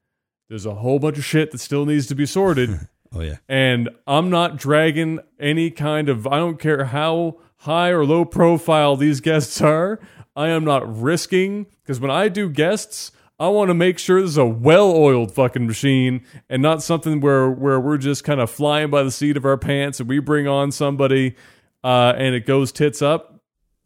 There's 0.50 0.66
a 0.66 0.76
whole 0.76 1.00
bunch 1.00 1.18
of 1.18 1.26
shit 1.26 1.52
that 1.52 1.60
still 1.60 1.86
needs 1.86 2.08
to 2.08 2.16
be 2.16 2.26
sorted. 2.26 2.88
Oh 3.16 3.22
yeah. 3.22 3.38
and 3.48 3.90
I'm 4.08 4.30
not 4.30 4.58
dragging 4.58 5.20
any 5.40 5.70
kind 5.70 6.10
of 6.10 6.26
I 6.28 6.38
don't 6.38 6.60
care 6.60 6.86
how 6.86 7.38
high 7.58 7.90
or 7.90 8.06
low 8.06 8.26
profile 8.26 8.96
these 8.96 9.22
guests 9.22 9.62
are. 9.62 10.00
I 10.36 10.48
am 10.50 10.64
not 10.66 11.02
risking 11.02 11.68
because 11.84 12.00
when 12.00 12.10
I 12.12 12.28
do 12.28 12.50
guests, 12.50 13.12
I 13.40 13.50
want 13.50 13.70
to 13.70 13.74
make 13.76 14.00
sure 14.00 14.22
this 14.22 14.32
is 14.32 14.38
a 14.38 14.46
well-oiled 14.46 15.34
fucking 15.34 15.68
machine 15.68 16.26
and 16.50 16.62
not 16.62 16.82
something 16.82 17.20
where 17.20 17.50
where 17.50 17.80
we're 17.80 17.98
just 17.98 18.24
kind 18.24 18.40
of 18.42 18.50
flying 18.50 18.90
by 18.90 19.04
the 19.04 19.12
seat 19.12 19.38
of 19.38 19.46
our 19.46 19.58
pants 19.58 20.00
and 20.00 20.10
we 20.10 20.20
bring 20.20 20.48
on 20.48 20.72
somebody 20.72 21.36
uh, 21.84 22.14
and 22.18 22.34
it 22.36 22.46
goes 22.46 22.72
tits 22.72 23.02
up 23.02 23.42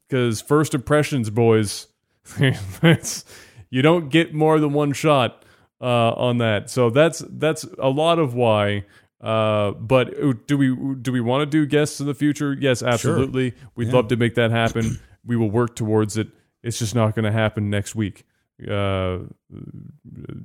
because 0.07 0.41
first 0.41 0.73
impressions, 0.73 1.29
boys, 1.29 1.87
you 2.39 3.81
don't 3.81 4.09
get 4.09 4.33
more 4.33 4.59
than 4.59 4.73
one 4.73 4.93
shot 4.93 5.43
uh, 5.81 6.11
on 6.11 6.37
that. 6.37 6.69
So 6.69 6.89
that's 6.89 7.23
that's 7.29 7.65
a 7.79 7.89
lot 7.89 8.19
of 8.19 8.33
why. 8.33 8.85
Uh, 9.19 9.72
but 9.72 10.48
do 10.48 10.57
we 10.57 10.76
do 11.02 11.11
we 11.11 11.22
want 11.22 11.41
to 11.41 11.45
do 11.45 11.65
guests 11.65 11.99
in 11.99 12.06
the 12.06 12.14
future? 12.14 12.53
Yes, 12.60 12.84
absolutely. 12.84 13.53
We'd 13.76 13.89
love 13.89 14.10
to 14.10 14.15
make 14.15 14.35
that 14.35 14.52
happen. 14.52 14.99
we 15.26 15.35
will 15.35 15.49
work 15.49 15.76
towards 15.76 16.18
it. 16.18 16.27
It's 16.64 16.80
just 16.80 16.94
not 16.95 17.15
going 17.15 17.26
to 17.26 17.31
happen 17.31 17.69
next 17.69 17.95
week. 17.95 18.26
Uh, 18.69 19.19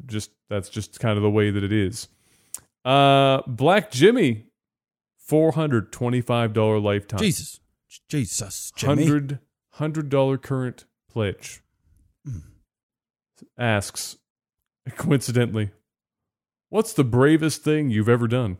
just 0.06 0.30
that's 0.48 0.68
just 0.68 1.00
kind 1.00 1.16
of 1.16 1.22
the 1.22 1.30
way 1.30 1.50
that 1.50 1.62
it 1.62 1.72
is. 1.72 2.08
Uh, 2.84 3.42
Black 3.46 3.90
Jimmy, 3.90 4.46
four 5.18 5.52
hundred 5.52 5.92
twenty-five 5.92 6.52
dollar 6.52 6.78
lifetime. 6.78 7.20
Jesus. 7.20 7.60
Jesus. 8.08 8.72
Jimmy. 8.76 9.04
Hundred 9.04 9.38
hundred 9.70 10.08
dollar 10.08 10.38
current 10.38 10.84
pledge. 11.10 11.62
Hmm. 12.26 12.38
Asks, 13.58 14.16
coincidentally, 14.96 15.70
what's 16.72 16.92
the 16.94 17.04
bravest 17.04 17.62
thing 17.62 17.90
you've 17.90 18.08
ever 18.08 18.26
done? 18.26 18.56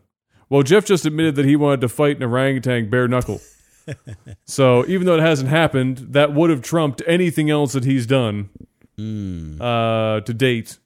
Well, 0.49 0.61
Jeff 0.61 0.85
just 0.85 1.05
admitted 1.05 1.35
that 1.35 1.45
he 1.45 1.55
wanted 1.55 1.81
to 1.81 1.89
fight 1.89 2.17
an 2.17 2.23
orangutan 2.23 2.89
bare 2.89 3.07
knuckle. 3.07 3.41
so 4.45 4.85
even 4.87 5.07
though 5.07 5.15
it 5.15 5.21
hasn't 5.21 5.49
happened, 5.49 5.97
that 6.11 6.33
would 6.33 6.49
have 6.51 6.61
trumped 6.61 7.01
anything 7.07 7.49
else 7.49 7.73
that 7.73 7.83
he's 7.85 8.05
done 8.05 8.49
Mm. 8.99 9.59
uh, 9.59 10.21
to 10.21 10.33
date. 10.35 10.77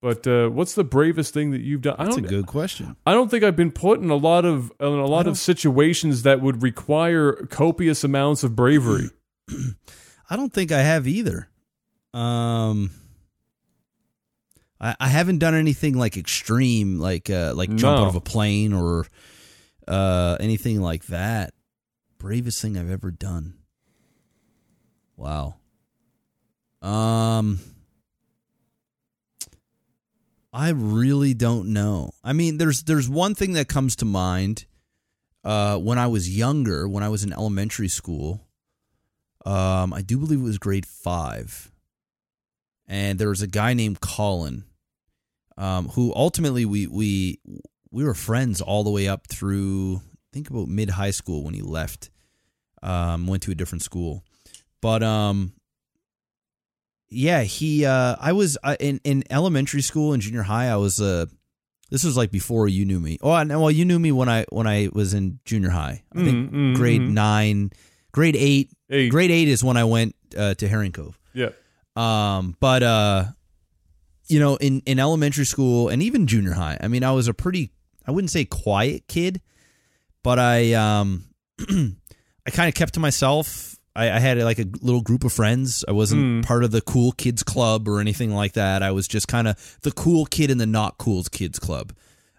But 0.00 0.26
uh, 0.26 0.48
what's 0.48 0.74
the 0.74 0.82
bravest 0.82 1.32
thing 1.32 1.52
that 1.52 1.60
you've 1.60 1.82
done? 1.82 1.94
That's 1.96 2.16
a 2.16 2.20
don't. 2.20 2.28
good 2.28 2.46
question. 2.48 2.96
I 3.06 3.12
don't 3.12 3.30
think 3.30 3.44
I've 3.44 3.54
been 3.54 3.70
put 3.70 4.00
in 4.00 4.10
a 4.10 4.16
lot 4.16 4.44
of 4.44 4.72
in 4.80 4.86
a 4.88 5.06
lot 5.06 5.28
of 5.28 5.38
situations 5.38 6.24
that 6.24 6.40
would 6.40 6.60
require 6.64 7.34
copious 7.50 8.02
amounts 8.02 8.42
of 8.42 8.56
bravery. 8.56 9.10
I 10.28 10.34
don't 10.34 10.52
think 10.52 10.72
I 10.72 10.80
have 10.80 11.06
either. 11.06 11.48
Um, 12.12 12.90
I, 14.82 14.96
I 15.00 15.08
haven't 15.08 15.38
done 15.38 15.54
anything 15.54 15.94
like 15.96 16.16
extreme, 16.18 16.98
like 16.98 17.30
uh, 17.30 17.54
like 17.54 17.70
jump 17.70 17.96
No. 17.98 18.02
out 18.04 18.08
of 18.08 18.16
a 18.16 18.20
plane 18.20 18.72
or 18.74 19.06
uh 19.88 20.36
anything 20.40 20.80
like 20.82 21.06
that. 21.06 21.54
Bravest 22.18 22.60
thing 22.60 22.76
I've 22.76 22.90
ever 22.90 23.10
done. 23.10 23.54
Wow. 25.16 25.54
Um, 26.82 27.60
I 30.52 30.70
really 30.70 31.32
don't 31.34 31.72
know. 31.72 32.10
I 32.22 32.32
mean, 32.32 32.58
there's 32.58 32.82
there's 32.82 33.08
one 33.08 33.34
thing 33.34 33.54
that 33.54 33.68
comes 33.68 33.96
to 33.96 34.04
mind. 34.04 34.66
Uh, 35.44 35.76
when 35.76 35.98
I 35.98 36.06
was 36.06 36.30
younger, 36.36 36.88
when 36.88 37.02
I 37.02 37.08
was 37.08 37.24
in 37.24 37.32
elementary 37.32 37.88
school, 37.88 38.46
um, 39.44 39.92
I 39.92 40.00
do 40.02 40.18
believe 40.18 40.38
it 40.38 40.44
was 40.44 40.58
grade 40.58 40.86
five, 40.86 41.72
and 42.86 43.18
there 43.18 43.28
was 43.30 43.42
a 43.42 43.48
guy 43.48 43.74
named 43.74 44.00
Colin, 44.00 44.62
um, 45.58 45.88
who 45.88 46.12
ultimately 46.14 46.64
we 46.64 46.86
we 46.86 47.40
we 47.90 48.04
were 48.04 48.14
friends 48.14 48.60
all 48.60 48.84
the 48.84 48.90
way 48.90 49.08
up 49.08 49.26
through 49.28 49.96
I 49.96 50.28
think 50.32 50.50
about 50.50 50.68
mid 50.68 50.90
high 50.90 51.10
school 51.10 51.42
when 51.44 51.54
he 51.54 51.62
left, 51.62 52.10
um, 52.82 53.26
went 53.26 53.42
to 53.44 53.50
a 53.50 53.54
different 53.54 53.82
school, 53.82 54.24
but 54.80 55.02
um, 55.02 55.52
yeah, 57.08 57.42
he 57.42 57.84
uh, 57.84 58.16
I 58.18 58.32
was 58.32 58.56
uh, 58.62 58.76
in 58.80 59.00
in 59.04 59.24
elementary 59.30 59.82
school 59.82 60.12
and 60.12 60.22
junior 60.22 60.42
high. 60.42 60.68
I 60.68 60.76
was 60.76 61.00
uh, 61.00 61.26
this 61.90 62.04
was 62.04 62.16
like 62.16 62.30
before 62.30 62.68
you 62.68 62.84
knew 62.86 62.98
me. 63.00 63.18
Oh, 63.22 63.30
well, 63.30 63.70
you 63.70 63.84
knew 63.84 63.98
me 63.98 64.12
when 64.12 64.28
I 64.30 64.46
when 64.50 64.66
I 64.66 64.88
was 64.92 65.12
in 65.12 65.38
junior 65.44 65.70
high. 65.70 66.02
I 66.16 66.24
think 66.24 66.50
Mm, 66.50 66.54
mm, 66.72 66.74
grade 66.76 67.02
mm. 67.02 67.10
nine, 67.10 67.70
grade 68.12 68.36
eight. 68.36 68.70
Hey, 68.88 69.08
Grade 69.10 69.30
eight 69.30 69.48
is 69.48 69.62
when 69.62 69.76
I 69.76 69.84
went 69.84 70.14
uh, 70.36 70.54
to 70.54 70.68
Herring 70.68 70.92
Cove. 70.92 71.18
yeah. 71.34 71.50
Um, 71.94 72.56
but 72.60 72.82
uh, 72.82 73.24
you 74.32 74.40
know, 74.40 74.56
in 74.56 74.82
in 74.86 74.98
elementary 74.98 75.44
school 75.44 75.88
and 75.88 76.02
even 76.02 76.26
junior 76.26 76.52
high, 76.54 76.78
I 76.80 76.88
mean, 76.88 77.04
I 77.04 77.12
was 77.12 77.28
a 77.28 77.34
pretty 77.34 77.70
I 78.06 78.10
wouldn't 78.10 78.30
say 78.30 78.44
quiet 78.44 79.06
kid, 79.08 79.40
but 80.22 80.38
I 80.38 80.72
um 80.72 81.24
I 81.60 82.50
kind 82.50 82.68
of 82.68 82.74
kept 82.74 82.94
to 82.94 83.00
myself. 83.00 83.76
I, 83.94 84.10
I 84.10 84.18
had 84.20 84.38
like 84.38 84.58
a 84.58 84.64
little 84.80 85.02
group 85.02 85.22
of 85.24 85.32
friends. 85.34 85.84
I 85.86 85.92
wasn't 85.92 86.22
Hmm. 86.22 86.40
part 86.40 86.64
of 86.64 86.70
the 86.70 86.80
cool 86.80 87.12
kids 87.12 87.42
club 87.42 87.86
or 87.86 88.00
anything 88.00 88.34
like 88.34 88.54
that. 88.54 88.82
I 88.82 88.90
was 88.92 89.06
just 89.06 89.28
kind 89.28 89.46
of 89.46 89.78
the 89.82 89.92
cool 89.92 90.24
kid 90.24 90.50
in 90.50 90.56
the 90.58 90.66
not 90.66 90.96
cool 90.98 91.22
kids 91.24 91.58
club. 91.58 91.92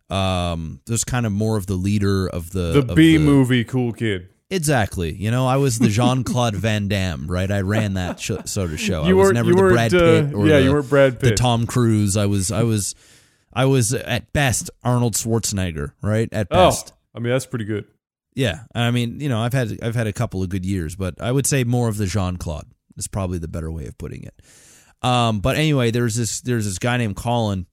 Um, 0.10 0.80
there's 0.88 1.04
kind 1.04 1.26
of 1.26 1.32
more 1.32 1.56
of 1.58 1.66
the 1.68 1.76
leader 1.76 2.28
of 2.28 2.52
the 2.52 2.82
The 2.82 2.92
of 2.92 2.96
B 2.96 3.18
movie 3.20 3.64
cool 3.64 3.94
kid. 3.94 4.30
Exactly. 4.54 5.14
You 5.14 5.32
know, 5.32 5.48
I 5.48 5.58
was 5.58 5.80
the 5.80 5.88
Jean 5.98 6.24
Claude 6.24 6.56
Van 6.56 6.88
Damme, 6.88 7.28
right? 7.28 7.50
I 7.50 7.62
ran 7.62 7.96
that 7.96 8.20
sh- 8.20 8.32
sort 8.46 8.72
of 8.72 8.80
show. 8.80 9.04
I 9.04 9.08
You 9.08 9.16
was 9.18 9.26
weren't. 9.26 9.36
never 9.36 9.50
the. 9.54 9.74
Brad 9.74 9.92
Pitt 9.92 10.34
or 10.34 10.48
yeah, 10.48 10.60
the, 10.60 10.64
you 10.64 10.74
weren't 10.74 10.90
Brad 10.90 11.20
the 11.20 11.36
Tom 11.36 11.66
Cruise. 11.66 12.16
I 12.18 12.28
was. 12.28 12.52
I 12.52 12.64
was. 12.64 12.96
I 13.52 13.66
was 13.66 13.94
at 13.94 14.34
best 14.34 14.70
Arnold 14.84 15.14
Schwarzenegger, 15.14 15.94
right? 16.02 16.28
At 16.32 16.48
oh, 16.52 16.56
best. 16.68 16.94
I 17.16 17.20
mean 17.20 17.32
that's 17.32 17.46
pretty 17.46 17.66
good. 17.66 17.86
Yeah. 18.36 18.62
I 18.74 18.90
mean, 18.92 19.20
you 19.20 19.30
know, 19.30 19.40
I've 19.40 19.54
had 19.54 19.78
I've 19.84 19.96
had 19.96 20.08
a 20.08 20.14
couple 20.14 20.42
of 20.42 20.50
good 20.50 20.66
years, 20.66 20.96
but 20.96 21.22
I 21.22 21.32
would 21.32 21.46
say 21.46 21.64
more 21.64 21.88
of 21.88 21.98
the 21.98 22.08
Jean 22.08 22.38
Claude 22.38 22.66
is 22.98 23.08
probably 23.08 23.38
the 23.38 23.48
better 23.48 23.72
way 23.72 23.86
of 23.86 23.98
putting 23.98 24.24
it. 24.24 24.40
Um, 25.04 25.40
but 25.40 25.56
anyway, 25.58 25.92
there's 25.92 26.16
this 26.16 26.42
there's 26.42 26.66
this 26.66 26.80
guy 26.80 26.98
named 26.98 27.16
Colin, 27.16 27.68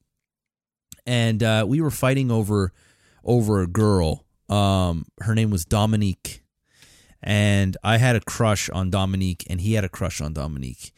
and 1.07 1.43
uh, 1.43 1.65
we 1.67 1.81
were 1.81 1.91
fighting 1.91 2.31
over 2.31 2.73
over 3.25 3.61
a 3.63 3.67
girl. 3.67 4.27
Um, 4.49 5.07
her 5.21 5.35
name 5.35 5.51
was 5.51 5.65
Dominique, 5.65 6.43
and 7.23 7.77
I 7.83 7.99
had 7.99 8.17
a 8.17 8.21
crush 8.21 8.69
on 8.71 8.91
Dominique, 8.91 9.47
and 9.51 9.61
he 9.61 9.75
had 9.75 9.85
a 9.85 9.89
crush 9.89 10.21
on 10.21 10.33
Dominique, 10.33 10.93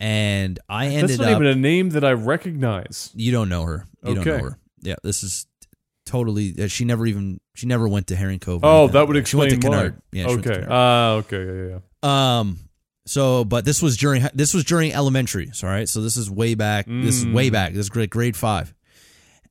and 0.00 0.58
I 0.68 0.86
ended 0.86 1.10
That's 1.10 1.18
not 1.20 1.28
up. 1.32 1.40
even 1.40 1.46
a 1.46 1.54
name 1.54 1.90
that 1.90 2.04
I 2.04 2.12
recognize. 2.12 3.10
you 3.14 3.32
don't 3.32 3.48
know 3.48 3.62
her. 3.64 3.86
You 4.04 4.14
don't 4.14 4.26
know 4.26 4.38
her. 4.38 4.58
Yeah, 4.80 4.96
this 5.02 5.22
is 5.22 5.46
totally. 6.04 6.54
uh, 6.62 6.66
She 6.68 6.84
never 6.84 7.06
even. 7.06 7.40
She 7.54 7.66
never 7.66 7.88
went 7.88 8.08
to 8.08 8.16
Herring 8.16 8.38
Cove. 8.38 8.60
Oh, 8.62 8.86
that 8.88 9.08
would 9.08 9.26
She 9.26 9.36
went 9.36 9.50
to 9.50 9.56
explain 9.56 9.72
why. 9.72 9.82
Kennard. 9.84 10.02
Yeah, 10.12 10.22
she 10.24 10.28
went 10.34 10.42
to 10.44 10.52
okay. 10.58 10.66
Ah, 10.68 11.10
okay. 11.14 11.44
Yeah, 11.44 11.78
yeah. 12.04 12.38
Um. 12.40 12.58
So, 13.06 13.44
but 13.44 13.64
this 13.64 13.80
was 13.80 13.96
during 13.96 14.26
this 14.34 14.52
was 14.52 14.64
during 14.64 14.92
elementary. 14.92 15.50
So, 15.54 15.66
all 15.66 15.72
right. 15.72 15.88
So 15.88 16.02
this 16.02 16.16
is 16.16 16.30
way 16.30 16.54
back. 16.54 16.86
This 16.86 17.16
is 17.18 17.24
Mm. 17.24 17.32
way 17.34 17.50
back. 17.50 17.72
This 17.72 17.80
is 17.80 17.88
grade 17.88 18.10
grade 18.10 18.36
five, 18.36 18.74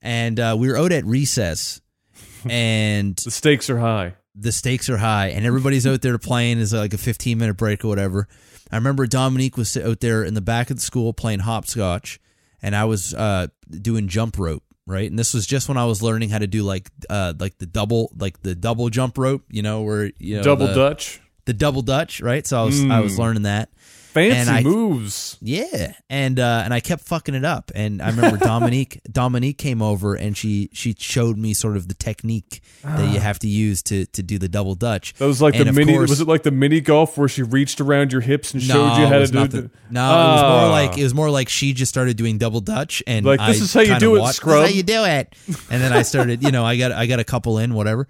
and 0.02 0.38
uh, 0.38 0.54
we 0.58 0.68
were 0.68 0.76
out 0.78 0.92
at 0.92 1.04
recess, 1.06 1.80
and 2.48 3.16
The 3.16 3.30
stakes 3.30 3.68
are 3.70 3.78
high. 3.78 4.14
The 4.38 4.52
stakes 4.52 4.88
are 4.90 4.98
high, 4.98 5.28
and 5.28 5.46
everybody's 5.46 5.86
out 5.86 6.02
there 6.02 6.18
playing. 6.18 6.58
Is 6.58 6.72
like 6.72 6.92
a 6.94 6.98
fifteen 6.98 7.38
minute 7.38 7.56
break 7.56 7.84
or 7.84 7.88
whatever. 7.88 8.28
I 8.70 8.76
remember 8.76 9.06
Dominique 9.06 9.56
was 9.56 9.76
out 9.76 10.00
there 10.00 10.24
in 10.24 10.34
the 10.34 10.40
back 10.40 10.70
of 10.70 10.76
the 10.76 10.82
school 10.82 11.12
playing 11.12 11.40
hopscotch, 11.40 12.20
and 12.62 12.74
I 12.76 12.84
was 12.84 13.14
uh, 13.14 13.46
doing 13.70 14.08
jump 14.08 14.38
rope. 14.38 14.62
Right, 14.88 15.10
and 15.10 15.18
this 15.18 15.34
was 15.34 15.46
just 15.46 15.68
when 15.68 15.76
I 15.76 15.84
was 15.84 16.00
learning 16.00 16.30
how 16.30 16.38
to 16.38 16.46
do 16.46 16.62
like 16.62 16.88
uh, 17.10 17.32
like 17.40 17.58
the 17.58 17.66
double 17.66 18.12
like 18.16 18.40
the 18.42 18.54
double 18.54 18.88
jump 18.88 19.18
rope. 19.18 19.42
You 19.50 19.62
know 19.62 19.82
where 19.82 20.12
you 20.18 20.36
know 20.36 20.42
Double 20.44 20.68
the, 20.68 20.74
Dutch. 20.74 21.20
the 21.44 21.52
double 21.52 21.82
dutch. 21.82 22.20
Right, 22.20 22.46
so 22.46 22.60
I 22.60 22.64
was 22.64 22.80
I 22.84 23.00
was 23.00 23.14
Mm. 23.14 23.18
learning 23.18 23.42
that. 23.42 23.70
Fancy 24.16 24.50
I- 24.50 24.62
moves. 24.62 25.36
Yeah, 25.40 25.92
and 26.10 26.40
uh, 26.40 26.62
and 26.64 26.72
I 26.74 26.80
kept 26.80 27.04
fucking 27.04 27.34
it 27.34 27.44
up. 27.44 27.70
And 27.74 28.00
I 28.02 28.08
remember 28.10 28.36
Dominique 28.44 29.00
Dominique 29.10 29.58
came 29.58 29.82
over 29.82 30.14
and 30.14 30.36
she 30.36 30.70
she 30.72 30.94
showed 30.98 31.36
me 31.38 31.54
sort 31.54 31.76
of 31.76 31.88
the 31.88 31.94
technique 31.94 32.62
that 32.82 33.12
you 33.12 33.20
have 33.20 33.38
to 33.40 33.48
use 33.48 33.82
to 33.84 34.06
to 34.06 34.22
do 34.22 34.38
the 34.38 34.48
double 34.48 34.74
dutch. 34.74 35.14
That 35.14 35.26
was 35.26 35.40
like 35.42 35.54
And 35.56 35.68
the 35.68 35.72
mini. 35.72 35.92
course- 35.94 36.10
was 36.10 36.20
it 36.20 36.28
like 36.28 36.42
the 36.42 36.50
mini 36.50 36.80
golf 36.80 37.16
where 37.18 37.28
she 37.28 37.42
reached 37.42 37.80
around 37.80 38.10
your 38.12 38.20
hips 38.22 38.52
and 38.54 38.62
showed 38.62 38.74
no, 38.86 38.98
you 38.98 39.06
how 39.06 39.18
to 39.18 39.26
do 39.26 39.42
it? 39.42 39.70
No, 39.90 40.02
it 40.04 40.32
was 40.32 40.42
more 40.42 40.50
Ah. 40.50 40.70
like 40.70 40.98
it 40.98 41.02
was 41.02 41.14
more 41.14 41.30
like 41.30 41.48
she 41.48 41.72
just 41.72 41.90
started 41.90 42.16
doing 42.16 42.38
double 42.38 42.60
dutch, 42.60 43.02
and 43.06 43.24
Like, 43.26 43.40
this 43.46 43.60
I 43.60 43.64
is 43.64 43.74
how 43.74 43.80
you 43.94 43.98
do 44.00 44.16
it, 44.16 44.20
watched, 44.20 44.36
scrub. 44.36 44.62
This 44.62 44.70
is 44.70 44.74
how 44.74 44.76
you 44.78 44.82
do 44.82 45.04
it, 45.04 45.34
and 45.70 45.82
then 45.82 45.92
I 45.92 46.02
started. 46.02 46.42
You 46.42 46.50
know, 46.50 46.64
I 46.64 46.76
got 46.76 46.92
I 46.92 47.06
got 47.06 47.20
a 47.20 47.24
couple 47.24 47.58
in, 47.58 47.74
whatever. 47.74 48.08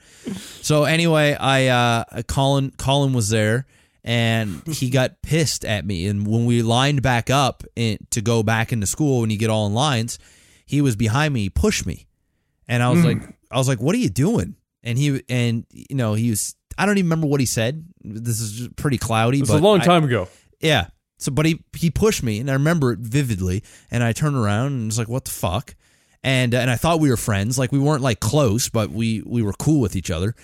So 0.62 0.85
anyway, 0.85 1.35
I 1.35 1.66
uh, 1.69 2.23
Colin 2.28 2.73
Colin 2.78 3.12
was 3.12 3.28
there, 3.28 3.66
and 4.07 4.62
he 4.66 4.89
got 4.89 5.20
pissed 5.20 5.65
at 5.65 5.85
me. 5.85 6.07
And 6.07 6.27
when 6.27 6.47
we 6.47 6.62
lined 6.62 7.03
back 7.03 7.28
up 7.28 7.65
in, 7.74 7.99
to 8.11 8.23
go 8.23 8.43
back 8.43 8.73
into 8.73 8.87
school, 8.87 9.20
when 9.20 9.31
you 9.31 9.37
get 9.37 9.51
all 9.51 9.66
in 9.66 9.74
lines, 9.74 10.19
he 10.65 10.81
was 10.81 10.97
behind 10.97 11.35
me. 11.35 11.43
He 11.43 11.51
pushed 11.51 11.85
me, 11.85 12.07
and 12.69 12.83
I 12.83 12.89
was 12.91 13.01
Hmm. 13.01 13.07
like, 13.07 13.23
I 13.51 13.59
was 13.59 13.69
like, 13.69 13.81
"What 13.81 13.95
are 13.95 13.99
you 13.99 14.09
doing?" 14.09 14.55
And 14.83 14.97
he 14.97 15.23
and 15.28 15.66
you 15.70 15.97
know 15.97 16.15
he 16.15 16.31
was. 16.31 16.55
I 16.78 16.87
don't 16.87 16.99
even 16.99 17.07
remember 17.11 17.27
what 17.27 17.41
he 17.41 17.47
said. 17.47 17.85
This 18.05 18.41
is 18.41 18.69
pretty 18.77 18.99
cloudy. 18.99 19.39
It 19.39 19.43
was 19.43 19.51
but 19.51 19.61
a 19.61 19.65
long 19.65 19.81
I- 19.81 19.85
time 19.85 20.05
ago. 20.05 20.28
yeah. 20.61 20.89
So, 21.19 21.33
but 21.33 21.47
he 21.47 21.65
he 21.74 21.91
pushed 21.91 22.23
me, 22.23 22.39
and 22.41 22.51
I 22.51 22.53
remember 22.55 22.93
it 22.93 22.99
vividly. 22.99 23.62
And 23.91 24.03
I 24.03 24.12
turned 24.12 24.37
around 24.37 24.66
and 24.73 24.87
was 24.87 24.99
like, 24.99 25.09
"What 25.09 25.24
the 25.24 25.31
fuck?" 25.31 25.74
And 26.23 26.53
and 26.55 26.70
I 26.70 26.77
thought 26.77 27.01
we 27.01 27.09
were 27.09 27.16
friends, 27.16 27.59
like 27.59 27.73
we 27.73 27.78
weren't 27.78 28.03
like 28.03 28.20
close, 28.20 28.69
but 28.69 28.91
we 28.91 29.23
we 29.24 29.43
were 29.43 29.55
cool 29.55 29.81
with 29.81 29.97
each 29.97 30.11
other. 30.11 30.35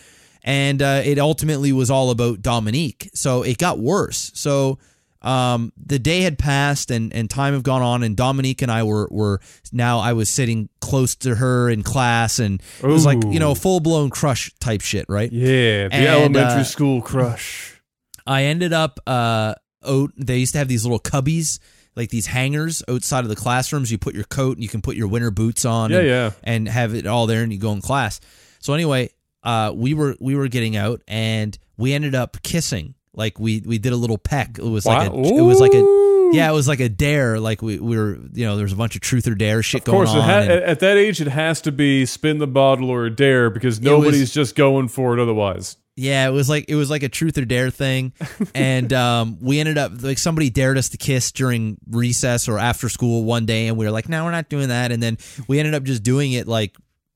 And 0.44 0.82
uh, 0.82 1.02
it 1.04 1.18
ultimately 1.18 1.72
was 1.72 1.90
all 1.90 2.10
about 2.10 2.42
Dominique. 2.42 3.10
So 3.14 3.42
it 3.42 3.58
got 3.58 3.78
worse. 3.78 4.32
So 4.34 4.78
um, 5.22 5.72
the 5.76 6.00
day 6.00 6.22
had 6.22 6.36
passed, 6.38 6.90
and 6.90 7.12
and 7.14 7.30
time 7.30 7.54
had 7.54 7.62
gone 7.62 7.82
on, 7.82 8.02
and 8.02 8.16
Dominique 8.16 8.60
and 8.62 8.70
I 8.72 8.82
were 8.82 9.06
were 9.10 9.40
now 9.72 10.00
I 10.00 10.14
was 10.14 10.28
sitting 10.28 10.68
close 10.80 11.14
to 11.16 11.36
her 11.36 11.70
in 11.70 11.84
class, 11.84 12.40
and 12.40 12.60
it 12.82 12.86
was 12.86 13.06
like 13.06 13.22
you 13.24 13.38
know 13.38 13.54
full 13.54 13.78
blown 13.78 14.10
crush 14.10 14.52
type 14.58 14.80
shit, 14.80 15.06
right? 15.08 15.30
Yeah, 15.30 15.86
the 15.88 15.94
And, 15.94 16.06
elementary 16.06 16.62
uh, 16.62 16.64
school 16.64 17.02
crush. 17.02 17.80
I 18.26 18.44
ended 18.44 18.72
up 18.72 18.98
uh 19.06 19.54
out 19.86 20.10
they 20.16 20.38
used 20.38 20.52
to 20.52 20.58
have 20.58 20.68
these 20.68 20.84
little 20.84 21.00
cubbies 21.00 21.58
like 21.94 22.08
these 22.10 22.26
hangers 22.26 22.82
outside 22.88 23.20
of 23.24 23.28
the 23.28 23.36
classrooms 23.36 23.90
you 23.92 23.98
put 23.98 24.14
your 24.14 24.24
coat 24.24 24.56
and 24.56 24.62
you 24.62 24.68
can 24.68 24.80
put 24.80 24.96
your 24.96 25.08
winter 25.08 25.30
boots 25.30 25.64
on 25.64 25.90
Yeah, 25.90 25.98
and, 25.98 26.06
yeah. 26.08 26.30
and 26.44 26.68
have 26.68 26.94
it 26.94 27.06
all 27.06 27.26
there 27.26 27.42
and 27.42 27.52
you 27.52 27.58
go 27.58 27.72
in 27.72 27.80
class 27.80 28.20
so 28.60 28.74
anyway 28.74 29.10
uh 29.42 29.72
we 29.74 29.94
were 29.94 30.16
we 30.20 30.34
were 30.34 30.48
getting 30.48 30.76
out 30.76 31.02
and 31.08 31.58
we 31.76 31.92
ended 31.92 32.14
up 32.14 32.42
kissing 32.42 32.94
like 33.14 33.38
we 33.40 33.62
we 33.66 33.78
did 33.78 33.92
a 33.92 33.96
little 33.96 34.18
peck 34.18 34.58
it 34.58 34.64
was 34.64 34.86
like 34.86 35.08
a 35.08 35.10
Wow. 35.12 35.22
it 35.24 35.42
was 35.42 35.60
like 35.60 35.74
a 35.74 36.30
yeah 36.32 36.48
it 36.50 36.54
was 36.54 36.66
like 36.68 36.80
a 36.80 36.88
dare 36.88 37.38
like 37.40 37.60
we, 37.60 37.78
we 37.78 37.96
were 37.96 38.18
you 38.32 38.46
know 38.46 38.56
there 38.56 38.64
was 38.64 38.72
a 38.72 38.76
bunch 38.76 38.94
of 38.94 39.02
truth 39.02 39.26
or 39.26 39.34
dare 39.34 39.62
shit 39.62 39.82
Of 39.82 39.86
course, 39.86 40.10
going 40.12 40.20
it 40.20 40.22
on 40.22 40.28
ha- 40.30 40.38
and- 40.40 40.50
at 40.50 40.62
at 40.62 40.80
that 40.80 40.96
age, 40.96 41.20
it 41.20 41.28
has 41.28 41.60
to 41.62 41.72
be 41.72 42.06
spin 42.06 42.38
the 42.38 42.46
bottle 42.46 42.88
or 42.90 43.04
a 43.06 43.10
dare 43.14 43.50
because 43.50 43.80
nobody's 43.80 44.32
just 44.32 44.54
going 44.54 44.88
for 44.88 45.12
it 45.18 45.20
otherwise. 45.20 45.76
Yeah, 45.94 46.26
it 46.26 46.30
was 46.30 46.48
like 46.48 46.64
it 46.68 46.74
was 46.74 46.88
like 46.88 47.02
a 47.02 47.10
truth 47.10 47.36
or 47.36 47.44
dare 47.44 47.68
thing, 47.68 48.14
and 48.54 48.90
um, 48.94 49.36
we 49.42 49.60
ended 49.60 49.76
up 49.76 49.92
like 50.02 50.16
somebody 50.16 50.48
dared 50.48 50.78
us 50.78 50.88
to 50.90 50.96
kiss 50.96 51.32
during 51.32 51.76
recess 51.90 52.48
or 52.48 52.58
after 52.58 52.88
school 52.88 53.24
one 53.24 53.44
day, 53.44 53.66
and 53.66 53.76
we 53.76 53.84
were 53.84 53.90
like, 53.90 54.08
"No, 54.08 54.24
we're 54.24 54.30
not 54.30 54.48
doing 54.48 54.68
that." 54.68 54.90
And 54.90 55.02
then 55.02 55.18
we 55.48 55.58
ended 55.58 55.74
up 55.74 55.82
just 55.82 56.02
doing 56.02 56.32
it 56.32 56.48
like 56.48 56.74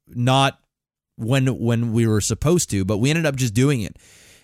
not 0.08 0.60
when 1.16 1.46
when 1.58 1.92
we 1.92 2.06
were 2.06 2.20
supposed 2.20 2.70
to, 2.70 2.84
but 2.84 2.98
we 2.98 3.10
ended 3.10 3.26
up 3.26 3.36
just 3.36 3.54
doing 3.54 3.80
it. 3.82 3.96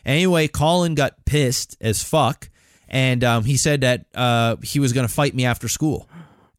Anyway, 0.05 0.49
Colin 0.49 0.95
got 0.95 1.25
pissed 1.25 1.77
as 1.81 2.03
fuck, 2.03 2.49
and 2.89 3.23
um, 3.23 3.45
he 3.45 3.57
said 3.57 3.83
that 3.83 4.07
uh, 4.15 4.57
he 4.63 4.81
was 4.81 4.93
going 4.93 5.07
to 5.07 5.13
fight 5.13 5.35
me 5.35 5.45
after 5.45 5.69
school. 5.69 6.09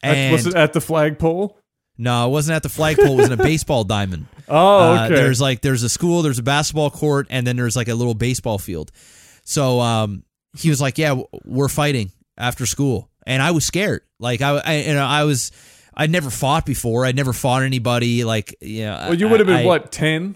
And 0.02 0.32
was 0.34 0.48
it 0.48 0.56
at 0.56 0.74
the 0.74 0.82
flagpole? 0.82 1.58
no, 1.98 2.28
it 2.28 2.32
wasn't 2.32 2.56
at 2.56 2.64
the 2.64 2.70
flagpole; 2.70 3.14
it 3.14 3.16
was 3.16 3.26
in 3.32 3.40
a 3.40 3.44
baseball 3.44 3.84
diamond. 3.84 4.28
Oh, 4.48 4.94
Uh, 4.94 5.06
okay. 5.06 5.16
there's 5.16 5.40
like 5.42 5.62
there's 5.62 5.84
a 5.84 5.90
school, 5.90 6.22
there's 6.22 6.40
a 6.40 6.44
basketball 6.44 6.90
court, 6.90 7.28
and 7.30 7.46
then 7.48 7.56
there's 7.56 7.76
like 7.76 7.88
a 7.88 7.96
little 7.96 8.14
baseball 8.14 8.58
field. 8.60 8.92
So 9.46 9.80
um, 9.80 10.24
he 10.58 10.70
was 10.70 10.80
like, 10.82 10.98
"Yeah, 10.98 11.22
we're 11.46 11.70
fighting 11.70 12.12
after 12.38 12.66
school," 12.66 13.10
and 13.26 13.42
I 13.42 13.52
was 13.52 13.66
scared. 13.66 14.02
Like 14.20 14.42
I, 14.42 14.58
I 14.58 14.76
you 14.78 14.94
know, 14.94 15.06
I 15.06 15.24
was. 15.24 15.52
I'd 15.96 16.10
never 16.12 16.30
fought 16.30 16.66
before. 16.66 17.06
I'd 17.06 17.16
never 17.16 17.34
fought 17.34 17.64
anybody. 17.64 18.24
Like, 18.24 18.56
you 18.62 18.86
know, 18.86 18.98
Well, 19.10 19.14
you 19.14 19.28
would 19.30 19.40
have 19.40 19.48
been 19.48 19.58
I- 19.58 19.66
what 19.66 19.92
ten? 19.92 20.36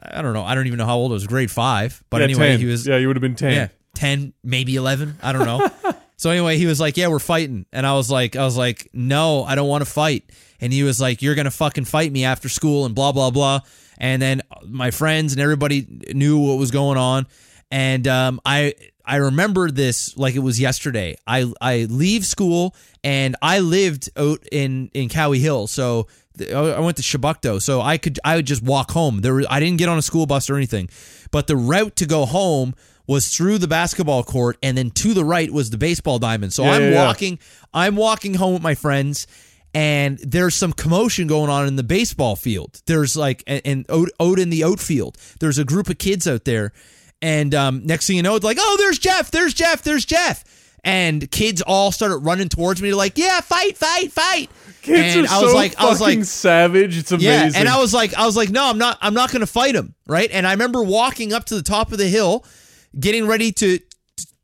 I 0.00 0.22
don't 0.22 0.32
know. 0.32 0.44
I 0.44 0.54
don't 0.54 0.66
even 0.68 0.78
know 0.78 0.86
how 0.86 0.96
old 0.96 1.10
I 1.10 1.14
was. 1.14 1.26
Grade 1.26 1.50
five. 1.50 2.02
But 2.08 2.18
yeah, 2.18 2.24
anyway, 2.24 2.48
10. 2.50 2.60
he 2.60 2.66
was. 2.66 2.86
Yeah, 2.86 2.96
you 2.98 3.08
would 3.08 3.16
have 3.16 3.20
been 3.22 3.34
ten. 3.34 3.52
Yeah, 3.52 3.68
ten, 3.94 4.32
maybe 4.44 4.76
eleven. 4.76 5.18
I 5.22 5.32
don't 5.32 5.44
know. 5.44 5.68
so 6.16 6.30
anyway, 6.30 6.56
he 6.56 6.66
was 6.66 6.78
like, 6.78 6.96
"Yeah, 6.96 7.08
we're 7.08 7.18
fighting," 7.18 7.66
and 7.72 7.84
I 7.84 7.94
was 7.94 8.08
like, 8.10 8.36
"I 8.36 8.44
was 8.44 8.56
like, 8.56 8.88
no, 8.92 9.42
I 9.42 9.54
don't 9.56 9.68
want 9.68 9.84
to 9.84 9.90
fight." 9.90 10.30
And 10.60 10.72
he 10.72 10.84
was 10.84 11.00
like, 11.00 11.20
"You're 11.20 11.34
gonna 11.34 11.50
fucking 11.50 11.84
fight 11.86 12.12
me 12.12 12.24
after 12.24 12.48
school," 12.48 12.86
and 12.86 12.94
blah 12.94 13.10
blah 13.10 13.30
blah. 13.30 13.60
And 13.98 14.22
then 14.22 14.42
my 14.64 14.92
friends 14.92 15.32
and 15.32 15.42
everybody 15.42 15.84
knew 16.14 16.38
what 16.38 16.58
was 16.58 16.70
going 16.70 16.96
on, 16.96 17.26
and 17.72 18.06
um, 18.06 18.40
I 18.46 18.74
I 19.08 19.16
remember 19.16 19.70
this 19.70 20.16
like 20.16 20.34
it 20.36 20.40
was 20.40 20.60
yesterday. 20.60 21.16
I 21.26 21.50
I 21.60 21.86
leave 21.90 22.24
school 22.26 22.74
and 23.02 23.34
I 23.42 23.58
lived 23.60 24.10
out 24.16 24.40
in 24.52 24.90
in 24.94 25.08
Cowie 25.08 25.40
Hill, 25.40 25.66
so. 25.66 26.06
I 26.54 26.78
went 26.78 26.96
to 26.98 27.02
Chebucto, 27.02 27.60
so 27.60 27.80
I 27.80 27.98
could 27.98 28.20
I 28.24 28.36
would 28.36 28.46
just 28.46 28.62
walk 28.62 28.92
home. 28.92 29.22
There, 29.22 29.34
was- 29.34 29.46
I 29.50 29.58
didn't 29.58 29.78
get 29.78 29.88
on 29.88 29.98
a 29.98 30.02
school 30.02 30.24
bus 30.24 30.48
or 30.48 30.54
anything, 30.54 30.88
but 31.32 31.48
the 31.48 31.56
route 31.56 31.96
to 31.96 32.06
go 32.06 32.26
home 32.26 32.76
was 33.08 33.28
through 33.36 33.58
the 33.58 33.66
basketball 33.66 34.22
court, 34.22 34.56
and 34.62 34.78
then 34.78 34.92
to 34.92 35.14
the 35.14 35.24
right 35.24 35.50
was 35.52 35.70
the 35.70 35.78
baseball 35.78 36.20
diamond. 36.20 36.52
So 36.52 36.62
Yeah, 36.62 36.70
I'm 36.74 36.82
yeah, 36.82 36.90
yeah. 36.90 37.04
walking, 37.06 37.38
I'm 37.74 37.96
walking 37.96 38.34
home 38.34 38.52
with 38.52 38.62
my 38.62 38.76
friends, 38.76 39.26
and 39.74 40.16
there's 40.20 40.54
some 40.54 40.72
commotion 40.72 41.26
going 41.26 41.50
on 41.50 41.66
in 41.66 41.74
the 41.74 41.82
baseball 41.82 42.36
field. 42.36 42.82
There's 42.86 43.16
like 43.16 43.42
and, 43.48 43.60
and 43.64 43.86
out, 43.90 44.08
out 44.20 44.38
in 44.38 44.50
the 44.50 44.62
outfield, 44.62 45.18
there's 45.40 45.58
a 45.58 45.64
group 45.64 45.88
of 45.90 45.98
kids 45.98 46.28
out 46.28 46.44
there, 46.44 46.72
and 47.20 47.54
um, 47.54 47.86
next 47.86 48.06
thing 48.06 48.16
you 48.16 48.22
know, 48.22 48.36
it's 48.36 48.44
like, 48.44 48.58
oh, 48.60 48.76
there's 48.78 48.98
Jeff, 48.98 49.30
there's 49.30 49.54
Jeff, 49.54 49.82
there's 49.82 50.04
Jeff. 50.04 50.44
And 50.84 51.28
kids 51.30 51.60
all 51.60 51.90
started 51.90 52.18
running 52.18 52.48
towards 52.48 52.80
me, 52.80 52.94
like, 52.94 53.18
"Yeah, 53.18 53.40
fight, 53.40 53.76
fight, 53.76 54.12
fight!" 54.12 54.48
Kids 54.80 55.16
and 55.16 55.26
are 55.26 55.30
I 55.30 55.42
was 55.42 55.50
so 55.50 55.56
like, 55.56 55.78
I 55.78 55.86
was 55.86 55.98
fucking 55.98 56.20
like, 56.20 56.26
savage. 56.26 56.96
It's 56.96 57.10
amazing. 57.10 57.28
yeah, 57.28 57.50
and 57.56 57.68
I 57.68 57.78
was 57.80 57.92
like, 57.92 58.14
I 58.14 58.24
was 58.24 58.36
like, 58.36 58.48
no, 58.50 58.64
I'm 58.64 58.78
not, 58.78 58.96
I'm 59.02 59.12
not 59.12 59.30
going 59.32 59.40
to 59.40 59.46
fight 59.46 59.74
him, 59.74 59.94
right? 60.06 60.30
And 60.30 60.46
I 60.46 60.52
remember 60.52 60.82
walking 60.84 61.32
up 61.32 61.46
to 61.46 61.56
the 61.56 61.62
top 61.62 61.90
of 61.90 61.98
the 61.98 62.08
hill, 62.08 62.44
getting 62.98 63.26
ready 63.26 63.50
to 63.52 63.80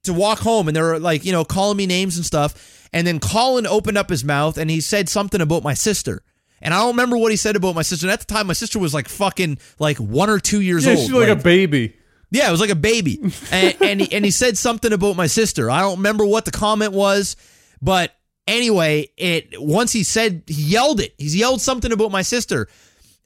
to 0.03 0.13
walk 0.13 0.41
home, 0.41 0.67
and 0.67 0.77
they 0.77 0.83
were 0.83 0.99
like, 0.99 1.25
you 1.25 1.31
know, 1.33 1.45
calling 1.45 1.77
me 1.77 1.87
names 1.87 2.17
and 2.17 2.27
stuff. 2.27 2.89
And 2.93 3.07
then 3.07 3.21
Colin 3.21 3.67
opened 3.67 3.97
up 3.97 4.09
his 4.09 4.25
mouth 4.25 4.57
and 4.57 4.71
he 4.71 4.81
said 4.81 5.09
something 5.09 5.41
about 5.41 5.63
my 5.63 5.75
sister. 5.75 6.23
And 6.63 6.73
I 6.73 6.79
don't 6.79 6.91
remember 6.91 7.17
what 7.17 7.31
he 7.31 7.37
said 7.37 7.57
about 7.57 7.75
my 7.75 7.83
sister. 7.83 8.07
And 8.07 8.13
at 8.13 8.21
the 8.21 8.27
time, 8.27 8.47
my 8.47 8.53
sister 8.53 8.79
was 8.79 8.95
like 8.95 9.09
fucking 9.09 9.59
like 9.79 9.99
one 9.99 10.31
or 10.31 10.39
two 10.39 10.61
years 10.61 10.87
yeah, 10.87 10.93
old. 10.93 11.01
she's 11.01 11.13
like, 11.13 11.29
a 11.29 11.37
baby. 11.37 11.97
Yeah, 12.35 12.49
it 12.49 12.51
was 12.51 12.61
like 12.61 12.71
a 12.71 12.75
baby. 12.75 13.19
and 13.53 13.77
and 13.81 14.01
he, 14.01 14.13
and 14.13 14.25
he 14.25 14.31
said 14.31 14.59
something 14.59 14.93
about 14.93 15.17
my 15.17 15.27
sister. 15.29 15.71
I 15.71 15.81
don't 15.81 15.97
remember 15.99 16.27
what 16.27 16.45
the 16.45 16.51
comment 16.51 16.93
was, 16.93 17.37
but 17.81 18.15
anyway, 18.47 19.09
it 19.17 19.55
once 19.61 19.93
he 19.93 20.03
said 20.03 20.43
he 20.47 20.63
yelled 20.63 21.01
it. 21.01 21.15
He 21.17 21.29
yelled 21.39 21.61
something 21.61 21.93
about 21.93 22.11
my 22.11 22.23
sister. 22.23 22.69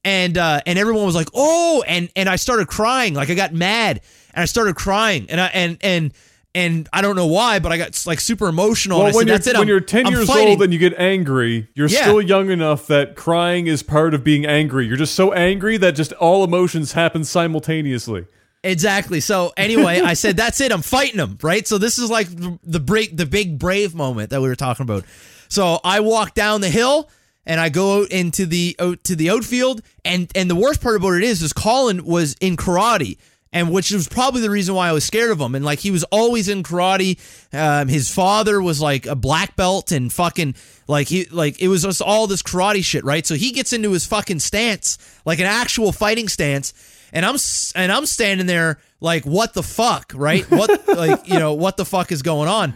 And 0.04 0.38
uh 0.38 0.60
and 0.66 0.78
everyone 0.78 1.04
was 1.06 1.14
like, 1.16 1.28
"Oh!" 1.34 1.82
and 1.86 2.08
and 2.14 2.28
I 2.28 2.36
started 2.36 2.68
crying. 2.68 3.14
Like 3.14 3.30
I 3.30 3.34
got 3.34 3.52
mad 3.52 4.00
and 4.34 4.42
I 4.42 4.44
started 4.44 4.76
crying. 4.76 5.26
And 5.28 5.40
I 5.40 5.46
and 5.48 5.78
and 5.80 6.12
and 6.54 6.88
I 6.92 7.02
don't 7.02 7.16
know 7.16 7.26
why, 7.26 7.58
but 7.58 7.72
I 7.72 7.78
got 7.78 8.06
like 8.06 8.20
super 8.20 8.46
emotional. 8.48 8.98
Well, 8.98 9.06
when 9.06 9.14
said, 9.14 9.26
you're 9.28 9.36
"That's 9.38 9.46
it. 9.48 9.58
when 9.58 9.68
you're 9.68 9.80
10 9.80 10.06
I'm 10.06 10.12
years 10.12 10.28
fighting." 10.28 10.48
old 10.50 10.62
and 10.62 10.72
you 10.72 10.78
get 10.78 10.94
angry, 10.98 11.68
you're 11.74 11.88
Yeah. 11.88 12.02
still 12.02 12.22
young 12.22 12.48
enough 12.50 12.86
that 12.86 13.16
crying 13.16 13.66
is 13.66 13.82
part 13.82 14.14
of 14.14 14.22
being 14.22 14.46
angry. 14.46 14.86
You're 14.86 14.96
just 14.96 15.14
so 15.14 15.32
angry 15.32 15.76
that 15.78 15.92
just 15.92 16.12
all 16.14 16.44
emotions 16.44 16.92
happen 16.92 17.24
simultaneously. 17.24 18.26
Exactly. 18.64 19.20
So 19.20 19.52
anyway, 19.56 20.00
I 20.00 20.14
said 20.14 20.36
that's 20.38 20.60
it. 20.60 20.72
I'm 20.72 20.82
fighting 20.82 21.20
him, 21.20 21.38
right? 21.42 21.66
So 21.66 21.78
this 21.78 21.98
is 21.98 22.10
like 22.10 22.28
the 22.62 22.80
break, 22.80 23.16
the 23.16 23.26
big 23.26 23.58
brave 23.58 23.94
moment 23.94 24.30
that 24.30 24.40
we 24.40 24.48
were 24.48 24.56
talking 24.56 24.84
about. 24.84 25.04
So 25.48 25.80
I 25.84 26.00
walk 26.00 26.34
down 26.34 26.60
the 26.60 26.68
hill 26.68 27.08
and 27.46 27.58
I 27.60 27.70
go 27.70 28.02
out 28.02 28.10
into 28.10 28.46
the 28.46 28.76
out 28.78 29.02
to 29.04 29.16
the 29.16 29.30
outfield, 29.30 29.80
and 30.04 30.30
and 30.34 30.50
the 30.50 30.54
worst 30.54 30.82
part 30.82 30.96
about 30.96 31.14
it 31.14 31.22
is, 31.22 31.42
is 31.42 31.52
Colin 31.52 32.04
was 32.04 32.36
in 32.40 32.56
karate. 32.56 33.18
And 33.50 33.72
which 33.72 33.90
was 33.92 34.06
probably 34.06 34.42
the 34.42 34.50
reason 34.50 34.74
why 34.74 34.90
I 34.90 34.92
was 34.92 35.04
scared 35.04 35.30
of 35.30 35.40
him. 35.40 35.54
And 35.54 35.64
like 35.64 35.78
he 35.78 35.90
was 35.90 36.04
always 36.04 36.50
in 36.50 36.62
karate. 36.62 37.18
Um, 37.50 37.88
his 37.88 38.12
father 38.12 38.60
was 38.60 38.78
like 38.78 39.06
a 39.06 39.16
black 39.16 39.56
belt 39.56 39.90
and 39.90 40.12
fucking 40.12 40.54
like 40.86 41.08
he 41.08 41.24
like 41.30 41.58
it 41.62 41.68
was 41.68 41.84
just 41.84 42.02
all 42.02 42.26
this 42.26 42.42
karate 42.42 42.84
shit, 42.84 43.04
right? 43.04 43.24
So 43.26 43.36
he 43.36 43.52
gets 43.52 43.72
into 43.72 43.90
his 43.92 44.04
fucking 44.04 44.40
stance, 44.40 44.98
like 45.24 45.38
an 45.38 45.46
actual 45.46 45.92
fighting 45.92 46.28
stance, 46.28 46.74
and 47.12 47.24
I'm 47.24 47.36
and 47.74 47.92
I'm 47.92 48.06
standing 48.06 48.46
there 48.46 48.78
like 49.00 49.24
what 49.24 49.54
the 49.54 49.62
fuck, 49.62 50.12
right? 50.14 50.48
What 50.50 50.88
like 50.96 51.28
you 51.28 51.38
know 51.38 51.54
what 51.54 51.76
the 51.76 51.84
fuck 51.84 52.12
is 52.12 52.22
going 52.22 52.48
on? 52.48 52.74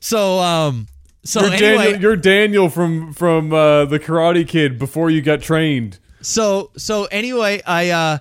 So 0.00 0.38
um 0.40 0.86
so 1.24 1.40
You're, 1.40 1.52
anyway, 1.52 1.84
Daniel, 1.84 2.00
you're 2.00 2.16
Daniel 2.16 2.68
from 2.68 3.12
from 3.14 3.52
uh, 3.52 3.86
the 3.86 3.98
Karate 3.98 4.46
Kid 4.46 4.78
before 4.78 5.08
you 5.10 5.22
got 5.22 5.40
trained. 5.40 5.98
so 6.20 6.70
so 6.76 7.04
anyway, 7.06 7.62
I 7.66 7.90
uh 7.90 8.18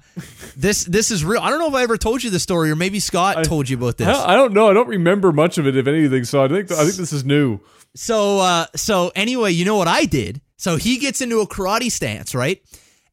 this 0.56 0.86
this 0.86 1.12
is 1.12 1.26
real. 1.26 1.42
I 1.42 1.50
don't 1.50 1.60
know 1.60 1.68
if 1.68 1.76
I 1.76 1.84
ever 1.84 1.98
told 1.98 2.24
you 2.24 2.30
this 2.30 2.44
story 2.44 2.72
or 2.72 2.76
maybe 2.76 3.00
Scott 3.00 3.44
told 3.44 3.70
you 3.70 3.78
about 3.78 3.98
this. 3.98 4.08
I 4.08 4.14
don't, 4.14 4.30
I 4.30 4.36
don't 4.36 4.54
know. 4.54 4.70
I 4.70 4.74
don't 4.74 4.88
remember 4.88 5.32
much 5.32 5.58
of 5.58 5.68
it, 5.68 5.76
if 5.76 5.88
anything. 5.88 6.24
So 6.24 6.44
I 6.44 6.48
think 6.48 6.72
I 6.72 6.84
think 6.84 6.96
this 6.96 7.14
is 7.14 7.26
new. 7.26 7.60
So 7.96 8.40
uh 8.40 8.66
so 8.76 9.12
anyway, 9.16 9.52
you 9.52 9.66
know 9.66 9.76
what 9.76 9.88
I 9.88 10.06
did? 10.06 10.42
So 10.56 10.78
he 10.78 10.98
gets 10.98 11.20
into 11.20 11.42
a 11.42 11.48
karate 11.48 11.92
stance, 11.92 12.34
right? 12.34 12.62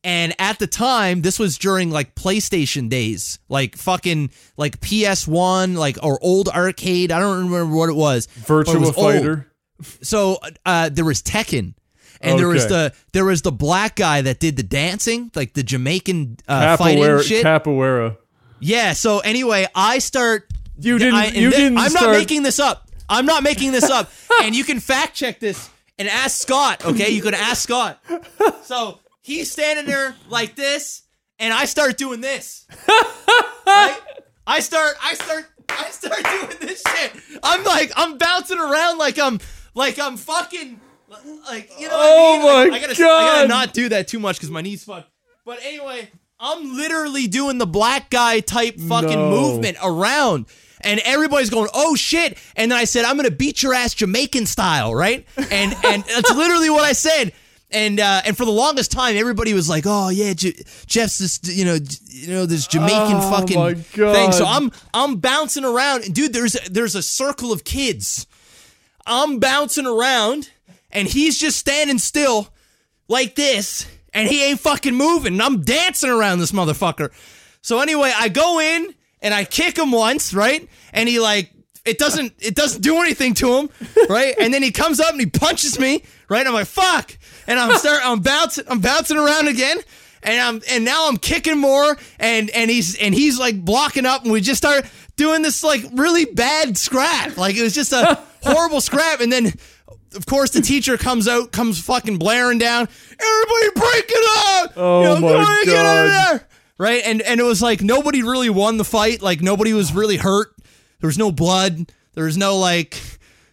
And 0.02 0.34
at 0.38 0.58
the 0.58 0.66
time, 0.66 1.20
this 1.22 1.38
was 1.38 1.58
during 1.58 1.90
like 1.90 2.14
PlayStation 2.14 2.88
days, 2.88 3.38
like 3.50 3.76
fucking 3.76 4.30
like 4.56 4.80
PS1, 4.80 5.76
like 5.76 5.98
or 6.02 6.18
old 6.22 6.48
arcade. 6.48 7.12
I 7.12 7.18
don't 7.20 7.44
remember 7.50 7.74
what 7.76 7.88
it 7.90 7.96
was. 7.96 8.26
but 8.26 8.34
it 8.34 8.46
Virtua 8.46 8.80
was 8.80 8.88
old. 8.96 8.96
Fighter. 9.14 9.46
So 10.02 10.38
uh 10.64 10.88
there 10.90 11.04
was 11.04 11.22
Tekken. 11.22 11.74
And 12.22 12.38
there 12.38 12.48
was 12.48 12.66
the 12.66 12.92
there 13.14 13.24
was 13.24 13.40
the 13.42 13.52
black 13.52 13.96
guy 13.96 14.20
that 14.22 14.40
did 14.40 14.56
the 14.56 14.62
dancing, 14.62 15.30
like 15.34 15.54
the 15.54 15.62
Jamaican 15.62 16.36
uh, 16.46 16.76
fighting 16.76 17.20
shit. 17.22 17.44
Capoeira. 17.44 18.16
yeah. 18.60 18.92
So 18.92 19.20
anyway, 19.20 19.66
I 19.74 19.98
start. 20.00 20.46
You 20.78 20.98
didn't- 20.98 21.14
I, 21.14 21.26
you 21.28 21.50
thi- 21.50 21.56
didn't 21.56 21.78
I'm 21.78 21.90
start- 21.90 22.06
not 22.12 22.12
making 22.18 22.42
this 22.42 22.58
up. 22.58 22.88
I'm 23.08 23.24
not 23.26 23.42
making 23.42 23.72
this 23.72 23.88
up. 23.88 24.10
and 24.42 24.54
you 24.54 24.64
can 24.64 24.80
fact 24.80 25.14
check 25.14 25.40
this 25.40 25.68
and 25.98 26.08
ask 26.08 26.40
Scott. 26.40 26.84
Okay, 26.84 27.08
you 27.10 27.22
can 27.22 27.32
ask 27.34 27.62
Scott. 27.62 28.02
So 28.64 28.99
he's 29.22 29.50
standing 29.50 29.86
there 29.86 30.14
like 30.28 30.54
this, 30.56 31.02
and 31.38 31.52
I 31.52 31.64
start 31.66 31.96
doing 31.98 32.20
this. 32.20 32.66
Right? 33.66 33.98
I 34.48 34.58
start. 34.60 34.96
I 35.00 35.14
start. 35.14 35.46
I 35.68 35.90
start 35.90 36.24
doing 36.24 36.56
this 36.60 36.82
shit. 36.88 37.12
I'm 37.42 37.62
like. 37.62 37.92
I'm 37.94 38.18
bouncing 38.18 38.58
around 38.58 38.98
like 38.98 39.16
I'm. 39.18 39.38
Like 39.74 39.98
I'm 40.00 40.16
fucking. 40.16 40.80
Like 41.48 41.70
you 41.78 41.86
know. 41.88 41.96
What 41.96 42.06
Oh 42.08 42.34
I 42.34 42.38
mean? 42.38 42.46
Like, 42.46 42.70
my 42.70 42.76
I 42.76 42.80
gotta, 42.80 43.04
I 43.04 43.26
gotta 43.26 43.48
not 43.48 43.72
do 43.72 43.88
that 43.90 44.08
too 44.08 44.18
much 44.18 44.36
because 44.38 44.50
my 44.50 44.60
knees 44.60 44.82
fuck. 44.82 45.06
But 45.44 45.60
anyway, 45.62 46.10
I'm 46.40 46.76
literally 46.76 47.28
doing 47.28 47.58
the 47.58 47.66
black 47.66 48.10
guy 48.10 48.40
type 48.40 48.80
fucking 48.80 49.18
No. 49.18 49.30
movement 49.30 49.76
around. 49.84 50.46
And 50.80 50.98
everybody's 51.04 51.50
going, 51.50 51.68
oh 51.74 51.94
shit! 51.94 52.38
And 52.56 52.72
then 52.72 52.78
I 52.78 52.84
said, 52.84 53.04
I'm 53.04 53.14
gonna 53.16 53.30
beat 53.30 53.62
your 53.62 53.74
ass 53.74 53.94
Jamaican 53.94 54.46
style, 54.46 54.94
right? 54.94 55.26
And 55.36 55.76
and 55.84 56.02
that's 56.08 56.34
literally 56.34 56.70
what 56.70 56.82
I 56.84 56.92
said. 56.92 57.34
And 57.72 58.00
uh, 58.00 58.22
and 58.24 58.36
for 58.36 58.44
the 58.44 58.50
longest 58.50 58.90
time, 58.90 59.16
everybody 59.16 59.54
was 59.54 59.68
like, 59.68 59.84
"Oh 59.86 60.08
yeah, 60.08 60.32
J- 60.34 60.60
Jeff's 60.86 61.18
this, 61.18 61.38
you 61.44 61.64
know, 61.64 61.78
j- 61.78 61.98
you 62.08 62.26
know, 62.28 62.44
this 62.44 62.66
Jamaican 62.66 63.16
Oh, 63.18 63.30
fucking 63.30 63.56
thing." 64.12 64.32
So 64.32 64.44
I'm 64.44 64.72
I'm 64.92 65.16
bouncing 65.16 65.64
around, 65.64 66.04
and 66.04 66.14
dude, 66.14 66.32
there's 66.32 66.54
there's 66.68 66.96
a 66.96 67.02
circle 67.02 67.52
of 67.52 67.62
kids. 67.62 68.26
I'm 69.06 69.38
bouncing 69.38 69.86
around, 69.86 70.50
and 70.90 71.06
he's 71.08 71.38
just 71.38 71.58
standing 71.58 71.98
still 71.98 72.48
like 73.08 73.34
this, 73.36 73.86
and 74.12 74.28
he 74.28 74.44
ain't 74.44 74.60
fucking 74.60 74.94
moving. 74.94 75.34
And 75.34 75.42
I'm 75.42 75.62
dancing 75.62 76.10
around 76.10 76.40
this 76.40 76.52
motherfucker. 76.52 77.10
So 77.62 77.80
anyway, 77.80 78.12
I 78.16 78.28
go 78.30 78.58
in 78.60 78.94
and 79.22 79.32
I 79.34 79.44
kick 79.44 79.78
him 79.78 79.92
once, 79.92 80.34
right? 80.34 80.68
And 80.92 81.08
he 81.08 81.20
like 81.20 81.50
it 81.84 81.98
doesn't 81.98 82.32
it 82.40 82.54
doesn't 82.54 82.82
do 82.82 82.98
anything 83.00 83.34
to 83.34 83.56
him, 83.58 83.70
right? 84.08 84.34
And 84.40 84.52
then 84.52 84.62
he 84.62 84.70
comes 84.70 84.98
up 85.00 85.10
and 85.12 85.20
he 85.20 85.26
punches 85.26 85.78
me, 85.78 86.02
right? 86.28 86.46
I'm 86.46 86.52
like 86.52 86.66
fuck, 86.66 87.16
and 87.50 87.58
I'm 87.58 87.76
start 87.78 88.00
I'm 88.04 88.20
bouncing 88.20 88.64
I'm 88.68 88.80
bouncing 88.80 89.16
around 89.16 89.48
again. 89.48 89.78
And 90.22 90.40
I'm 90.40 90.62
and 90.70 90.84
now 90.84 91.08
I'm 91.08 91.16
kicking 91.16 91.58
more 91.58 91.96
and 92.18 92.50
and 92.50 92.70
he's 92.70 92.96
and 92.96 93.14
he's 93.14 93.38
like 93.38 93.64
blocking 93.64 94.06
up 94.06 94.22
and 94.22 94.32
we 94.32 94.40
just 94.40 94.58
start 94.58 94.86
doing 95.16 95.42
this 95.42 95.64
like 95.64 95.82
really 95.92 96.26
bad 96.26 96.78
scrap. 96.78 97.36
Like 97.36 97.56
it 97.56 97.62
was 97.62 97.74
just 97.74 97.92
a 97.92 98.18
horrible 98.42 98.80
scrap 98.80 99.20
and 99.20 99.32
then 99.32 99.52
of 100.14 100.26
course 100.26 100.50
the 100.50 100.60
teacher 100.60 100.96
comes 100.96 101.26
out, 101.26 101.52
comes 101.52 101.80
fucking 101.80 102.18
blaring 102.18 102.58
down. 102.58 102.88
Everybody 103.18 103.70
break 103.74 104.04
it 104.08 104.64
up! 104.64 104.72
Oh 104.76 105.14
my 105.14 105.20
"Go 105.20 105.38
on, 105.38 105.64
get 105.64 105.86
out 105.86 106.06
of 106.06 106.12
God. 106.12 106.30
there!" 106.40 106.48
Right? 106.78 107.02
And 107.04 107.22
and 107.22 107.40
it 107.40 107.44
was 107.44 107.60
like 107.62 107.80
nobody 107.80 108.22
really 108.22 108.50
won 108.50 108.76
the 108.76 108.84
fight. 108.84 109.22
Like 109.22 109.40
nobody 109.40 109.72
was 109.72 109.92
really 109.92 110.16
hurt. 110.18 110.54
There 111.00 111.08
was 111.08 111.18
no 111.18 111.32
blood. 111.32 111.90
There 112.14 112.24
was 112.24 112.36
no 112.36 112.58
like 112.58 113.00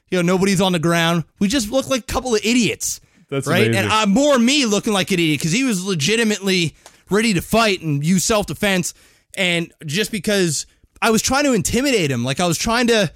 you 0.09 0.22
know, 0.22 0.34
nobody's 0.34 0.61
on 0.61 0.72
the 0.72 0.80
ground. 0.80 1.26
We 1.40 1.48
just 1.48 1.69
looked 1.72 1.90
like 1.90 2.01
a 2.01 2.14
couple 2.14 2.35
of 2.35 2.42
idiots. 2.43 3.01
That's 3.30 3.47
right. 3.47 3.67
amazing. 3.67 3.75
And 3.75 3.91
uh, 3.91 4.06
more 4.06 4.38
me 4.39 4.65
looking 4.65 4.93
like 4.93 5.11
an 5.11 5.15
idiot 5.15 5.39
because 5.39 5.51
he 5.51 5.64
was 5.64 5.85
legitimately 5.85 6.75
ready 7.09 7.33
to 7.33 7.41
fight 7.41 7.81
and 7.81 8.06
use 8.06 8.23
self 8.23 8.45
defense. 8.45 8.93
And 9.35 9.72
just 9.85 10.11
because 10.11 10.65
I 11.01 11.11
was 11.11 11.22
trying 11.22 11.43
to 11.43 11.53
intimidate 11.53 12.09
him, 12.09 12.23
like 12.23 12.39
I 12.39 12.47
was 12.47 12.57
trying 12.57 12.88
to 12.88 13.11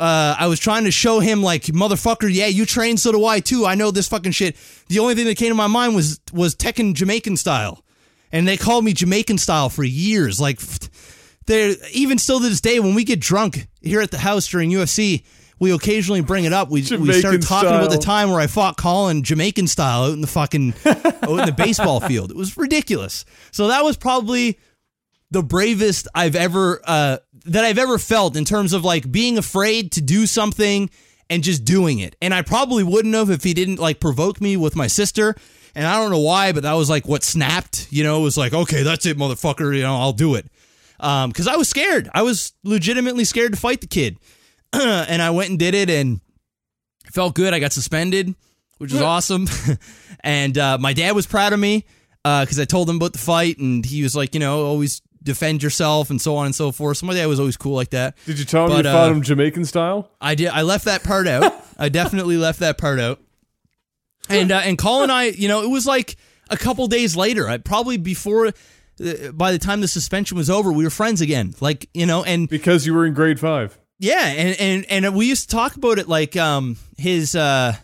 uh, 0.00 0.34
I 0.38 0.48
was 0.48 0.58
trying 0.58 0.84
to 0.84 0.90
show 0.90 1.20
him 1.20 1.42
like 1.42 1.64
motherfucker, 1.64 2.32
yeah, 2.32 2.46
you 2.46 2.66
train, 2.66 2.96
so 2.96 3.12
do 3.12 3.24
I 3.24 3.40
too. 3.40 3.64
I 3.64 3.74
know 3.74 3.90
this 3.90 4.08
fucking 4.08 4.32
shit. 4.32 4.56
The 4.88 4.98
only 4.98 5.14
thing 5.14 5.26
that 5.26 5.36
came 5.36 5.50
to 5.50 5.54
my 5.54 5.68
mind 5.68 5.94
was 5.94 6.20
was 6.32 6.54
Tekken 6.54 6.94
Jamaican 6.94 7.36
style, 7.36 7.84
and 8.32 8.46
they 8.48 8.56
called 8.56 8.84
me 8.84 8.92
Jamaican 8.92 9.38
style 9.38 9.68
for 9.68 9.84
years. 9.84 10.40
Like, 10.40 10.60
they 11.46 11.76
even 11.92 12.18
still 12.18 12.40
to 12.40 12.48
this 12.48 12.60
day, 12.60 12.80
when 12.80 12.94
we 12.94 13.04
get 13.04 13.20
drunk 13.20 13.68
here 13.82 14.00
at 14.00 14.10
the 14.10 14.18
house 14.18 14.48
during 14.48 14.70
UFC, 14.70 15.24
we 15.58 15.72
occasionally 15.72 16.20
bring 16.20 16.44
it 16.44 16.52
up. 16.52 16.68
We 16.70 16.82
we 16.82 17.12
start 17.12 17.42
talking 17.42 17.68
about 17.68 17.90
the 17.90 17.98
time 17.98 18.30
where 18.30 18.40
I 18.40 18.46
fought 18.46 18.76
Colin 18.76 19.22
Jamaican 19.22 19.68
style 19.68 20.04
out 20.04 20.12
in 20.12 20.20
the 20.20 20.26
fucking 20.26 20.74
out 20.86 21.28
in 21.30 21.46
the 21.46 21.54
baseball 21.56 22.00
field. 22.00 22.30
It 22.30 22.36
was 22.36 22.56
ridiculous. 22.56 23.24
So 23.50 23.68
that 23.68 23.84
was 23.84 23.96
probably 23.96 24.58
the 25.30 25.42
bravest 25.42 26.08
I've 26.14 26.36
ever 26.36 26.80
uh, 26.84 27.18
that 27.46 27.64
I've 27.64 27.78
ever 27.78 27.98
felt 27.98 28.36
in 28.36 28.44
terms 28.44 28.72
of 28.72 28.84
like 28.84 29.10
being 29.10 29.38
afraid 29.38 29.92
to 29.92 30.00
do 30.00 30.26
something 30.26 30.90
and 31.30 31.42
just 31.42 31.64
doing 31.64 31.98
it. 31.98 32.16
And 32.20 32.34
I 32.34 32.42
probably 32.42 32.82
wouldn't 32.82 33.14
have 33.14 33.30
if 33.30 33.44
he 33.44 33.54
didn't 33.54 33.78
like 33.78 34.00
provoke 34.00 34.40
me 34.40 34.56
with 34.56 34.76
my 34.76 34.86
sister. 34.86 35.34
And 35.74 35.86
I 35.86 35.98
don't 35.98 36.10
know 36.10 36.20
why, 36.20 36.52
but 36.52 36.62
that 36.62 36.74
was 36.74 36.88
like 36.88 37.08
what 37.08 37.24
snapped. 37.24 37.88
You 37.90 38.04
know, 38.04 38.20
it 38.20 38.22
was 38.22 38.36
like, 38.36 38.52
okay, 38.52 38.82
that's 38.82 39.06
it, 39.06 39.18
motherfucker. 39.18 39.74
You 39.74 39.82
know, 39.82 39.96
I'll 39.96 40.12
do 40.12 40.36
it. 40.36 40.46
Um, 41.00 41.30
because 41.30 41.48
I 41.48 41.56
was 41.56 41.68
scared. 41.68 42.08
I 42.14 42.22
was 42.22 42.52
legitimately 42.62 43.24
scared 43.24 43.52
to 43.52 43.58
fight 43.58 43.80
the 43.80 43.88
kid, 43.88 44.18
and 45.08 45.22
I 45.22 45.30
went 45.30 45.50
and 45.50 45.58
did 45.58 45.74
it, 45.74 45.90
and 45.90 46.20
felt 47.12 47.34
good. 47.34 47.54
I 47.54 47.58
got 47.58 47.72
suspended, 47.72 48.34
which 48.78 48.92
was 48.92 49.02
awesome. 49.02 49.46
and 50.20 50.56
uh, 50.58 50.78
my 50.78 50.92
dad 50.92 51.12
was 51.12 51.26
proud 51.26 51.52
of 51.52 51.60
me 51.60 51.84
because 52.22 52.58
I 52.58 52.64
told 52.64 52.88
him 52.88 52.96
about 52.96 53.12
the 53.12 53.18
fight, 53.18 53.58
and 53.58 53.84
he 53.84 54.02
was 54.02 54.16
like, 54.16 54.34
you 54.34 54.40
know, 54.40 54.64
always 54.66 55.02
defend 55.24 55.62
yourself 55.62 56.10
and 56.10 56.20
so 56.20 56.36
on 56.36 56.46
and 56.46 56.54
so 56.54 56.70
forth. 56.70 56.98
So 56.98 57.06
my 57.06 57.14
dad 57.14 57.26
was 57.26 57.40
always 57.40 57.56
cool 57.56 57.74
like 57.74 57.90
that. 57.90 58.14
Did 58.26 58.38
you 58.38 58.44
tell 58.44 58.66
him 58.66 58.70
But, 58.70 58.84
you 58.84 58.90
fought 58.92 59.08
uh, 59.08 59.12
him 59.12 59.22
Jamaican 59.22 59.64
style? 59.64 60.10
I 60.20 60.34
did. 60.34 60.48
I 60.48 60.62
left 60.62 60.84
that 60.84 61.02
part 61.02 61.26
out. 61.26 61.52
I 61.78 61.88
definitely 61.88 62.36
left 62.36 62.60
that 62.60 62.78
part 62.78 63.00
out. 63.00 63.20
And 64.28 64.52
uh, 64.52 64.62
and 64.64 64.78
Colin 64.78 65.04
and 65.04 65.12
I, 65.12 65.24
you 65.24 65.48
know, 65.48 65.62
it 65.62 65.70
was 65.70 65.86
like 65.86 66.16
a 66.48 66.56
couple 66.56 66.86
days 66.86 67.16
later. 67.16 67.48
I 67.48 67.58
probably 67.58 67.96
before. 67.96 68.48
Uh, 69.04 69.32
by 69.32 69.50
the 69.50 69.58
time 69.58 69.80
the 69.80 69.88
suspension 69.88 70.36
was 70.36 70.48
over, 70.48 70.72
we 70.72 70.84
were 70.84 70.90
friends 70.90 71.20
again. 71.20 71.52
Like 71.60 71.88
you 71.94 72.06
know, 72.06 72.22
and 72.22 72.48
Because 72.48 72.86
you 72.86 72.94
were 72.94 73.04
in 73.04 73.12
grade 73.12 73.40
five. 73.40 73.76
Yeah, 73.98 74.26
and 74.26 74.60
and 74.60 75.06
and 75.06 75.16
we 75.16 75.26
used 75.26 75.48
to 75.48 75.56
talk 75.56 75.76
about 75.76 75.98
it 75.98 76.08
like 76.08 76.36
um 76.36 76.76
his 76.96 77.34
uh 77.34 77.74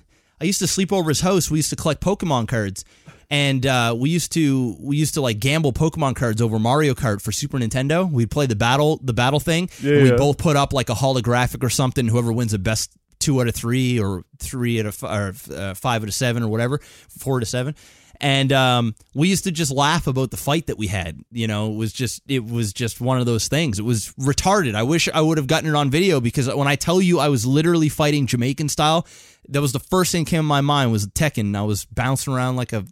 I 0.41 0.45
used 0.45 0.61
to 0.61 0.67
sleep 0.67 0.93
over 0.93 1.11
his 1.11 1.21
house. 1.21 1.51
We 1.51 1.59
used 1.59 1.71
to 1.71 1.77
collect 1.77 2.01
Pokemon 2.01 2.49
cards. 2.49 2.85
And 3.33 3.65
uh, 3.65 3.95
we 3.97 4.11
used 4.11 4.33
to 4.33 4.77
we 4.81 4.97
used 4.97 5.15
to 5.15 5.21
like 5.21 5.39
gamble 5.39 5.73
Pokemon 5.73 6.17
cards 6.17 6.43
over 6.43 6.59
Mario 6.59 6.95
Kart 6.95 7.23
for 7.23 7.31
Super 7.31 7.59
Nintendo. 7.59 8.11
We'd 8.11 8.29
play 8.29 8.47
the 8.47 8.57
battle 8.57 8.99
the 9.05 9.13
battle 9.13 9.39
thing. 9.39 9.71
Yeah, 9.81 9.93
and 9.93 10.03
we'd 10.03 10.11
yeah. 10.11 10.17
both 10.17 10.37
put 10.37 10.57
up 10.57 10.73
like 10.73 10.91
a 10.91 10.95
holographic 10.95 11.63
or 11.63 11.71
something. 11.71 12.09
Whoever 12.09 12.33
wins 12.33 12.51
the 12.51 12.59
best 12.59 12.91
two 13.21 13.41
out 13.41 13.47
of 13.47 13.55
three 13.55 14.01
or 14.01 14.25
three 14.41 14.81
out 14.81 14.87
of 14.87 15.05
f- 15.05 15.09
or 15.09 15.55
uh, 15.55 15.75
five 15.75 16.03
out 16.03 16.09
of 16.09 16.15
seven 16.15 16.43
or 16.43 16.49
whatever, 16.49 16.79
four 17.09 17.39
to 17.39 17.47
seven. 17.47 17.77
And 18.21 18.53
um, 18.53 18.95
we 19.15 19.29
used 19.29 19.45
to 19.45 19.51
just 19.51 19.73
laugh 19.73 20.07
about 20.07 20.31
the 20.31 20.37
fight 20.37 20.67
that 20.67 20.77
we 20.77 20.89
had. 20.89 21.19
You 21.31 21.47
know, 21.47 21.73
it 21.73 21.77
was 21.77 21.93
just 21.93 22.23
it 22.29 22.45
was 22.45 22.73
just 22.73 23.01
one 23.01 23.19
of 23.19 23.27
those 23.27 23.49
things. 23.49 23.79
It 23.79 23.85
was 23.85 24.13
retarded. 24.21 24.75
I 24.75 24.83
wish 24.83 25.09
I 25.13 25.21
would 25.21 25.39
have 25.39 25.47
gotten 25.47 25.71
it 25.71 25.75
on 25.75 25.91
video 25.91 26.21
because 26.21 26.53
when 26.55 26.69
I 26.69 26.77
tell 26.77 27.01
you 27.01 27.19
I 27.19 27.29
was 27.29 27.47
literally 27.47 27.89
fighting 27.89 28.27
Jamaican 28.27 28.69
style, 28.69 29.07
that 29.49 29.61
was 29.63 29.73
the 29.73 29.81
first 29.81 30.13
thing 30.13 30.25
that 30.25 30.31
came 30.31 30.41
to 30.41 30.43
my 30.43 30.61
mind 30.61 30.93
was 30.93 31.07
Tekken. 31.07 31.57
I 31.57 31.63
was 31.63 31.87
bouncing 31.87 32.35
around 32.35 32.57
like 32.57 32.73
a 32.75 32.85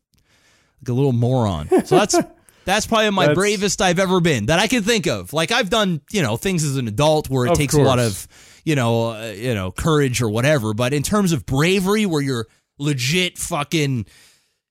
like 0.80 0.88
a 0.88 0.92
little 0.92 1.12
moron. 1.12 1.68
So 1.84 1.96
that's 1.96 2.16
that's 2.64 2.86
probably 2.86 3.10
my 3.10 3.24
That's- 3.28 3.36
bravest 3.36 3.82
I've 3.82 3.98
ever 3.98 4.20
been 4.20 4.46
that 4.46 4.58
I 4.58 4.66
can 4.66 4.82
think 4.82 5.06
of. 5.06 5.32
Like 5.32 5.52
I've 5.52 5.70
done, 5.70 6.00
you 6.10 6.22
know, 6.22 6.36
things 6.36 6.64
as 6.64 6.76
an 6.76 6.88
adult 6.88 7.28
where 7.28 7.46
it 7.46 7.54
takes 7.54 7.74
a 7.74 7.80
lot 7.80 7.98
of, 7.98 8.26
you 8.64 8.74
know, 8.74 9.12
uh, 9.12 9.32
you 9.36 9.54
know, 9.54 9.72
courage 9.72 10.20
or 10.22 10.28
whatever. 10.28 10.74
But 10.74 10.92
in 10.92 11.02
terms 11.02 11.32
of 11.32 11.46
bravery, 11.46 12.04
where 12.06 12.20
you're 12.20 12.46
legit 12.78 13.38
fucking, 13.38 14.06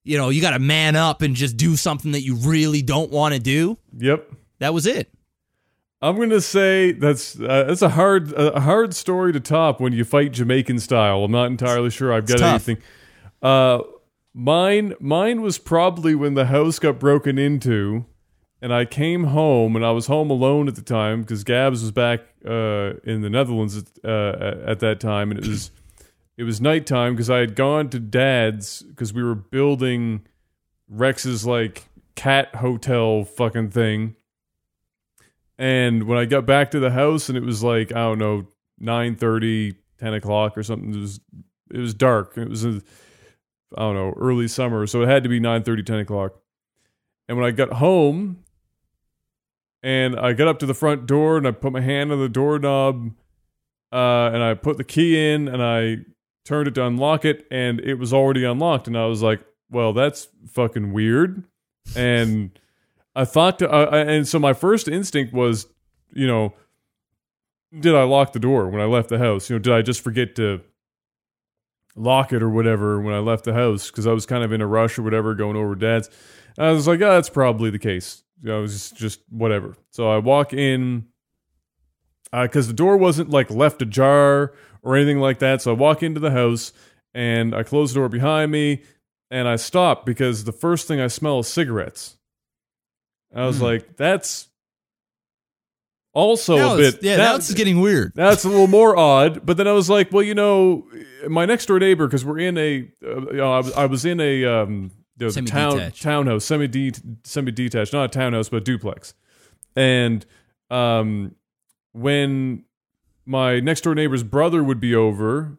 you 0.07 0.17
know, 0.17 0.29
you 0.29 0.41
got 0.41 0.51
to 0.51 0.59
man 0.59 0.95
up 0.95 1.21
and 1.21 1.35
just 1.35 1.57
do 1.57 1.75
something 1.75 2.13
that 2.13 2.21
you 2.21 2.35
really 2.35 2.81
don't 2.81 3.11
want 3.11 3.33
to 3.33 3.39
do. 3.39 3.77
Yep. 3.97 4.31
That 4.59 4.73
was 4.73 4.87
it. 4.87 5.11
I'm 5.99 6.19
gonna 6.19 6.41
say 6.41 6.91
that's 6.91 7.39
uh, 7.39 7.63
that's 7.63 7.81
a 7.81 7.89
hard 7.89 8.31
a 8.33 8.59
hard 8.59 8.93
story 8.93 9.33
to 9.33 9.39
top 9.39 9.81
when 9.81 9.93
you 9.93 10.05
fight 10.05 10.31
Jamaican 10.31 10.79
style. 10.79 11.23
I'm 11.23 11.31
not 11.31 11.47
entirely 11.47 11.89
sure 11.89 12.13
I've 12.13 12.27
got 12.27 12.39
anything. 12.39 12.77
Uh, 13.41 13.79
mine 14.31 14.93
mine 14.99 15.41
was 15.41 15.57
probably 15.57 16.13
when 16.13 16.35
the 16.35 16.45
house 16.45 16.77
got 16.77 16.99
broken 16.99 17.39
into, 17.39 18.05
and 18.61 18.71
I 18.71 18.85
came 18.85 19.25
home 19.25 19.75
and 19.75 19.83
I 19.83 19.89
was 19.89 20.05
home 20.05 20.29
alone 20.29 20.67
at 20.67 20.75
the 20.75 20.83
time 20.83 21.21
because 21.21 21.43
Gabs 21.43 21.81
was 21.81 21.91
back 21.91 22.19
uh, 22.45 22.93
in 23.03 23.21
the 23.21 23.29
Netherlands 23.31 23.77
at, 23.77 23.85
uh, 24.05 24.55
at 24.67 24.79
that 24.81 24.99
time, 24.99 25.31
and 25.31 25.39
it 25.39 25.47
was 25.47 25.71
it 26.37 26.43
was 26.43 26.61
nighttime 26.61 27.13
because 27.13 27.29
I 27.29 27.39
had 27.39 27.55
gone 27.55 27.89
to 27.89 27.99
Dad's 27.99 28.83
because 28.83 29.11
we 29.11 29.23
were 29.23 29.35
building 29.35 30.21
Rex's 30.87 31.45
like 31.45 31.85
cat 32.15 32.55
hotel 32.55 33.25
fucking 33.25 33.71
thing. 33.71 34.15
And 35.57 36.03
when 36.03 36.19
I 36.19 36.25
got 36.25 36.45
back 36.45 36.69
to 36.71 36.79
the 36.79 36.91
house 36.91 37.29
and 37.29 37.37
it 37.37 37.43
was 37.43 37.63
like, 37.63 37.91
I 37.91 38.03
don't 38.03 38.19
know, 38.19 38.45
9 38.79 39.15
10 39.15 40.13
o'clock 40.13 40.55
or 40.55 40.63
something, 40.63 40.93
it 40.93 40.99
was 40.99 41.19
it 41.73 41.79
was 41.79 41.95
dark. 41.95 42.37
It 42.37 42.49
was 42.49 42.63
I 42.65 43.81
don't 43.81 43.95
know, 43.95 44.13
early 44.15 44.47
summer, 44.47 44.85
so 44.85 45.01
it 45.01 45.07
had 45.07 45.23
to 45.23 45.29
be 45.29 45.39
9 45.39 45.63
10 45.63 45.99
o'clock. 45.99 46.33
And 47.27 47.37
when 47.37 47.47
I 47.47 47.51
got 47.51 47.73
home 47.73 48.43
and 49.81 50.17
I 50.17 50.33
got 50.33 50.47
up 50.47 50.59
to 50.59 50.65
the 50.67 50.75
front 50.75 51.07
door 51.07 51.37
and 51.37 51.47
I 51.47 51.51
put 51.51 51.73
my 51.73 51.81
hand 51.81 52.11
on 52.11 52.19
the 52.19 52.29
doorknob 52.29 53.11
uh, 53.91 54.29
and 54.33 54.43
I 54.43 54.53
put 54.53 54.77
the 54.77 54.83
key 54.83 55.33
in 55.33 55.47
and 55.47 55.61
I 55.61 55.97
turned 56.47 56.67
it 56.67 56.75
to 56.75 56.85
unlock 56.85 57.25
it 57.25 57.45
and 57.51 57.79
it 57.81 57.95
was 57.95 58.13
already 58.13 58.45
unlocked. 58.45 58.87
And 58.87 58.97
I 58.97 59.05
was 59.05 59.21
like, 59.21 59.43
well, 59.69 59.91
that's 59.91 60.29
fucking 60.49 60.93
weird. 60.93 61.43
And 61.95 62.57
I 63.15 63.25
thought, 63.25 63.59
to, 63.59 63.69
uh, 63.69 63.89
and 63.91 64.27
so 64.27 64.39
my 64.39 64.53
first 64.53 64.87
instinct 64.87 65.33
was, 65.33 65.67
you 66.13 66.25
know, 66.25 66.53
did 67.77 67.95
I 67.95 68.03
lock 68.03 68.31
the 68.31 68.39
door 68.39 68.69
when 68.69 68.81
I 68.81 68.85
left 68.85 69.09
the 69.09 69.17
house? 69.17 69.49
You 69.49 69.55
know, 69.55 69.59
did 69.59 69.73
I 69.73 69.81
just 69.81 70.01
forget 70.01 70.35
to 70.37 70.61
lock 71.97 72.31
it 72.31 72.41
or 72.41 72.49
whatever 72.49 73.01
when 73.01 73.13
I 73.13 73.19
left 73.19 73.43
the 73.43 73.53
house 73.53 73.91
because 73.91 74.07
I 74.07 74.13
was 74.13 74.25
kind 74.25 74.43
of 74.43 74.53
in 74.53 74.61
a 74.61 74.67
rush 74.67 74.97
or 74.97 75.01
whatever 75.01 75.35
going 75.35 75.57
over 75.57 75.75
dad's. 75.75 76.09
And 76.57 76.67
I 76.67 76.71
was 76.71 76.87
like, 76.87 77.01
oh, 77.01 77.11
that's 77.11 77.29
probably 77.29 77.69
the 77.69 77.79
case. 77.79 78.23
You 78.41 78.49
know, 78.49 78.61
was 78.61 78.73
just, 78.73 78.95
just 78.95 79.21
whatever. 79.29 79.75
So 79.89 80.09
I 80.09 80.19
walk 80.19 80.53
in 80.53 81.07
because 82.31 82.67
the 82.67 82.73
door 82.73 82.95
wasn't 82.95 83.29
like 83.29 83.49
left 83.49 83.81
ajar 83.81 84.53
or 84.87 84.95
anything 84.95 85.19
like 85.19 85.39
that. 85.39 85.61
So 85.61 85.71
I 85.71 85.75
walk 85.75 86.01
into 86.01 86.19
the 86.21 86.31
house 86.31 86.71
and 87.13 87.53
I 87.53 87.63
close 87.63 87.93
the 87.93 87.99
door 87.99 88.09
behind 88.09 88.51
me 88.51 88.83
and 89.29 89.47
I 89.47 89.57
stop 89.57 90.05
because 90.05 90.45
the 90.45 90.51
first 90.53 90.87
thing 90.87 91.01
I 91.01 91.07
smell 91.07 91.39
is 91.39 91.47
cigarettes. 91.47 92.17
I 93.35 93.45
was 93.45 93.57
Hmm. 93.57 93.63
like, 93.65 93.97
that's 93.97 94.47
also 96.13 96.55
Now 96.57 96.73
a 96.75 96.77
bit. 96.77 97.03
yeah, 97.03 97.17
that- 97.17 97.39
now 97.49 97.55
getting 97.55 97.79
weird. 97.81 98.13
that's 98.15 98.43
a 98.45 98.49
little 98.49 98.67
more 98.67 98.95
odd. 98.97 99.45
But 99.45 99.57
then 99.57 99.67
I 99.67 99.73
was 99.73 99.89
like, 99.89 100.11
well, 100.11 100.23
you 100.23 100.33
know, 100.33 100.87
my 101.27 101.45
next 101.45 101.65
door 101.67 101.79
neighbor, 101.79 102.07
because 102.07 102.23
we're 102.25 102.39
in 102.39 102.57
a, 102.57 102.89
uh, 103.05 103.21
you 103.31 103.33
know, 103.33 103.51
I 103.53 103.57
was, 103.57 103.73
I 103.73 103.85
was 103.85 104.05
in 104.05 104.19
a 104.19 104.45
um, 104.45 104.91
you 105.19 105.25
know, 105.27 105.31
town 105.45 105.91
townhouse, 105.91 106.45
semi 106.45 106.91
semi 107.23 107.51
detached, 107.51 107.91
not 107.93 108.05
a 108.05 108.07
townhouse, 108.07 108.49
but 108.49 108.57
a 108.57 108.61
duplex. 108.61 109.13
And 109.75 110.25
um, 110.71 111.35
when 111.91 112.63
my 113.27 113.59
next 113.59 113.81
door 113.81 113.93
neighbor's 113.93 114.23
brother 114.23 114.63
would 114.63 114.79
be 114.79 114.95
over, 114.95 115.57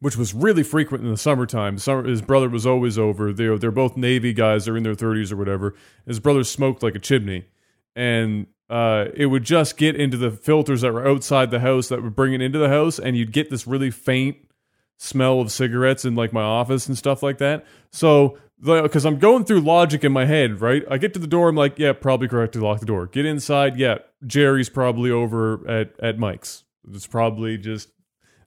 which 0.00 0.16
was 0.16 0.34
really 0.34 0.62
frequent 0.62 1.04
in 1.04 1.10
the 1.10 1.16
summertime. 1.16 1.78
Summer, 1.78 2.04
his 2.04 2.22
brother 2.22 2.48
was 2.48 2.66
always 2.66 2.98
over. 2.98 3.32
They're 3.32 3.58
they're 3.58 3.70
both 3.70 3.96
Navy 3.96 4.32
guys. 4.32 4.64
They're 4.64 4.76
in 4.76 4.82
their 4.82 4.94
thirties 4.94 5.30
or 5.30 5.36
whatever. 5.36 5.74
His 6.06 6.20
brother 6.20 6.42
smoked 6.42 6.82
like 6.82 6.94
a 6.94 6.98
chimney, 6.98 7.44
and 7.94 8.46
uh, 8.70 9.06
it 9.14 9.26
would 9.26 9.44
just 9.44 9.76
get 9.76 9.96
into 9.96 10.16
the 10.16 10.30
filters 10.30 10.80
that 10.80 10.92
were 10.92 11.06
outside 11.06 11.50
the 11.50 11.60
house 11.60 11.88
that 11.88 12.02
would 12.02 12.16
bring 12.16 12.32
it 12.32 12.40
into 12.40 12.58
the 12.58 12.68
house, 12.68 12.98
and 12.98 13.16
you'd 13.16 13.32
get 13.32 13.50
this 13.50 13.66
really 13.66 13.90
faint 13.90 14.36
smell 14.96 15.40
of 15.40 15.50
cigarettes 15.50 16.04
in 16.04 16.14
like 16.14 16.32
my 16.32 16.42
office 16.42 16.86
and 16.86 16.96
stuff 16.96 17.22
like 17.22 17.38
that. 17.38 17.64
So 17.90 18.38
because 18.62 19.06
I'm 19.06 19.18
going 19.18 19.44
through 19.44 19.60
logic 19.60 20.04
in 20.04 20.12
my 20.12 20.26
head, 20.26 20.60
right? 20.60 20.84
I 20.90 20.98
get 20.98 21.14
to 21.14 21.18
the 21.18 21.26
door, 21.26 21.48
I'm 21.48 21.56
like, 21.56 21.78
yeah, 21.78 21.94
probably 21.94 22.28
correct 22.28 22.52
to 22.52 22.64
lock 22.64 22.80
the 22.80 22.86
door. 22.86 23.06
Get 23.06 23.24
inside, 23.24 23.78
yeah, 23.78 23.98
Jerry's 24.26 24.68
probably 24.68 25.10
over 25.10 25.66
at 25.68 25.98
at 26.00 26.18
Mike's. 26.18 26.64
It's 26.88 27.06
probably 27.06 27.58
just 27.58 27.90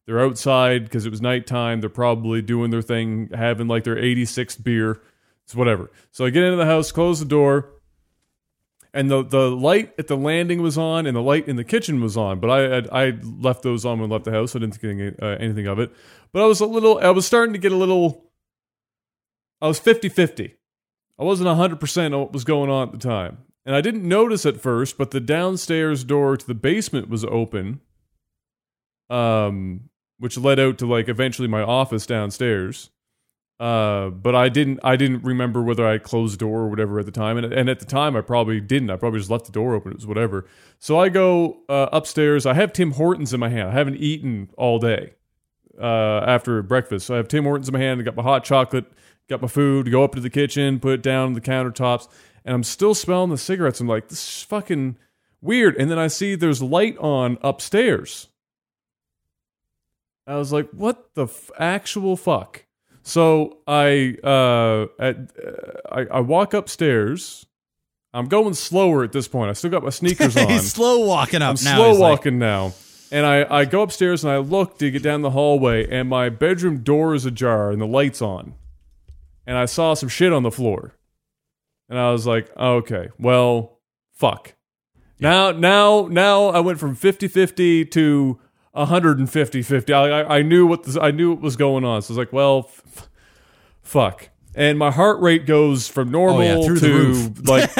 they're 0.06 0.20
outside 0.20 0.84
because 0.84 1.06
it 1.06 1.12
was 1.12 1.22
nighttime. 1.22 1.80
They're 1.80 1.90
probably 1.90 2.42
doing 2.42 2.72
their 2.72 2.82
thing, 2.82 3.30
having 3.34 3.68
like 3.68 3.84
their 3.84 3.96
86th 3.96 4.64
beer. 4.64 5.02
It's 5.46 5.56
whatever. 5.56 5.92
So 6.12 6.26
I 6.26 6.30
get 6.30 6.44
into 6.44 6.58
the 6.58 6.66
house, 6.66 6.92
close 6.92 7.20
the 7.20 7.26
door, 7.26 7.72
and 8.94 9.10
the 9.10 9.24
the 9.24 9.50
light 9.50 9.94
at 9.98 10.08
the 10.08 10.18
landing 10.18 10.62
was 10.62 10.78
on, 10.78 11.06
and 11.06 11.16
the 11.16 11.22
light 11.22 11.48
in 11.48 11.56
the 11.56 11.64
kitchen 11.64 12.02
was 12.02 12.18
on. 12.18 12.40
But 12.40 12.50
I 12.50 13.06
I 13.08 13.14
left 13.22 13.64
those 13.64 13.86
on 13.86 14.00
when 14.00 14.12
I 14.12 14.14
left 14.14 14.26
the 14.26 14.32
house. 14.32 14.52
So 14.52 14.60
I 14.60 14.62
didn't 14.62 14.76
think 14.76 15.22
uh, 15.22 15.26
anything 15.40 15.68
of 15.68 15.80
it. 15.80 15.92
But 16.32 16.44
I 16.44 16.46
was 16.46 16.60
a 16.60 16.66
little. 16.66 17.00
I 17.00 17.10
was 17.10 17.26
starting 17.26 17.54
to 17.54 17.60
get 17.60 17.72
a 17.72 17.78
little. 17.78 18.32
I 19.62 19.68
was 19.68 19.80
50-50. 19.80 20.56
I 21.18 21.24
wasn't 21.24 21.48
100% 21.48 22.06
on 22.14 22.20
what 22.20 22.34
was 22.34 22.44
going 22.44 22.70
on 22.70 22.90
at 22.90 22.92
the 22.92 22.98
time. 22.98 23.38
And 23.66 23.74
I 23.74 23.80
didn't 23.80 24.06
notice 24.06 24.46
at 24.46 24.60
first, 24.60 24.98
but 24.98 25.12
the 25.12 25.22
downstairs 25.22 26.04
door 26.04 26.36
to 26.36 26.46
the 26.46 26.54
basement 26.54 27.08
was 27.08 27.24
open 27.24 27.80
um, 29.10 29.90
which 30.20 30.38
led 30.38 30.60
out 30.60 30.78
to 30.80 30.86
like 30.86 31.10
eventually 31.10 31.48
my 31.48 31.62
office 31.62 32.06
downstairs. 32.06 32.90
Uh, 33.60 34.10
but 34.10 34.36
I 34.36 34.50
didn't 34.50 34.80
I 34.84 34.96
didn't 34.96 35.24
remember 35.24 35.62
whether 35.62 35.88
I 35.88 35.98
closed 35.98 36.34
the 36.34 36.38
door 36.38 36.62
or 36.62 36.70
whatever 36.70 37.00
at 37.00 37.06
the 37.06 37.12
time, 37.12 37.38
and 37.38 37.54
and 37.54 37.70
at 37.70 37.80
the 37.80 37.86
time 37.86 38.16
I 38.16 38.22
probably 38.22 38.60
didn't. 38.60 38.90
I 38.90 38.98
probably 38.98 39.20
just 39.20 39.30
left 39.30 39.46
the 39.46 39.52
door 39.52 39.76
open. 39.76 39.92
It 39.92 39.98
was 39.98 40.08
whatever. 40.08 40.48
So 40.80 41.00
I 41.00 41.10
go 41.10 41.60
uh, 41.70 41.88
upstairs. 41.92 42.46
I 42.46 42.56
have 42.56 42.74
Tim 42.74 42.92
Hortons 42.92 43.34
in 43.34 43.40
my 43.40 43.50
hand. 43.50 43.70
I 43.70 43.72
haven't 43.74 43.98
eaten 43.98 44.50
all 44.58 44.80
day 44.80 45.14
uh, 45.80 46.24
after 46.28 46.62
breakfast. 46.64 47.06
So 47.06 47.14
I 47.14 47.18
have 47.18 47.28
Tim 47.28 47.44
Hortons 47.44 47.70
in 47.70 47.74
my 47.74 47.80
hand. 47.80 48.02
I 48.02 48.04
got 48.04 48.16
my 48.16 48.24
hot 48.24 48.44
chocolate, 48.44 48.86
got 49.30 49.42
my 49.42 49.48
food. 49.48 49.90
Go 49.92 50.04
up 50.04 50.16
to 50.16 50.22
the 50.22 50.30
kitchen, 50.30 50.80
put 50.80 50.94
it 50.96 51.04
down 51.04 51.28
on 51.28 51.34
the 51.34 51.42
countertops, 51.42 52.08
and 52.44 52.56
I'm 52.56 52.64
still 52.64 52.96
smelling 52.96 53.30
the 53.30 53.38
cigarettes. 53.38 53.80
I'm 53.80 53.88
like, 53.88 54.10
this 54.10 54.28
is 54.28 54.44
fucking 54.44 54.98
weird. 55.42 55.78
And 55.78 55.92
then 55.92 56.00
I 56.00 56.08
see 56.08 56.36
there's 56.36 56.62
light 56.62 56.98
on 56.98 57.38
upstairs. 57.42 58.30
I 60.26 60.36
was 60.36 60.54
like, 60.54 60.70
what 60.72 61.14
the 61.16 61.26
f- 61.26 61.52
actual 61.60 62.16
fuck? 62.16 62.66
So 63.04 63.58
I 63.68 64.16
uh, 64.24 64.88
at, 65.00 65.18
uh, 65.18 65.92
I, 65.92 66.18
I 66.18 66.20
walk 66.22 66.54
upstairs. 66.54 67.46
I'm 68.14 68.28
going 68.28 68.54
slower 68.54 69.04
at 69.04 69.12
this 69.12 69.28
point. 69.28 69.50
I 69.50 69.54
still 69.54 69.72
got 69.72 69.84
my 69.84 69.90
sneakers 69.90 70.38
on. 70.38 70.50
He's 70.50 70.72
slow 70.72 71.06
walking 71.06 71.42
up 71.42 71.58
I'm 71.58 71.66
now. 71.66 71.76
slow 71.76 71.90
He's 71.92 72.00
walking 72.00 72.40
now. 72.40 72.74
And 73.12 73.26
I, 73.26 73.46
I 73.50 73.66
go 73.66 73.82
upstairs 73.82 74.24
and 74.24 74.32
I 74.32 74.38
look 74.38 74.80
to 74.80 74.90
get 74.90 75.04
down 75.04 75.22
the 75.22 75.32
hallway, 75.32 75.88
and 75.88 76.10
my 76.10 76.30
bedroom 76.30 76.80
door 76.80 77.14
is 77.14 77.26
ajar 77.26 77.72
and 77.72 77.80
the 77.80 77.86
light's 77.86 78.22
on. 78.22 78.56
And 79.46 79.58
I 79.58 79.66
saw 79.66 79.94
some 79.94 80.10
shit 80.10 80.34
on 80.34 80.44
the 80.44 80.52
floor. 80.52 80.96
And 81.90 82.00
I 82.00 82.12
was 82.12 82.26
like, 82.26 82.50
okay, 82.58 83.10
well, 83.20 83.80
fuck. 84.14 84.56
Now, 85.20 85.52
now, 85.52 86.08
now 86.10 86.46
I 86.46 86.60
went 86.60 86.80
from 86.80 86.96
50 86.96 87.28
50 87.28 87.86
to 87.86 88.40
150 88.74 89.62
50. 89.62 89.94
I, 89.94 90.22
I, 90.22 90.38
I 90.38 90.42
knew 90.42 90.66
what 90.68 90.84
this, 90.84 90.98
I 90.98 91.12
knew 91.12 91.32
what 91.32 91.42
was 91.42 91.56
going 91.56 91.86
on. 91.86 92.02
So 92.02 92.10
I 92.10 92.12
was 92.14 92.18
like, 92.18 92.34
well, 92.34 92.66
f- 92.70 93.10
fuck. 93.82 94.30
And 94.56 94.78
my 94.78 94.92
heart 94.92 95.20
rate 95.20 95.48
goes 95.48 95.88
from 95.88 96.12
normal 96.12 96.42
Oh, 96.42 96.74
yeah, 96.74 96.80
to 96.80 97.34
like 97.44 97.72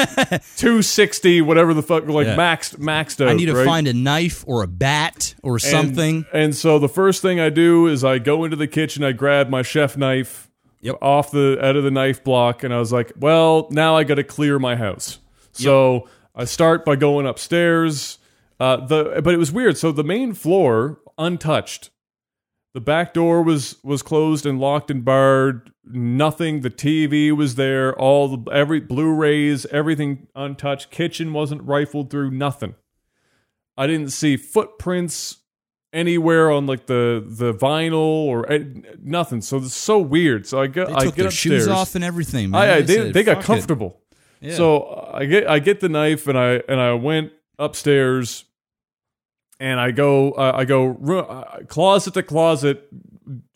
260, 0.56 1.40
whatever 1.42 1.72
the 1.72 1.82
fuck, 1.82 2.06
like 2.08 2.26
Yeah. 2.26 2.36
maxed, 2.36 2.76
maxed 2.78 3.20
out. 3.20 3.28
I 3.28 3.34
need 3.34 3.46
to 3.46 3.54
right? 3.54 3.64
find 3.66 3.86
a 3.86 3.92
knife 3.92 4.42
or 4.46 4.62
a 4.64 4.66
bat 4.66 5.34
or 5.42 5.58
something. 5.60 6.24
And, 6.32 6.54
so 6.54 6.78
the 6.80 6.88
first 6.88 7.22
thing 7.22 7.38
I 7.38 7.48
do 7.50 7.86
is 7.86 8.02
I 8.04 8.18
go 8.18 8.44
into 8.44 8.56
the 8.56 8.66
kitchen, 8.66 9.04
I 9.04 9.12
grab 9.12 9.48
my 9.48 9.62
chef 9.62 9.96
knife 9.96 10.50
Yep. 10.80 10.96
off 11.00 11.30
the 11.30 11.58
out 11.64 11.76
of 11.76 11.84
the 11.84 11.90
knife 11.90 12.22
block, 12.22 12.62
and 12.62 12.74
I 12.74 12.78
was 12.78 12.92
like, 12.92 13.10
well, 13.18 13.68
now 13.70 13.96
I 13.96 14.04
got 14.04 14.16
to 14.16 14.24
clear 14.24 14.58
my 14.58 14.76
house. 14.76 15.18
So 15.52 16.08
I 16.34 16.44
start 16.44 16.84
by 16.84 16.96
going 16.96 17.26
upstairs. 17.26 18.18
Uh, 18.60 18.76
the 18.86 19.20
but 19.22 19.34
it 19.34 19.38
was 19.38 19.52
weird. 19.52 19.76
So 19.76 19.92
the 19.92 20.04
main 20.04 20.32
floor 20.32 21.00
untouched. 21.18 21.90
The 22.72 22.80
back 22.80 23.14
door 23.14 23.42
was 23.42 23.76
was 23.84 24.02
closed 24.02 24.46
and 24.46 24.58
locked 24.58 24.90
and 24.90 25.04
barred. 25.04 25.70
Nothing. 25.84 26.60
The 26.62 26.70
TV 26.70 27.30
was 27.36 27.54
there. 27.56 27.94
All 27.98 28.36
the 28.36 28.50
every 28.50 28.80
Blu-rays, 28.80 29.66
everything 29.66 30.26
untouched. 30.34 30.90
Kitchen 30.90 31.32
wasn't 31.32 31.62
rifled 31.62 32.10
through. 32.10 32.30
Nothing. 32.30 32.74
I 33.76 33.86
didn't 33.86 34.10
see 34.10 34.36
footprints 34.36 35.38
anywhere 35.92 36.50
on 36.50 36.66
like 36.66 36.86
the 36.86 37.24
the 37.26 37.54
vinyl 37.54 37.94
or 38.26 38.50
eh, 38.50 38.64
nothing. 39.02 39.40
So 39.40 39.58
it's 39.58 39.74
so 39.74 39.98
weird. 40.00 40.46
So 40.46 40.60
I 40.60 40.66
get 40.66 40.88
They 40.88 40.94
I 40.94 41.04
took 41.04 41.14
get 41.14 41.16
their 41.16 41.26
upstairs. 41.28 41.62
shoes 41.64 41.68
off 41.68 41.94
and 41.94 42.04
everything, 42.04 42.50
man. 42.50 42.60
I, 42.60 42.74
I, 42.76 42.80
they 42.82 42.94
said, 42.96 43.14
they 43.14 43.22
got 43.22 43.42
comfortable. 43.42 44.00
Yeah. 44.40 44.54
So 44.54 44.82
uh, 44.82 45.10
I 45.14 45.24
get 45.26 45.48
I 45.48 45.58
get 45.60 45.80
the 45.80 45.88
knife 45.88 46.26
and 46.26 46.38
I 46.38 46.62
and 46.68 46.80
I 46.80 46.92
went 46.94 47.32
upstairs 47.58 48.44
and 49.60 49.80
I 49.80 49.90
go 49.90 50.32
uh, 50.32 50.52
I 50.54 50.64
go 50.64 50.94
uh, 50.94 51.64
closet 51.66 52.14
to 52.14 52.22
closet, 52.22 52.88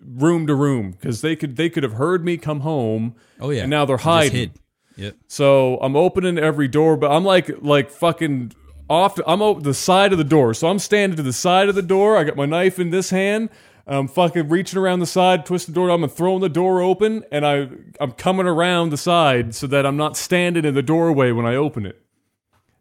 room 0.00 0.46
to 0.46 0.54
room 0.54 0.92
because 0.92 1.20
they 1.20 1.36
could 1.36 1.56
they 1.56 1.68
could 1.68 1.82
have 1.82 1.94
heard 1.94 2.24
me 2.24 2.36
come 2.36 2.60
home. 2.60 3.14
Oh 3.40 3.50
yeah. 3.50 3.62
and 3.62 3.70
now 3.70 3.84
they're 3.84 3.96
hiding. 3.96 4.38
hid. 4.38 4.52
Yep. 4.96 5.16
So 5.28 5.78
I'm 5.80 5.96
opening 5.96 6.38
every 6.38 6.68
door, 6.68 6.96
but 6.96 7.10
I'm 7.10 7.24
like 7.24 7.50
like 7.62 7.90
fucking 7.90 8.52
off. 8.88 9.18
I'm 9.26 9.42
open 9.42 9.62
the 9.62 9.74
side 9.74 10.12
of 10.12 10.18
the 10.18 10.24
door, 10.24 10.54
so 10.54 10.68
I'm 10.68 10.78
standing 10.78 11.16
to 11.16 11.22
the 11.22 11.32
side 11.32 11.68
of 11.68 11.74
the 11.74 11.82
door. 11.82 12.16
I 12.16 12.24
got 12.24 12.36
my 12.36 12.46
knife 12.46 12.78
in 12.78 12.90
this 12.90 13.10
hand. 13.10 13.50
I'm 13.86 14.06
fucking 14.06 14.50
reaching 14.50 14.78
around 14.78 15.00
the 15.00 15.06
side, 15.06 15.46
twisting 15.46 15.72
the 15.72 15.80
door. 15.80 15.88
I'm 15.88 16.06
throwing 16.08 16.40
the 16.40 16.50
door 16.50 16.82
open, 16.82 17.24
and 17.32 17.46
I 17.46 17.68
I'm 18.00 18.12
coming 18.12 18.46
around 18.46 18.90
the 18.90 18.96
side 18.96 19.54
so 19.54 19.66
that 19.66 19.86
I'm 19.86 19.96
not 19.96 20.16
standing 20.16 20.64
in 20.64 20.74
the 20.74 20.82
doorway 20.82 21.32
when 21.32 21.46
I 21.46 21.54
open 21.54 21.86
it. 21.86 22.02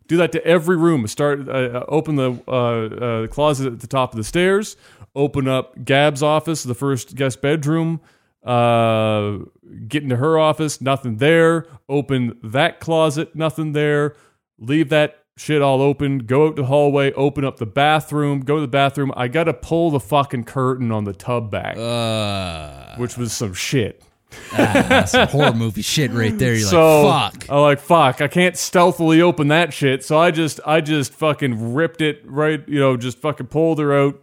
Do 0.07 0.17
that 0.17 0.31
to 0.33 0.45
every 0.45 0.77
room. 0.77 1.05
Start 1.07 1.47
uh, 1.47 1.51
uh, 1.51 1.85
open 1.87 2.15
the 2.15 2.39
uh, 2.47 2.51
uh, 2.53 3.27
closet 3.27 3.73
at 3.73 3.79
the 3.81 3.87
top 3.87 4.13
of 4.13 4.17
the 4.17 4.23
stairs. 4.23 4.77
Open 5.15 5.47
up 5.47 5.83
Gab's 5.83 6.23
office, 6.23 6.63
the 6.63 6.75
first 6.75 7.15
guest 7.15 7.41
bedroom. 7.41 7.99
Uh, 8.43 9.39
get 9.87 10.03
into 10.03 10.15
her 10.15 10.39
office, 10.39 10.79
nothing 10.79 11.17
there. 11.17 11.65
Open 11.89 12.37
that 12.43 12.79
closet, 12.79 13.35
nothing 13.35 13.73
there. 13.73 14.15
Leave 14.59 14.89
that 14.89 15.23
shit 15.35 15.61
all 15.61 15.81
open. 15.81 16.19
Go 16.19 16.47
out 16.47 16.55
the 16.55 16.65
hallway. 16.65 17.11
Open 17.13 17.43
up 17.43 17.57
the 17.57 17.65
bathroom. 17.65 18.39
Go 18.41 18.55
to 18.55 18.61
the 18.61 18.67
bathroom. 18.67 19.11
I 19.17 19.27
gotta 19.27 19.53
pull 19.53 19.91
the 19.91 19.99
fucking 19.99 20.45
curtain 20.45 20.91
on 20.91 21.03
the 21.03 21.13
tub 21.13 21.51
back, 21.51 21.77
Uh, 21.77 22.95
which 22.95 23.17
was 23.17 23.33
some 23.33 23.53
shit. 23.53 24.01
That's 24.51 25.11
some 25.11 25.27
horror 25.27 25.53
movie 25.53 25.81
shit 25.81 26.11
right 26.11 26.37
there. 26.37 26.53
You're 26.53 26.67
so 26.67 27.07
like, 27.07 27.33
fuck. 27.33 27.49
I'm 27.49 27.59
like, 27.61 27.79
fuck, 27.79 28.21
I 28.21 28.27
can't 28.27 28.57
stealthily 28.57 29.21
open 29.21 29.49
that 29.49 29.73
shit. 29.73 30.03
So 30.03 30.17
I 30.17 30.31
just 30.31 30.59
I 30.65 30.81
just 30.81 31.13
fucking 31.13 31.73
ripped 31.73 32.01
it 32.01 32.21
right, 32.25 32.67
you 32.67 32.79
know, 32.79 32.97
just 32.97 33.19
fucking 33.19 33.47
pulled 33.47 33.79
her 33.79 33.93
out. 33.93 34.21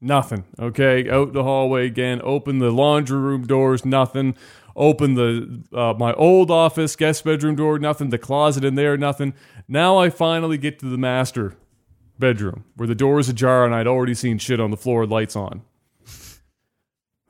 Nothing. 0.00 0.44
Okay. 0.58 1.08
Out 1.08 1.32
the 1.32 1.42
hallway 1.42 1.86
again. 1.86 2.20
Open 2.22 2.58
the 2.58 2.70
laundry 2.70 3.18
room 3.18 3.46
doors, 3.46 3.84
nothing. 3.84 4.36
Open 4.76 5.14
the 5.14 5.62
uh, 5.72 5.94
my 5.94 6.12
old 6.14 6.50
office, 6.50 6.96
guest 6.96 7.24
bedroom 7.24 7.56
door, 7.56 7.78
nothing. 7.78 8.10
The 8.10 8.18
closet 8.18 8.64
in 8.64 8.74
there, 8.74 8.96
nothing. 8.96 9.34
Now 9.68 9.98
I 9.98 10.10
finally 10.10 10.58
get 10.58 10.78
to 10.80 10.86
the 10.86 10.98
master 10.98 11.56
bedroom 12.18 12.64
where 12.76 12.86
the 12.86 12.94
door 12.94 13.18
is 13.18 13.28
ajar 13.28 13.64
and 13.64 13.74
I'd 13.74 13.86
already 13.86 14.14
seen 14.14 14.38
shit 14.38 14.60
on 14.60 14.70
the 14.70 14.76
floor, 14.76 15.06
lights 15.06 15.36
on. 15.36 15.62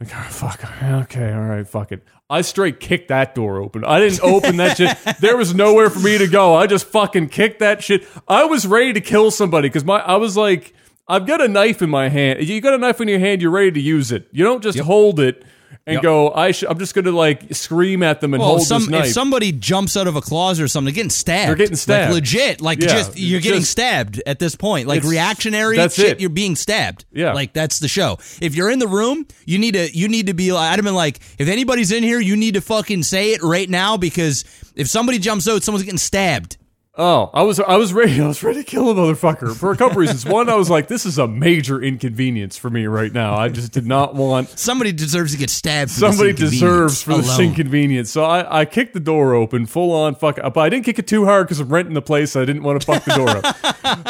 Like, 0.04 0.16
oh, 0.16 0.28
fuck. 0.30 0.82
Okay, 0.82 1.32
all 1.32 1.42
right, 1.42 1.66
fuck 1.66 1.92
it. 1.92 2.02
I 2.28 2.40
straight 2.40 2.80
kicked 2.80 3.08
that 3.08 3.34
door 3.34 3.58
open. 3.58 3.84
I 3.84 4.00
didn't 4.00 4.20
open 4.22 4.56
that 4.56 4.76
shit. 4.76 4.96
There 5.20 5.36
was 5.36 5.54
nowhere 5.54 5.90
for 5.90 6.00
me 6.00 6.18
to 6.18 6.26
go. 6.26 6.54
I 6.54 6.66
just 6.66 6.86
fucking 6.86 7.28
kicked 7.28 7.60
that 7.60 7.82
shit. 7.82 8.06
I 8.26 8.44
was 8.44 8.66
ready 8.66 8.92
to 8.94 9.00
kill 9.00 9.30
somebody 9.30 9.68
because 9.68 9.84
my 9.84 10.00
I 10.00 10.16
was 10.16 10.36
like, 10.36 10.74
I've 11.06 11.26
got 11.26 11.40
a 11.40 11.48
knife 11.48 11.82
in 11.82 11.90
my 11.90 12.08
hand. 12.08 12.42
You 12.42 12.60
got 12.60 12.74
a 12.74 12.78
knife 12.78 13.00
in 13.00 13.08
your 13.08 13.18
hand, 13.18 13.42
you're 13.42 13.50
ready 13.50 13.72
to 13.72 13.80
use 13.80 14.10
it. 14.10 14.28
You 14.32 14.44
don't 14.44 14.62
just 14.62 14.78
hold 14.78 15.20
it 15.20 15.44
and 15.86 15.94
Yep. 15.94 16.02
go, 16.02 16.32
I 16.32 16.52
sh- 16.52 16.64
I'm 16.68 16.78
just 16.78 16.94
gonna 16.94 17.10
like 17.10 17.54
scream 17.54 18.02
at 18.02 18.20
them 18.22 18.32
and 18.32 18.40
Well, 18.40 18.50
hold 18.56 18.62
some, 18.66 18.82
this 18.82 18.90
knife. 18.90 19.06
if 19.06 19.12
somebody 19.12 19.52
jumps 19.52 19.96
out 19.98 20.06
of 20.06 20.16
a 20.16 20.22
closet 20.22 20.62
or 20.64 20.68
something, 20.68 20.86
they're 20.86 20.94
getting 20.96 21.10
stabbed. 21.10 21.48
They're 21.50 21.56
getting 21.56 21.76
stabbed. 21.76 22.12
Like 22.12 22.22
legit. 22.22 22.60
Like 22.62 22.80
Yeah, 22.80 22.88
just 22.88 23.18
you're 23.18 23.40
getting 23.40 23.62
stabbed 23.62 24.22
at 24.26 24.38
this 24.38 24.56
point. 24.56 24.88
Like 24.88 25.02
reactionary 25.04 25.76
that's 25.76 25.94
shit, 25.94 26.12
it. 26.12 26.20
you're 26.20 26.30
being 26.30 26.56
stabbed. 26.56 27.04
Yeah. 27.12 27.32
Like 27.34 27.52
that's 27.52 27.80
the 27.80 27.88
show. 27.88 28.18
If 28.40 28.54
you're 28.54 28.70
in 28.70 28.78
the 28.78 28.88
room, 28.88 29.26
you 29.44 29.58
need 29.58 29.74
to 29.74 29.94
you 29.96 30.08
need 30.08 30.28
to 30.28 30.34
be 30.34 30.50
I'd 30.50 30.76
have 30.76 30.84
been 30.84 30.94
like, 30.94 31.20
if 31.38 31.48
anybody's 31.48 31.92
in 31.92 32.02
here, 32.02 32.18
you 32.20 32.36
need 32.36 32.54
to 32.54 32.60
fucking 32.62 33.02
say 33.02 33.32
it 33.32 33.42
right 33.42 33.68
now 33.68 33.96
because 33.98 34.44
if 34.74 34.88
somebody 34.88 35.18
jumps 35.18 35.46
out, 35.48 35.62
someone's 35.62 35.84
getting 35.84 35.98
stabbed. 35.98 36.56
Oh, 36.96 37.28
I 37.34 37.42
was 37.42 37.58
I 37.58 37.76
was 37.76 37.92
ready. 37.92 38.20
I 38.20 38.28
was 38.28 38.40
ready 38.44 38.62
to 38.62 38.64
kill 38.64 38.88
a 38.88 38.94
motherfucker 38.94 39.56
for 39.56 39.72
a 39.72 39.76
couple 39.76 39.96
reasons. 39.98 40.24
One, 40.24 40.48
I 40.48 40.54
was 40.54 40.70
like, 40.70 40.86
this 40.86 41.04
is 41.04 41.18
a 41.18 41.26
major 41.26 41.82
inconvenience 41.82 42.56
for 42.56 42.70
me 42.70 42.86
right 42.86 43.12
now. 43.12 43.34
I 43.34 43.48
just 43.48 43.72
did 43.72 43.84
not 43.84 44.14
want 44.14 44.48
Somebody 44.56 44.92
deserves 44.92 45.32
to 45.32 45.38
get 45.38 45.50
stabbed. 45.50 45.90
For 45.90 45.98
somebody 45.98 46.32
deserves 46.32 47.02
for 47.02 47.16
this 47.16 47.36
inconvenience. 47.40 48.12
So 48.12 48.22
I, 48.22 48.60
I 48.60 48.64
kicked 48.64 48.94
the 48.94 49.00
door 49.00 49.34
open, 49.34 49.66
full 49.66 49.90
on 49.92 50.14
fuck. 50.14 50.36
But 50.36 50.56
I 50.56 50.68
didn't 50.68 50.84
kick 50.84 51.00
it 51.00 51.08
too 51.08 51.24
hard 51.24 51.48
because 51.48 51.58
I'm 51.58 51.68
renting 51.68 51.94
the 51.94 52.02
place. 52.02 52.36
I 52.36 52.44
didn't 52.44 52.62
want 52.62 52.80
to 52.80 52.86
fuck 52.86 53.04
the 53.04 53.14
door 53.16 53.28
up. 53.28 53.56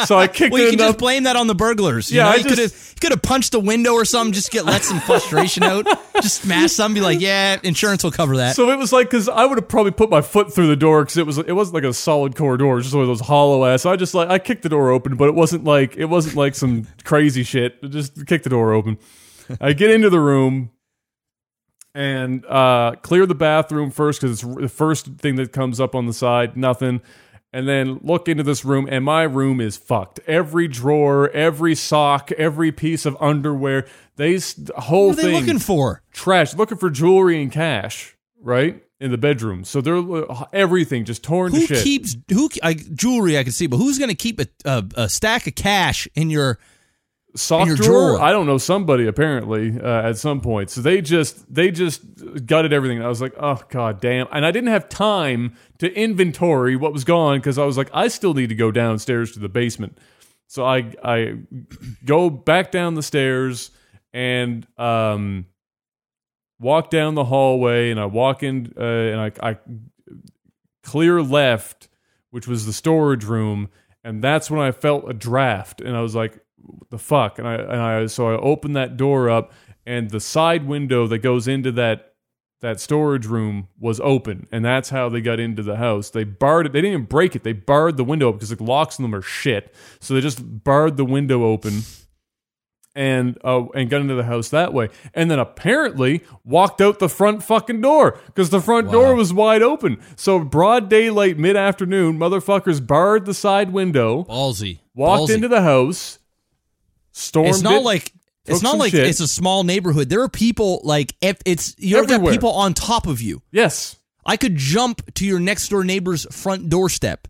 So 0.07 0.17
I 0.17 0.27
kicked 0.27 0.51
Well, 0.53 0.61
you 0.63 0.69
can 0.71 0.79
enough. 0.79 0.89
just 0.91 0.99
blame 0.99 1.23
that 1.23 1.35
on 1.35 1.47
the 1.47 1.53
burglars. 1.53 2.09
You 2.09 2.17
Yeah, 2.17 2.23
know? 2.25 2.29
I 2.31 2.41
could 2.43 2.57
have 2.57 2.95
could 3.01 3.11
have 3.11 3.21
punched 3.21 3.51
the 3.51 3.59
window 3.59 3.91
or 3.93 4.05
something, 4.05 4.31
just 4.33 4.49
get 4.51 4.65
let 4.65 4.83
some 4.83 4.99
frustration 5.01 5.63
out. 5.63 5.85
Just 6.21 6.41
smash 6.43 6.71
something, 6.71 6.95
be 6.95 7.05
like, 7.05 7.19
yeah, 7.19 7.57
insurance 7.61 8.03
will 8.03 8.11
cover 8.11 8.37
that. 8.37 8.55
So 8.55 8.69
it 8.71 8.77
was 8.77 8.93
like 8.93 9.09
because 9.09 9.27
I 9.29 9.45
would 9.45 9.57
have 9.57 9.67
probably 9.67 9.91
put 9.91 10.09
my 10.09 10.21
foot 10.21 10.53
through 10.53 10.67
the 10.67 10.75
door 10.77 11.03
because 11.03 11.17
it 11.17 11.25
was 11.25 11.37
it 11.37 11.51
wasn't 11.51 11.75
like 11.75 11.83
a 11.83 11.93
solid 11.93 12.35
core 12.35 12.57
door, 12.75 12.77
was 12.77 12.85
just 12.85 12.95
one 12.95 13.03
of 13.03 13.07
those 13.07 13.21
hollow 13.21 13.65
ass. 13.65 13.83
So 13.83 13.91
I 13.91 13.95
just 13.95 14.13
like 14.13 14.29
I 14.29 14.39
kicked 14.39 14.63
the 14.63 14.69
door 14.69 14.91
open, 14.91 15.15
but 15.15 15.27
it 15.27 15.35
wasn't 15.35 15.63
like 15.63 15.95
it 15.97 16.05
wasn't 16.05 16.35
like 16.35 16.55
some 16.55 16.87
crazy 17.03 17.43
shit. 17.43 17.77
I 17.83 17.87
just 17.87 18.25
kicked 18.25 18.43
the 18.43 18.49
door 18.49 18.73
open. 18.73 18.97
I 19.61 19.73
get 19.73 19.91
into 19.91 20.09
the 20.09 20.19
room 20.19 20.71
and 21.93 22.45
uh, 22.45 22.95
clear 23.01 23.25
the 23.25 23.35
bathroom 23.35 23.89
first 23.89 24.21
because 24.21 24.43
it's 24.43 24.55
the 24.59 24.69
first 24.69 25.05
thing 25.17 25.35
that 25.37 25.51
comes 25.53 25.79
up 25.79 25.95
on 25.95 26.05
the 26.05 26.13
side. 26.13 26.57
Nothing. 26.57 27.01
And 27.53 27.69
then 27.69 28.01
look 28.03 28.27
into 28.27 28.43
this 28.43 28.65
room, 28.65 28.85
and 28.91 29.05
my 29.05 29.23
room 29.23 29.61
is 29.61 29.77
fucked. 29.77 30.19
Every 30.27 30.67
drawer, 30.67 31.29
every 31.29 31.73
sock, 31.73 32.33
every 32.33 32.73
piece 32.73 33.05
of 33.05 33.15
underwear, 33.21 33.87
they 34.17 34.35
the 34.35 34.73
whole 34.75 35.09
what 35.09 35.19
are 35.19 35.21
they 35.21 35.31
thing 35.31 35.39
looking 35.39 35.59
for? 35.59 36.01
trash, 36.11 36.53
looking 36.53 36.77
for 36.77 36.89
jewelry 36.89 37.41
and 37.41 37.49
cash, 37.49 38.17
right? 38.41 38.83
In 38.99 39.11
the 39.11 39.17
bedroom. 39.17 39.65
So 39.65 39.81
they're 39.81 39.97
uh, 39.97 40.45
everything 40.53 41.03
just 41.03 41.21
torn 41.21 41.51
Who 41.51 41.59
to 41.67 41.75
shit. 41.75 41.83
keeps 41.83 42.15
who 42.31 42.49
I, 42.63 42.75
jewelry? 42.75 43.37
I 43.37 43.43
can 43.43 43.51
see, 43.51 43.67
but 43.67 43.75
who's 43.77 43.97
going 43.97 44.09
to 44.09 44.15
keep 44.15 44.39
a, 44.39 44.47
a, 44.63 44.85
a 44.95 45.09
stack 45.09 45.47
of 45.47 45.55
cash 45.55 46.07
in 46.15 46.29
your 46.29 46.59
sock 47.35 47.63
In 47.63 47.67
your 47.67 47.75
drawer. 47.75 48.11
drawer. 48.11 48.21
I 48.21 48.31
don't 48.31 48.45
know 48.45 48.57
somebody 48.57 49.05
apparently 49.05 49.77
uh, 49.77 50.07
at 50.09 50.17
some 50.17 50.39
point. 50.39 50.69
So 50.69 50.79
they 50.79 51.01
just 51.01 51.53
they 51.53 51.71
just 51.71 52.01
gutted 52.45 52.71
everything. 52.71 53.01
I 53.03 53.09
was 53.09 53.19
like, 53.21 53.33
oh 53.37 53.59
god 53.69 53.99
damn, 53.99 54.27
and 54.31 54.45
I 54.45 54.51
didn't 54.51 54.69
have 54.69 54.87
time 54.87 55.55
to 55.79 55.93
inventory 55.93 56.77
what 56.77 56.93
was 56.93 57.03
gone 57.03 57.39
because 57.39 57.57
I 57.57 57.65
was 57.65 57.77
like, 57.77 57.89
I 57.93 58.07
still 58.07 58.33
need 58.33 58.47
to 58.47 58.55
go 58.55 58.71
downstairs 58.71 59.33
to 59.33 59.39
the 59.39 59.49
basement. 59.49 59.97
So 60.47 60.63
I 60.65 60.93
I 61.03 61.39
go 62.05 62.29
back 62.29 62.71
down 62.71 62.95
the 62.95 63.03
stairs 63.03 63.71
and 64.13 64.65
um 64.77 65.47
walk 66.59 66.89
down 66.89 67.15
the 67.15 67.25
hallway 67.25 67.91
and 67.91 67.99
I 67.99 68.05
walk 68.05 68.43
in 68.43 68.73
uh, 68.77 68.83
and 68.83 69.19
I, 69.19 69.31
I 69.41 69.57
clear 70.83 71.21
left, 71.21 71.89
which 72.29 72.47
was 72.47 72.65
the 72.65 72.73
storage 72.73 73.25
room, 73.25 73.69
and 74.03 74.23
that's 74.23 74.49
when 74.49 74.61
I 74.61 74.71
felt 74.71 75.09
a 75.09 75.13
draft, 75.13 75.81
and 75.81 75.97
I 75.97 76.01
was 76.01 76.15
like, 76.15 76.39
"What 76.57 76.89
the 76.89 76.99
fuck?" 76.99 77.39
And 77.39 77.47
I 77.47 77.55
and 77.55 77.81
I 77.81 78.05
so 78.05 78.29
I 78.29 78.37
opened 78.37 78.75
that 78.75 78.97
door 78.97 79.29
up, 79.29 79.51
and 79.85 80.09
the 80.09 80.19
side 80.19 80.65
window 80.65 81.07
that 81.07 81.19
goes 81.19 81.47
into 81.47 81.71
that 81.73 82.13
that 82.61 82.79
storage 82.79 83.25
room 83.25 83.67
was 83.79 83.99
open, 83.99 84.47
and 84.51 84.63
that's 84.63 84.89
how 84.89 85.09
they 85.09 85.21
got 85.21 85.39
into 85.39 85.63
the 85.63 85.75
house. 85.75 86.09
They 86.09 86.23
barred 86.23 86.67
it. 86.67 86.73
They 86.73 86.81
didn't 86.81 86.93
even 86.93 87.05
break 87.05 87.35
it. 87.35 87.43
They 87.43 87.53
barred 87.53 87.97
the 87.97 88.03
window 88.03 88.31
because 88.31 88.49
the 88.49 88.63
locks 88.63 88.99
on 88.99 89.03
them 89.03 89.15
are 89.15 89.21
shit. 89.21 89.73
So 89.99 90.13
they 90.13 90.21
just 90.21 90.63
barred 90.63 90.97
the 90.97 91.05
window 91.05 91.43
open 91.43 91.81
and 92.95 93.37
uh, 93.43 93.65
and 93.75 93.89
got 93.89 94.01
into 94.01 94.15
the 94.15 94.23
house 94.23 94.49
that 94.49 94.73
way, 94.73 94.89
and 95.13 95.29
then 95.29 95.37
apparently 95.39 96.23
walked 96.43 96.81
out 96.81 96.99
the 96.99 97.09
front 97.09 97.43
fucking 97.43 97.81
door 97.81 98.17
because 98.27 98.49
the 98.49 98.61
front 98.61 98.91
door 98.91 99.13
was 99.15 99.33
wide 99.33 99.61
open. 99.61 100.01
So 100.15 100.39
broad 100.39 100.89
daylight, 100.89 101.37
mid 101.37 101.55
afternoon, 101.57 102.17
motherfuckers 102.17 102.85
barred 102.85 103.25
the 103.25 103.33
side 103.33 103.71
window, 103.73 104.23
Ballsy. 104.23 104.79
walked 104.93 105.29
Ballsy. 105.31 105.35
into 105.35 105.47
the 105.49 105.61
house, 105.61 106.19
stormed. 107.11 107.49
It's 107.49 107.61
not 107.61 107.81
it, 107.81 107.83
like 107.83 108.13
it's 108.45 108.61
not 108.61 108.77
like 108.77 108.91
shit. 108.91 109.07
it's 109.07 109.19
a 109.19 109.27
small 109.27 109.63
neighborhood. 109.63 110.09
There 110.09 110.21
are 110.21 110.29
people 110.29 110.81
like 110.83 111.13
if 111.21 111.37
it's 111.45 111.75
you 111.77 111.97
ever 111.97 112.07
got 112.07 112.29
people 112.29 112.51
on 112.51 112.73
top 112.73 113.07
of 113.07 113.21
you. 113.21 113.41
yes 113.51 113.97
I 114.25 114.37
could 114.37 114.55
jump 114.55 115.13
to 115.15 115.25
your 115.25 115.39
next 115.39 115.67
door 115.69 115.83
neighbor's 115.83 116.25
front 116.31 116.69
doorstep. 116.69 117.27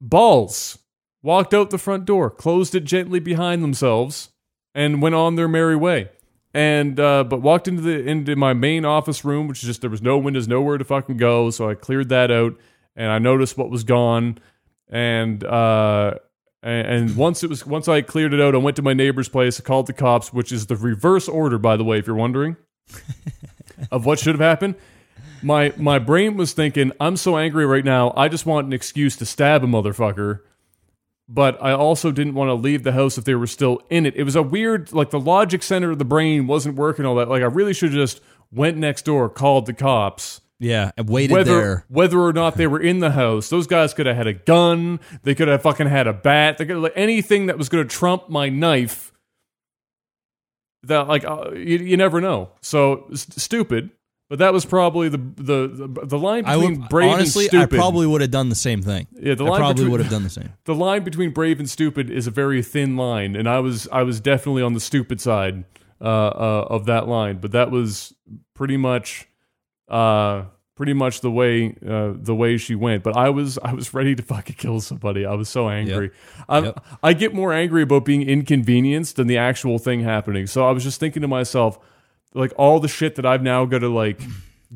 balls. 0.00 0.78
Walked 1.22 1.54
out 1.54 1.70
the 1.70 1.78
front 1.78 2.04
door, 2.04 2.28
closed 2.28 2.74
it 2.74 2.84
gently 2.84 3.18
behind 3.18 3.62
themselves, 3.62 4.28
and 4.74 5.00
went 5.00 5.14
on 5.14 5.36
their 5.36 5.48
merry 5.48 5.76
way. 5.76 6.10
And 6.52 7.00
uh, 7.00 7.24
but 7.24 7.42
walked 7.42 7.66
into 7.66 7.82
the 7.82 7.98
into 8.06 8.36
my 8.36 8.52
main 8.52 8.84
office 8.84 9.24
room, 9.24 9.48
which 9.48 9.62
is 9.62 9.66
just 9.66 9.80
there 9.80 9.90
was 9.90 10.02
no 10.02 10.18
windows, 10.18 10.46
nowhere 10.46 10.78
to 10.78 10.84
fucking 10.84 11.16
go. 11.16 11.50
So 11.50 11.68
I 11.68 11.74
cleared 11.74 12.10
that 12.10 12.30
out, 12.30 12.56
and 12.94 13.10
I 13.10 13.18
noticed 13.18 13.58
what 13.58 13.70
was 13.70 13.82
gone. 13.82 14.38
And 14.88 15.42
uh, 15.42 16.14
and, 16.62 16.86
and 16.86 17.16
once 17.16 17.42
it 17.42 17.50
was 17.50 17.66
once 17.66 17.88
I 17.88 18.02
cleared 18.02 18.32
it 18.32 18.40
out, 18.40 18.54
I 18.54 18.58
went 18.58 18.76
to 18.76 18.82
my 18.82 18.92
neighbor's 18.92 19.28
place. 19.28 19.58
I 19.58 19.64
called 19.64 19.88
the 19.88 19.92
cops, 19.92 20.32
which 20.32 20.52
is 20.52 20.66
the 20.66 20.76
reverse 20.76 21.28
order, 21.28 21.58
by 21.58 21.76
the 21.76 21.82
way, 21.82 21.98
if 21.98 22.06
you're 22.06 22.14
wondering, 22.14 22.56
of 23.90 24.06
what 24.06 24.20
should 24.20 24.34
have 24.34 24.40
happened. 24.40 24.76
My 25.42 25.72
my 25.76 25.98
brain 25.98 26.36
was 26.36 26.52
thinking, 26.52 26.92
I'm 27.00 27.16
so 27.16 27.36
angry 27.36 27.66
right 27.66 27.84
now. 27.84 28.14
I 28.16 28.28
just 28.28 28.46
want 28.46 28.68
an 28.68 28.72
excuse 28.72 29.16
to 29.16 29.26
stab 29.26 29.64
a 29.64 29.66
motherfucker 29.66 30.40
but 31.28 31.62
I 31.62 31.72
also 31.72 32.10
didn't 32.12 32.34
want 32.34 32.48
to 32.48 32.54
leave 32.54 32.82
the 32.82 32.92
house 32.92 33.16
if 33.18 33.24
they 33.24 33.34
were 33.34 33.46
still 33.46 33.80
in 33.90 34.06
it. 34.06 34.14
It 34.16 34.24
was 34.24 34.36
a 34.36 34.42
weird, 34.42 34.92
like 34.92 35.10
the 35.10 35.20
logic 35.20 35.62
center 35.62 35.90
of 35.92 35.98
the 35.98 36.04
brain 36.04 36.46
wasn't 36.46 36.76
working 36.76 37.04
all 37.06 37.14
that. 37.16 37.28
Like 37.28 37.42
I 37.42 37.46
really 37.46 37.72
should 37.74 37.90
have 37.90 37.98
just 38.00 38.20
went 38.52 38.76
next 38.76 39.04
door, 39.04 39.28
called 39.28 39.66
the 39.66 39.72
cops. 39.72 40.40
Yeah, 40.60 40.92
and 40.96 41.08
waited 41.08 41.34
Whether 41.34 41.56
there. 41.60 41.84
whether 41.88 42.18
or 42.20 42.32
not 42.32 42.54
they 42.56 42.66
were 42.68 42.80
in 42.80 43.00
the 43.00 43.10
house, 43.10 43.48
those 43.48 43.66
guys 43.66 43.92
could 43.92 44.06
have 44.06 44.16
had 44.16 44.28
a 44.28 44.32
gun. 44.32 45.00
They 45.24 45.34
could 45.34 45.48
have 45.48 45.62
fucking 45.62 45.88
had 45.88 46.06
a 46.06 46.12
bat. 46.12 46.58
They 46.58 46.64
could 46.66 46.76
have, 46.82 46.92
anything 46.94 47.46
that 47.46 47.58
was 47.58 47.68
going 47.68 47.86
to 47.86 47.92
trump 47.92 48.28
my 48.28 48.48
knife. 48.50 49.12
That 50.84 51.08
like 51.08 51.24
uh, 51.24 51.50
you, 51.54 51.78
you 51.78 51.96
never 51.96 52.20
know. 52.20 52.50
So 52.60 53.06
s- 53.12 53.26
stupid. 53.36 53.90
But 54.34 54.40
that 54.40 54.52
was 54.52 54.64
probably 54.64 55.08
the 55.08 55.18
the 55.18 55.68
the, 55.68 56.06
the 56.06 56.18
line 56.18 56.44
I 56.44 56.56
between 56.56 56.80
would 56.80 56.88
brave 56.88 57.12
honestly, 57.12 57.44
and 57.44 57.50
stupid. 57.50 57.72
I 57.72 57.78
probably 57.78 58.04
would 58.04 58.20
have 58.20 58.32
done 58.32 58.48
the 58.48 58.56
same 58.56 58.82
thing. 58.82 59.06
Yeah, 59.12 59.36
the 59.36 59.44
I 59.44 59.50
line 59.50 59.60
probably 59.60 59.86
would 59.86 60.00
have 60.00 60.10
done 60.10 60.24
the 60.24 60.28
same. 60.28 60.52
the 60.64 60.74
line 60.74 61.04
between 61.04 61.30
brave 61.30 61.60
and 61.60 61.70
stupid 61.70 62.10
is 62.10 62.26
a 62.26 62.32
very 62.32 62.60
thin 62.60 62.96
line, 62.96 63.36
and 63.36 63.48
I 63.48 63.60
was 63.60 63.86
I 63.92 64.02
was 64.02 64.18
definitely 64.18 64.62
on 64.62 64.72
the 64.72 64.80
stupid 64.80 65.20
side 65.20 65.62
uh, 66.00 66.04
uh, 66.04 66.66
of 66.68 66.86
that 66.86 67.06
line. 67.06 67.38
But 67.38 67.52
that 67.52 67.70
was 67.70 68.12
pretty 68.54 68.76
much 68.76 69.28
uh, 69.88 70.46
pretty 70.74 70.94
much 70.94 71.20
the 71.20 71.30
way 71.30 71.76
uh, 71.88 72.14
the 72.16 72.34
way 72.34 72.56
she 72.56 72.74
went. 72.74 73.04
But 73.04 73.16
I 73.16 73.30
was 73.30 73.56
I 73.58 73.72
was 73.72 73.94
ready 73.94 74.16
to 74.16 74.22
fucking 74.24 74.56
kill 74.56 74.80
somebody. 74.80 75.24
I 75.24 75.34
was 75.34 75.48
so 75.48 75.68
angry. 75.68 76.10
I 76.48 76.58
Yep. 76.58 76.84
I 77.04 77.12
get 77.12 77.34
more 77.34 77.52
angry 77.52 77.82
about 77.82 78.04
being 78.04 78.22
inconvenienced 78.22 79.14
than 79.14 79.28
the 79.28 79.38
actual 79.38 79.78
thing 79.78 80.00
happening. 80.00 80.48
So 80.48 80.66
I 80.66 80.72
was 80.72 80.82
just 80.82 80.98
thinking 80.98 81.22
to 81.22 81.28
myself, 81.28 81.78
like 82.34 82.52
all 82.56 82.80
the 82.80 82.88
shit 82.88 83.14
that 83.16 83.24
I've 83.26 83.42
now 83.42 83.64
got 83.64 83.78
to 83.80 83.88
like 83.88 84.20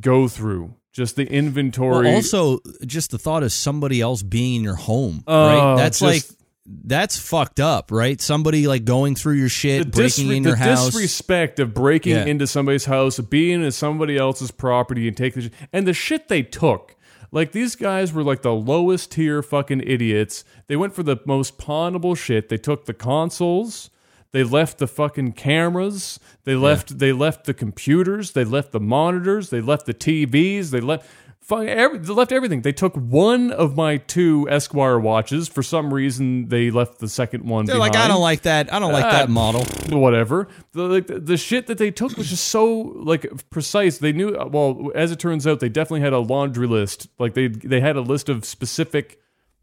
go 0.01 0.29
through. 0.29 0.75
Just 0.93 1.17
the 1.17 1.27
inventory. 1.31 2.07
Well, 2.07 2.15
also, 2.17 2.59
just 2.87 3.11
the 3.13 3.19
thought 3.19 3.43
of 3.43 3.53
somebody 3.53 4.01
else 4.01 4.23
being 4.23 4.57
in 4.57 4.63
your 4.65 4.75
home, 4.75 5.23
Oh, 5.27 5.47
right? 5.47 5.77
That's 5.77 6.01
just- 6.01 6.31
like 6.31 6.39
that's 6.85 7.17
fucked 7.19 7.61
up, 7.61 7.91
right? 7.91 8.21
Somebody 8.21 8.67
like 8.67 8.85
going 8.85 9.15
through 9.15 9.35
your 9.35 9.49
shit, 9.49 9.91
breaking 9.91 10.27
disre- 10.29 10.37
in 10.37 10.43
your 10.45 10.53
the 10.53 10.59
house. 10.59 10.87
disrespect 10.87 11.61
of 11.61 11.73
breaking 11.73 12.13
Yeah. 12.17 12.25
into 12.27 12.47
somebody's 12.47 12.85
house, 12.85 13.19
being 13.21 13.63
in 13.65 13.71
somebody 13.73 14.17
else's 14.19 14.51
property 14.51 15.09
and 15.09 15.17
taking 15.17 15.43
the 15.45 15.49
sh- 15.49 15.53
and 15.73 15.87
the 15.87 15.95
shit 15.95 16.29
they 16.29 16.43
took. 16.43 16.95
Like 17.33 17.53
these 17.53 17.75
guys 17.77 18.13
were 18.13 18.23
like 18.23 18.43
the 18.43 18.53
lowest 18.55 19.13
tier 19.13 19.43
fucking 19.43 19.83
idiots. 19.87 20.45
They 20.67 20.77
went 20.77 20.95
for 20.95 21.03
the 21.03 21.17
most 21.27 21.59
pawnable 21.59 22.17
shit. 22.17 22.49
They 22.49 22.57
took 22.59 22.85
the 22.87 22.95
consoles. 22.95 23.89
They 24.33 24.45
left 24.45 24.79
the 24.79 24.87
fucking 24.87 25.33
cameras. 25.33 26.21
They 26.45 26.55
left. 26.55 26.99
They 26.99 27.13
left 27.13 27.45
the 27.45 27.55
computers. 27.55 28.33
They 28.33 28.45
left 28.45 28.73
the 28.73 28.81
monitors. 28.81 29.51
They 29.51 29.61
left 29.61 29.87
the 29.87 29.95
TVs. 29.95 30.71
They 30.71 30.81
left. 30.81 31.07
Every, 31.51 31.99
they 31.99 32.13
left 32.13 32.31
everything. 32.31 32.61
They 32.61 32.73
took 32.73 32.95
one 32.95 33.51
of 33.53 33.75
my 33.75 33.97
two 33.97 34.47
Esquire 34.51 34.99
watches. 34.99 35.49
For 35.49 35.63
some 35.63 35.95
reason, 35.95 36.49
they 36.49 36.71
left 36.71 36.99
the 36.99 37.09
second 37.09 37.45
one. 37.45 37.65
They're 37.65 37.79
like, 37.79 37.97
I 37.97 38.07
don't 38.07 38.21
like 38.21 38.43
that. 38.43 38.71
I 38.71 38.79
don't 38.79 38.93
like 38.93 39.07
Ah, 39.07 39.13
that 39.13 39.31
model. 39.31 39.65
whatever. 39.99 40.49
The, 40.73 40.83
like, 40.83 41.07
the, 41.07 41.19
the 41.21 41.37
shit 41.39 41.67
that 41.69 41.79
they 41.79 41.91
took 41.91 42.19
was 42.19 42.29
just 42.29 42.49
so 42.49 42.71
like 42.97 43.27
precise. 43.49 43.97
They 43.97 44.13
knew. 44.13 44.37
Well, 44.51 44.93
as 44.95 45.11
it 45.11 45.19
turns 45.19 45.47
out, 45.47 45.61
they 45.61 45.71
definitely 45.71 46.03
had 46.03 46.13
a 46.13 46.19
laundry 46.19 46.67
list. 46.67 47.09
Like 47.19 47.33
they 47.33 47.49
they 47.49 47.81
had 47.81 47.97
a 47.97 48.03
list 48.03 48.29
of 48.29 48.45
specific 48.45 49.19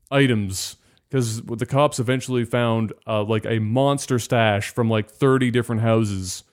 items 0.09 0.77
because 1.09 1.42
the 1.42 1.66
cops 1.66 2.00
eventually 2.00 2.45
found 2.45 2.93
uh, 3.08 3.24
like 3.24 3.45
a 3.45 3.59
monster 3.59 4.19
stash 4.19 4.69
from 4.69 4.90
like 4.90 5.09
thirty 5.09 5.51
different 5.51 5.82
houses 5.82 6.43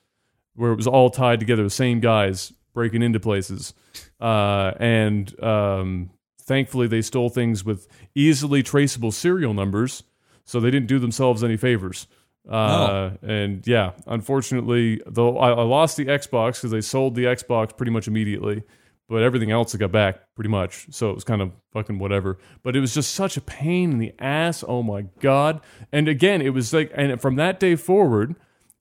where 0.55 0.71
it 0.71 0.75
was 0.75 0.87
all 0.87 1.09
tied 1.09 1.39
together. 1.39 1.63
The 1.63 1.69
same 1.69 1.99
guys 1.99 2.53
breaking 2.73 3.01
into 3.01 3.19
places, 3.19 3.73
uh, 4.19 4.71
and 4.79 5.43
um, 5.43 6.09
thankfully 6.41 6.87
they 6.87 7.01
stole 7.01 7.29
things 7.29 7.63
with 7.63 7.87
easily 8.15 8.63
traceable 8.63 9.11
serial 9.11 9.53
numbers, 9.53 10.03
so 10.45 10.59
they 10.59 10.71
didn't 10.71 10.87
do 10.87 10.99
themselves 10.99 11.43
any 11.43 11.57
favors. 11.57 12.07
Uh, 12.49 13.11
And 13.21 13.65
yeah, 13.65 13.91
unfortunately, 14.05 15.01
though 15.05 15.37
I, 15.37 15.51
I 15.51 15.63
lost 15.63 15.95
the 15.97 16.05
Xbox 16.05 16.55
because 16.55 16.71
they 16.71 16.81
sold 16.81 17.15
the 17.15 17.23
Xbox 17.23 17.75
pretty 17.75 17.91
much 17.91 18.07
immediately, 18.07 18.63
but 19.13 19.21
everything 19.21 19.51
else 19.51 19.75
I 19.75 19.77
got 19.77 19.91
back 19.91 20.21
pretty 20.33 20.49
much. 20.49 20.87
So 20.89 21.11
it 21.11 21.13
was 21.13 21.23
kind 21.23 21.39
of 21.39 21.51
fucking 21.71 21.99
whatever. 21.99 22.39
But 22.63 22.75
it 22.75 22.79
was 22.79 22.95
just 22.95 23.13
such 23.13 23.37
a 23.37 23.41
pain 23.41 23.91
in 23.91 23.99
the 23.99 24.11
ass. 24.17 24.63
Oh 24.67 24.81
my 24.81 25.03
god! 25.19 25.61
And 25.91 26.07
again, 26.07 26.41
it 26.41 26.49
was 26.49 26.73
like, 26.73 26.91
and 26.95 27.21
from 27.21 27.35
that 27.35 27.59
day 27.59 27.75
forward, 27.75 28.35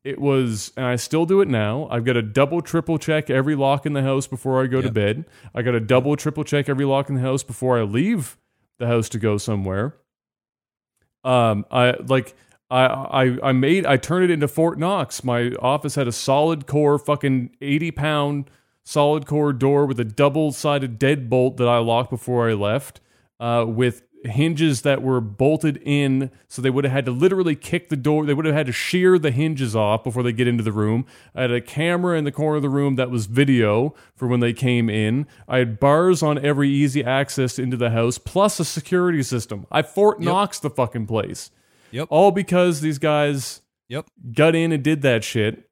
it 0.04 0.18
was, 0.18 0.72
and 0.74 0.86
I 0.86 0.96
still 0.96 1.26
do 1.26 1.42
it 1.42 1.48
now. 1.48 1.86
I've 1.90 2.06
got 2.06 2.14
to 2.14 2.22
double, 2.22 2.62
triple 2.62 2.96
check 2.96 3.28
every 3.28 3.54
lock 3.54 3.84
in 3.84 3.92
the 3.92 4.00
house 4.00 4.26
before 4.26 4.62
I 4.62 4.68
go 4.68 4.80
to 4.80 4.90
bed. 4.90 5.26
I 5.54 5.60
got 5.60 5.72
to 5.72 5.80
double, 5.80 6.16
triple 6.16 6.44
check 6.44 6.66
every 6.66 6.86
lock 6.86 7.10
in 7.10 7.16
the 7.16 7.20
house 7.20 7.42
before 7.42 7.78
I 7.78 7.82
leave 7.82 8.38
the 8.78 8.86
house 8.86 9.10
to 9.10 9.18
go 9.18 9.36
somewhere. 9.36 9.96
Um, 11.24 11.66
I 11.70 11.96
like. 12.06 12.34
I, 12.70 12.86
I 12.86 13.48
I 13.50 13.52
made 13.52 13.84
I 13.84 13.98
turned 13.98 14.24
it 14.24 14.30
into 14.30 14.48
Fort 14.48 14.78
Knox. 14.78 15.22
My 15.22 15.52
office 15.60 15.94
had 15.94 16.08
a 16.08 16.12
solid 16.12 16.66
core 16.66 16.98
fucking 16.98 17.54
80 17.60 17.90
pound 17.90 18.50
solid 18.84 19.26
core 19.26 19.52
door 19.52 19.86
with 19.86 19.98
a 20.00 20.04
double 20.04 20.52
sided 20.52 20.98
deadbolt 20.98 21.56
that 21.58 21.68
I 21.68 21.78
locked 21.78 22.10
before 22.10 22.48
I 22.48 22.54
left, 22.54 23.00
uh, 23.40 23.64
with 23.66 24.02
hinges 24.24 24.82
that 24.82 25.02
were 25.02 25.20
bolted 25.20 25.80
in, 25.84 26.30
so 26.46 26.62
they 26.62 26.70
would 26.70 26.84
have 26.84 26.92
had 26.92 27.04
to 27.04 27.10
literally 27.10 27.56
kick 27.56 27.88
the 27.88 27.96
door. 27.96 28.24
They 28.24 28.34
would 28.34 28.44
have 28.44 28.54
had 28.54 28.66
to 28.66 28.72
shear 28.72 29.18
the 29.18 29.32
hinges 29.32 29.74
off 29.74 30.04
before 30.04 30.22
they 30.22 30.32
get 30.32 30.46
into 30.46 30.62
the 30.62 30.70
room. 30.70 31.06
I 31.34 31.42
had 31.42 31.50
a 31.50 31.60
camera 31.60 32.16
in 32.16 32.22
the 32.22 32.30
corner 32.30 32.56
of 32.58 32.62
the 32.62 32.68
room 32.68 32.94
that 32.94 33.10
was 33.10 33.26
video 33.26 33.94
for 34.14 34.28
when 34.28 34.38
they 34.38 34.52
came 34.52 34.88
in. 34.88 35.26
I 35.48 35.58
had 35.58 35.80
bars 35.80 36.22
on 36.22 36.38
every 36.38 36.68
easy 36.68 37.02
access 37.02 37.58
into 37.58 37.76
the 37.76 37.90
house, 37.90 38.16
plus 38.16 38.60
a 38.60 38.64
security 38.64 39.24
system. 39.24 39.66
I 39.72 39.82
Fort 39.82 40.20
Knox 40.20 40.60
the 40.60 40.70
fucking 40.70 41.06
place. 41.08 41.50
Yep. 41.90 42.06
All 42.08 42.30
because 42.30 42.80
these 42.80 42.98
guys 42.98 43.60
Yep. 43.88 44.06
got 44.34 44.54
in 44.54 44.70
and 44.70 44.84
did 44.84 45.02
that 45.02 45.24
shit. 45.24 45.68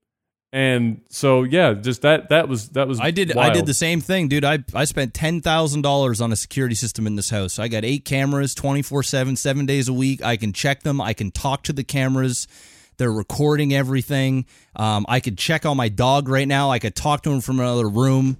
And 0.52 1.02
so 1.08 1.44
yeah, 1.44 1.74
just 1.74 2.02
that 2.02 2.30
that 2.30 2.48
was 2.48 2.70
that 2.70 2.88
was 2.88 2.98
I 2.98 3.12
did. 3.12 3.36
I 3.36 3.50
did 3.50 3.66
the 3.66 3.74
same 3.74 4.00
thing, 4.00 4.26
dude. 4.26 4.44
I 4.44 4.58
I 4.74 4.84
spent 4.84 5.14
ten 5.14 5.40
thousand 5.40 5.82
dollars 5.82 6.20
on 6.20 6.32
a 6.32 6.36
security 6.36 6.74
system 6.74 7.06
in 7.06 7.14
this 7.14 7.30
house. 7.30 7.60
I 7.60 7.68
got 7.68 7.84
eight 7.84 8.04
cameras, 8.04 8.54
twenty 8.54 8.82
four 8.82 9.04
seven, 9.04 9.36
seven 9.36 9.64
days 9.64 9.88
a 9.88 9.92
week. 9.92 10.24
I 10.24 10.36
can 10.36 10.52
check 10.52 10.82
them. 10.82 11.00
I 11.00 11.12
can 11.12 11.30
talk 11.30 11.62
to 11.64 11.72
the 11.72 11.84
cameras. 11.84 12.48
They're 12.96 13.12
recording 13.12 13.72
everything. 13.72 14.44
Um, 14.74 15.06
I 15.08 15.20
could 15.20 15.38
check 15.38 15.64
on 15.64 15.76
my 15.76 15.88
dog 15.88 16.28
right 16.28 16.48
now. 16.48 16.70
I 16.70 16.80
could 16.80 16.96
talk 16.96 17.22
to 17.22 17.30
him 17.30 17.40
from 17.40 17.60
another 17.60 17.88
room. 17.88 18.36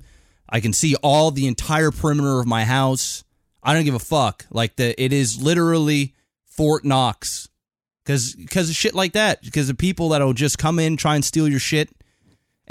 I 0.48 0.58
can 0.58 0.72
see 0.72 0.96
all 0.96 1.30
the 1.30 1.46
entire 1.46 1.92
perimeter 1.92 2.40
of 2.40 2.46
my 2.46 2.64
house. 2.64 3.22
I 3.62 3.72
don't 3.72 3.84
give 3.84 3.94
a 3.94 4.00
fuck. 4.00 4.46
Like 4.50 4.74
the 4.76 5.00
it 5.00 5.12
is 5.12 5.40
literally 5.40 6.14
Fort 6.44 6.84
Knox 6.84 7.48
because 8.04 8.34
because 8.34 8.68
of 8.68 8.74
shit 8.74 8.94
like 8.94 9.12
that. 9.12 9.42
Because 9.42 9.70
of 9.70 9.78
people 9.78 10.08
that'll 10.10 10.32
just 10.32 10.58
come 10.58 10.78
in, 10.78 10.96
try 10.96 11.14
and 11.14 11.24
steal 11.24 11.48
your 11.48 11.60
shit, 11.60 11.88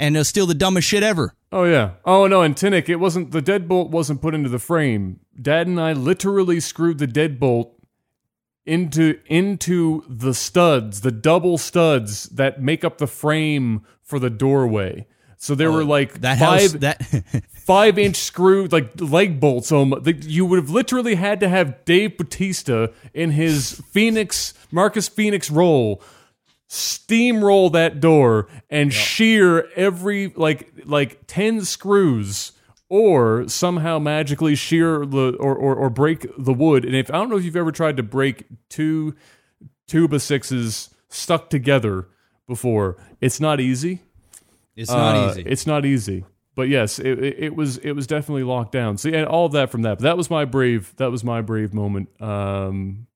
and 0.00 0.26
steal 0.26 0.46
the 0.46 0.54
dumbest 0.54 0.88
shit 0.88 1.02
ever. 1.04 1.34
Oh 1.52 1.64
yeah. 1.64 1.92
Oh 2.04 2.26
no, 2.26 2.42
and 2.42 2.56
Tinnick, 2.56 2.88
it 2.88 2.96
wasn't 2.96 3.30
the 3.30 3.42
deadbolt 3.42 3.90
wasn't 3.90 4.22
put 4.22 4.34
into 4.34 4.48
the 4.48 4.58
frame. 4.58 5.20
Dad 5.40 5.66
and 5.66 5.80
I 5.80 5.92
literally 5.92 6.58
screwed 6.58 6.98
the 6.98 7.06
deadbolt 7.06 7.72
into 8.66 9.20
into 9.26 10.02
the 10.08 10.34
studs, 10.34 11.02
the 11.02 11.10
double 11.12 11.58
studs 11.58 12.24
that 12.30 12.62
make 12.62 12.82
up 12.82 12.98
the 12.98 13.06
frame 13.06 13.82
for 14.02 14.18
the 14.18 14.30
doorway. 14.30 15.06
So 15.36 15.54
there 15.54 15.72
were 15.72 15.84
like 15.84 16.16
Oh, 16.16 16.18
That 16.20 16.38
five 16.38 16.60
house 16.60 16.72
that 16.72 17.44
five 17.66 17.98
inch 17.98 18.16
screw 18.16 18.66
like 18.68 19.00
leg 19.00 19.38
bolts. 19.40 19.70
Um, 19.70 19.94
the, 20.02 20.14
you 20.14 20.46
would 20.46 20.58
have 20.58 20.70
literally 20.70 21.14
had 21.14 21.40
to 21.40 21.48
have 21.48 21.84
Dave 21.84 22.16
Bautista 22.16 22.92
in 23.14 23.30
his 23.32 23.80
Fenix 23.90 24.54
Marcus 24.70 25.08
Fenix 25.08 25.50
role 25.50 26.02
steamroll 26.70 27.72
that 27.72 28.00
door 28.00 28.46
and 28.70 28.92
shear 28.92 29.68
every 29.74 30.28
like 30.36 30.72
like 30.84 31.26
10 31.26 31.64
screws 31.64 32.52
or 32.88 33.48
somehow 33.48 33.98
magically 33.98 34.54
shear 34.54 35.04
the 35.04 35.36
or, 35.40 35.54
or 35.54 35.74
or 35.74 35.90
break 35.90 36.26
the 36.38 36.52
wood 36.52 36.84
and 36.84 36.94
if 36.94 37.10
i 37.10 37.14
don't 37.14 37.28
know 37.28 37.36
if 37.36 37.44
you've 37.44 37.56
ever 37.56 37.72
tried 37.72 37.96
to 37.96 38.04
break 38.04 38.44
two 38.68 39.16
tuba 39.88 40.20
sixes 40.20 40.90
stuck 41.08 41.50
together 41.50 42.06
before 42.46 42.96
it's 43.20 43.40
not 43.40 43.58
easy 43.58 44.00
it's 44.80 44.90
not 44.90 45.16
uh, 45.16 45.30
easy. 45.30 45.42
It's 45.42 45.66
not 45.66 45.84
easy. 45.84 46.24
But 46.54 46.68
yes, 46.68 46.98
it, 46.98 47.22
it, 47.22 47.38
it 47.38 47.56
was 47.56 47.78
it 47.78 47.92
was 47.92 48.06
definitely 48.06 48.44
locked 48.44 48.72
down. 48.72 48.96
So 48.96 49.08
yeah, 49.08 49.24
all 49.24 49.48
that 49.50 49.70
from 49.70 49.82
that. 49.82 49.98
But 49.98 50.04
that 50.04 50.16
was 50.16 50.30
my 50.30 50.44
brave 50.44 50.94
that 50.96 51.10
was 51.10 51.22
my 51.22 51.42
brave 51.42 51.74
moment 51.74 52.08
um, 52.20 53.06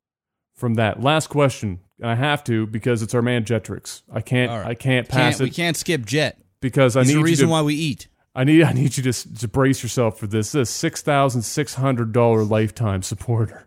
from 0.54 0.74
that. 0.74 1.02
Last 1.02 1.28
question. 1.28 1.80
And 2.04 2.10
I 2.10 2.16
have 2.16 2.44
to 2.44 2.66
because 2.66 3.00
it's 3.00 3.14
our 3.14 3.22
man 3.22 3.44
Jetrix. 3.46 4.02
I 4.12 4.20
can't 4.20 4.50
right. 4.50 4.66
I 4.66 4.74
can't 4.74 5.08
pass 5.08 5.38
Can't, 5.38 5.48
we 5.48 5.50
can't 5.50 5.74
skip 5.74 6.04
Jet. 6.04 6.38
because 6.60 6.98
I 6.98 7.00
He's 7.00 7.08
need 7.08 7.14
the 7.14 7.22
reason 7.22 7.46
to, 7.46 7.50
why 7.50 7.62
we 7.62 7.74
eat. 7.74 8.08
I 8.34 8.44
need 8.44 8.62
I 8.62 8.72
need 8.72 8.94
you 8.98 9.10
to, 9.10 9.34
to 9.38 9.48
brace 9.48 9.82
yourself 9.82 10.18
for 10.18 10.26
this. 10.26 10.52
This 10.52 10.68
six 10.68 11.00
thousand 11.00 11.40
six 11.40 11.76
hundred 11.76 12.12
dollar 12.12 12.44
lifetime 12.44 13.02
supporter. 13.02 13.66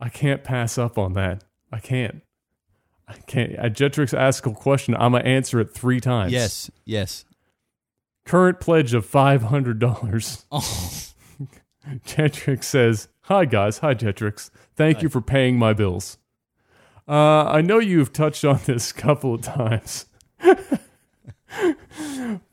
I 0.00 0.08
can't 0.08 0.42
pass 0.42 0.78
up 0.78 0.98
on 0.98 1.12
that. 1.12 1.44
I 1.70 1.78
can't. 1.78 2.22
I 3.06 3.12
can't. 3.28 3.56
I 3.56 3.68
Jetrix 3.68 4.18
asked 4.18 4.44
a 4.46 4.50
question. 4.50 4.96
I'm 4.96 5.12
gonna 5.12 5.22
answer 5.22 5.60
it 5.60 5.72
three 5.72 6.00
times. 6.00 6.32
Yes, 6.32 6.72
yes. 6.84 7.24
Current 8.24 8.58
pledge 8.58 8.94
of 8.94 9.06
five 9.06 9.44
hundred 9.44 9.78
dollars. 9.78 10.44
Oh, 10.52 11.02
Jetrix 12.04 12.64
says, 12.64 13.06
"Hi 13.20 13.44
guys, 13.44 13.78
hi 13.78 13.94
Jetrix. 13.94 14.50
Thank 14.76 15.02
you 15.02 15.08
for 15.08 15.20
paying 15.20 15.58
my 15.58 15.72
bills. 15.72 16.18
Uh, 17.08 17.44
I 17.44 17.60
know 17.60 17.78
you've 17.78 18.12
touched 18.12 18.44
on 18.44 18.60
this 18.64 18.90
a 18.90 18.94
couple 18.94 19.34
of 19.34 19.42
times." 19.42 20.06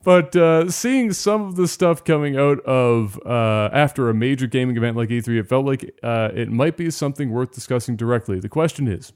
But 0.02 0.36
uh, 0.36 0.70
seeing 0.70 1.12
some 1.12 1.42
of 1.42 1.56
the 1.56 1.66
stuff 1.66 2.04
coming 2.04 2.36
out 2.36 2.60
of 2.60 3.18
uh, 3.24 3.70
after 3.72 4.08
a 4.08 4.14
major 4.14 4.46
gaming 4.46 4.76
event 4.76 4.96
like 4.96 5.08
E3, 5.08 5.40
it 5.40 5.48
felt 5.48 5.64
like 5.64 5.98
uh, 6.02 6.30
it 6.34 6.50
might 6.50 6.76
be 6.76 6.90
something 6.90 7.30
worth 7.30 7.52
discussing 7.52 7.96
directly. 7.96 8.38
The 8.38 8.48
question 8.48 8.86
is 8.86 9.12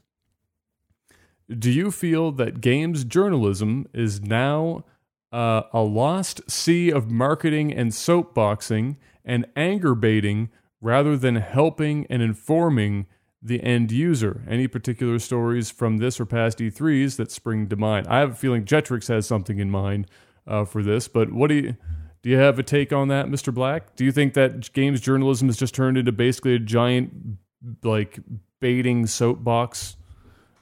Do 1.47 1.71
you 1.71 1.91
feel 1.91 2.31
that 2.33 2.61
games 2.61 3.03
journalism 3.03 3.87
is 3.93 4.21
now 4.21 4.83
uh, 5.31 5.63
a 5.71 5.81
lost 5.81 6.41
sea 6.49 6.91
of 6.91 7.09
marketing 7.09 7.71
and 7.73 7.91
soapboxing 7.91 8.97
and 9.23 9.45
anger 9.55 9.93
baiting 9.93 10.49
rather 10.81 11.17
than 11.17 11.35
helping 11.35 12.05
and 12.09 12.21
informing 12.21 13.05
the 13.41 13.61
end 13.63 13.91
user? 13.91 14.43
Any 14.47 14.67
particular 14.67 15.19
stories 15.19 15.71
from 15.71 15.97
this 15.97 16.19
or 16.19 16.25
past 16.25 16.59
E3s 16.59 17.17
that 17.17 17.31
spring 17.31 17.67
to 17.69 17.75
mind? 17.75 18.07
I 18.07 18.19
have 18.19 18.31
a 18.31 18.35
feeling 18.35 18.65
Jetrix 18.65 19.07
has 19.07 19.25
something 19.25 19.59
in 19.59 19.69
mind 19.69 20.07
uh, 20.47 20.65
for 20.65 20.83
this, 20.83 21.07
but 21.07 21.31
what 21.31 21.47
do 21.47 21.55
you. 21.55 21.77
Do 22.21 22.29
you 22.29 22.37
have 22.37 22.59
a 22.59 22.63
take 22.63 22.91
on 22.91 23.07
that, 23.07 23.27
Mr. 23.27 23.53
Black? 23.53 23.95
Do 23.95 24.03
you 24.03 24.11
think 24.11 24.33
that 24.33 24.73
games 24.73 24.99
journalism 24.99 25.47
has 25.47 25.55
just 25.55 25.73
turned 25.73 25.97
into 25.97 26.11
basically 26.11 26.53
a 26.53 26.59
giant, 26.59 27.37
like, 27.81 28.19
baiting 28.59 29.07
soapbox 29.07 29.95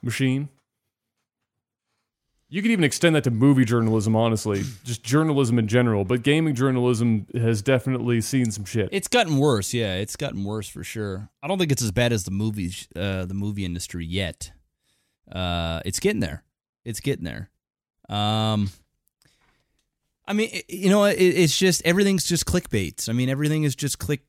machine? 0.04 0.50
You 2.50 2.62
could 2.62 2.72
even 2.72 2.86
extend 2.86 3.16
that 3.18 3.26
to 3.26 3.32
movie 3.32 3.66
journalism, 3.66 4.16
honestly, 4.16 4.64
just 4.86 5.04
journalism 5.04 5.60
in 5.60 5.68
general. 5.68 6.06
But 6.06 6.24
gaming 6.24 6.56
journalism 6.56 7.28
has 7.34 7.62
definitely 7.62 8.22
seen 8.22 8.52
some 8.52 8.64
shit. 8.66 8.90
it's 8.92 9.08
gotten 9.10 9.38
worse. 9.38 9.74
Yeah, 9.74 9.96
it's 9.96 10.16
gotten 10.16 10.44
worse 10.46 10.70
for 10.70 10.84
sure. 10.84 11.30
I 11.44 11.48
don't 11.48 11.58
think 11.60 11.72
it's 11.72 11.84
as 11.84 11.92
bad 11.92 12.14
as 12.14 12.24
the 12.24 12.32
movies, 12.32 12.88
uh, 12.96 13.26
the 13.26 13.34
movie 13.34 13.66
industry 13.66 14.06
yet. 14.06 14.52
Uh, 15.30 15.82
it's 15.84 16.00
getting 16.00 16.22
there. 16.22 16.44
It's 16.86 17.02
getting 17.02 17.26
there. 17.26 17.50
Um, 18.08 18.70
I 20.26 20.32
mean, 20.34 20.50
i- 20.54 20.64
you 20.70 20.90
know, 20.90 21.04
it, 21.04 21.16
it's 21.20 21.58
just 21.58 21.82
everything's 21.86 22.26
just 22.26 22.46
clickbait. 22.46 23.10
I 23.10 23.12
mean, 23.14 23.28
everything 23.28 23.64
is 23.64 23.76
just 23.76 24.00
click. 24.00 24.22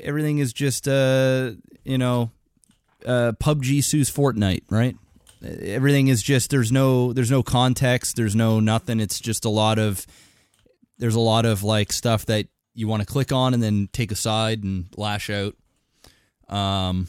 Everything 0.00 0.38
is 0.38 0.52
just, 0.52 0.88
uh, 0.88 1.52
you 1.84 1.98
know, 1.98 2.30
uh, 3.06 3.32
PUBG 3.40 3.82
sues 3.84 4.10
Fortnite, 4.10 4.62
right? 4.70 4.96
Everything 5.42 6.08
is 6.08 6.22
just 6.22 6.50
there's 6.50 6.70
no 6.70 7.12
there's 7.12 7.30
no 7.30 7.42
context. 7.42 8.16
There's 8.16 8.36
no 8.36 8.60
nothing. 8.60 9.00
It's 9.00 9.20
just 9.20 9.44
a 9.44 9.48
lot 9.48 9.78
of 9.78 10.06
there's 10.98 11.14
a 11.14 11.20
lot 11.20 11.46
of 11.46 11.62
like 11.62 11.92
stuff 11.92 12.26
that 12.26 12.46
you 12.74 12.86
want 12.86 13.00
to 13.00 13.06
click 13.06 13.32
on 13.32 13.54
and 13.54 13.62
then 13.62 13.88
take 13.92 14.12
a 14.12 14.16
side 14.16 14.62
and 14.62 14.86
lash 14.96 15.30
out. 15.30 15.54
Um, 16.48 17.08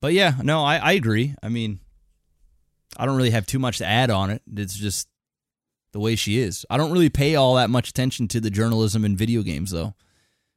but 0.00 0.12
yeah, 0.12 0.34
no, 0.42 0.64
I, 0.64 0.76
I 0.76 0.92
agree. 0.92 1.34
I 1.42 1.48
mean, 1.48 1.80
I 2.96 3.06
don't 3.06 3.16
really 3.16 3.30
have 3.30 3.46
too 3.46 3.58
much 3.58 3.78
to 3.78 3.86
add 3.86 4.10
on 4.10 4.30
it. 4.30 4.42
It's 4.54 4.76
just 4.76 5.08
the 5.92 6.00
way 6.00 6.16
she 6.16 6.38
is. 6.38 6.66
I 6.68 6.76
don't 6.76 6.92
really 6.92 7.08
pay 7.08 7.36
all 7.36 7.54
that 7.54 7.70
much 7.70 7.88
attention 7.88 8.28
to 8.28 8.40
the 8.40 8.50
journalism 8.50 9.04
in 9.04 9.16
video 9.16 9.42
games, 9.42 9.70
though. 9.70 9.94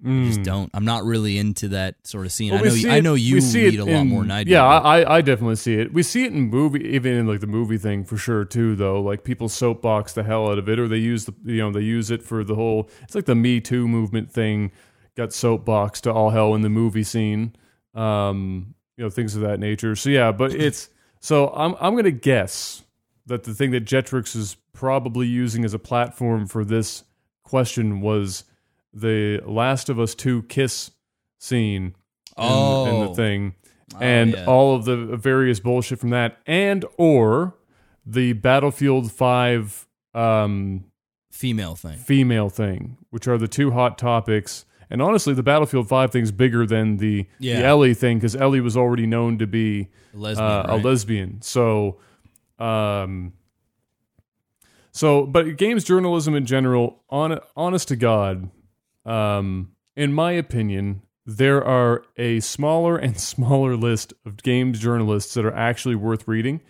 I 0.06 0.24
just 0.26 0.44
don't. 0.44 0.70
I'm 0.74 0.86
not 0.86 1.04
really 1.04 1.38
into 1.38 1.70
that 1.70 1.96
sort 2.08 2.26
of 2.26 2.32
scene. 2.32 2.54
Hmm. 2.54 2.62
Well, 2.62 2.66
I 2.66 2.70
know. 2.70 2.76
You, 2.76 2.92
I 2.92 3.00
know 3.02 3.14
you 3.16 3.36
read 3.42 3.74
it 3.74 3.80
a 3.80 3.86
lot 3.86 3.92
in- 4.02 4.08
more 4.08 4.22
than 4.22 4.32
I 4.32 4.44
do. 4.46 4.52
Yeah, 4.52 4.64
I, 4.66 5.18
I 5.18 5.22
definitely 5.22 5.58
see 5.58 5.74
it. 5.76 5.92
We 5.94 6.04
see 6.04 6.24
it 6.24 6.32
in 6.32 6.50
movie, 6.50 6.86
even 6.88 7.14
in 7.16 7.28
like 7.28 7.42
the 7.42 7.48
movie 7.48 7.78
thing 7.78 8.06
for 8.06 8.16
sure 8.16 8.46
too. 8.46 8.76
Though, 8.76 9.02
like 9.02 9.26
people 9.26 9.50
soapbox 9.50 10.14
the 10.14 10.24
hell 10.24 10.50
out 10.50 10.58
of 10.58 10.70
it, 10.70 10.80
or 10.80 10.88
they 10.88 10.98
use 10.98 11.26
the 11.26 11.34
you 11.44 11.58
know 11.58 11.72
they 11.72 11.82
use 11.82 12.12
it 12.12 12.24
for 12.24 12.46
the 12.46 12.56
whole. 12.56 12.90
It's 13.04 13.16
like 13.16 13.26
the 13.26 13.36
Me 13.36 13.60
Too 13.60 13.88
movement 13.90 14.32
thing 14.32 14.72
got 15.16 15.34
soapboxed 15.34 16.04
to 16.04 16.14
all 16.14 16.30
hell 16.30 16.56
in 16.56 16.62
the 16.62 16.70
movie 16.70 17.04
scene. 17.04 17.54
Um, 17.94 18.76
you 18.96 19.04
know 19.04 19.10
things 19.10 19.36
of 19.36 19.42
that 19.42 19.60
nature. 19.60 19.96
So 19.96 20.10
yeah, 20.10 20.32
but 20.32 20.54
it's 20.54 20.90
so 21.20 21.50
I'm 21.50 21.76
I'm 21.82 21.96
gonna 21.98 22.12
guess 22.12 22.84
that 23.26 23.44
the 23.44 23.54
thing 23.54 23.72
that 23.72 23.84
Jetrix 23.86 24.36
is 24.36 24.56
probably 24.72 25.28
using 25.28 25.66
as 25.66 25.74
a 25.74 25.80
platform 25.80 26.48
for 26.48 26.64
this 26.64 27.04
question 27.44 28.00
was 28.02 28.46
the 28.94 29.42
Last 29.46 29.90
of 29.90 30.00
Us 30.00 30.16
Two 30.16 30.44
kiss 30.44 30.92
scene 31.38 31.96
in, 32.38 32.44
in 32.44 33.00
the 33.02 33.08
Oh. 33.10 33.14
thing, 33.14 33.56
and 34.00 34.34
yeah. 34.34 34.46
all 34.46 34.76
of 34.76 34.86
the 34.86 34.96
various 35.18 35.60
bullshit 35.60 36.00
from 36.00 36.10
that, 36.12 36.38
and 36.46 36.86
or 36.98 37.56
the 38.06 38.34
Battlefield 38.34 39.12
Five 39.12 39.88
um, 40.14 40.86
female 41.32 41.76
thing. 41.76 41.98
female 41.98 42.50
thing, 42.50 42.98
which 43.12 43.28
are 43.28 43.38
the 43.38 43.48
two 43.48 43.72
hot 43.72 43.98
topics. 43.98 44.66
And 44.92 45.04
honestly, 45.04 45.36
the 45.36 45.44
Battlefield 45.44 45.88
Five 45.88 46.12
thing's 46.12 46.32
bigger 46.32 46.66
than 46.66 46.98
the 46.98 47.28
Yeah. 47.38 47.60
the 47.62 47.66
Ellie 47.68 47.94
thing 47.94 48.18
because 48.18 48.36
Ellie 48.36 48.60
was 48.62 48.76
already 48.76 49.06
known 49.06 49.38
to 49.38 49.46
be 49.46 49.90
Lesbian, 50.14 50.48
uh, 50.50 50.66
a 50.68 50.78
lesbian. 50.78 51.42
So, 51.44 52.00
um, 52.58 53.34
so 54.92 55.26
but 55.26 55.58
games 55.58 55.84
journalism 55.84 56.34
in 56.36 56.46
general, 56.46 57.04
on 57.10 57.40
honest 57.56 57.88
to 57.90 57.96
God, 57.96 58.50
um, 59.10 59.72
in 59.96 60.14
my 60.14 60.32
opinion, 60.32 61.02
there 61.26 61.64
are 61.64 62.04
a 62.18 62.40
smaller 62.40 62.98
and 62.98 63.20
smaller 63.20 63.76
list 63.76 64.14
of 64.26 64.38
games 64.44 64.80
journalists 64.80 65.34
that 65.34 65.46
are 65.46 65.56
actually 65.56 65.96
worth 65.96 66.28
reading, 66.28 66.62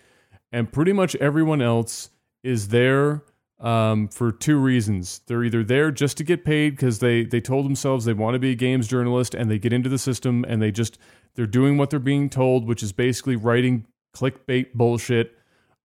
and 0.50 0.72
pretty 0.72 0.92
much 0.92 1.14
everyone 1.16 1.62
else 1.62 2.10
is 2.42 2.68
there 2.68 3.22
um, 3.60 4.08
for 4.08 4.32
two 4.32 4.58
reasons. 4.58 5.20
They're 5.26 5.44
either 5.44 5.62
there 5.62 5.90
just 5.90 6.16
to 6.16 6.24
get 6.24 6.44
paid 6.44 6.70
because 6.70 6.98
they 7.00 7.24
they 7.24 7.40
told 7.40 7.66
themselves 7.66 8.04
they 8.04 8.14
want 8.14 8.34
to 8.34 8.40
be 8.40 8.52
a 8.52 8.56
games 8.56 8.88
journalist, 8.88 9.34
and 9.34 9.50
they 9.50 9.58
get 9.58 9.72
into 9.72 9.90
the 9.90 9.98
system 9.98 10.44
and 10.48 10.62
they 10.62 10.70
just 10.70 10.98
they're 11.34 11.46
doing 11.46 11.76
what 11.76 11.90
they're 11.90 12.00
being 12.00 12.30
told, 12.30 12.66
which 12.66 12.82
is 12.82 12.92
basically 12.92 13.36
writing 13.36 13.86
clickbait 14.16 14.72
bullshit, 14.74 15.36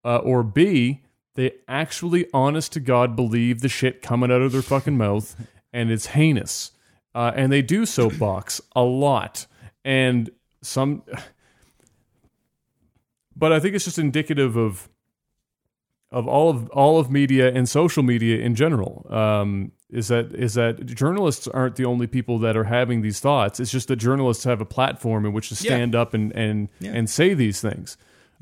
uh, 0.04 0.18
or 0.18 0.42
B 0.42 1.02
they 1.36 1.52
actually 1.68 2.28
honest 2.34 2.72
to 2.74 2.80
God 2.80 3.16
believe 3.16 3.60
the 3.62 3.70
shit 3.70 4.02
coming 4.02 4.32
out 4.32 4.42
of 4.42 4.52
their 4.54 4.62
fucking 4.62 4.98
mouth, 4.98 5.36
and 5.76 5.92
it's 5.92 6.08
heinous. 6.08 6.72
Uh, 7.14 7.32
and 7.36 7.52
they 7.52 7.62
do 7.62 7.86
soapbox 7.86 8.60
a 8.76 8.82
lot, 8.84 9.46
and 9.86 10.30
some 10.62 11.04
but 13.36 13.52
I 13.52 13.60
think 13.60 13.76
it's 13.76 13.86
just 13.86 14.00
indicative 14.00 14.56
of 14.56 14.90
of 16.12 16.28
all 16.28 16.50
of 16.50 16.70
all 16.70 17.00
of 17.00 17.12
media 17.12 17.52
and 17.54 17.68
social 17.68 18.04
media 18.04 18.40
in 18.40 18.56
general. 18.56 19.06
Um, 19.10 19.72
is 19.90 20.08
that 20.10 20.34
is 20.34 20.56
that 20.56 20.86
journalists 20.88 21.48
aren't 21.48 21.76
the 21.76 21.86
only 21.86 22.08
people 22.08 22.40
that 22.40 22.58
are 22.58 22.64
having 22.66 23.02
these 23.02 23.20
thoughts. 23.20 23.60
It's 23.60 23.72
just 23.72 23.88
that 23.90 23.98
journalists 23.98 24.44
have 24.44 24.60
a 24.62 24.66
platform 24.66 25.26
in 25.26 25.34
which 25.34 25.50
to 25.50 25.56
stand 25.56 25.96
up 25.96 26.14
and 26.14 26.32
and 26.36 26.70
Yeah. 26.80 26.92
and 26.94 27.10
say 27.10 27.34
these 27.34 27.62
things. 27.62 27.98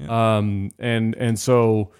Um, 0.07 0.71
and 0.79 1.15
and 1.15 1.37
so 1.37 1.91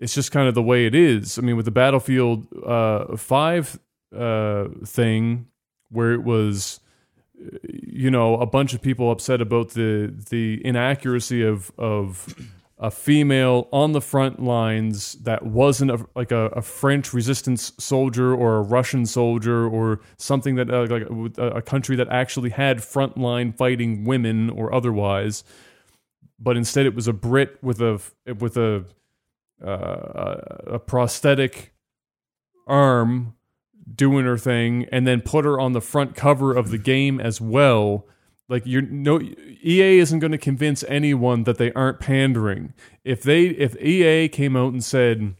it's 0.00 0.14
just 0.14 0.32
kind 0.32 0.48
of 0.48 0.54
the 0.54 0.62
way 0.62 0.86
it 0.86 0.94
is. 0.94 1.38
I 1.38 1.42
mean, 1.42 1.56
with 1.56 1.64
the 1.66 1.70
Battlefield 1.70 2.46
uh, 2.64 3.16
Five 3.16 3.78
uh, 4.16 4.68
thing, 4.86 5.46
where 5.90 6.12
it 6.12 6.24
was, 6.24 6.80
you 7.62 8.10
know, 8.10 8.34
a 8.40 8.46
bunch 8.46 8.74
of 8.74 8.82
people 8.82 9.10
upset 9.10 9.40
about 9.40 9.70
the 9.70 10.14
the 10.30 10.64
inaccuracy 10.64 11.42
of 11.42 11.70
of 11.78 12.34
a 12.78 12.90
female 12.90 13.68
on 13.72 13.92
the 13.92 14.02
front 14.02 14.42
lines 14.42 15.14
that 15.22 15.42
wasn't 15.46 15.90
a, 15.90 16.06
like 16.14 16.30
a, 16.30 16.46
a 16.48 16.60
French 16.60 17.14
resistance 17.14 17.72
soldier 17.78 18.34
or 18.34 18.56
a 18.56 18.60
Russian 18.60 19.06
soldier 19.06 19.66
or 19.66 20.00
something 20.18 20.56
that 20.56 20.70
uh, 20.70 20.86
like 20.90 21.38
a, 21.38 21.56
a 21.56 21.62
country 21.62 21.96
that 21.96 22.08
actually 22.10 22.50
had 22.50 22.78
frontline 22.78 23.56
fighting 23.56 24.04
women 24.04 24.50
or 24.50 24.74
otherwise, 24.74 25.42
but 26.38 26.56
instead 26.56 26.84
it 26.84 26.94
was 26.94 27.08
a 27.08 27.14
Brit 27.14 27.56
with 27.62 27.80
a 27.80 28.00
with 28.38 28.58
a 28.58 28.84
uh, 29.64 30.36
a 30.66 30.78
prosthetic 30.78 31.72
arm 32.66 33.35
doing 33.94 34.24
her 34.26 34.36
thing 34.38 34.86
and 34.90 35.06
then 35.06 35.20
put 35.20 35.44
her 35.44 35.58
on 35.60 35.72
the 35.72 35.80
front 35.80 36.14
cover 36.16 36.54
of 36.56 36.70
the 36.70 36.78
game 36.78 37.20
as 37.20 37.40
well 37.40 38.04
like 38.48 38.62
you're 38.66 38.82
no 38.82 39.20
EA 39.20 39.98
isn't 39.98 40.18
going 40.18 40.32
to 40.32 40.38
convince 40.38 40.84
anyone 40.88 41.44
that 41.44 41.58
they 41.58 41.72
aren't 41.72 42.00
pandering 42.00 42.72
if 43.04 43.22
they 43.22 43.44
if 43.46 43.76
EA 43.80 44.28
came 44.28 44.56
out 44.56 44.72
and 44.72 44.82
said 44.84 45.34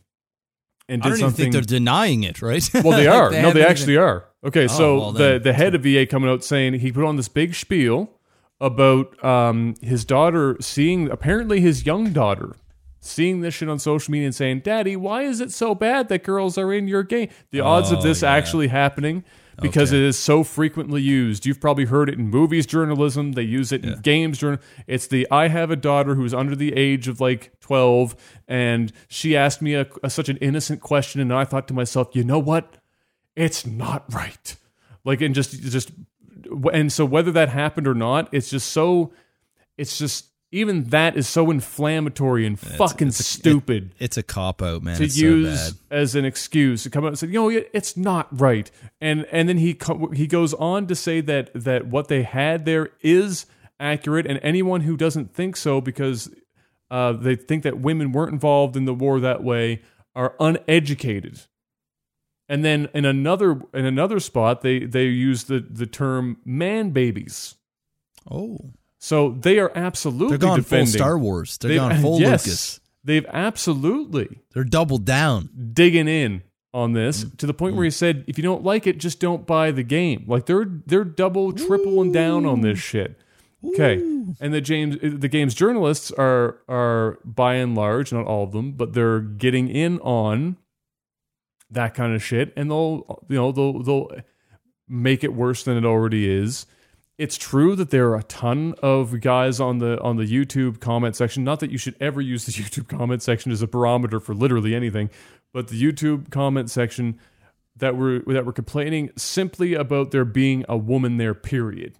and 0.88 1.02
I 1.02 1.06
did 1.06 1.10
don't 1.10 1.18
even 1.18 1.18
something 1.18 1.44
think 1.44 1.52
they're 1.52 1.78
denying 1.78 2.22
it, 2.22 2.40
right? 2.40 2.68
well, 2.84 2.96
they 2.96 3.06
are. 3.08 3.30
no, 3.30 3.36
haven't 3.36 3.54
they 3.54 3.60
even- 3.60 3.70
actually 3.70 3.96
are. 3.96 4.26
Okay, 4.44 4.68
so 4.68 4.84
Oh, 4.94 4.98
well, 4.98 5.12
the 5.12 5.40
the 5.42 5.52
head 5.52 5.74
of 5.74 5.84
EA 5.84 6.06
coming 6.06 6.30
out 6.30 6.44
saying 6.44 6.74
he 6.74 6.92
put 6.92 7.02
on 7.04 7.16
this 7.16 7.26
big 7.28 7.56
spiel 7.56 8.10
about 8.60 9.22
um, 9.24 9.74
his 9.82 10.04
daughter 10.04 10.56
seeing 10.60 11.10
apparently 11.10 11.60
his 11.60 11.84
young 11.84 12.12
daughter 12.12 12.54
seeing 13.06 13.40
this 13.40 13.54
shit 13.54 13.68
on 13.68 13.78
social 13.78 14.12
media 14.12 14.26
and 14.26 14.34
saying, 14.34 14.60
"Daddy, 14.60 14.96
why 14.96 15.22
is 15.22 15.40
it 15.40 15.52
so 15.52 15.74
bad 15.74 16.08
that 16.08 16.22
girls 16.24 16.58
are 16.58 16.72
in 16.72 16.88
your 16.88 17.02
game?" 17.02 17.28
The 17.50 17.60
odds 17.60 17.90
of 17.90 17.98
Oh, 17.98 18.02
this 18.02 18.22
yeah. 18.22 18.32
actually 18.32 18.68
happening 18.68 19.24
because 19.62 19.90
Okay. 19.90 19.98
it 20.02 20.04
is 20.06 20.18
so 20.18 20.44
frequently 20.44 21.00
used. 21.00 21.46
You've 21.46 21.60
probably 21.60 21.86
heard 21.86 22.08
it 22.10 22.18
in 22.18 22.28
movies 22.28 22.66
journalism. 22.66 23.32
They 23.32 23.42
use 23.42 23.72
it 23.72 23.84
in 23.84 24.00
games 24.00 24.38
journal. 24.38 24.60
It's 24.86 25.06
the 25.06 25.26
I 25.30 25.48
have 25.48 25.70
a 25.70 25.76
daughter 25.76 26.14
who's 26.14 26.34
under 26.34 26.54
the 26.54 26.74
age 26.74 27.08
of 27.08 27.20
like 27.20 27.52
12 27.60 28.14
and 28.46 28.92
she 29.08 29.34
asked 29.36 29.62
me 29.62 29.74
a, 29.74 29.86
a- 30.02 30.10
such 30.10 30.28
an 30.28 30.36
innocent 30.38 30.80
question 30.82 31.20
and 31.22 31.32
I 31.32 31.44
thought 31.44 31.68
to 31.68 31.74
myself, 31.74 32.08
"You 32.14 32.24
know 32.24 32.38
what? 32.38 32.76
It's 33.34 33.64
not 33.66 34.04
right." 34.12 34.56
Like 35.04 35.20
and 35.22 35.34
just 35.34 35.52
just 35.62 35.90
and 36.72 36.92
so 36.92 37.04
whether 37.04 37.32
that 37.32 37.48
happened 37.48 37.86
or 37.86 37.94
not, 37.94 38.28
it's 38.32 38.50
just 38.50 38.70
so 38.72 39.12
it's 39.78 39.98
just 39.98 40.26
even 40.58 40.84
that 40.84 41.16
is 41.16 41.28
so 41.28 41.50
inflammatory 41.50 42.46
and 42.46 42.58
fucking 42.58 43.08
it's 43.08 43.20
a- 43.20 43.22
stupid 43.22 43.94
It's 43.98 44.16
a 44.16 44.22
cop 44.22 44.62
out, 44.62 44.82
man. 44.82 44.96
to 44.96 45.04
it's 45.04 45.16
use 45.16 45.60
so 45.68 45.72
bad. 45.90 45.98
as 45.98 46.14
an 46.14 46.24
excuse 46.24 46.82
to 46.84 46.90
come 46.90 47.04
out 47.04 47.08
and 47.08 47.18
say, 47.18 47.26
you 47.28 47.32
know, 47.34 47.62
it's 47.72 47.96
not 47.96 48.28
right, 48.40 48.70
and 49.00 49.26
and 49.32 49.48
then 49.48 49.58
he 49.58 49.74
co- 49.74 50.10
he 50.10 50.26
goes 50.26 50.54
on 50.54 50.86
to 50.88 50.94
say 50.94 51.20
that 51.22 51.50
that 51.54 51.86
what 51.86 52.08
they 52.08 52.22
had 52.22 52.64
there 52.64 52.90
is 53.02 53.46
accurate, 53.78 54.26
and 54.26 54.40
anyone 54.42 54.80
who 54.82 54.96
doesn't 54.96 55.34
think 55.34 55.56
so 55.56 55.80
because 55.80 56.30
uh, 56.90 57.12
they 57.12 57.36
think 57.36 57.62
that 57.64 57.78
women 57.80 58.12
weren't 58.12 58.32
involved 58.32 58.76
in 58.76 58.84
the 58.84 58.94
war 58.94 59.20
that 59.20 59.42
way 59.44 59.82
are 60.14 60.34
uneducated. 60.40 61.40
And 62.48 62.64
then 62.64 62.88
in 62.94 63.04
another 63.04 63.60
in 63.74 63.84
another 63.84 64.20
spot, 64.20 64.62
they 64.62 64.78
they 64.86 65.04
use 65.06 65.44
the 65.44 65.58
the 65.68 65.86
term 65.86 66.38
man 66.44 66.90
babies. 66.90 67.56
Oh, 68.30 68.72
So 69.06 69.30
they 69.40 69.60
are 69.60 69.70
absolutely 69.76 70.30
they're 70.36 70.48
gone 70.48 70.58
defending. 70.58 70.86
full 70.86 70.92
Star 70.98 71.16
Wars. 71.16 71.58
They're 71.58 71.68
They've- 71.68 71.78
gone 71.78 71.96
full 72.02 72.20
yes, 72.20 72.44
Lucas. 72.44 72.80
They've 73.04 73.26
absolutely 73.32 74.40
They're 74.52 74.64
doubled 74.64 75.04
down. 75.04 75.48
digging 75.72 76.08
in 76.08 76.42
on 76.74 76.92
this 76.92 77.22
Mm. 77.24 77.36
to 77.38 77.46
the 77.46 77.54
point 77.54 77.76
where 77.76 77.84
he 77.84 77.90
said, 77.90 78.24
if 78.26 78.36
you 78.36 78.42
don't 78.42 78.64
like 78.64 78.84
it, 78.88 78.98
just 78.98 79.20
don't 79.20 79.46
buy 79.46 79.70
the 79.70 79.84
game. 79.84 80.24
Like 80.26 80.46
they're 80.46 80.66
they're 80.86 81.04
double, 81.04 81.52
tripling 81.52 82.10
down 82.10 82.44
on 82.46 82.62
this 82.62 82.80
shit. 82.80 83.16
Okay, 83.64 83.94
and 84.40 84.52
the 84.52 84.60
James 84.60 84.96
the 85.00 85.28
game's 85.28 85.54
journalists 85.54 86.10
are 86.18 86.58
are 86.68 87.18
by 87.24 87.54
and 87.54 87.74
large, 87.76 88.12
not 88.12 88.26
all 88.26 88.42
of 88.42 88.50
them, 88.52 88.72
but 88.72 88.92
they're 88.92 89.20
getting 89.20 89.68
in 89.68 89.98
on 90.00 90.56
that 91.70 91.94
kind 91.94 92.12
of 92.14 92.22
shit, 92.24 92.52
and 92.56 92.70
they'll 92.70 93.22
you 93.28 93.36
know 93.36 93.52
they'll 93.52 93.82
they'll 93.84 94.10
make 94.88 95.22
it 95.24 95.32
worse 95.32 95.62
than 95.62 95.76
it 95.76 95.84
already 95.84 96.28
is. 96.28 96.66
It's 97.18 97.38
true 97.38 97.74
that 97.76 97.88
there 97.90 98.08
are 98.10 98.16
a 98.16 98.22
ton 98.24 98.74
of 98.82 99.20
guys 99.20 99.58
on 99.58 99.78
the 99.78 100.00
on 100.02 100.16
the 100.16 100.24
YouTube 100.24 100.80
comment 100.80 101.16
section. 101.16 101.44
Not 101.44 101.60
that 101.60 101.70
you 101.70 101.78
should 101.78 101.96
ever 101.98 102.20
use 102.20 102.44
the 102.44 102.52
YouTube 102.62 102.88
comment 102.88 103.22
section 103.22 103.50
as 103.52 103.62
a 103.62 103.66
barometer 103.66 104.20
for 104.20 104.34
literally 104.34 104.74
anything, 104.74 105.08
but 105.52 105.68
the 105.68 105.82
YouTube 105.82 106.30
comment 106.30 106.70
section 106.70 107.18
that 107.76 107.96
were 107.96 108.20
that 108.26 108.44
were 108.44 108.52
complaining 108.52 109.10
simply 109.16 109.74
about 109.74 110.10
there 110.10 110.24
being 110.26 110.64
a 110.68 110.76
woman 110.76 111.16
there. 111.16 111.34
Period. 111.34 111.94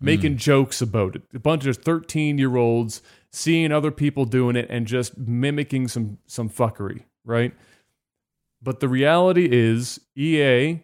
Making 0.00 0.32
hmm. 0.32 0.38
jokes 0.38 0.82
about 0.82 1.16
it. 1.16 1.22
A 1.34 1.38
bunch 1.38 1.66
of 1.66 1.76
thirteen 1.76 2.38
year 2.38 2.56
olds 2.56 3.02
seeing 3.32 3.70
other 3.70 3.90
people 3.90 4.24
doing 4.24 4.56
it 4.56 4.66
and 4.70 4.86
just 4.86 5.18
mimicking 5.18 5.88
some 5.88 6.18
some 6.26 6.48
fuckery, 6.48 7.04
right? 7.24 7.52
But 8.62 8.80
the 8.80 8.88
reality 8.88 9.46
is 9.50 10.00
EA. 10.16 10.80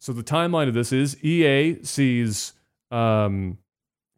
So 0.00 0.12
the 0.12 0.22
timeline 0.22 0.68
of 0.68 0.74
this 0.74 0.92
is 0.92 1.22
EA 1.22 1.82
sees 1.82 2.54
um, 2.90 3.58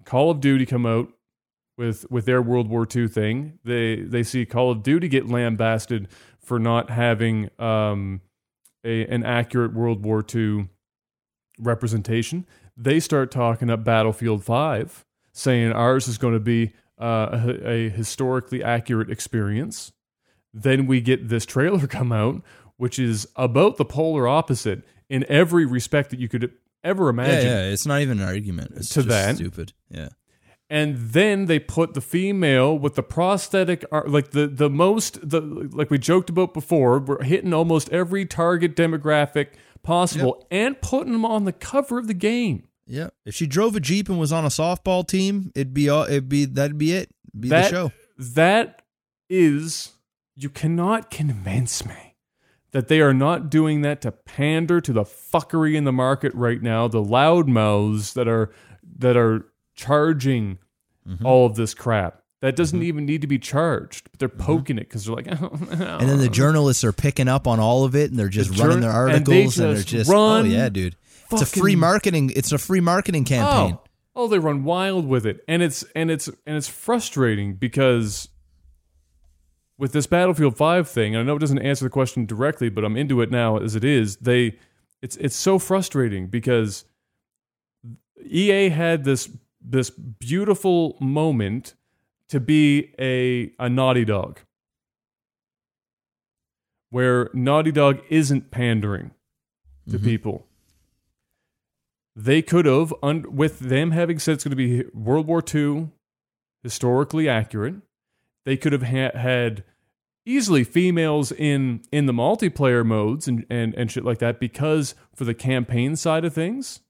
Call 0.05 0.31
of 0.31 0.41
Duty 0.41 0.67
come 0.67 0.87
out 0.87 1.13
with 1.77 2.11
with 2.11 2.27
their 2.27 2.43
World 2.43 2.69
War 2.69 2.87
II 2.95 3.09
thing. 3.09 3.59
They 3.65 3.97
they 3.97 4.23
see 4.23 4.45
Call 4.47 4.71
of 4.71 4.83
Duty 4.83 5.09
get 5.09 5.29
lambasted 5.29 6.09
for 6.41 6.59
not 6.59 6.91
having 6.91 7.51
um, 7.59 8.21
a 8.85 9.07
an 9.07 9.25
accurate 9.25 9.73
World 9.73 10.05
War 10.05 10.25
II 10.35 10.69
representation. 11.59 12.47
They 12.77 13.01
start 13.01 13.31
talking 13.31 13.71
up 13.71 13.85
Battlefield 13.85 14.45
Five, 14.45 15.05
saying 15.33 15.73
ours 15.73 16.09
is 16.09 16.19
going 16.19 16.35
to 16.35 16.41
be 16.41 16.73
uh, 17.01 17.29
a, 17.33 17.69
a 17.69 17.89
historically 17.89 18.63
accurate 18.63 19.11
experience. 19.11 19.93
Then 20.53 20.87
we 20.87 21.01
get 21.01 21.29
this 21.29 21.47
trailer 21.47 21.87
come 21.87 22.13
out, 22.13 22.43
which 22.77 22.99
is 22.99 23.27
about 23.37 23.77
the 23.77 23.85
polar 23.85 24.29
opposite 24.29 24.83
in 25.09 25.25
every 25.29 25.67
respect 25.67 26.11
that 26.11 26.21
you 26.21 26.29
could 26.29 26.53
ever 26.85 27.09
imagine. 27.09 27.47
yeah. 27.47 27.63
It's 27.71 27.87
not 27.87 28.01
even 28.01 28.21
an 28.21 28.27
argument. 28.27 28.73
It's 28.77 28.89
To 28.91 28.95
just 29.03 29.09
that. 29.09 29.37
stupid. 29.37 29.73
Yeah. 29.91 30.09
and 30.69 30.97
then 30.97 31.47
they 31.47 31.59
put 31.59 31.95
the 31.95 32.01
female 32.01 32.79
with 32.79 32.95
the 32.95 33.03
prosthetic 33.03 33.85
like 34.07 34.31
the 34.31 34.47
the 34.47 34.71
most 34.71 35.29
the 35.29 35.41
like 35.73 35.91
we 35.91 35.99
joked 35.99 36.31
about 36.31 36.55
before 36.55 36.99
we're 37.01 37.23
hitting 37.25 37.53
almost 37.53 37.89
every 37.91 38.25
target 38.25 38.77
demographic 38.77 39.49
possible 39.83 40.47
and 40.51 40.81
putting 40.81 41.13
them 41.13 41.25
on 41.25 41.45
the 41.45 41.53
cover 41.53 41.99
of 41.99 42.07
the 42.07 42.15
game 42.15 42.69
Yeah. 42.87 43.09
If 43.25 43.35
she 43.35 43.47
drove 43.47 43.75
a 43.77 43.81
jeep 43.81 44.09
and 44.09 44.19
was 44.21 44.33
on 44.33 44.45
a 44.45 44.49
softball 44.49 45.07
team, 45.07 45.51
it'd 45.55 45.75
be 45.75 45.89
all. 45.89 46.05
It'd 46.05 46.29
be 46.29 46.45
that'd 46.45 46.79
be 46.79 46.93
it. 46.93 47.11
Be 47.39 47.49
the 47.49 47.69
show. 47.69 47.93
that 48.19 48.83
is 49.29 49.93
you 50.37 50.49
cannot 50.51 51.11
convince 51.11 51.85
me 51.87 52.10
that 52.73 52.89
they 52.89 53.01
are 53.01 53.15
not 53.15 53.51
doing 53.51 53.83
that 53.83 54.01
to 54.03 54.13
pander 54.13 54.81
to 54.81 54.93
the 54.93 55.03
fuckery 55.05 55.75
in 55.75 55.85
the 55.85 55.93
market 55.93 56.33
right 56.35 56.63
now 56.63 56.87
the 56.89 57.03
loudmouths 57.03 58.13
that 58.15 58.29
are 58.29 58.51
that 58.99 59.17
are 59.17 59.47
charging 59.75 60.59
Mm-hmm. 61.09 61.25
all 61.25 61.47
of 61.47 61.55
this 61.57 61.73
crap 61.73 62.21
that 62.43 62.55
doesn't 62.55 62.83
even 62.83 63.07
need 63.07 63.23
to 63.23 63.27
be 63.27 63.39
charged 63.39 64.11
but 64.13 64.19
they're 64.21 64.29
poking 64.29 64.77
it 64.77 64.81
because 64.89 65.07
they're 65.07 65.17
like 65.17 65.27
Mm-hmm. 65.29 65.83
And 65.83 66.09
then 66.09 66.19
the 66.19 66.29
journalists 66.29 66.85
are 66.85 66.93
picking 66.93 67.27
up 67.27 67.47
on 67.49 67.59
all 67.59 67.85
of 67.85 67.97
it, 67.97 68.11
and 68.11 68.19
they're 68.19 68.29
just 68.29 68.55
The 68.55 68.63
running 68.63 68.83
jour- 68.83 68.93
their 69.09 69.19
they 69.19 69.23
articles, 69.43 69.59
and, 69.59 69.69
they're 69.69 69.75
just 69.77 69.89
just 69.89 70.11
oh 70.13 70.43
yeah, 70.45 70.69
dude. 70.69 70.95
It's 71.33 71.41
a 71.43 71.47
free 71.47 71.75
marketing. 71.75 72.31
It's 72.37 72.53
a 72.53 72.59
free 72.59 72.81
marketing 72.81 73.25
campaign. 73.25 73.79
Oh, 73.81 74.25
oh, 74.25 74.29
they 74.29 74.39
run 74.39 74.63
wild 74.65 75.07
with 75.07 75.25
it, 75.25 75.43
and 75.49 75.63
it's 75.63 75.85
and 75.97 76.11
it's 76.11 76.29
and 76.29 76.57
it's 76.57 76.69
frustrating 76.69 77.55
because 77.55 78.29
with 79.81 79.93
this 79.93 80.07
Battlefield 80.07 80.59
Five 80.59 80.89
thing, 80.89 81.15
and 81.15 81.23
I 81.23 81.25
know 81.25 81.37
it 81.37 81.41
doesn't 81.41 81.59
answer 81.59 81.87
the 81.87 81.91
question 81.91 82.27
directly, 82.27 82.69
but 82.69 82.85
I'm 82.85 82.99
into 82.99 83.23
it 83.23 83.31
now 83.31 83.57
as 83.57 83.75
it 83.75 83.83
is. 83.83 84.17
They, 84.17 84.59
it's 85.01 85.17
it's 85.17 85.35
so 85.35 85.59
frustrating 85.59 86.27
because 86.27 86.85
EA 88.23 88.69
had 88.69 89.05
this 89.05 89.31
this 89.61 89.89
beautiful 89.89 90.99
moment 91.01 91.75
to 92.29 92.39
be 92.39 92.93
a 92.99 93.53
a 93.59 93.71
Naughty 93.71 94.05
Dog, 94.05 94.41
where 96.91 97.31
Naughty 97.33 97.73
Dog 97.73 98.01
isn't 98.11 98.51
pandering 98.51 99.13
to 99.89 99.97
mm-hmm. 99.97 100.05
people. 100.05 100.47
They 102.15 102.43
could 102.43 102.67
have, 102.67 102.93
un- 103.03 103.35
with 103.35 103.61
them 103.61 103.93
having 103.93 104.19
said 104.19 104.35
it's 104.35 104.45
going 104.45 104.51
to 104.51 104.57
be 104.57 104.85
World 104.93 105.27
War 105.27 105.43
II, 105.43 105.89
historically 106.63 107.31
accurate, 107.31 107.77
they 108.45 108.59
could 108.59 108.73
have 108.73 108.83
ha- 108.83 109.17
had 109.17 109.65
easily 110.31 110.65
females 110.65 111.33
in 111.33 111.83
in 111.91 112.07
the 112.07 112.13
multiplayer 112.13 112.85
modes 112.85 113.27
and, 113.27 113.45
and 113.51 113.75
and 113.75 113.91
shit 113.91 114.05
like 114.05 114.19
that 114.19 114.39
because 114.39 114.95
for 115.15 115.25
the 115.25 115.35
campaign 115.35 115.97
side 115.97 116.25
of 116.25 116.33
things 116.33 116.81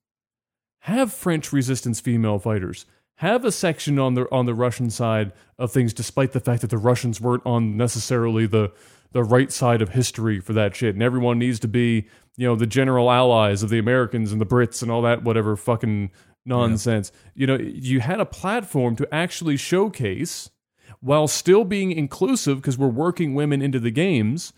have 0.80 1.12
french 1.12 1.52
resistance 1.52 2.00
female 2.00 2.38
fighters. 2.38 2.86
Have 3.16 3.44
a 3.44 3.52
section 3.52 3.98
on 3.98 4.14
the 4.14 4.26
on 4.32 4.46
the 4.46 4.54
russian 4.54 4.90
side 4.90 5.32
of 5.58 5.72
things 5.72 5.92
despite 5.92 6.32
the 6.32 6.40
fact 6.40 6.60
that 6.60 6.70
the 6.70 6.78
russians 6.78 7.20
weren't 7.20 7.44
on 7.46 7.76
necessarily 7.76 8.46
the 8.46 8.72
the 9.12 9.24
right 9.24 9.50
side 9.50 9.82
of 9.82 9.90
history 9.90 10.38
for 10.38 10.52
that 10.52 10.76
shit. 10.76 10.94
And 10.94 11.02
everyone 11.02 11.38
needs 11.38 11.58
to 11.60 11.68
be 11.68 12.06
you 12.36 12.46
know 12.46 12.56
the 12.56 12.66
general 12.66 13.10
allies 13.10 13.62
of 13.62 13.70
the 13.70 13.78
americans 13.78 14.32
and 14.32 14.40
the 14.40 14.46
brits 14.46 14.82
and 14.82 14.90
all 14.90 15.02
that 15.02 15.24
whatever 15.24 15.56
fucking 15.56 16.10
nonsense. 16.44 17.12
You 17.34 17.46
know 17.46 17.56
you 17.56 18.00
had 18.00 18.20
a 18.20 18.26
platform 18.26 18.96
to 18.96 19.14
actually 19.14 19.56
showcase 19.56 20.50
while 21.00 21.28
still 21.28 21.64
being 21.64 21.92
inclusive 21.92 22.58
because 22.58 22.78
we're 22.78 22.88
working 22.88 23.34
women 23.34 23.62
into 23.62 23.78
the 23.78 23.90
games 23.90 24.52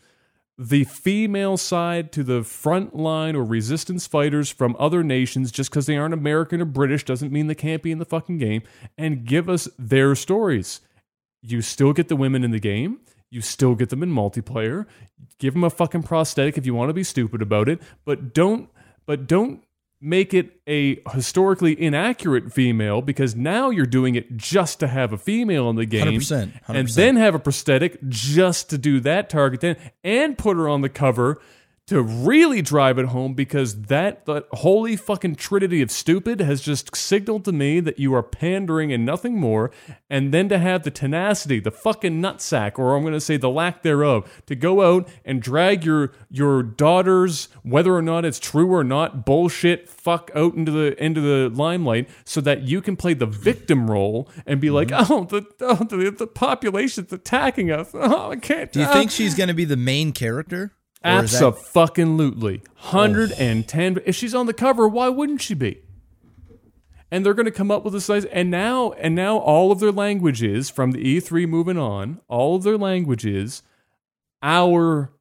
the 0.58 0.84
female 0.84 1.56
side 1.56 2.12
to 2.12 2.22
the 2.22 2.44
front 2.44 2.94
line 2.94 3.34
or 3.34 3.42
resistance 3.42 4.06
fighters 4.06 4.50
from 4.50 4.76
other 4.78 5.02
nations 5.02 5.50
just 5.50 5.70
because 5.70 5.86
they 5.86 5.96
aren't 5.96 6.14
american 6.14 6.60
or 6.60 6.66
british 6.66 7.04
doesn't 7.04 7.32
mean 7.32 7.46
they 7.46 7.54
can't 7.54 7.82
be 7.82 7.90
in 7.90 7.98
the 7.98 8.04
fucking 8.04 8.38
game 8.38 8.62
and 8.98 9.24
give 9.24 9.48
us 9.48 9.68
their 9.78 10.14
stories. 10.14 10.80
You 11.40 11.60
still 11.60 11.92
get 11.92 12.08
the 12.08 12.16
women 12.16 12.44
in 12.44 12.52
the 12.52 12.60
game. 12.60 13.00
You 13.30 13.40
still 13.40 13.74
get 13.74 13.88
them 13.88 14.02
in 14.02 14.12
multiplayer. 14.12 14.86
Give 15.38 15.54
them 15.54 15.64
a 15.64 15.70
fucking 15.70 16.04
prosthetic 16.04 16.56
if 16.56 16.66
you 16.66 16.74
want 16.74 16.90
to 16.90 16.94
be 16.94 17.04
stupid 17.04 17.42
about 17.42 17.68
it 17.68 17.80
but 18.04 18.32
don't 18.34 18.68
but 19.06 19.26
don't 19.26 19.64
make 20.02 20.34
it 20.34 20.60
a 20.66 21.00
historically 21.12 21.81
inaccurate 21.81 22.52
female 22.52 23.00
because 23.00 23.36
now 23.36 23.70
you're 23.70 23.86
doing 23.86 24.16
it 24.16 24.36
just 24.36 24.81
to 24.81 24.89
have 24.89 25.12
a 25.12 25.18
female 25.18 25.70
in 25.70 25.76
the 25.76 25.86
game 25.86 26.20
100%, 26.20 26.52
100%. 26.64 26.74
and 26.74 26.89
then 26.89 27.16
have 27.16 27.36
a 27.36 27.39
prosthetic 27.39 27.98
just 28.08 28.68
to 28.68 28.76
do 28.76 28.98
that 28.98 29.31
target 29.31 29.60
then 29.60 29.76
and 30.02 30.36
put 30.36 30.56
her 30.56 30.68
on 30.68 30.81
the 30.81 30.89
cover 30.89 31.40
to 31.86 32.02
really 32.02 32.62
drive 32.62 32.99
it 32.99 33.07
home 33.07 33.35
because 33.35 33.83
that, 33.83 34.25
that 34.27 34.47
holy 34.52 34.97
fucking 34.97 35.35
trinity 35.35 35.83
of 35.83 35.91
stupid 35.91 36.41
has 36.41 36.61
just 36.61 36.94
signaled 36.97 37.44
to 37.44 37.52
me 37.52 37.81
that 37.81 37.99
you 37.99 38.15
are 38.15 38.23
pandering 38.23 38.93
and 38.93 39.05
nothing 39.05 39.39
more. 39.39 39.70
And 40.09 40.33
then 40.33 40.49
to 40.49 40.59
have 40.59 40.83
the 40.85 40.91
tenacity 40.91 41.61
the 41.61 41.70
fucking 41.70 42.20
nutsack 42.20 42.78
or 42.78 42.94
i'm 42.94 43.02
going 43.02 43.12
to 43.12 43.20
say 43.20 43.36
the 43.36 43.51
lack 43.51 43.83
thereof 43.83 44.43
to 44.47 44.55
go 44.55 44.83
out 44.83 45.09
and 45.25 45.43
drag 45.43 45.85
your 45.85 46.12
your 46.31 46.62
daughter's 46.62 47.49
whether 47.62 47.94
or 47.94 48.02
not 48.02 48.25
it's 48.25 48.39
true 48.39 48.73
or 48.73 48.85
not 48.85 49.25
bullshit 49.25 49.89
fuck 49.89 50.31
out 50.35 50.55
into 50.55 50.70
the 50.70 51.02
into 51.02 51.20
the 51.20 51.49
limelight 51.55 52.09
so 52.25 52.41
that 52.41 52.62
you 52.62 52.81
can 52.81 52.97
play 52.97 53.15
the 53.15 53.27
victim 53.27 53.91
role 53.91 54.28
and 54.47 54.61
be 54.61 54.70
like 54.70 54.91
oh 54.93 55.25
the 55.25 55.44
oh, 55.61 55.85
the, 55.85 56.11
the 56.11 56.27
population's 56.27 57.12
attacking 57.12 57.70
us. 57.70 57.91
Oh 58.02 58.31
i 58.31 58.36
can't 58.36 58.73
Do 58.73 58.81
you 58.81 58.86
uh, 58.86 58.93
think 58.93 59.11
she's 59.11 59.35
going 59.35 59.49
to 59.49 59.55
be 59.55 59.65
the 59.65 59.77
main 59.77 60.12
character? 60.12 60.73
Or 61.05 61.24
is 61.24 61.32
that- 61.39 61.44
Absolutely. 61.74 62.62
110. 62.90 63.98
If 64.05 64.14
she's 64.16 64.34
on 64.34 64.47
the 64.47 64.52
cover, 64.55 64.86
why 64.89 65.08
wouldn't 65.08 65.40
she 65.42 65.55
be? 65.55 65.81
And 67.10 67.26
they're 67.26 67.34
going 67.34 67.47
to 67.47 67.50
come 67.52 67.70
up 67.70 67.84
with 67.84 67.94
a 67.94 68.00
size 68.00 68.24
and 68.26 68.50
now 68.50 68.92
and 68.92 69.14
now 69.14 69.36
all 69.36 69.70
of 69.70 69.81
their 69.81 69.92
languages 69.92 70.70
from 70.70 70.92
the 70.92 70.98
E3 71.20 71.47
moving 71.47 71.76
on, 71.76 72.20
all 72.28 72.56
of 72.56 72.62
their 72.62 72.78
languages 72.78 73.62
our 74.42 75.12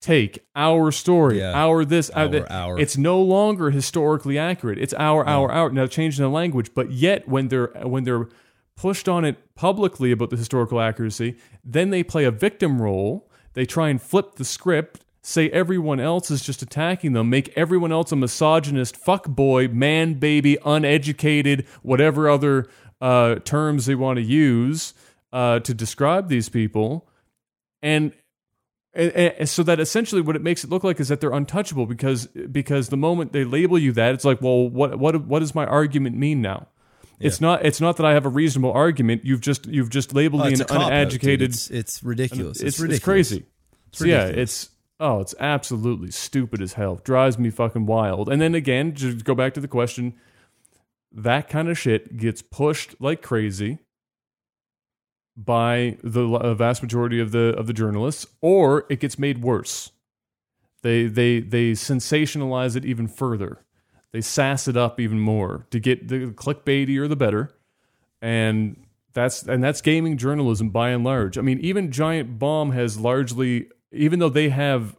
take, 0.00 0.38
our 0.54 0.92
story, 0.92 1.40
Yeah. 1.40 1.52
our 1.54 1.84
this, 1.84 2.08
Our, 2.10 2.28
that. 2.28 2.50
our. 2.52 2.78
It's 2.78 2.96
no 2.96 3.20
longer 3.20 3.70
historically 3.70 4.38
accurate. 4.38 4.78
It's 4.78 4.94
our, 4.94 5.26
our, 5.26 5.50
our. 5.50 5.70
Now 5.70 5.86
changing 5.86 6.22
the 6.22 6.30
language, 6.30 6.70
but 6.72 6.92
yet 6.92 7.28
when 7.28 7.48
they're 7.48 7.72
when 7.82 8.04
they're 8.04 8.28
pushed 8.76 9.08
on 9.08 9.24
it 9.24 9.54
publicly 9.56 10.12
about 10.12 10.30
the 10.30 10.36
historical 10.36 10.80
accuracy, 10.80 11.36
then 11.64 11.90
they 11.90 12.04
play 12.04 12.24
a 12.24 12.30
victim 12.30 12.80
role. 12.80 13.27
They 13.58 13.66
try 13.66 13.88
and 13.88 14.00
flip 14.00 14.36
the 14.36 14.44
script, 14.44 15.04
say 15.20 15.50
everyone 15.50 15.98
else 15.98 16.30
is 16.30 16.44
just 16.44 16.62
attacking 16.62 17.12
them, 17.12 17.28
make 17.28 17.52
everyone 17.56 17.90
else 17.90 18.12
a 18.12 18.16
misogynist, 18.16 18.96
fuck 18.96 19.26
boy, 19.26 19.66
man, 19.66 20.14
baby, 20.14 20.58
uneducated, 20.64 21.66
whatever 21.82 22.30
other 22.30 22.68
uh, 23.00 23.40
terms 23.40 23.86
they 23.86 23.96
want 23.96 24.18
to 24.18 24.22
use 24.22 24.94
uh, 25.32 25.58
to 25.58 25.74
describe 25.74 26.28
these 26.28 26.48
people, 26.48 27.08
and 27.82 28.12
and, 28.94 29.48
so 29.48 29.64
that 29.64 29.80
essentially 29.80 30.20
what 30.20 30.36
it 30.36 30.42
makes 30.42 30.62
it 30.62 30.70
look 30.70 30.84
like 30.84 31.00
is 31.00 31.08
that 31.08 31.20
they're 31.20 31.32
untouchable 31.32 31.86
because 31.86 32.26
because 32.28 32.90
the 32.90 32.96
moment 32.96 33.32
they 33.32 33.42
label 33.42 33.76
you 33.76 33.90
that 33.90 34.14
it's 34.14 34.24
like 34.24 34.40
well 34.40 34.68
what 34.68 35.00
what 35.00 35.26
what 35.26 35.40
does 35.40 35.52
my 35.52 35.66
argument 35.66 36.16
mean 36.16 36.40
now 36.40 36.68
it's 37.20 37.40
not 37.40 37.64
it's 37.64 37.80
not 37.80 37.96
that 37.96 38.06
I 38.06 38.12
have 38.14 38.26
a 38.26 38.28
reasonable 38.28 38.72
argument 38.72 39.24
you've 39.24 39.40
just 39.40 39.66
you've 39.66 39.90
just 39.90 40.14
labeled 40.14 40.42
Oh, 40.42 40.46
me 40.46 40.54
an 40.54 40.60
a 40.60 40.64
cop-out, 40.64 40.84
dude. 40.88 40.92
uneducated 40.92 41.50
It's, 41.50 41.70
it's 41.70 42.02
ridiculous. 42.02 42.60
it's, 42.60 42.80
It's, 42.80 42.92
it's, 42.92 43.04
crazy 43.04 43.44
It's 43.88 43.98
So 43.98 44.04
yeah 44.04 44.26
it's 44.26 44.70
oh 45.00 45.20
it's 45.20 45.34
absolutely 45.40 46.10
stupid 46.10 46.60
as 46.62 46.74
hell 46.74 46.96
drives 47.04 47.38
me 47.38 47.50
fucking 47.50 47.86
wild 47.86 48.28
and 48.28 48.40
then 48.40 48.54
again 48.54 48.94
just 48.94 49.24
go 49.24 49.34
back 49.34 49.54
to 49.54 49.60
the 49.60 49.68
question 49.68 50.14
that 51.12 51.48
kind 51.48 51.68
of 51.68 51.78
shit 51.78 52.16
gets 52.16 52.42
pushed 52.42 52.94
like 53.00 53.22
crazy 53.22 53.78
by 55.36 55.96
the 56.02 56.54
vast 56.54 56.82
majority 56.82 57.20
of 57.20 57.30
the 57.30 57.54
of 57.56 57.66
the 57.68 57.72
journalists, 57.72 58.26
or 58.40 58.84
it 58.90 58.98
gets 58.98 59.18
made 59.20 59.40
worse. 59.40 59.92
They 60.82 61.06
they 61.06 61.38
they 61.40 61.72
sensationalize 61.72 62.74
it 62.76 62.84
even 62.84 63.06
further. 63.06 63.64
They 64.12 64.20
sass 64.20 64.68
it 64.68 64.76
up 64.76 64.98
even 65.00 65.18
more 65.20 65.66
to 65.70 65.78
get 65.80 66.08
the 66.08 66.28
clickbaitier 66.28 67.08
the 67.08 67.16
better, 67.16 67.50
and 68.22 68.76
that's 69.12 69.42
and 69.42 69.62
that's 69.62 69.80
gaming 69.80 70.16
journalism 70.16 70.70
by 70.70 70.90
and 70.90 71.04
large. 71.04 71.36
I 71.36 71.42
mean, 71.42 71.58
even 71.60 71.92
Giant 71.92 72.38
Bomb 72.38 72.72
has 72.72 72.98
largely, 72.98 73.68
even 73.92 74.18
though 74.18 74.28
they 74.30 74.48
have 74.48 74.96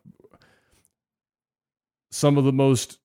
some 2.11 2.37
of 2.37 2.43
the 2.43 2.53
most 2.53 2.99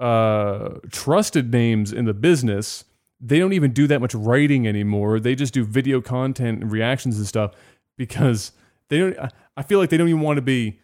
uh, 0.00 0.70
trusted 0.90 1.52
names 1.52 1.92
in 1.92 2.04
the 2.04 2.14
business, 2.14 2.84
they 3.20 3.38
don't 3.38 3.52
even 3.52 3.72
do 3.72 3.86
that 3.86 4.00
much 4.00 4.14
writing 4.14 4.66
anymore. 4.66 5.20
They 5.20 5.34
just 5.34 5.54
do 5.54 5.64
video 5.64 6.00
content 6.00 6.62
and 6.62 6.70
reactions 6.70 7.16
and 7.18 7.26
stuff 7.26 7.52
because 7.96 8.52
they 8.88 8.98
don't. 8.98 9.18
I- 9.18 9.30
I 9.58 9.62
feel 9.62 9.78
like 9.78 9.88
they 9.88 9.96
don't 9.96 10.08
even 10.08 10.20
want 10.20 10.36
to 10.36 10.42
be. 10.42 10.80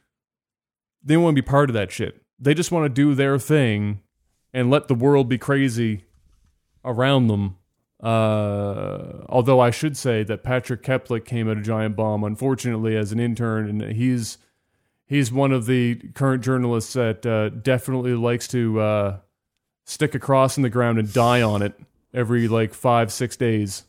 They 1.05 1.12
don't 1.12 1.22
want 1.22 1.36
to 1.36 1.42
be 1.42 1.47
part 1.47 1.68
of 1.68 1.74
that 1.74 1.92
shit. 1.92 2.22
They 2.39 2.55
just 2.55 2.72
want 2.72 2.86
to 2.86 2.89
do 2.89 3.14
their 3.14 3.39
thing 3.39 4.00
and 4.52 4.70
let 4.70 4.89
the 4.89 4.94
world 4.94 5.28
be 5.28 5.39
crazy 5.39 6.05
around 6.84 7.28
them. 7.28 7.56
Uh, 8.02 9.24
although 9.28 9.60
I 9.60 9.70
should 9.70 9.97
say 9.97 10.24
that 10.24 10.42
Patrick 10.42 10.82
Klepek 10.82 11.24
came 11.24 11.48
at 11.48 11.56
a 11.56 11.62
giant 11.62 11.94
bomb, 11.94 12.24
unfortunately, 12.24 12.97
as 12.97 13.12
an 13.12 13.20
intern, 13.20 13.68
and 13.68 13.92
he's 13.92 14.39
he's 15.06 15.31
one 15.31 15.52
of 15.52 15.66
the 15.66 15.97
current 16.14 16.42
journalists 16.42 16.94
that 16.94 17.24
uh, 17.24 17.50
definitely 17.50 18.14
likes 18.14 18.48
to 18.48 18.81
uh, 18.81 19.18
stick 19.84 20.14
a 20.14 20.18
cross 20.18 20.56
in 20.56 20.62
the 20.64 20.70
ground 20.70 20.98
and 20.98 21.12
die 21.12 21.42
on 21.42 21.62
it 21.62 21.74
every 22.12 22.48
like 22.48 22.74
five 22.74 23.12
six 23.12 23.36
days. 23.36 23.84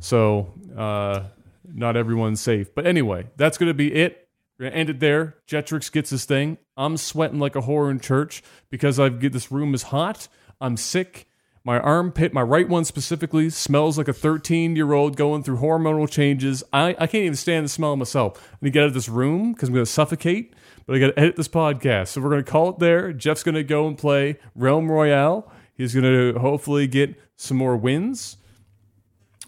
So 0.00 0.52
uh, 0.76 1.24
not 1.72 1.96
everyone's 1.96 2.40
safe. 2.40 2.74
But 2.74 2.86
anyway, 2.86 3.28
that's 3.36 3.56
going 3.56 3.70
to 3.70 3.74
be 3.74 3.94
it. 3.94 4.23
We're 4.58 4.66
gonna 4.66 4.76
end 4.76 4.90
it 4.90 5.00
there. 5.00 5.36
Jetrix 5.48 5.90
gets 5.90 6.10
his 6.10 6.24
thing. 6.24 6.58
I'm 6.76 6.96
sweating 6.96 7.40
like 7.40 7.56
a 7.56 7.62
whore 7.62 7.90
in 7.90 8.00
church 8.00 8.42
because 8.70 9.00
I've 9.00 9.20
get 9.20 9.32
this 9.32 9.50
room 9.50 9.74
is 9.74 9.84
hot. 9.84 10.28
I'm 10.60 10.76
sick. 10.76 11.26
My 11.66 11.80
armpit, 11.80 12.34
my 12.34 12.42
right 12.42 12.68
one 12.68 12.84
specifically, 12.84 13.48
smells 13.48 13.96
like 13.96 14.08
a 14.08 14.12
13 14.12 14.76
year 14.76 14.92
old 14.92 15.16
going 15.16 15.42
through 15.42 15.58
hormonal 15.58 16.08
changes. 16.08 16.62
I, 16.72 16.90
I 16.90 17.06
can't 17.06 17.24
even 17.24 17.36
stand 17.36 17.64
the 17.64 17.70
smell 17.70 17.94
of 17.94 17.98
myself. 17.98 18.50
I'm 18.52 18.58
gonna 18.60 18.70
get 18.70 18.82
out 18.82 18.88
of 18.88 18.94
this 18.94 19.08
room 19.08 19.52
because 19.52 19.68
I'm 19.68 19.74
gonna 19.74 19.86
suffocate. 19.86 20.54
But 20.86 20.96
I 20.96 20.98
gotta 20.98 21.18
edit 21.18 21.36
this 21.36 21.48
podcast, 21.48 22.08
so 22.08 22.20
we're 22.20 22.30
gonna 22.30 22.42
call 22.42 22.70
it 22.70 22.78
there. 22.78 23.12
Jeff's 23.12 23.42
gonna 23.42 23.62
go 23.62 23.88
and 23.88 23.96
play 23.96 24.38
Realm 24.54 24.90
Royale. 24.90 25.50
He's 25.74 25.94
gonna 25.94 26.38
hopefully 26.38 26.86
get 26.86 27.14
some 27.36 27.56
more 27.56 27.76
wins 27.76 28.36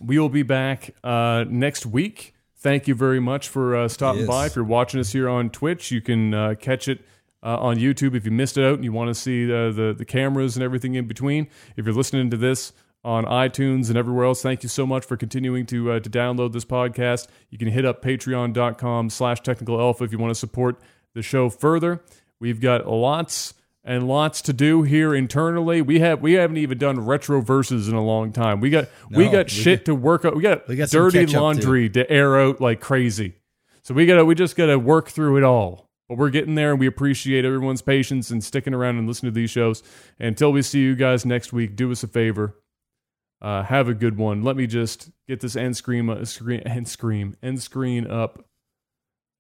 we 0.01 0.19
will 0.19 0.29
be 0.29 0.43
back 0.43 0.95
uh, 1.03 1.45
next 1.49 1.87
week. 1.87 2.35
Thank 2.59 2.89
you 2.89 2.95
very 2.95 3.21
much 3.21 3.49
for 3.49 3.77
uh, 3.77 3.89
stopping 3.89 4.21
Yes. 4.23 4.29
by. 4.29 4.47
If 4.47 4.57
you're 4.57 4.65
watching 4.65 4.99
us 5.01 5.13
here 5.13 5.29
on 5.29 5.51
Twitch, 5.51 5.91
you 5.91 6.01
can 6.01 6.33
uh, 6.35 6.55
catch 6.59 6.89
it 6.89 7.01
uh, 7.43 7.59
on 7.59 7.77
YouTube 7.77 8.15
if 8.17 8.25
you 8.25 8.31
missed 8.31 8.57
it 8.57 8.65
out 8.65 8.75
and 8.75 8.85
you 8.85 8.93
want 8.93 9.09
to 9.09 9.15
see 9.15 9.45
uh, 9.45 9.71
the 9.71 9.95
the 9.97 10.05
cameras 10.07 10.57
and 10.57 10.63
everything 10.65 10.95
in 10.95 11.07
between. 11.07 11.49
If 11.77 11.85
you're 11.85 11.95
listening 11.95 12.31
to 12.31 12.37
this 12.37 12.73
on 13.05 13.25
iTunes 13.27 13.89
and 13.89 13.97
everywhere 13.97 14.25
else, 14.25 14.43
thank 14.43 14.63
you 14.63 14.69
so 14.69 14.87
much 14.87 15.05
for 15.05 15.17
continuing 15.17 15.67
to 15.67 15.93
uh, 15.93 16.01
to 16.01 16.11
download 16.11 16.53
this 16.53 16.65
podcast. 16.65 17.29
You 17.51 17.59
can 17.59 17.69
hit 17.69 17.85
up 17.85 18.03
patreon.com 18.03 19.11
slash 19.11 19.41
technical 19.43 19.79
alpha 19.81 20.05
if 20.05 20.13
you 20.13 20.19
want 20.19 20.31
to 20.31 20.35
support 20.39 20.81
the 21.15 21.23
show 21.23 21.49
further. 21.51 22.03
We've 22.41 22.61
got 22.61 22.87
lots 22.89 23.55
and 23.87 24.09
lots 24.09 24.43
to 24.43 24.53
do 24.53 24.83
here 24.83 25.15
internally. 25.15 25.81
We 25.81 26.01
have 26.01 26.21
we 26.21 26.33
haven't 26.33 26.57
even 26.57 26.77
done 26.77 26.99
retro 27.07 27.41
verses 27.41 27.89
in 27.89 27.95
a 27.95 28.05
long 28.05 28.33
time. 28.33 28.61
We 28.61 28.69
got 28.69 28.89
we 29.11 29.29
got 29.29 29.47
we 29.47 29.51
shit 29.51 29.85
to 29.85 29.95
work 29.95 30.25
out. 30.25 30.35
We 30.35 30.43
got, 30.43 30.67
we 30.67 30.75
got 30.75 30.91
dirty 30.91 31.25
laundry 31.27 31.89
to 31.91 32.11
air 32.11 32.39
out 32.39 32.61
like 32.61 32.81
crazy. 32.81 33.37
So 33.83 33.95
we 33.95 34.05
gotta 34.05 34.25
we 34.25 34.35
just 34.35 34.57
gotta 34.57 34.79
work 34.79 35.09
through 35.09 35.37
it 35.39 35.45
all. 35.45 35.89
But 36.09 36.19
we're 36.19 36.31
getting 36.31 36.57
there 36.57 36.73
and 36.73 36.81
we 36.81 36.87
appreciate 36.87 37.45
everyone's 37.45 37.83
patience 37.83 38.31
and 38.31 38.43
sticking 38.43 38.75
around 38.75 38.99
and 38.99 39.09
listening 39.09 39.33
to 39.33 39.35
these 39.35 39.51
shows. 39.51 39.83
Until 40.19 40.53
we 40.53 40.63
see 40.63 40.81
you 40.81 40.95
guys 40.95 41.25
next 41.25 41.53
week, 41.53 41.75
do 41.75 41.91
us 41.91 42.03
a 42.03 42.09
favor. 42.09 42.57
Uh, 43.41 43.63
have 43.63 43.89
a 43.89 43.95
good 43.95 44.17
one. 44.17 44.43
Let 44.43 44.57
me 44.57 44.67
just 44.67 45.11
get 45.29 45.41
this 45.41 45.57
end 45.57 45.77
screen, 45.77 46.11
uh, 46.11 46.25
screen 46.25 46.61
end 46.61 46.89
screen, 46.89 47.37
end 47.41 47.63
screen 47.63 48.11
up, 48.11 48.45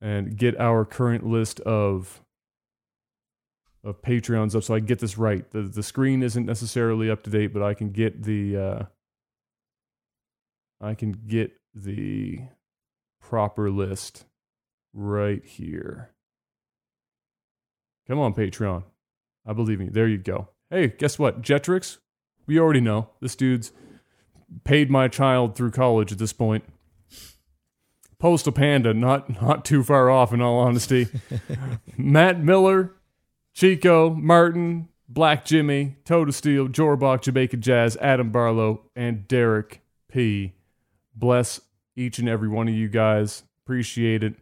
and 0.00 0.36
get 0.36 0.58
our 0.60 0.84
current 0.84 1.26
list 1.26 1.58
of 1.60 2.23
of 3.86 4.02
Patreons 4.02 4.56
up, 4.56 4.65
so 4.65 4.74
I 4.74 4.81
can 4.81 4.86
get 4.86 4.98
this 4.98 5.16
right. 5.16 5.48
the 5.52 5.62
The 5.62 5.82
screen 5.82 6.23
isn't 6.23 6.44
necessarily 6.44 7.08
up 7.08 7.23
to 7.23 7.31
date, 7.31 7.55
but 7.55 7.62
I 7.62 7.73
can 7.73 7.90
get 7.90 8.24
the 8.24 8.56
uh, 8.56 8.82
I 10.81 10.94
can 10.94 11.12
get 11.12 11.52
the 11.74 12.40
proper 13.20 13.70
list 13.70 14.24
right 14.92 15.44
here. 15.44 16.10
Come 18.08 18.18
on, 18.18 18.34
Patreon. 18.34 18.82
I 19.47 19.52
believe 19.52 19.81
in 19.81 19.86
you. 19.86 19.92
There 19.92 20.08
you 20.08 20.18
go. 20.18 20.48
Hey, 20.68 20.89
guess 20.89 21.18
what? 21.18 21.42
Jetrix, 21.42 21.98
we 22.47 22.58
already 22.58 22.81
know. 22.81 23.10
This 23.20 23.36
dude's 23.36 23.73
paid 24.65 24.90
my 24.90 25.06
child 25.06 25.55
through 25.55 25.70
college 25.70 26.10
at 26.10 26.18
this 26.18 26.32
point. 26.32 26.65
Postal 28.18 28.52
Panda, 28.52 28.94
not 28.94 29.40
not 29.40 29.65
too 29.65 29.84
far 29.84 30.10
off 30.10 30.32
in 30.32 30.40
all 30.40 30.58
honesty. 30.58 31.06
Matt 31.97 32.42
Miller, 32.42 32.95
Chico, 33.57 34.10
Martin, 34.10 34.91
Black 35.09 35.47
Jimmy, 35.47 35.97
Toad 36.05 36.35
Steel, 36.35 36.68
Jorbach, 36.68 37.23
Jamaica 37.23 37.57
Jazz, 37.57 37.97
Adam 38.02 38.31
Barlow, 38.31 38.83
and 38.94 39.26
Derek 39.26 39.81
P. 40.09 40.52
Bless 41.15 41.62
each 41.97 42.18
and 42.18 42.28
every 42.28 42.51
one 42.51 42.68
of 42.68 42.75
you 42.75 42.91
guys. 42.91 43.44
Appreciate 43.65 44.23
it. 44.23 44.35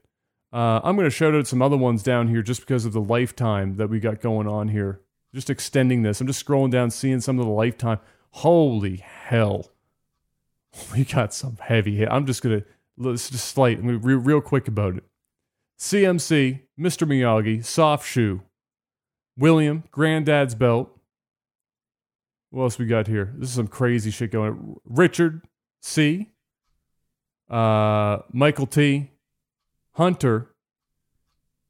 Uh, 0.52 0.81
I'm 0.83 0.97
going 0.97 1.07
to 1.07 1.15
shout 1.15 1.33
out 1.33 1.47
some 1.47 1.62
other 1.62 1.76
ones 1.76 2.02
down 2.02 2.26
here 2.26 2.43
just 2.43 2.59
because 2.62 2.84
of 2.84 2.93
the 2.93 3.01
lifetime 3.01 3.76
that 3.76 3.89
we 3.89 4.01
got 4.01 4.20
going 4.20 4.49
on 4.49 4.67
here. 4.67 5.01
Just 5.33 5.49
extending 5.49 6.02
this. 6.02 6.20
I'm 6.20 6.26
just 6.26 6.44
scrolling 6.44 6.73
down, 6.73 6.91
seeing 6.91 7.20
some 7.20 7.39
of 7.39 7.47
the 7.47 7.52
lifetime. 7.52 8.01
Holy 8.33 8.97
hell. 8.97 9.70
We 10.93 11.05
got 11.05 11.33
some 11.33 11.57
heavy 11.60 11.94
hit. 11.94 12.09
I'm 12.10 12.26
just 12.26 12.43
going 12.43 12.62
to, 12.62 12.67
let's 12.99 13.31
just 13.31 13.47
slight, 13.47 13.78
I'm 13.78 13.86
gonna 13.86 13.99
be 14.01 14.07
real, 14.07 14.18
real 14.18 14.41
quick 14.41 14.67
about 14.67 14.97
it. 14.97 15.05
CMC, 15.78 16.62
Mr. 16.76 17.07
Miyagi, 17.07 17.65
Soft 17.65 18.09
Shoe, 18.09 18.43
William, 19.36 19.84
Granddad's 19.90 20.54
Belt. 20.54 20.90
What 22.50 22.64
else 22.64 22.78
we 22.78 22.86
got 22.86 23.08
here? 23.08 23.32
This 23.36 23.48
is 23.48 23.54
some 23.56 23.66
crazy 23.66 24.10
shit 24.10 24.30
going 24.30 24.50
on. 24.50 24.76
Richard 24.84 25.42
C, 25.82 26.30
uh, 27.50 28.18
Michael 28.32 28.66
T, 28.66 29.10
Hunter, 29.92 30.54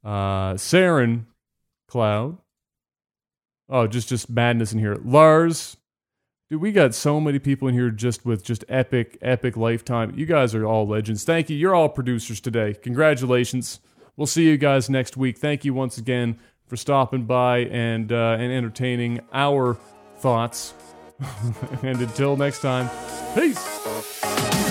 uh, 0.05 0.55
Saren 0.55 1.25
Cloud. 1.89 2.39
Oh, 3.68 3.86
just 3.86 4.10
just 4.10 4.28
madness 4.28 4.75
in 4.75 4.78
here. 4.78 4.99
Lars, 5.02 5.78
dude, 6.51 6.60
we 6.60 6.70
got 6.70 6.94
so 6.94 7.18
many 7.18 7.39
people 7.39 7.67
in 7.67 7.75
here 7.75 7.89
just 7.89 8.26
with 8.26 8.44
just 8.44 8.62
epic, 8.68 9.17
epic 9.23 9.57
lifetime. 9.57 10.12
You 10.15 10.26
guys 10.26 10.55
are 10.55 10.67
all 10.67 10.86
legends. 10.86 11.25
Thank 11.25 11.49
you. 11.49 11.57
You're 11.57 11.75
all 11.75 11.89
producers 11.89 12.41
today. 12.41 12.75
Congratulations. 12.75 13.81
We'll 14.17 14.26
see 14.26 14.44
you 14.44 14.59
guys 14.59 14.91
next 14.91 15.17
week. 15.17 15.39
Thank 15.39 15.65
you 15.65 15.73
once 15.73 15.97
again 15.97 16.39
for 16.67 16.76
stopping 16.76 17.25
by 17.25 17.59
and 17.59 18.12
uh, 18.12 18.36
and 18.39 18.52
entertaining 18.52 19.20
our 19.33 19.75
thoughts. 20.18 20.75
and 21.83 22.01
until 22.01 22.36
next 22.36 22.60
time, 22.60 22.91
peace. 23.34 24.64